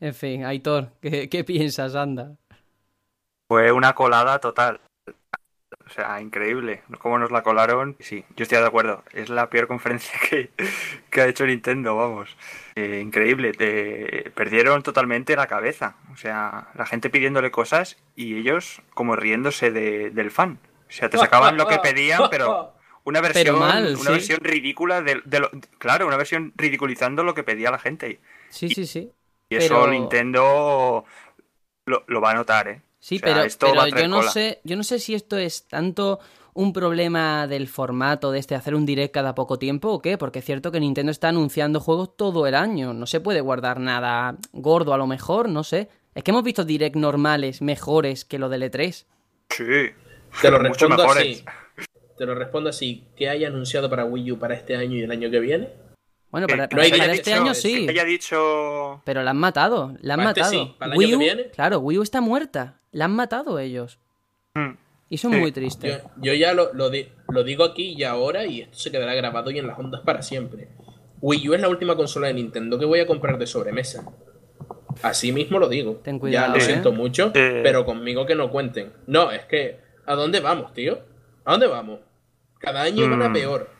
En 0.00 0.14
fin, 0.14 0.44
Aitor, 0.46 0.92
¿qué, 1.02 1.28
qué 1.28 1.44
piensas, 1.44 1.94
anda? 1.94 2.36
Fue 3.48 3.72
una 3.72 3.94
colada 3.94 4.38
total. 4.38 4.80
O 5.84 5.92
sea, 5.92 6.20
increíble. 6.20 6.82
Cómo 7.00 7.18
nos 7.18 7.32
la 7.32 7.42
colaron. 7.42 7.96
Sí, 7.98 8.24
yo 8.36 8.44
estoy 8.44 8.58
de 8.58 8.66
acuerdo. 8.66 9.02
Es 9.12 9.28
la 9.28 9.50
peor 9.50 9.66
conferencia 9.66 10.18
que, 10.30 10.50
que 11.10 11.20
ha 11.20 11.26
hecho 11.26 11.44
Nintendo, 11.44 11.96
vamos. 11.96 12.36
Eh, 12.76 13.00
increíble. 13.04 13.52
Te- 13.52 14.30
perdieron 14.36 14.84
totalmente 14.84 15.34
la 15.34 15.48
cabeza. 15.48 15.96
O 16.12 16.16
sea, 16.16 16.68
la 16.76 16.86
gente 16.86 17.10
pidiéndole 17.10 17.50
cosas 17.50 17.96
y 18.14 18.36
ellos 18.38 18.80
como 18.94 19.16
riéndose 19.16 19.72
de- 19.72 20.10
del 20.10 20.30
fan. 20.30 20.60
O 20.88 20.92
sea, 20.92 21.10
te 21.10 21.18
sacaban 21.18 21.56
lo 21.56 21.66
que 21.66 21.78
pedían, 21.78 22.22
pero 22.30 22.72
una 23.04 23.20
versión, 23.20 23.44
Pero 23.44 23.56
mal, 23.58 23.84
una 23.94 23.96
sí. 24.04 24.08
versión 24.12 24.38
ridícula 24.42 25.02
de, 25.02 25.20
de 25.24 25.40
lo- 25.40 25.50
claro, 25.78 26.06
una 26.06 26.16
versión 26.16 26.52
ridiculizando 26.56 27.22
lo 27.22 27.34
que 27.34 27.42
pedía 27.42 27.70
la 27.70 27.78
gente. 27.78 28.20
Sí, 28.50 28.68
sí, 28.68 28.86
sí. 28.86 29.10
Y 29.48 29.56
eso 29.56 29.74
Pero- 29.80 29.88
Nintendo 29.90 31.04
lo, 31.86 32.04
lo 32.06 32.20
va 32.20 32.30
a 32.30 32.34
notar, 32.34 32.68
¿eh? 32.68 32.82
Sí, 32.98 33.16
O 33.16 33.18
sea, 33.20 33.28
pero, 33.34 33.44
esto 33.44 33.66
yo 33.96 34.08
no 34.08 34.18
cola. 34.18 34.30
sé, 34.30 34.60
yo 34.64 34.76
no 34.76 34.82
sé 34.84 34.98
si 34.98 35.14
esto 35.14 35.38
es 35.38 35.66
tanto 35.66 36.20
un 36.52 36.72
problema 36.74 37.46
del 37.46 37.66
formato 37.68 38.30
de 38.30 38.38
este 38.40 38.54
hacer 38.54 38.74
un 38.74 38.84
direct 38.84 39.14
cada 39.14 39.34
poco 39.34 39.58
tiempo 39.58 39.88
o 39.88 40.02
qué, 40.02 40.18
porque 40.18 40.40
es 40.40 40.44
cierto 40.44 40.70
que 40.70 40.80
Nintendo 40.80 41.10
está 41.10 41.28
anunciando 41.30 41.80
juegos 41.80 42.14
todo 42.16 42.46
el 42.46 42.54
año, 42.54 42.92
no 42.92 43.06
se 43.06 43.20
puede 43.20 43.40
guardar 43.40 43.80
nada 43.80 44.36
gordo 44.52 44.92
a 44.92 44.98
lo 44.98 45.06
mejor, 45.06 45.48
no 45.48 45.64
sé. 45.64 45.88
Es 46.14 46.22
que 46.24 46.32
hemos 46.32 46.42
visto 46.42 46.64
direct 46.64 46.96
normales 46.96 47.62
mejores 47.62 48.24
que 48.26 48.38
lo 48.38 48.48
del 48.50 48.64
E 48.64 48.70
E3. 48.70 49.06
Sí. 49.48 49.64
Te 50.42 50.50
lo 50.50 50.58
Mucho 50.58 50.68
respondo 50.88 50.96
mejores. 50.98 51.42
así. 51.42 51.44
Te 52.20 52.26
lo 52.26 52.34
respondo 52.34 52.68
así. 52.68 53.06
¿Qué 53.16 53.30
hay 53.30 53.46
anunciado 53.46 53.88
para 53.88 54.04
Wii 54.04 54.32
U 54.32 54.38
para 54.38 54.52
este 54.52 54.76
año 54.76 54.94
y 54.94 55.00
el 55.00 55.10
año 55.10 55.30
que 55.30 55.40
viene? 55.40 55.70
Bueno, 56.30 56.46
Que- 56.46 56.52
para, 56.52 56.68
que 56.68 56.76
para- 56.76 57.12
este 57.14 57.32
año 57.32 57.54
sí, 57.54 57.86
Que 57.86 57.92
haya 57.92 58.04
dicho. 58.04 59.00
pero 59.06 59.22
la 59.22 59.30
han 59.30 59.38
matado, 59.38 59.94
la 60.02 60.12
han 60.14 60.18
Para 60.20 60.30
este 60.32 60.40
matado. 60.42 60.52
sí, 60.66 60.74
para 60.78 60.86
el 60.88 60.92
año 60.92 60.98
Wii 60.98 61.08
que 61.08 61.16
U, 61.16 61.18
viene. 61.18 61.44
claro, 61.46 61.78
Wii 61.78 61.96
U 61.98 62.02
está 62.02 62.20
muerta, 62.20 62.78
la 62.92 63.06
han 63.06 63.12
matado 63.16 63.58
ellos. 63.58 63.98
Hmm. 64.54 64.72
Y 65.08 65.14
eso 65.14 65.28
es 65.28 65.34
Sí. 65.34 65.40
muy 65.40 65.50
triste. 65.50 65.88
Yo, 65.88 66.10
yo 66.20 66.34
ya 66.34 66.52
lo, 66.52 66.74
lo, 66.74 66.90
di- 66.90 67.08
lo 67.30 67.42
digo 67.42 67.64
aquí 67.64 67.94
y 67.96 68.04
ahora 68.04 68.44
y 68.44 68.60
esto 68.60 68.76
se 68.76 68.90
quedará 68.90 69.14
grabado 69.14 69.50
y 69.50 69.58
en 69.58 69.66
las 69.66 69.78
ondas 69.78 70.02
para 70.02 70.20
siempre. 70.20 70.68
Wii 71.22 71.48
U 71.48 71.54
es 71.54 71.60
la 71.62 71.70
última 71.70 71.96
consola 71.96 72.26
de 72.26 72.34
Nintendo 72.34 72.78
que 72.78 72.84
voy 72.84 73.00
a 73.00 73.06
comprar 73.06 73.38
de 73.38 73.46
sobremesa. 73.46 74.04
Así 75.02 75.32
mismo 75.32 75.58
lo 75.58 75.70
digo. 75.70 76.02
Ten 76.04 76.18
cuidado, 76.18 76.48
ya 76.48 76.52
lo 76.52 76.58
¿eh? 76.58 76.60
siento 76.60 76.92
mucho, 76.92 77.32
Eh. 77.34 77.60
pero 77.62 77.86
conmigo 77.86 78.26
que 78.26 78.34
no 78.34 78.50
cuenten. 78.50 78.92
No, 79.06 79.30
es 79.30 79.46
que 79.46 79.78
¿a 80.04 80.14
dónde 80.16 80.40
vamos, 80.40 80.74
tío? 80.74 80.98
¿A 81.46 81.52
dónde 81.52 81.66
vamos? 81.66 82.00
Cada 82.60 82.82
año 82.82 83.10
van 83.10 83.22
a 83.22 83.28
Mm. 83.28 83.32
peor. 83.32 83.70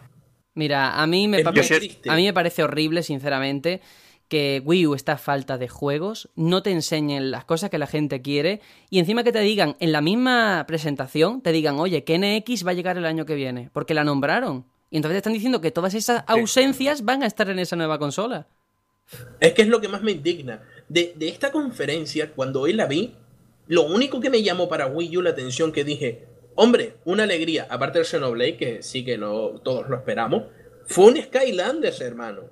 Mira, 0.55 1.01
a 1.01 1.07
mí 1.07 1.29
me, 1.29 1.43
a 1.45 2.17
mí 2.17 2.25
me 2.25 2.33
parece 2.33 2.65
horrible, 2.65 3.05
sinceramente, 3.05 3.81
que 4.27 4.61
Wii 4.65 4.87
U 4.89 4.95
está 4.95 5.13
a 5.13 5.19
falta 5.19 5.59
de 5.59 5.69
juegos, 5.69 6.29
no 6.35 6.63
te 6.63 6.71
enseñen 6.73 7.31
las 7.31 7.45
cosas 7.45 7.71
que 7.71 7.79
la 7.79 7.87
gente 7.87 8.21
quiere 8.21 8.61
y 8.91 8.99
encima 8.99 9.23
que 9.23 9.33
te 9.33 9.41
digan 9.41 9.77
en 9.79 9.93
la 9.93 10.01
misma 10.01 10.65
presentación, 10.67 11.41
te 11.41 11.53
digan, 11.53 11.79
oye, 11.79 12.03
que 12.05 12.19
NX 12.19 12.67
va 12.67 12.73
a 12.73 12.75
llegar 12.75 12.97
el 12.99 13.07
año 13.07 13.27
que 13.27 13.37
viene, 13.37 13.71
porque 13.73 13.95
la 13.95 14.03
nombraron. 14.05 14.67
Y 14.91 14.97
entonces 14.97 15.15
te 15.15 15.19
están 15.19 15.33
diciendo 15.35 15.61
que 15.61 15.71
todas 15.71 15.95
esas 15.95 16.25
ausencias 16.27 17.05
van 17.05 17.23
a 17.23 17.27
estar 17.27 17.49
en 17.49 17.61
esa 17.61 17.77
nueva 17.77 17.99
consola. 17.99 18.49
Es 19.39 19.53
que 19.53 19.63
es 19.63 19.69
lo 19.69 19.81
que 19.81 19.89
más 19.89 20.03
me 20.03 20.13
indigna. 20.13 20.63
De, 20.89 21.13
de 21.17 21.29
esta 21.29 21.53
conferencia, 21.53 22.33
cuando 22.33 22.61
hoy 22.63 22.73
la 22.73 22.87
vi, 22.87 23.15
lo 23.69 23.83
único 23.85 24.21
que 24.21 24.31
me 24.31 24.43
llamó 24.43 24.69
para 24.69 24.87
Wii 24.89 25.17
U 25.19 25.23
la 25.23 25.31
atención 25.31 25.71
que 25.73 25.85
dije, 25.85 26.27
hombre, 26.55 26.97
una 27.05 27.25
alegría, 27.25 27.67
aparte 27.71 27.99
del 27.99 28.07
Xenoblade, 28.07 28.57
que 28.57 28.83
sí 28.83 29.05
que 29.05 29.19
no 29.19 29.61
todos 29.63 29.89
lo 29.89 29.97
esperamos, 29.97 30.45
fue 30.87 31.07
un 31.07 31.23
Skylanders, 31.23 32.01
hermano. 32.01 32.43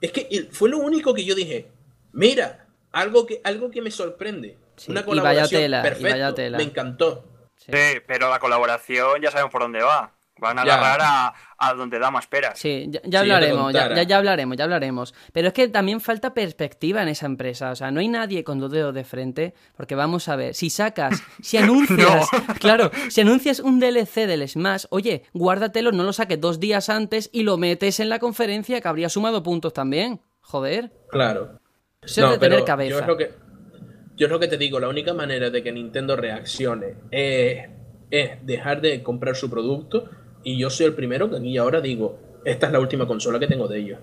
Es 0.00 0.12
que 0.12 0.48
fue 0.52 0.68
lo 0.68 0.78
único 0.78 1.12
que 1.14 1.24
yo 1.24 1.34
dije, 1.34 1.70
mira, 2.12 2.68
algo 2.92 3.26
que, 3.26 3.40
algo 3.44 3.70
que 3.70 3.82
me 3.82 3.90
sorprende. 3.90 4.56
Sí, 4.76 4.90
una 4.90 5.00
y 5.00 5.02
vaya 5.02 5.06
colaboración 5.06 5.62
tela, 5.62 5.80
y 5.80 5.82
perfecto, 5.82 6.10
vaya 6.10 6.34
tela. 6.34 6.58
me 6.58 6.64
encantó. 6.64 7.24
sí. 7.56 7.72
Sí, 7.72 8.00
pero 8.06 8.30
la 8.30 8.38
colaboración 8.38 9.20
ya 9.20 9.30
sabemos 9.30 9.50
por 9.50 9.62
dónde 9.62 9.82
va. 9.82 10.14
Van 10.40 10.58
a 10.58 10.64
Ya. 10.64 10.74
agarrar 10.74 11.00
a, 11.02 11.34
a 11.58 11.74
donde 11.74 11.98
da 11.98 12.10
más 12.10 12.26
peras. 12.26 12.58
Sí, 12.58 12.86
ya, 12.88 13.00
ya 13.02 13.02
Si 13.02 13.06
yo 13.06 13.10
te 13.10 13.18
hablaremos, 13.18 13.72
ya, 13.72 13.94
ya, 13.94 14.02
ya 14.04 14.16
hablaremos, 14.18 14.56
ya 14.56 14.64
hablaremos. 14.64 15.14
Pero 15.32 15.48
es 15.48 15.54
que 15.54 15.68
también 15.68 16.00
falta 16.00 16.32
perspectiva 16.34 17.02
en 17.02 17.08
esa 17.08 17.26
empresa. 17.26 17.70
O 17.72 17.76
sea, 17.76 17.90
no 17.90 18.00
hay 18.00 18.08
nadie 18.08 18.44
con 18.44 18.58
dos 18.60 18.70
dedos 18.70 18.94
de 18.94 19.04
frente. 19.04 19.54
Porque 19.76 19.94
vamos 19.94 20.28
a 20.28 20.36
ver, 20.36 20.54
si 20.54 20.70
sacas, 20.70 21.22
si 21.42 21.56
anuncias, 21.58 22.28
claro, 22.60 22.90
si 23.08 23.20
anuncias 23.20 23.60
un 23.60 23.80
DLC 23.80 24.26
del 24.26 24.48
Smash, 24.48 24.84
oye, 24.90 25.24
guárdatelo, 25.32 25.92
no 25.92 26.02
lo 26.04 26.12
saques 26.12 26.40
dos 26.40 26.60
días 26.60 26.88
antes 26.88 27.30
y 27.32 27.42
lo 27.42 27.56
metes 27.58 28.00
en 28.00 28.08
la 28.08 28.18
conferencia 28.18 28.80
que 28.80 28.88
habría 28.88 29.08
sumado 29.08 29.42
puntos 29.42 29.72
también. 29.72 30.20
Joder. 30.40 30.92
Claro. 31.10 31.58
Eso 32.00 32.24
es 32.26 32.30
de 32.32 32.38
tener 32.38 32.60
Yo 32.60 32.64
cabeza. 32.64 33.00
es, 33.00 33.06
lo 33.06 33.16
que, 33.16 33.32
yo 34.16 34.26
es 34.26 34.30
lo 34.32 34.38
que 34.38 34.46
te 34.48 34.56
digo, 34.56 34.78
la 34.80 34.88
única 34.88 35.12
manera 35.14 35.50
de 35.50 35.62
que 35.62 35.72
Nintendo 35.72 36.14
reaccione 36.16 36.94
es, 37.10 37.68
es 38.10 38.46
dejar 38.46 38.80
de 38.80 39.02
comprar 39.02 39.34
su 39.36 39.50
producto 39.50 40.08
y 40.44 40.58
yo 40.58 40.70
soy 40.70 40.86
el 40.86 40.94
primero 40.94 41.28
que 41.30 41.36
aquí 41.36 41.56
ahora 41.58 41.80
digo, 41.80 42.18
esta 42.44 42.66
es 42.66 42.72
la 42.72 42.80
última 42.80 43.06
consola 43.06 43.38
que 43.38 43.46
tengo 43.46 43.68
de 43.68 43.78
ellos. 43.78 43.98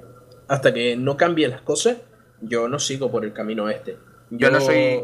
Hasta 0.47 0.73
que 0.73 0.95
no 0.95 1.17
cambien 1.17 1.51
las 1.51 1.61
cosas, 1.61 1.97
yo 2.41 2.67
no 2.67 2.79
sigo 2.79 3.11
por 3.11 3.25
el 3.25 3.33
camino 3.33 3.69
este. 3.69 3.97
Yo 4.29 4.51
no 4.51 4.59
soy- 4.59 5.03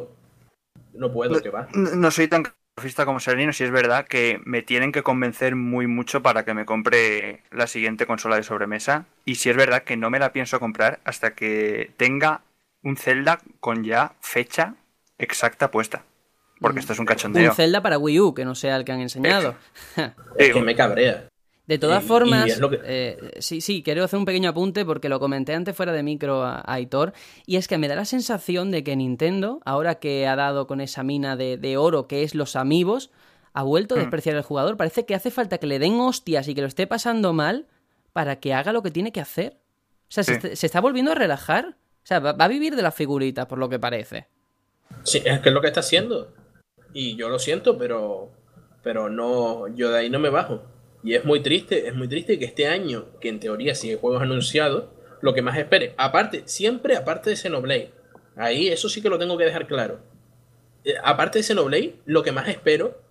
No 0.94 1.12
puedo, 1.12 1.42
que 1.42 1.50
va. 1.50 1.68
No 1.74 1.96
no 1.96 2.12
soy 2.12 2.28
tan 2.28 2.44
catastrofista 2.44 3.06
como 3.06 3.20
Sereno, 3.20 3.54
si 3.54 3.64
es 3.64 3.72
verdad 3.72 4.08
que 4.08 4.40
me 4.46 4.62
tienen 4.62 4.92
que 4.92 5.04
convencer 5.04 5.56
muy 5.56 5.88
mucho 5.88 6.22
para 6.22 6.46
que 6.46 6.54
me 6.54 6.66
compre 6.66 7.44
la 7.52 7.68
siguiente 7.68 8.06
consola 8.06 8.36
de 8.36 8.44
sobremesa. 8.44 9.06
Y 9.26 9.36
si 9.36 9.50
es 9.50 9.56
verdad 9.58 9.84
que 9.84 9.98
no 9.98 10.10
me 10.10 10.20
la 10.20 10.34
pienso 10.34 10.60
comprar 10.60 11.00
hasta 11.04 11.34
que 11.36 11.92
tenga 11.98 12.42
un 12.84 12.98
Zelda 12.98 13.40
con 13.60 13.84
ya 13.84 14.14
fecha 14.22 14.76
exacta 15.18 15.72
puesta. 15.72 16.04
Porque 16.62 16.80
esto 16.80 16.94
es 16.94 17.00
un 17.00 17.06
cachondeo. 17.06 17.50
Un 17.50 17.56
Zelda 17.56 17.82
para 17.82 17.98
Wii 17.98 18.20
U, 18.20 18.34
que 18.34 18.46
no 18.46 18.56
sea 18.56 18.76
el 18.78 18.86
que 18.86 18.92
han 18.94 19.02
enseñado. 19.02 19.56
Es 20.38 20.54
que 20.54 20.62
me 20.62 20.76
cabrea. 20.76 21.28
De 21.68 21.78
todas 21.78 22.04
Y- 22.04 22.08
formas, 22.08 22.46
que- 22.60 22.80
eh, 22.84 23.32
sí, 23.40 23.62
sí, 23.62 23.82
quiero 23.84 24.04
hacer 24.04 24.20
un 24.20 24.26
pequeño 24.26 24.50
apunte 24.50 24.84
porque 24.86 25.10
lo 25.10 25.20
comenté 25.20 25.54
antes 25.54 25.76
fuera 25.76 25.92
de 25.94 26.04
micro 26.04 26.44
a, 26.44 26.58
a 26.60 26.74
Aitor, 26.74 27.14
y 27.46 27.56
es 27.56 27.68
que 27.68 27.78
me 27.78 27.88
da 27.88 27.96
la 27.96 28.06
sensación 28.06 28.72
de 28.72 28.84
que 28.84 28.96
Nintendo, 28.96 29.62
ahora 29.66 29.96
que 29.96 30.28
ha 30.28 30.36
dado 30.36 30.68
con 30.68 30.82
esa 30.82 31.04
mina 31.04 31.36
de, 31.36 31.58
de 31.58 31.78
oro 31.78 32.08
que 32.08 32.24
es 32.24 32.36
los 32.36 32.56
amigos, 32.56 33.10
ha 33.54 33.64
vuelto 33.64 33.96
a 33.96 33.98
Hmm. 33.98 34.02
despreciar 34.02 34.36
al 34.38 34.44
jugador. 34.44 34.78
Parece 34.78 35.06
que 35.06 35.16
hace 35.16 35.32
falta 35.32 35.58
que 35.58 35.68
le 35.68 35.80
den 35.80 36.00
hostias 36.00 36.48
y 36.48 36.56
que 36.56 36.62
lo 36.62 36.68
esté 36.68 36.88
pasando 36.88 37.32
mal 37.34 37.68
para 38.14 38.40
que 38.40 38.54
haga 38.54 38.72
lo 38.74 38.84
que 38.84 38.92
tiene 38.92 39.12
que 39.12 39.22
hacer. 39.22 39.58
O 40.10 40.12
sea, 40.14 40.24
se, 40.24 40.34
Sí. 40.34 40.38
está, 40.44 40.56
se 40.56 40.66
está 40.66 40.82
volviendo 40.82 41.12
a 41.12 41.16
relajar. 41.16 41.76
O 42.04 42.06
sea, 42.06 42.20
va, 42.20 42.34
va 42.34 42.46
a 42.46 42.50
vivir 42.50 42.76
de 42.76 42.82
las 42.82 42.94
figuritas, 42.96 43.46
por 43.46 43.58
lo 43.60 43.70
que 43.70 43.80
parece. 43.80 44.28
Sí, 45.04 45.22
es 45.24 45.40
que 45.40 45.50
es 45.50 45.54
lo 45.56 45.62
que 45.62 45.68
está 45.68 45.80
haciendo. 45.80 46.34
Y 46.94 47.16
yo 47.16 47.30
lo 47.30 47.40
siento, 47.40 47.78
pero, 47.78 48.32
pero 48.84 49.10
no, 49.10 49.68
yo 49.76 49.92
de 49.92 50.00
ahí 50.00 50.10
no 50.10 50.20
me 50.20 50.30
bajo. 50.30 50.64
Y 51.04 51.16
es 51.16 51.26
muy 51.26 51.42
triste, 51.42 51.88
es 51.88 51.96
muy 51.96 52.08
triste 52.08 52.38
que 52.38 52.46
este 52.46 52.68
año, 52.68 53.06
que 53.20 53.30
en 53.30 53.40
teoría 53.40 53.76
sigue 53.76 53.98
juegos 53.98 54.22
anunciados, 54.22 54.86
lo 55.22 55.34
que 55.34 55.42
más 55.42 55.58
espere, 55.58 55.94
aparte, 55.98 56.44
siempre 56.46 56.96
aparte 56.96 57.30
de 57.30 57.36
Xenoblade, 57.36 57.92
ahí 58.36 58.68
eso 58.70 58.90
sí 58.90 59.02
que 59.02 59.10
lo 59.10 59.20
tengo 59.20 59.38
que 59.38 59.46
dejar 59.46 59.68
claro. 59.68 60.00
Eh, 60.84 60.96
aparte 61.04 61.40
de 61.40 61.44
Xenoblade, 61.44 61.96
lo 62.06 62.24
que 62.24 62.32
más 62.32 62.48
espero 62.48 63.02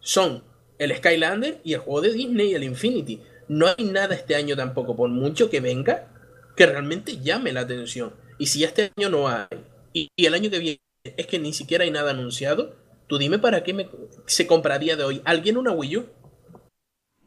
son 0.00 0.42
el 0.78 0.96
Skylander 0.96 1.60
y 1.62 1.74
el 1.74 1.80
juego 1.80 2.00
de 2.00 2.12
Disney, 2.12 2.54
el 2.54 2.64
Infinity. 2.64 3.20
No 3.48 3.66
hay 3.66 3.84
nada 3.84 4.14
este 4.14 4.34
año 4.34 4.56
tampoco, 4.56 4.96
por 4.96 5.10
mucho 5.10 5.50
que 5.50 5.60
venga, 5.60 6.08
que 6.56 6.66
realmente 6.66 7.18
llame 7.18 7.52
la 7.52 7.60
atención. 7.60 8.12
Y 8.38 8.46
si 8.46 8.64
este 8.64 8.92
año 8.96 9.10
no 9.10 9.28
hay, 9.28 9.46
y, 9.92 10.08
y 10.16 10.26
el 10.26 10.34
año 10.34 10.50
que 10.50 10.58
viene 10.58 10.80
es 11.04 11.26
que 11.26 11.38
ni 11.38 11.52
siquiera 11.52 11.84
hay 11.84 11.90
nada 11.90 12.10
anunciado, 12.10 12.74
tú 13.10 13.18
dime 13.18 13.38
para 13.40 13.62
qué 13.64 13.74
me, 13.74 13.88
se 14.26 14.46
compra 14.46 14.76
a 14.76 14.78
día 14.78 14.94
de 14.96 15.02
hoy 15.04 15.20
alguien 15.24 15.58
una 15.58 15.72
Wii 15.72 15.96
U. 15.98 16.06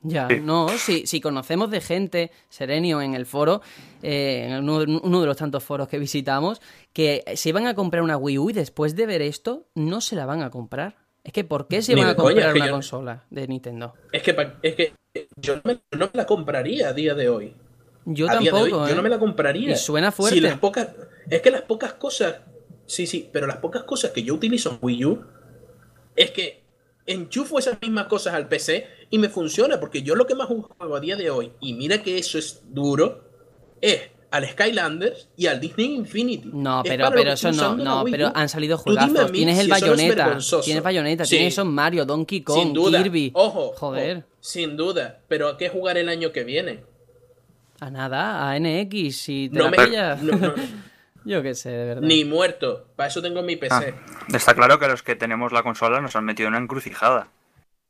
Ya, 0.05 0.27
Sí. 0.29 0.39
no, 0.41 0.67
si, 0.69 1.05
si 1.07 1.21
conocemos 1.21 1.69
de 1.71 1.79
gente, 1.79 2.31
Serenio, 2.49 3.01
en 3.01 3.13
el 3.13 3.25
foro, 3.25 3.61
eh, 4.01 4.47
en 4.49 4.67
uno, 4.69 4.99
uno 5.01 5.21
de 5.21 5.27
los 5.27 5.37
tantos 5.37 5.63
foros 5.63 5.87
que 5.87 5.97
visitamos, 5.99 6.61
que 6.91 7.23
se 7.35 7.49
iban 7.49 7.67
a 7.67 7.73
comprar 7.75 8.01
una 8.03 8.17
Wii 8.17 8.37
U 8.37 8.49
y 8.49 8.53
después 8.53 8.95
de 8.95 9.05
ver 9.05 9.21
esto, 9.21 9.67
no 9.75 10.01
se 10.01 10.15
la 10.15 10.25
van 10.25 10.41
a 10.41 10.49
comprar. 10.49 10.95
Es 11.23 11.31
que, 11.31 11.43
¿por 11.45 11.67
qué 11.69 11.81
se 11.81 11.95
van 11.95 12.05
de 12.05 12.11
a 12.11 12.15
coña, 12.15 12.27
comprar 12.33 12.47
es 12.47 12.53
que 12.53 12.59
una 12.59 12.67
yo- 12.67 12.73
consola 12.73 13.23
de 13.29 13.47
Nintendo? 13.47 13.93
Es 14.11 14.23
que, 14.23 14.35
es 14.61 14.75
que 14.75 14.93
yo 15.37 15.55
no 15.57 15.61
me, 15.63 15.79
no 15.97 16.05
me 16.07 16.11
la 16.17 16.25
compraría 16.25 16.89
a 16.89 16.93
día 16.93 17.13
de 17.13 17.29
hoy. 17.29 17.55
Yo 18.05 18.29
a 18.29 18.37
hoy, 18.39 18.45
tampoco, 18.49 18.85
yo 18.87 18.93
¿eh? 18.93 18.95
no 18.95 19.03
me 19.03 19.09
la 19.09 19.19
compraría. 19.19 19.71
Y 19.71 19.75
suena 19.77 20.11
Si 20.11 20.17
fuerte. 20.17 20.41
las 20.41 20.59
pocas, 20.59 20.89
es 21.29 21.41
que 21.41 21.49
las 21.51 21.61
pocas 21.61 21.93
cosas, 21.93 22.41
sí, 22.85 23.07
sí, 23.07 23.29
pero 23.31 23.47
las 23.47 23.57
pocas 23.57 23.83
cosas 23.83 24.11
que 24.11 24.23
yo 24.23 24.33
utilizo 24.33 24.71
en 24.71 24.79
Wii 24.81 25.05
U 25.05 25.25
es 26.15 26.31
que 26.31 26.61
enchufo 27.05 27.59
esas 27.59 27.81
mismas 27.81 28.05
cosas 28.07 28.33
al 28.33 28.47
PC 28.47 28.87
y 29.09 29.17
me 29.17 29.29
funciona, 29.29 29.79
porque 29.79 30.01
yo 30.03 30.15
lo 30.15 30.25
que 30.25 30.35
más 30.35 30.47
juego 30.47 30.95
a 30.95 30.99
día 30.99 31.15
de 31.15 31.29
hoy, 31.29 31.51
y 31.59 31.73
mira 31.73 32.01
que 32.01 32.17
eso 32.17 32.37
es 32.37 32.61
duro, 32.69 33.23
es 33.81 34.01
al 34.31 34.47
Skylanders 34.49 35.27
y 35.37 35.45
al 35.45 35.59
Disney 35.59 35.93
Infinity. 35.93 36.49
No, 36.53 36.81
pero, 36.83 37.09
pero 37.13 37.33
eso 37.33 37.51
no, 37.51 37.75
no, 37.75 38.03
pero 38.09 38.31
han 38.33 38.49
salido 38.49 38.77
juegazos. 38.79 39.29
mí 39.31 39.37
Tienes 39.39 39.59
el 39.59 39.65
si 39.65 39.69
no 39.69 39.75
Bayonetta, 39.75 40.25
vergonzoso. 40.25 40.63
tienes 40.63 40.81
Bayonetta, 40.83 41.25
Sí. 41.25 41.35
tienes 41.35 41.53
esos 41.53 41.65
Mario, 41.67 42.03
Donkey 42.05 42.41
Kong, 42.41 42.57
Sin 42.59 42.73
duda. 42.73 43.03
Kirby. 43.03 43.31
Ojo, 43.35 43.73
Joder. 43.75 44.17
ojo, 44.17 44.25
sin 44.39 44.75
duda. 44.75 45.19
Pero 45.27 45.49
¿a 45.49 45.57
qué 45.57 45.69
jugar 45.69 45.97
el 45.99 46.09
año 46.09 46.31
que 46.31 46.43
viene? 46.43 46.79
A 47.79 47.91
nada, 47.91 48.49
a 48.49 48.55
NX, 48.59 49.15
si 49.15 49.49
te 49.49 49.57
No 49.59 49.65
la 49.65 49.69
me- 49.71 49.77
pillas. 49.85 50.21
no, 50.23 50.35
no, 50.37 50.53
Yo 51.25 51.41
qué 51.41 51.55
sé, 51.55 51.69
de 51.69 51.85
verdad. 51.85 52.01
ni 52.01 52.25
muerto. 52.25 52.87
Para 52.95 53.09
eso 53.09 53.21
tengo 53.21 53.41
mi 53.43 53.55
PC. 53.55 53.73
Ah, 53.73 54.25
está 54.35 54.53
claro 54.53 54.79
que 54.79 54.87
los 54.87 55.03
que 55.03 55.15
tenemos 55.15 55.51
la 55.53 55.63
consola 55.63 56.01
nos 56.01 56.15
han 56.15 56.25
metido 56.25 56.47
en 56.47 56.55
una 56.55 56.63
encrucijada. 56.63 57.27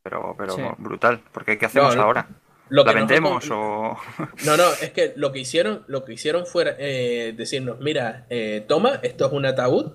Pero, 0.04 0.36
pero 0.38 0.54
Sí. 0.56 0.62
brutal. 0.78 1.22
Porque 1.32 1.58
¿qué 1.58 1.66
hacemos 1.66 1.96
No, 1.96 2.02
no. 2.02 2.08
ahora? 2.08 2.28
Lo 2.70 2.84
¿La 2.84 2.94
que 2.94 3.00
nos- 3.00 3.08
vendemos 3.10 3.50
o...? 3.52 3.98
No, 4.46 4.58
no, 4.58 4.64
es 4.82 4.92
que 4.92 5.14
lo 5.16 5.32
que 5.32 5.40
hicieron, 5.40 5.84
lo 5.88 6.04
que 6.06 6.14
hicieron 6.14 6.46
fue 6.46 6.76
eh, 6.80 7.34
decirnos, 7.38 7.80
mira, 7.80 8.26
eh, 8.30 8.64
toma, 8.68 9.00
esto 9.04 9.28
es 9.28 9.32
un 9.34 9.46
ataúd, 9.46 9.92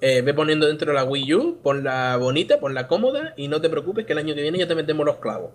eh, 0.00 0.22
ve 0.22 0.34
poniendo 0.34 0.66
dentro 0.66 0.92
la 0.92 1.04
Wii 1.04 1.34
U, 1.34 1.60
ponla 1.62 2.16
bonita, 2.18 2.58
ponla 2.60 2.86
cómoda 2.88 3.32
y 3.36 3.48
no 3.48 3.60
te 3.60 3.68
preocupes 3.70 4.06
que 4.06 4.12
el 4.12 4.18
año 4.18 4.34
que 4.34 4.42
viene 4.42 4.58
ya 4.58 4.66
te 4.68 4.74
metemos 4.74 5.06
los 5.06 5.16
clavos. 5.16 5.52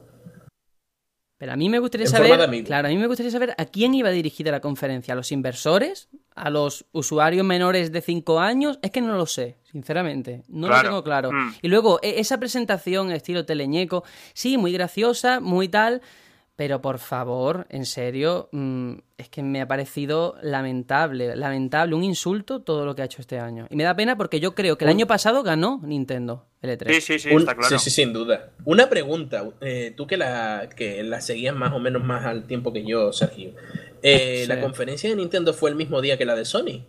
Pero 1.42 1.54
a 1.54 1.56
mí 1.56 1.70
me 1.70 1.80
gustaría 1.80 2.06
En 2.06 2.12
saber, 2.12 2.64
claro, 2.66 2.88
a 2.88 2.92
mí 2.92 2.98
me 2.98 3.08
gustaría 3.08 3.32
saber 3.32 3.56
a 3.58 3.66
quién 3.66 3.96
iba 3.96 4.12
dirigida 4.12 4.52
la 4.52 4.60
conferencia, 4.60 5.16
a 5.16 5.18
los 5.18 5.32
inversores, 5.32 6.08
a 6.36 6.52
los 6.52 6.86
usuarios 6.92 7.44
menores 7.44 7.92
de 7.92 8.02
5 8.02 8.40
años, 8.40 8.78
es 8.84 8.92
que 8.92 9.02
no 9.02 9.18
lo 9.18 9.26
sé, 9.26 9.58
sinceramente, 9.72 10.44
no 10.48 10.68
Claro. 10.68 10.84
lo 10.84 10.90
tengo 10.90 11.04
claro. 11.04 11.32
Mm. 11.32 11.56
Y 11.64 11.68
luego 11.68 11.98
e- 12.04 12.20
esa 12.20 12.38
presentación 12.38 13.12
estilo 13.12 13.44
teleñeco, 13.44 14.04
sí, 14.36 14.60
muy 14.60 14.72
graciosa, 14.72 15.40
muy 15.40 15.68
tal, 15.68 16.04
pero 16.56 16.82
por 16.82 17.00
favor, 17.00 17.66
en 17.70 17.86
serio, 17.86 18.50
mm, 18.52 18.94
es 19.18 19.30
que 19.30 19.42
me 19.42 19.62
ha 19.62 19.68
parecido 19.68 20.36
lamentable, 20.44 21.36
lamentable, 21.36 21.96
un 21.96 22.04
insulto 22.04 22.62
todo 22.62 22.86
lo 22.86 22.96
que 22.96 23.02
ha 23.02 23.06
hecho 23.06 23.22
este 23.22 23.40
año. 23.40 23.68
Y 23.70 23.76
me 23.76 23.84
da 23.84 23.96
pena 23.96 24.16
porque 24.18 24.40
yo 24.40 24.54
creo 24.54 24.78
que 24.78 24.86
el 24.86 24.90
Un- 24.92 24.98
año 24.98 25.08
pasado 25.08 25.42
ganó 25.44 25.80
Nintendo 25.84 26.46
el 26.62 26.78
E3. 26.78 26.94
Sí, 26.96 27.02
sí, 27.02 27.20
sí, 27.20 27.30
Un- 27.34 27.40
está 27.42 27.56
claro. 27.56 27.80
Sí, 27.80 27.84
sí, 27.84 27.90
sin 27.90 28.14
duda. 28.14 28.52
Una 28.66 28.90
pregunta, 28.90 29.44
eh, 29.62 29.94
tú 29.98 30.06
que 30.08 30.18
la, 30.18 30.70
que 30.76 31.02
la 31.04 31.22
seguías 31.22 31.56
más 31.56 31.74
o 31.74 31.80
menos 31.80 32.04
más 32.04 32.26
al 32.26 32.46
tiempo 32.46 32.72
que 32.74 32.86
yo, 32.86 33.12
Sergio. 33.12 33.52
Eh, 34.04 34.42
Sí. 34.44 34.48
¿La 34.48 34.62
conferencia 34.62 35.10
de 35.10 35.16
Nintendo 35.16 35.54
fue 35.54 35.70
el 35.72 35.76
mismo 35.76 36.02
día 36.02 36.18
que 36.18 36.26
la 36.26 36.36
de 36.36 36.46
Sony? 36.46 36.86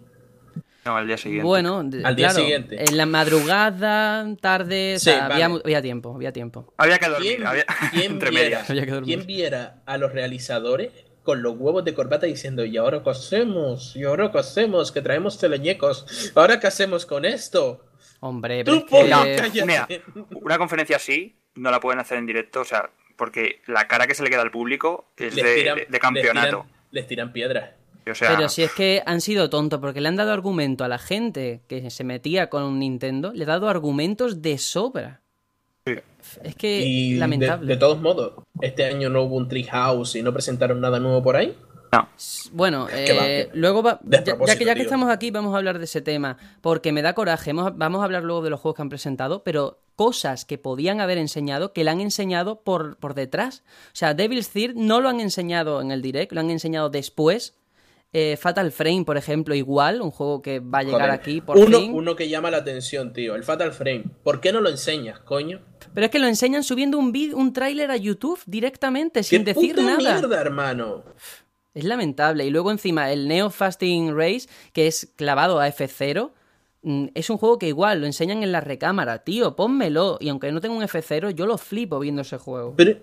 No, 0.84 0.96
al 0.96 1.06
día 1.06 1.16
siguiente. 1.16 1.44
Bueno, 1.46 1.78
Al 1.78 1.90
día 1.90 2.28
claro, 2.28 2.34
siguiente. 2.34 2.82
en 2.84 2.96
la 2.96 3.06
madrugada, 3.06 4.26
tarde, 4.40 4.94
o 4.96 4.98
Sí, 4.98 5.04
sea, 5.06 5.26
había, 5.26 5.46
vale. 5.46 5.48
mu- 5.48 5.60
había 5.64 5.82
tiempo, 5.82 6.14
había 6.14 6.32
tiempo. 6.32 6.72
Había 6.76 6.98
que 6.98 7.08
dormir, 7.08 7.36
¿Quién, 7.36 7.46
había... 7.46 7.64
quién 7.92 8.02
entre 8.12 8.30
viera, 8.30 8.44
medias. 8.44 8.70
Había 8.70 8.84
que 8.84 8.90
dormir. 8.90 9.14
quién 9.16 9.26
viera 9.26 9.82
a 9.86 9.96
los 9.98 10.12
realizadores 10.12 10.90
con 11.22 11.40
los 11.42 11.56
huevos 11.56 11.84
de 11.84 11.94
corbata 11.94 12.26
diciendo, 12.26 12.64
¿y 12.64 12.76
ahora 12.76 13.02
qué 13.04 13.10
hacemos? 13.10 13.94
¿Y 13.94 14.04
ahora 14.04 14.32
qué 14.32 14.38
hacemos? 14.38 14.90
Que 14.90 15.00
traemos 15.02 15.38
teleñecos. 15.38 16.32
¿Ahora 16.34 16.58
qué 16.58 16.66
hacemos 16.66 17.06
con 17.06 17.24
esto? 17.24 17.84
Hombre, 18.20 18.64
pero 18.64 18.78
es 18.78 18.84
que- 19.52 19.64
mira, 19.64 19.86
una 20.32 20.58
conferencia 20.58 20.96
así 20.96 21.36
no 21.54 21.70
la 21.70 21.78
pueden 21.80 22.00
hacer 22.00 22.18
en 22.18 22.26
directo, 22.26 22.60
o 22.60 22.64
sea, 22.64 22.90
porque 23.16 23.60
la 23.66 23.86
cara 23.86 24.06
que 24.08 24.14
se 24.14 24.22
le 24.24 24.30
queda 24.30 24.42
al 24.42 24.50
público 24.50 25.12
es 25.16 25.34
Les 25.36 25.44
de, 25.44 25.56
tiran- 25.64 25.74
de- 25.76 25.86
de 25.88 25.98
campeonato. 26.00 26.46
Les 26.46 26.50
tiran, 26.50 26.90
les 26.90 27.06
tiran 27.06 27.32
piedras. 27.32 27.70
O 28.10 28.14
sea, 28.14 28.36
Pero 28.36 28.48
si 28.48 28.62
es 28.62 28.72
que 28.72 29.02
han 29.06 29.20
sido 29.20 29.48
tontos, 29.50 29.80
porque 29.80 30.00
le 30.00 30.08
han 30.08 30.16
dado 30.16 30.32
argumento 30.32 30.84
a 30.84 30.88
la 30.88 30.98
gente 30.98 31.62
que 31.68 31.88
se 31.90 32.04
metía 32.04 32.48
con 32.50 32.78
Nintendo, 32.78 33.32
le 33.32 33.44
ha 33.44 33.46
dado 33.46 33.68
argumentos 33.68 34.42
de 34.42 34.58
sobra. 34.58 35.20
Es 36.44 36.54
que 36.54 36.80
Y 36.80 37.14
lamentable. 37.14 37.66
de 37.66 37.76
todos 37.76 38.00
modos, 38.00 38.34
este 38.60 38.84
año 38.84 39.08
no 39.10 39.22
hubo 39.22 39.36
un 39.36 39.48
Treehouse 39.48 40.14
y 40.16 40.22
no 40.22 40.32
presentaron 40.32 40.80
nada 40.80 41.00
nuevo 41.00 41.22
por 41.22 41.36
ahí. 41.36 41.56
Bueno, 42.52 42.86
Que 42.86 43.12
va, 43.12 43.28
eh, 43.28 43.50
luego 43.52 43.82
va, 43.82 44.00
ya, 44.04 44.24
que 44.24 44.64
ya 44.64 44.74
que 44.74 44.80
estamos 44.82 45.10
aquí 45.10 45.30
vamos 45.30 45.52
a 45.54 45.58
hablar 45.58 45.78
de 45.78 45.84
ese 45.84 46.00
tema, 46.00 46.38
porque 46.62 46.90
me 46.90 47.02
da 47.02 47.12
coraje. 47.12 47.50
Hemos- 47.50 47.76
vamos 47.76 48.00
a 48.00 48.04
hablar 48.04 48.22
luego 48.22 48.40
de 48.42 48.48
los 48.50 48.60
juegos 48.60 48.76
que 48.76 48.82
han 48.82 48.88
presentado, 48.88 49.42
pero 49.42 49.78
cosas 49.94 50.46
que 50.46 50.56
podían 50.56 51.00
haber 51.02 51.18
enseñado, 51.18 51.74
que 51.74 51.84
le 51.84 51.90
han 51.90 52.00
enseñado 52.00 52.62
por, 52.62 52.96
por 52.96 53.12
detrás. 53.14 53.62
O 53.88 53.90
sea, 53.94 54.14
Devil's 54.14 54.48
Third 54.48 54.74
no 54.74 55.00
lo 55.02 55.10
han 55.10 55.20
enseñado 55.20 55.82
en 55.82 55.90
el 55.90 56.00
direct, 56.00 56.32
lo 56.32 56.40
han 56.40 56.50
enseñado 56.50 56.88
después. 56.88 57.54
Eh, 58.14 58.36
Fatal 58.36 58.70
Frame, 58.72 59.04
por 59.06 59.16
ejemplo, 59.16 59.54
igual, 59.54 60.02
un 60.02 60.10
juego 60.10 60.42
que 60.42 60.60
va 60.60 60.80
a 60.80 60.82
llegar 60.82 61.00
Joder, 61.00 61.10
aquí 61.14 61.40
por 61.40 61.56
uno, 61.56 61.78
fin. 61.78 61.94
uno 61.94 62.14
que 62.14 62.28
llama 62.28 62.50
la 62.50 62.58
atención, 62.58 63.12
tío. 63.14 63.34
El 63.34 63.42
Fatal 63.42 63.72
Frame. 63.72 64.04
¿Por 64.22 64.40
qué 64.40 64.52
no 64.52 64.60
lo 64.60 64.68
enseñas, 64.68 65.18
coño? 65.20 65.60
Pero 65.94 66.04
es 66.06 66.10
que 66.10 66.18
lo 66.18 66.26
enseñan 66.26 66.62
subiendo 66.62 66.98
un 66.98 67.12
vid- 67.12 67.32
un 67.32 67.52
tráiler 67.54 67.90
a 67.90 67.96
YouTube 67.96 68.38
directamente, 68.46 69.22
sin 69.22 69.44
¡Qué 69.44 69.54
decir 69.54 69.74
puta 69.76 69.82
nada. 69.86 69.98
mierda, 70.18 70.40
hermano! 70.40 71.04
Es 71.74 71.84
lamentable. 71.84 72.44
Y 72.44 72.50
luego 72.50 72.70
encima 72.70 73.10
el 73.10 73.28
Neo 73.28 73.48
Fasting 73.48 74.14
Race, 74.14 74.46
que 74.74 74.86
es 74.86 75.10
clavado 75.16 75.58
a 75.58 75.68
F0, 75.68 76.32
mm, 76.82 77.06
es 77.14 77.30
un 77.30 77.38
juego 77.38 77.58
que 77.58 77.68
igual 77.68 78.00
lo 78.00 78.06
enseñan 78.06 78.42
en 78.42 78.52
la 78.52 78.60
recámara. 78.60 79.24
Tío, 79.24 79.56
pónmelo. 79.56 80.18
Y 80.20 80.28
aunque 80.28 80.52
no 80.52 80.60
tenga 80.60 80.74
un 80.76 80.82
F0, 80.82 81.30
yo 81.30 81.46
lo 81.46 81.56
flipo 81.56 81.98
viendo 81.98 82.20
ese 82.20 82.36
juego. 82.36 82.74
Pero 82.76 82.98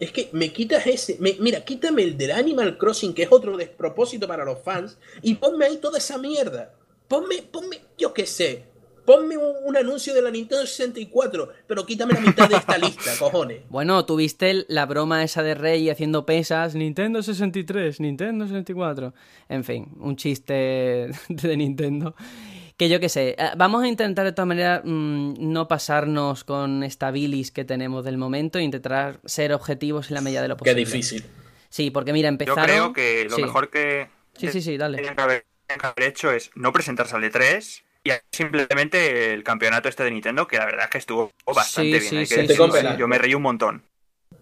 es 0.00 0.12
que 0.12 0.28
me 0.32 0.52
quitas 0.52 0.86
ese. 0.86 1.16
me- 1.20 1.36
mira, 1.40 1.64
quítame 1.64 2.02
el 2.02 2.16
del 2.16 2.30
Animal 2.32 2.78
Crossing, 2.78 3.14
que 3.14 3.22
es 3.24 3.28
otro 3.32 3.56
despropósito 3.56 4.26
para 4.28 4.44
los 4.44 4.60
fans, 4.62 4.96
y 5.22 5.34
ponme 5.34 5.64
ahí 5.66 5.76
toda 5.78 5.98
esa 5.98 6.18
mierda. 6.18 6.72
Ponme, 7.08 7.42
ponme, 7.50 7.78
yo 7.96 8.12
qué 8.12 8.26
sé. 8.26 8.64
Ponme 9.06 9.38
un, 9.38 9.54
un 9.64 9.74
anuncio 9.74 10.12
de 10.12 10.20
la 10.20 10.30
Nintendo 10.30 10.66
64, 10.66 11.48
pero 11.66 11.86
quítame 11.86 12.12
la 12.12 12.20
mitad 12.20 12.46
de 12.46 12.56
esta 12.56 12.76
lista, 12.78 13.10
cojones. 13.18 13.62
Bueno, 13.70 14.04
tuviste 14.04 14.50
el- 14.50 14.66
la 14.68 14.84
broma 14.84 15.24
esa 15.24 15.42
de 15.42 15.54
Rey 15.54 15.88
haciendo 15.88 16.26
pesas, 16.26 16.74
Nintendo 16.74 17.22
63, 17.22 18.00
Nintendo 18.00 18.46
64. 18.46 19.14
En 19.48 19.64
fin, 19.64 19.86
un 19.98 20.14
chiste 20.16 21.08
de 21.30 21.56
Nintendo. 21.56 22.14
Que 22.78 22.88
yo 22.88 23.00
qué 23.00 23.08
sé, 23.08 23.34
eh, 23.36 23.50
vamos 23.56 23.82
a 23.82 23.88
intentar 23.88 24.24
de 24.24 24.30
todas 24.32 24.46
maneras 24.46 24.82
mm, 24.84 25.34
no 25.52 25.66
pasarnos 25.66 26.44
con 26.44 26.84
esta 26.84 27.10
bilis 27.10 27.50
que 27.50 27.64
tenemos 27.64 28.04
del 28.04 28.18
momento 28.18 28.58
e 28.60 28.62
intentar 28.62 29.18
ser 29.24 29.52
objetivos 29.52 30.10
en 30.10 30.14
la 30.14 30.20
medida 30.20 30.42
de 30.42 30.48
lo 30.48 30.56
Qué 30.56 30.60
posible. 30.70 30.84
difícil. 30.84 31.24
Sí, 31.68 31.90
porque 31.90 32.12
mira, 32.12 32.28
Yo 32.28 32.34
empezaron... 32.34 32.64
creo 32.64 32.92
que 32.92 33.26
lo 33.28 33.34
Sí. 33.36 33.42
mejor 33.42 33.68
que 33.70 34.08
Sí, 34.36 34.48
sí, 34.52 34.62
sí, 34.62 34.76
dale. 34.78 35.02
que 35.02 35.08
haber, 35.20 35.44
tenían 35.66 35.80
que 35.80 35.86
haber 35.88 36.08
hecho 36.08 36.30
es 36.30 36.52
no 36.54 36.72
presentarse 36.72 37.16
al 37.16 37.24
E3 37.24 37.82
y 38.04 38.10
simplemente 38.30 39.34
el 39.34 39.42
campeonato 39.42 39.88
este 39.88 40.04
de 40.04 40.12
Nintendo, 40.12 40.46
que 40.46 40.56
la 40.58 40.64
verdad 40.66 40.84
es 40.84 40.90
que 40.90 40.98
estuvo 40.98 41.32
bastante 41.52 42.00
Sí, 42.00 42.10
bien. 42.10 42.20
hay 42.20 42.26
sí, 42.26 42.34
que 42.36 42.40
sí, 42.42 42.46
decirlo, 42.46 42.72
sí, 42.72 42.80
sí. 42.80 42.86
Yo 42.96 43.08
me 43.08 43.18
reí 43.18 43.34
un 43.34 43.42
montón. 43.42 43.82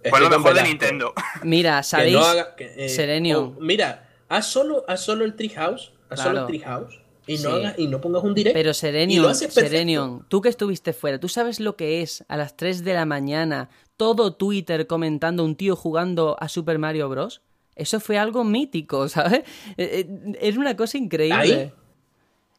Estoy 0.02 0.10
Fue 0.10 0.20
lo 0.20 0.28
mejor 0.28 0.52
de. 0.54 0.62
Nintendo. 0.64 1.14
Mira, 1.42 1.78
Que 1.78 1.84
¿sabéis? 1.84 2.12
no 2.14 2.24
haga- 2.26 2.54
que, 2.54 2.74
eh, 2.76 2.88
Serenium. 2.90 3.56
o- 3.56 3.60
mira, 3.62 4.10
haz 4.28 4.46
solo, 4.46 4.84
haz 4.88 5.00
solo 5.00 5.24
el 5.24 5.34
Treehouse. 5.34 5.92
Haz 6.10 6.20
solo 6.20 6.40
el 6.42 6.46
Treehouse. 6.48 7.00
Y 7.26 7.38
Sí. 7.38 7.42
no, 7.44 7.50
hagas- 7.50 7.78
y 7.78 7.88
no 7.88 8.00
pongas 8.00 8.22
un 8.22 8.34
direct. 8.34 8.54
Pero 8.54 8.72
Serenion. 8.74 9.34
Serenion, 9.34 10.24
tú 10.28 10.40
que 10.40 10.48
estuviste 10.48 10.92
fuera, 10.92 11.18
¿tú 11.18 11.28
sabes 11.28 11.58
lo 11.60 11.76
que 11.76 12.02
es 12.02 12.24
a 12.28 12.36
las 12.36 12.56
3 12.56 12.84
de 12.84 12.94
la 12.94 13.04
mañana 13.06 13.68
todo 13.96 14.34
Twitter 14.34 14.86
comentando 14.86 15.44
un 15.44 15.56
tío 15.56 15.74
jugando 15.76 16.36
a 16.40 16.48
Super 16.48 16.78
Mario 16.78 17.08
Bros? 17.08 17.42
Eso 17.74 17.98
fue 18.00 18.16
algo 18.18 18.44
mítico, 18.44 19.08
¿sabes? 19.08 19.40
Eh, 19.76 20.06
eh, 20.08 20.38
Es 20.40 20.56
una 20.56 20.76
cosa 20.76 20.98
increíble. 20.98 21.34
¿Ahí? 21.36 21.72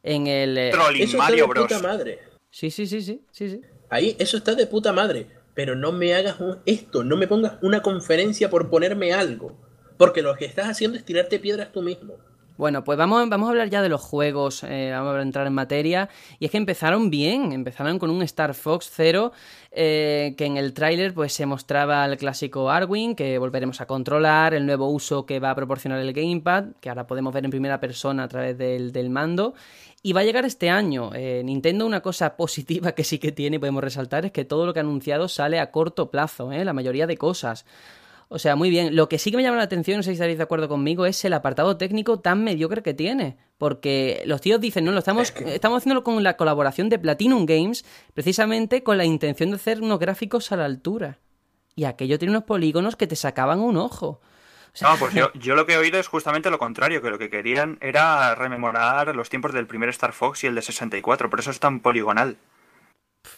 En 0.02 0.26
el... 0.26 0.56
eh, 0.58 0.70
Trolling 0.72 1.02
Eso 1.02 1.12
está 1.16 1.24
Mario 1.24 1.44
de 1.44 1.48
Bros. 1.48 1.64
puta 1.66 1.80
madre. 1.80 2.18
Sí, 2.50 2.70
sí, 2.70 2.86
sí, 2.86 3.02
sí, 3.02 3.20
sí, 3.32 3.50
sí. 3.50 3.60
Ahí, 3.90 4.16
eso 4.18 4.36
está 4.36 4.54
de 4.54 4.66
puta 4.66 4.92
madre. 4.92 5.26
Pero 5.54 5.74
no 5.74 5.90
me 5.92 6.14
hagas 6.14 6.38
un- 6.40 6.58
esto, 6.66 7.02
no 7.02 7.16
me 7.16 7.26
pongas 7.26 7.54
una 7.62 7.82
conferencia 7.82 8.48
por 8.48 8.70
ponerme 8.70 9.12
algo. 9.12 9.56
Porque 9.96 10.22
lo 10.22 10.36
que 10.36 10.44
estás 10.44 10.66
haciendo 10.68 10.96
es 10.96 11.04
tirarte 11.04 11.38
piedras 11.40 11.72
tú 11.72 11.82
mismo. 11.82 12.14
Bueno, 12.58 12.82
pues 12.82 12.98
vamos, 12.98 13.28
vamos 13.28 13.46
a 13.46 13.50
hablar 13.50 13.70
ya 13.70 13.82
de 13.82 13.88
los 13.88 14.00
juegos, 14.00 14.64
eh, 14.64 14.90
vamos 14.92 15.14
a 15.14 15.22
entrar 15.22 15.46
en 15.46 15.52
materia. 15.52 16.08
Y 16.40 16.46
es 16.46 16.50
que 16.50 16.56
empezaron 16.56 17.08
bien, 17.08 17.52
empezaron 17.52 18.00
con 18.00 18.10
un 18.10 18.20
Star 18.22 18.52
Fox 18.52 18.90
0, 18.94 19.30
eh, 19.70 20.34
que 20.36 20.44
en 20.44 20.56
el 20.56 20.74
tráiler 20.74 21.14
pues 21.14 21.32
se 21.32 21.46
mostraba 21.46 22.04
el 22.04 22.16
clásico 22.16 22.68
Arwing, 22.68 23.14
que 23.14 23.38
volveremos 23.38 23.80
a 23.80 23.86
controlar, 23.86 24.54
el 24.54 24.66
nuevo 24.66 24.90
uso 24.90 25.24
que 25.24 25.38
va 25.38 25.52
a 25.52 25.54
proporcionar 25.54 26.00
el 26.00 26.12
Gamepad, 26.12 26.72
que 26.80 26.88
ahora 26.88 27.06
podemos 27.06 27.32
ver 27.32 27.44
en 27.44 27.52
primera 27.52 27.78
persona 27.78 28.24
a 28.24 28.28
través 28.28 28.58
del, 28.58 28.90
del 28.90 29.08
mando. 29.08 29.54
Y 30.02 30.12
va 30.12 30.22
a 30.22 30.24
llegar 30.24 30.44
este 30.44 30.68
año. 30.68 31.12
Eh, 31.14 31.42
Nintendo 31.44 31.86
una 31.86 32.00
cosa 32.00 32.36
positiva 32.36 32.90
que 32.90 33.04
sí 33.04 33.20
que 33.20 33.30
tiene 33.30 33.60
podemos 33.60 33.84
resaltar 33.84 34.24
es 34.24 34.32
que 34.32 34.44
todo 34.44 34.66
lo 34.66 34.72
que 34.72 34.80
ha 34.80 34.82
anunciado 34.82 35.28
sale 35.28 35.60
a 35.60 35.70
corto 35.70 36.10
plazo, 36.10 36.50
la 36.50 36.72
mayoría 36.72 37.06
de 37.06 37.16
cosas. 37.16 37.64
O 38.28 38.38
sea, 38.38 38.56
muy 38.56 38.68
bien. 38.68 38.94
Lo 38.94 39.08
que 39.08 39.18
sí 39.18 39.30
que 39.30 39.38
me 39.38 39.42
llama 39.42 39.56
la 39.56 39.62
atención, 39.62 39.98
no 39.98 40.02
sé 40.02 40.10
si 40.10 40.14
estaréis 40.14 40.36
de 40.36 40.44
acuerdo 40.44 40.68
conmigo, 40.68 41.06
es 41.06 41.24
el 41.24 41.32
apartado 41.32 41.78
técnico 41.78 42.20
tan 42.20 42.44
mediocre 42.44 42.82
que 42.82 42.92
tiene. 42.92 43.38
Porque 43.56 44.22
los 44.26 44.40
tíos 44.40 44.60
dicen, 44.60 44.84
no, 44.84 44.92
lo 44.92 44.98
estamos, 44.98 45.32
estamos 45.46 45.78
haciéndolo 45.78 46.04
con 46.04 46.22
la 46.22 46.36
colaboración 46.36 46.90
de 46.90 46.98
Platinum 46.98 47.46
Games, 47.46 47.84
precisamente 48.14 48.82
con 48.82 48.98
la 48.98 49.06
intención 49.06 49.50
de 49.50 49.56
hacer 49.56 49.82
unos 49.82 49.98
gráficos 49.98 50.52
a 50.52 50.56
la 50.56 50.66
altura. 50.66 51.18
Y 51.74 51.84
aquello 51.84 52.18
tiene 52.18 52.32
unos 52.32 52.44
polígonos 52.44 52.96
que 52.96 53.06
te 53.06 53.16
sacaban 53.16 53.60
un 53.60 53.78
ojo. 53.78 54.20
No, 54.82 54.96
pues 54.98 55.14
yo, 55.14 55.32
yo 55.34 55.54
lo 55.54 55.64
que 55.64 55.74
he 55.74 55.78
oído 55.78 55.98
es 55.98 56.06
justamente 56.06 56.50
lo 56.50 56.58
contrario, 56.58 57.00
que 57.00 57.10
lo 57.10 57.18
que 57.18 57.30
querían 57.30 57.78
era 57.80 58.34
rememorar 58.34 59.14
los 59.16 59.30
tiempos 59.30 59.54
del 59.54 59.66
primer 59.66 59.88
Star 59.88 60.12
Fox 60.12 60.44
y 60.44 60.48
el 60.48 60.54
de 60.54 60.62
64, 60.62 61.30
por 61.30 61.40
eso 61.40 61.50
es 61.50 61.60
tan 61.60 61.80
poligonal. 61.80 62.36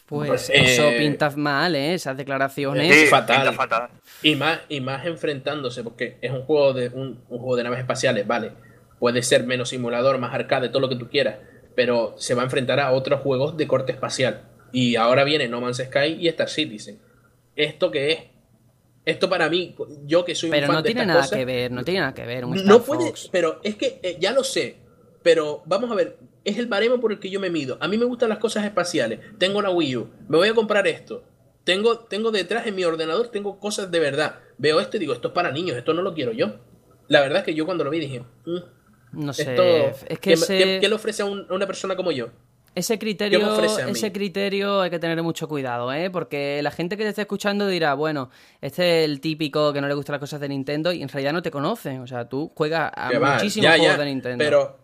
Pues 0.07 0.51
eh, 0.51 0.55
eso 0.57 0.89
pinta 0.99 1.31
mal, 1.31 1.75
¿eh? 1.77 1.95
Esas 1.95 2.17
declaraciones. 2.17 2.95
Sí, 2.95 3.07
fatal. 3.07 3.37
pinta 3.43 3.53
fatal. 3.53 3.89
Y 4.23 4.35
más, 4.37 4.61
y 4.69 4.81
más 4.81 5.07
enfrentándose, 5.07 5.83
porque 5.83 6.19
es 6.21 6.31
un 6.31 6.43
juego 6.43 6.73
de 6.73 6.89
un, 6.89 7.23
un 7.29 7.39
juego 7.39 7.57
de 7.57 7.65
naves 7.65 7.81
espaciales, 7.81 8.27
vale. 8.27 8.53
Puede 8.99 9.23
ser 9.23 9.45
menos 9.45 9.71
simulador, 9.71 10.19
más 10.19 10.35
arcade, 10.35 10.69
todo 10.69 10.81
lo 10.81 10.89
que 10.89 10.97
tú 10.97 11.09
quieras. 11.09 11.37
Pero 11.75 12.15
se 12.19 12.35
va 12.35 12.43
a 12.43 12.45
enfrentar 12.45 12.81
a 12.81 12.93
otros 12.93 13.21
juegos 13.21 13.57
de 13.57 13.67
corte 13.67 13.93
espacial. 13.93 14.43
Y 14.73 14.97
ahora 14.97 15.25
viene 15.25 15.49
No 15.49 15.61
Man's 15.61 15.79
Sky 15.79 16.17
y 16.21 16.29
Star 16.29 16.49
Citizen. 16.49 16.99
¿Esto 17.57 17.91
qué 17.91 18.13
es? 18.13 18.19
Esto 19.07 19.29
para 19.31 19.49
mí, 19.49 19.75
yo 20.05 20.25
que 20.25 20.35
soy 20.35 20.51
Pero 20.51 20.65
un 20.65 20.67
fan 20.69 20.77
no 20.77 20.83
de 20.83 20.87
tiene 20.89 21.07
nada 21.07 21.21
cosas, 21.23 21.39
que 21.39 21.45
ver, 21.45 21.71
no 21.73 21.83
tiene 21.83 22.01
nada 22.01 22.15
que 22.15 22.27
ver. 22.27 22.45
Un 22.45 22.57
Star 22.57 22.69
no 22.69 22.83
puede, 22.83 23.07
Fox. 23.09 23.29
pero 23.33 23.61
es 23.63 23.77
que 23.77 23.99
eh, 24.03 24.17
ya 24.21 24.33
lo 24.33 24.45
sé. 24.45 24.77
Pero 25.23 25.63
vamos 25.67 25.91
a 25.91 25.95
ver, 25.95 26.19
es 26.45 26.59
el 26.59 26.67
baremo 26.67 27.01
por 27.01 27.13
el 27.13 27.19
que 27.21 27.31
yo 27.31 27.41
me 27.41 27.51
mido. 27.51 27.77
A 27.81 27.89
mí 27.89 27.99
me 27.99 28.05
gustan 28.05 28.29
las 28.29 28.39
cosas 28.39 28.65
espaciales. 28.65 29.21
Tengo 29.39 29.61
la 29.63 29.71
Wii 29.71 29.97
U, 29.97 30.09
me 30.29 30.37
voy 30.39 30.49
a 30.49 30.55
comprar 30.55 30.87
esto. 30.87 31.23
Tengo, 31.65 31.99
tengo 31.99 32.31
detrás 32.31 32.67
en 32.67 32.75
mi 32.75 32.85
ordenador, 32.85 33.29
tengo 33.29 33.59
cosas 33.61 33.91
de 33.91 34.01
verdad. 34.01 34.37
Veo 34.59 34.81
esto 34.81 34.97
y 34.97 35.01
digo, 35.01 35.13
esto 35.13 35.29
es 35.29 35.35
para 35.35 35.53
niños, 35.53 35.77
esto 35.77 35.93
no 35.95 36.03
lo 36.03 36.15
quiero 36.15 36.33
yo. 36.33 36.57
La 37.09 37.21
verdad 37.21 37.39
es 37.41 37.45
que 37.45 37.55
yo 37.55 37.67
cuando 37.67 37.85
lo 37.85 37.91
vi 37.91 38.01
dije, 38.01 38.23
"Mm, 38.47 38.59
No 39.25 39.33
sé. 39.33 39.43
esto, 39.43 39.63
es 40.09 40.19
que 40.19 40.19
¿qué, 40.21 40.33
ese... 40.33 40.59
qué- 40.59 40.79
qué 40.81 40.89
le 40.89 40.95
ofrece 40.95 41.23
a, 41.23 41.27
un- 41.27 41.47
a 41.49 41.55
una 41.55 41.67
persona 41.67 41.97
como 41.97 42.13
yo? 42.13 42.29
Ese 42.73 42.95
¿Qué 42.95 43.01
criterio, 43.01 43.41
ese 43.89 44.13
criterio 44.13 44.81
hay 44.81 44.91
que 44.91 45.01
tener 45.01 45.21
mucho 45.25 45.49
cuidado, 45.49 45.93
¿eh? 45.93 46.09
Porque 46.09 46.61
la 46.63 46.71
gente 46.71 46.97
que 46.97 47.03
te 47.03 47.09
esté 47.09 47.23
escuchando 47.23 47.67
dirá, 47.67 47.95
bueno, 47.95 48.31
este 48.61 49.01
es 49.03 49.11
el 49.11 49.21
típico 49.21 49.73
que 49.73 49.81
no 49.81 49.89
le 49.89 49.95
gustan 49.95 50.13
las 50.15 50.21
cosas 50.21 50.41
de 50.41 50.49
Nintendo 50.49 50.93
y 50.93 51.03
en 51.03 51.09
realidad 51.09 51.33
no 51.33 51.43
te 51.43 51.51
conoce. 51.51 51.99
O 51.99 52.07
sea, 52.07 52.29
tú 52.29 52.53
juegas 52.55 52.93
a 52.95 53.11
muchísimos 53.19 53.69
juegos 53.71 53.87
ya, 53.89 53.99
de 53.99 54.05
Nintendo. 54.05 54.45
Pero, 54.45 54.79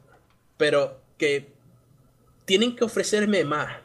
pero 0.57 0.99
que 1.19 1.49
tienen 2.45 2.77
que 2.77 2.85
ofrecerme 2.85 3.45
más. 3.45 3.77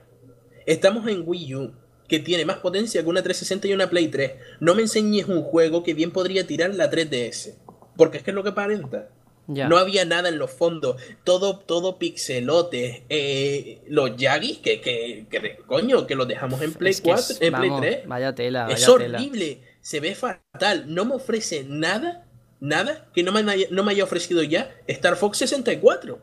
Estamos 0.66 1.08
en 1.08 1.24
Wii 1.26 1.56
U, 1.56 1.72
que 2.08 2.20
tiene 2.20 2.46
más 2.46 2.58
potencia 2.58 3.02
que 3.02 3.10
una 3.10 3.24
360 3.24 3.68
y 3.68 3.74
una 3.74 3.90
Play 3.90 4.08
3. 4.10 4.34
No 4.60 4.76
me 4.76 4.82
enseñes 4.84 5.28
un 5.28 5.42
juego 5.44 5.84
que 5.84 5.94
bien 5.94 6.12
podría 6.12 6.46
tirar 6.46 6.74
la 6.76 6.90
3DS. 6.92 7.56
Porque 7.98 8.18
es 8.18 8.24
que 8.24 8.32
es 8.32 8.36
lo 8.36 8.44
que 8.44 8.50
aparenta. 8.50 9.10
Ya. 9.48 9.68
No 9.68 9.78
había 9.78 10.06
nada 10.06 10.30
en 10.30 10.38
los 10.38 10.52
fondos. 10.52 11.02
Todo, 11.24 11.58
todo 11.60 11.98
pixelote. 11.98 13.04
Eh, 13.10 13.82
los 13.88 14.16
Yagis, 14.16 14.60
que, 14.60 14.80
que, 14.80 15.26
que, 15.30 15.58
coño, 15.66 16.06
que 16.08 16.16
los 16.16 16.28
dejamos 16.28 16.62
en 16.62 16.74
Play 16.74 16.92
Es 16.92 17.02
que 17.02 17.10
4, 17.10 17.22
es- 17.22 17.42
en 17.42 17.54
Play 17.54 17.70
vamos, 17.70 17.82
3. 17.82 18.08
Vaya 18.08 18.36
tela, 18.36 18.64
vaya 18.64 18.76
Es 18.76 18.86
tela. 18.86 19.18
horrible, 19.18 19.62
se 19.82 20.00
ve 20.00 20.16
fatal, 20.16 20.86
no 20.88 21.06
me 21.06 21.16
ofrece 21.16 21.66
nada, 21.68 22.28
nada 22.60 23.10
que 23.14 23.24
no 23.24 23.32
me 23.32 23.44
no 23.72 23.84
me 23.84 23.92
haya 23.92 24.04
ofrecido 24.04 24.42
ya 24.44 24.74
Star 24.88 25.16
Fox 25.18 25.40
64. 25.40 26.20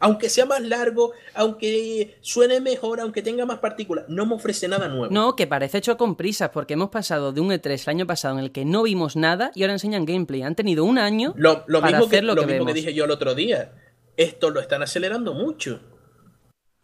Aunque 0.00 0.28
sea 0.28 0.46
más 0.46 0.60
largo, 0.62 1.12
aunque 1.34 2.16
suene 2.20 2.60
mejor, 2.60 3.00
aunque 3.00 3.22
tenga 3.22 3.46
más 3.46 3.58
partículas, 3.60 4.06
no 4.08 4.26
me 4.26 4.34
ofrece 4.34 4.66
nada 4.66 4.88
nuevo. 4.88 5.12
No, 5.12 5.36
que 5.36 5.46
parece 5.46 5.78
hecho 5.78 5.96
con 5.96 6.16
prisas, 6.16 6.50
porque 6.50 6.74
hemos 6.74 6.90
pasado 6.90 7.32
de 7.32 7.40
un 7.40 7.50
E3 7.50 7.82
el 7.84 7.90
año 7.90 8.06
pasado 8.06 8.36
en 8.38 8.44
el 8.44 8.50
que 8.52 8.64
no 8.64 8.82
vimos 8.82 9.14
nada 9.16 9.52
y 9.54 9.62
ahora 9.62 9.74
enseñan 9.74 10.04
gameplay. 10.04 10.42
Han 10.42 10.56
tenido 10.56 10.84
un 10.84 10.98
año 10.98 11.34
Lo, 11.36 11.64
lo 11.68 11.80
para 11.80 11.98
mismo, 11.98 12.10
que, 12.10 12.22
lo, 12.22 12.34
lo 12.34 12.40
que 12.42 12.46
mismo 12.48 12.66
que 12.66 12.74
dije 12.74 12.94
yo 12.94 13.04
el 13.04 13.10
otro 13.12 13.34
día. 13.34 13.72
Esto 14.16 14.50
lo 14.50 14.60
están 14.60 14.82
acelerando 14.82 15.34
mucho. 15.34 15.80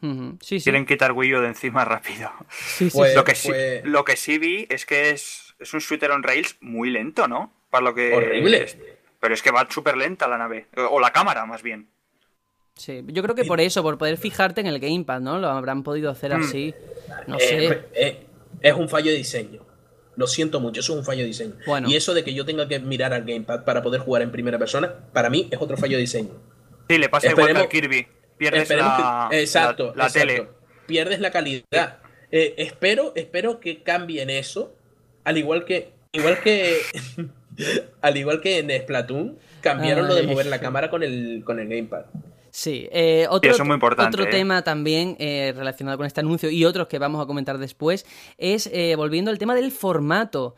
Ujú, 0.03 0.39
Sí, 0.41 0.59
sí. 0.61 0.65
Quieren 0.65 0.85
quitar 0.87 1.13
Wii 1.13 1.35
U 1.35 1.41
de 1.41 1.49
encima 1.49 1.85
rápido. 1.85 2.31
Sí, 2.51 2.91
sí, 2.91 2.97
Pues- 2.99 3.15
lo, 3.15 3.25
que 3.25 3.35
sí, 3.35 3.49
pues- 3.49 3.85
lo 3.85 4.05
que 4.05 4.17
sí 4.17 4.39
vi 4.39 4.67
es 4.69 4.85
que 4.87 5.11
es, 5.11 5.55
es 5.59 5.75
un 5.75 5.81
shooter 5.81 6.11
on 6.11 6.23
rails 6.23 6.57
muy 6.61 6.91
lento, 6.91 7.27
¿no? 7.29 7.53
Para 7.71 7.85
lo 7.85 7.95
que 7.95 8.13
Horrible. 8.15 8.65
es- 8.65 8.77
pero 9.19 9.35
es 9.35 9.43
que 9.43 9.51
va 9.51 9.67
súper 9.71 9.97
lenta 9.97 10.27
la 10.29 10.39
nave. 10.39 10.67
O 10.91 11.01
la 11.01 11.11
cámara, 11.13 11.47
más 11.47 11.63
bien. 11.63 11.89
Sí, 12.77 13.05
yo 13.09 13.23
creo 13.23 13.35
que 13.35 13.45
por 13.45 13.61
eso, 13.61 13.83
por 13.83 13.99
poder 13.99 14.17
fijarte 14.17 14.61
en 14.61 14.67
el 14.67 14.79
gamepad, 14.81 15.21
¿no? 15.21 15.39
Lo 15.39 15.49
habrán 15.49 15.83
podido 15.83 16.11
hacer 16.11 16.37
Mm. 16.37 16.41
así. 16.43 16.75
No 17.27 17.37
Eh, 17.37 17.41
sé. 17.41 17.81
eh, 17.95 18.27
es 18.61 18.73
un 18.75 18.89
fallo 18.89 19.11
de 19.11 19.17
diseño. 19.19 19.65
Lo 20.17 20.27
siento 20.27 20.61
mucho, 20.61 20.81
eso 20.81 20.93
es 20.93 20.99
un 20.99 21.05
fallo 21.05 21.21
de 21.21 21.27
diseño. 21.27 21.55
Bueno. 21.67 21.89
Y 21.89 21.97
eso 21.97 22.13
de 22.15 22.25
que 22.25 22.35
yo 22.35 22.45
tenga 22.45 22.69
que 22.69 22.79
mirar 22.81 23.13
al 23.13 23.25
gamepad 23.25 23.65
para 23.65 23.83
poder 23.83 24.01
jugar 24.01 24.23
en 24.23 24.31
primera 24.31 24.59
persona, 24.59 24.93
para 25.13 25.31
mí 25.31 25.49
es 25.51 25.59
otro 25.61 25.77
fallo 25.77 25.97
de 25.97 26.03
diseño. 26.03 26.31
Sí, 26.89 26.99
le 26.99 27.09
pasa 27.09 27.31
igual 27.31 27.57
al 27.57 27.69
Kirby. 27.69 28.07
Pierdes 28.37 28.69
la, 28.71 29.29
que- 29.31 29.41
exacto, 29.41 29.91
la, 29.91 29.95
la 29.97 30.07
exacto. 30.07 30.29
tele. 30.29 30.49
Pierdes 30.87 31.21
la 31.21 31.31
calidad. 31.31 31.99
Eh, 32.31 32.55
espero, 32.59 33.13
espero 33.15 33.61
que 33.61 33.83
cambien 33.83 34.31
eso. 34.31 34.75
Al 35.25 35.39
igual 35.39 35.65
que. 35.65 35.93
Igual 36.13 36.41
que. 36.43 36.79
Al 38.01 38.17
igual 38.17 38.41
que 38.41 38.59
en 38.59 38.71
Splatoon, 38.71 39.39
cambiaron 39.61 40.09
lo 40.09 40.15
de 40.15 40.23
mover 40.25 40.47
la 40.47 40.59
cámara 40.59 40.89
con 40.91 41.03
el, 41.03 41.43
con 41.45 41.61
el 41.61 41.69
gamepad. 41.69 42.07
Sí, 42.55 42.87
eh, 42.93 43.27
otro, 43.31 43.51
eso 43.51 43.63
es 43.63 43.67
muy 43.67 43.75
importante, 43.75 44.15
otro 44.15 44.25
¿eh? 44.25 44.31
tema 44.31 44.63
también 44.63 45.17
eh, 45.19 45.55
relacionado 45.57 45.97
con 45.97 46.07
este 46.07 46.21
anuncio 46.21 46.51
y 46.51 46.67
otros 46.67 46.87
que 46.87 46.99
vamos 46.99 47.23
a 47.23 47.27
comentar 47.27 47.57
después 47.57 48.05
es, 48.37 48.71
volviendo 48.97 49.31
al 49.31 49.39
tema 49.39 49.55
del 49.55 49.73
formato. 49.73 50.55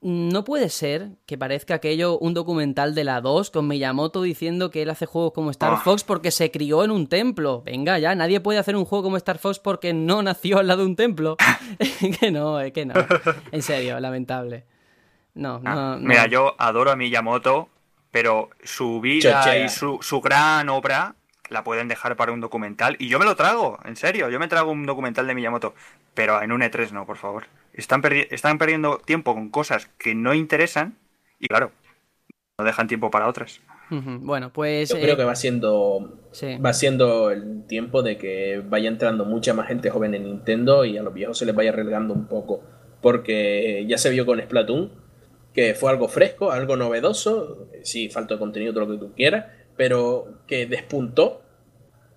No 0.00 0.44
puede 0.44 0.68
ser 0.68 1.10
que 1.26 1.38
parezca 1.38 1.74
aquello 1.74 2.18
un 2.18 2.34
documental 2.34 2.94
de 2.94 3.02
la 3.04 3.20
2 3.20 3.50
con 3.50 3.66
Miyamoto 3.68 4.22
diciendo 4.22 4.70
que 4.70 4.82
él 4.82 4.90
hace 4.90 5.06
juegos 5.06 5.32
como 5.32 5.50
Star 5.52 5.74
Ah. 5.74 5.80
Fox 5.84 6.02
porque 6.04 6.30
se 6.32 6.50
crió 6.50 6.82
en 6.84 6.90
un 6.92 7.06
templo. 7.08 7.62
Venga 7.64 7.98
ya, 8.00 8.14
nadie 8.16 8.40
puede 8.40 8.58
hacer 8.60 8.76
un 8.76 8.84
juego 8.84 9.04
como 9.04 9.16
Star 9.16 9.38
Fox 9.38 9.58
porque 9.60 9.92
no 9.92 10.22
nació 10.22 10.58
al 10.58 10.66
lado 10.68 10.82
de 10.82 10.86
un 10.88 10.96
templo. 10.96 11.36
que 12.20 12.30
no, 12.32 12.58
que 12.72 12.84
no. 12.86 12.94
En 13.52 13.62
serio, 13.62 13.98
lamentable. 14.00 14.64
No, 15.34 15.60
Ah, 15.64 15.74
no, 15.74 15.96
no. 15.98 16.08
Mira, 16.08 16.26
yo 16.26 16.54
adoro 16.58 16.90
a 16.92 16.96
Miyamoto, 16.96 17.68
pero 18.12 18.50
su 18.62 19.00
vida 19.00 19.42
Chochea. 19.44 19.64
y 19.64 19.68
su, 19.68 19.98
su 20.00 20.20
gran 20.20 20.68
obra 20.68 21.16
la 21.50 21.64
pueden 21.64 21.88
dejar 21.88 22.16
para 22.16 22.32
un 22.32 22.40
documental. 22.40 22.96
Y 22.98 23.08
yo 23.08 23.18
me 23.18 23.24
lo 23.24 23.36
trago, 23.36 23.78
en 23.84 23.96
serio, 23.96 24.28
yo 24.30 24.38
me 24.38 24.48
trago 24.48 24.70
un 24.70 24.86
documental 24.86 25.26
de 25.26 25.34
Miyamoto. 25.34 25.74
Pero 26.14 26.42
en 26.42 26.52
un 26.52 26.62
E3 26.62 26.92
no, 26.92 27.06
por 27.06 27.16
favor. 27.16 27.44
Están, 27.72 28.02
perdi- 28.02 28.26
están 28.30 28.58
perdiendo 28.58 28.98
tiempo 28.98 29.34
con 29.34 29.50
cosas 29.50 29.86
que 29.98 30.14
no 30.14 30.34
interesan 30.34 30.96
y 31.38 31.46
claro, 31.46 31.70
no 32.58 32.64
dejan 32.64 32.88
tiempo 32.88 33.10
para 33.10 33.28
otras. 33.28 33.60
Bueno, 33.90 34.52
pues... 34.52 34.90
Yo 34.90 34.96
eh, 34.96 35.00
creo 35.00 35.16
que 35.16 35.24
va 35.24 35.34
siendo, 35.34 36.18
sí. 36.32 36.58
va 36.58 36.72
siendo 36.72 37.30
el 37.30 37.64
tiempo 37.66 38.02
de 38.02 38.18
que 38.18 38.62
vaya 38.68 38.88
entrando 38.88 39.24
mucha 39.24 39.54
más 39.54 39.68
gente 39.68 39.90
joven 39.90 40.14
en 40.14 40.24
Nintendo 40.24 40.84
y 40.84 40.98
a 40.98 41.02
los 41.02 41.14
viejos 41.14 41.38
se 41.38 41.46
les 41.46 41.54
vaya 41.54 41.72
relegando 41.72 42.12
un 42.12 42.26
poco. 42.26 42.62
Porque 43.00 43.84
ya 43.88 43.96
se 43.96 44.10
vio 44.10 44.26
con 44.26 44.40
Splatoon, 44.40 44.92
que 45.54 45.74
fue 45.74 45.90
algo 45.90 46.08
fresco, 46.08 46.52
algo 46.52 46.76
novedoso, 46.76 47.68
sí, 47.82 48.10
falta 48.10 48.34
de 48.34 48.40
contenido, 48.40 48.72
todo 48.74 48.86
lo 48.86 48.92
que 48.92 48.98
tú 49.06 49.12
quieras, 49.14 49.46
pero 49.78 50.40
que 50.46 50.66
despuntó. 50.66 51.40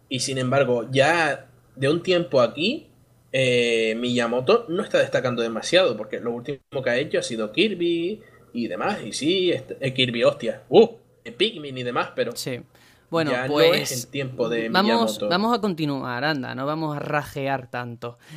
Y 0.09 0.19
sin 0.19 0.37
embargo, 0.37 0.87
ya 0.91 1.47
de 1.77 1.87
un 1.89 2.03
tiempo 2.03 2.41
aquí, 2.41 2.87
eh, 3.31 3.95
Miyamoto 3.97 4.65
no 4.67 4.83
está 4.83 4.97
destacando 4.99 5.41
demasiado, 5.41 5.95
porque 5.95 6.19
lo 6.19 6.31
último 6.31 6.59
que 6.83 6.89
ha 6.89 6.97
hecho 6.97 7.19
ha 7.19 7.23
sido 7.23 7.53
Kirby 7.53 8.19
y 8.51 8.67
demás. 8.67 8.99
Y 9.05 9.13
sí, 9.13 9.51
este- 9.51 9.77
eh, 9.79 9.93
Kirby, 9.93 10.25
hostia, 10.25 10.63
uh, 10.67 10.89
Pikmin 11.37 11.77
y 11.77 11.83
demás, 11.83 12.09
pero 12.15 12.35
Sí. 12.35 12.59
Bueno, 13.11 13.31
ya 13.31 13.45
pues 13.45 13.67
no 13.67 13.73
es 13.73 14.05
el 14.05 14.07
tiempo 14.09 14.47
de 14.47 14.69
vamos, 14.69 15.19
vamos 15.19 15.53
a 15.53 15.59
continuar, 15.59 16.23
anda, 16.23 16.55
no 16.55 16.65
vamos 16.65 16.95
a 16.95 16.99
rajear 16.99 17.69
tanto. 17.69 18.17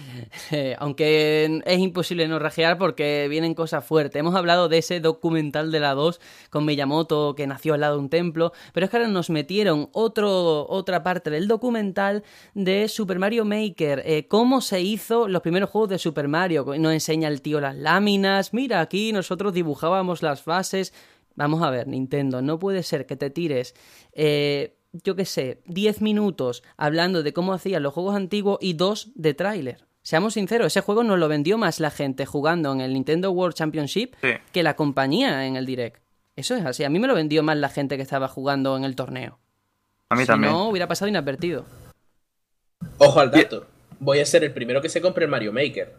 Eh, 0.50 0.76
aunque 0.78 1.62
es 1.64 1.78
imposible 1.78 2.28
no 2.28 2.38
rajear 2.38 2.76
porque 2.76 3.26
vienen 3.28 3.54
cosas 3.54 3.84
fuertes. 3.84 4.18
Hemos 4.18 4.34
hablado 4.34 4.68
de 4.68 4.78
ese 4.78 5.00
documental 5.00 5.70
de 5.70 5.80
la 5.80 5.94
2 5.94 6.20
con 6.50 6.64
Miyamoto 6.64 7.34
que 7.34 7.46
nació 7.46 7.74
al 7.74 7.80
lado 7.80 7.96
de 7.96 8.00
un 8.00 8.08
templo, 8.08 8.52
pero 8.72 8.84
es 8.84 8.90
que 8.90 8.96
ahora 8.96 9.08
nos 9.08 9.30
metieron 9.30 9.88
otro, 9.92 10.66
otra 10.68 11.02
parte 11.02 11.30
del 11.30 11.48
documental 11.48 12.24
de 12.54 12.88
Super 12.88 13.18
Mario 13.18 13.44
Maker, 13.44 14.02
eh, 14.04 14.26
cómo 14.28 14.60
se 14.60 14.80
hizo 14.80 15.28
los 15.28 15.42
primeros 15.42 15.70
juegos 15.70 15.90
de 15.90 15.98
Super 15.98 16.28
Mario. 16.28 16.64
Nos 16.78 16.92
enseña 16.92 17.28
el 17.28 17.42
tío 17.42 17.60
las 17.60 17.76
láminas, 17.76 18.52
mira 18.52 18.80
aquí 18.80 19.12
nosotros 19.12 19.54
dibujábamos 19.54 20.22
las 20.22 20.42
fases. 20.42 20.92
Vamos 21.36 21.62
a 21.62 21.70
ver, 21.70 21.88
Nintendo, 21.88 22.42
no 22.42 22.58
puede 22.58 22.82
ser 22.82 23.06
que 23.06 23.16
te 23.16 23.30
tires, 23.30 23.74
eh, 24.12 24.76
yo 24.92 25.16
qué 25.16 25.24
sé, 25.24 25.60
10 25.66 26.00
minutos 26.00 26.62
hablando 26.76 27.22
de 27.22 27.32
cómo 27.32 27.52
hacían 27.52 27.82
los 27.82 27.92
juegos 27.92 28.14
antiguos 28.14 28.58
y 28.60 28.74
dos 28.74 29.10
de 29.16 29.34
tráiler. 29.34 29.84
Seamos 30.02 30.34
sinceros, 30.34 30.66
ese 30.68 30.80
juego 30.82 31.02
nos 31.02 31.18
lo 31.18 31.28
vendió 31.28 31.56
más 31.58 31.80
la 31.80 31.90
gente 31.90 32.26
jugando 32.26 32.70
en 32.72 32.80
el 32.80 32.92
Nintendo 32.92 33.30
World 33.32 33.54
Championship 33.56 34.14
Sí. 34.22 34.28
que 34.52 34.62
la 34.62 34.76
compañía 34.76 35.46
en 35.46 35.56
el 35.56 35.66
Direct. 35.66 36.02
Eso 36.36 36.54
es 36.56 36.64
así, 36.66 36.84
a 36.84 36.90
mí 36.90 36.98
me 36.98 37.08
lo 37.08 37.14
vendió 37.14 37.42
más 37.42 37.56
la 37.56 37.68
gente 37.68 37.96
que 37.96 38.02
estaba 38.02 38.28
jugando 38.28 38.76
en 38.76 38.84
el 38.84 38.94
torneo. 38.96 39.38
A 40.10 40.14
mí 40.16 40.22
si 40.22 40.26
también. 40.26 40.52
no, 40.52 40.68
hubiera 40.68 40.86
pasado 40.86 41.08
inadvertido. 41.08 41.64
Ojo 42.98 43.18
al 43.20 43.30
dato. 43.30 43.66
Voy 43.98 44.20
a 44.20 44.26
ser 44.26 44.44
el 44.44 44.52
primero 44.52 44.82
que 44.82 44.88
se 44.88 45.00
compre 45.00 45.24
el 45.24 45.30
Mario 45.30 45.52
Maker. 45.52 45.94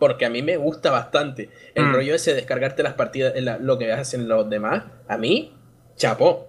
Porque 0.00 0.24
a 0.26 0.30
mí 0.30 0.42
me 0.42 0.56
gusta 0.56 0.90
bastante. 0.90 1.50
El 1.76 1.84
Mm. 1.84 1.92
rollo 1.94 2.14
ese 2.16 2.30
de 2.30 2.36
descargarte 2.38 2.82
las 2.82 2.94
partidas, 2.94 3.32
la- 3.36 3.58
lo 3.58 3.78
que 3.78 3.92
hacen 3.92 4.26
los 4.28 4.50
demás. 4.50 4.82
A 5.08 5.16
mí, 5.16 5.54
chapó. 5.94 6.48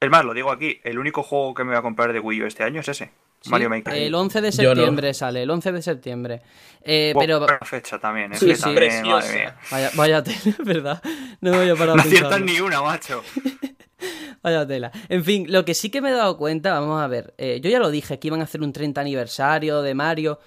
Es 0.00 0.08
más, 0.08 0.24
lo 0.24 0.32
digo 0.32 0.50
aquí, 0.50 0.80
el 0.84 0.98
único 0.98 1.22
juego 1.22 1.52
que 1.54 1.64
me 1.64 1.70
voy 1.72 1.78
a 1.78 1.82
comprar 1.82 2.12
de 2.12 2.20
Wii 2.20 2.42
U 2.44 2.46
este 2.46 2.62
año 2.64 2.80
es 2.80 2.88
ese, 2.88 3.10
Sí, 3.40 3.50
Mario 3.50 3.68
Maker. 3.68 3.92
El 3.94 4.14
11 4.14 4.40
de 4.40 4.50
Yo 4.52 4.70
no. 4.70 4.76
septiembre 4.76 5.12
sale, 5.14 5.42
el 5.42 5.50
11 5.50 5.72
de 5.72 5.82
septiembre. 5.82 6.42
Eh, 6.82 7.10
Buena 7.14 7.40
pero 7.40 7.58
fecha 7.66 7.98
también, 7.98 8.32
es 8.32 8.38
Sí, 8.38 8.46
que 8.46 8.54
sí. 8.56 8.62
también, 8.62 8.84
Preciosa. 8.88 9.26
madre 9.26 9.38
mía. 9.40 9.56
vaya, 9.70 9.90
vaya 9.96 10.22
tela, 10.22 10.36
¿verdad? 10.64 11.02
No 11.40 11.50
me 11.50 11.56
voy 11.58 11.68
a 11.70 11.74
parar 11.74 11.90
a 11.90 11.96
No 11.96 12.02
aciertan 12.02 12.30
pensarlo. 12.44 12.46
ni 12.46 12.60
una, 12.60 12.80
macho. 12.82 13.22
Vaya 14.42 14.64
tela. 14.68 14.92
En 15.08 15.24
fin, 15.24 15.46
lo 15.50 15.64
que 15.64 15.74
sí 15.74 15.90
que 15.90 16.00
me 16.00 16.10
he 16.10 16.12
dado 16.12 16.36
cuenta, 16.36 16.78
vamos 16.78 17.02
a 17.02 17.08
ver, 17.08 17.34
eh, 17.38 17.60
yo 17.60 17.68
ya 17.70 17.80
lo 17.80 17.90
dije, 17.90 18.20
que 18.20 18.28
iban 18.28 18.40
a 18.40 18.44
hacer 18.44 18.62
un 18.62 18.72
30 18.72 19.00
aniversario 19.00 19.82
de 19.82 19.94
Mario 19.94 20.38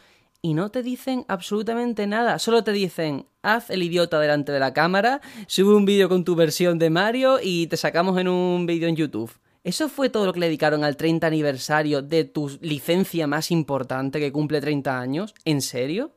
y 0.41 0.53
no 0.53 0.71
te 0.71 0.81
dicen 0.81 1.25
absolutamente 1.27 2.07
nada, 2.07 2.39
solo 2.39 2.63
te 2.63 2.71
dicen, 2.71 3.27
haz 3.43 3.69
el 3.69 3.83
idiota 3.83 4.19
delante 4.19 4.51
de 4.51 4.59
la 4.59 4.73
cámara, 4.73 5.21
sube 5.47 5.75
un 5.75 5.85
vídeo 5.85 6.09
con 6.09 6.23
tu 6.23 6.35
versión 6.35 6.79
de 6.79 6.89
Mario 6.89 7.39
y 7.41 7.67
te 7.67 7.77
sacamos 7.77 8.17
en 8.17 8.27
un 8.27 8.65
vídeo 8.65 8.87
en 8.87 8.95
YouTube. 8.95 9.31
¿Eso 9.63 9.89
fue 9.89 10.09
todo 10.09 10.25
lo 10.25 10.33
que 10.33 10.39
le 10.39 10.47
dedicaron 10.47 10.83
al 10.83 10.97
30 10.97 11.27
aniversario 11.27 12.01
de 12.01 12.23
tu 12.23 12.57
licencia 12.61 13.27
más 13.27 13.51
importante 13.51 14.19
que 14.19 14.31
cumple 14.31 14.59
30 14.59 14.99
años? 14.99 15.35
¿En 15.45 15.61
serio? 15.61 16.15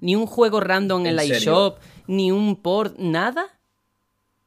¿Ni 0.00 0.16
un 0.16 0.26
juego 0.26 0.60
random 0.60 1.02
en 1.02 1.06
¿En 1.06 1.16
la 1.16 1.22
eShop? 1.22 1.78
¿Ni 2.08 2.32
un 2.32 2.56
port? 2.60 2.96
¿Nada? 2.98 3.46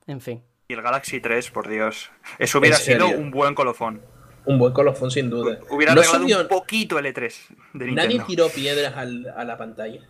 En 0.05 0.19
fin. 0.19 0.43
Y 0.67 0.73
el 0.73 0.81
Galaxy 0.81 1.21
3, 1.21 1.49
por 1.51 1.69
Dios. 1.69 2.11
Eso 2.37 2.59
hubiera 2.59 2.75
sido 2.75 3.07
un 3.07 3.31
buen 3.31 3.55
colofón. 3.55 4.01
Un 4.45 4.59
buen 4.59 4.73
colofón 4.73 5.09
sin 5.11 5.29
duda. 5.29 5.59
Hubiera 5.69 5.93
No 5.95 6.01
regalado 6.01 6.23
subió- 6.23 6.41
un 6.41 6.47
poquito 6.47 6.99
el 6.99 7.05
E3 7.07 7.47
de 7.73 7.91
Nadie 7.91 8.21
tiró 8.27 8.49
piedras 8.49 8.95
al- 8.95 9.27
a 9.35 9.43
la 9.43 9.57
pantalla. 9.57 10.01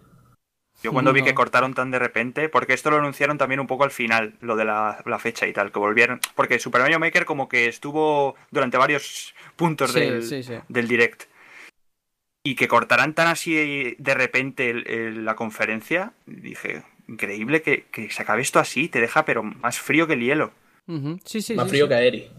Yo 0.83 0.91
cuando 0.91 1.13
vi 1.13 1.23
que 1.23 1.33
cortaron 1.33 1.73
tan 1.73 1.89
de 1.89 1.97
repente, 1.99 2.49
porque 2.49 2.73
esto 2.73 2.91
lo 2.91 2.97
anunciaron 2.97 3.37
también 3.37 3.59
un 3.61 3.65
poco 3.65 3.85
al 3.85 3.91
final, 3.91 4.35
lo 4.41 4.55
de 4.57 4.65
la, 4.65 5.01
la 5.05 5.19
fecha 5.19 5.47
y 5.47 5.53
tal, 5.53 5.71
que 5.71 5.79
volvieron. 5.79 6.19
Porque 6.35 6.59
Super 6.59 6.81
Mario 6.81 6.99
Maker 6.99 7.25
como 7.25 7.47
que 7.47 7.67
estuvo 7.67 8.35
durante 8.51 8.77
varios 8.77 9.33
puntos 9.55 9.93
Sí, 9.93 9.99
del, 10.01 10.23
sí, 10.23 10.43
sí. 10.43 10.53
del 10.67 10.87
direct. 10.87 11.23
Y 12.43 12.55
que 12.55 12.67
cortaran 12.67 13.13
tan 13.15 13.27
así 13.27 13.95
de 13.97 14.13
repente 14.13 14.69
el- 14.69 14.87
el- 14.87 15.25
la 15.25 15.35
conferencia, 15.35 16.11
dije, 16.27 16.83
increíble 17.07 17.61
que, 17.61 17.85
que 17.91 18.11
se 18.11 18.21
acabe 18.21 18.41
esto 18.41 18.59
así, 18.59 18.89
te 18.89 18.99
deja 19.01 19.25
pero 19.25 19.41
más 19.43 19.79
frío 19.79 20.05
que 20.07 20.13
el 20.13 20.21
hielo. 20.21 20.51
Sí, 21.23 21.41
sí, 21.41 21.55
Más 21.55 21.65
sí, 21.65 21.69
frío 21.71 21.85
sí. 21.85 21.89
que 21.89 21.95
Eri. 22.07 22.29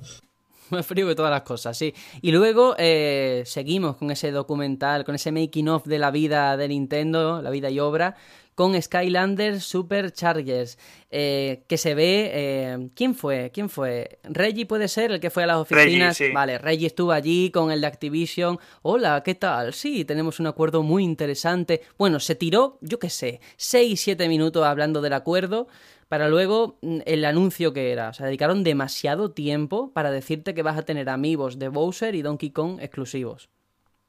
Más 0.71 0.87
frío 0.87 1.07
que 1.07 1.15
todas 1.15 1.31
las 1.31 1.43
cosas, 1.43 1.77
sí. 1.77 1.95
Y 2.23 2.33
luego 2.33 2.75
eh, 2.79 3.43
seguimos 3.47 3.97
con 3.97 4.11
ese 4.11 4.31
documental, 4.31 5.05
con 5.05 5.15
ese 5.15 5.33
making 5.33 5.69
of 5.69 5.85
de 5.85 5.99
la 5.99 6.11
vida 6.11 6.57
de 6.57 6.69
Nintendo, 6.69 7.41
la 7.43 7.51
vida 7.51 7.71
y 7.71 7.79
obra, 7.79 8.17
con 8.57 8.81
Skylanders 8.81 9.63
Superchargers, 9.65 10.79
eh, 11.11 11.63
que 11.69 11.77
se 11.77 11.95
ve... 11.95 12.31
eh, 12.33 12.89
¿Quién 12.95 13.15
fue? 13.15 13.51
¿Quién 13.53 13.69
fue? 13.69 14.19
Reggie 14.25 14.65
puede 14.67 14.89
ser 14.89 15.13
el 15.13 15.21
que 15.21 15.31
fue 15.31 15.45
a 15.45 15.47
las 15.47 15.59
oficinas. 15.59 16.17
sí. 16.17 16.31
Vale, 16.33 16.57
Reggie 16.59 16.87
estuvo 16.87 17.13
allí 17.13 17.51
con 17.51 17.71
el 17.71 17.83
de 17.83 17.87
Activision. 17.87 18.59
Hola, 18.83 19.23
¿qué 19.23 19.35
tal? 19.35 19.75
Sí, 19.75 20.05
tenemos 20.07 20.41
un 20.41 20.47
acuerdo 20.47 20.83
muy 20.83 21.05
interesante. 21.05 21.83
Bueno, 21.99 22.19
se 22.19 22.35
tiró, 22.35 22.79
yo 22.81 22.99
qué 22.99 23.11
sé, 23.11 23.41
6-7 23.59 24.27
minutos 24.29 24.65
hablando 24.65 25.03
del 25.03 25.13
acuerdo 25.13 25.69
para 26.09 26.29
luego 26.29 26.79
mm, 26.81 27.01
el 27.05 27.27
anuncio 27.27 27.75
que 27.75 27.93
era. 27.93 28.09
O 28.09 28.15
sea, 28.15 28.25
dedicaron 28.25 28.65
demasiado 28.65 29.33
tiempo 29.33 29.93
para 29.93 30.11
decirte 30.11 30.55
que 30.55 30.63
vas 30.63 30.79
a 30.79 30.83
tener 30.87 31.11
amigos 31.11 31.59
de 31.59 31.69
Bowser 31.69 32.15
y 32.15 32.23
Donkey 32.23 32.51
Kong 32.51 32.79
exclusivos. 32.81 33.51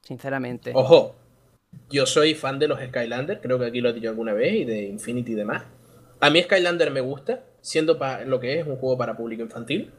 Sinceramente. 0.00 0.72
Ojo, 0.74 1.14
yo 1.90 2.06
soy 2.06 2.34
fan 2.34 2.58
de 2.58 2.68
los 2.68 2.80
Skylanders, 2.80 3.40
creo 3.42 3.58
que 3.58 3.66
aquí 3.66 3.80
lo 3.80 3.90
he 3.90 3.92
dicho 3.92 4.08
alguna 4.08 4.32
vez, 4.34 4.52
y 4.54 4.64
de 4.64 4.82
Infinity 4.82 5.32
y 5.32 5.36
demás. 5.36 5.64
A 6.20 6.30
mí 6.30 6.42
Skylander 6.42 6.90
me 6.90 7.00
gusta, 7.00 7.44
siendo 7.60 7.98
lo 8.26 8.40
que 8.40 8.58
es 8.60 8.66
un 8.66 8.76
juego 8.76 8.98
para 8.98 9.16
público 9.16 9.42
infantil. 9.42 9.90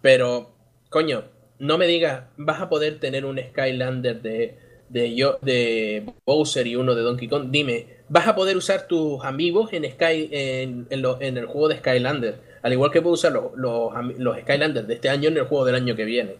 Pero, 0.00 0.54
coño, 0.90 1.24
no 1.58 1.78
me 1.78 1.86
digas, 1.86 2.24
vas 2.36 2.60
a 2.60 2.68
poder 2.68 3.00
tener 3.00 3.24
un 3.24 3.38
Skylander 3.38 4.22
de, 4.22 4.56
de, 4.88 5.14
yo, 5.14 5.38
de 5.42 6.04
Bowser 6.24 6.66
y 6.66 6.76
uno 6.76 6.94
de 6.94 7.02
Donkey 7.02 7.28
Kong. 7.28 7.48
Dime, 7.50 7.86
vas 8.08 8.26
a 8.28 8.34
poder 8.34 8.56
usar 8.56 8.86
tus 8.86 9.24
amigos 9.24 9.72
en, 9.72 9.84
Sky, 9.90 10.28
en, 10.30 10.86
en 10.90 11.02
lo- 11.02 11.20
en 11.20 11.36
el 11.36 11.46
juego 11.46 11.68
de 11.68 11.78
Skylander. 11.78 12.40
Al 12.62 12.72
igual 12.72 12.90
que 12.90 13.02
puedo 13.02 13.14
usar 13.14 13.32
los, 13.32 13.52
los, 13.56 13.92
los 14.18 14.38
Skylanders 14.38 14.86
de 14.86 14.94
este 14.94 15.08
año 15.08 15.28
en 15.28 15.36
el 15.38 15.44
juego 15.44 15.64
del 15.64 15.74
año 15.74 15.96
que 15.96 16.04
viene. 16.04 16.36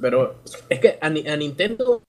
Pero 0.00 0.36
es 0.68 0.80
que 0.80 0.98
a 1.00 1.10
Nintendo, 1.10 2.02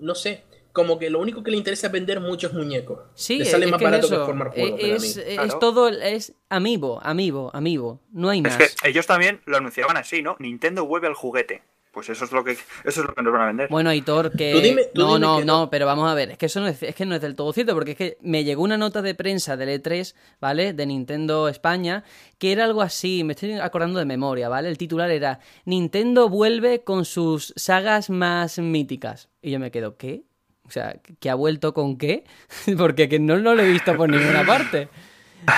no 0.00 0.14
sé, 0.14 0.42
como 0.76 0.98
que 0.98 1.08
lo 1.10 1.18
único 1.18 1.42
que 1.42 1.50
le 1.50 1.56
interesa 1.56 1.86
es 1.86 1.92
vender 1.94 2.20
muchos 2.20 2.52
muñecos. 2.52 2.98
Sí, 3.14 3.38
le 3.38 3.46
sale 3.46 3.64
es 3.64 3.70
más 3.72 3.78
que 3.78 3.84
es 3.86 3.90
barato 3.90 4.08
que 4.10 4.16
formar 4.16 4.48
juegos. 4.52 4.78
para 4.80 4.92
es, 4.94 5.16
es 5.16 5.34
Claro. 5.38 5.58
todo, 5.58 5.88
es 5.88 6.34
amiibo, 6.50 7.00
amiibo, 7.02 7.50
amiibo. 7.54 8.00
No 8.12 8.28
hay 8.28 8.38
Es 8.38 8.44
más. 8.44 8.56
que 8.58 8.88
ellos 8.90 9.06
también 9.06 9.40
lo 9.46 9.56
anunciaban 9.56 9.96
así, 9.96 10.20
¿no? 10.22 10.36
Nintendo 10.38 10.84
vuelve 10.86 11.06
al 11.08 11.14
juguete. 11.14 11.62
Pues 11.92 12.10
eso 12.10 12.26
es 12.26 12.32
lo 12.32 12.44
que 12.44 12.50
eso 12.52 12.60
es 12.84 12.96
lo 12.98 13.14
que 13.14 13.22
nos 13.22 13.32
van 13.32 13.40
a 13.40 13.46
vender. 13.46 13.68
Bueno, 13.70 13.88
Aitor, 13.88 14.30
que... 14.32 14.52
Tú 14.52 14.60
dime- 14.60 14.84
tú 14.94 15.00
no, 15.00 15.14
dime 15.14 15.20
no, 15.26 15.38
que 15.38 15.44
no, 15.46 15.60
no. 15.62 15.70
pero 15.70 15.86
vamos 15.86 16.10
a 16.10 16.14
ver, 16.14 16.32
es 16.32 16.36
que 16.36 16.44
eso 16.44 16.60
no 16.60 16.66
es, 16.68 16.82
es 16.82 16.94
que 16.94 17.06
no 17.06 17.14
es 17.14 17.22
del 17.22 17.34
todo 17.34 17.50
cierto, 17.54 17.72
porque 17.72 17.92
es 17.92 17.96
que 17.96 18.18
me 18.20 18.44
llegó 18.44 18.62
una 18.62 18.76
nota 18.76 19.00
de 19.00 19.14
prensa 19.14 19.56
del 19.56 19.82
E3, 19.82 20.14
¿vale? 20.38 20.74
De 20.74 20.84
Nintendo 20.84 21.48
España, 21.48 22.04
que 22.36 22.52
era 22.52 22.64
algo 22.66 22.82
así, 22.82 23.24
me 23.24 23.32
estoy 23.32 23.52
acordando 23.54 23.98
de 23.98 24.04
memoria, 24.04 24.50
¿vale? 24.50 24.68
El 24.68 24.76
titular 24.76 25.10
era 25.10 25.40
Nintendo 25.64 26.28
vuelve 26.28 26.84
con 26.84 27.06
sus 27.06 27.54
sagas 27.56 28.10
más 28.10 28.58
míticas. 28.58 29.30
Y 29.40 29.50
yo 29.52 29.58
me 29.58 29.70
quedo, 29.70 29.96
¿qué? 29.96 30.24
O 30.66 30.70
sea, 30.70 30.96
¿que 31.20 31.30
ha 31.30 31.34
vuelto 31.34 31.72
con 31.74 31.96
qué? 31.96 32.24
porque 32.78 33.08
que 33.08 33.18
no, 33.18 33.38
no 33.38 33.54
lo 33.54 33.62
he 33.62 33.68
visto 33.70 33.96
por 33.96 34.08
ninguna 34.08 34.44
parte. 34.44 34.88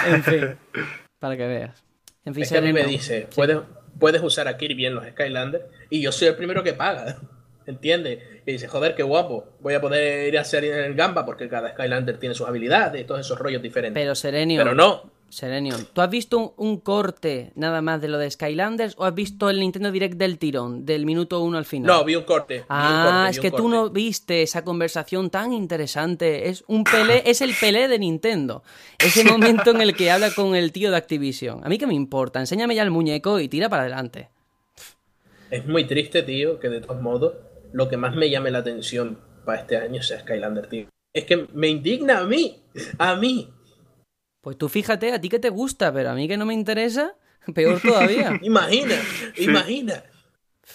En 0.06 0.22
fin, 0.22 0.56
para 1.18 1.36
que 1.36 1.46
veas. 1.46 1.82
En 2.24 2.34
fin, 2.34 2.42
Es 2.42 2.50
que 2.50 2.58
a 2.58 2.60
mí 2.60 2.72
me 2.72 2.84
dice, 2.84 3.26
puedes, 3.34 3.58
puedes 3.98 4.22
usar 4.22 4.48
a 4.48 4.56
Kirby 4.56 4.86
en 4.86 4.94
los 4.94 5.06
Skylanders 5.06 5.64
y 5.90 6.00
yo 6.02 6.12
soy 6.12 6.28
el 6.28 6.36
primero 6.36 6.62
que 6.62 6.74
paga. 6.74 7.16
¿Entiendes? 7.66 8.20
Y 8.46 8.52
dice, 8.52 8.66
joder, 8.66 8.94
qué 8.94 9.02
guapo. 9.02 9.56
Voy 9.60 9.74
a 9.74 9.80
poder 9.80 10.28
ir 10.28 10.38
a 10.38 10.40
hacer 10.40 10.64
el 10.64 10.94
Gamba 10.94 11.26
porque 11.26 11.50
cada 11.50 11.72
Skylander 11.72 12.18
tiene 12.18 12.34
sus 12.34 12.48
habilidades 12.48 13.02
y 13.02 13.04
todos 13.04 13.20
esos 13.20 13.38
rollos 13.38 13.60
diferentes. 13.60 14.00
Pero 14.00 14.14
Serenio, 14.14 14.62
Pero 14.62 14.74
no. 14.74 15.10
Serenio, 15.30 15.76
¿tú 15.92 16.00
has 16.00 16.08
visto 16.08 16.38
un, 16.38 16.52
un 16.56 16.80
corte 16.80 17.52
nada 17.54 17.82
más 17.82 18.00
de 18.00 18.08
lo 18.08 18.16
de 18.16 18.30
Skylanders 18.30 18.94
o 18.96 19.04
has 19.04 19.14
visto 19.14 19.50
el 19.50 19.60
Nintendo 19.60 19.92
Direct 19.92 20.14
del 20.14 20.38
tirón, 20.38 20.86
del 20.86 21.04
minuto 21.04 21.42
uno 21.42 21.58
al 21.58 21.66
final? 21.66 21.86
No, 21.86 22.04
vi 22.04 22.16
un 22.16 22.24
corte. 22.24 22.60
un 22.60 22.66
Ah, 22.70 23.24
corte, 23.26 23.30
es 23.30 23.40
que 23.40 23.50
tú 23.50 23.68
no 23.68 23.90
viste 23.90 24.42
esa 24.42 24.64
conversación 24.64 25.28
tan 25.28 25.52
interesante. 25.52 26.48
Es 26.48 26.64
un 26.66 26.82
pelé, 26.84 27.22
es 27.26 27.42
el 27.42 27.52
pelé 27.60 27.88
de 27.88 27.98
Nintendo. 27.98 28.62
Ese 28.98 29.22
momento 29.24 29.70
en 29.70 29.82
el 29.82 29.94
que 29.94 30.10
habla 30.10 30.30
con 30.34 30.54
el 30.54 30.72
tío 30.72 30.90
de 30.90 30.96
Activision. 30.96 31.62
A 31.62 31.68
mí 31.68 31.76
qué 31.76 31.86
me 31.86 31.94
importa, 31.94 32.40
enséñame 32.40 32.74
ya 32.74 32.82
el 32.82 32.90
muñeco 32.90 33.38
y 33.38 33.48
tira 33.48 33.68
para 33.68 33.82
adelante. 33.82 34.30
Es 35.50 35.66
muy 35.66 35.84
triste, 35.84 36.22
tío, 36.22 36.58
que 36.58 36.68
de 36.68 36.80
todos 36.80 37.00
modos 37.02 37.34
lo 37.72 37.88
que 37.88 37.96
más 37.96 38.14
me 38.16 38.30
llame 38.30 38.50
la 38.50 38.58
atención 38.58 39.18
para 39.44 39.60
este 39.60 39.76
año 39.76 40.02
sea 40.02 40.20
Skylander, 40.20 40.66
tío. 40.68 40.86
Es 41.12 41.24
que 41.24 41.46
me 41.52 41.68
indigna 41.68 42.18
a 42.20 42.24
mí, 42.24 42.62
a 42.98 43.14
mí. 43.16 43.50
Pues 44.48 44.56
tú 44.56 44.70
fíjate, 44.70 45.12
a 45.12 45.20
ti 45.20 45.28
que 45.28 45.38
te 45.38 45.50
gusta, 45.50 45.92
pero 45.92 46.08
a 46.08 46.14
mí 46.14 46.26
que 46.26 46.38
no 46.38 46.46
me 46.46 46.54
interesa, 46.54 47.14
peor 47.54 47.82
todavía. 47.82 48.38
Imagina, 48.42 48.94
imagina. 49.36 50.02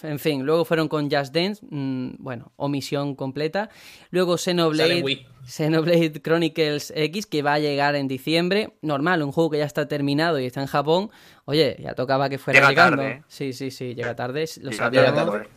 En 0.04 0.20
fin, 0.20 0.46
luego 0.46 0.64
fueron 0.64 0.88
con 0.88 1.10
Just 1.10 1.34
Dance, 1.34 1.66
mm, 1.68 2.18
bueno, 2.20 2.52
omisión 2.56 3.16
completa. 3.16 3.72
Luego 4.12 4.38
Xenoblade. 4.38 5.26
Xenoblade 5.48 6.22
Chronicles 6.22 6.94
X, 6.96 7.26
que 7.26 7.42
va 7.42 7.56
a 7.56 7.60
llegar 7.60 7.96
en 7.96 8.08
diciembre. 8.08 8.76
Normal, 8.84 9.24
un 9.24 9.32
juego 9.32 9.50
que 9.50 9.58
ya 9.58 9.66
está 9.66 9.88
terminado 9.88 10.40
y 10.40 10.46
está 10.46 10.62
en 10.62 10.68
Japón. 10.68 11.10
Oye, 11.46 11.76
ya 11.80 11.96
tocaba 11.96 12.30
que 12.30 12.38
fuera 12.38 12.60
Llega 12.60 12.70
llegando. 12.70 12.98
tarde, 12.98 13.12
¿eh? 13.12 13.24
Sí, 13.28 13.54
sí, 13.54 13.72
sí, 13.72 13.96
llega 13.96 14.16
tarde, 14.16 14.46
lo 14.62 14.70
Llega 14.70 14.84
sabíamos. 14.84 15.16
tarde, 15.16 15.32
joder. 15.32 15.48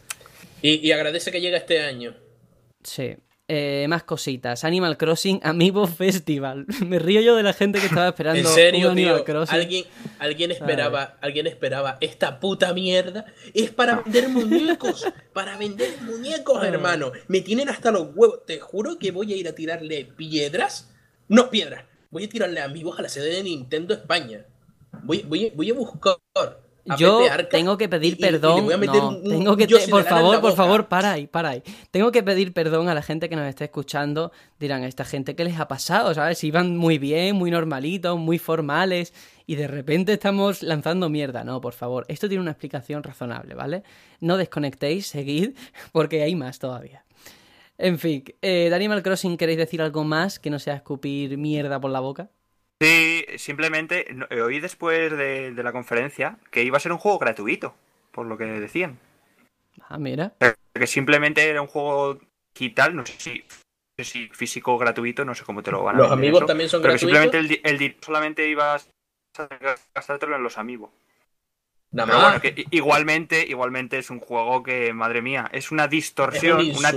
Y, 0.62 0.86
y 0.88 0.92
agradece 0.92 1.30
que 1.30 1.42
llega 1.42 1.58
este 1.58 1.80
año. 1.80 2.14
Sí. 2.82 3.14
Eh, 3.48 3.86
más 3.88 4.02
cositas. 4.02 4.64
Animal 4.64 4.96
Crossing 4.96 5.38
Amiibo 5.44 5.86
Festival. 5.86 6.66
Me 6.84 6.98
río 6.98 7.20
yo 7.20 7.36
de 7.36 7.44
la 7.44 7.52
gente 7.52 7.78
que 7.78 7.86
estaba 7.86 8.08
esperando 8.08 8.40
En 8.40 8.54
serio, 8.54 8.86
un 8.86 8.92
Animal 8.92 9.16
tío. 9.16 9.24
Crossing. 9.24 9.54
Alguien, 9.54 9.84
alguien 10.18 10.50
esperaba, 10.50 11.16
alguien 11.20 11.46
esperaba 11.46 11.96
esta 12.00 12.40
puta 12.40 12.74
mierda. 12.74 13.26
Es 13.54 13.70
para 13.70 14.00
vender 14.02 14.28
muñecos. 14.30 15.06
para 15.32 15.56
vender 15.56 15.90
muñecos, 16.02 16.64
hermano. 16.64 17.12
Me 17.28 17.40
tienen 17.40 17.68
hasta 17.68 17.92
los 17.92 18.08
huevos. 18.14 18.44
Te 18.46 18.58
juro 18.58 18.98
que 18.98 19.12
voy 19.12 19.32
a 19.32 19.36
ir 19.36 19.46
a 19.46 19.54
tirarle 19.54 20.04
piedras. 20.04 20.92
No, 21.28 21.48
piedras. 21.50 21.84
Voy 22.10 22.24
a 22.24 22.28
tirarle 22.28 22.60
amigos 22.60 22.98
a 22.98 23.02
la 23.02 23.08
sede 23.08 23.28
de 23.36 23.42
Nintendo 23.44 23.94
España. 23.94 24.44
Voy, 25.04 25.22
voy, 25.22 25.52
voy 25.54 25.70
a 25.70 25.74
buscar. 25.74 26.16
A 26.88 26.96
Yo 26.96 27.18
Pepe 27.18 27.30
Arca 27.30 27.48
tengo 27.50 27.76
que 27.78 27.88
pedir 27.88 28.12
y- 28.12 28.16
y- 28.16 28.18
y 28.18 28.30
le 28.30 28.38
perdón. 28.38 28.64
voy 28.64 28.74
a 28.74 28.76
meter 28.78 28.96
no, 29.02 29.08
un- 29.08 29.24
tengo 29.24 29.56
que 29.56 29.66
te- 29.66 29.88
por 29.88 30.04
favor, 30.04 30.40
por 30.40 30.54
favor, 30.54 30.88
para 30.88 31.12
ahí, 31.12 31.26
para 31.26 31.50
ahí. 31.50 31.62
Tengo 31.90 32.12
que 32.12 32.22
pedir 32.22 32.52
perdón 32.52 32.88
a 32.88 32.94
la 32.94 33.02
gente 33.02 33.28
que 33.28 33.36
nos 33.36 33.46
esté 33.48 33.64
escuchando. 33.64 34.32
Dirán, 34.60 34.84
esta 34.84 35.04
gente 35.04 35.34
qué 35.36 35.44
les 35.44 35.58
ha 35.58 35.68
pasado, 35.68 36.14
¿sabes? 36.14 36.42
Iban 36.44 36.76
muy 36.76 36.98
bien, 36.98 37.36
muy 37.36 37.50
normalitos, 37.50 38.18
muy 38.18 38.38
formales 38.38 39.12
y 39.46 39.54
de 39.56 39.66
repente 39.68 40.12
estamos 40.12 40.62
lanzando 40.62 41.08
mierda. 41.08 41.44
No, 41.44 41.60
por 41.60 41.72
favor, 41.72 42.04
esto 42.08 42.28
tiene 42.28 42.42
una 42.42 42.52
explicación 42.52 43.02
razonable, 43.02 43.54
¿vale? 43.54 43.82
No 44.20 44.36
desconectéis, 44.36 45.06
seguid, 45.06 45.50
porque 45.92 46.22
hay 46.22 46.34
más 46.34 46.58
todavía. 46.58 47.04
En 47.78 47.98
fin, 47.98 48.24
eh, 48.40 48.68
de 48.70 48.74
Animal 48.74 49.02
Crossing, 49.02 49.36
¿queréis 49.36 49.58
decir 49.58 49.82
algo 49.82 50.02
más 50.02 50.38
que 50.38 50.48
no 50.48 50.58
sea 50.58 50.74
escupir 50.76 51.36
mierda 51.36 51.78
por 51.78 51.90
la 51.90 52.00
boca? 52.00 52.30
Sí, 52.80 53.15
simplemente 53.38 54.06
eh, 54.30 54.40
oí 54.40 54.60
después 54.60 55.10
de, 55.16 55.52
de 55.52 55.62
la 55.62 55.72
conferencia 55.72 56.38
que 56.50 56.62
iba 56.62 56.76
a 56.76 56.80
ser 56.80 56.92
un 56.92 56.98
juego 56.98 57.18
gratuito, 57.18 57.74
por 58.12 58.26
lo 58.26 58.36
que 58.38 58.44
decían. 58.46 58.98
Ah, 59.88 59.98
mira. 59.98 60.34
Que 60.74 60.86
simplemente 60.86 61.48
era 61.48 61.62
un 61.62 61.68
juego 61.68 62.18
digital, 62.54 62.94
no 62.96 63.04
sé 63.06 63.14
si, 63.18 63.38
no 63.98 64.04
sé 64.04 64.04
si 64.04 64.28
físico 64.28 64.78
gratuito, 64.78 65.24
no 65.24 65.34
sé 65.34 65.44
cómo 65.44 65.62
te 65.62 65.70
lo 65.70 65.82
van 65.82 65.96
a 65.96 65.98
¿Los 65.98 66.12
amigos 66.12 66.40
eso, 66.40 66.46
también 66.46 66.68
son 66.68 66.82
pero 66.82 66.94
que 66.94 66.98
gratuitos? 66.98 66.98
simplemente 66.98 67.38
el, 67.38 67.80
el 67.82 67.96
solamente 68.02 68.48
ibas 68.48 68.88
a 69.38 69.48
gastártelo 69.94 70.36
en 70.36 70.42
los 70.42 70.58
amigos. 70.58 70.90
Nada 71.90 72.06
Pero 72.06 72.18
más. 72.18 72.22
bueno, 72.22 72.40
que 72.40 72.66
igualmente, 72.70 73.46
igualmente 73.46 73.98
es 73.98 74.10
un 74.10 74.20
juego 74.20 74.62
que, 74.62 74.92
madre 74.92 75.22
mía, 75.22 75.48
es 75.52 75.70
una 75.70 75.88
distorsión, 75.88 76.60
Es 76.60 76.78
un 76.78 76.78
una, 76.78 76.92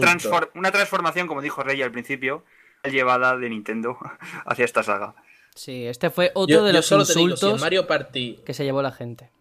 una 0.56 0.72
transformación, 0.72 1.28
como 1.28 1.42
dijo 1.42 1.64
Rey 1.64 1.82
al 1.82 1.92
principio, 1.92 2.44
llevada 2.84 3.38
de 3.38 3.50
Nintendo 3.50 3.98
hacia 4.46 4.66
esta 4.66 4.84
saga. 4.84 5.16
Sí, 5.56 5.86
este 5.86 6.10
fue 6.10 6.32
otro 6.34 6.54
Yo, 6.56 6.64
de 6.64 6.72
yo 6.72 6.78
los 6.78 6.86
solo 6.86 7.06
te 7.06 7.14
digo, 7.14 7.28
si 7.28 7.32
insultos 7.32 7.54
el 7.56 7.60
Mario 7.60 7.88
Party 7.88 8.40
que 8.46 8.54
se 8.54 8.64
llevó 8.64 8.82
la 8.82 8.92
gente. 8.92 9.32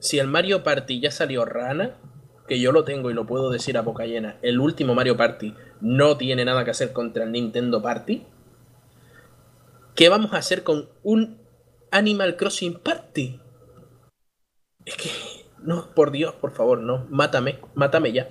si 0.00 0.18
el 0.18 0.26
Mario 0.26 0.62
Party 0.62 1.00
ya 1.00 1.10
salió 1.10 1.44
rana, 1.44 1.96
que 2.48 2.58
yo 2.60 2.72
lo 2.72 2.84
tengo 2.84 3.10
y 3.10 3.14
lo 3.14 3.26
puedo 3.26 3.50
decir 3.50 3.76
a 3.78 3.82
boca 3.82 4.04
llena, 4.06 4.38
el 4.42 4.58
último 4.58 4.94
Mario 4.94 5.16
Party 5.16 5.54
no 5.80 6.16
tiene 6.16 6.44
nada 6.44 6.64
que 6.64 6.72
hacer 6.72 6.92
contra 6.92 7.24
el 7.24 7.32
Nintendo 7.32 7.80
Party, 7.82 8.26
¿qué 9.94 10.08
vamos 10.08 10.32
a 10.32 10.38
hacer 10.38 10.62
con 10.64 10.88
un 11.02 11.40
Animal 11.90 12.36
Crossing 12.36 12.80
Party? 12.80 13.38
Es 14.84 14.96
que, 14.96 15.10
no, 15.62 15.94
por 15.94 16.10
Dios, 16.10 16.34
por 16.34 16.52
favor, 16.52 16.78
no, 16.78 17.06
mátame, 17.10 17.60
mátame 17.74 18.12
ya. 18.12 18.30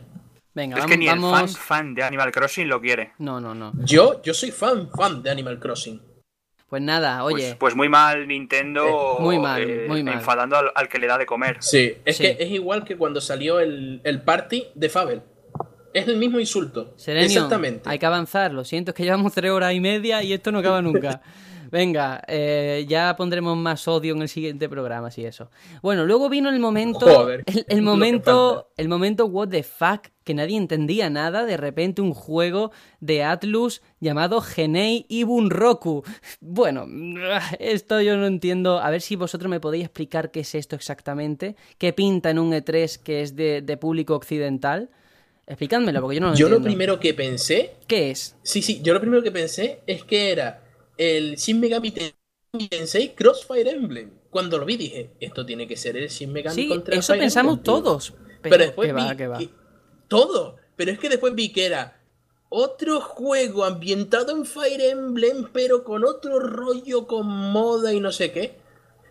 Venga, 0.54 0.76
es 0.76 0.82
vamos. 0.82 0.92
que 0.92 0.98
ni 0.98 1.08
el 1.08 1.20
fan, 1.22 1.48
fan 1.48 1.96
de 1.96 2.04
Animal 2.04 2.32
Crossing 2.34 2.68
lo 2.68 2.82
quiere. 2.82 3.14
No, 3.20 3.40
no, 3.40 3.56
no. 3.56 3.72
Yo, 3.86 4.22
yo 4.22 4.34
soy 4.34 4.52
fan, 4.52 4.90
fan 4.90 5.24
de 5.24 5.30
Animal 5.30 5.60
Crossing. 5.60 6.02
Pues 6.72 6.82
nada, 6.82 7.26
oye. 7.26 7.36
Pues, 7.50 7.56
pues 7.56 7.76
muy 7.76 7.90
mal 7.90 8.30
Nintendo. 8.30 9.18
Eh, 9.20 9.22
muy 9.22 9.38
mal, 9.40 9.62
eh, 9.62 9.86
muy 9.90 10.04
mal. 10.04 10.14
Enfadando 10.14 10.56
al, 10.56 10.72
al 10.74 10.88
que 10.88 11.00
le 11.00 11.08
da 11.08 11.18
de 11.18 11.26
comer. 11.26 11.58
Sí, 11.60 11.98
es 12.06 12.16
Sí. 12.16 12.24
que 12.24 12.38
es 12.40 12.50
igual 12.50 12.86
que 12.86 12.96
cuando 12.96 13.20
salió 13.20 13.60
el, 13.60 14.00
el 14.06 14.22
party 14.22 14.68
de 14.74 14.88
Fabel. 14.88 15.22
Es 15.94 16.08
el 16.08 16.16
mismo 16.16 16.40
insulto. 16.40 16.94
Serenio, 16.96 17.26
Exactamente. 17.28 17.90
hay 17.90 18.00
que 18.00 18.06
avanzar. 18.06 18.54
Lo 18.54 18.64
siento, 18.64 18.92
es 18.92 18.96
que 18.96 19.04
llevamos 19.04 19.34
tres 19.34 19.52
horas 19.52 19.74
y 19.74 19.82
media 19.82 20.24
y 20.24 20.32
esto 20.32 20.50
no 20.54 20.60
acaba 20.60 20.82
nunca. 20.82 21.22
Venga, 21.72 22.22
eh, 22.28 22.86
ya 22.88 23.16
pondremos 23.16 23.56
más 23.56 23.88
odio 23.88 24.14
en 24.14 24.22
el 24.22 24.28
siguiente 24.30 24.68
programa, 24.68 25.08
así 25.08 25.24
eso. 25.24 25.50
Bueno, 25.82 26.06
luego 26.06 26.30
vino 26.30 26.50
el 26.50 26.60
momento, 26.60 27.00
Joder, 27.08 27.46
el, 27.68 27.82
momento, 27.82 28.72
el 28.76 28.90
momento 28.90 29.26
what 29.28 29.48
the 29.50 29.64
fuck, 29.64 30.08
que 30.26 30.34
nadie 30.34 30.58
entendía 30.58 31.10
nada. 31.10 31.46
De 31.46 31.56
repente 31.56 32.02
un 32.02 32.14
juego 32.14 32.72
de 33.00 33.24
Atlus 33.24 33.82
llamado 34.02 34.42
Genei 34.42 35.06
Ibun 35.08 35.50
Roku. 35.50 36.04
Bueno, 36.42 36.86
esto 37.60 38.02
yo 38.02 38.18
no 38.18 38.28
entiendo. 38.28 38.80
A 38.80 38.90
ver 38.90 39.02
si 39.02 39.16
vosotros 39.16 39.50
me 39.50 39.62
podéis 39.62 39.86
explicar 39.86 40.32
qué 40.32 40.42
es 40.42 40.54
esto 40.56 40.76
exactamente. 40.76 41.56
¿Qué 41.78 41.94
pinta 41.94 42.30
en 42.32 42.40
un 42.40 42.52
E3 42.52 42.98
que 43.02 43.22
es 43.22 43.36
de, 43.38 43.62
de 43.62 43.78
público 43.78 44.16
occidental? 44.16 44.90
Explicádmelo, 45.48 46.02
porque 46.02 46.16
yo 46.16 46.22
no 46.22 46.30
lo 46.30 46.36
Yo 46.36 46.48
lo 46.50 46.58
entiendo. 46.58 46.66
primero 46.68 47.00
que 47.00 47.14
pensé 47.14 47.72
¿Qué 47.88 48.12
es? 48.12 48.36
Sí, 48.44 48.62
sí, 48.62 48.82
yo 48.84 48.94
lo 48.94 49.02
primero 49.02 49.22
que 49.24 49.32
pensé 49.32 49.80
es 49.88 50.04
que 50.04 50.32
era 50.32 50.61
el 51.02 51.36
Shin 51.36 51.60
Megami 51.60 51.94
Tensei 52.70 53.16
Crossfire 53.16 53.72
Emblem. 53.72 54.12
Cuando 54.30 54.58
lo 54.58 54.66
vi 54.66 54.78
dije, 54.78 55.12
esto 55.20 55.46
tiene 55.46 55.68
que 55.68 55.76
ser 55.76 55.98
el 55.98 56.10
Shin 56.10 56.32
Megami 56.32 56.56
Sí, 56.56 56.68
contra 56.68 56.96
eso 56.96 57.14
Fire 57.14 57.24
pensamos 57.24 57.58
Emblem, 57.58 57.64
todos. 57.64 58.12
Pero, 58.12 58.40
Pero 58.44 58.58
después 58.66 58.88
que 58.88 58.94
vi 58.94 59.02
va, 59.02 59.16
que 59.16 59.28
va. 59.28 59.38
que- 59.40 59.50
todo, 60.08 60.58
pero 60.76 60.92
es 60.92 61.00
que 61.00 61.10
después 61.10 61.34
vi 61.34 61.52
que 61.52 61.66
era 61.66 62.02
otro 62.50 63.00
juego 63.02 63.64
ambientado 63.64 64.32
en 64.36 64.46
Fire 64.46 64.82
Emblem, 64.82 65.50
pero 65.54 65.84
con 65.84 66.04
otro 66.04 66.40
rollo, 66.40 67.08
con 67.08 67.26
moda 67.28 67.94
y 67.94 68.00
no 68.00 68.12
sé 68.12 68.32
qué. 68.32 68.56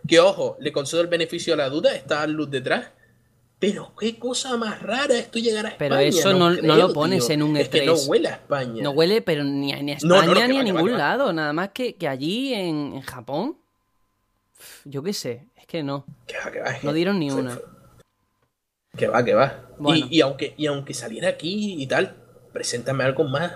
Que 0.07 0.19
ojo, 0.19 0.57
le 0.59 0.71
concedo 0.71 1.01
el 1.01 1.07
beneficio 1.07 1.53
a 1.53 1.57
la 1.57 1.69
duda, 1.69 1.95
está 1.95 2.25
luz 2.27 2.49
detrás. 2.49 2.91
Pero 3.61 3.93
qué 3.97 4.17
cosa 4.17 4.57
más 4.57 4.81
rara 4.81 5.15
esto 5.17 5.37
llegar 5.39 5.65
a 5.67 5.69
España. 5.69 5.89
Pero 5.89 5.99
eso 6.01 6.33
no, 6.33 6.49
no 6.49 6.57
creo, 6.57 6.75
lo 6.87 6.93
pones 6.93 7.27
tío. 7.27 7.35
en 7.35 7.43
un 7.43 7.53
E3. 7.55 7.59
Es 7.59 7.69
que 7.69 7.85
no 7.85 7.93
huele 7.93 8.27
a 8.27 8.31
España. 8.33 8.81
No 8.83 8.89
huele, 8.89 9.21
pero 9.21 9.43
ni 9.43 9.71
a, 9.71 9.81
ni 9.83 9.91
a 9.93 9.97
No, 10.01 10.15
España 10.15 10.33
no, 10.33 10.39
no, 10.41 10.47
ni 10.47 10.53
va, 10.53 10.59
a 10.59 10.73
va, 10.73 10.79
ningún 10.81 10.93
va. 10.93 10.97
lado. 10.97 11.31
Nada 11.31 11.53
más 11.53 11.69
que, 11.69 11.93
que 11.95 12.07
allí 12.07 12.53
en, 12.55 12.93
en 12.95 13.01
Japón. 13.01 13.57
Yo 14.83 15.03
qué 15.03 15.13
sé, 15.13 15.45
es 15.55 15.67
que 15.67 15.83
no. 15.83 16.05
Que 16.25 16.35
va, 16.43 16.51
que 16.51 16.59
va, 16.59 16.75
No 16.81 16.91
dieron 16.91 17.19
ni 17.19 17.29
una. 17.29 17.51
fue- 17.51 17.63
Que 18.97 19.07
va, 19.07 19.23
que 19.23 19.35
va. 19.35 19.69
Bueno. 19.77 20.07
Y, 20.09 20.17
y 20.17 20.21
aunque, 20.21 20.53
y 20.57 20.65
aunque 20.65 20.93
saliera 20.95 21.29
aquí 21.29 21.81
y 21.81 21.85
tal, 21.87 22.15
preséntame 22.51 23.03
algo 23.03 23.23
más 23.25 23.53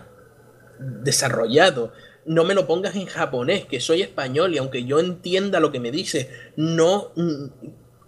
desarrollado. 0.79 1.93
No 2.25 2.43
me 2.43 2.53
lo 2.53 2.67
pongas 2.67 2.95
en 2.95 3.05
japonés, 3.07 3.65
que 3.65 3.79
soy 3.79 4.01
español 4.01 4.53
y 4.53 4.57
aunque 4.59 4.83
yo 4.83 4.99
entienda 4.99 5.59
lo 5.59 5.71
que 5.71 5.79
me 5.79 5.91
dices, 5.91 6.27
no 6.55 7.11
mm, 7.15 7.45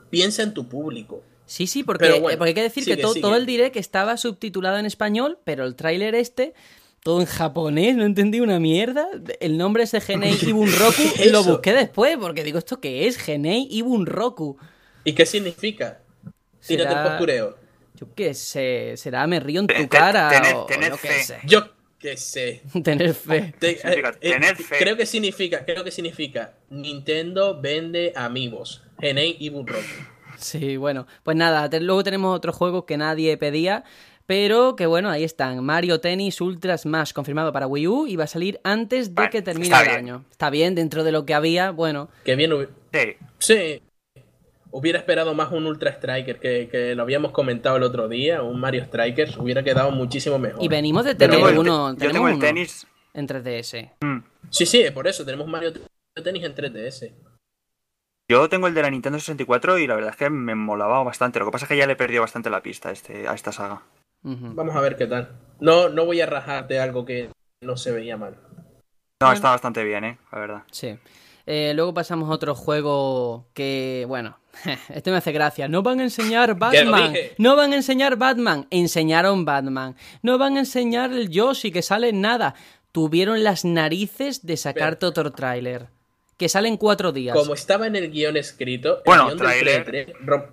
piensa 0.10 0.44
en 0.44 0.54
tu 0.54 0.68
público. 0.70 1.24
Sí, 1.48 1.66
sí, 1.66 1.82
porque, 1.84 2.20
bueno, 2.20 2.38
porque 2.38 2.50
hay 2.50 2.54
que 2.54 2.62
decir 2.62 2.84
sigue, 2.84 2.98
que 2.98 3.02
todo 3.02 3.36
el 3.36 3.46
direct 3.46 3.78
estaba 3.78 4.18
subtitulado 4.18 4.78
en 4.78 4.86
español, 4.86 5.40
pero 5.46 5.64
el 5.64 5.76
tráiler 5.76 6.14
este, 6.14 6.54
todo 7.02 7.22
en 7.22 7.26
japonés, 7.26 7.96
no 7.96 8.04
entendí 8.04 8.42
una 8.42 8.60
mierda. 8.60 9.08
El 9.40 9.58
nombre 9.58 9.84
ese 9.84 10.02
Genei 10.02 10.38
Ibunroku 10.46 11.02
¿Qué 11.16 11.24
es 11.24 11.32
lo 11.32 11.46
busqué 11.46 11.72
después, 11.72 12.18
porque 12.18 12.44
digo, 12.44 12.60
¿esto 12.60 12.82
qué 12.82 13.08
es? 13.08 13.18
Genei 13.18 13.66
Ibunroku. 13.72 14.58
¿Y 15.06 15.14
qué 15.14 15.26
significa? 15.26 16.02
Tírate 16.68 16.90
Será- 16.90 17.04
el 17.04 17.10
postureo. 17.12 17.58
Yo 17.96 18.14
qué 18.14 18.34
sé, 18.34 18.94
será 18.98 19.26
me 19.26 19.40
río 19.40 19.62
en 19.62 19.68
tu 19.68 19.88
cara 19.88 20.30
o, 20.54 20.68
qué 20.68 20.76
fe. 20.98 21.24
sé. 21.24 21.40
Yo 21.46 21.70
qué 21.98 22.18
sé. 22.18 22.62
Tener 22.84 23.14
fe. 23.14 23.56
Te- 23.58 23.72
eh, 23.72 24.04
eh, 24.22 24.32
tener 24.34 24.56
fe. 24.58 24.76
Creo 24.78 24.98
que 24.98 25.06
significa, 25.06 25.64
creo 25.66 25.84
que 25.86 25.92
significa 25.92 26.56
Nintendo 26.70 27.60
vende 27.60 28.12
amigos. 28.18 28.84
Genei 29.00 29.38
y 29.40 29.50
Bunroku. 29.50 29.82
Sí, 30.38 30.78
bueno, 30.78 31.06
pues 31.24 31.36
nada, 31.38 31.70
te- 31.70 31.80
luego 31.82 32.04
tenemos 32.04 32.36
otros 32.36 32.56
juegos 32.56 32.86
que 32.86 32.98
nadie 32.98 33.38
pedía, 33.38 33.84
pero 34.26 34.76
que 34.76 34.86
bueno, 34.86 35.10
ahí 35.10 35.24
están. 35.24 35.64
Mario 35.64 36.00
Tennis 36.00 36.42
Ultra 36.42 36.78
Smash 36.78 37.14
confirmado 37.14 37.52
para 37.54 37.68
Wii 37.68 37.88
U 37.88 38.08
y 38.08 38.16
va 38.16 38.26
a 38.26 38.28
salir 38.28 38.60
antes 38.64 39.10
de 39.10 39.14
Bueno, 39.16 39.30
que 39.32 39.42
termine 39.42 39.76
el 39.76 39.84
bien. 39.84 39.96
año. 39.98 40.26
Está 40.32 40.50
bien, 40.50 40.76
dentro 40.76 41.04
de 41.04 41.12
lo 41.12 41.26
que 41.26 41.34
había, 41.34 41.72
bueno. 41.72 42.10
Que 42.24 42.36
bien 42.36 42.52
Sí, 42.94 43.16
Sí. 43.40 43.82
Hubiera 44.70 45.00
esperado 45.00 45.34
más 45.34 45.52
un 45.54 45.66
Ultra 45.66 45.92
Striker 45.92 46.40
que, 46.40 46.68
que 46.70 46.94
lo 46.94 47.04
habíamos 47.04 47.32
comentado 47.32 47.78
el 47.78 47.84
otro 47.84 48.10
día, 48.10 48.42
un 48.44 48.60
Mario 48.60 48.84
Striker, 48.84 49.30
hubiera 49.40 49.64
quedado 49.64 49.92
muchísimo 49.92 50.38
mejor. 50.38 50.62
Y 50.62 50.68
venimos 50.68 51.06
de 51.06 51.16
tener 51.16 51.38
tengo 51.38 51.48
el 51.48 51.54
te- 51.56 51.60
uno, 51.62 51.90
yo 51.92 51.96
tenemos 51.96 52.14
tengo 52.16 52.28
el 52.28 52.34
uno 52.36 52.46
tenis. 52.46 52.86
en 53.14 53.28
3DS. 53.28 53.92
mm, 54.02 54.18
Sí, 54.50 54.66
sí, 54.66 54.84
por 54.94 55.08
eso 55.08 55.24
tenemos 55.26 55.48
Mario 55.48 55.72
Tennis 56.22 56.44
en 56.44 56.54
3DS. 56.54 57.12
Yo 58.30 58.50
tengo 58.50 58.68
el 58.68 58.74
de 58.74 58.82
la 58.82 58.90
Nintendo 58.90 59.20
64 59.20 59.78
y 59.78 59.88
la 59.88 59.96
verdad 59.96 60.12
es 60.12 60.18
que 60.18 60.30
me 60.30 60.54
molaba 60.54 61.02
bastante. 61.04 61.40
Lo 61.40 61.46
que 61.46 61.52
pasa 61.52 61.66
es 61.66 61.70
que 61.70 61.78
ya 61.78 61.88
le 61.88 61.96
perdió 61.96 62.22
bastante 62.22 62.50
la 62.50 62.62
pista 62.62 62.90
a, 62.90 62.92
este, 62.92 63.28
a 63.28 63.34
esta 63.34 63.54
saga. 63.54 63.84
Vamos 64.22 64.76
a 64.76 64.82
ver 64.82 64.98
qué 64.98 65.08
tal. 65.08 65.32
No, 65.62 65.88
no 65.88 66.06
voy 66.06 66.20
a 66.20 66.26
rajar 66.26 66.68
de 66.68 66.80
algo 66.80 67.06
que 67.06 67.30
no 67.62 67.78
se 67.78 67.92
veía 67.92 68.18
mal. 68.18 68.36
No, 69.22 69.32
está 69.32 69.52
bastante 69.52 69.84
bien, 69.84 70.04
¿eh? 70.04 70.18
La 70.32 70.40
verdad. 70.40 70.64
Sí. 70.72 70.98
Eh, 71.46 71.72
luego 71.74 71.94
pasamos 71.94 72.30
a 72.30 72.34
otro 72.34 72.54
juego 72.54 73.48
que, 73.54 74.04
bueno, 74.10 74.38
este 74.90 75.12
me 75.12 75.18
hace 75.18 75.32
gracia. 75.32 75.70
No 75.70 75.82
van 75.82 76.02
a 76.02 76.04
enseñar 76.04 76.56
Batman. 76.56 77.14
No 77.38 77.56
van 77.56 77.72
a 77.72 77.78
enseñar 77.78 78.18
Batman. 78.18 78.68
Enseñaron 78.70 79.46
Batman. 79.46 79.96
No 80.22 80.38
van 80.38 80.58
a 80.58 80.60
enseñar 80.60 81.14
el 81.14 81.30
Yoshi, 81.30 81.72
que 81.72 81.82
sale 81.82 82.10
en 82.10 82.20
nada. 82.20 82.56
Tuvieron 82.92 83.44
las 83.46 83.64
narices 83.64 84.46
de 84.46 84.58
sacarte 84.58 85.06
otro 85.06 85.32
tráiler. 85.32 85.88
Que 86.38 86.50
sale 86.50 86.68
en 86.68 86.78
cuatro 86.78 87.12
días. 87.12 87.36
Como 87.36 87.54
estaba 87.54 87.88
en 87.88 87.96
el 87.96 88.12
guion 88.12 88.38
escrito, 88.38 88.98
el 88.98 89.04
Bueno, 89.06 89.26
guion 89.26 89.38
del 89.38 89.48
tráiler. 89.48 89.84
pre- 89.86 90.14
rom- 90.24 90.46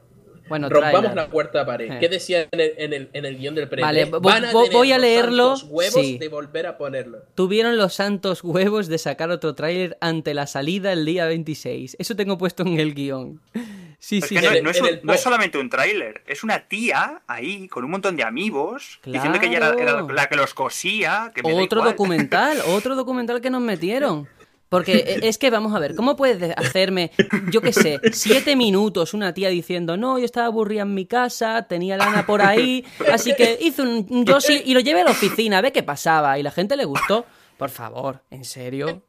Bueno, 0.49 0.69
rompamos 0.69 1.15
la 1.15 1.29
cuarta 1.29 1.65
pared. 1.65 1.91
Eh. 1.93 1.97
¿Qué 2.01 2.09
decía 2.09 2.49
en 2.51 2.61
el, 2.61 2.73
en 2.77 2.93
el, 2.93 3.11
en 3.13 3.25
el 3.25 3.39
guion 3.39 3.55
del 3.55 3.69
pre 3.69 3.81
Vale, 3.83 4.11
vo- 4.11 4.21
Van 4.23 4.45
a 4.45 4.53
vo- 4.53 4.63
tener 4.65 4.73
voy 4.73 4.93
a 4.93 4.97
los 4.97 5.03
leerlo, 5.03 5.57
santos 5.57 5.71
huevos 5.71 5.95
sí. 6.07 6.19
de 6.19 6.29
volver 6.29 6.67
a 6.67 6.77
ponerlo. 6.79 7.19
Tuvieron 7.35 7.77
los 7.79 7.95
santos 7.95 8.43
huevos 8.45 8.89
de 8.89 8.99
sacar 8.99 9.31
otro 9.31 9.55
tráiler 9.55 9.97
ante 10.01 10.33
la 10.35 10.47
salida 10.47 10.93
el 10.93 11.05
día 11.07 11.27
26. 11.27 11.97
Eso 11.99 12.15
tengo 12.17 12.37
puesto 12.39 12.63
en 12.63 12.79
el 12.81 12.95
guion. 12.95 13.41
Sí, 14.01 14.21
sí, 14.21 14.35
no, 14.35 14.51
es, 14.71 14.81
un- 14.83 15.01
no 15.03 15.15
es 15.15 15.21
solamente 15.23 15.57
un 15.57 15.71
tráiler, 15.71 16.21
es 16.27 16.45
una 16.45 16.69
tía 16.69 17.23
ahí 17.27 17.69
con 17.69 17.85
un 17.87 17.91
montón 17.91 18.17
de 18.17 18.23
amigos 18.23 19.01
diciendo 19.03 19.41
que 19.41 19.47
ella 19.47 19.73
era, 19.79 20.03
la 20.03 20.27
que 20.29 20.37
los 20.37 20.53
cosía. 20.53 21.33
Que 21.35 21.43
me 21.43 21.55
da 21.55 21.63
Otro 21.63 21.79
igual. 21.81 21.93
documental, 21.93 22.59
otro 22.69 22.97
documental 22.97 23.41
que 23.41 23.49
nos 23.49 23.63
metieron. 23.63 24.29
Porque 24.75 24.93
e- 25.23 25.28
es 25.28 25.39
que, 25.39 25.51
vamos 25.51 25.75
a 25.75 25.78
ver, 25.78 25.94
¿cómo 25.94 26.17
puedes 26.17 26.41
de- 26.41 26.53
hacerme, 26.57 27.11
yo 27.51 27.61
qué 27.61 27.73
sé, 27.73 28.01
siete 28.12 28.57
minutos 28.57 29.15
una 29.15 29.33
tía 29.33 29.49
diciendo, 29.49 29.97
no, 29.97 30.19
yo 30.19 30.25
estaba 30.25 30.47
aburrida 30.47 30.83
en 30.83 30.94
mi 30.94 31.07
casa, 31.07 31.67
tenía 31.69 31.97
lana 31.97 32.27
por 32.27 32.43
ahí, 32.43 32.85
así 33.12 33.35
que 33.36 33.57
hice 33.61 33.83
un 33.83 34.07
un 34.11 34.25
Yoshi 34.27 34.62
y 34.65 34.75
lo 34.75 34.81
llevé 34.81 35.03
a 35.03 35.05
la 35.05 35.11
oficina, 35.12 35.59
a 35.59 35.61
ver 35.62 35.73
qué 35.73 35.83
pasaba, 35.83 36.39
y 36.39 36.43
la 36.43 36.51
gente 36.51 36.77
le 36.77 36.85
gustó? 36.85 37.25
Por 37.57 37.70
favor, 37.70 38.23
¿en 38.31 38.44
serio? 38.44 39.03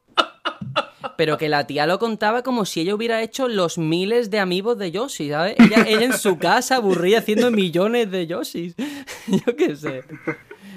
Pero 1.16 1.38
que 1.38 1.48
la 1.48 1.66
tía 1.66 1.86
lo 1.86 1.98
contaba 1.98 2.42
como 2.42 2.64
si 2.64 2.80
ella 2.80 2.94
hubiera 2.94 3.22
hecho 3.22 3.48
los 3.48 3.78
miles 3.78 4.30
de 4.30 4.38
amigos 4.38 4.76
de 4.78 4.90
Yoshi, 4.90 5.30
¿sabes? 5.30 5.54
Ella, 5.58 5.84
ella 5.88 6.04
en 6.04 6.18
su 6.18 6.38
casa 6.38 6.76
aburrida 6.76 7.18
haciendo 7.18 7.50
millones 7.50 8.10
de 8.10 8.26
Yoshis. 8.26 8.74
Yo 9.26 9.56
qué 9.56 9.74
sé. 9.76 10.02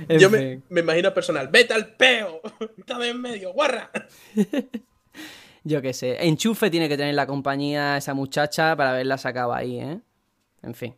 En 0.07 0.19
Yo 0.19 0.29
me, 0.29 0.37
fin. 0.37 0.63
me 0.69 0.81
imagino 0.81 1.13
personal. 1.13 1.47
¡Vete 1.49 1.73
al 1.73 1.95
peo! 1.95 2.41
Estaba 2.77 3.07
en 3.07 3.19
medio, 3.21 3.53
guarra. 3.53 3.91
Yo 5.63 5.81
qué 5.81 5.93
sé. 5.93 6.25
Enchufe 6.25 6.69
tiene 6.69 6.87
que 6.87 6.97
tener 6.97 7.15
la 7.15 7.27
compañía 7.27 7.97
esa 7.97 8.13
muchacha 8.13 8.75
para 8.75 8.91
haberla 8.91 9.17
sacado 9.17 9.53
ahí, 9.53 9.79
¿eh? 9.79 9.99
En 10.63 10.73
fin. 10.73 10.95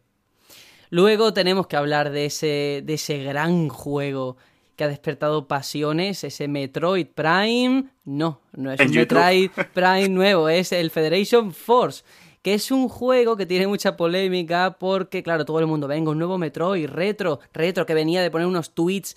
Luego 0.90 1.34
tenemos 1.34 1.68
que 1.68 1.78
hablar 1.78 2.12
de 2.12 2.26
ese, 2.26 2.82
de 2.84 2.94
ese 2.94 3.24
gran 3.24 3.70
juego 3.70 4.38
que 4.76 4.84
ha 4.84 4.88
despertado 4.88 5.48
pasiones, 5.48 6.24
ese 6.24 6.48
Metroid 6.48 7.08
Prime. 7.08 7.86
No, 8.04 8.42
no 8.54 8.72
es 8.72 8.80
un 8.80 8.88
YouTube. 8.88 9.18
Metroid 9.18 9.52
Prime 9.74 10.10
nuevo, 10.10 10.50
es 10.50 10.72
el 10.72 10.90
Federation 10.90 11.54
Force. 11.54 12.04
Que 12.42 12.56
es 12.56 12.72
un 12.72 12.90
juego 12.90 13.38
que 13.38 13.46
tiene 13.46 13.68
mucha 13.68 13.96
polémica 13.96 14.78
porque, 14.80 15.22
claro, 15.22 15.46
todo 15.46 15.60
el 15.60 15.68
mundo, 15.68 15.88
venga, 15.88 16.10
un 16.10 16.18
nuevo 16.18 16.40
Metroid, 16.40 16.88
retro, 16.88 17.40
retro, 17.54 17.86
que 17.86 17.94
venía 17.94 18.22
de 18.24 18.32
poner 18.32 18.48
unos 18.48 18.74
tweets 18.74 19.16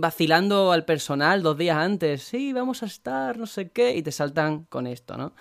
vacilando 0.00 0.72
al 0.72 0.84
personal 0.84 1.42
dos 1.42 1.56
días 1.56 1.76
antes. 1.76 2.22
Sí, 2.22 2.52
vamos 2.52 2.82
a 2.82 2.86
estar, 2.86 3.38
no 3.38 3.46
sé 3.46 3.70
qué, 3.70 3.96
y 3.96 4.02
te 4.02 4.12
saltan 4.12 4.64
con 4.64 4.86
esto, 4.86 5.16
¿no? 5.16 5.34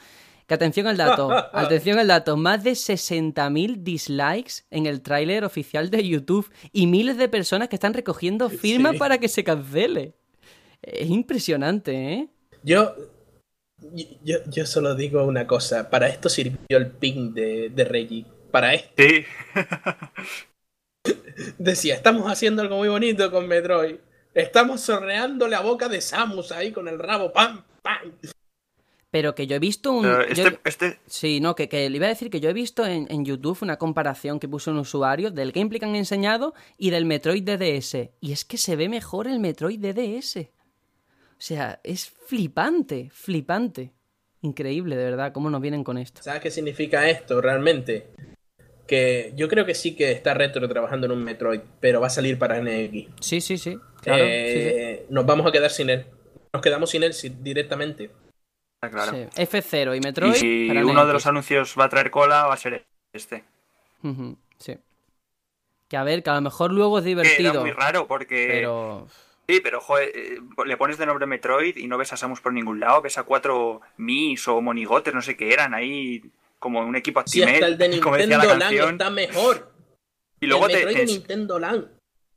Que 0.45 0.53
atención 0.53 0.87
al 0.87 0.95
dato, 0.95 1.29
atención 1.53 1.99
al 1.99 2.07
dato, 2.07 2.37
más 2.37 2.63
de 2.63 2.71
60.000 2.71 3.77
dislikes 3.83 4.63
en 4.69 4.85
el 4.85 5.01
tráiler 5.01 5.43
oficial 5.43 5.89
de 5.89 6.07
YouTube 6.07 6.49
y 6.71 6.87
miles 6.87 7.17
de 7.17 7.27
personas 7.27 7.67
que 7.67 7.75
están 7.75 7.93
recogiendo 7.93 8.49
firmas 8.49 8.93
Sí. 8.93 8.99
para 8.99 9.17
que 9.17 9.27
se 9.27 9.43
cancele. 9.43 10.13
Es 10.81 11.09
impresionante, 11.09 12.13
¿eh? 12.13 12.27
Yo, 12.63 12.93
yo, 14.23 14.37
yo 14.47 14.65
solo 14.65 14.95
digo 14.95 15.23
una 15.23 15.47
cosa. 15.47 15.89
Para 15.89 16.07
esto 16.07 16.29
sirvió 16.29 16.77
el 16.77 16.91
ping 16.91 17.33
de, 17.33 17.69
de 17.69 17.85
Reggie. 17.85 18.25
Para 18.51 18.73
esto. 18.73 18.91
Sí. 18.97 19.25
Decía, 21.57 21.95
estamos 21.95 22.29
haciendo 22.31 22.61
algo 22.61 22.77
muy 22.77 22.89
bonito 22.89 23.29
con 23.31 23.47
Metroid. 23.47 23.95
Estamos 24.33 24.81
sorreando 24.81 25.47
la 25.47 25.61
boca 25.61 25.87
de 25.89 26.01
Samus 26.01 26.51
ahí 26.51 26.71
con 26.71 26.87
el 26.87 26.99
rabo. 26.99 27.31
¡Pam! 27.31 27.63
¡Pam! 27.81 28.11
Pero 29.09 29.33
que 29.35 29.47
yo 29.47 29.55
he 29.55 29.59
visto 29.59 29.93
un... 29.93 30.03
Yo- 30.03 30.21
este, 30.21 30.59
este, 30.65 30.99
Sí, 31.07 31.39
no, 31.39 31.55
que, 31.55 31.69
que 31.69 31.89
le 31.89 31.95
iba 31.95 32.07
a 32.07 32.09
decir 32.09 32.29
que 32.29 32.39
yo 32.39 32.49
he 32.49 32.53
visto 32.53 32.85
en, 32.85 33.07
en 33.09 33.23
YouTube 33.25 33.57
una 33.61 33.77
comparación 33.77 34.39
que 34.39 34.49
puso 34.49 34.71
un 34.71 34.79
usuario 34.79 35.31
del 35.31 35.53
gameplay 35.53 35.79
que 35.79 35.85
han 35.85 35.95
enseñado 35.95 36.53
y 36.77 36.89
del 36.89 37.05
Metroid 37.05 37.43
DDS. 37.43 38.09
Y 38.19 38.31
es 38.33 38.43
que 38.45 38.57
se 38.57 38.75
ve 38.75 38.89
mejor 38.89 39.27
el 39.27 39.39
Metroid 39.39 39.79
DDS. 39.79 40.47
O 41.37 41.41
sea, 41.41 41.79
es 41.83 42.09
flipante, 42.09 43.09
flipante. 43.13 43.91
Increíble, 44.41 44.95
de 44.95 45.03
verdad, 45.03 45.31
cómo 45.33 45.49
nos 45.49 45.61
vienen 45.61 45.83
con 45.83 45.97
esto. 45.97 46.21
¿Sabes 46.23 46.41
qué 46.41 46.51
significa 46.51 47.09
esto 47.09 47.41
realmente? 47.41 48.07
Que 48.87 49.33
yo 49.35 49.47
creo 49.49 49.65
que 49.65 49.75
sí 49.75 49.95
que 49.95 50.11
está 50.11 50.33
Retro 50.33 50.67
trabajando 50.69 51.05
en 51.05 51.11
un 51.11 51.23
Metroid, 51.23 51.61
pero 51.79 51.99
va 52.01 52.07
a 52.07 52.11
salir 52.11 52.39
para 52.39 52.59
NX. 52.61 53.09
Sí, 53.19 53.41
sí, 53.41 53.57
sí. 53.57 53.77
Claro, 54.01 54.23
sí, 54.23 54.29
sí. 54.29 54.59
Eh, 54.59 55.05
Nos 55.09 55.25
vamos 55.25 55.45
a 55.47 55.51
quedar 55.51 55.69
sin 55.69 55.89
él. 55.89 56.05
Nos 56.53 56.61
quedamos 56.61 56.89
sin 56.89 57.03
él 57.03 57.13
directamente. 57.41 58.09
está 58.81 58.89
claro. 58.89 59.11
Sí, 59.11 59.41
F0 59.43 59.97
y 59.97 59.99
Metroid. 59.99 60.33
Y 60.33 60.37
si 60.37 60.67
para 60.69 60.85
uno 60.85 61.05
de 61.05 61.13
los 61.13 61.25
anuncios 61.27 61.75
va 61.77 61.85
a 61.85 61.89
traer 61.89 62.09
cola, 62.09 62.45
va 62.45 62.53
a 62.53 62.57
ser 62.57 62.85
este. 63.13 63.43
Sí. 64.59 64.77
Que 65.89 65.97
a 65.97 66.03
ver, 66.03 66.23
que 66.23 66.29
a 66.29 66.35
lo 66.35 66.41
mejor 66.41 66.71
luego 66.71 66.99
es 66.99 67.03
Que 67.05 67.11
era 67.11 67.21
divertido. 67.23 67.61
muy 67.61 67.71
raro 67.71 68.07
porque. 68.07 68.47
Pero. 68.49 69.07
Sí, 69.49 69.61
pero 69.63 69.79
joder, 69.79 70.11
eh, 70.13 70.39
le 70.65 70.75
pones 70.77 70.97
de 70.97 71.05
nombre 71.05 71.25
Metroid 71.25 71.77
y 71.77 71.87
no 71.87 71.97
ves 71.97 72.11
a 72.11 72.17
Samus 72.17 72.41
por 72.41 72.51
ningún 72.51 72.79
lado, 72.81 73.01
ves 73.01 73.17
a 73.17 73.23
cuatro 73.23 73.81
Mis 73.97 74.45
o 74.47 74.59
Monigotes, 74.61 75.13
no 75.13 75.21
sé 75.21 75.37
qué 75.37 75.53
eran, 75.53 75.73
ahí 75.73 76.21
como 76.59 76.81
un 76.81 76.95
equipo 76.97 77.23
Si 77.25 77.41
hasta 77.43 77.65
el 77.65 77.77
de 77.77 77.87
Nintendo 77.89 78.37
la 78.39 78.55
Land 78.55 78.73
está 78.91 79.09
mejor. 79.09 79.71
Y 80.41 80.47
luego 80.47 80.65
el 80.65 80.71
te, 80.73 80.77
Metroid 80.77 80.95
te, 80.95 80.99
de 80.99 81.05
Nintendo 81.05 81.59
Land. 81.59 81.87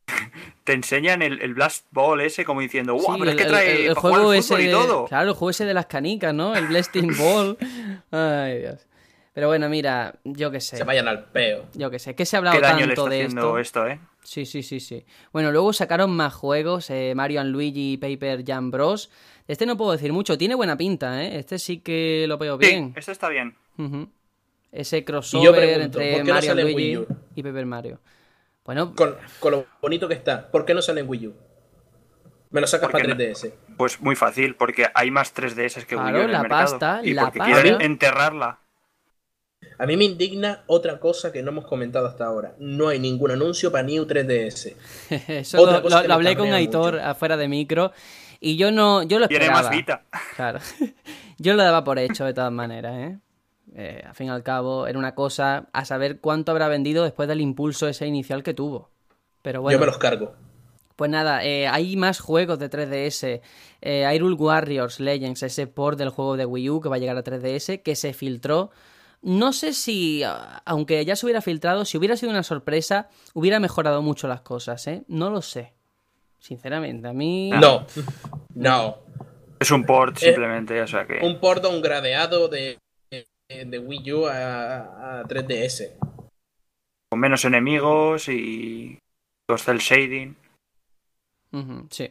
te 0.65 0.73
enseñan 0.73 1.23
el, 1.23 1.43
el 1.43 1.55
Blast 1.55 1.87
Ball 1.91 2.21
ese 2.21 2.45
como 2.45 2.61
diciendo, 2.61 2.95
¡guau! 2.95 3.15
Sí, 3.15 3.19
pero 3.21 3.31
es 3.33 3.37
que 3.37 3.43
el- 3.43 3.49
trae 3.49 3.75
el- 3.83 3.87
el 3.89 3.95
juego 3.95 4.33
ese 4.33 4.49
fútbol 4.49 4.61
y 4.61 4.67
de- 4.67 4.73
todo. 4.73 5.05
Claro, 5.07 5.29
el 5.31 5.35
juego 5.35 5.51
ese 5.51 5.65
de 5.65 5.75
las 5.75 5.87
canicas, 5.87 6.33
¿no? 6.33 6.55
El 6.55 6.67
Blasting 6.69 7.17
Ball. 7.19 7.59
Ay, 8.13 8.59
Dios. 8.61 8.87
Pero 9.35 9.49
bueno, 9.49 9.69
mira, 9.69 10.15
yo 10.25 10.51
qué 10.51 10.61
sé. 10.61 10.77
Se 10.77 10.85
vayan 10.85 11.09
al 11.09 11.25
peo. 11.27 11.67
Yo 11.75 11.91
qué 11.91 11.99
sé. 11.99 12.15
¿Qué 12.15 12.25
se 12.27 12.37
ha 12.37 12.39
hablado 12.39 12.57
Qué 12.57 12.63
daño 12.63 12.87
le 12.87 12.95
tanto 12.95 13.03
está 13.07 13.11
de 13.11 13.23
haciendo 13.25 13.59
esto? 13.59 13.85
esto, 13.85 13.87
¿eh? 13.89 14.01
Sí, 14.23 14.45
sí, 14.47 14.63
sí, 14.63 14.81
sí. 14.81 15.05
Bueno, 15.33 15.51
luego 15.51 15.73
sacaron 15.73 16.11
más 16.15 16.35
juegos, 16.35 16.91
eh, 16.91 17.15
Mario 17.17 17.41
and 17.41 17.51
Luigi 17.53 17.93
y 17.93 17.97
Paper 17.97 18.45
Jam 18.47 18.71
Bros. 18.71 19.11
Este 19.49 19.67
no 19.67 19.77
puedo 19.77 19.93
decir 19.93 20.13
mucho, 20.13 20.37
tiene 20.39 20.55
buena 20.55 20.77
pinta, 20.77 21.23
¿eh? 21.25 21.39
Este 21.39 21.59
sí 21.59 21.79
que 21.81 22.27
lo 22.29 22.39
veo 22.39 22.57
bien. 22.59 22.89
Sí, 22.95 22.99
este 23.01 23.13
está 23.13 23.29
bien. 23.29 23.57
Ese 24.73 24.99
Y 24.99 25.01
yo 25.01 25.05
crossover 25.07 25.55
pregunto, 25.55 26.01
entre 26.01 26.13
¿por 26.13 26.21
qué 26.23 26.29
no 26.29 26.35
Mario 26.35 26.55
Luigi 26.55 26.75
Wii 26.77 26.97
U? 26.99 27.07
y 27.35 27.43
Paper 27.43 27.67
Mario. 27.67 28.01
Bueno, 28.65 28.95
Con, 28.95 29.17
con 29.41 29.53
lo 29.53 29.67
bonito 29.81 30.07
que 30.07 30.15
está. 30.15 30.51
¿Por 30.51 30.65
qué 30.65 30.75
no 30.75 30.83
sale 30.83 31.01
en 31.01 31.09
Wii 31.09 31.27
U? 31.29 31.35
Me 32.51 32.61
lo 32.61 32.67
sacas 32.67 32.91
para 32.91 33.05
no- 33.05 33.15
3DS. 33.17 33.53
Pues 33.77 34.01
muy 34.01 34.15
fácil, 34.17 34.55
porque 34.55 34.87
hay 34.95 35.11
más 35.11 35.35
3DS 35.35 35.87
que 35.87 35.97
Wii 35.97 36.05
U 36.05 36.09
Claro, 36.09 36.19
en 36.21 36.25
el 36.27 36.33
la 36.33 36.43
mercado. 36.43 36.71
pasta, 36.79 37.01
y 37.03 37.15
la 37.15 37.23
porque 37.23 37.39
pasta. 37.39 37.55
quieren 37.63 37.81
enterrarla. 37.81 38.61
A 39.81 39.87
mí 39.87 39.97
me 39.97 40.05
indigna 40.05 40.63
otra 40.67 41.01
cosa 41.01 41.33
que 41.33 41.43
no 41.43 41.51
hemos 41.51 41.67
comentado 41.67 42.07
hasta 42.07 42.27
ahora. 42.27 42.55
No 42.59 42.89
hay 42.89 42.99
ningún 42.99 43.31
anuncio 43.31 43.73
para 43.73 43.83
New 43.85 44.05
3DS. 44.07 44.75
Eso 45.29 45.59
Otra 45.63 45.79
lo, 45.79 45.83
cosa 45.83 46.03
lo- 46.03 46.15
hablé 46.15 46.37
con 46.37 46.53
Aitor 46.53 46.95
mucho. 46.95 47.05
afuera 47.07 47.37
de 47.37 47.49
micro 47.49 47.93
y 48.41 48.57
yo 48.57 48.71
no, 48.71 49.03
yo 49.03 49.19
lo 49.19 49.27
Tiene 49.29 49.47
esperaba. 49.47 49.69
más 49.69 49.77
Vita. 49.77 50.05
Claro. 50.37 50.59
Yo 51.39 51.55
lo 51.55 51.63
daba 51.63 51.83
por 51.85 51.99
hecho 51.99 52.27
de 52.27 52.35
todas 52.35 52.53
maneras, 52.53 52.93
¿eh? 52.99 53.19
Eh, 53.75 54.03
Al 54.07 54.15
fin 54.15 54.27
y 54.27 54.31
al 54.31 54.43
cabo, 54.43 54.87
era 54.87 54.99
una 54.99 55.15
cosa 55.15 55.69
a 55.73 55.87
saber 55.87 56.21
cuánto 56.21 56.53
habrá 56.53 56.69
vendido 56.69 57.03
después 57.03 57.29
del 57.31 57.41
impulso 57.41 57.89
ese 57.89 58.07
inicial 58.07 58.43
que 58.43 58.53
tuvo. 58.53 58.91
Pero 59.41 59.63
bueno. 59.63 59.77
Yo 59.77 59.81
me 59.81 59.87
los 59.87 59.97
cargo. 59.97 60.35
Pues 60.97 61.11
nada, 61.11 61.43
eh, 61.43 61.67
hay 61.67 61.97
más 61.97 62.21
juegos 62.21 62.59
de 62.59 62.69
3DS. 62.69 63.41
Eh, 63.81 64.07
Hyrule 64.13 64.35
Warriors 64.35 65.01
Legends, 65.01 65.43
ese 65.43 65.67
port 65.67 65.99
del 65.99 66.11
juego 66.11 66.37
de 66.37 66.45
Wii 66.45 66.69
U 66.69 66.81
que 66.83 66.91
va 66.91 66.97
a 66.97 66.99
llegar 66.99 67.17
a 67.17 67.25
3DS, 67.25 67.83
que 67.83 67.97
se 67.97 68.13
filtró. 68.13 68.71
No 69.23 69.53
sé 69.53 69.75
si, 69.75 70.23
aunque 70.65 71.05
ya 71.05 71.15
se 71.15 71.27
hubiera 71.27 71.43
filtrado, 71.43 71.85
si 71.85 71.99
hubiera 71.99 72.17
sido 72.17 72.31
una 72.31 72.43
sorpresa, 72.43 73.09
hubiera 73.35 73.61
mejorado 73.61 74.01
mucho 74.01 74.29
las 74.29 74.41
cosas, 74.41 74.87
¿eh? 74.87 75.05
No 75.09 75.31
lo 75.31 75.43
sé. 75.43 75.75
Sinceramente, 76.39 77.07
a 77.07 77.13
mí... 77.13 77.51
No, 77.51 77.87
no. 78.55 78.97
Es 79.59 79.71
un 79.71 79.85
port 79.85 80.17
Eh, 80.17 80.27
simplemente, 80.27 80.81
o 80.81 80.87
sea 80.87 81.07
que. 81.07 81.19
Un 81.23 81.39
port 81.39 81.63
gradeado 81.83 82.49
de, 82.49 82.79
de, 83.11 83.27
de 83.67 83.79
Wii 83.79 84.13
U 84.15 84.27
a, 84.27 85.21
a 85.21 85.25
3DS. 85.25 85.99
Con 87.11 87.21
menos 87.21 87.45
enemigos 87.45 88.29
y. 88.29 88.99
Los 89.49 89.65
cel 89.65 89.79
shading. 89.79 90.35
Sí. 91.91 92.11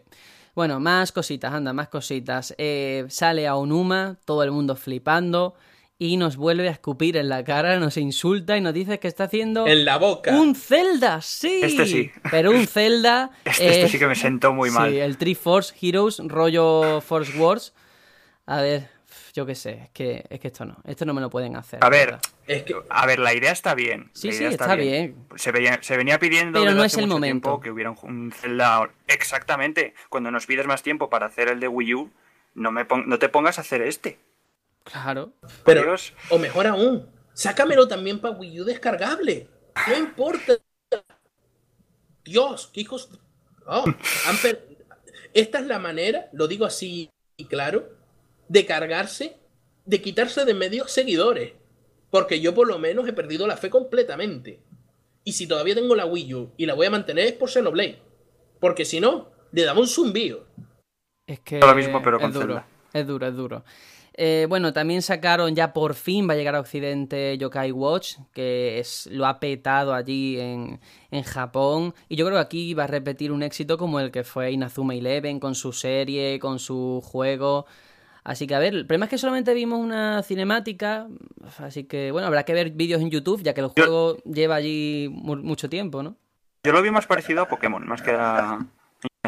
Bueno, 0.54 0.80
más 0.80 1.12
cositas, 1.12 1.54
anda, 1.54 1.74
más 1.74 1.88
cositas. 1.88 2.54
Eh, 2.58 3.06
sale 3.08 3.48
a 3.48 3.56
Onuma, 3.56 4.18
todo 4.26 4.44
el 4.44 4.52
mundo 4.52 4.76
flipando, 4.76 5.56
y 6.02 6.16
nos 6.16 6.38
vuelve 6.38 6.70
a 6.70 6.72
escupir 6.72 7.18
en 7.18 7.28
la 7.28 7.44
cara, 7.44 7.78
nos 7.78 7.98
insulta 7.98 8.56
y 8.58 8.62
nos 8.62 8.74
dice 8.74 9.00
que 9.00 9.10
está 9.10 9.26
haciendo 9.26 9.68
En 9.68 9.84
la 9.84 9.98
boca. 9.98 10.32
un 10.32 10.56
Zelda, 10.56 11.22
sí. 11.22 11.60
Este 11.62 11.86
sí. 11.86 12.10
Pero 12.32 12.52
un 12.52 12.66
Zelda. 12.68 13.32
Este, 13.46 13.66
eh, 13.68 13.70
este 13.82 13.90
sí 13.90 14.00
que 14.00 14.08
me 14.08 14.16
sentó 14.16 14.54
muy 14.54 14.72
mal. 14.72 14.90
Sí, 14.90 14.98
el 14.98 15.18
Tree 15.18 15.36
Force 15.36 15.74
Heroes, 15.82 16.20
rollo 16.26 17.02
Force 17.02 17.38
Wars. 17.38 17.74
A 18.46 18.62
ver, 18.62 18.90
yo 19.34 19.46
qué 19.46 19.56
sé, 19.56 19.72
es 19.84 19.90
que, 19.90 20.26
es 20.30 20.40
que 20.40 20.48
esto 20.48 20.64
no, 20.66 20.78
esto 20.86 21.06
no 21.06 21.14
me 21.14 21.20
lo 21.22 21.30
pueden 21.30 21.56
hacer. 21.58 21.80
A 21.84 21.90
ver. 21.90 22.18
Es 22.48 22.64
que 22.64 22.74
a 22.90 23.06
ver, 23.06 23.20
la 23.20 23.34
idea 23.34 23.52
está 23.52 23.76
bien. 23.76 24.10
Sí, 24.14 24.32
sí, 24.32 24.46
está 24.46 24.76
bien. 24.76 25.16
Se, 25.36 25.52
veía- 25.52 25.80
se 25.84 25.98
venía 25.98 26.18
pidiendo 26.18 26.60
Pero 26.62 26.74
no 26.74 26.84
es 26.86 26.98
el 26.98 27.08
momento. 27.08 27.60
que 27.60 27.70
hubiera 27.72 27.92
un, 27.92 27.98
un 28.04 28.32
Zelda. 28.32 28.90
Exactamente. 29.08 29.94
Cuando 30.10 30.32
nos 30.32 30.46
pides 30.46 30.66
más 30.66 30.82
tiempo 30.82 31.10
para 31.10 31.26
hacer 31.28 31.50
el 31.50 31.60
de 31.60 31.68
Wii 31.68 31.94
U, 31.94 32.10
no, 32.56 32.72
me 32.72 32.86
pon- 32.86 33.04
no 33.08 33.20
te 33.20 33.28
pongas 33.30 33.58
a 33.58 33.62
hacer 33.62 33.82
este. 33.82 34.18
Claro. 34.84 35.34
Pero, 35.66 35.84
Dios. 35.84 36.14
o 36.30 36.40
mejor 36.40 36.68
aún, 36.68 37.10
sácamelo 37.34 37.88
también 37.88 38.20
para 38.20 38.36
Wii 38.38 38.62
U 38.62 38.66
descargable. 38.66 39.48
No 39.88 39.98
importa. 39.98 40.54
Dios, 42.24 42.70
qué 42.74 42.82
hijos. 42.82 43.10
Oh, 43.66 43.86
Esta 45.34 45.60
es 45.60 45.66
la 45.68 45.80
manera, 45.80 46.30
lo 46.34 46.48
digo 46.48 46.66
así 46.66 47.10
y 47.38 47.46
claro, 47.46 47.90
de 48.48 48.66
cargarse, 48.66 49.38
de 49.86 50.02
quitarse 50.02 50.44
de 50.46 50.54
medios 50.54 50.92
seguidores. 50.92 51.54
Porque 52.10 52.42
yo 52.42 52.56
por 52.56 52.68
lo 52.68 52.80
menos 52.80 53.08
he 53.08 53.14
perdido 53.14 53.46
la 53.46 53.58
fe 53.58 53.70
completamente. 53.70 54.60
Y 55.24 55.34
si 55.34 55.48
todavía 55.48 55.76
tengo 55.76 55.96
la 55.96 56.06
Wii 56.06 56.34
U 56.34 56.52
y 56.58 56.66
la 56.66 56.74
voy 56.74 56.88
a 56.88 56.92
mantener 56.92 57.28
es 57.28 57.34
por 57.34 57.50
Xenoblade. 57.50 58.02
Porque 58.60 58.86
si 58.86 59.00
no, 59.00 59.30
le 59.52 59.64
daba 59.64 59.80
un 59.80 59.88
zumbío. 59.88 60.46
Es 61.28 61.40
que 61.42 61.60
Lo 61.60 61.76
mismo, 61.76 62.02
pero 62.02 62.18
es 62.18 62.24
con 62.24 62.34
duro. 62.34 62.64
Es 62.92 63.06
duro, 63.06 63.28
es 63.28 63.36
duro. 63.36 63.64
Eh, 64.22 64.48
bueno, 64.50 64.74
también 64.74 65.02
sacaron 65.02 65.56
ya 65.56 65.72
por 65.72 65.94
fin, 65.94 66.28
va 66.28 66.34
a 66.34 66.36
llegar 66.36 66.54
a 66.54 66.60
Occidente 66.60 67.38
Yokai 67.38 67.72
Watch, 67.72 68.18
que 68.34 68.78
es, 68.78 69.08
lo 69.14 69.26
ha 69.26 69.40
petado 69.40 69.94
allí 69.94 70.38
en, 70.38 70.82
en 71.10 71.24
Japón. 71.24 71.94
Y 72.10 72.18
yo 72.18 72.26
creo 72.26 72.38
que 72.38 72.42
aquí 72.44 72.74
va 72.74 72.84
a 72.84 72.88
repetir 72.88 73.32
un 73.32 73.44
éxito 73.44 73.78
como 73.78 74.02
el 74.02 74.12
que 74.12 74.26
fue 74.26 74.52
Inazuma 74.52 74.94
Eleven, 74.94 75.40
con 75.40 75.56
su 75.56 75.72
serie, 75.72 76.38
con 76.40 76.60
su 76.60 77.02
juego. 77.02 77.66
Así 78.26 78.46
que 78.46 78.56
a 78.56 78.60
ver, 78.60 78.74
el 78.74 78.86
problema 78.86 79.06
es 79.06 79.10
que 79.12 79.18
solamente 79.18 79.54
vimos 79.54 79.80
una 79.80 80.22
cinemática, 80.22 81.08
así 81.60 81.86
que 81.86 82.12
bueno, 82.12 82.28
habrá 82.28 82.44
que 82.44 82.54
ver 82.54 82.72
vídeos 82.72 83.02
en 83.02 83.10
YouTube, 83.10 83.42
ya 83.42 83.54
que 83.54 83.62
el 83.62 83.68
juego 83.70 84.18
lleva 84.26 84.56
allí 84.56 85.08
mu- 85.10 85.38
mucho 85.38 85.70
tiempo, 85.70 86.04
¿no? 86.04 86.18
Yo 86.66 86.74
lo 86.74 86.82
vi 86.82 86.92
más 86.92 87.08
parecido 87.08 87.42
a 87.44 87.48
Pokémon, 87.48 87.88
más 87.88 88.02
que 88.02 88.12
a 88.12 88.60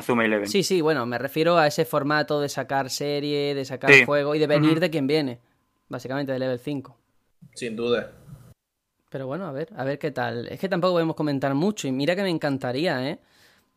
Azuma 0.01 0.25
Eleven. 0.25 0.47
Sí, 0.47 0.63
sí, 0.63 0.81
bueno, 0.81 1.05
me 1.05 1.17
refiero 1.17 1.57
a 1.57 1.67
ese 1.67 1.85
formato 1.85 2.39
de 2.41 2.49
sacar 2.49 2.89
serie, 2.89 3.55
de 3.55 3.65
sacar 3.65 3.91
Sí. 3.93 4.05
juego 4.05 4.35
y 4.35 4.39
de 4.39 4.47
venir 4.47 4.79
de 4.79 4.89
quien 4.89 5.07
viene. 5.07 5.39
Básicamente 5.87 6.31
de 6.31 6.39
level 6.39 6.59
5. 6.59 6.97
Sin 7.55 7.75
duda. 7.75 8.11
Pero 9.09 9.27
bueno, 9.27 9.45
a 9.45 9.51
ver, 9.51 9.69
a 9.75 9.83
ver 9.83 9.99
qué 9.99 10.11
tal. 10.11 10.47
Es 10.47 10.59
que 10.59 10.69
tampoco 10.69 10.93
podemos 10.93 11.15
comentar 11.15 11.53
mucho 11.53 11.87
y 11.87 11.91
mira 11.91 12.15
que 12.15 12.23
me 12.23 12.29
encantaría, 12.29 13.09
¿eh? 13.09 13.19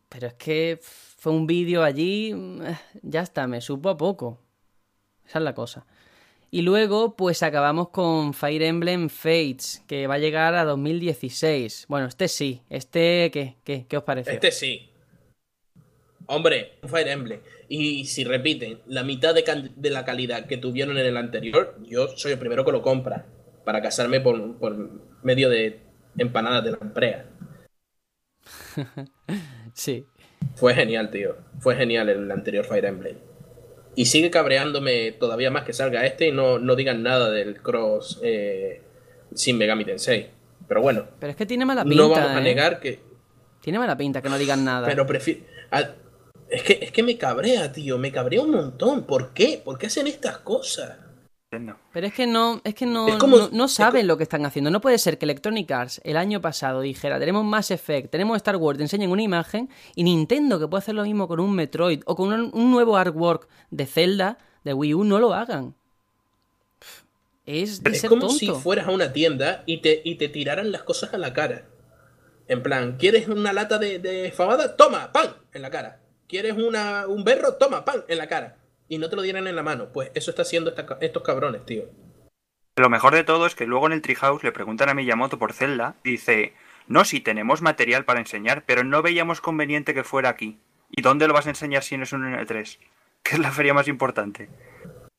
Pero 0.07 0.27
es 0.27 0.33
que 0.35 0.79
fue 0.81 1.33
un 1.33 1.45
vídeo 1.47 1.83
allí, 1.83 2.33
mm, 2.33 2.61
ya 3.01 3.21
está, 3.21 3.47
me 3.47 3.59
supo 3.59 3.89
a 3.89 3.97
poco. 3.97 4.39
Esa 5.27 5.39
es 5.39 5.43
la 5.43 5.53
cosa. 5.55 5.85
Y 6.51 6.61
luego, 6.61 7.17
pues 7.17 7.43
acabamos 7.43 7.89
con 7.89 8.33
Fire 8.33 8.61
Emblem 8.63 9.09
Fates, 9.09 9.83
que 9.87 10.07
va 10.07 10.13
a 10.13 10.19
llegar 10.19 10.55
a 10.55 10.63
2016. 10.63 11.85
Bueno, 11.89 12.07
este 12.07 12.29
sí. 12.29 12.61
Este, 12.69 13.29
¿qué? 13.33 13.55
¿Qué, 13.65 13.85
¿Qué 13.89 13.97
os 13.97 14.03
parece? 14.03 14.33
Este 14.35 14.51
sí. 14.51 14.89
Hombre, 16.27 16.73
un 16.81 16.89
Fire 16.89 17.07
Emblem. 17.07 17.39
Y 17.67 18.05
si 18.05 18.23
repiten 18.23 18.79
la 18.87 19.03
mitad 19.03 19.33
de, 19.33 19.89
la 19.89 20.05
calidad 20.05 20.45
que 20.45 20.57
tuvieron 20.57 20.97
en 20.97 21.05
el 21.05 21.17
anterior, 21.17 21.77
yo 21.83 22.07
soy 22.15 22.33
el 22.33 22.39
primero 22.39 22.65
que 22.65 22.71
lo 22.71 22.81
compra. 22.81 23.25
Para 23.63 23.81
casarme 23.81 24.21
por, 24.21 24.57
por 24.57 24.75
medio 25.23 25.49
de 25.49 25.79
empanadas 26.17 26.63
de 26.63 26.71
la 26.71 26.77
Amprea. 26.81 27.25
Sí. 29.73 30.05
Fue 30.55 30.73
genial, 30.73 31.11
tío. 31.11 31.35
Fue 31.59 31.75
genial 31.75 32.07
el 32.07 32.31
anterior 32.31 32.63
Fire 32.63 32.85
Emblem. 32.85 33.17
Y 33.95 34.05
sigue 34.05 34.29
cabreándome 34.29 35.11
todavía 35.11 35.51
más 35.51 35.63
que 35.63 35.73
salga 35.73 36.05
este 36.05 36.27
y 36.27 36.31
no, 36.31 36.59
no 36.59 36.75
digan 36.75 37.03
nada 37.03 37.29
del 37.29 37.61
cross 37.61 38.21
eh, 38.23 38.81
sin 39.33 39.57
Megami 39.57 39.83
Tensei. 39.83 40.29
Pero 40.67 40.81
bueno, 40.81 41.07
Pero 41.19 41.31
es 41.31 41.37
que 41.37 41.45
tiene 41.45 41.65
mala 41.65 41.83
pinta, 41.83 41.97
no 41.97 42.09
vamos 42.09 42.29
a 42.29 42.39
¿eh? 42.39 42.43
negar 42.43 42.79
que, 42.79 42.99
Tiene 43.61 43.79
mala 43.79 43.97
pinta 43.97 44.21
que 44.21 44.29
no 44.29 44.37
digan 44.37 44.63
nada. 44.65 44.87
Pero 44.87 45.05
prefiero. 45.05 45.41
Es 46.49 46.63
que, 46.63 46.79
es 46.81 46.91
que 46.91 47.03
me 47.03 47.17
cabrea, 47.17 47.71
tío. 47.71 47.97
Me 47.97 48.11
cabrea 48.11 48.41
un 48.41 48.51
montón. 48.51 49.03
¿Por 49.03 49.33
qué? 49.33 49.61
¿Por 49.63 49.77
qué 49.77 49.87
hacen 49.87 50.07
estas 50.07 50.37
cosas? 50.39 50.97
Pero 51.93 52.07
es 52.07 52.13
que 52.13 52.27
no, 52.27 52.59
es 52.65 52.75
que 52.75 52.85
no, 52.85 53.07
Es 53.07 53.15
como- 53.15 53.37
no, 53.37 53.49
no 53.49 53.67
saben 53.69 54.07
lo 54.07 54.17
que 54.17 54.23
están 54.23 54.45
haciendo. 54.45 54.69
No 54.69 54.81
puede 54.81 54.97
ser 54.97 55.17
que 55.17 55.23
Electronic 55.25 55.71
Arts 55.71 56.01
el 56.03 56.17
año 56.17 56.41
pasado 56.41 56.81
dijera, 56.81 57.17
tenemos 57.17 57.45
Mass 57.45 57.71
Effect, 57.71 58.11
tenemos 58.11 58.35
Star 58.37 58.57
Wars, 58.57 58.77
te 58.77 58.83
enseñen 58.83 59.09
una 59.09 59.21
imagen, 59.21 59.69
y 59.95 60.03
Nintendo, 60.03 60.59
que 60.59 60.67
puede 60.67 60.79
hacer 60.79 60.95
lo 60.95 61.03
mismo 61.03 61.29
con 61.29 61.39
un 61.39 61.55
Metroid 61.55 62.01
o 62.07 62.15
con 62.17 62.33
un, 62.33 62.51
un 62.53 62.71
nuevo 62.71 62.97
artwork 62.97 63.47
de 63.71 63.85
Zelda, 63.85 64.37
de 64.65 64.73
Wii 64.73 64.95
U, 64.95 65.03
no 65.05 65.17
lo 65.19 65.33
hagan. 65.33 65.75
Es 67.45 67.83
de 67.83 67.91
Es 67.91 68.01
ser 68.01 68.09
como 68.09 68.21
tonto. 68.27 68.37
si 68.37 68.49
fueras 68.51 68.87
a 68.87 68.91
una 68.91 69.13
tienda 69.13 69.63
y 69.65 69.77
te, 69.77 70.01
y 70.03 70.15
te 70.15 70.27
tiraran 70.27 70.71
las 70.73 70.83
cosas 70.83 71.13
a 71.13 71.17
la 71.17 71.31
cara. 71.33 71.65
En 72.47 72.63
plan, 72.63 72.97
¿quieres 72.97 73.27
una 73.29 73.53
lata 73.53 73.77
de, 73.77 73.99
de 73.99 74.31
fabada? 74.31 74.75
Toma, 74.75 75.11
pan, 75.13 75.35
en 75.53 75.61
la 75.61 75.69
cara. 75.69 75.99
¿Quieres 76.27 76.53
una, 76.57 77.07
un 77.07 77.23
berro? 77.23 77.55
Toma, 77.55 77.85
pan, 77.85 78.03
en 78.07 78.17
la 78.17 78.27
cara. 78.27 78.57
Y 78.87 78.97
no 78.97 79.09
te 79.09 79.15
lo 79.15 79.21
dieran 79.21 79.47
en 79.47 79.55
la 79.55 79.63
mano. 79.63 79.89
Pues 79.93 80.11
eso 80.15 80.31
está 80.31 80.43
haciendo 80.43 80.69
esta- 80.71 80.97
estos 81.01 81.23
cabrones, 81.23 81.65
tío. 81.65 81.83
Lo 82.77 82.89
mejor 82.89 83.13
de 83.15 83.23
todo 83.23 83.45
es 83.45 83.55
que 83.55 83.65
luego 83.65 83.87
en 83.87 83.93
el 83.93 84.01
Treehouse 84.01 84.43
le 84.43 84.51
preguntan 84.51 84.89
a 84.89 84.93
Miyamoto 84.93 85.39
por 85.39 85.53
Zelda 85.53 85.95
dice, 86.03 86.53
no, 86.87 87.05
sí 87.05 87.21
tenemos 87.21 87.61
material 87.61 88.03
para 88.05 88.19
enseñar, 88.19 88.63
pero 88.65 88.83
no 88.83 89.01
veíamos 89.01 89.39
conveniente 89.39 89.93
que 89.93 90.03
fuera 90.03 90.29
aquí. 90.29 90.59
¿Y 90.91 91.01
dónde 91.01 91.27
lo 91.27 91.33
vas 91.33 91.47
a 91.47 91.49
enseñar 91.49 91.83
si 91.83 91.97
no 91.97 92.03
es 92.03 92.13
un 92.13 92.23
N3? 92.23 92.79
Que 93.23 93.33
es 93.35 93.39
la 93.39 93.51
feria 93.51 93.73
más 93.73 93.87
importante. 93.87 94.49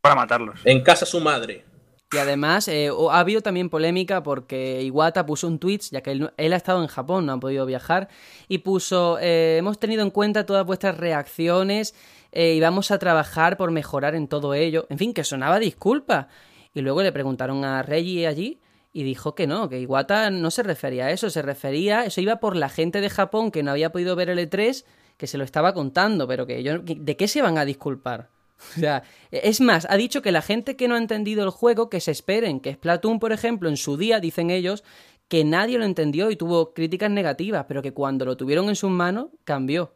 Para 0.01 0.15
matarlos. 0.15 0.60
En 0.65 0.85
casa 0.85 1.05
su 1.07 1.18
madre. 1.20 1.65
Y 2.12 2.18
además 2.18 2.68
eh, 2.68 2.89
ha 3.10 3.18
habido 3.18 3.41
también 3.41 3.68
polémica 3.68 4.23
porque 4.23 4.81
Iwata 4.83 5.26
puso 5.26 5.49
un 5.49 5.59
tweet, 5.59 5.81
ya 5.91 6.02
que 6.02 6.12
él, 6.12 6.31
él 6.36 6.52
ha 6.52 6.57
estado 6.57 6.81
en 6.81 6.86
Japón, 6.86 7.26
no 7.26 7.33
ha 7.33 7.41
podido 7.41 7.67
viajar, 7.67 8.09
y 8.47 8.59
puso, 8.59 9.18
eh, 9.20 9.57
hemos 9.59 9.81
tenido 9.81 10.02
en 10.02 10.10
cuenta 10.10 10.47
todas 10.47 10.65
vuestras 10.65 10.97
reacciones 10.97 11.94
eh, 12.31 12.55
y 12.55 12.60
vamos 12.60 12.93
a 12.93 12.99
trabajar 12.99 13.57
por 13.57 13.73
mejorar 13.73 14.15
en 14.15 14.28
todo 14.28 14.55
ello. 14.55 14.86
En 14.89 14.99
fin, 14.99 15.12
que 15.12 15.25
sonaba 15.25 15.59
disculpa. 15.59 16.28
Y 16.75 16.81
luego 16.81 17.02
le 17.02 17.10
preguntaron 17.10 17.65
a 17.65 17.83
Reggie 17.83 18.26
allí 18.28 18.60
y 18.93 19.02
dijo 19.02 19.35
que 19.35 19.49
no, 19.49 19.68
que 19.68 19.81
Iwata 19.81 20.31
no 20.31 20.51
se 20.52 20.62
refería 20.62 21.07
a 21.07 21.10
eso, 21.10 21.28
se 21.28 21.43
refería, 21.43 22.05
eso 22.05 22.20
iba 22.20 22.36
por 22.36 22.55
la 22.55 22.68
gente 22.68 23.01
de 23.01 23.10
Japón 23.10 23.51
que 23.51 23.62
no 23.62 23.73
había 23.73 23.91
podido 23.91 24.15
ver 24.15 24.31
el 24.31 24.39
E3, 24.39 24.85
que 25.17 25.26
se 25.26 25.39
lo 25.39 25.44
estaba 25.44 25.75
contando, 25.75 26.28
pero 26.28 26.47
que 26.47 26.62
yo, 26.62 26.78
¿de 26.78 27.17
qué 27.17 27.26
se 27.26 27.43
van 27.43 27.59
a 27.59 27.65
disculpar? 27.65 28.31
O 28.59 28.81
sea, 28.81 29.02
es 29.31 29.60
más, 29.60 29.86
ha 29.91 29.97
dicho 29.97 30.23
que 30.23 30.33
la 30.33 30.43
gente 30.43 30.76
que 30.76 30.89
no 30.89 30.94
ha 30.94 30.99
entendido 30.99 31.44
el 31.44 31.51
juego, 31.51 31.91
que 31.91 32.01
se 32.01 32.10
esperen, 32.10 32.60
que 32.60 32.73
Splatoon, 32.75 33.18
por 33.20 33.33
ejemplo, 33.33 33.68
en 33.68 33.76
su 33.76 33.97
día, 33.97 34.18
dicen 34.20 34.51
ellos, 34.51 34.83
que 35.28 35.44
nadie 35.44 35.78
lo 35.78 35.85
entendió 35.85 36.31
y 36.31 36.36
tuvo 36.36 36.73
críticas 36.73 37.10
negativas, 37.10 37.67
pero 37.68 37.83
que 37.83 37.93
cuando 37.93 38.25
lo 38.25 38.36
tuvieron 38.36 38.68
en 38.68 38.76
sus 38.76 38.91
manos, 38.91 39.26
cambió. 39.44 39.94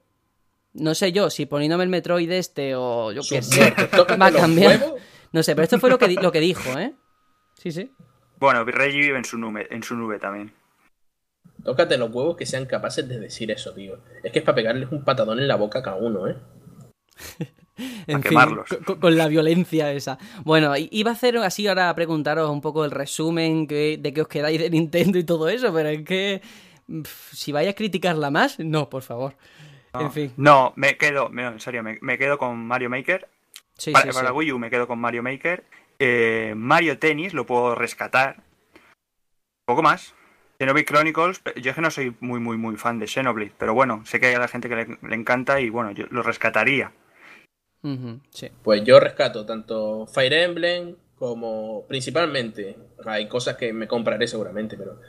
No 0.73 0.95
sé 0.95 1.11
yo, 1.13 1.31
si 1.31 1.47
poniéndome 1.47 1.85
el 1.85 1.91
Metroid 1.91 2.31
este 2.31 2.75
o 2.77 3.13
yo 3.13 3.23
qué 3.29 3.43
sé, 3.43 3.73
Tócate 3.97 4.19
va 4.21 4.27
a 4.27 4.33
cambiar. 4.33 4.95
No 5.33 5.43
sé, 5.43 5.55
pero 5.55 5.65
esto 5.65 5.79
fue 5.81 5.91
lo 5.91 5.99
que, 5.99 6.09
di- 6.09 6.17
lo 6.17 6.31
que 6.33 6.41
dijo, 6.41 6.79
¿eh? 6.79 6.95
Sí, 7.55 7.73
sí. 7.73 7.91
Bueno, 8.39 8.65
Reggie 8.65 9.01
vive 9.01 9.19
en 9.19 9.25
su 9.25 9.39
nube, 9.39 9.67
en 9.71 9.83
su 9.83 9.97
nube 9.97 10.19
también. 10.19 10.53
Tócate 11.65 11.97
los 11.99 12.11
huevos 12.15 12.37
que 12.37 12.47
sean 12.47 12.67
capaces 12.67 13.09
de 13.09 13.19
decir 13.21 13.51
eso, 13.51 13.73
tío. 13.75 13.99
Es 14.23 14.33
que 14.33 14.39
es 14.41 14.45
para 14.45 14.55
pegarles 14.57 14.91
un 14.93 15.05
patadón 15.05 15.39
en 15.41 15.49
la 15.49 15.57
boca 15.57 15.81
a 15.81 15.83
cada 15.83 15.97
uno, 15.97 16.29
¿eh? 16.29 16.37
En 18.07 18.23
fin, 18.23 18.31
quemarlos. 18.31 18.69
con, 18.85 19.01
con 19.01 19.17
la 19.17 19.29
violencia 19.29 19.93
esa. 19.93 20.19
Bueno, 20.45 20.73
iba 20.77 21.11
a 21.11 21.15
hacer 21.15 21.37
así 21.39 21.67
ahora 21.67 21.89
a 21.91 21.95
preguntaros 21.95 22.51
un 22.51 22.61
poco 22.61 22.85
el 22.85 22.91
resumen 22.91 23.67
que- 23.67 23.99
de 23.99 24.13
qué 24.13 24.23
os 24.23 24.29
quedáis 24.29 24.61
de 24.61 24.71
Nintendo 24.71 25.19
y 25.19 25.25
todo 25.25 25.49
eso, 25.49 25.73
pero 25.73 25.89
es 25.89 26.03
que 26.05 26.41
si 27.33 27.53
vais 27.53 27.69
a 27.69 27.75
criticarla 27.75 28.31
más, 28.31 28.59
no, 28.59 28.89
por 28.91 29.03
favor. 29.03 29.35
En 29.93 30.13
fin. 30.13 30.33
No, 30.37 30.73
me 30.77 30.97
quedo, 30.97 31.29
no, 31.31 31.49
en 31.49 31.61
serio, 31.61 31.83
me, 31.83 31.99
me 32.01 32.17
quedo 32.17 32.39
con 32.39 32.57
Mario 32.67 32.91
Maker. 32.91 33.29
Sí, 33.77 33.93
para, 33.93 34.05
sí, 34.13 34.17
para 34.17 34.29
sí. 34.29 34.35
Wii 34.35 34.53
U 34.53 34.59
me 34.59 34.71
quedo 34.71 34.87
con 34.87 34.99
Mario 35.01 35.23
Maker. 35.23 35.65
Eh, 35.99 36.55
Mario 36.57 36.99
Tennis 36.99 37.35
lo 37.35 37.45
puedo 37.47 37.75
rescatar. 37.75 38.43
Poco 39.67 39.83
más. 39.83 40.15
Xenoblade 40.59 40.85
Chronicles, 40.85 41.41
yo 41.57 41.71
es 41.71 41.75
que 41.75 41.81
no 41.81 41.91
soy 41.91 42.15
muy, 42.21 42.39
muy, 42.39 42.59
muy 42.59 42.77
fan 42.77 42.99
de 42.99 43.07
Xenoblade, 43.07 43.53
pero 43.57 43.73
bueno, 43.73 44.05
sé 44.05 44.21
que 44.21 44.27
hay 44.27 44.35
a 44.35 44.39
la 44.39 44.49
gente 44.49 44.69
que 44.69 44.77
le, 44.77 44.99
le 45.09 45.15
encanta 45.15 45.59
y 45.61 45.71
bueno, 45.71 45.91
yo 45.93 46.05
lo 46.11 46.23
rescataría. 46.23 46.93
Sí. 48.31 48.49
Pues 48.63 48.85
yo 48.85 49.01
rescato 49.01 49.47
tanto 49.47 50.07
Fire 50.07 50.33
Emblem 50.33 50.97
como 51.17 51.85
principalmente, 51.87 52.77
hay 53.05 53.29
cosas 53.29 53.57
que 53.57 53.73
me 53.73 53.87
compraré 53.87 54.27
seguramente, 54.27 54.77
pero 54.77 55.01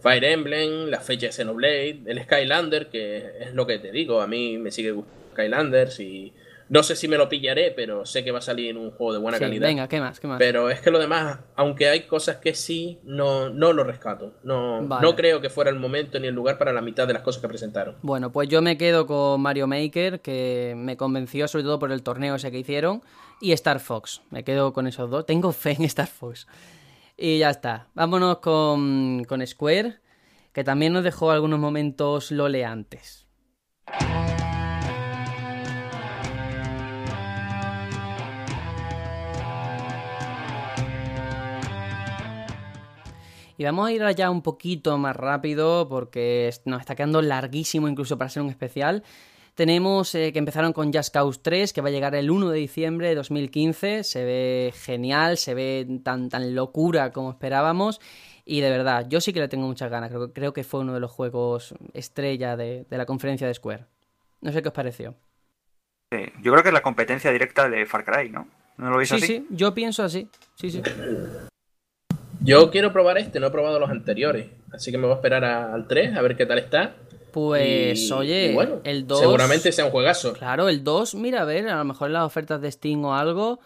Fire 0.00 0.24
Emblem, 0.24 0.88
la 0.90 1.00
fecha 1.00 1.26
de 1.26 1.32
Xenoblade, 1.32 2.02
el 2.06 2.22
Skylander, 2.22 2.88
que 2.88 3.38
es 3.40 3.54
lo 3.54 3.66
que 3.66 3.78
te 3.78 3.90
digo, 3.90 4.20
a 4.20 4.26
mí 4.26 4.58
me 4.58 4.70
sigue 4.70 4.92
gustando 4.92 5.24
Skylanders 5.32 6.00
y 6.00 6.32
no 6.74 6.82
sé 6.82 6.96
si 6.96 7.06
me 7.06 7.16
lo 7.16 7.28
pillaré, 7.28 7.70
pero 7.70 8.04
sé 8.04 8.24
que 8.24 8.32
va 8.32 8.38
a 8.38 8.42
salir 8.42 8.70
en 8.70 8.76
un 8.78 8.90
juego 8.90 9.12
de 9.12 9.20
buena 9.20 9.38
Sí, 9.38 9.44
calidad. 9.44 9.68
venga, 9.68 9.86
¿qué 9.88 10.00
más? 10.00 10.18
¿Qué 10.18 10.26
más? 10.26 10.38
Pero 10.40 10.70
es 10.70 10.80
que 10.80 10.90
lo 10.90 10.98
demás, 10.98 11.38
aunque 11.54 11.88
hay 11.88 12.00
cosas 12.08 12.38
que 12.38 12.52
sí, 12.52 12.98
no, 13.04 13.48
no 13.48 13.72
lo 13.72 13.84
rescato. 13.84 14.34
No, 14.42 14.82
Vale. 14.82 15.00
no 15.06 15.14
creo 15.14 15.40
que 15.40 15.50
fuera 15.50 15.70
el 15.70 15.78
momento 15.78 16.18
ni 16.18 16.26
el 16.26 16.34
lugar 16.34 16.58
para 16.58 16.72
la 16.72 16.80
mitad 16.82 17.06
de 17.06 17.12
las 17.12 17.22
cosas 17.22 17.40
que 17.40 17.46
presentaron. 17.46 17.94
Bueno, 18.02 18.32
pues 18.32 18.48
yo 18.48 18.60
me 18.60 18.76
quedo 18.76 19.06
con 19.06 19.40
Mario 19.40 19.68
Maker, 19.68 20.20
que 20.20 20.74
me 20.76 20.96
convenció 20.96 21.46
sobre 21.46 21.62
todo 21.62 21.78
por 21.78 21.92
el 21.92 22.02
torneo 22.02 22.34
ese 22.34 22.50
que 22.50 22.58
hicieron, 22.58 23.02
y 23.40 23.52
Star 23.52 23.78
Fox. 23.78 24.22
Me 24.30 24.42
quedo 24.42 24.72
con 24.72 24.88
esos 24.88 25.08
dos. 25.08 25.24
Tengo 25.26 25.52
fe 25.52 25.76
en 25.78 25.84
Star 25.84 26.08
Fox. 26.08 26.48
Y 27.16 27.38
ya 27.38 27.50
está. 27.50 27.86
Vámonos 27.94 28.38
con, 28.38 29.24
con 29.28 29.46
Square, 29.46 29.98
que 30.52 30.64
también 30.64 30.92
nos 30.92 31.04
dejó 31.04 31.30
algunos 31.30 31.60
momentos 31.60 32.32
loleantes. 32.32 33.23
Y 43.56 43.64
vamos 43.64 43.88
a 43.88 43.92
ir 43.92 44.02
allá 44.02 44.30
un 44.30 44.42
poquito 44.42 44.96
más 44.98 45.14
rápido 45.16 45.88
porque 45.88 46.50
nos 46.64 46.80
está 46.80 46.94
quedando 46.94 47.22
larguísimo 47.22 47.88
incluso 47.88 48.18
para 48.18 48.28
ser 48.30 48.42
un 48.42 48.50
especial. 48.50 49.02
Tenemos 49.54 50.12
eh, 50.16 50.32
que 50.32 50.40
empezaron 50.40 50.72
con 50.72 50.92
Just 50.92 51.14
Cause 51.14 51.38
3, 51.40 51.72
que 51.72 51.80
va 51.80 51.88
a 51.88 51.92
llegar 51.92 52.14
el 52.16 52.28
1 52.30 52.50
de 52.50 52.58
diciembre 52.58 53.08
de 53.08 53.14
2015. 53.14 54.02
Se 54.02 54.24
ve 54.24 54.72
genial, 54.76 55.36
se 55.38 55.54
ve 55.54 55.86
tan, 56.02 56.28
tan 56.28 56.56
locura 56.56 57.12
como 57.12 57.30
esperábamos. 57.30 58.00
Y 58.44 58.60
de 58.60 58.70
verdad, 58.70 59.06
yo 59.08 59.20
sí 59.20 59.32
que 59.32 59.38
le 59.38 59.46
tengo 59.48 59.66
muchas 59.68 59.90
ganas. 59.90 60.10
Creo, 60.10 60.32
creo 60.32 60.52
que 60.52 60.64
fue 60.64 60.80
uno 60.80 60.92
de 60.92 60.98
los 61.00 61.10
juegos 61.12 61.72
estrella 61.92 62.56
de, 62.56 62.84
de 62.90 62.98
la 62.98 63.06
conferencia 63.06 63.46
de 63.46 63.54
Square. 63.54 63.84
No 64.40 64.50
sé 64.50 64.60
qué 64.60 64.68
os 64.68 64.74
pareció. 64.74 65.14
Sí, 66.10 66.18
yo 66.42 66.50
creo 66.50 66.62
que 66.64 66.68
es 66.70 66.74
la 66.74 66.82
competencia 66.82 67.30
directa 67.30 67.68
de 67.68 67.86
Far 67.86 68.04
Cry, 68.04 68.30
¿no? 68.30 68.48
¿No 68.76 68.90
lo 68.90 68.96
veis 68.96 69.08
Sí, 69.08 69.14
así? 69.14 69.26
sí, 69.26 69.46
yo 69.50 69.72
pienso 69.72 70.02
así. 70.02 70.28
Sí, 70.56 70.70
sí. 70.72 70.82
Yo 72.44 72.70
quiero 72.70 72.92
probar 72.92 73.18
este, 73.18 73.40
no 73.40 73.46
he 73.46 73.50
probado 73.50 73.78
los 73.80 73.90
anteriores. 73.90 74.48
Así 74.72 74.90
que 74.90 74.98
me 74.98 75.04
voy 75.06 75.12
a 75.12 75.16
esperar 75.16 75.44
a- 75.44 75.72
al 75.74 75.86
3 75.88 76.16
a 76.16 76.22
ver 76.22 76.36
qué 76.36 76.46
tal 76.46 76.58
está. 76.58 76.94
Pues, 77.32 77.98
Y- 78.08 78.12
oye, 78.12 78.50
y 78.50 78.54
bueno, 78.54 78.80
el 78.84 79.06
2. 79.06 79.18
Seguramente 79.20 79.72
sea 79.72 79.86
un 79.86 79.90
juegazo. 79.90 80.34
Claro, 80.34 80.68
el 80.68 80.84
2, 80.84 81.14
mira, 81.16 81.42
a 81.42 81.44
ver, 81.44 81.68
a 81.68 81.76
lo 81.78 81.84
mejor 81.84 82.08
en 82.08 82.12
las 82.14 82.24
ofertas 82.24 82.60
de 82.60 82.70
Steam 82.70 83.04
o 83.04 83.14
algo, 83.14 83.58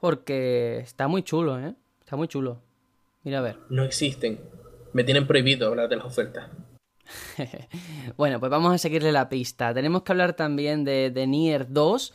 porque 0.00 0.78
está 0.78 1.08
muy 1.08 1.22
chulo, 1.22 1.58
¿eh? 1.58 1.74
Está 2.00 2.16
muy 2.16 2.28
chulo. 2.28 2.60
Mira, 3.24 3.38
a 3.38 3.42
ver. 3.42 3.56
No 3.70 3.84
existen. 3.84 4.38
Me 4.92 5.02
tienen 5.04 5.26
prohibido 5.26 5.68
hablar 5.68 5.88
de 5.88 5.96
las 5.96 6.06
ofertas. 6.06 6.46
Bueno, 8.16 8.40
pues 8.40 8.50
vamos 8.50 8.72
a 8.74 8.78
seguirle 8.78 9.12
la 9.12 9.28
pista. 9.28 9.72
Tenemos 9.74 10.02
que 10.02 10.12
hablar 10.12 10.34
también 10.34 10.84
de, 10.84 11.10
de 11.10 11.26
Nier 11.26 11.66
2, 11.68 12.12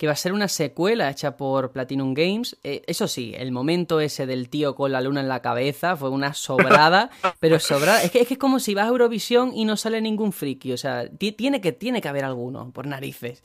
que 0.00 0.06
va 0.06 0.14
a 0.14 0.16
ser 0.16 0.32
una 0.32 0.48
secuela 0.48 1.10
hecha 1.10 1.36
por 1.36 1.72
Platinum 1.72 2.14
Games. 2.14 2.56
Eh, 2.64 2.80
eso 2.86 3.06
sí, 3.06 3.34
el 3.36 3.52
momento 3.52 4.00
ese 4.00 4.24
del 4.24 4.48
tío 4.48 4.74
con 4.74 4.92
la 4.92 5.02
luna 5.02 5.20
en 5.20 5.28
la 5.28 5.42
cabeza 5.42 5.94
fue 5.94 6.08
una 6.08 6.32
sobrada, 6.32 7.10
pero 7.38 7.58
sobrada. 7.58 8.02
Es 8.02 8.10
que, 8.10 8.20
es 8.22 8.26
que 8.26 8.32
es 8.34 8.40
como 8.40 8.60
si 8.60 8.72
vas 8.72 8.86
a 8.86 8.88
Eurovisión 8.88 9.52
y 9.54 9.66
no 9.66 9.76
sale 9.76 10.00
ningún 10.00 10.32
friki. 10.32 10.72
O 10.72 10.78
sea, 10.78 11.06
ti- 11.06 11.32
tiene 11.32 11.60
que, 11.60 11.72
tiene 11.72 12.00
que 12.00 12.08
haber 12.08 12.24
alguno, 12.24 12.70
por 12.72 12.86
narices. 12.86 13.44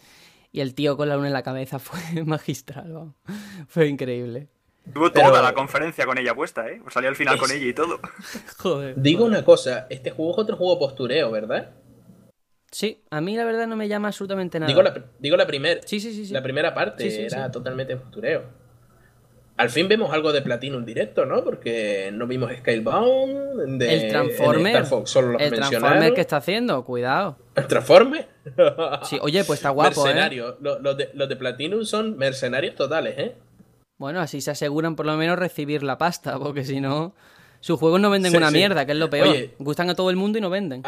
Y 0.53 0.61
el 0.61 0.73
tío 0.75 0.95
con 0.95 1.09
la 1.09 1.15
luna 1.17 1.27
en 1.27 1.33
la 1.33 1.43
cabeza 1.43 1.77
fue 1.79 2.23
magistral, 2.23 2.93
vamos. 2.93 3.15
Fue 3.67 3.89
increíble. 3.89 4.47
Tuvo 4.93 5.11
Pero- 5.11 5.27
toda 5.31 5.41
la 5.41 5.53
conferencia 5.53 6.05
con 6.05 6.17
ella 6.17 6.33
puesta, 6.33 6.69
¿eh? 6.69 6.81
Salió 6.89 7.09
al 7.09 7.17
final 7.17 7.37
con 7.37 7.51
ella 7.51 7.65
y 7.67 7.73
todo. 7.73 7.99
Joder. 8.59 8.93
Digo 8.95 9.25
una 9.25 9.43
cosa, 9.43 9.87
este 9.89 10.11
juego 10.11 10.31
es 10.31 10.37
otro 10.37 10.55
juego 10.55 10.79
postureo, 10.79 11.31
¿verdad? 11.31 11.71
Sí, 12.75 13.01
a 13.09 13.21
mí 13.21 13.37
la 13.37 13.45
verdad 13.45 13.67
no 13.67 13.77
me 13.77 13.87
llama 13.87 14.09
absolutamente 14.09 14.59
nada. 14.59 14.67
Digo 14.67 14.83
la, 14.83 14.93
digo 15.17 15.37
la 15.37 15.47
primera. 15.47 15.79
Sí, 15.85 16.01
sí, 16.01 16.13
sí, 16.13 16.25
sí. 16.25 16.33
La 16.33 16.43
primera 16.43 16.73
parte 16.73 17.09
Sí, 17.09 17.15
sí, 17.15 17.21
era 17.21 17.49
totalmente 17.49 17.95
postureo. 17.95 18.43
Al 19.55 19.69
fin 19.69 19.87
vemos 19.87 20.11
algo 20.11 20.33
de 20.33 20.41
Platinum 20.41 20.83
directo, 20.83 21.25
¿no? 21.25 21.41
Porque 21.41 22.09
no 22.11 22.27
vimos 22.27 22.51
Scalebound. 22.51 23.79
De, 23.79 23.93
el 23.93 24.09
Transformer. 24.09 24.75
Star 24.75 24.85
Fox 24.87 25.09
solo 25.09 25.27
lo 25.29 25.39
el. 25.39 25.53
Transformer 25.53 26.13
que 26.13 26.19
está 26.19 26.35
haciendo, 26.35 26.83
cuidado. 26.83 27.37
¿El 27.55 27.65
Transformer? 27.65 28.27
Sí, 29.03 29.19
oye, 29.21 29.45
pues 29.45 29.59
está 29.59 29.69
guapo, 29.69 30.01
¿eh? 30.01 30.03
Mercenarios. 30.07 30.55
Los, 30.59 30.81
los 30.81 30.97
de, 30.97 31.11
los 31.13 31.29
de 31.29 31.35
Platinum 31.37 31.85
son 31.85 32.17
mercenarios 32.17 32.75
totales, 32.75 33.17
¿eh? 33.17 33.35
Bueno, 33.97 34.19
así 34.19 34.41
se 34.41 34.51
aseguran 34.51 34.97
por 34.97 35.05
lo 35.05 35.15
menos 35.15 35.39
recibir 35.39 35.81
la 35.81 35.97
pasta, 35.97 36.37
porque 36.37 36.65
si 36.65 36.81
no, 36.81 37.15
sus 37.61 37.79
juegos 37.79 38.01
no 38.01 38.09
venden 38.09 38.35
una 38.35 38.51
mierda, 38.51 38.85
que 38.85 38.91
es 38.91 38.97
lo 38.97 39.09
peor. 39.09 39.29
Oye. 39.29 39.55
Gustan 39.59 39.89
a 39.89 39.95
todo 39.95 40.09
el 40.09 40.17
mundo 40.17 40.39
y 40.39 40.41
no 40.41 40.49
venden. 40.49 40.83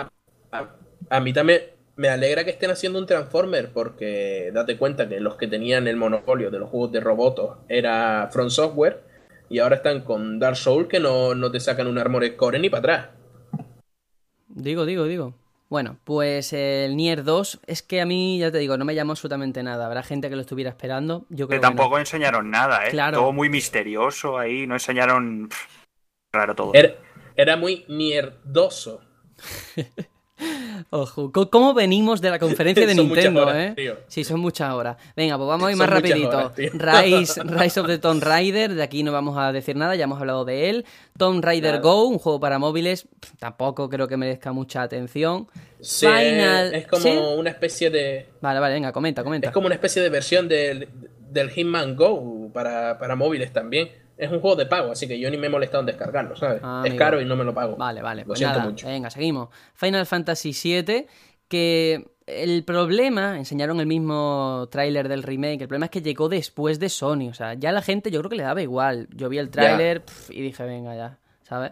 A, 0.51 0.67
a 1.09 1.19
mí 1.21 1.31
también 1.31 1.76
me 1.97 2.09
alegra 2.09 2.43
que 2.43 2.51
estén 2.51 2.71
haciendo 2.71 2.99
un 2.99 3.05
Transformer 3.05 3.71
porque 3.73 4.51
date 4.53 4.77
cuenta 4.77 5.09
que 5.09 5.19
los 5.19 5.35
que 5.35 5.47
tenían 5.47 5.87
el 5.87 5.97
monopolio 5.97 6.49
de 6.51 6.59
los 6.59 6.69
juegos 6.69 6.91
de 6.91 6.99
robots 6.99 7.57
era 7.67 8.29
From 8.31 8.49
Software 8.49 9.03
y 9.49 9.59
ahora 9.59 9.77
están 9.77 10.01
con 10.01 10.39
Dark 10.39 10.55
Souls 10.57 10.87
que 10.87 10.99
no, 10.99 11.33
no 11.35 11.51
te 11.51 11.59
sacan 11.59 11.87
un 11.87 11.97
Armored 11.97 12.35
Core 12.35 12.59
ni 12.59 12.69
para 12.69 12.79
atrás. 12.79 13.09
Digo, 14.47 14.85
digo, 14.85 15.05
digo. 15.05 15.33
Bueno, 15.69 15.97
pues 16.05 16.53
el 16.53 16.95
Nier 16.95 17.23
2 17.25 17.59
es 17.67 17.83
que 17.83 17.99
a 17.99 18.05
mí, 18.05 18.39
ya 18.39 18.51
te 18.51 18.57
digo, 18.59 18.77
no 18.77 18.85
me 18.85 18.95
llamó 18.95 19.11
absolutamente 19.11 19.63
nada. 19.63 19.85
Habrá 19.85 20.01
gente 20.01 20.29
que 20.29 20.35
lo 20.35 20.41
estuviera 20.41 20.69
esperando. 20.69 21.25
Yo 21.29 21.47
creo 21.47 21.47
Que 21.47 21.55
que 21.55 21.57
no. 21.57 21.75
tampoco 21.75 21.99
enseñaron 21.99 22.49
nada, 22.49 22.87
¿eh? 22.87 22.91
Claro. 22.91 23.17
Todo 23.19 23.33
muy 23.33 23.49
misterioso 23.49 24.37
ahí, 24.37 24.65
no 24.65 24.75
enseñaron... 24.75 25.49
pff, 25.49 25.77
Raro 26.31 26.55
todo. 26.55 26.71
Era, 26.73 26.95
era 27.35 27.57
muy 27.57 27.85
mierdoso. 27.89 29.01
Ojo, 30.91 31.31
¿cómo 31.31 31.73
venimos 31.73 32.21
de 32.21 32.29
la 32.29 32.39
conferencia 32.39 32.85
de 32.85 32.95
Son 32.95 33.07
Nintendo, 33.07 33.41
horas, 33.43 33.55
eh? 33.57 33.73
tío. 33.75 33.97
Sí, 34.07 34.23
son 34.23 34.39
muchas 34.39 34.71
horas. 34.73 34.97
Venga, 35.15 35.37
pues 35.37 35.47
vamos 35.47 35.67
a 35.67 35.71
ir 35.71 35.77
Son 35.77 35.89
más 35.89 35.95
muchas 36.01 36.11
rapidito. 36.11 36.37
horas. 36.37 37.03
Rise, 37.05 37.43
Rise 37.63 37.79
of 37.79 37.87
the 37.87 37.97
Tomb 37.97 38.23
Raider, 38.23 38.73
de 38.75 38.83
aquí 38.83 39.03
no 39.03 39.11
vamos 39.11 39.37
a 39.37 39.51
decir 39.51 39.75
nada, 39.75 39.95
ya 39.95 40.03
hemos 40.05 40.19
hablado 40.19 40.45
de 40.45 40.69
él. 40.69 40.85
Tomb 41.17 41.43
Raider. 41.43 41.79
Go, 41.81 42.05
un 42.07 42.19
juego 42.19 42.39
para 42.39 42.59
móviles, 42.59 43.07
tampoco 43.39 43.89
creo 43.89 44.07
que 44.07 44.17
merezca 44.17 44.51
mucha 44.53 44.83
atención. 44.83 45.47
Sí, 45.81 46.05
Final... 46.07 46.73
es 46.73 46.87
como 46.87 47.03
¿Sí? 47.03 47.09
una 47.09 47.49
especie 47.49 47.89
de. 47.89 48.27
Vale, 48.41 48.59
vale, 48.59 48.73
venga, 48.75 48.91
comenta, 48.91 49.23
comenta. 49.23 49.47
Es 49.47 49.53
como 49.53 49.65
una 49.65 49.75
especie 49.75 50.01
de 50.01 50.09
versión 50.09 50.47
del, 50.47 50.87
del 51.31 51.49
Hitman 51.49 51.95
Go 51.95 52.49
para, 52.53 52.97
para 52.97 53.15
móviles 53.15 53.51
también. 53.51 53.89
Es 54.17 54.31
un 54.31 54.39
juego 54.39 54.55
de 54.55 54.65
pago, 54.65 54.91
así 54.91 55.07
que 55.07 55.19
yo 55.19 55.29
ni 55.29 55.37
me 55.37 55.47
he 55.47 55.49
molestado 55.49 55.81
en 55.81 55.85
descargarlo, 55.87 56.35
¿sabes? 56.35 56.59
Ah, 56.63 56.81
es 56.83 56.89
amigo. 56.91 56.97
caro 56.97 57.21
y 57.21 57.25
no 57.25 57.35
me 57.35 57.43
lo 57.43 57.53
pago. 57.53 57.75
Vale, 57.75 58.01
vale, 58.01 58.21
Lo 58.21 58.27
pues 58.27 58.39
siento 58.39 58.57
nada, 58.57 58.69
mucho. 58.69 58.87
venga, 58.87 59.09
seguimos. 59.09 59.49
Final 59.75 60.05
Fantasy 60.05 60.51
VII, 60.51 61.05
que 61.47 62.07
el 62.25 62.63
problema, 62.63 63.37
enseñaron 63.37 63.79
el 63.79 63.85
mismo 63.85 64.67
tráiler 64.71 65.07
del 65.07 65.23
remake, 65.23 65.61
el 65.61 65.67
problema 65.67 65.85
es 65.85 65.91
que 65.91 66.01
llegó 66.01 66.27
después 66.29 66.79
de 66.79 66.89
Sony, 66.89 67.29
o 67.29 67.33
sea, 67.33 67.53
ya 67.53 67.71
la 67.71 67.81
gente 67.81 68.11
yo 68.11 68.19
creo 68.19 68.29
que 68.29 68.35
le 68.37 68.43
daba 68.43 68.61
igual. 68.61 69.07
Yo 69.13 69.29
vi 69.29 69.37
el 69.37 69.49
tráiler 69.49 70.03
y 70.29 70.41
dije, 70.41 70.63
venga 70.63 70.95
ya, 70.95 71.17
¿sabes? 71.43 71.71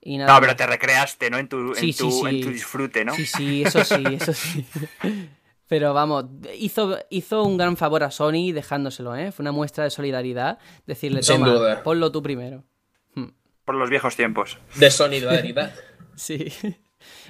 Y 0.00 0.16
nada 0.18 0.32
No, 0.34 0.40
pero 0.40 0.54
te 0.54 0.66
recreaste, 0.66 1.28
¿no? 1.30 1.38
En 1.38 1.48
tu, 1.48 1.70
en 1.70 1.74
Sí, 1.76 1.92
sí, 1.92 1.98
tu, 1.98 2.10
sí. 2.10 2.26
en 2.28 2.40
tu 2.40 2.50
disfrute, 2.50 3.04
¿no? 3.04 3.14
Sí, 3.14 3.26
sí, 3.26 3.62
eso 3.62 3.82
sí, 3.84 4.02
eso 4.14 4.32
sí. 4.32 4.64
Pero 5.66 5.94
vamos, 5.94 6.26
hizo, 6.58 6.98
hizo 7.10 7.42
un 7.42 7.56
gran 7.56 7.76
favor 7.76 8.02
a 8.04 8.10
Sony 8.10 8.52
dejándoselo, 8.52 9.16
¿eh? 9.16 9.32
Fue 9.32 9.42
una 9.42 9.52
muestra 9.52 9.84
de 9.84 9.90
solidaridad. 9.90 10.58
Decirle, 10.86 11.22
Sin 11.22 11.36
toma, 11.36 11.48
duda. 11.52 11.82
ponlo 11.82 12.12
tú 12.12 12.22
primero. 12.22 12.64
Por 13.64 13.76
los 13.76 13.88
viejos 13.88 14.14
tiempos. 14.16 14.58
De 14.76 14.90
solidaridad. 14.90 15.74
Sí. 16.16 16.52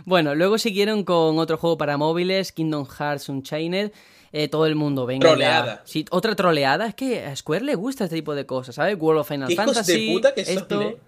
Bueno, 0.05 0.35
luego 0.35 0.59
siguieron 0.59 1.05
con 1.05 1.39
otro 1.39 1.57
juego 1.57 1.79
para 1.79 1.97
móviles, 1.97 2.53
Kingdom 2.53 2.87
Hearts 2.87 3.31
Unchained. 3.31 3.93
Eh, 4.31 4.49
todo 4.49 4.67
el 4.67 4.75
mundo, 4.75 5.07
venga. 5.07 5.25
ya. 5.27 5.31
Troleada. 5.33 5.83
Sí, 5.87 6.05
otra 6.11 6.35
troleada. 6.37 6.87
Es 6.89 6.95
que 6.95 7.25
a 7.25 7.35
Square 7.35 7.65
le 7.65 7.77
gusta 7.77 8.05
este 8.05 8.17
tipo 8.17 8.35
de 8.35 8.45
cosas, 8.45 8.75
¿sabes? 8.75 8.97
World 9.01 9.21
of 9.21 9.29
Final 9.29 9.47
Qué 9.49 9.55
hijos 9.55 9.67
de 9.69 9.73
Fantasy. 9.75 10.13
puta 10.13 10.35
que 10.35 10.45
son, 10.45 10.57
esto... 10.59 10.83
¿eh? 10.83 10.99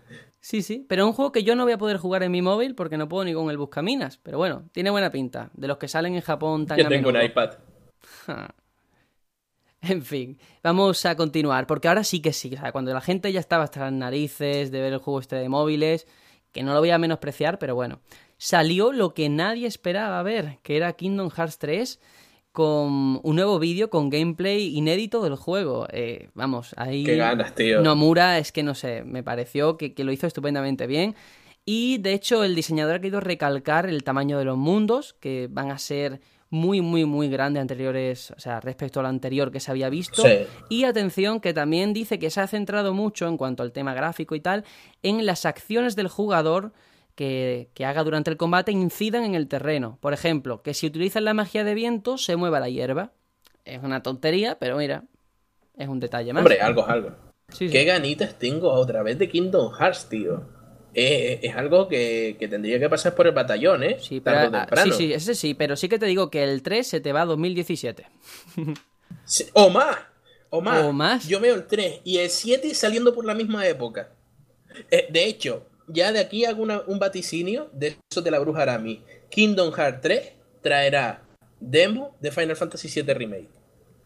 Sí, 0.46 0.62
sí, 0.62 0.86
pero 0.88 1.02
es 1.02 1.06
un 1.08 1.12
juego 1.12 1.32
que 1.32 1.42
yo 1.42 1.56
no 1.56 1.64
voy 1.64 1.72
a 1.72 1.76
poder 1.76 1.96
jugar 1.96 2.22
en 2.22 2.30
mi 2.30 2.40
móvil 2.40 2.76
porque 2.76 2.96
no 2.96 3.08
puedo 3.08 3.24
ni 3.24 3.34
con 3.34 3.50
el 3.50 3.58
Buscaminas. 3.58 4.18
Pero 4.18 4.38
bueno, 4.38 4.68
tiene 4.70 4.90
buena 4.90 5.10
pinta. 5.10 5.50
De 5.54 5.66
los 5.66 5.76
que 5.76 5.88
salen 5.88 6.14
en 6.14 6.20
Japón 6.20 6.66
tan 6.66 6.78
Yo 6.78 6.86
a 6.86 6.88
tengo 6.88 7.08
un 7.08 7.20
iPad. 7.20 7.54
En 9.80 10.02
fin, 10.02 10.38
vamos 10.62 11.04
a 11.04 11.16
continuar, 11.16 11.66
porque 11.66 11.88
ahora 11.88 12.02
sí 12.02 12.20
que 12.20 12.32
sí, 12.32 12.54
o 12.54 12.60
sea, 12.60 12.72
cuando 12.72 12.92
la 12.94 13.00
gente 13.00 13.32
ya 13.32 13.40
estaba 13.40 13.64
hasta 13.64 13.80
las 13.80 13.92
narices 13.92 14.70
de 14.70 14.80
ver 14.80 14.92
el 14.92 14.98
juego 14.98 15.20
este 15.20 15.36
de 15.36 15.48
móviles, 15.48 16.06
que 16.50 16.62
no 16.62 16.74
lo 16.74 16.80
voy 16.80 16.90
a 16.90 16.98
menospreciar, 16.98 17.58
pero 17.58 17.74
bueno, 17.74 18.00
salió 18.36 18.92
lo 18.92 19.14
que 19.14 19.28
nadie 19.28 19.66
esperaba 19.66 20.22
ver, 20.22 20.58
que 20.62 20.76
era 20.76 20.94
Kingdom 20.94 21.30
Hearts 21.30 21.58
3 21.58 22.00
con 22.56 23.20
un 23.22 23.36
nuevo 23.36 23.58
vídeo 23.58 23.90
con 23.90 24.08
gameplay 24.08 24.74
inédito 24.74 25.22
del 25.22 25.36
juego. 25.36 25.86
Eh, 25.92 26.30
vamos, 26.32 26.74
ahí... 26.78 27.04
Qué 27.04 27.14
ganas, 27.14 27.54
tío. 27.54 27.82
Nomura 27.82 28.38
es 28.38 28.50
que 28.50 28.62
no 28.62 28.74
sé, 28.74 29.04
me 29.04 29.22
pareció 29.22 29.76
que, 29.76 29.92
que 29.92 30.04
lo 30.04 30.10
hizo 30.10 30.26
estupendamente 30.26 30.86
bien. 30.86 31.14
Y 31.66 31.98
de 31.98 32.14
hecho 32.14 32.44
el 32.44 32.54
diseñador 32.54 32.94
ha 32.94 33.00
querido 33.00 33.20
recalcar 33.20 33.84
el 33.86 34.02
tamaño 34.04 34.38
de 34.38 34.46
los 34.46 34.56
mundos, 34.56 35.14
que 35.20 35.48
van 35.50 35.70
a 35.70 35.76
ser 35.76 36.22
muy, 36.48 36.80
muy, 36.80 37.04
muy 37.04 37.28
grandes 37.28 37.60
anteriores, 37.60 38.30
o 38.30 38.40
sea, 38.40 38.58
respecto 38.60 39.00
al 39.00 39.06
anterior 39.06 39.52
que 39.52 39.60
se 39.60 39.70
había 39.70 39.90
visto. 39.90 40.22
Sí. 40.22 40.46
Y 40.70 40.84
atención, 40.84 41.40
que 41.40 41.52
también 41.52 41.92
dice 41.92 42.18
que 42.18 42.30
se 42.30 42.40
ha 42.40 42.46
centrado 42.46 42.94
mucho 42.94 43.28
en 43.28 43.36
cuanto 43.36 43.64
al 43.64 43.72
tema 43.72 43.92
gráfico 43.92 44.34
y 44.34 44.40
tal, 44.40 44.64
en 45.02 45.26
las 45.26 45.44
acciones 45.44 45.94
del 45.94 46.08
jugador 46.08 46.72
que, 47.16 47.70
que 47.74 47.84
haga 47.84 48.04
durante 48.04 48.30
el 48.30 48.36
combate 48.36 48.70
incidan 48.70 49.24
en 49.24 49.34
el 49.34 49.48
terreno. 49.48 49.98
Por 50.00 50.12
ejemplo, 50.12 50.62
que 50.62 50.74
si 50.74 50.86
utilizan 50.86 51.24
la 51.24 51.34
magia 51.34 51.64
de 51.64 51.74
viento, 51.74 52.18
se 52.18 52.36
mueva 52.36 52.60
la 52.60 52.68
hierba. 52.68 53.12
Es 53.64 53.82
una 53.82 54.02
tontería, 54.02 54.58
pero 54.60 54.76
mira, 54.76 55.02
es 55.76 55.88
un 55.88 55.98
detalle 55.98 56.32
más. 56.32 56.42
Hombre, 56.42 56.60
algo 56.60 56.82
es 56.82 56.88
algo. 56.88 57.10
Sí, 57.48 57.66
sí. 57.66 57.70
Qué 57.70 57.84
ganitas 57.84 58.38
tengo 58.38 58.70
otra 58.72 59.02
vez 59.02 59.18
de 59.18 59.28
Kingdom 59.28 59.72
Hearts, 59.72 60.08
tío. 60.08 60.44
Eh, 60.94 61.40
es 61.42 61.54
algo 61.54 61.88
que, 61.88 62.36
que 62.38 62.48
tendría 62.48 62.78
que 62.78 62.88
pasar 62.88 63.14
por 63.14 63.26
el 63.26 63.34
batallón, 63.34 63.82
¿eh? 63.82 63.98
Sí, 64.00 64.20
pero, 64.20 64.50
ah, 64.54 64.66
sí, 64.82 64.92
sí, 64.92 65.12
ese 65.12 65.34
sí, 65.34 65.52
pero 65.52 65.76
sí 65.76 65.88
que 65.88 65.98
te 65.98 66.06
digo 66.06 66.30
que 66.30 66.42
el 66.42 66.62
3 66.62 66.86
se 66.86 67.00
te 67.00 67.12
va 67.12 67.22
a 67.22 67.26
2017. 67.26 68.06
Sí, 69.24 69.44
O 69.54 69.70
más. 69.70 69.96
O 70.50 70.60
más. 70.60 70.84
O 70.84 70.92
más. 70.92 71.28
Yo 71.28 71.40
veo 71.40 71.54
el 71.54 71.66
3 71.66 72.00
y 72.04 72.18
el 72.18 72.30
7 72.30 72.74
saliendo 72.74 73.14
por 73.14 73.24
la 73.24 73.34
misma 73.34 73.66
época. 73.66 74.10
Eh, 74.90 75.06
de 75.10 75.24
hecho, 75.24 75.66
ya 75.88 76.12
de 76.12 76.20
aquí 76.20 76.44
hago 76.44 76.62
una- 76.62 76.82
un 76.86 76.98
vaticinio 76.98 77.70
de 77.72 77.96
eso 78.10 78.22
de 78.22 78.30
la 78.30 78.38
bruja 78.38 78.62
Arami. 78.62 79.02
Kingdom 79.30 79.72
Hearts 79.72 80.00
3 80.02 80.32
traerá 80.62 81.22
demo 81.60 82.16
de 82.20 82.30
Final 82.30 82.56
Fantasy 82.56 82.88
VII 83.02 83.14
Remake. 83.14 83.48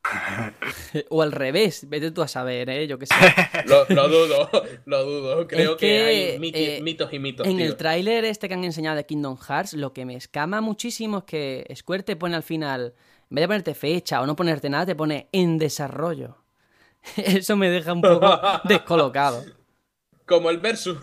o 1.10 1.20
al 1.22 1.32
revés, 1.32 1.86
vete 1.88 2.10
tú 2.10 2.22
a 2.22 2.28
saber, 2.28 2.70
¿eh? 2.70 2.86
Yo 2.86 2.98
qué 2.98 3.06
sé. 3.06 3.14
Lo, 3.66 3.84
lo 3.88 4.08
dudo, 4.08 4.50
lo 4.86 5.04
dudo. 5.04 5.46
Creo 5.46 5.72
Es 5.72 5.76
que, 5.76 5.86
que, 5.86 6.02
hay 6.04 6.20
eh, 6.34 6.80
mitos 6.80 7.12
y 7.12 7.18
mitos. 7.18 7.46
En 7.46 7.56
tío. 7.58 7.66
el 7.66 7.76
tráiler 7.76 8.24
este 8.24 8.48
que 8.48 8.54
han 8.54 8.64
enseñado 8.64 8.96
de 8.96 9.04
Kingdom 9.04 9.36
Hearts, 9.36 9.74
lo 9.74 9.92
que 9.92 10.04
me 10.06 10.16
escama 10.16 10.60
muchísimo 10.60 11.18
es 11.18 11.24
que 11.24 11.74
Square 11.76 12.02
te 12.02 12.16
pone 12.16 12.34
al 12.34 12.42
final, 12.42 12.94
en 13.30 13.34
vez 13.34 13.42
de 13.42 13.46
ponerte 13.48 13.74
fecha 13.74 14.20
o 14.22 14.26
no 14.26 14.34
ponerte 14.36 14.70
nada, 14.70 14.86
te 14.86 14.94
pone 14.96 15.28
en 15.32 15.58
desarrollo. 15.58 16.38
Eso 17.16 17.56
me 17.56 17.68
deja 17.70 17.92
un 17.92 18.00
poco 18.02 18.38
descolocado. 18.64 19.44
Como 20.30 20.48
el 20.48 20.58
versus. 20.58 20.96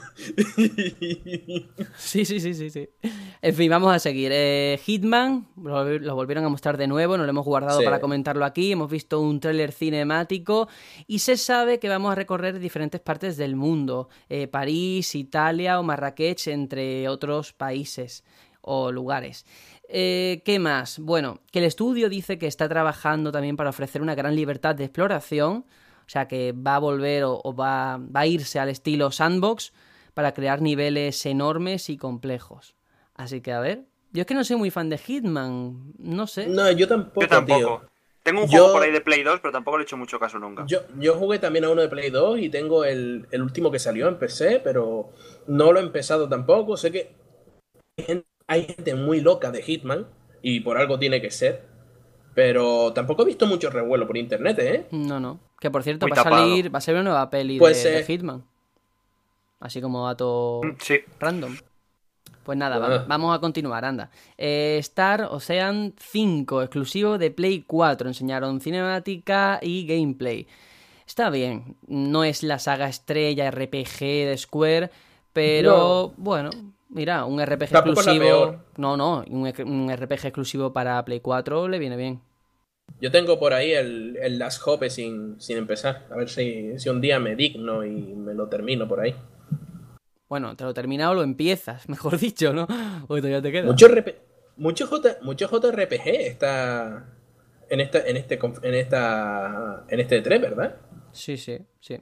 Sí, 1.97 2.23
sí, 2.25 2.39
sí, 2.39 2.53
sí, 2.53 2.69
sí. 2.69 2.89
En 3.41 3.53
fin, 3.53 3.69
vamos 3.69 3.93
a 3.93 3.99
seguir. 3.99 4.31
Eh, 4.33 4.79
Hitman, 4.85 5.47
lo, 5.61 5.83
lo 5.99 6.15
volvieron 6.15 6.45
a 6.45 6.49
mostrar 6.49 6.77
de 6.77 6.87
nuevo, 6.87 7.17
nos 7.17 7.25
lo 7.25 7.29
hemos 7.31 7.45
guardado 7.45 7.79
Sí. 7.79 7.85
para 7.85 7.99
comentarlo 7.99 8.45
aquí. 8.45 8.71
Hemos 8.71 8.89
visto 8.89 9.19
un 9.19 9.39
tráiler 9.41 9.71
cinemático 9.73 10.69
y 11.07 11.19
se 11.19 11.35
sabe 11.35 11.77
que 11.79 11.89
vamos 11.89 12.11
a 12.11 12.15
recorrer 12.15 12.57
diferentes 12.59 13.01
partes 13.01 13.35
del 13.35 13.55
mundo. 13.57 14.07
Eh, 14.29 14.47
París, 14.47 15.13
Italia 15.15 15.79
o 15.79 15.83
Marrakech, 15.83 16.47
entre 16.47 17.09
otros 17.09 17.51
países 17.53 18.23
o 18.61 18.91
lugares. 18.91 19.45
Eh, 19.89 20.41
¿Qué 20.45 20.59
más? 20.59 20.99
Bueno, 20.99 21.41
que 21.51 21.59
el 21.59 21.65
estudio 21.65 22.09
dice 22.09 22.37
que 22.37 22.47
está 22.47 22.67
trabajando 22.69 23.31
también 23.31 23.57
para 23.57 23.69
ofrecer 23.71 24.01
una 24.01 24.15
gran 24.15 24.35
libertad 24.35 24.73
de 24.75 24.85
exploración. 24.85 25.65
O 26.07 26.09
sea, 26.09 26.27
que 26.27 26.53
va 26.53 26.75
a 26.75 26.79
volver 26.79 27.25
o, 27.25 27.41
o 27.43 27.53
va, 27.55 27.97
va 27.97 28.21
a 28.21 28.27
irse 28.27 28.59
al 28.59 28.69
estilo 28.69 29.11
sandbox 29.11 29.73
para 30.13 30.33
crear 30.33 30.61
niveles 30.61 31.25
enormes 31.25 31.89
y 31.89 31.97
complejos. 31.97 32.75
Así 33.13 33.41
que, 33.41 33.51
a 33.51 33.59
ver. 33.59 33.83
Yo 34.13 34.21
es 34.21 34.25
que 34.25 34.33
no 34.33 34.43
soy 34.45 34.55
muy 34.55 34.71
fan 34.71 34.89
de 34.89 34.97
Hitman. 34.97 35.93
No 35.99 36.25
sé. 36.27 36.47
No, 36.47 36.71
yo 36.71 36.87
tampoco, 36.87 37.21
Yo 37.21 37.27
tampoco. 37.27 37.59
tío. 37.59 37.81
Tengo 38.23 38.41
un 38.43 38.47
Yo- 38.47 38.59
juego 38.59 38.73
por 38.73 38.83
ahí 38.83 38.91
de 38.91 39.01
Play 39.01 39.23
2, 39.23 39.39
pero 39.41 39.51
tampoco 39.51 39.77
le 39.77 39.83
he 39.83 39.85
hecho 39.85 39.97
mucho 39.97 40.19
caso 40.19 40.39
nunca. 40.39 40.65
Yo, 40.65 40.79
yo 40.97 41.15
jugué 41.15 41.39
también 41.39 41.65
a 41.65 41.69
uno 41.69 41.81
de 41.81 41.89
Play 41.89 42.09
2 42.09 42.39
y 42.39 42.49
tengo 42.49 42.83
el, 42.85 43.27
el 43.31 43.41
último 43.41 43.69
que 43.71 43.79
salió 43.79 44.07
en 44.07 44.17
PC, 44.17 44.59
pero 44.63 45.11
no 45.47 45.71
lo 45.71 45.79
he 45.79 45.83
empezado 45.83 46.27
tampoco. 46.27 46.75
Sé 46.77 46.91
que 46.91 47.15
hay 47.97 48.05
gente, 48.05 48.27
hay 48.47 48.63
gente 48.63 48.95
muy 48.95 49.21
loca 49.21 49.51
de 49.51 49.61
Hitman 49.61 50.07
y 50.41 50.61
por 50.61 50.77
algo 50.77 50.97
tiene 50.99 51.21
que 51.21 51.31
ser. 51.31 51.63
Pero 52.33 52.91
tampoco 52.93 53.23
he 53.23 53.25
visto 53.25 53.45
mucho 53.45 53.69
revuelo 53.69 54.07
por 54.07 54.17
internet, 54.17 54.59
¿eh? 54.59 54.87
No, 54.91 55.19
no. 55.19 55.39
Que 55.59 55.71
por 55.71 55.83
cierto, 55.83 56.05
Muy 56.07 56.15
va 56.15 56.21
a 56.21 56.23
salir. 56.23 56.73
Va 56.73 56.77
a 56.77 56.81
ser 56.81 56.93
una 56.95 57.03
nueva 57.03 57.29
peli 57.29 57.57
Pues, 57.59 57.83
de, 57.83 57.91
de 57.91 57.99
eh, 57.99 58.03
Hitman. 58.05 58.43
Así 59.59 59.81
como 59.81 60.05
dato 60.05 60.61
Mm, 60.63 60.75
Sí. 60.79 60.99
random. 61.19 61.55
Pues 62.43 62.57
nada, 62.57 62.79
Bueno. 62.79 63.05
vamos 63.07 63.35
a 63.35 63.39
continuar, 63.41 63.83
anda. 63.83 64.09
Eh, 64.37 64.77
Star 64.79 65.23
Ocean 65.31 65.93
5, 65.97 66.61
exclusivo 66.61 67.17
de 67.17 67.29
Play 67.31 67.63
4. 67.67 68.07
Enseñaron 68.07 68.61
cinemática 68.61 69.59
y 69.61 69.85
gameplay. 69.85 70.47
Está 71.05 71.29
bien, 71.29 71.75
no 71.87 72.23
es 72.23 72.43
la 72.43 72.59
saga 72.59 72.87
estrella 72.87 73.49
RPG 73.51 73.99
de 74.27 74.35
Square, 74.37 74.91
pero 75.33 76.13
bueno, 76.17 76.49
mira, 76.89 77.25
un 77.25 77.41
RPG 77.45 77.69
Tampoco 77.71 77.99
exclusivo. 78.01 78.55
No, 78.77 78.95
no, 78.97 79.23
un, 79.29 79.51
un 79.65 79.89
RPG 79.95 80.25
exclusivo 80.27 80.71
para 80.71 81.03
Play 81.03 81.19
4 81.21 81.67
le 81.67 81.79
viene 81.79 81.95
bien. 81.97 82.21
Yo 82.99 83.11
tengo 83.11 83.39
por 83.39 83.53
ahí 83.53 83.71
el, 83.71 84.17
el 84.21 84.39
Last 84.39 84.61
Hope 84.65 84.89
sin, 84.89 85.39
sin 85.39 85.57
empezar. 85.57 86.07
A 86.09 86.15
ver 86.15 86.29
si, 86.29 86.79
si 86.79 86.89
un 86.89 86.99
día 86.99 87.19
me 87.19 87.35
digno 87.35 87.85
y 87.85 87.91
me 87.91 88.33
lo 88.33 88.47
termino 88.49 88.87
por 88.87 88.99
ahí. 89.01 89.15
Bueno, 90.29 90.55
te 90.55 90.63
lo 90.63 90.73
terminas 90.73 91.09
o 91.09 91.13
lo 91.13 91.23
empiezas, 91.23 91.87
mejor 91.89 92.17
dicho, 92.17 92.53
¿no? 92.53 92.67
Porque 93.07 93.21
todavía 93.21 93.41
te 93.41 93.51
queda. 93.51 93.65
Mucho, 93.65 93.87
mucho, 94.57 94.87
J 94.87 95.17
mucho 95.21 95.47
JRPG 95.47 96.07
está 96.07 97.13
en 97.69 97.79
esta, 97.81 97.99
en 98.07 98.17
este, 98.17 98.39
en 98.63 98.73
esta, 98.73 99.85
en 99.89 99.99
este 99.99 100.21
3, 100.21 100.41
¿verdad? 100.41 100.75
Sí, 101.11 101.37
sí, 101.37 101.59
sí. 101.79 101.97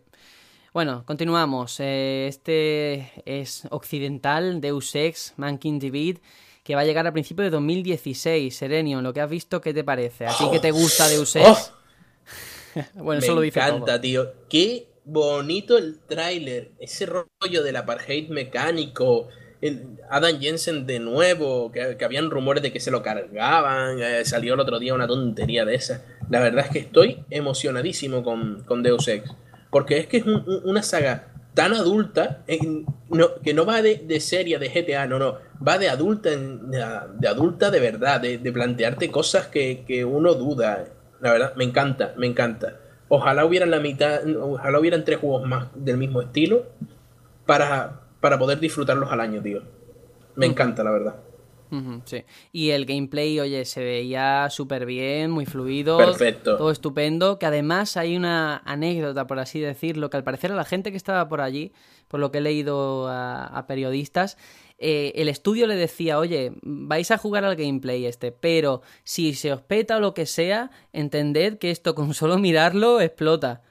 Bueno, 0.74 1.04
continuamos. 1.06 1.80
Eh, 1.80 2.28
Este 2.28 3.12
es 3.26 3.68
occidental, 3.72 4.60
Deus 4.60 4.94
Ex, 4.96 5.34
Mankind 5.38 5.82
Divid, 5.82 6.18
que 6.66 6.74
va 6.76 6.82
a 6.82 6.86
llegar 6.86 7.06
a 7.06 7.14
principios 7.14 7.46
de 7.46 7.52
2016. 7.52 8.54
Serenion, 8.58 9.04
lo 9.04 9.14
que 9.14 9.22
has 9.22 9.30
visto, 9.30 9.62
¿qué 9.62 9.72
te 9.74 9.84
parece? 9.84 10.26
¿A 10.26 10.36
ti 10.36 10.46
que 10.52 10.60
te 10.60 10.72
gusta 10.72 11.08
Deus 11.08 11.36
Ex? 11.36 11.48
Oh, 11.48 12.82
bueno, 13.04 13.22
me 13.22 13.26
eso 13.28 13.36
lo 13.36 13.42
dice 13.42 13.60
encanta, 13.60 13.86
todo. 13.94 14.02
tío. 14.02 14.34
Qué 14.50 14.88
bonito 15.06 15.78
el 15.78 16.00
tráiler. 16.00 16.72
Ese 16.80 17.06
rollo 17.06 17.64
del 17.64 17.76
apartheid 17.76 18.30
mecánico. 18.30 19.28
el 19.62 20.00
Adam 20.10 20.40
Jensen 20.40 20.88
de 20.88 21.00
nuevo. 21.00 21.72
Que, 21.72 21.98
que 21.98 22.04
habían 22.06 22.32
rumores 22.32 22.64
de 22.64 22.74
que 22.74 22.80
se 22.80 22.90
lo 22.92 23.04
cargaban. 23.04 24.02
eh, 24.02 24.26
salió 24.26 24.56
el 24.56 24.60
otro 24.60 24.80
día 24.80 24.96
una 24.96 25.08
tontería 25.08 25.66
de 25.66 25.76
esa. 25.76 26.04
La 26.32 26.40
verdad 26.40 26.66
es 26.66 26.72
que 26.72 26.80
estoy 26.80 27.24
emocionadísimo 27.30 28.24
con, 28.24 28.64
con 28.64 28.82
Deus 28.82 29.08
Ex. 29.08 29.30
Porque 29.70 30.00
es 30.00 30.08
que 30.08 30.18
es 30.18 30.26
un- 30.26 30.44
un- 30.48 30.62
una 30.66 30.82
saga 30.82 31.28
tan 31.56 31.74
adulta. 31.74 32.44
en- 32.48 32.86
no- 33.10 33.36
que 33.44 33.54
no 33.56 33.66
va 33.66 33.82
de, 33.82 33.98
de 33.98 34.20
serie 34.20 34.60
de 34.60 34.70
GTA, 34.70 35.08
no, 35.08 35.18
no. 35.18 35.38
Va 35.68 35.78
de 35.80 35.90
adulta, 35.90 36.32
en- 36.32 36.70
de, 36.70 36.86
de 37.20 37.28
adulta 37.28 37.72
de 37.72 37.80
verdad. 37.80 38.22
De, 38.22 38.38
de 38.38 38.52
plantearte 38.52 39.10
cosas 39.10 39.48
que, 39.48 39.84
que 39.88 40.06
uno 40.06 40.36
duda. 40.36 40.86
La 41.22 41.32
verdad, 41.32 41.54
me 41.56 41.64
encanta, 41.64 42.14
me 42.18 42.28
encanta. 42.28 42.76
Ojalá 43.08 43.46
hubieran 43.46 43.72
la 43.72 43.80
mitad, 43.80 44.22
ojalá 44.40 44.80
hubieran 44.80 45.04
tres 45.06 45.20
juegos 45.20 45.48
más 45.48 45.68
del 45.76 45.98
mismo 45.98 46.22
estilo 46.22 46.66
para, 47.46 48.02
para 48.20 48.38
poder 48.38 48.60
disfrutarlos 48.60 49.12
al 49.12 49.22
año, 49.22 49.42
tío. 49.42 49.62
Me 50.36 50.46
encanta, 50.48 50.84
la 50.84 50.92
verdad. 50.92 51.16
Sí. 52.06 52.24
Y 52.52 52.70
el 52.72 52.86
gameplay, 52.86 53.40
oye, 53.40 53.66
se 53.66 53.84
veía 53.84 54.50
súper 54.50 54.86
bien, 54.86 55.32
muy 55.32 55.46
fluido. 55.46 55.98
Perfecto. 55.98 56.58
Todo 56.58 56.72
estupendo. 56.72 57.40
Que 57.40 57.46
además 57.46 57.98
hay 57.98 58.16
una 58.16 58.58
anécdota, 58.66 59.28
por 59.28 59.40
así 59.40 59.60
decirlo, 59.60 60.10
que 60.10 60.18
al 60.18 60.24
parecer 60.24 60.52
a 60.52 60.56
la 60.56 60.66
gente 60.66 60.92
que 60.92 60.98
estaba 60.98 61.28
por 61.28 61.42
allí, 61.42 61.74
por 62.08 62.20
lo 62.20 62.32
que 62.32 62.38
he 62.38 62.42
leído 62.42 63.08
a, 63.08 63.46
a 63.46 63.68
periodistas, 63.68 64.38
eh, 64.78 65.14
el 65.16 65.30
estudio 65.30 65.68
le 65.68 65.76
decía, 65.76 66.20
oye, 66.20 66.52
vais 66.62 67.10
a 67.12 67.18
jugar 67.18 67.46
al 67.46 67.56
gameplay 67.56 68.06
este, 68.06 68.32
pero 68.34 68.82
si 69.04 69.34
se 69.34 69.54
os 69.54 69.62
peta 69.62 69.98
o 69.98 70.00
lo 70.02 70.14
que 70.14 70.26
sea, 70.26 70.70
entended 70.92 71.58
que 71.58 71.72
esto 71.72 71.96
con 71.96 72.14
solo 72.14 72.38
mirarlo 72.38 73.02
explota. 73.02 73.62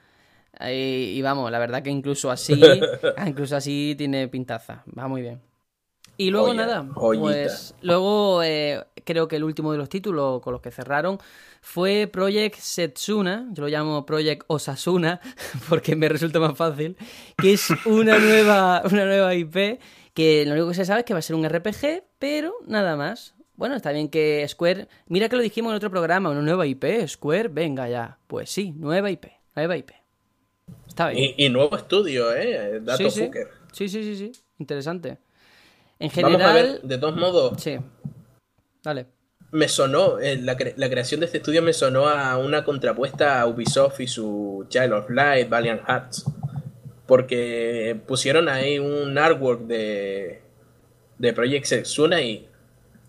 Eh, 0.61 1.11
y 1.13 1.21
vamos, 1.21 1.51
la 1.51 1.59
verdad 1.59 1.83
que 1.83 1.89
incluso 1.89 2.31
así, 2.31 2.59
incluso 3.27 3.55
así 3.55 3.93
tiene 3.97 4.27
pintaza. 4.27 4.83
Va 4.97 5.07
muy 5.07 5.21
bien. 5.21 5.41
Y 6.17 6.29
luego 6.29 6.53
nada, 6.53 6.87
joyita. 6.93 7.23
pues 7.23 7.75
luego 7.81 8.41
eh, 8.43 8.85
creo 9.03 9.27
que 9.27 9.35
el 9.35 9.43
último 9.43 9.71
de 9.71 9.77
los 9.77 9.89
títulos 9.89 10.41
con 10.41 10.53
los 10.53 10.61
que 10.61 10.71
cerraron 10.71 11.17
fue 11.61 12.07
Project 12.07 12.57
Setsuna, 12.57 13.47
yo 13.51 13.63
lo 13.63 13.67
llamo 13.69 14.05
Project 14.05 14.43
Osasuna 14.47 15.19
porque 15.69 15.95
me 15.95 16.07
resulta 16.07 16.39
más 16.39 16.57
fácil, 16.57 16.95
que 17.37 17.53
es 17.53 17.67
una 17.85 18.17
nueva, 18.19 18.83
una 18.85 19.05
nueva 19.05 19.35
IP 19.35 19.79
que 20.13 20.45
lo 20.45 20.53
único 20.53 20.69
que 20.69 20.75
se 20.75 20.85
sabe 20.85 21.01
es 21.01 21.05
que 21.05 21.13
va 21.13 21.19
a 21.19 21.21
ser 21.21 21.35
un 21.35 21.47
RPG, 21.47 22.03
pero 22.19 22.53
nada 22.65 22.95
más. 22.95 23.35
Bueno, 23.57 23.75
está 23.75 23.91
bien 23.91 24.09
que 24.09 24.45
Square, 24.47 24.87
mira 25.07 25.29
que 25.29 25.35
lo 25.35 25.41
dijimos 25.41 25.71
en 25.71 25.77
otro 25.77 25.89
programa, 25.89 26.29
una 26.29 26.41
nueva 26.41 26.65
IP, 26.65 27.07
Square, 27.07 27.49
venga 27.49 27.87
ya. 27.89 28.17
Pues 28.27 28.49
sí, 28.49 28.73
nueva 28.77 29.11
IP, 29.11 29.25
nueva 29.55 29.77
IP. 29.77 29.91
Está 30.87 31.09
bien. 31.09 31.33
Y, 31.37 31.45
y 31.45 31.49
nuevo 31.49 31.75
estudio, 31.75 32.33
¿eh? 32.33 32.79
Dato 32.81 33.09
Sí. 33.09 33.29
Sí, 33.71 33.89
sí, 33.89 34.03
sí, 34.03 34.15
sí. 34.15 34.31
Interesante. 34.57 35.17
En 35.99 36.11
Vamos 36.21 36.41
a 36.41 36.53
ver, 36.53 36.65
general. 36.65 36.79
de 36.83 36.97
todos 36.97 37.15
modos, 37.15 37.61
Sí. 37.61 37.77
Dale. 38.83 39.07
me 39.51 39.67
sonó, 39.69 40.19
eh, 40.19 40.37
la, 40.37 40.57
cre- 40.57 40.73
la 40.75 40.89
creación 40.89 41.21
de 41.21 41.27
este 41.27 41.37
estudio 41.37 41.61
me 41.61 41.71
sonó 41.73 42.07
a 42.07 42.37
una 42.37 42.65
contrapuesta 42.65 43.39
a 43.39 43.47
Ubisoft 43.47 44.01
y 44.01 44.07
su 44.07 44.65
Child 44.69 44.93
of 44.93 45.09
Light, 45.09 45.47
Valiant 45.49 45.81
Hearts. 45.87 46.25
Porque 47.05 47.99
pusieron 48.07 48.49
ahí 48.49 48.79
un 48.79 49.17
artwork 49.17 49.61
de, 49.61 50.41
de 51.19 51.33
Project 51.33 51.65
Setsuna 51.65 52.21
y 52.21 52.49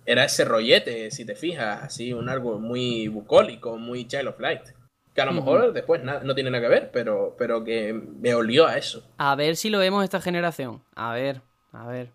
era 0.04 0.24
ese 0.24 0.44
rollete, 0.44 1.10
si 1.10 1.24
te 1.24 1.34
fijas, 1.34 1.82
así 1.82 2.12
un 2.12 2.28
artwork 2.28 2.60
muy 2.60 3.08
bucólico, 3.08 3.78
muy 3.78 4.06
Child 4.06 4.28
of 4.28 4.40
Light. 4.40 4.62
Que 5.14 5.22
a 5.22 5.24
lo 5.24 5.32
mejor 5.32 5.72
después 5.72 6.02
no 6.04 6.34
tiene 6.34 6.50
nada 6.50 6.62
que 6.62 6.68
ver, 6.68 6.90
pero, 6.92 7.34
pero 7.38 7.64
que 7.64 7.94
me 7.94 8.34
olió 8.34 8.66
a 8.66 8.76
eso. 8.76 9.02
A 9.16 9.34
ver 9.34 9.56
si 9.56 9.70
lo 9.70 9.78
vemos 9.78 10.04
esta 10.04 10.20
generación. 10.20 10.84
A 10.94 11.14
ver, 11.14 11.40
a 11.72 11.86
ver. 11.86 12.12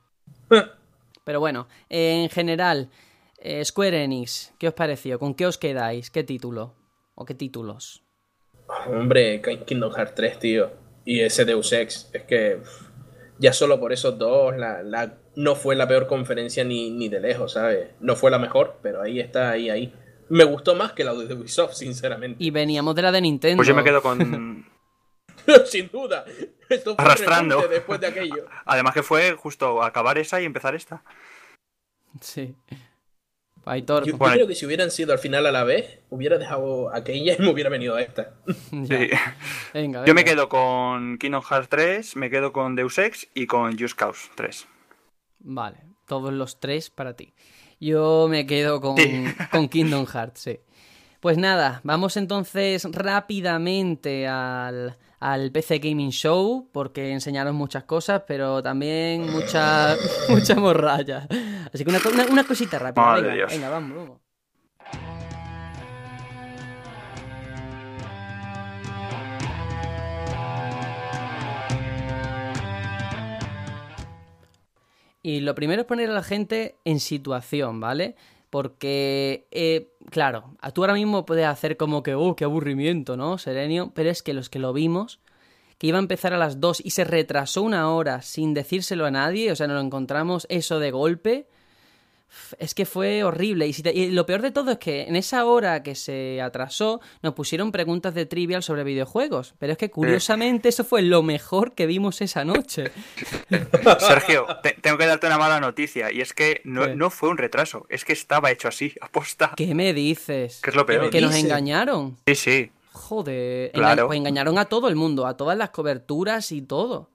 Pero 1.24 1.40
bueno, 1.40 1.68
en 1.90 2.30
general, 2.30 2.90
eh, 3.38 3.64
Square 3.64 4.04
Enix, 4.04 4.54
¿qué 4.58 4.68
os 4.68 4.74
pareció? 4.74 5.20
¿Con 5.20 5.34
qué 5.36 5.46
os 5.46 5.58
quedáis? 5.58 6.10
¿Qué 6.12 6.24
título? 6.24 6.74
¿O 7.16 7.26
qué 7.26 7.34
títulos? 7.36 8.04
Hombre, 8.88 9.42
Kingdom 9.66 9.92
Hearts 9.94 10.16
3, 10.16 10.40
tío. 10.40 10.72
Y 11.06 11.20
ese 11.22 11.46
Deus 11.46 11.72
Ex. 11.74 12.10
Es 12.14 12.24
que 12.24 12.58
uf, 12.62 12.88
ya 13.38 13.54
solo 13.54 13.80
por 13.80 13.92
esos 13.94 14.18
dos 14.18 14.56
la, 14.58 14.82
la- 14.84 15.18
no 15.36 15.56
fue 15.56 15.76
la 15.76 15.88
peor 15.88 16.08
conferencia 16.08 16.64
ni, 16.64 16.90
ni 16.90 17.08
de 17.10 17.20
lejos, 17.20 17.54
¿sabes? 17.54 17.90
No 18.00 18.16
fue 18.16 18.32
la 18.32 18.40
mejor, 18.40 18.80
pero 18.82 19.02
ahí 19.02 19.20
está, 19.20 19.52
ahí, 19.52 19.70
ahí. 19.70 19.94
Me 20.30 20.44
gustó 20.46 20.76
más 20.76 20.94
que 20.94 21.04
la 21.04 21.14
de 21.14 21.34
Ubisoft, 21.34 21.74
sinceramente. 21.74 22.42
Y 22.44 22.52
veníamos 22.52 22.96
de 22.96 23.02
la 23.02 23.12
de 23.12 23.22
Nintendo. 23.22 23.58
Pues 23.58 23.68
yo 23.68 23.76
me 23.76 23.84
quedo 23.84 24.02
con. 24.02 24.66
Sin 25.66 25.90
duda. 25.90 26.26
Esto 26.70 26.96
fue 26.96 27.04
Arrastrando. 27.06 27.68
después 27.68 28.00
de 28.00 28.08
aquello. 28.08 28.48
Además 28.66 28.94
que 28.94 29.04
fue 29.04 29.34
justo 29.34 29.84
acabar 29.84 30.18
esa 30.18 30.42
y 30.42 30.46
empezar 30.46 30.76
esta. 30.76 31.04
Sí. 32.22 32.56
Aitor. 33.66 34.06
Yo, 34.06 34.14
yo 34.14 34.18
creo 34.18 34.48
que 34.48 34.56
si 34.56 34.66
hubieran 34.66 34.90
sido 34.90 35.14
al 35.14 35.20
final 35.20 35.46
a 35.46 35.52
la 35.52 35.64
vez, 35.64 36.00
hubiera 36.10 36.38
dejado 36.40 36.94
aquella 36.94 37.36
y 37.38 37.40
me 37.42 37.50
hubiera 37.50 37.70
venido 37.70 37.96
a 37.96 38.02
esta. 38.02 38.34
Sí. 38.72 39.10
Venga, 39.74 40.06
Yo 40.06 40.14
me 40.14 40.24
quedo 40.26 40.50
con 40.50 41.18
Kingdom 41.18 41.44
Hearts 41.44 41.70
3, 41.70 42.16
me 42.16 42.30
quedo 42.30 42.52
con 42.54 42.76
Deus 42.76 42.98
Ex 42.98 43.28
y 43.34 43.46
con 43.48 43.78
Just 43.78 43.96
Cause 43.98 44.30
3. 44.36 44.68
Vale, 45.40 45.78
todos 46.08 46.34
los 46.34 46.60
tres 46.60 46.90
para 46.90 47.16
ti. 47.16 47.34
Yo 47.80 48.28
me 48.30 48.46
quedo 48.46 48.80
con, 48.82 48.98
Sí. 48.98 49.26
con 49.52 49.70
Kingdom 49.70 50.06
Hearts, 50.06 50.40
sí. 50.42 50.60
Pues 51.20 51.38
nada, 51.38 51.82
vamos 51.84 52.18
entonces 52.18 52.88
rápidamente 52.92 54.28
al, 54.28 54.98
al 55.22 55.52
PC 55.52 55.78
Gaming 55.78 56.10
Show, 56.10 56.68
porque 56.74 57.12
enseñaron 57.12 57.56
muchas 57.56 57.84
cosas, 57.84 58.24
pero 58.28 58.62
también 58.64 59.32
mucha, 59.32 59.96
mucha 60.30 60.56
morralla. 60.56 61.28
Así 61.72 61.86
que 61.86 61.92
una, 61.92 62.00
una, 62.12 62.26
una 62.26 62.44
cosita 62.44 62.80
rápida. 62.80 63.06
Madre 63.06 63.22
venga, 63.22 63.36
Dios. 63.36 63.52
venga, 63.52 63.70
vamos, 63.70 63.98
vamos. 63.98 64.22
Y 75.24 75.42
lo 75.42 75.54
primero 75.54 75.82
es 75.82 75.88
poner 75.88 76.10
a 76.10 76.14
la 76.14 76.24
gente 76.24 76.78
en 76.84 77.00
situación, 77.00 77.80
¿vale? 77.80 78.16
Porque, 78.52 79.48
eh, 79.50 79.94
claro, 80.12 80.56
tú 80.74 80.84
ahora 80.84 80.94
mismo 80.94 81.26
puedes 81.26 81.46
hacer 81.48 81.78
como 81.78 82.04
que, 82.04 82.14
oh, 82.14 82.36
qué 82.36 82.44
aburrimiento, 82.44 83.18
¿no, 83.18 83.40
Serenio? 83.40 83.92
Pero 83.96 84.12
es 84.12 84.22
que 84.22 84.34
los 84.34 84.50
que 84.50 84.60
lo 84.60 84.74
vimos, 84.74 85.22
que 85.80 85.88
iba 85.88 85.98
a 85.98 86.02
empezar 86.02 86.34
a 86.34 86.38
las 86.38 86.60
2 86.60 86.82
y 86.86 86.92
se 86.92 87.06
retrasó 87.06 87.64
una 87.64 87.90
hora 87.90 88.22
sin 88.22 88.54
decírselo 88.54 89.06
a 89.06 89.12
nadie, 89.12 89.52
o 89.52 89.56
sea, 89.56 89.68
nos 89.68 89.78
lo 89.78 89.82
encontramos 89.82 90.46
eso 90.50 90.80
de 90.80 90.92
golpe, 90.92 91.48
es 92.60 92.74
que 92.74 92.86
fue 92.86 93.24
horrible. 93.24 93.68
Y, 93.68 93.74
si 93.74 93.84
te- 93.84 93.94
y 93.94 94.10
lo 94.12 94.26
peor 94.26 94.42
de 94.42 94.52
todo 94.52 94.72
es 94.72 94.78
que 94.78 95.04
en 95.04 95.16
esa 95.16 95.46
hora 95.46 95.84
que 95.84 95.96
se 95.96 96.42
atrasó, 96.42 97.02
nos 97.22 97.34
pusieron 97.34 97.72
preguntas 97.72 98.14
de 98.14 98.26
trivial 98.26 98.64
sobre 98.64 98.84
videojuegos. 98.84 99.54
Pero 99.60 99.74
es 99.74 99.78
que 99.78 99.90
curiosamente 99.92 100.70
eso 100.70 100.84
fue 100.84 101.02
lo 101.02 101.24
mejor 101.24 101.74
que 101.74 101.86
vimos 101.86 102.22
esa 102.22 102.46
noche. 102.46 102.92
Sergio, 104.00 104.46
te- 104.64 104.78
tengo 104.82 104.98
que 104.98 105.06
darte 105.06 105.28
una 105.28 105.38
mala 105.38 105.60
noticia 105.60 106.12
y 106.12 106.22
es 106.22 106.34
que 106.34 106.62
no, 106.64 106.86
¿Qué? 106.86 106.96
no 106.96 107.10
fue 107.10 107.30
un 107.30 107.38
retraso, 107.38 107.86
es 107.90 108.06
que 108.06 108.14
estaba 108.14 108.52
hecho 108.52 108.68
así, 108.68 108.94
aposta. 109.02 109.54
¿Qué 109.56 109.74
me 109.76 109.94
dices? 109.94 110.60
Que 110.62 110.70
es 110.70 110.76
lo 110.76 110.86
peor. 110.86 111.10
Que 111.10 111.22
nos 111.22 111.36
engañaron. 111.36 112.18
Sí, 112.28 112.36
sí. 112.36 112.72
Joder, 112.94 113.70
enga- 113.72 113.80
Claro. 113.80 114.08
pues 114.08 114.18
engañaron 114.18 114.58
a 114.58 114.66
todo 114.66 114.88
el 114.90 114.96
mundo, 114.96 115.26
a 115.26 115.38
todas 115.38 115.58
las 115.58 115.70
coberturas 115.70 116.52
y 116.52 116.62
todo. 116.62 117.10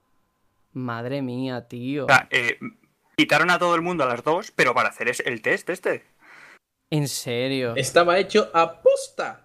Madre 0.73 1.23
mía, 1.23 1.67
tío. 1.69 2.05
O 2.05 2.09
sea, 2.09 2.29
eh, 2.31 2.59
quitaron 3.17 3.51
a 3.51 3.59
todo 3.59 3.75
el 3.75 3.83
mundo 3.83 4.05
a 4.05 4.07
las 4.09 4.23
dos, 4.23 4.53
pero 4.55 4.75
para 4.75 4.91
hacer 4.91 5.09
es- 5.09 5.21
el 5.21 5.43
test 5.43 5.71
este. 5.71 6.05
En 6.91 7.09
serio. 7.09 7.75
Estaba 7.77 8.19
hecho 8.19 8.51
a 8.55 8.81
posta. 8.81 9.43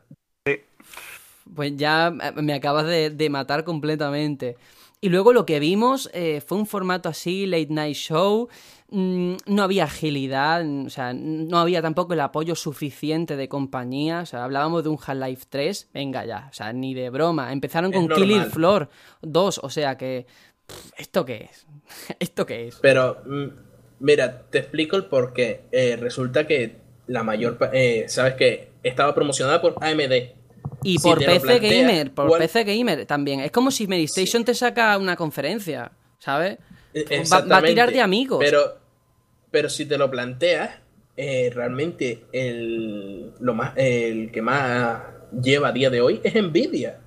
Pues 1.55 1.75
ya 1.75 2.13
eh, 2.21 2.31
me 2.41 2.53
acabas 2.53 2.85
de, 2.85 3.09
de 3.09 3.29
matar 3.29 3.63
completamente. 3.63 4.55
Y 5.01 5.09
luego 5.09 5.33
lo 5.33 5.45
que 5.45 5.59
vimos 5.59 6.09
eh, 6.13 6.41
fue 6.45 6.57
un 6.59 6.67
formato 6.67 7.09
así, 7.09 7.45
late 7.47 7.67
night 7.69 7.95
show. 7.95 8.47
mm, 8.89 9.33
no 9.47 9.63
había 9.63 9.85
agilidad, 9.85 10.63
mm, 10.63 10.85
o 10.85 10.89
sea, 10.89 11.13
no 11.13 11.57
había 11.57 11.81
tampoco 11.81 12.13
el 12.13 12.19
apoyo 12.21 12.55
suficiente 12.55 13.35
de 13.35 13.49
compañía. 13.49 14.19
O 14.21 14.25
sea, 14.27 14.43
hablábamos 14.43 14.83
de 14.83 14.89
un 14.89 14.99
Half-Life 15.03 15.45
3, 15.49 15.89
venga 15.93 16.23
ya, 16.25 16.47
o 16.51 16.53
sea, 16.53 16.71
ni 16.71 16.93
de 16.93 17.09
broma. 17.09 17.51
Empezaron 17.51 17.91
Es 17.91 17.97
con 17.99 18.07
normal. 18.07 18.51
Floor 18.51 18.89
2, 19.21 19.59
o 19.63 19.69
sea 19.69 19.97
que. 19.97 20.27
¿Esto 20.97 21.25
qué 21.25 21.49
es? 21.51 21.65
¿Esto 22.19 22.45
qué 22.45 22.67
es? 22.67 22.75
Pero, 22.81 23.21
mm, 23.25 23.45
mira, 23.99 24.43
te 24.49 24.59
explico 24.59 24.95
el 24.95 25.05
porqué. 25.05 25.61
Eh, 25.71 25.97
resulta 25.99 26.45
que 26.47 26.75
la 27.07 27.23
mayor... 27.23 27.57
eh, 27.73 28.05
¿Sabes 28.07 28.35
qué? 28.35 28.69
Estaba 28.83 29.13
promocionada 29.15 29.61
por 29.61 29.75
AMD. 29.81 30.13
Y 30.83 30.97
Si 30.97 31.07
por 31.07 31.19
PC 31.23 31.59
Gamer, 31.59 32.11
por 32.13 32.27
¿cuál- 32.27 32.41
PC 32.41 32.63
Gamer 32.63 33.05
también. 33.05 33.39
Es 33.41 33.51
como 33.51 33.71
si 33.71 33.87
Medistation 33.87 34.43
te 34.45 34.53
saca 34.55 34.97
una 34.97 35.15
conferencia, 35.15 35.91
¿sabes? 36.19 36.57
Eh, 36.93 37.23
Va, 37.31 37.41
va 37.41 37.57
a 37.57 37.63
tirar 37.63 37.91
de 37.91 38.01
amigos. 38.01 38.39
Pero, 38.43 38.77
pero 39.51 39.69
si 39.69 39.85
te 39.85 39.97
lo 39.97 40.09
planteas, 40.09 40.71
eh, 41.17 41.51
realmente 41.53 42.25
el, 42.31 43.31
lo 43.39 43.53
más, 43.53 43.73
el 43.75 44.31
que 44.31 44.41
más 44.41 45.01
lleva 45.41 45.69
a 45.69 45.71
día 45.71 45.89
de 45.89 46.01
hoy 46.01 46.19
es 46.23 46.33
Nvidia. 46.35 46.99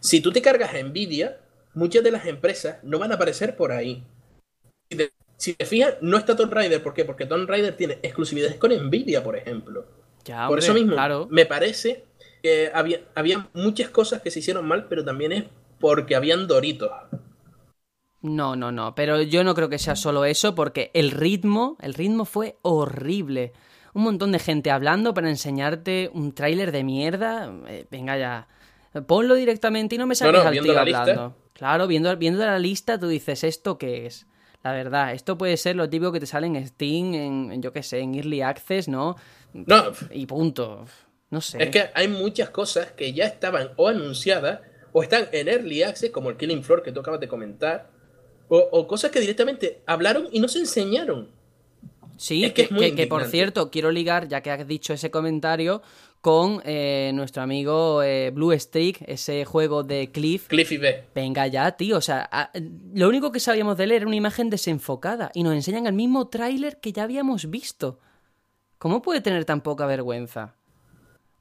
Si 0.00 0.20
tú 0.20 0.32
te 0.32 0.40
cargas 0.42 0.72
a 0.74 0.82
Nvidia, 0.82 1.38
muchas 1.74 2.02
de 2.02 2.10
las 2.10 2.26
empresas 2.26 2.78
no 2.82 2.98
van 2.98 3.12
a 3.12 3.16
aparecer 3.16 3.56
por 3.56 3.72
ahí. 3.72 4.04
Si 4.90 4.96
te, 4.96 5.12
si 5.36 5.54
te 5.54 5.64
fijas, 5.64 5.96
no 6.00 6.16
está 6.18 6.36
Tomb 6.36 6.52
Raider. 6.52 6.82
¿Por 6.82 6.94
qué? 6.94 7.04
Porque 7.04 7.26
Tomb 7.26 7.48
Raider 7.48 7.76
tiene 7.76 7.98
exclusividades 8.02 8.56
con 8.56 8.72
Nvidia, 8.72 9.22
por 9.22 9.36
ejemplo. 9.36 9.86
Ya, 10.24 10.46
por 10.46 10.58
hombre, 10.58 10.64
eso 10.64 10.74
mismo, 10.74 10.92
claro. 10.92 11.26
me 11.30 11.46
parece 11.46 12.04
que 12.42 12.70
había, 12.72 13.00
había 13.14 13.48
muchas 13.54 13.90
cosas 13.90 14.22
que 14.22 14.30
se 14.30 14.38
hicieron 14.38 14.66
mal, 14.66 14.86
pero 14.88 15.04
también 15.04 15.32
es 15.32 15.44
porque 15.80 16.14
habían 16.14 16.46
doritos. 16.46 16.90
No, 18.20 18.54
no, 18.54 18.70
no, 18.70 18.94
pero 18.94 19.20
yo 19.20 19.42
no 19.42 19.54
creo 19.54 19.68
que 19.68 19.78
sea 19.78 19.96
solo 19.96 20.24
eso 20.24 20.54
porque 20.54 20.92
el 20.94 21.10
ritmo, 21.10 21.76
el 21.80 21.94
ritmo 21.94 22.24
fue 22.24 22.56
horrible. 22.62 23.52
Un 23.94 24.04
montón 24.04 24.30
de 24.30 24.38
gente 24.38 24.70
hablando 24.70 25.12
para 25.12 25.28
enseñarte 25.28 26.08
un 26.14 26.32
tráiler 26.32 26.70
de 26.70 26.84
mierda. 26.84 27.52
Eh, 27.66 27.86
venga 27.90 28.16
ya, 28.16 28.46
ponlo 29.06 29.34
directamente 29.34 29.96
y 29.96 29.98
no 29.98 30.06
me 30.06 30.14
saques 30.14 30.34
No, 30.34 30.42
no, 30.44 30.48
al 30.48 30.60
tío 30.60 30.78
hablando. 30.78 31.36
Claro, 31.62 31.86
viendo, 31.86 32.16
viendo 32.16 32.44
la 32.44 32.58
lista 32.58 32.98
tú 32.98 33.06
dices, 33.06 33.44
¿esto 33.44 33.78
qué 33.78 34.04
es? 34.06 34.26
La 34.64 34.72
verdad, 34.72 35.12
esto 35.12 35.38
puede 35.38 35.56
ser 35.56 35.76
lo 35.76 35.88
típico 35.88 36.10
que 36.10 36.18
te 36.18 36.26
sale 36.26 36.48
en 36.48 36.66
Steam, 36.66 37.14
en, 37.14 37.52
en, 37.52 37.62
yo 37.62 37.72
qué 37.72 37.84
sé, 37.84 38.00
en 38.00 38.16
Early 38.16 38.40
Access, 38.42 38.88
¿no? 38.88 39.14
No, 39.54 39.92
Y 40.10 40.26
punto. 40.26 40.86
No 41.30 41.40
sé. 41.40 41.62
Es 41.62 41.70
que 41.70 41.84
hay 41.94 42.08
muchas 42.08 42.50
cosas 42.50 42.90
que 42.90 43.12
ya 43.12 43.26
estaban 43.26 43.70
o 43.76 43.86
anunciadas 43.88 44.58
o 44.92 45.04
están 45.04 45.28
en 45.30 45.46
Early 45.46 45.84
Access, 45.84 46.10
como 46.10 46.30
el 46.30 46.36
Killing 46.36 46.64
Floor 46.64 46.82
que 46.82 46.90
tú 46.90 46.98
acabas 46.98 47.20
de 47.20 47.28
comentar, 47.28 47.88
o, 48.48 48.58
o 48.58 48.88
cosas 48.88 49.12
que 49.12 49.20
directamente 49.20 49.82
hablaron 49.86 50.26
y 50.32 50.40
no 50.40 50.48
se 50.48 50.58
enseñaron. 50.58 51.28
Sí, 52.16 52.44
Es 52.44 52.50
que 52.52 52.54
que, 52.54 52.62
es 52.62 52.70
muy 52.72 52.90
que- 52.90 52.96
que, 52.96 53.06
por 53.06 53.24
cierto, 53.26 53.70
quiero 53.70 53.92
ligar, 53.92 54.26
ya 54.26 54.40
que 54.42 54.50
has 54.50 54.66
dicho 54.66 54.92
ese 54.92 55.12
comentario, 55.12 55.80
con 56.22 56.62
eh, 56.64 57.10
nuestro 57.14 57.42
amigo 57.42 58.02
eh, 58.02 58.30
Blue 58.30 58.58
Streak, 58.58 59.02
ese 59.06 59.44
juego 59.44 59.82
de 59.82 60.10
Cliff. 60.12 60.46
Cliffy 60.46 60.78
B. 60.78 61.04
Venga 61.14 61.48
ya, 61.48 61.72
tío. 61.72 61.98
O 61.98 62.00
sea, 62.00 62.26
a- 62.32 62.50
lo 62.94 63.08
único 63.08 63.32
que 63.32 63.40
sabíamos 63.40 63.76
de 63.76 63.84
él 63.84 63.92
era 63.92 64.06
una 64.06 64.14
imagen 64.16 64.48
desenfocada 64.48 65.30
y 65.34 65.42
nos 65.42 65.52
enseñan 65.54 65.86
el 65.86 65.92
mismo 65.94 66.28
tráiler 66.28 66.78
que 66.78 66.92
ya 66.92 67.02
habíamos 67.02 67.50
visto. 67.50 67.98
¿Cómo 68.78 69.02
puede 69.02 69.20
tener 69.20 69.44
tan 69.44 69.60
poca 69.62 69.84
vergüenza? 69.86 70.54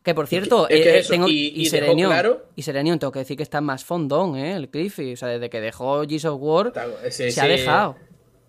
Que 0.04 0.16
por 0.16 0.26
cierto, 0.26 0.68
eh, 0.68 1.04
tengo, 1.08 1.28
y- 1.28 1.50
y, 1.56 1.62
y 1.62 1.66
Serenion, 1.68 2.10
claro- 2.12 2.48
y 2.56 2.64
Serenion, 2.64 2.98
tengo 2.98 3.12
que 3.12 3.20
decir 3.20 3.38
que 3.38 3.44
está 3.44 3.62
más 3.62 3.86
fondón, 3.86 4.36
¿eh? 4.36 4.56
El 4.56 4.68
Cliffy. 4.70 5.14
O 5.14 5.18
sea, 5.18 5.28
desde 5.28 5.52
que 5.52 5.62
dejó 5.62 6.02
Gears 6.08 6.26
of 6.26 6.40
War, 6.42 6.74
Ese- 7.06 7.32
se 7.32 7.40
ha 7.40 7.46
dejado. 7.46 7.98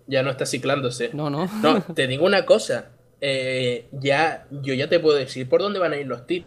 Ya 0.07 0.23
no 0.23 0.31
está 0.31 0.47
ciclándose. 0.47 1.11
No, 1.13 1.29
no. 1.29 1.47
No, 1.61 1.79
te 1.95 2.07
digo 2.07 2.25
una 2.25 2.43
cosa. 2.43 2.89
Eh, 3.25 3.87
ya, 3.93 4.47
yo 4.51 4.73
ya 4.73 4.89
te 4.89 4.99
puedo 4.99 5.15
decir 5.17 5.47
por 5.47 5.61
dónde 5.61 5.79
van 5.79 5.93
a 5.93 5.97
ir 5.97 6.05
los 6.07 6.27
tiros. 6.27 6.45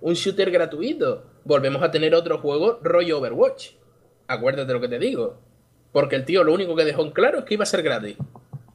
Un 0.00 0.14
shooter 0.14 0.50
gratuito. 0.52 1.24
Volvemos 1.44 1.82
a 1.82 1.90
tener 1.90 2.14
otro 2.14 2.38
juego 2.38 2.78
rollo 2.82 3.18
Overwatch. 3.18 3.70
Acuérdate 4.28 4.72
lo 4.72 4.80
que 4.80 4.86
te 4.88 5.00
digo. 5.00 5.40
Porque 5.90 6.14
el 6.14 6.24
tío 6.24 6.44
lo 6.44 6.54
único 6.54 6.76
que 6.76 6.84
dejó 6.84 7.02
en 7.02 7.10
claro 7.10 7.40
es 7.40 7.44
que 7.44 7.54
iba 7.54 7.64
a 7.64 7.66
ser 7.66 7.82
gratis. 7.82 8.16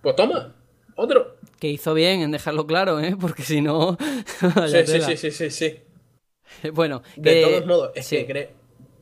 Pues 0.01 0.15
toma, 0.17 0.53
otro. 0.95 1.37
Que 1.59 1.69
hizo 1.69 1.93
bien 1.93 2.21
en 2.21 2.31
dejarlo 2.31 2.67
claro, 2.67 2.99
¿eh? 2.99 3.15
Porque 3.19 3.43
si 3.43 3.61
no. 3.61 3.97
Sí, 4.67 4.85
sí, 4.85 5.01
sí, 5.01 5.17
sí, 5.17 5.31
sí, 5.31 5.49
sí. 6.61 6.69
Bueno, 6.73 7.03
De 7.15 7.33
que- 7.35 7.41
todos 7.43 7.65
modos, 7.65 7.91
es 7.95 8.05
sí. 8.05 8.25
que, 8.25 8.49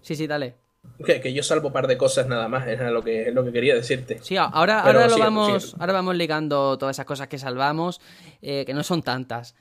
Sí, 0.02 0.16
sí, 0.16 0.28
dale. 0.28 0.56
Que, 1.06 1.22
que 1.22 1.34
yo 1.34 1.44
salvo 1.44 1.68
un 1.68 1.74
par 1.74 1.88
de 1.88 1.98
cosas 1.98 2.28
nada 2.28 2.48
más, 2.48 2.68
es 2.68 2.80
lo 2.80 3.04
que, 3.04 3.30
es 3.30 3.34
lo 3.34 3.44
que 3.44 3.52
quería 3.52 3.76
decirte. 3.76 4.20
Sí, 4.22 4.38
ahora, 4.38 4.82
Pero 4.86 5.00
ahora 5.00 5.08
lo 5.08 5.18
vamos, 5.18 5.76
ahora 5.80 5.94
vamos 5.94 6.16
ligando 6.16 6.78
todas 6.78 6.96
esas 6.96 7.06
cosas 7.06 7.28
que 7.28 7.38
salvamos, 7.38 8.02
eh, 8.42 8.64
que 8.66 8.74
no 8.74 8.84
son 8.84 9.02
tantas. 9.04 9.56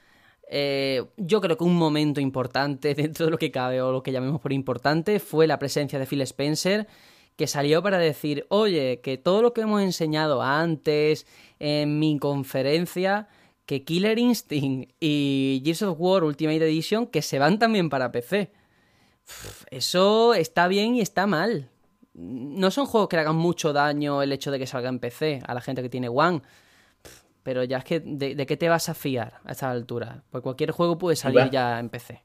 Eh, 0.48 1.04
yo 1.16 1.40
creo 1.40 1.56
que 1.56 1.64
un 1.64 1.76
momento 1.76 2.20
importante 2.20 2.94
dentro 2.96 3.26
de 3.26 3.30
lo 3.30 3.38
que 3.38 3.50
cabe 3.50 3.82
o 3.82 3.92
lo 3.92 4.02
que 4.02 4.12
llamemos 4.12 4.40
por 4.40 4.52
importante 4.52 5.20
fue 5.20 5.46
la 5.46 5.58
presencia 5.58 5.98
de 5.98 6.06
Phil 6.06 6.20
Spencer 6.22 6.86
que 7.36 7.46
salió 7.46 7.82
para 7.82 7.98
decir, 7.98 8.46
oye, 8.48 9.00
que 9.02 9.18
todo 9.18 9.42
lo 9.42 9.52
que 9.52 9.60
hemos 9.60 9.82
enseñado 9.82 10.42
antes 10.42 11.26
en 11.58 11.98
mi 11.98 12.18
conferencia, 12.18 13.28
que 13.66 13.84
Killer 13.84 14.18
Instinct 14.18 14.90
y 15.00 15.60
Gears 15.64 15.82
of 15.82 16.00
War 16.00 16.24
Ultimate 16.24 16.64
Edition, 16.64 17.06
que 17.06 17.20
se 17.20 17.38
van 17.38 17.58
también 17.58 17.90
para 17.90 18.10
PC. 18.10 18.52
Eso 19.70 20.34
está 20.34 20.68
bien 20.68 20.94
y 20.94 21.00
está 21.00 21.26
mal. 21.26 21.70
No 22.14 22.70
son 22.70 22.86
juegos 22.86 23.08
que 23.08 23.16
le 23.16 23.22
hagan 23.22 23.36
mucho 23.36 23.72
daño 23.72 24.22
el 24.22 24.32
hecho 24.32 24.50
de 24.50 24.58
que 24.58 24.66
salga 24.66 24.88
en 24.88 24.98
PC 24.98 25.42
a 25.46 25.54
la 25.54 25.60
gente 25.60 25.82
que 25.82 25.88
tiene 25.88 26.08
One. 26.08 26.42
Pero 27.42 27.62
ya 27.62 27.78
es 27.78 27.84
que, 27.84 28.00
¿de, 28.00 28.34
de 28.34 28.46
qué 28.46 28.56
te 28.56 28.68
vas 28.68 28.88
a 28.88 28.94
fiar 28.94 29.40
a 29.44 29.52
esta 29.52 29.70
altura? 29.70 30.24
Pues 30.30 30.42
cualquier 30.42 30.72
juego 30.72 30.98
puede 30.98 31.16
salir 31.16 31.40
va. 31.40 31.50
ya 31.50 31.78
en 31.78 31.90
PC. 31.90 32.24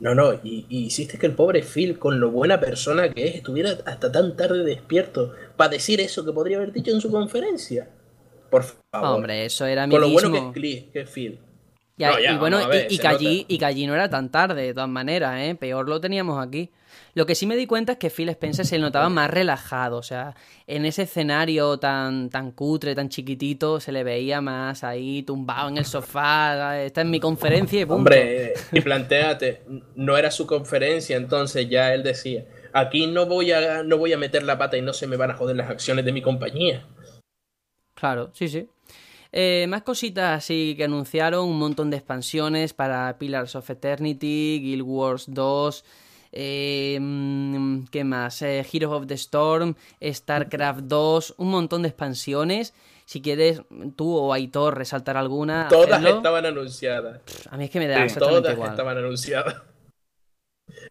No, 0.00 0.14
no, 0.14 0.34
y, 0.42 0.66
y 0.68 0.86
hiciste 0.86 1.18
que 1.18 1.26
el 1.26 1.34
pobre 1.34 1.62
Phil, 1.62 1.98
con 1.98 2.18
lo 2.18 2.30
buena 2.30 2.58
persona 2.58 3.10
que 3.10 3.26
es, 3.28 3.34
estuviera 3.36 3.78
hasta 3.86 4.10
tan 4.10 4.36
tarde 4.36 4.64
despierto 4.64 5.32
para 5.56 5.70
decir 5.70 6.00
eso 6.00 6.24
que 6.24 6.32
podría 6.32 6.56
haber 6.56 6.72
dicho 6.72 6.90
en 6.90 7.00
su 7.00 7.10
conferencia. 7.10 7.88
Por 8.50 8.62
favor. 8.62 9.16
Hombre, 9.16 9.44
eso 9.44 9.66
era 9.66 9.88
Con 9.88 10.00
lo 10.00 10.08
bueno 10.08 10.52
que 10.52 10.60
es, 10.60 10.84
que 10.92 11.00
es 11.00 11.10
Phil. 11.10 11.40
Ya, 11.96 12.10
No, 12.10 12.18
ya, 12.18 12.32
y 12.32 12.38
bueno, 12.38 12.68
ver, 12.68 12.90
y, 12.90 12.98
que 12.98 13.06
allí, 13.06 13.46
y 13.48 13.58
que 13.58 13.64
allí 13.64 13.86
no 13.86 13.94
era 13.94 14.08
tan 14.08 14.30
tarde, 14.30 14.62
de 14.62 14.74
todas 14.74 14.88
maneras, 14.88 15.38
¿eh? 15.38 15.54
Peor 15.54 15.88
lo 15.88 16.00
teníamos 16.00 16.44
aquí. 16.44 16.70
Lo 17.14 17.26
que 17.26 17.36
sí 17.36 17.46
me 17.46 17.56
di 17.56 17.66
cuenta 17.66 17.92
es 17.92 17.98
que 17.98 18.10
Phil 18.10 18.28
Spencer 18.30 18.66
se 18.66 18.78
notaba 18.78 19.08
más 19.08 19.30
relajado, 19.30 19.96
o 19.96 20.02
sea, 20.02 20.34
en 20.66 20.84
ese 20.84 21.02
escenario 21.02 21.78
tan, 21.78 22.30
tan 22.30 22.50
cutre, 22.50 22.94
tan 22.96 23.08
chiquitito, 23.08 23.78
se 23.78 23.92
le 23.92 24.02
veía 24.02 24.40
más 24.40 24.82
ahí 24.82 25.22
tumbado 25.22 25.68
en 25.68 25.78
el 25.78 25.84
sofá, 25.84 26.82
esta 26.82 27.02
es 27.02 27.06
mi 27.06 27.20
conferencia 27.20 27.80
y 27.80 27.84
punto. 27.84 27.98
Hombre, 27.98 28.54
y 28.72 28.80
planteate, 28.80 29.62
no 29.94 30.16
era 30.16 30.32
su 30.32 30.46
conferencia, 30.46 31.16
entonces 31.16 31.68
ya 31.68 31.94
él 31.94 32.02
decía, 32.02 32.44
aquí 32.72 33.06
no 33.06 33.26
voy 33.26 33.52
a, 33.52 33.84
no 33.84 33.96
voy 33.96 34.12
a 34.12 34.18
meter 34.18 34.42
la 34.42 34.58
pata 34.58 34.76
y 34.76 34.82
no 34.82 34.92
se 34.92 35.06
me 35.06 35.16
van 35.16 35.30
a 35.30 35.34
joder 35.34 35.54
las 35.56 35.70
acciones 35.70 36.04
de 36.04 36.12
mi 36.12 36.22
compañía. 36.22 36.84
Claro, 37.94 38.30
sí, 38.34 38.48
sí. 38.48 38.68
Eh, 39.36 39.66
más 39.68 39.82
cositas 39.82 40.38
así 40.38 40.76
que 40.76 40.84
anunciaron, 40.84 41.48
un 41.48 41.58
montón 41.58 41.90
de 41.90 41.96
expansiones 41.96 42.72
para 42.72 43.18
Pillars 43.18 43.56
of 43.56 43.68
Eternity, 43.68 44.60
Guild 44.62 44.82
Wars 44.82 45.24
2, 45.26 45.84
eh, 46.30 46.98
mm, 47.00 47.86
¿qué 47.90 48.04
más? 48.04 48.40
Eh, 48.42 48.64
Heroes 48.72 48.94
of 48.94 49.06
the 49.08 49.14
Storm, 49.14 49.74
StarCraft 50.00 50.82
2, 50.82 51.34
un 51.38 51.50
montón 51.50 51.82
de 51.82 51.88
expansiones. 51.88 52.74
Si 53.06 53.20
quieres, 53.20 53.62
tú 53.96 54.16
o 54.16 54.32
Aitor 54.32 54.78
resaltar 54.78 55.16
alguna, 55.16 55.66
Todas 55.68 56.04
estaban 56.04 56.46
anunciadas. 56.46 57.20
A 57.50 57.56
mí 57.56 57.64
es 57.64 57.70
que 57.70 57.80
me 57.80 57.88
da 57.88 58.04
exactamente 58.04 58.40
Todas 58.40 58.54
igual. 58.54 58.70
estaban 58.70 58.98
anunciadas. 58.98 59.56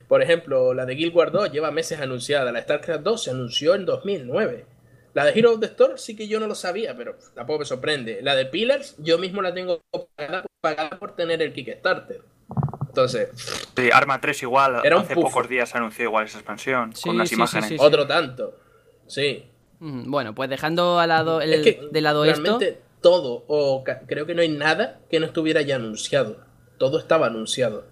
Por 0.09 0.21
ejemplo, 0.21 0.73
la 0.73 0.85
de 0.85 0.95
Guild 0.95 1.15
Wars 1.15 1.31
2 1.31 1.49
lleva 1.49 1.71
meses 1.71 2.01
anunciada. 2.01 2.51
La 2.51 2.61
StarCraft 2.61 3.03
2 3.03 3.23
se 3.23 3.31
anunció 3.31 3.73
en 3.73 3.85
2009. 3.85 4.72
La 5.13 5.25
de 5.25 5.31
Hero 5.37 5.53
of 5.53 5.59
the 5.59 5.67
Storm 5.67 5.97
sí 5.97 6.15
que 6.15 6.27
yo 6.27 6.39
no 6.39 6.47
lo 6.47 6.55
sabía, 6.55 6.95
pero 6.97 7.15
tampoco 7.35 7.59
me 7.59 7.65
sorprende. 7.65 8.19
La 8.21 8.35
de 8.35 8.45
Pillars 8.47 8.95
yo 8.97 9.17
mismo 9.19 9.41
la 9.41 9.53
tengo 9.53 9.81
pagada, 10.15 10.45
pagada 10.61 10.97
por 10.97 11.15
tener 11.15 11.41
el 11.41 11.53
Kickstarter. 11.53 12.21
Entonces, 12.87 13.29
Sí, 13.75 13.89
Arma 13.91 14.19
3 14.21 14.43
igual, 14.43 14.81
Era 14.83 14.99
hace 14.99 15.15
pocos 15.15 15.47
días 15.49 15.73
anunció 15.75 16.05
igual 16.05 16.25
esa 16.25 16.37
expansión, 16.39 16.95
Sí, 16.95 17.03
con 17.03 17.15
unas 17.15 17.29
sí, 17.29 17.35
sí, 17.35 17.39
imágenes. 17.41 17.69
sí, 17.69 17.77
sí. 17.77 17.83
otro 17.83 18.05
tanto. 18.07 18.55
Sí. 19.07 19.45
Mm, 19.79 20.09
Bueno, 20.11 20.33
pues 20.35 20.49
dejando 20.49 20.99
al 20.99 21.09
lado 21.09 21.41
el, 21.41 21.53
es 21.53 21.61
que 21.61 21.87
de 21.91 22.01
lado 22.01 22.23
esto. 22.25 22.41
realmente 22.41 22.81
todo, 23.01 23.43
o 23.47 23.83
creo 24.07 24.25
que 24.25 24.33
no 24.35 24.41
hay 24.41 24.49
nada 24.49 24.99
que 25.09 25.19
no 25.19 25.25
estuviera 25.25 25.61
ya 25.61 25.75
anunciado. 25.75 26.37
Todo 26.77 26.99
estaba 26.99 27.27
anunciado. 27.27 27.85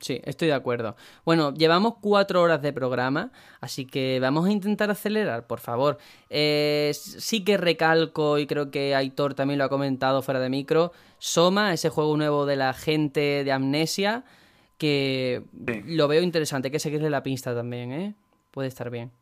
Sí, 0.00 0.20
estoy 0.24 0.48
de 0.48 0.54
acuerdo. 0.54 0.96
Bueno, 1.24 1.54
llevamos 1.54 1.94
cuatro 2.00 2.42
horas 2.42 2.62
de 2.62 2.72
programa, 2.72 3.30
así 3.60 3.86
que 3.86 4.18
vamos 4.20 4.46
a 4.46 4.50
intentar 4.50 4.90
acelerar, 4.90 5.46
por 5.46 5.60
favor. 5.60 5.98
Eh, 6.30 6.90
sí 6.94 7.44
que 7.44 7.56
recalco, 7.56 8.38
y 8.38 8.46
creo 8.46 8.72
que 8.72 8.96
Aitor 8.96 9.34
también 9.34 9.58
lo 9.58 9.64
ha 9.64 9.68
comentado 9.68 10.20
fuera 10.22 10.40
de 10.40 10.50
micro, 10.50 10.92
Soma, 11.18 11.72
ese 11.72 11.90
juego 11.90 12.16
nuevo 12.16 12.44
de 12.44 12.56
la 12.56 12.72
gente 12.72 13.44
de 13.44 13.52
Amnesia, 13.52 14.24
que 14.78 15.44
lo 15.86 16.08
veo 16.08 16.22
interesante, 16.22 16.66
hay 16.66 16.72
que 16.72 16.80
seguirle 16.80 17.08
la 17.08 17.22
pista 17.22 17.54
también, 17.54 17.92
¿eh? 17.92 18.14
Puede 18.50 18.66
estar 18.66 18.90
bien. 18.90 19.12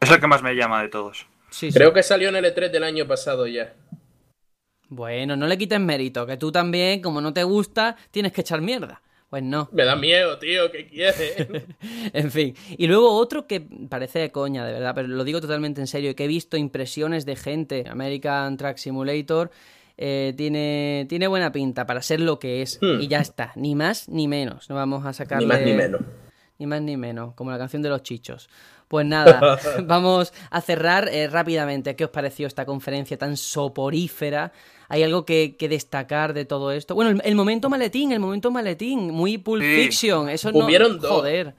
Es 0.00 0.10
el 0.10 0.18
que 0.18 0.26
más 0.26 0.42
me 0.42 0.54
llama 0.54 0.82
de 0.82 0.88
todos. 0.88 1.28
Sí, 1.50 1.70
sí. 1.70 1.78
Creo 1.78 1.92
que 1.92 2.02
salió 2.02 2.28
en 2.28 2.36
el 2.36 2.44
E3 2.44 2.70
del 2.70 2.82
año 2.82 3.06
pasado 3.06 3.46
ya. 3.46 3.72
Bueno, 4.88 5.36
no 5.36 5.46
le 5.46 5.56
quites 5.56 5.78
mérito, 5.78 6.26
que 6.26 6.36
tú 6.36 6.50
también, 6.50 7.00
como 7.00 7.20
no 7.20 7.32
te 7.32 7.44
gusta, 7.44 7.96
tienes 8.10 8.32
que 8.32 8.40
echar 8.40 8.60
mierda. 8.60 9.00
Pues 9.30 9.44
no. 9.44 9.68
Me 9.70 9.84
da 9.84 9.94
miedo, 9.94 10.38
tío, 10.38 10.72
¿qué 10.72 10.88
quieres? 10.88 11.36
en 12.12 12.30
fin. 12.32 12.56
Y 12.76 12.88
luego 12.88 13.14
otro 13.14 13.46
que 13.46 13.60
parece 13.60 14.18
de 14.18 14.32
coña, 14.32 14.66
de 14.66 14.72
verdad, 14.72 14.92
pero 14.92 15.06
lo 15.06 15.22
digo 15.22 15.40
totalmente 15.40 15.80
en 15.80 15.86
serio, 15.86 16.16
que 16.16 16.24
he 16.24 16.28
visto 16.28 16.56
impresiones 16.56 17.24
de 17.24 17.36
gente, 17.36 17.84
American 17.88 18.56
Truck 18.56 18.76
Simulator, 18.76 19.52
eh, 19.96 20.34
tiene, 20.36 21.06
tiene 21.08 21.28
buena 21.28 21.52
pinta 21.52 21.86
para 21.86 22.02
ser 22.02 22.20
lo 22.20 22.40
que 22.40 22.60
es. 22.62 22.80
Hmm. 22.82 23.00
Y 23.00 23.06
ya 23.06 23.20
está, 23.20 23.52
ni 23.54 23.76
más 23.76 24.08
ni 24.08 24.26
menos. 24.26 24.68
No 24.68 24.74
vamos 24.74 25.06
a 25.06 25.12
sacarle... 25.12 25.46
Ni 25.46 25.52
más 25.52 25.62
ni 25.62 25.74
menos. 25.74 26.00
Ni 26.58 26.66
más 26.66 26.82
ni 26.82 26.96
menos, 26.96 27.34
como 27.34 27.52
la 27.52 27.58
canción 27.58 27.82
de 27.82 27.88
los 27.88 28.02
chichos. 28.02 28.50
Pues 28.88 29.06
nada, 29.06 29.58
vamos 29.84 30.32
a 30.50 30.60
cerrar 30.60 31.08
eh, 31.08 31.28
rápidamente. 31.28 31.94
¿Qué 31.94 32.04
os 32.04 32.10
pareció 32.10 32.48
esta 32.48 32.66
conferencia 32.66 33.16
tan 33.16 33.36
soporífera? 33.36 34.52
¿Hay 34.90 35.04
algo 35.04 35.24
que, 35.24 35.54
que 35.56 35.68
destacar 35.68 36.34
de 36.34 36.44
todo 36.44 36.72
esto? 36.72 36.96
Bueno, 36.96 37.12
el, 37.12 37.22
el 37.24 37.34
momento 37.36 37.70
maletín, 37.70 38.10
el 38.10 38.18
momento 38.18 38.50
maletín, 38.50 39.12
muy 39.12 39.38
Pulp 39.38 39.62
Sí. 39.62 39.84
Fiction. 39.84 40.28
Eso 40.28 40.50
no. 40.50 40.64
Hubieron 40.64 40.98
dos. 40.98 41.10
Joder, 41.10 41.54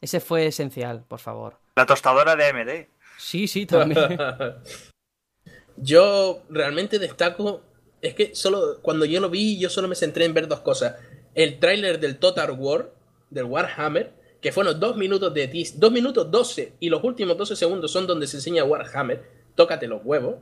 ese 0.00 0.20
fue 0.20 0.46
esencial, 0.46 1.02
por 1.06 1.18
favor. 1.18 1.58
La 1.74 1.84
tostadora 1.84 2.36
de 2.36 2.44
AMD. 2.44 2.86
Sí, 3.18 3.48
sí, 3.48 3.66
también. 3.66 4.16
yo 5.76 6.42
realmente 6.48 6.98
destaco. 6.98 7.62
Es 8.00 8.14
que 8.14 8.34
solo 8.34 8.78
cuando 8.82 9.04
yo 9.04 9.20
lo 9.20 9.30
vi, 9.30 9.58
yo 9.58 9.68
solo 9.68 9.88
me 9.88 9.94
centré 9.96 10.24
en 10.24 10.34
ver 10.34 10.46
dos 10.48 10.60
cosas. 10.60 10.94
El 11.34 11.58
tráiler 11.58 11.98
del 11.98 12.18
Total 12.18 12.50
War, 12.52 12.92
del 13.30 13.44
Warhammer, 13.44 14.12
que 14.40 14.52
fueron 14.52 14.78
dos 14.78 14.96
minutos 14.96 15.34
de 15.34 15.48
teas, 15.48 15.80
dos 15.80 15.90
minutos 15.90 16.30
12, 16.30 16.74
y 16.78 16.88
los 16.88 17.02
últimos 17.02 17.36
12 17.36 17.56
segundos 17.56 17.90
son 17.90 18.06
donde 18.06 18.26
se 18.26 18.36
enseña 18.36 18.64
Warhammer. 18.64 19.24
Tócate 19.54 19.88
los 19.88 20.02
huevos. 20.04 20.36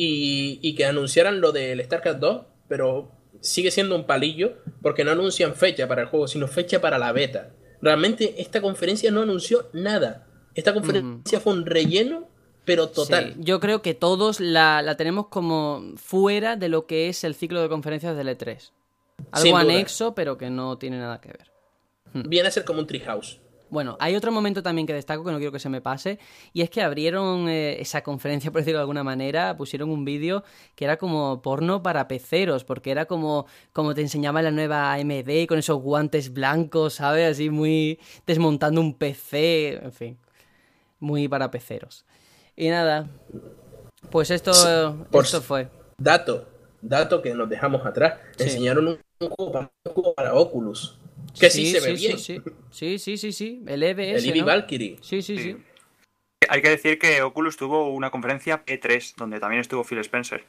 Y, 0.00 0.60
y 0.62 0.76
que 0.76 0.86
anunciaran 0.86 1.40
lo 1.40 1.50
del 1.50 1.82
StarCraft 1.84 2.20
2, 2.20 2.42
pero 2.68 3.10
sigue 3.40 3.70
siendo 3.70 3.96
un 3.96 4.04
palillo 4.04 4.58
porque 4.80 5.04
no 5.04 5.10
anuncian 5.10 5.54
fecha 5.54 5.88
para 5.88 6.02
el 6.02 6.08
juego, 6.08 6.28
sino 6.28 6.46
fecha 6.46 6.80
para 6.80 6.98
la 6.98 7.12
beta. 7.12 7.50
Realmente 7.80 8.40
esta 8.40 8.60
conferencia 8.60 9.10
no 9.10 9.22
anunció 9.22 9.68
nada. 9.72 10.26
Esta 10.54 10.74
conferencia 10.74 11.40
fue 11.40 11.52
un 11.52 11.66
relleno, 11.66 12.28
pero 12.64 12.88
total. 12.88 13.34
Sí, 13.34 13.40
yo 13.42 13.60
creo 13.60 13.82
que 13.82 13.94
todos 13.94 14.40
la, 14.40 14.82
la 14.82 14.96
tenemos 14.96 15.28
como 15.28 15.94
fuera 15.96 16.56
de 16.56 16.68
lo 16.68 16.86
que 16.86 17.08
es 17.08 17.24
el 17.24 17.34
ciclo 17.34 17.60
de 17.60 17.68
conferencias 17.68 18.16
del 18.16 18.28
E3. 18.28 18.72
Algo 19.32 19.56
anexo, 19.56 20.14
pero 20.14 20.38
que 20.38 20.50
no 20.50 20.78
tiene 20.78 20.98
nada 20.98 21.20
que 21.20 21.28
ver. 21.28 21.50
Viene 22.12 22.48
a 22.48 22.50
ser 22.50 22.64
como 22.64 22.80
un 22.80 22.86
treehouse. 22.86 23.40
Bueno, 23.70 23.96
hay 24.00 24.16
otro 24.16 24.32
momento 24.32 24.62
también 24.62 24.86
que 24.86 24.94
destaco 24.94 25.24
que 25.24 25.30
no 25.30 25.38
quiero 25.38 25.52
que 25.52 25.58
se 25.58 25.68
me 25.68 25.80
pase, 25.80 26.18
y 26.52 26.62
es 26.62 26.70
que 26.70 26.82
abrieron 26.82 27.48
eh, 27.48 27.80
esa 27.80 28.02
conferencia, 28.02 28.50
por 28.52 28.62
decirlo 28.62 28.78
de 28.78 28.82
alguna 28.82 29.04
manera, 29.04 29.56
pusieron 29.56 29.90
un 29.90 30.04
vídeo 30.04 30.42
que 30.74 30.84
era 30.84 30.96
como 30.96 31.42
porno 31.42 31.82
para 31.82 32.08
peceros, 32.08 32.64
porque 32.64 32.90
era 32.90 33.06
como, 33.06 33.46
como 33.72 33.94
te 33.94 34.00
enseñaba 34.00 34.42
la 34.42 34.50
nueva 34.50 34.92
AMD 34.94 35.46
con 35.46 35.58
esos 35.58 35.80
guantes 35.80 36.32
blancos, 36.32 36.94
¿sabes? 36.94 37.32
Así 37.32 37.50
muy 37.50 37.98
desmontando 38.26 38.80
un 38.80 38.94
PC, 38.94 39.80
en 39.82 39.92
fin, 39.92 40.18
muy 40.98 41.28
para 41.28 41.50
peceros. 41.50 42.04
Y 42.56 42.70
nada, 42.70 43.08
pues 44.10 44.30
esto, 44.30 44.52
por 45.10 45.24
esto 45.24 45.42
fue. 45.42 45.68
Dato, 45.98 46.48
dato 46.80 47.22
que 47.22 47.34
nos 47.34 47.48
dejamos 47.48 47.84
atrás. 47.84 48.18
Sí. 48.36 48.44
Enseñaron 48.44 48.88
un, 48.88 48.98
juego 49.18 49.52
para, 49.52 49.70
un 49.84 49.92
juego 49.92 50.14
para 50.14 50.34
Oculus. 50.34 50.98
Que 51.38 51.50
sí, 51.50 51.66
se 51.66 51.80
ve 51.80 51.96
sí, 51.96 52.06
bien. 52.06 52.18
Sí, 52.18 52.40
sí, 52.70 52.98
sí, 52.98 53.16
sí, 53.18 53.32
sí, 53.32 53.62
el 53.66 53.82
EBS, 53.82 54.18
El 54.18 54.24
Eevee 54.26 54.40
¿no? 54.40 54.46
Valkyrie. 54.46 54.98
Sí, 55.00 55.22
sí, 55.22 55.38
sí. 55.38 55.56
Hay 56.48 56.62
que 56.62 56.70
decir 56.70 56.98
que 56.98 57.22
Oculus 57.22 57.56
tuvo 57.56 57.90
una 57.90 58.10
conferencia 58.10 58.64
E3, 58.64 59.14
donde 59.16 59.40
también 59.40 59.60
estuvo 59.60 59.84
Phil 59.84 59.98
Spencer. 59.98 60.44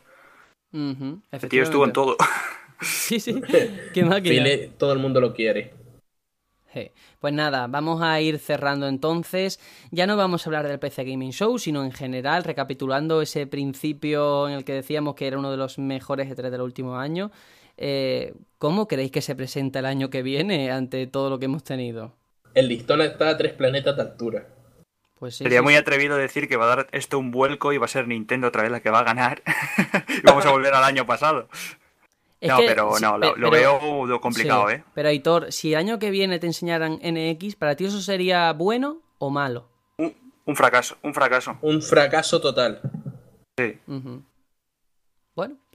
Ujú, 0.72 1.22
El 1.32 1.50
tío 1.50 1.64
estuvo 1.64 1.86
en 1.86 1.94
todo. 1.94 2.18
Sí, 2.82 3.20
sí. 3.20 3.42
Qué 3.94 4.06
máquina. 4.06 4.46
Phil, 4.46 4.72
todo 4.78 4.94
el 4.94 5.00
mundo 5.00 5.20
lo 5.20 5.34
quiere. 5.34 5.74
Pues 7.20 7.34
nada, 7.34 7.68
vamos 7.68 8.02
a 8.02 8.22
ir 8.22 8.40
cerrando 8.40 8.88
entonces. 8.88 9.60
Ya 9.92 10.08
no 10.08 10.16
vamos 10.16 10.46
a 10.46 10.50
hablar 10.50 10.68
del 10.68 10.80
PC 10.80 11.04
Gaming 11.04 11.32
Show, 11.32 11.60
sino 11.60 11.84
en 11.84 11.92
general, 11.92 12.44
recapitulando 12.46 13.22
ese 13.22 13.46
principio 13.46 14.48
en 14.48 14.56
el 14.56 14.64
que 14.64 14.74
decíamos 14.74 15.16
que 15.16 15.28
era 15.28 15.38
uno 15.38 15.52
de 15.52 15.58
los 15.58 15.80
mejores 15.80 16.30
E3 16.30 16.50
del 16.50 16.62
último 16.62 16.96
año. 16.96 17.32
Eh, 17.82 18.34
¿Cómo 18.58 18.90
creéis 18.90 19.12
que 19.12 19.22
se 19.22 19.36
presenta 19.36 19.80
el 19.80 19.86
año 19.86 20.10
que 20.10 20.22
viene 20.22 20.70
ante 20.70 21.08
todo 21.08 21.30
lo 21.30 21.40
que 21.40 21.46
hemos 21.46 21.64
tenido? 21.64 22.14
El 22.54 22.68
listón 22.68 23.00
está 23.02 23.30
a 23.30 23.38
tres 23.38 23.54
planetas 23.54 23.96
de 23.96 24.02
altura. 24.02 24.48
Pues 25.18 25.36
sí, 25.38 25.44
Sería 25.46 25.60
sí, 25.60 25.64
muy 25.64 25.74
sí. 25.74 25.80
atrevido 25.80 26.18
decir 26.18 26.50
que 26.50 26.58
va 26.58 26.66
a 26.66 26.76
dar 26.76 26.88
esto 26.92 27.18
un 27.18 27.32
vuelco 27.32 27.72
y 27.72 27.78
va 27.78 27.86
a 27.86 27.90
ser 27.90 28.08
Nintendo 28.08 28.48
otra 28.48 28.64
vez 28.64 28.72
la 28.72 28.82
que 28.82 28.90
va 28.90 29.00
a 29.00 29.04
ganar. 29.04 29.42
y 30.10 30.22
vamos 30.26 30.46
a 30.46 30.52
volver 30.52 30.74
al 30.74 30.84
año 30.84 31.06
pasado. 31.06 31.48
Es 32.42 32.50
no, 32.50 32.58
que- 32.58 32.66
pero 32.68 32.94
sí, 32.96 33.04
no, 33.04 33.18
lo, 33.18 33.34
pe- 33.34 33.40
lo 33.40 33.50
pero- 33.50 33.80
veo 33.80 34.06
lo 34.06 34.20
complicado, 34.22 34.68
sí. 34.70 34.76
¿eh? 34.76 34.84
Pero 34.94 35.08
Aitor, 35.10 35.52
si 35.54 35.72
el 35.74 35.80
año 35.80 36.00
que 36.00 36.10
viene 36.10 36.40
te 36.40 36.48
enseñaran 36.48 37.00
NX, 37.02 37.56
¿para 37.56 37.76
ti 37.78 37.86
eso 37.86 38.02
sería 38.02 38.52
bueno 38.54 39.02
o 39.20 39.30
malo? 39.30 39.70
Un 40.46 40.56
fracaso, 40.56 40.98
un 41.04 41.14
fracaso. 41.14 41.58
Un 41.62 41.82
fracaso 41.82 42.42
total. 42.42 42.82
Ujú. 43.88 43.88
Bueno, 43.88 44.24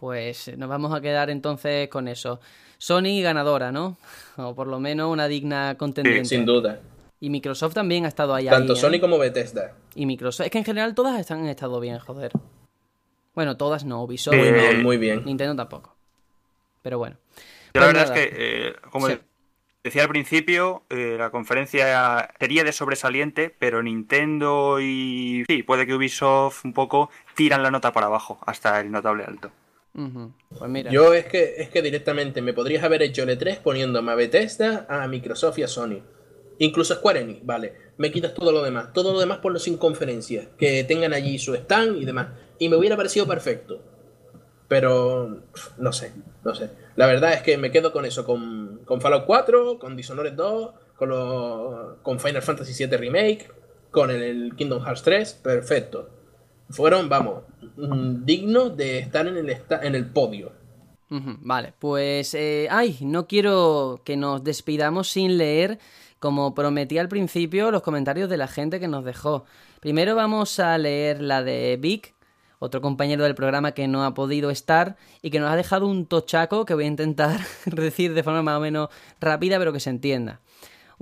pues 0.05 0.55
nos 0.59 0.69
vamos 0.69 0.93
a 0.95 1.01
quedar 1.01 1.31
entonces 1.31 1.89
con 1.89 2.09
eso. 2.09 2.39
Sony 2.77 3.23
ganadora, 3.23 3.73
¿no? 3.73 3.97
O 4.37 4.55
por 4.55 4.67
lo 4.67 4.79
menos 4.79 5.11
una 5.11 5.29
digna 5.29 5.77
contendiente. 5.79 6.27
Sin 6.27 6.45
duda. 6.45 6.79
Y 7.21 7.31
Microsoft 7.31 7.73
también 7.73 8.05
ha 8.05 8.09
estado 8.09 8.35
ahí. 8.35 8.45
Tanto 8.47 8.75
ahí, 8.75 8.79
¿eh? 8.79 8.81
Sony 8.83 9.01
como 9.01 9.17
Bethesda. 9.19 9.73
Y 9.95 10.05
Microsoft. 10.05 10.45
Es 10.45 10.51
que 10.53 10.59
en 10.59 10.65
general 10.67 10.95
todas 10.95 11.19
están, 11.19 11.39
han 11.41 11.49
estado 11.49 11.81
bien, 11.81 11.99
joder. 12.01 12.33
Bueno, 13.35 13.57
todas 13.57 13.87
no. 13.87 14.03
Ubisoft. 14.03 14.35
Muy 14.37 14.49
no. 14.51 14.55
bien, 14.59 14.83
muy 14.83 14.97
bien. 14.99 15.23
Nintendo 15.25 15.57
tampoco. 15.57 15.97
Pero 16.83 16.99
bueno. 16.99 17.17
Yo 17.73 17.81
la 17.81 17.87
Pues 17.87 17.95
verdad 17.95 18.09
nada. 18.11 18.21
es 18.21 18.29
que, 18.29 18.69
eh, 18.69 18.75
como 18.91 19.09
Sí. 19.09 19.19
decía 19.83 20.03
al 20.03 20.09
principio, 20.11 20.83
eh, 20.91 21.17
la 21.19 21.31
conferencia 21.31 22.29
sería 22.39 22.63
de 22.63 22.73
sobresaliente, 22.73 23.49
pero 23.59 23.83
Nintendo 23.83 24.81
y... 24.81 25.45
Sí, 25.49 25.63
puede 25.63 25.87
que 25.87 25.95
Ubisoft 25.95 26.63
un 26.67 26.75
poco 26.75 27.09
tiran 27.35 27.63
la 27.63 27.71
nota 27.71 27.91
para 27.95 28.07
abajo, 28.07 28.39
hasta 28.45 28.79
el 28.81 28.91
notable 28.91 29.25
alto. 29.25 29.51
Pues. 30.49 30.61
Yo 30.93 31.15
es 31.15 31.27
que, 31.27 31.55
es 31.59 31.69
que 31.71 31.81
directamente 31.83 32.43
me 32.43 32.53
podrías 32.53 32.83
haber 32.85 33.03
hecho 33.03 33.23
el 33.23 33.31
E3 33.39 33.59
poniéndome 33.61 34.11
a 34.13 34.15
Bethesda, 34.17 34.87
a 34.89 35.07
Microsoft 35.09 35.59
y 35.59 35.63
a 35.63 35.69
Sony. 35.69 36.01
Incluso 36.59 36.95
Square 36.95 37.21
Enix, 37.21 37.45
vale. 37.47 37.75
Me 37.97 38.11
quitas 38.11 38.35
todo 38.35 38.51
lo 38.53 38.63
demás. 38.63 38.93
Todo 38.93 39.13
lo 39.13 39.21
demás 39.21 39.39
ponlo 39.39 39.59
sin 39.59 39.77
conferencias. 39.77 40.49
Que 40.59 40.85
tengan 40.85 41.13
allí 41.13 41.39
su 41.39 41.55
stand 41.55 41.97
y 42.01 42.05
demás. 42.05 42.29
Y 42.59 42.69
me 42.69 42.77
hubiera 42.77 42.97
parecido 42.97 43.27
perfecto. 43.27 43.81
Pero 44.69 45.43
no 45.79 45.93
sé, 45.93 46.13
no 46.45 46.55
sé. 46.55 46.71
La 46.97 47.07
verdad 47.07 47.33
es 47.35 47.43
que 47.43 47.59
me 47.59 47.71
quedo 47.71 47.93
con 47.93 48.05
eso, 48.05 48.25
con, 48.25 48.81
con 48.85 49.01
Fallout 49.01 49.27
4, 49.27 49.79
con 49.79 49.95
Dishonored 49.97 50.33
2, 50.33 50.71
con, 50.97 51.09
lo- 51.11 51.99
con 52.03 52.19
Final 52.19 52.43
Fantasy 52.43 52.73
VII 52.87 52.97
Remake, 52.97 53.49
con 53.91 54.11
el 54.11 54.55
Kingdom 54.57 54.83
Hearts 54.83 55.03
3, 55.03 55.35
perfecto. 55.43 56.09
Fueron, 56.71 57.09
vamos, 57.09 57.43
mm, 57.77 58.25
dignos 58.25 58.77
de 58.77 58.99
estar 58.99 59.27
en 59.27 59.37
el, 59.37 59.57
en 59.83 59.95
el 59.95 60.07
podio. 60.07 60.53
Vale, 61.09 61.73
pues... 61.79 62.35
eh, 62.35 62.67
ay, 62.71 62.99
no 63.03 63.29
quiero 63.29 64.01
que 64.05 64.17
nos 64.17 64.43
despidamos 64.43 65.09
sin 65.11 65.39
leer, 65.39 65.79
como 66.19 66.55
prometí 66.55 66.99
al 66.99 67.09
principio, 67.09 67.71
los 67.71 67.83
comentarios 67.83 68.29
de 68.29 68.37
la 68.37 68.49
gente 68.49 68.81
que 68.81 68.89
nos 68.89 69.05
dejó. 69.05 69.45
Primero 69.81 70.17
vamos 70.17 70.59
a 70.59 70.77
leer 70.79 71.21
la 71.21 71.45
de 71.45 71.79
Vic, 71.81 72.15
otro 72.59 72.81
compañero 72.81 73.25
del 73.25 73.35
programa 73.35 73.73
que 73.73 73.87
no 73.87 74.05
ha 74.05 74.15
podido 74.15 74.51
estar 74.51 74.97
y 75.23 75.31
que 75.31 75.39
nos 75.39 75.51
ha 75.51 75.57
dejado 75.57 75.87
un 75.87 76.07
tochaco 76.07 76.65
que 76.65 76.75
voy 76.75 76.85
a 76.85 76.89
intentar 76.89 77.39
decir 77.67 78.15
de 78.15 78.23
forma 78.23 78.43
más 78.43 78.57
o 78.57 78.61
menos 78.61 78.89
rápida, 79.21 79.59
pero 79.59 79.73
que 79.73 79.81
se 79.81 79.91
entienda. 79.91 80.41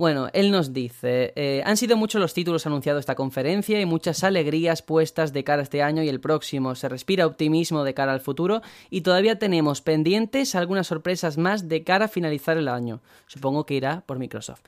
Bueno, 0.03 0.27
él 0.33 0.51
nos 0.51 0.73
dice, 0.73 1.31
eh, 1.37 1.63
han 1.65 1.77
sido 1.77 1.95
muchos 1.95 2.19
los 2.19 2.33
títulos 2.33 2.65
anunciados 2.65 2.99
esta 2.99 3.15
conferencia 3.15 3.79
y 3.79 3.85
muchas 3.85 4.25
alegrías 4.25 4.81
puestas 4.81 5.31
de 5.31 5.45
cara 5.45 5.61
a 5.61 5.63
este 5.63 5.81
año 5.81 6.03
y 6.03 6.09
el 6.09 6.19
próximo. 6.19 6.75
Se 6.75 6.89
respira 6.89 7.25
optimismo 7.25 7.85
de 7.85 7.93
cara 7.93 8.11
al 8.11 8.19
futuro 8.19 8.61
y 8.89 8.99
todavía 8.99 9.39
tenemos 9.39 9.79
pendientes 9.79 10.55
algunas 10.55 10.87
sorpresas 10.87 11.37
más 11.37 11.69
de 11.69 11.85
cara 11.85 12.03
a 12.03 12.09
finalizar 12.09 12.57
el 12.57 12.67
año. 12.67 12.99
Supongo 13.27 13.65
que 13.65 13.75
irá 13.75 14.03
por 14.05 14.19
Microsoft. 14.19 14.63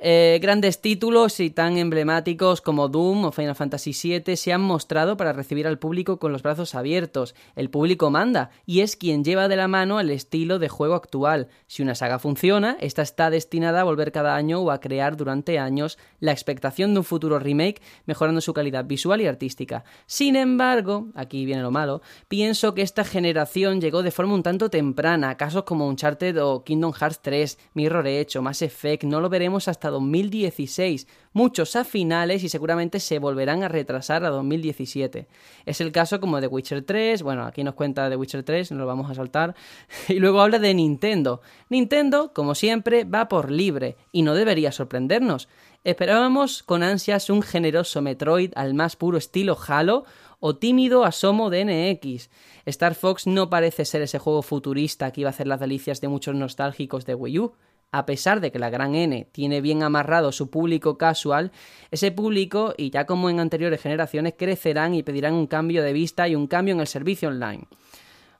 Eh, 0.00 0.38
grandes 0.40 0.80
títulos 0.80 1.40
y 1.40 1.50
tan 1.50 1.76
emblemáticos 1.76 2.60
como 2.60 2.88
Doom 2.88 3.24
o 3.24 3.32
Final 3.32 3.56
Fantasy 3.56 3.90
VII 3.90 4.36
se 4.36 4.52
han 4.52 4.60
mostrado 4.60 5.16
para 5.16 5.32
recibir 5.32 5.66
al 5.66 5.80
público 5.80 6.20
con 6.20 6.30
los 6.30 6.44
brazos 6.44 6.76
abiertos. 6.76 7.34
El 7.56 7.68
público 7.68 8.08
manda 8.08 8.50
y 8.64 8.82
es 8.82 8.94
quien 8.94 9.24
lleva 9.24 9.48
de 9.48 9.56
la 9.56 9.66
mano 9.66 9.98
el 9.98 10.10
estilo 10.10 10.60
de 10.60 10.68
juego 10.68 10.94
actual. 10.94 11.48
Si 11.66 11.82
una 11.82 11.96
saga 11.96 12.20
funciona, 12.20 12.76
esta 12.80 13.02
está 13.02 13.28
destinada 13.28 13.80
a 13.80 13.84
volver 13.84 14.12
cada 14.12 14.36
año 14.36 14.60
o 14.60 14.70
a 14.70 14.78
crear 14.78 15.16
durante 15.16 15.58
años 15.58 15.98
la 16.20 16.30
expectación 16.30 16.94
de 16.94 17.00
un 17.00 17.04
futuro 17.04 17.40
remake, 17.40 17.82
mejorando 18.06 18.40
su 18.40 18.54
calidad 18.54 18.84
visual 18.84 19.20
y 19.20 19.26
artística. 19.26 19.82
Sin 20.06 20.36
embargo, 20.36 21.08
aquí 21.16 21.44
viene 21.44 21.62
lo 21.62 21.72
malo, 21.72 22.02
pienso 22.28 22.72
que 22.72 22.82
esta 22.82 23.02
generación 23.02 23.80
llegó 23.80 24.04
de 24.04 24.12
forma 24.12 24.34
un 24.34 24.44
tanto 24.44 24.70
temprana. 24.70 25.36
Casos 25.36 25.64
como 25.64 25.88
Uncharted 25.88 26.40
o 26.40 26.62
Kingdom 26.62 26.92
Hearts 26.92 27.20
3, 27.20 27.58
Mirror 27.74 28.06
Edge 28.06 28.38
o 28.38 28.42
Mass 28.42 28.62
Effect 28.62 29.02
no 29.02 29.20
lo 29.20 29.28
veremos 29.28 29.66
hasta 29.66 29.87
2016. 29.90 31.06
Muchos 31.32 31.76
a 31.76 31.84
finales 31.84 32.42
y 32.42 32.48
seguramente 32.48 33.00
se 33.00 33.18
volverán 33.18 33.62
a 33.62 33.68
retrasar 33.68 34.24
a 34.24 34.30
2017. 34.30 35.28
Es 35.66 35.80
el 35.80 35.92
caso 35.92 36.20
como 36.20 36.40
de 36.40 36.46
Witcher 36.46 36.82
3, 36.82 37.22
bueno, 37.22 37.44
aquí 37.44 37.62
nos 37.62 37.74
cuenta 37.74 38.08
de 38.10 38.16
Witcher 38.16 38.42
3, 38.42 38.72
no 38.72 38.78
lo 38.78 38.86
vamos 38.86 39.10
a 39.10 39.14
saltar. 39.14 39.54
Y 40.08 40.20
luego 40.20 40.40
habla 40.40 40.58
de 40.58 40.74
Nintendo. 40.74 41.40
Nintendo, 41.68 42.32
como 42.32 42.54
siempre, 42.54 43.04
va 43.04 43.28
por 43.28 43.50
libre 43.50 43.96
y 44.12 44.22
no 44.22 44.34
debería 44.34 44.72
sorprendernos. 44.72 45.48
Esperábamos 45.84 46.62
con 46.62 46.82
ansias 46.82 47.30
un 47.30 47.42
generoso 47.42 48.02
Metroid 48.02 48.52
al 48.56 48.74
más 48.74 48.96
puro 48.96 49.16
estilo 49.16 49.56
Halo 49.66 50.04
o 50.40 50.56
tímido 50.56 51.04
asomo 51.04 51.50
de 51.50 51.64
NX. 51.64 52.30
Star 52.66 52.94
Fox 52.94 53.26
no 53.26 53.48
parece 53.48 53.84
ser 53.84 54.02
ese 54.02 54.18
juego 54.18 54.42
futurista 54.42 55.10
que 55.12 55.22
iba 55.22 55.30
a 55.30 55.30
hacer 55.30 55.46
las 55.46 55.60
delicias 55.60 56.00
de 56.00 56.08
muchos 56.08 56.34
nostálgicos 56.34 57.06
de 57.06 57.14
Wii 57.14 57.38
U. 57.38 57.52
A 57.90 58.04
pesar 58.04 58.40
de 58.40 58.52
que 58.52 58.58
la 58.58 58.68
gran 58.68 58.94
N 58.94 59.26
tiene 59.32 59.60
bien 59.62 59.82
amarrado 59.82 60.30
su 60.30 60.50
público 60.50 60.98
casual, 60.98 61.52
ese 61.90 62.12
público, 62.12 62.74
y 62.76 62.90
ya 62.90 63.06
como 63.06 63.30
en 63.30 63.40
anteriores 63.40 63.80
generaciones, 63.80 64.34
crecerán 64.36 64.94
y 64.94 65.02
pedirán 65.02 65.34
un 65.34 65.46
cambio 65.46 65.82
de 65.82 65.94
vista 65.94 66.28
y 66.28 66.34
un 66.34 66.46
cambio 66.46 66.74
en 66.74 66.80
el 66.80 66.86
servicio 66.86 67.30
online. 67.30 67.64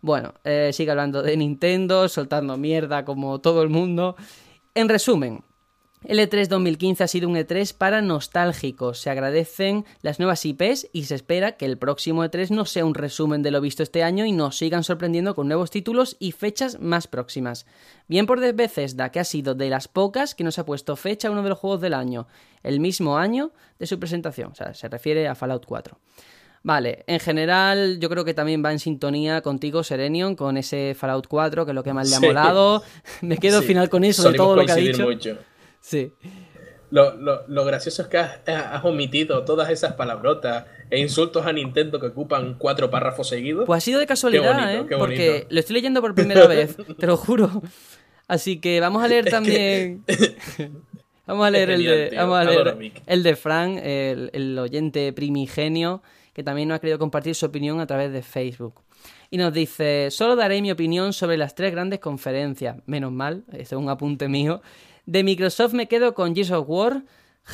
Bueno, 0.00 0.34
eh, 0.44 0.70
sigue 0.72 0.90
hablando 0.90 1.22
de 1.22 1.36
Nintendo, 1.36 2.08
soltando 2.08 2.56
mierda 2.56 3.04
como 3.04 3.40
todo 3.40 3.62
el 3.62 3.70
mundo. 3.70 4.16
En 4.74 4.88
resumen, 4.88 5.42
el 6.04 6.18
E3 6.20 6.46
2015 6.48 7.02
ha 7.04 7.08
sido 7.08 7.28
un 7.28 7.34
E3 7.36 7.74
para 7.76 8.00
nostálgicos. 8.00 9.00
Se 9.00 9.10
agradecen 9.10 9.84
las 10.02 10.18
nuevas 10.18 10.44
IPs 10.46 10.88
y 10.92 11.04
se 11.04 11.14
espera 11.14 11.52
que 11.56 11.64
el 11.66 11.76
próximo 11.76 12.24
E3 12.24 12.50
no 12.50 12.64
sea 12.64 12.84
un 12.84 12.94
resumen 12.94 13.42
de 13.42 13.50
lo 13.50 13.60
visto 13.60 13.82
este 13.82 14.02
año 14.02 14.24
y 14.24 14.32
nos 14.32 14.56
sigan 14.56 14.84
sorprendiendo 14.84 15.34
con 15.34 15.48
nuevos 15.48 15.70
títulos 15.70 16.16
y 16.18 16.32
fechas 16.32 16.80
más 16.80 17.06
próximas. 17.08 17.66
Bien 18.06 18.26
por 18.26 18.40
Bethesda, 18.54 19.10
que 19.10 19.20
ha 19.20 19.24
sido 19.24 19.54
de 19.54 19.68
las 19.70 19.88
pocas 19.88 20.34
que 20.34 20.44
nos 20.44 20.58
ha 20.58 20.64
puesto 20.64 20.94
fecha 20.96 21.28
a 21.28 21.30
uno 21.30 21.42
de 21.42 21.48
los 21.50 21.58
juegos 21.58 21.80
del 21.80 21.94
año, 21.94 22.26
el 22.62 22.80
mismo 22.80 23.18
año 23.18 23.50
de 23.78 23.86
su 23.86 23.98
presentación. 23.98 24.52
O 24.52 24.54
sea, 24.54 24.74
se 24.74 24.88
refiere 24.88 25.26
a 25.28 25.34
Fallout 25.34 25.66
4. 25.66 25.98
Vale, 26.62 27.04
en 27.06 27.20
general 27.20 27.98
yo 28.00 28.08
creo 28.08 28.24
que 28.24 28.34
también 28.34 28.64
va 28.64 28.72
en 28.72 28.78
sintonía 28.80 29.42
contigo, 29.42 29.84
Serenion, 29.84 30.34
con 30.34 30.56
ese 30.56 30.94
Fallout 30.98 31.26
4, 31.28 31.64
que 31.64 31.70
es 31.70 31.74
lo 31.74 31.84
que 31.84 31.92
más 31.92 32.08
le 32.10 32.16
ha 32.16 32.18
Sí. 32.20 32.26
molado. 32.26 32.82
Me 33.22 33.38
quedo 33.38 33.58
al 33.58 33.62
Sí, 33.62 33.68
final 33.68 33.88
con 33.88 34.04
eso 34.04 34.30
de 34.30 34.36
todo 34.36 34.56
lo 34.56 34.66
que 34.66 34.72
ha 34.72 34.76
dicho. 34.76 35.04
mucho. 35.04 35.38
Sí. 35.80 36.12
Lo, 36.90 37.14
lo- 37.16 37.46
lo 37.48 37.64
gracioso 37.64 38.02
es 38.02 38.08
que 38.08 38.16
has, 38.18 38.40
has 38.46 38.84
omitido 38.84 39.44
todas 39.44 39.68
esas 39.70 39.92
palabrotas 39.94 40.64
e 40.90 40.98
insultos 41.00 41.44
a 41.46 41.52
Nintendo 41.52 42.00
que 42.00 42.06
ocupan 42.06 42.54
cuatro 42.58 42.90
párrafos 42.90 43.28
seguidos. 43.28 43.66
Pues 43.66 43.76
ha 43.78 43.80
sido 43.84 44.00
de 44.00 44.06
casualidad, 44.06 44.54
bonito, 44.78 44.94
¿eh? 44.94 44.98
Porque 44.98 45.46
lo 45.50 45.60
estoy 45.60 45.74
leyendo 45.74 46.00
por 46.00 46.14
primera 46.14 46.46
vez, 46.48 46.76
te 46.98 47.06
lo 47.06 47.16
juro. 47.18 47.62
Así 48.26 48.58
que 48.60 48.80
vamos 48.80 49.02
a 49.02 49.08
leer 49.08 49.26
también. 49.30 50.04
Vamos 51.26 51.46
a 51.46 51.50
leer 51.50 51.68
el 51.72 51.84
de, 51.84 52.12
vamos 52.16 52.38
a 52.38 52.44
leer 52.44 52.92
el 53.06 53.22
de 53.22 53.36
Frank, 53.36 53.78
el, 53.82 54.30
el 54.32 54.58
oyente 54.58 55.12
primigenio, 55.12 56.02
que 56.32 56.42
también 56.42 56.68
nos 56.68 56.76
ha 56.76 56.78
querido 56.80 56.98
compartir 56.98 57.34
su 57.34 57.44
opinión 57.44 57.80
a 57.80 57.86
través 57.86 58.10
de 58.14 58.22
Facebook. 58.22 58.80
Y 59.30 59.36
nos 59.36 59.52
dice, 59.52 60.08
solo 60.10 60.36
daré 60.36 60.62
mi 60.62 60.70
opinión 60.70 61.12
sobre 61.12 61.36
las 61.36 61.54
tres 61.54 61.72
grandes 61.72 61.98
conferencias. 62.00 62.76
Menos 62.86 63.12
mal, 63.12 63.44
este 63.48 63.74
es 63.74 63.78
un 63.78 63.90
apunte 63.90 64.26
mío. 64.26 64.62
De 65.08 65.24
Microsoft 65.24 65.72
me 65.72 65.88
quedo 65.88 66.12
con 66.12 66.34
Gears 66.34 66.50
of 66.50 66.68
War, 66.68 67.02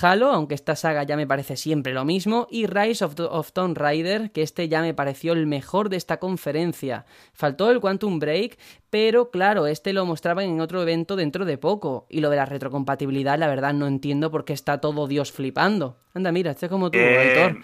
Halo, 0.02 0.32
aunque 0.32 0.56
esta 0.56 0.74
saga 0.74 1.04
ya 1.04 1.16
me 1.16 1.24
parece 1.24 1.56
siempre 1.56 1.94
lo 1.94 2.04
mismo, 2.04 2.48
y 2.50 2.66
Rise 2.66 3.04
of, 3.04 3.14
of 3.20 3.52
Tomb 3.52 3.78
Raider, 3.78 4.32
que 4.32 4.42
este 4.42 4.68
ya 4.68 4.80
me 4.80 4.92
pareció 4.92 5.34
el 5.34 5.46
mejor 5.46 5.88
de 5.88 5.96
esta 5.96 6.16
conferencia. 6.16 7.06
Faltó 7.32 7.70
el 7.70 7.78
Quantum 7.78 8.18
Break, 8.18 8.58
pero 8.90 9.30
claro, 9.30 9.68
este 9.68 9.92
lo 9.92 10.04
mostraban 10.04 10.46
en 10.46 10.60
otro 10.60 10.82
evento 10.82 11.14
dentro 11.14 11.44
de 11.44 11.56
poco. 11.56 12.08
Y 12.10 12.22
lo 12.22 12.30
de 12.30 12.38
la 12.38 12.46
retrocompatibilidad, 12.46 13.38
la 13.38 13.46
verdad 13.46 13.72
no 13.72 13.86
entiendo 13.86 14.32
por 14.32 14.44
qué 14.44 14.52
está 14.52 14.80
todo 14.80 15.06
Dios 15.06 15.30
flipando. 15.30 15.96
Anda, 16.12 16.32
mira, 16.32 16.50
este 16.50 16.66
es 16.66 16.72
como 16.72 16.90
tú. 16.90 16.98
Aitor. 16.98 17.60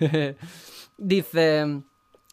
Dice... 0.98 1.80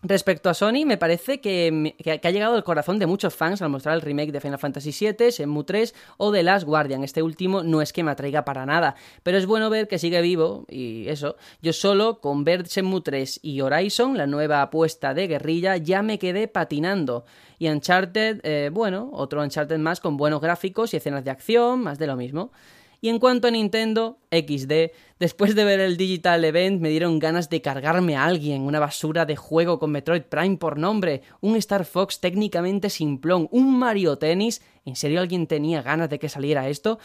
Respecto 0.04 0.52
a 0.52 0.54
Sony, 0.54 0.86
me 0.86 0.98
parece 1.00 1.42
que, 1.42 1.96
que- 1.98 2.22
ha 2.24 2.32
llegado 2.32 2.54
al 2.56 2.64
corazón 2.64 3.00
de 3.00 3.08
muchos 3.08 3.34
fans 3.34 3.64
al 3.64 3.70
mostrar 3.70 3.96
el 3.96 4.02
remake 4.02 4.32
de 4.32 4.40
Final 4.40 4.60
Fantasy 4.60 4.92
VII, 4.92 5.32
Shenmue 5.32 5.64
3 5.64 5.96
o 6.18 6.32
The 6.32 6.44
Last 6.44 6.68
Guardian. 6.68 7.04
Este 7.04 7.24
último 7.24 7.64
no 7.64 7.82
es 7.82 7.94
que 7.94 8.04
me 8.04 8.12
atraiga 8.12 8.46
para 8.46 8.68
nada, 8.68 8.94
pero 9.24 9.40
es 9.40 9.48
bueno 9.48 9.72
ver 9.72 9.88
que 9.88 9.98
sigue 9.98 10.22
vivo 10.22 10.66
y 10.70 11.08
eso. 11.10 11.36
Yo 11.64 11.74
solo 11.74 12.20
con 12.22 12.44
ver 12.44 12.66
Shenmue 12.66 13.02
3 13.02 13.40
y 13.42 13.60
Horizon, 13.62 14.16
la 14.18 14.28
nueva 14.28 14.62
apuesta 14.62 15.16
de 15.16 15.26
guerrilla, 15.28 15.78
ya 15.78 16.04
me 16.04 16.20
quedé 16.20 16.48
patinando. 16.48 17.26
Y 17.58 17.68
Uncharted, 17.68 18.42
eh, 18.44 18.70
bueno, 18.72 19.10
otro 19.14 19.42
Uncharted 19.42 19.80
más 19.80 20.00
con 20.00 20.16
buenos 20.16 20.42
gráficos 20.42 20.94
y 20.94 20.98
escenas 20.98 21.24
de 21.26 21.32
acción, 21.32 21.82
más 21.82 21.98
de 21.98 22.06
lo 22.06 22.16
mismo. 22.16 22.52
Y 23.00 23.10
en 23.10 23.20
cuanto 23.20 23.48
a 23.48 23.52
Nintendo, 23.52 24.18
XD, 24.32 24.92
después 25.20 25.54
de 25.54 25.64
ver 25.64 25.80
el 25.80 25.98
Digital 25.98 26.44
Event 26.44 26.82
me 26.82 26.90
dieron 26.90 27.20
ganas 27.20 27.50
de 27.50 27.62
cargarme 27.62 28.16
a 28.16 28.26
alguien, 28.26 28.64
una 28.64 28.80
basura 28.80 29.26
de 29.26 29.36
juego 29.36 29.78
con 29.78 29.92
Metroid 29.92 30.24
Prime 30.24 30.58
por 30.58 30.80
nombre, 30.80 31.22
un 31.40 31.56
Star 31.58 31.86
Fox 31.86 32.20
técnicamente 32.20 32.90
simplón, 32.90 33.48
un 33.52 33.78
Mario 33.78 34.18
Tennis, 34.18 34.62
¿en 34.84 34.96
serio 34.96 35.20
alguien 35.20 35.46
tenía 35.46 35.84
ganas 35.84 36.10
de 36.10 36.18
que 36.18 36.28
saliera 36.28 36.70
esto? 36.70 36.98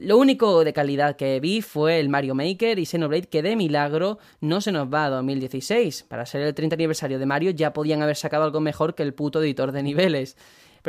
Lo 0.00 0.16
único 0.16 0.62
de 0.62 0.72
calidad 0.72 1.16
que 1.16 1.40
vi 1.40 1.60
fue 1.60 1.98
el 1.98 2.08
Mario 2.08 2.34
Maker 2.36 2.78
y 2.78 2.86
Xenoblade 2.86 3.28
que 3.28 3.42
de 3.42 3.56
milagro 3.56 4.18
no 4.40 4.60
se 4.60 4.70
nos 4.70 4.86
va 4.92 5.06
a 5.06 5.10
2016. 5.10 6.04
Para 6.04 6.24
ser 6.24 6.42
el 6.42 6.54
30 6.54 6.74
aniversario 6.74 7.18
de 7.18 7.26
Mario 7.26 7.50
ya 7.50 7.72
podían 7.72 8.00
haber 8.02 8.14
sacado 8.14 8.44
algo 8.44 8.60
mejor 8.60 8.94
que 8.94 9.02
el 9.02 9.12
puto 9.12 9.42
editor 9.42 9.72
de 9.72 9.82
niveles. 9.82 10.36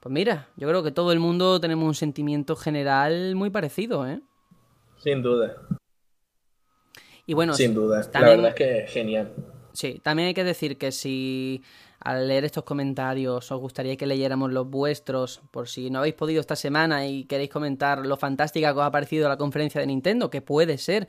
Pues 0.00 0.12
mira, 0.12 0.48
yo 0.56 0.68
creo 0.68 0.82
que 0.82 0.90
todo 0.92 1.12
el 1.12 1.20
mundo 1.20 1.60
tenemos 1.60 1.86
un 1.86 1.94
sentimiento 1.94 2.56
general 2.56 3.34
muy 3.34 3.50
parecido, 3.50 4.06
¿eh? 4.06 4.20
Sin 5.02 5.22
duda. 5.22 5.56
Y 7.26 7.34
bueno, 7.34 7.54
Sin 7.54 7.74
duda. 7.74 7.98
La 7.98 8.10
también- 8.10 8.42
verdad 8.42 8.50
es 8.50 8.54
que 8.86 8.92
genial. 8.92 9.32
Sí, 9.72 10.00
también 10.02 10.28
hay 10.28 10.34
que 10.34 10.44
decir 10.44 10.78
que 10.78 10.92
si 10.92 11.62
al 12.00 12.28
leer 12.28 12.44
estos 12.44 12.64
comentarios 12.64 13.50
os 13.50 13.60
gustaría 13.60 13.96
que 13.96 14.06
leyéramos 14.06 14.52
los 14.52 14.68
vuestros, 14.68 15.40
por 15.50 15.68
si 15.68 15.90
no 15.90 15.98
habéis 16.00 16.14
podido 16.14 16.40
esta 16.40 16.56
semana 16.56 17.06
y 17.06 17.24
queréis 17.24 17.50
comentar 17.50 18.06
lo 18.06 18.16
fantástica 18.16 18.72
que 18.72 18.78
os 18.78 18.84
ha 18.84 18.90
parecido 18.90 19.28
la 19.28 19.36
conferencia 19.36 19.80
de 19.80 19.86
Nintendo, 19.88 20.30
que 20.30 20.40
puede 20.40 20.78
ser, 20.78 21.08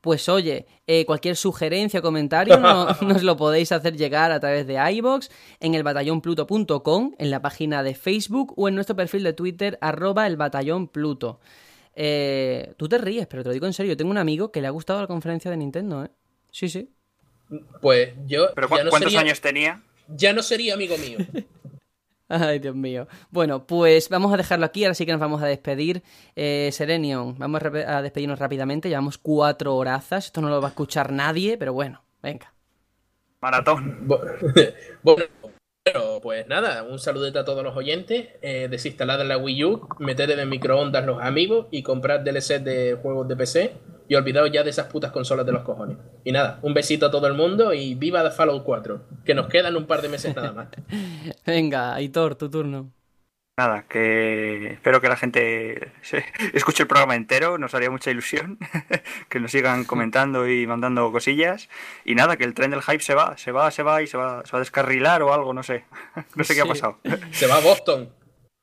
pues 0.00 0.28
oye, 0.28 0.66
eh, 0.86 1.04
cualquier 1.06 1.34
sugerencia 1.34 1.98
o 2.00 2.02
comentario 2.02 2.58
no- 2.58 2.86
nos 3.02 3.22
lo 3.24 3.36
podéis 3.36 3.72
hacer 3.72 3.96
llegar 3.96 4.30
a 4.30 4.38
través 4.40 4.66
de 4.66 4.74
iBox, 4.92 5.28
en 5.60 5.74
el 5.74 5.82
batallonpluto.com, 5.82 7.14
en 7.18 7.30
la 7.30 7.42
página 7.42 7.82
de 7.82 7.94
Facebook 7.94 8.54
o 8.56 8.68
en 8.68 8.74
nuestro 8.76 8.94
perfil 8.96 9.24
de 9.24 9.32
Twitter, 9.32 9.76
arroba 9.80 10.26
el 10.26 10.36
batallón 10.36 10.88
Pluto. 10.88 11.40
Eh, 12.00 12.74
tú 12.76 12.88
te 12.88 12.98
ríes, 12.98 13.26
pero 13.26 13.42
te 13.42 13.48
lo 13.48 13.52
digo 13.54 13.66
en 13.66 13.72
serio, 13.72 13.96
tengo 13.96 14.12
un 14.12 14.18
amigo 14.18 14.52
que 14.52 14.60
le 14.60 14.68
ha 14.68 14.70
gustado 14.70 15.00
la 15.00 15.08
conferencia 15.08 15.50
de 15.50 15.56
Nintendo, 15.56 16.04
¿eh? 16.04 16.10
Sí, 16.52 16.68
sí. 16.68 16.90
Pues 17.80 18.10
yo. 18.26 18.48
¿Pero 18.54 18.68
ya 18.68 18.76
cu- 18.78 18.84
no 18.84 18.90
cuántos 18.90 19.12
sería- 19.12 19.20
años 19.26 19.40
tenía? 19.40 19.82
Ya 20.08 20.32
no 20.32 20.42
sería 20.42 20.74
amigo 20.74 20.96
mío. 20.98 21.18
Ay, 22.28 22.58
Dios 22.58 22.74
mío. 22.74 23.08
Bueno, 23.30 23.66
pues 23.66 24.10
vamos 24.10 24.32
a 24.34 24.36
dejarlo 24.36 24.66
aquí, 24.66 24.84
ahora 24.84 24.94
sí 24.94 25.06
que 25.06 25.12
nos 25.12 25.20
vamos 25.20 25.42
a 25.42 25.46
despedir. 25.46 26.02
Eh, 26.36 26.68
Serenion, 26.72 27.38
vamos 27.38 27.62
a, 27.62 28.02
despedirnos 28.02 28.38
rápidamente, 28.38 28.90
llevamos 28.90 29.16
cuatro 29.16 29.74
horazas, 29.76 30.26
esto 30.26 30.42
no 30.42 30.50
lo 30.50 30.60
va 30.60 30.68
a 30.68 30.70
escuchar 30.70 31.10
nadie, 31.10 31.56
pero 31.56 31.72
bueno, 31.72 32.02
venga. 32.22 32.52
Maratón. 33.40 34.08
Bueno, 35.02 36.20
pues 36.20 36.46
nada, 36.48 36.82
un 36.82 36.98
saludete 36.98 37.38
a 37.38 37.46
todos 37.46 37.64
los 37.64 37.74
oyentes. 37.74 38.28
Eh, 38.42 38.68
desinstalad 38.70 39.24
la 39.26 39.38
Wii 39.38 39.64
U, 39.64 39.88
meted 40.00 40.28
en 40.28 40.40
el 40.40 40.46
microondas 40.46 41.06
los 41.06 41.22
amigos 41.22 41.66
y 41.70 41.82
comprad 41.82 42.20
DLC 42.20 42.58
de 42.62 42.98
juegos 43.00 43.26
de 43.26 43.36
PC. 43.36 43.72
Y 44.08 44.14
olvidaos 44.14 44.50
ya 44.50 44.62
de 44.62 44.70
esas 44.70 44.86
putas 44.86 45.12
consolas 45.12 45.44
de 45.44 45.52
los 45.52 45.62
cojones. 45.62 45.98
Y 46.24 46.32
nada, 46.32 46.58
un 46.62 46.72
besito 46.74 47.06
a 47.06 47.10
todo 47.10 47.26
el 47.26 47.34
mundo 47.34 47.74
y 47.74 47.94
viva 47.94 48.22
The 48.22 48.30
Fallout 48.30 48.64
4, 48.64 49.00
que 49.24 49.34
nos 49.34 49.48
quedan 49.48 49.76
un 49.76 49.86
par 49.86 50.00
de 50.02 50.08
meses 50.08 50.34
nada 50.34 50.52
más. 50.52 50.68
Venga, 51.46 51.94
Aitor, 51.94 52.34
tu 52.34 52.48
turno. 52.48 52.90
Nada, 53.58 53.86
que 53.88 54.74
espero 54.74 55.00
que 55.00 55.08
la 55.08 55.16
gente 55.16 55.92
escuche 56.54 56.84
el 56.84 56.86
programa 56.86 57.16
entero, 57.16 57.58
nos 57.58 57.74
haría 57.74 57.90
mucha 57.90 58.10
ilusión, 58.10 58.56
que 59.28 59.40
nos 59.40 59.50
sigan 59.50 59.84
comentando 59.84 60.48
y 60.48 60.64
mandando 60.66 61.10
cosillas. 61.10 61.68
Y 62.04 62.14
nada, 62.14 62.36
que 62.36 62.44
el 62.44 62.54
tren 62.54 62.70
del 62.70 62.82
hype 62.82 63.00
se 63.00 63.14
va, 63.14 63.36
se 63.36 63.50
va, 63.50 63.70
se 63.72 63.82
va 63.82 64.00
y 64.00 64.06
se 64.06 64.16
va, 64.16 64.44
se 64.46 64.52
va 64.52 64.58
a 64.58 64.60
descarrilar 64.60 65.22
o 65.22 65.34
algo, 65.34 65.52
no 65.52 65.64
sé. 65.64 65.84
No 66.36 66.44
sé 66.44 66.54
qué 66.54 66.60
ha 66.60 66.66
pasado. 66.66 66.98
Se 67.32 67.48
va 67.48 67.56
a 67.56 67.60
Boston, 67.60 68.08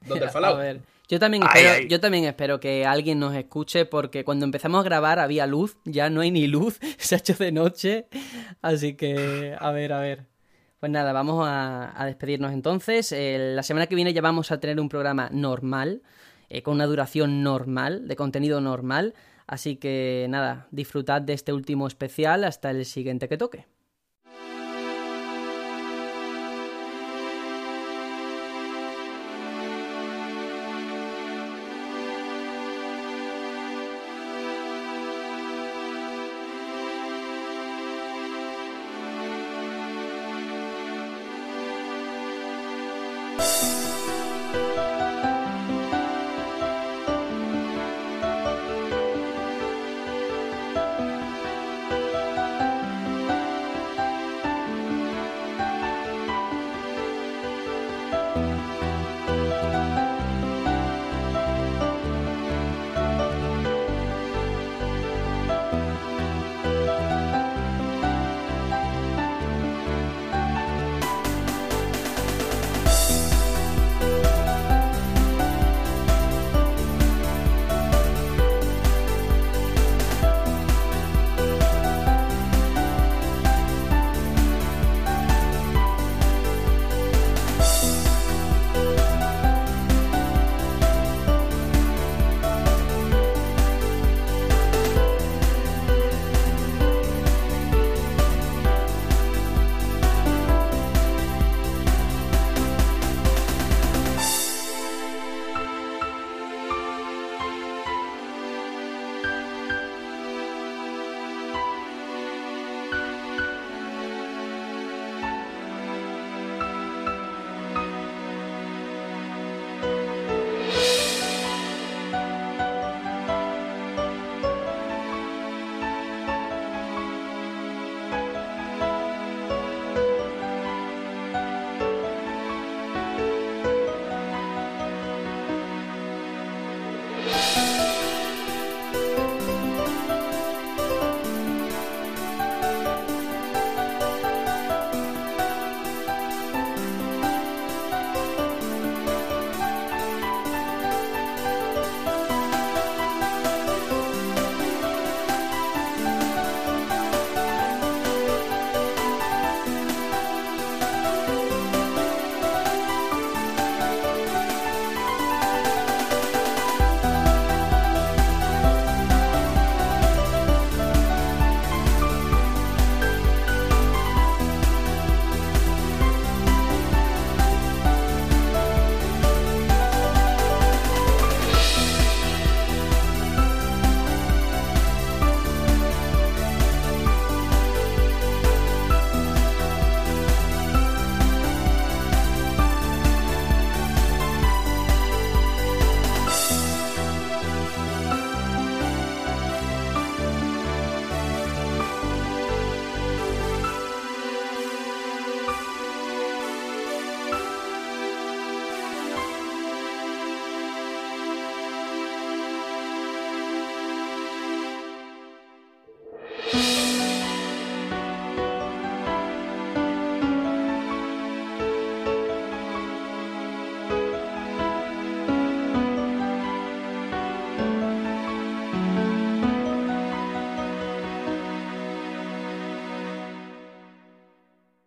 donde 0.08 0.24
el 0.24 0.30
A 0.30 0.32
Fallout. 0.32 0.58
ver, 0.60 0.80
yo 1.08 1.20
también, 1.20 1.44
Ay, 1.44 1.64
espero, 1.64 1.74
ay. 1.82 1.88
yo 1.88 2.00
también 2.00 2.24
espero 2.26 2.60
que 2.60 2.86
alguien 2.86 3.20
nos 3.20 3.36
escuche 3.36 3.86
porque 3.86 4.24
cuando 4.24 4.46
empezamos 4.46 4.82
a 4.82 4.84
grabar 4.84 5.20
había 5.20 5.46
luz, 5.48 5.78
ya 5.86 6.10
no 6.10 6.22
hay 6.22 6.32
ni 6.32 6.48
luz, 6.48 6.80
se 6.98 7.16
ha 7.16 7.18
hecho 7.20 7.34
de 7.36 7.52
noche, 7.52 8.08
así 8.62 8.96
que 8.96 9.56
a 9.60 9.72
ver, 9.72 9.94
a 9.94 10.00
ver. 10.00 10.26
Pues 10.80 10.92
nada, 10.92 11.14
vamos 11.14 11.48
a, 11.48 12.00
a 12.00 12.06
despedirnos 12.06 12.52
entonces. 12.52 13.12
Eh, 13.12 13.54
la 13.56 13.64
semana 13.64 13.88
que 13.88 13.96
viene 13.96 14.14
ya 14.14 14.22
vamos 14.22 14.52
a 14.52 14.60
tener 14.60 14.80
un 14.80 14.90
programa 14.90 15.30
normal, 15.32 16.04
eh, 16.50 16.62
con 16.62 16.76
una 16.76 16.86
duración 16.86 17.42
normal, 17.44 18.08
de 18.08 18.16
contenido 18.16 18.62
normal, 18.62 19.14
así 19.48 19.78
que 19.78 20.28
nada, 20.30 20.68
disfrutad 20.72 21.22
de 21.22 21.34
este 21.34 21.54
último 21.54 21.88
especial 21.88 22.44
hasta 22.44 22.72
el 22.72 22.86
siguiente 22.86 23.28
que 23.30 23.38
toque. 23.38 23.66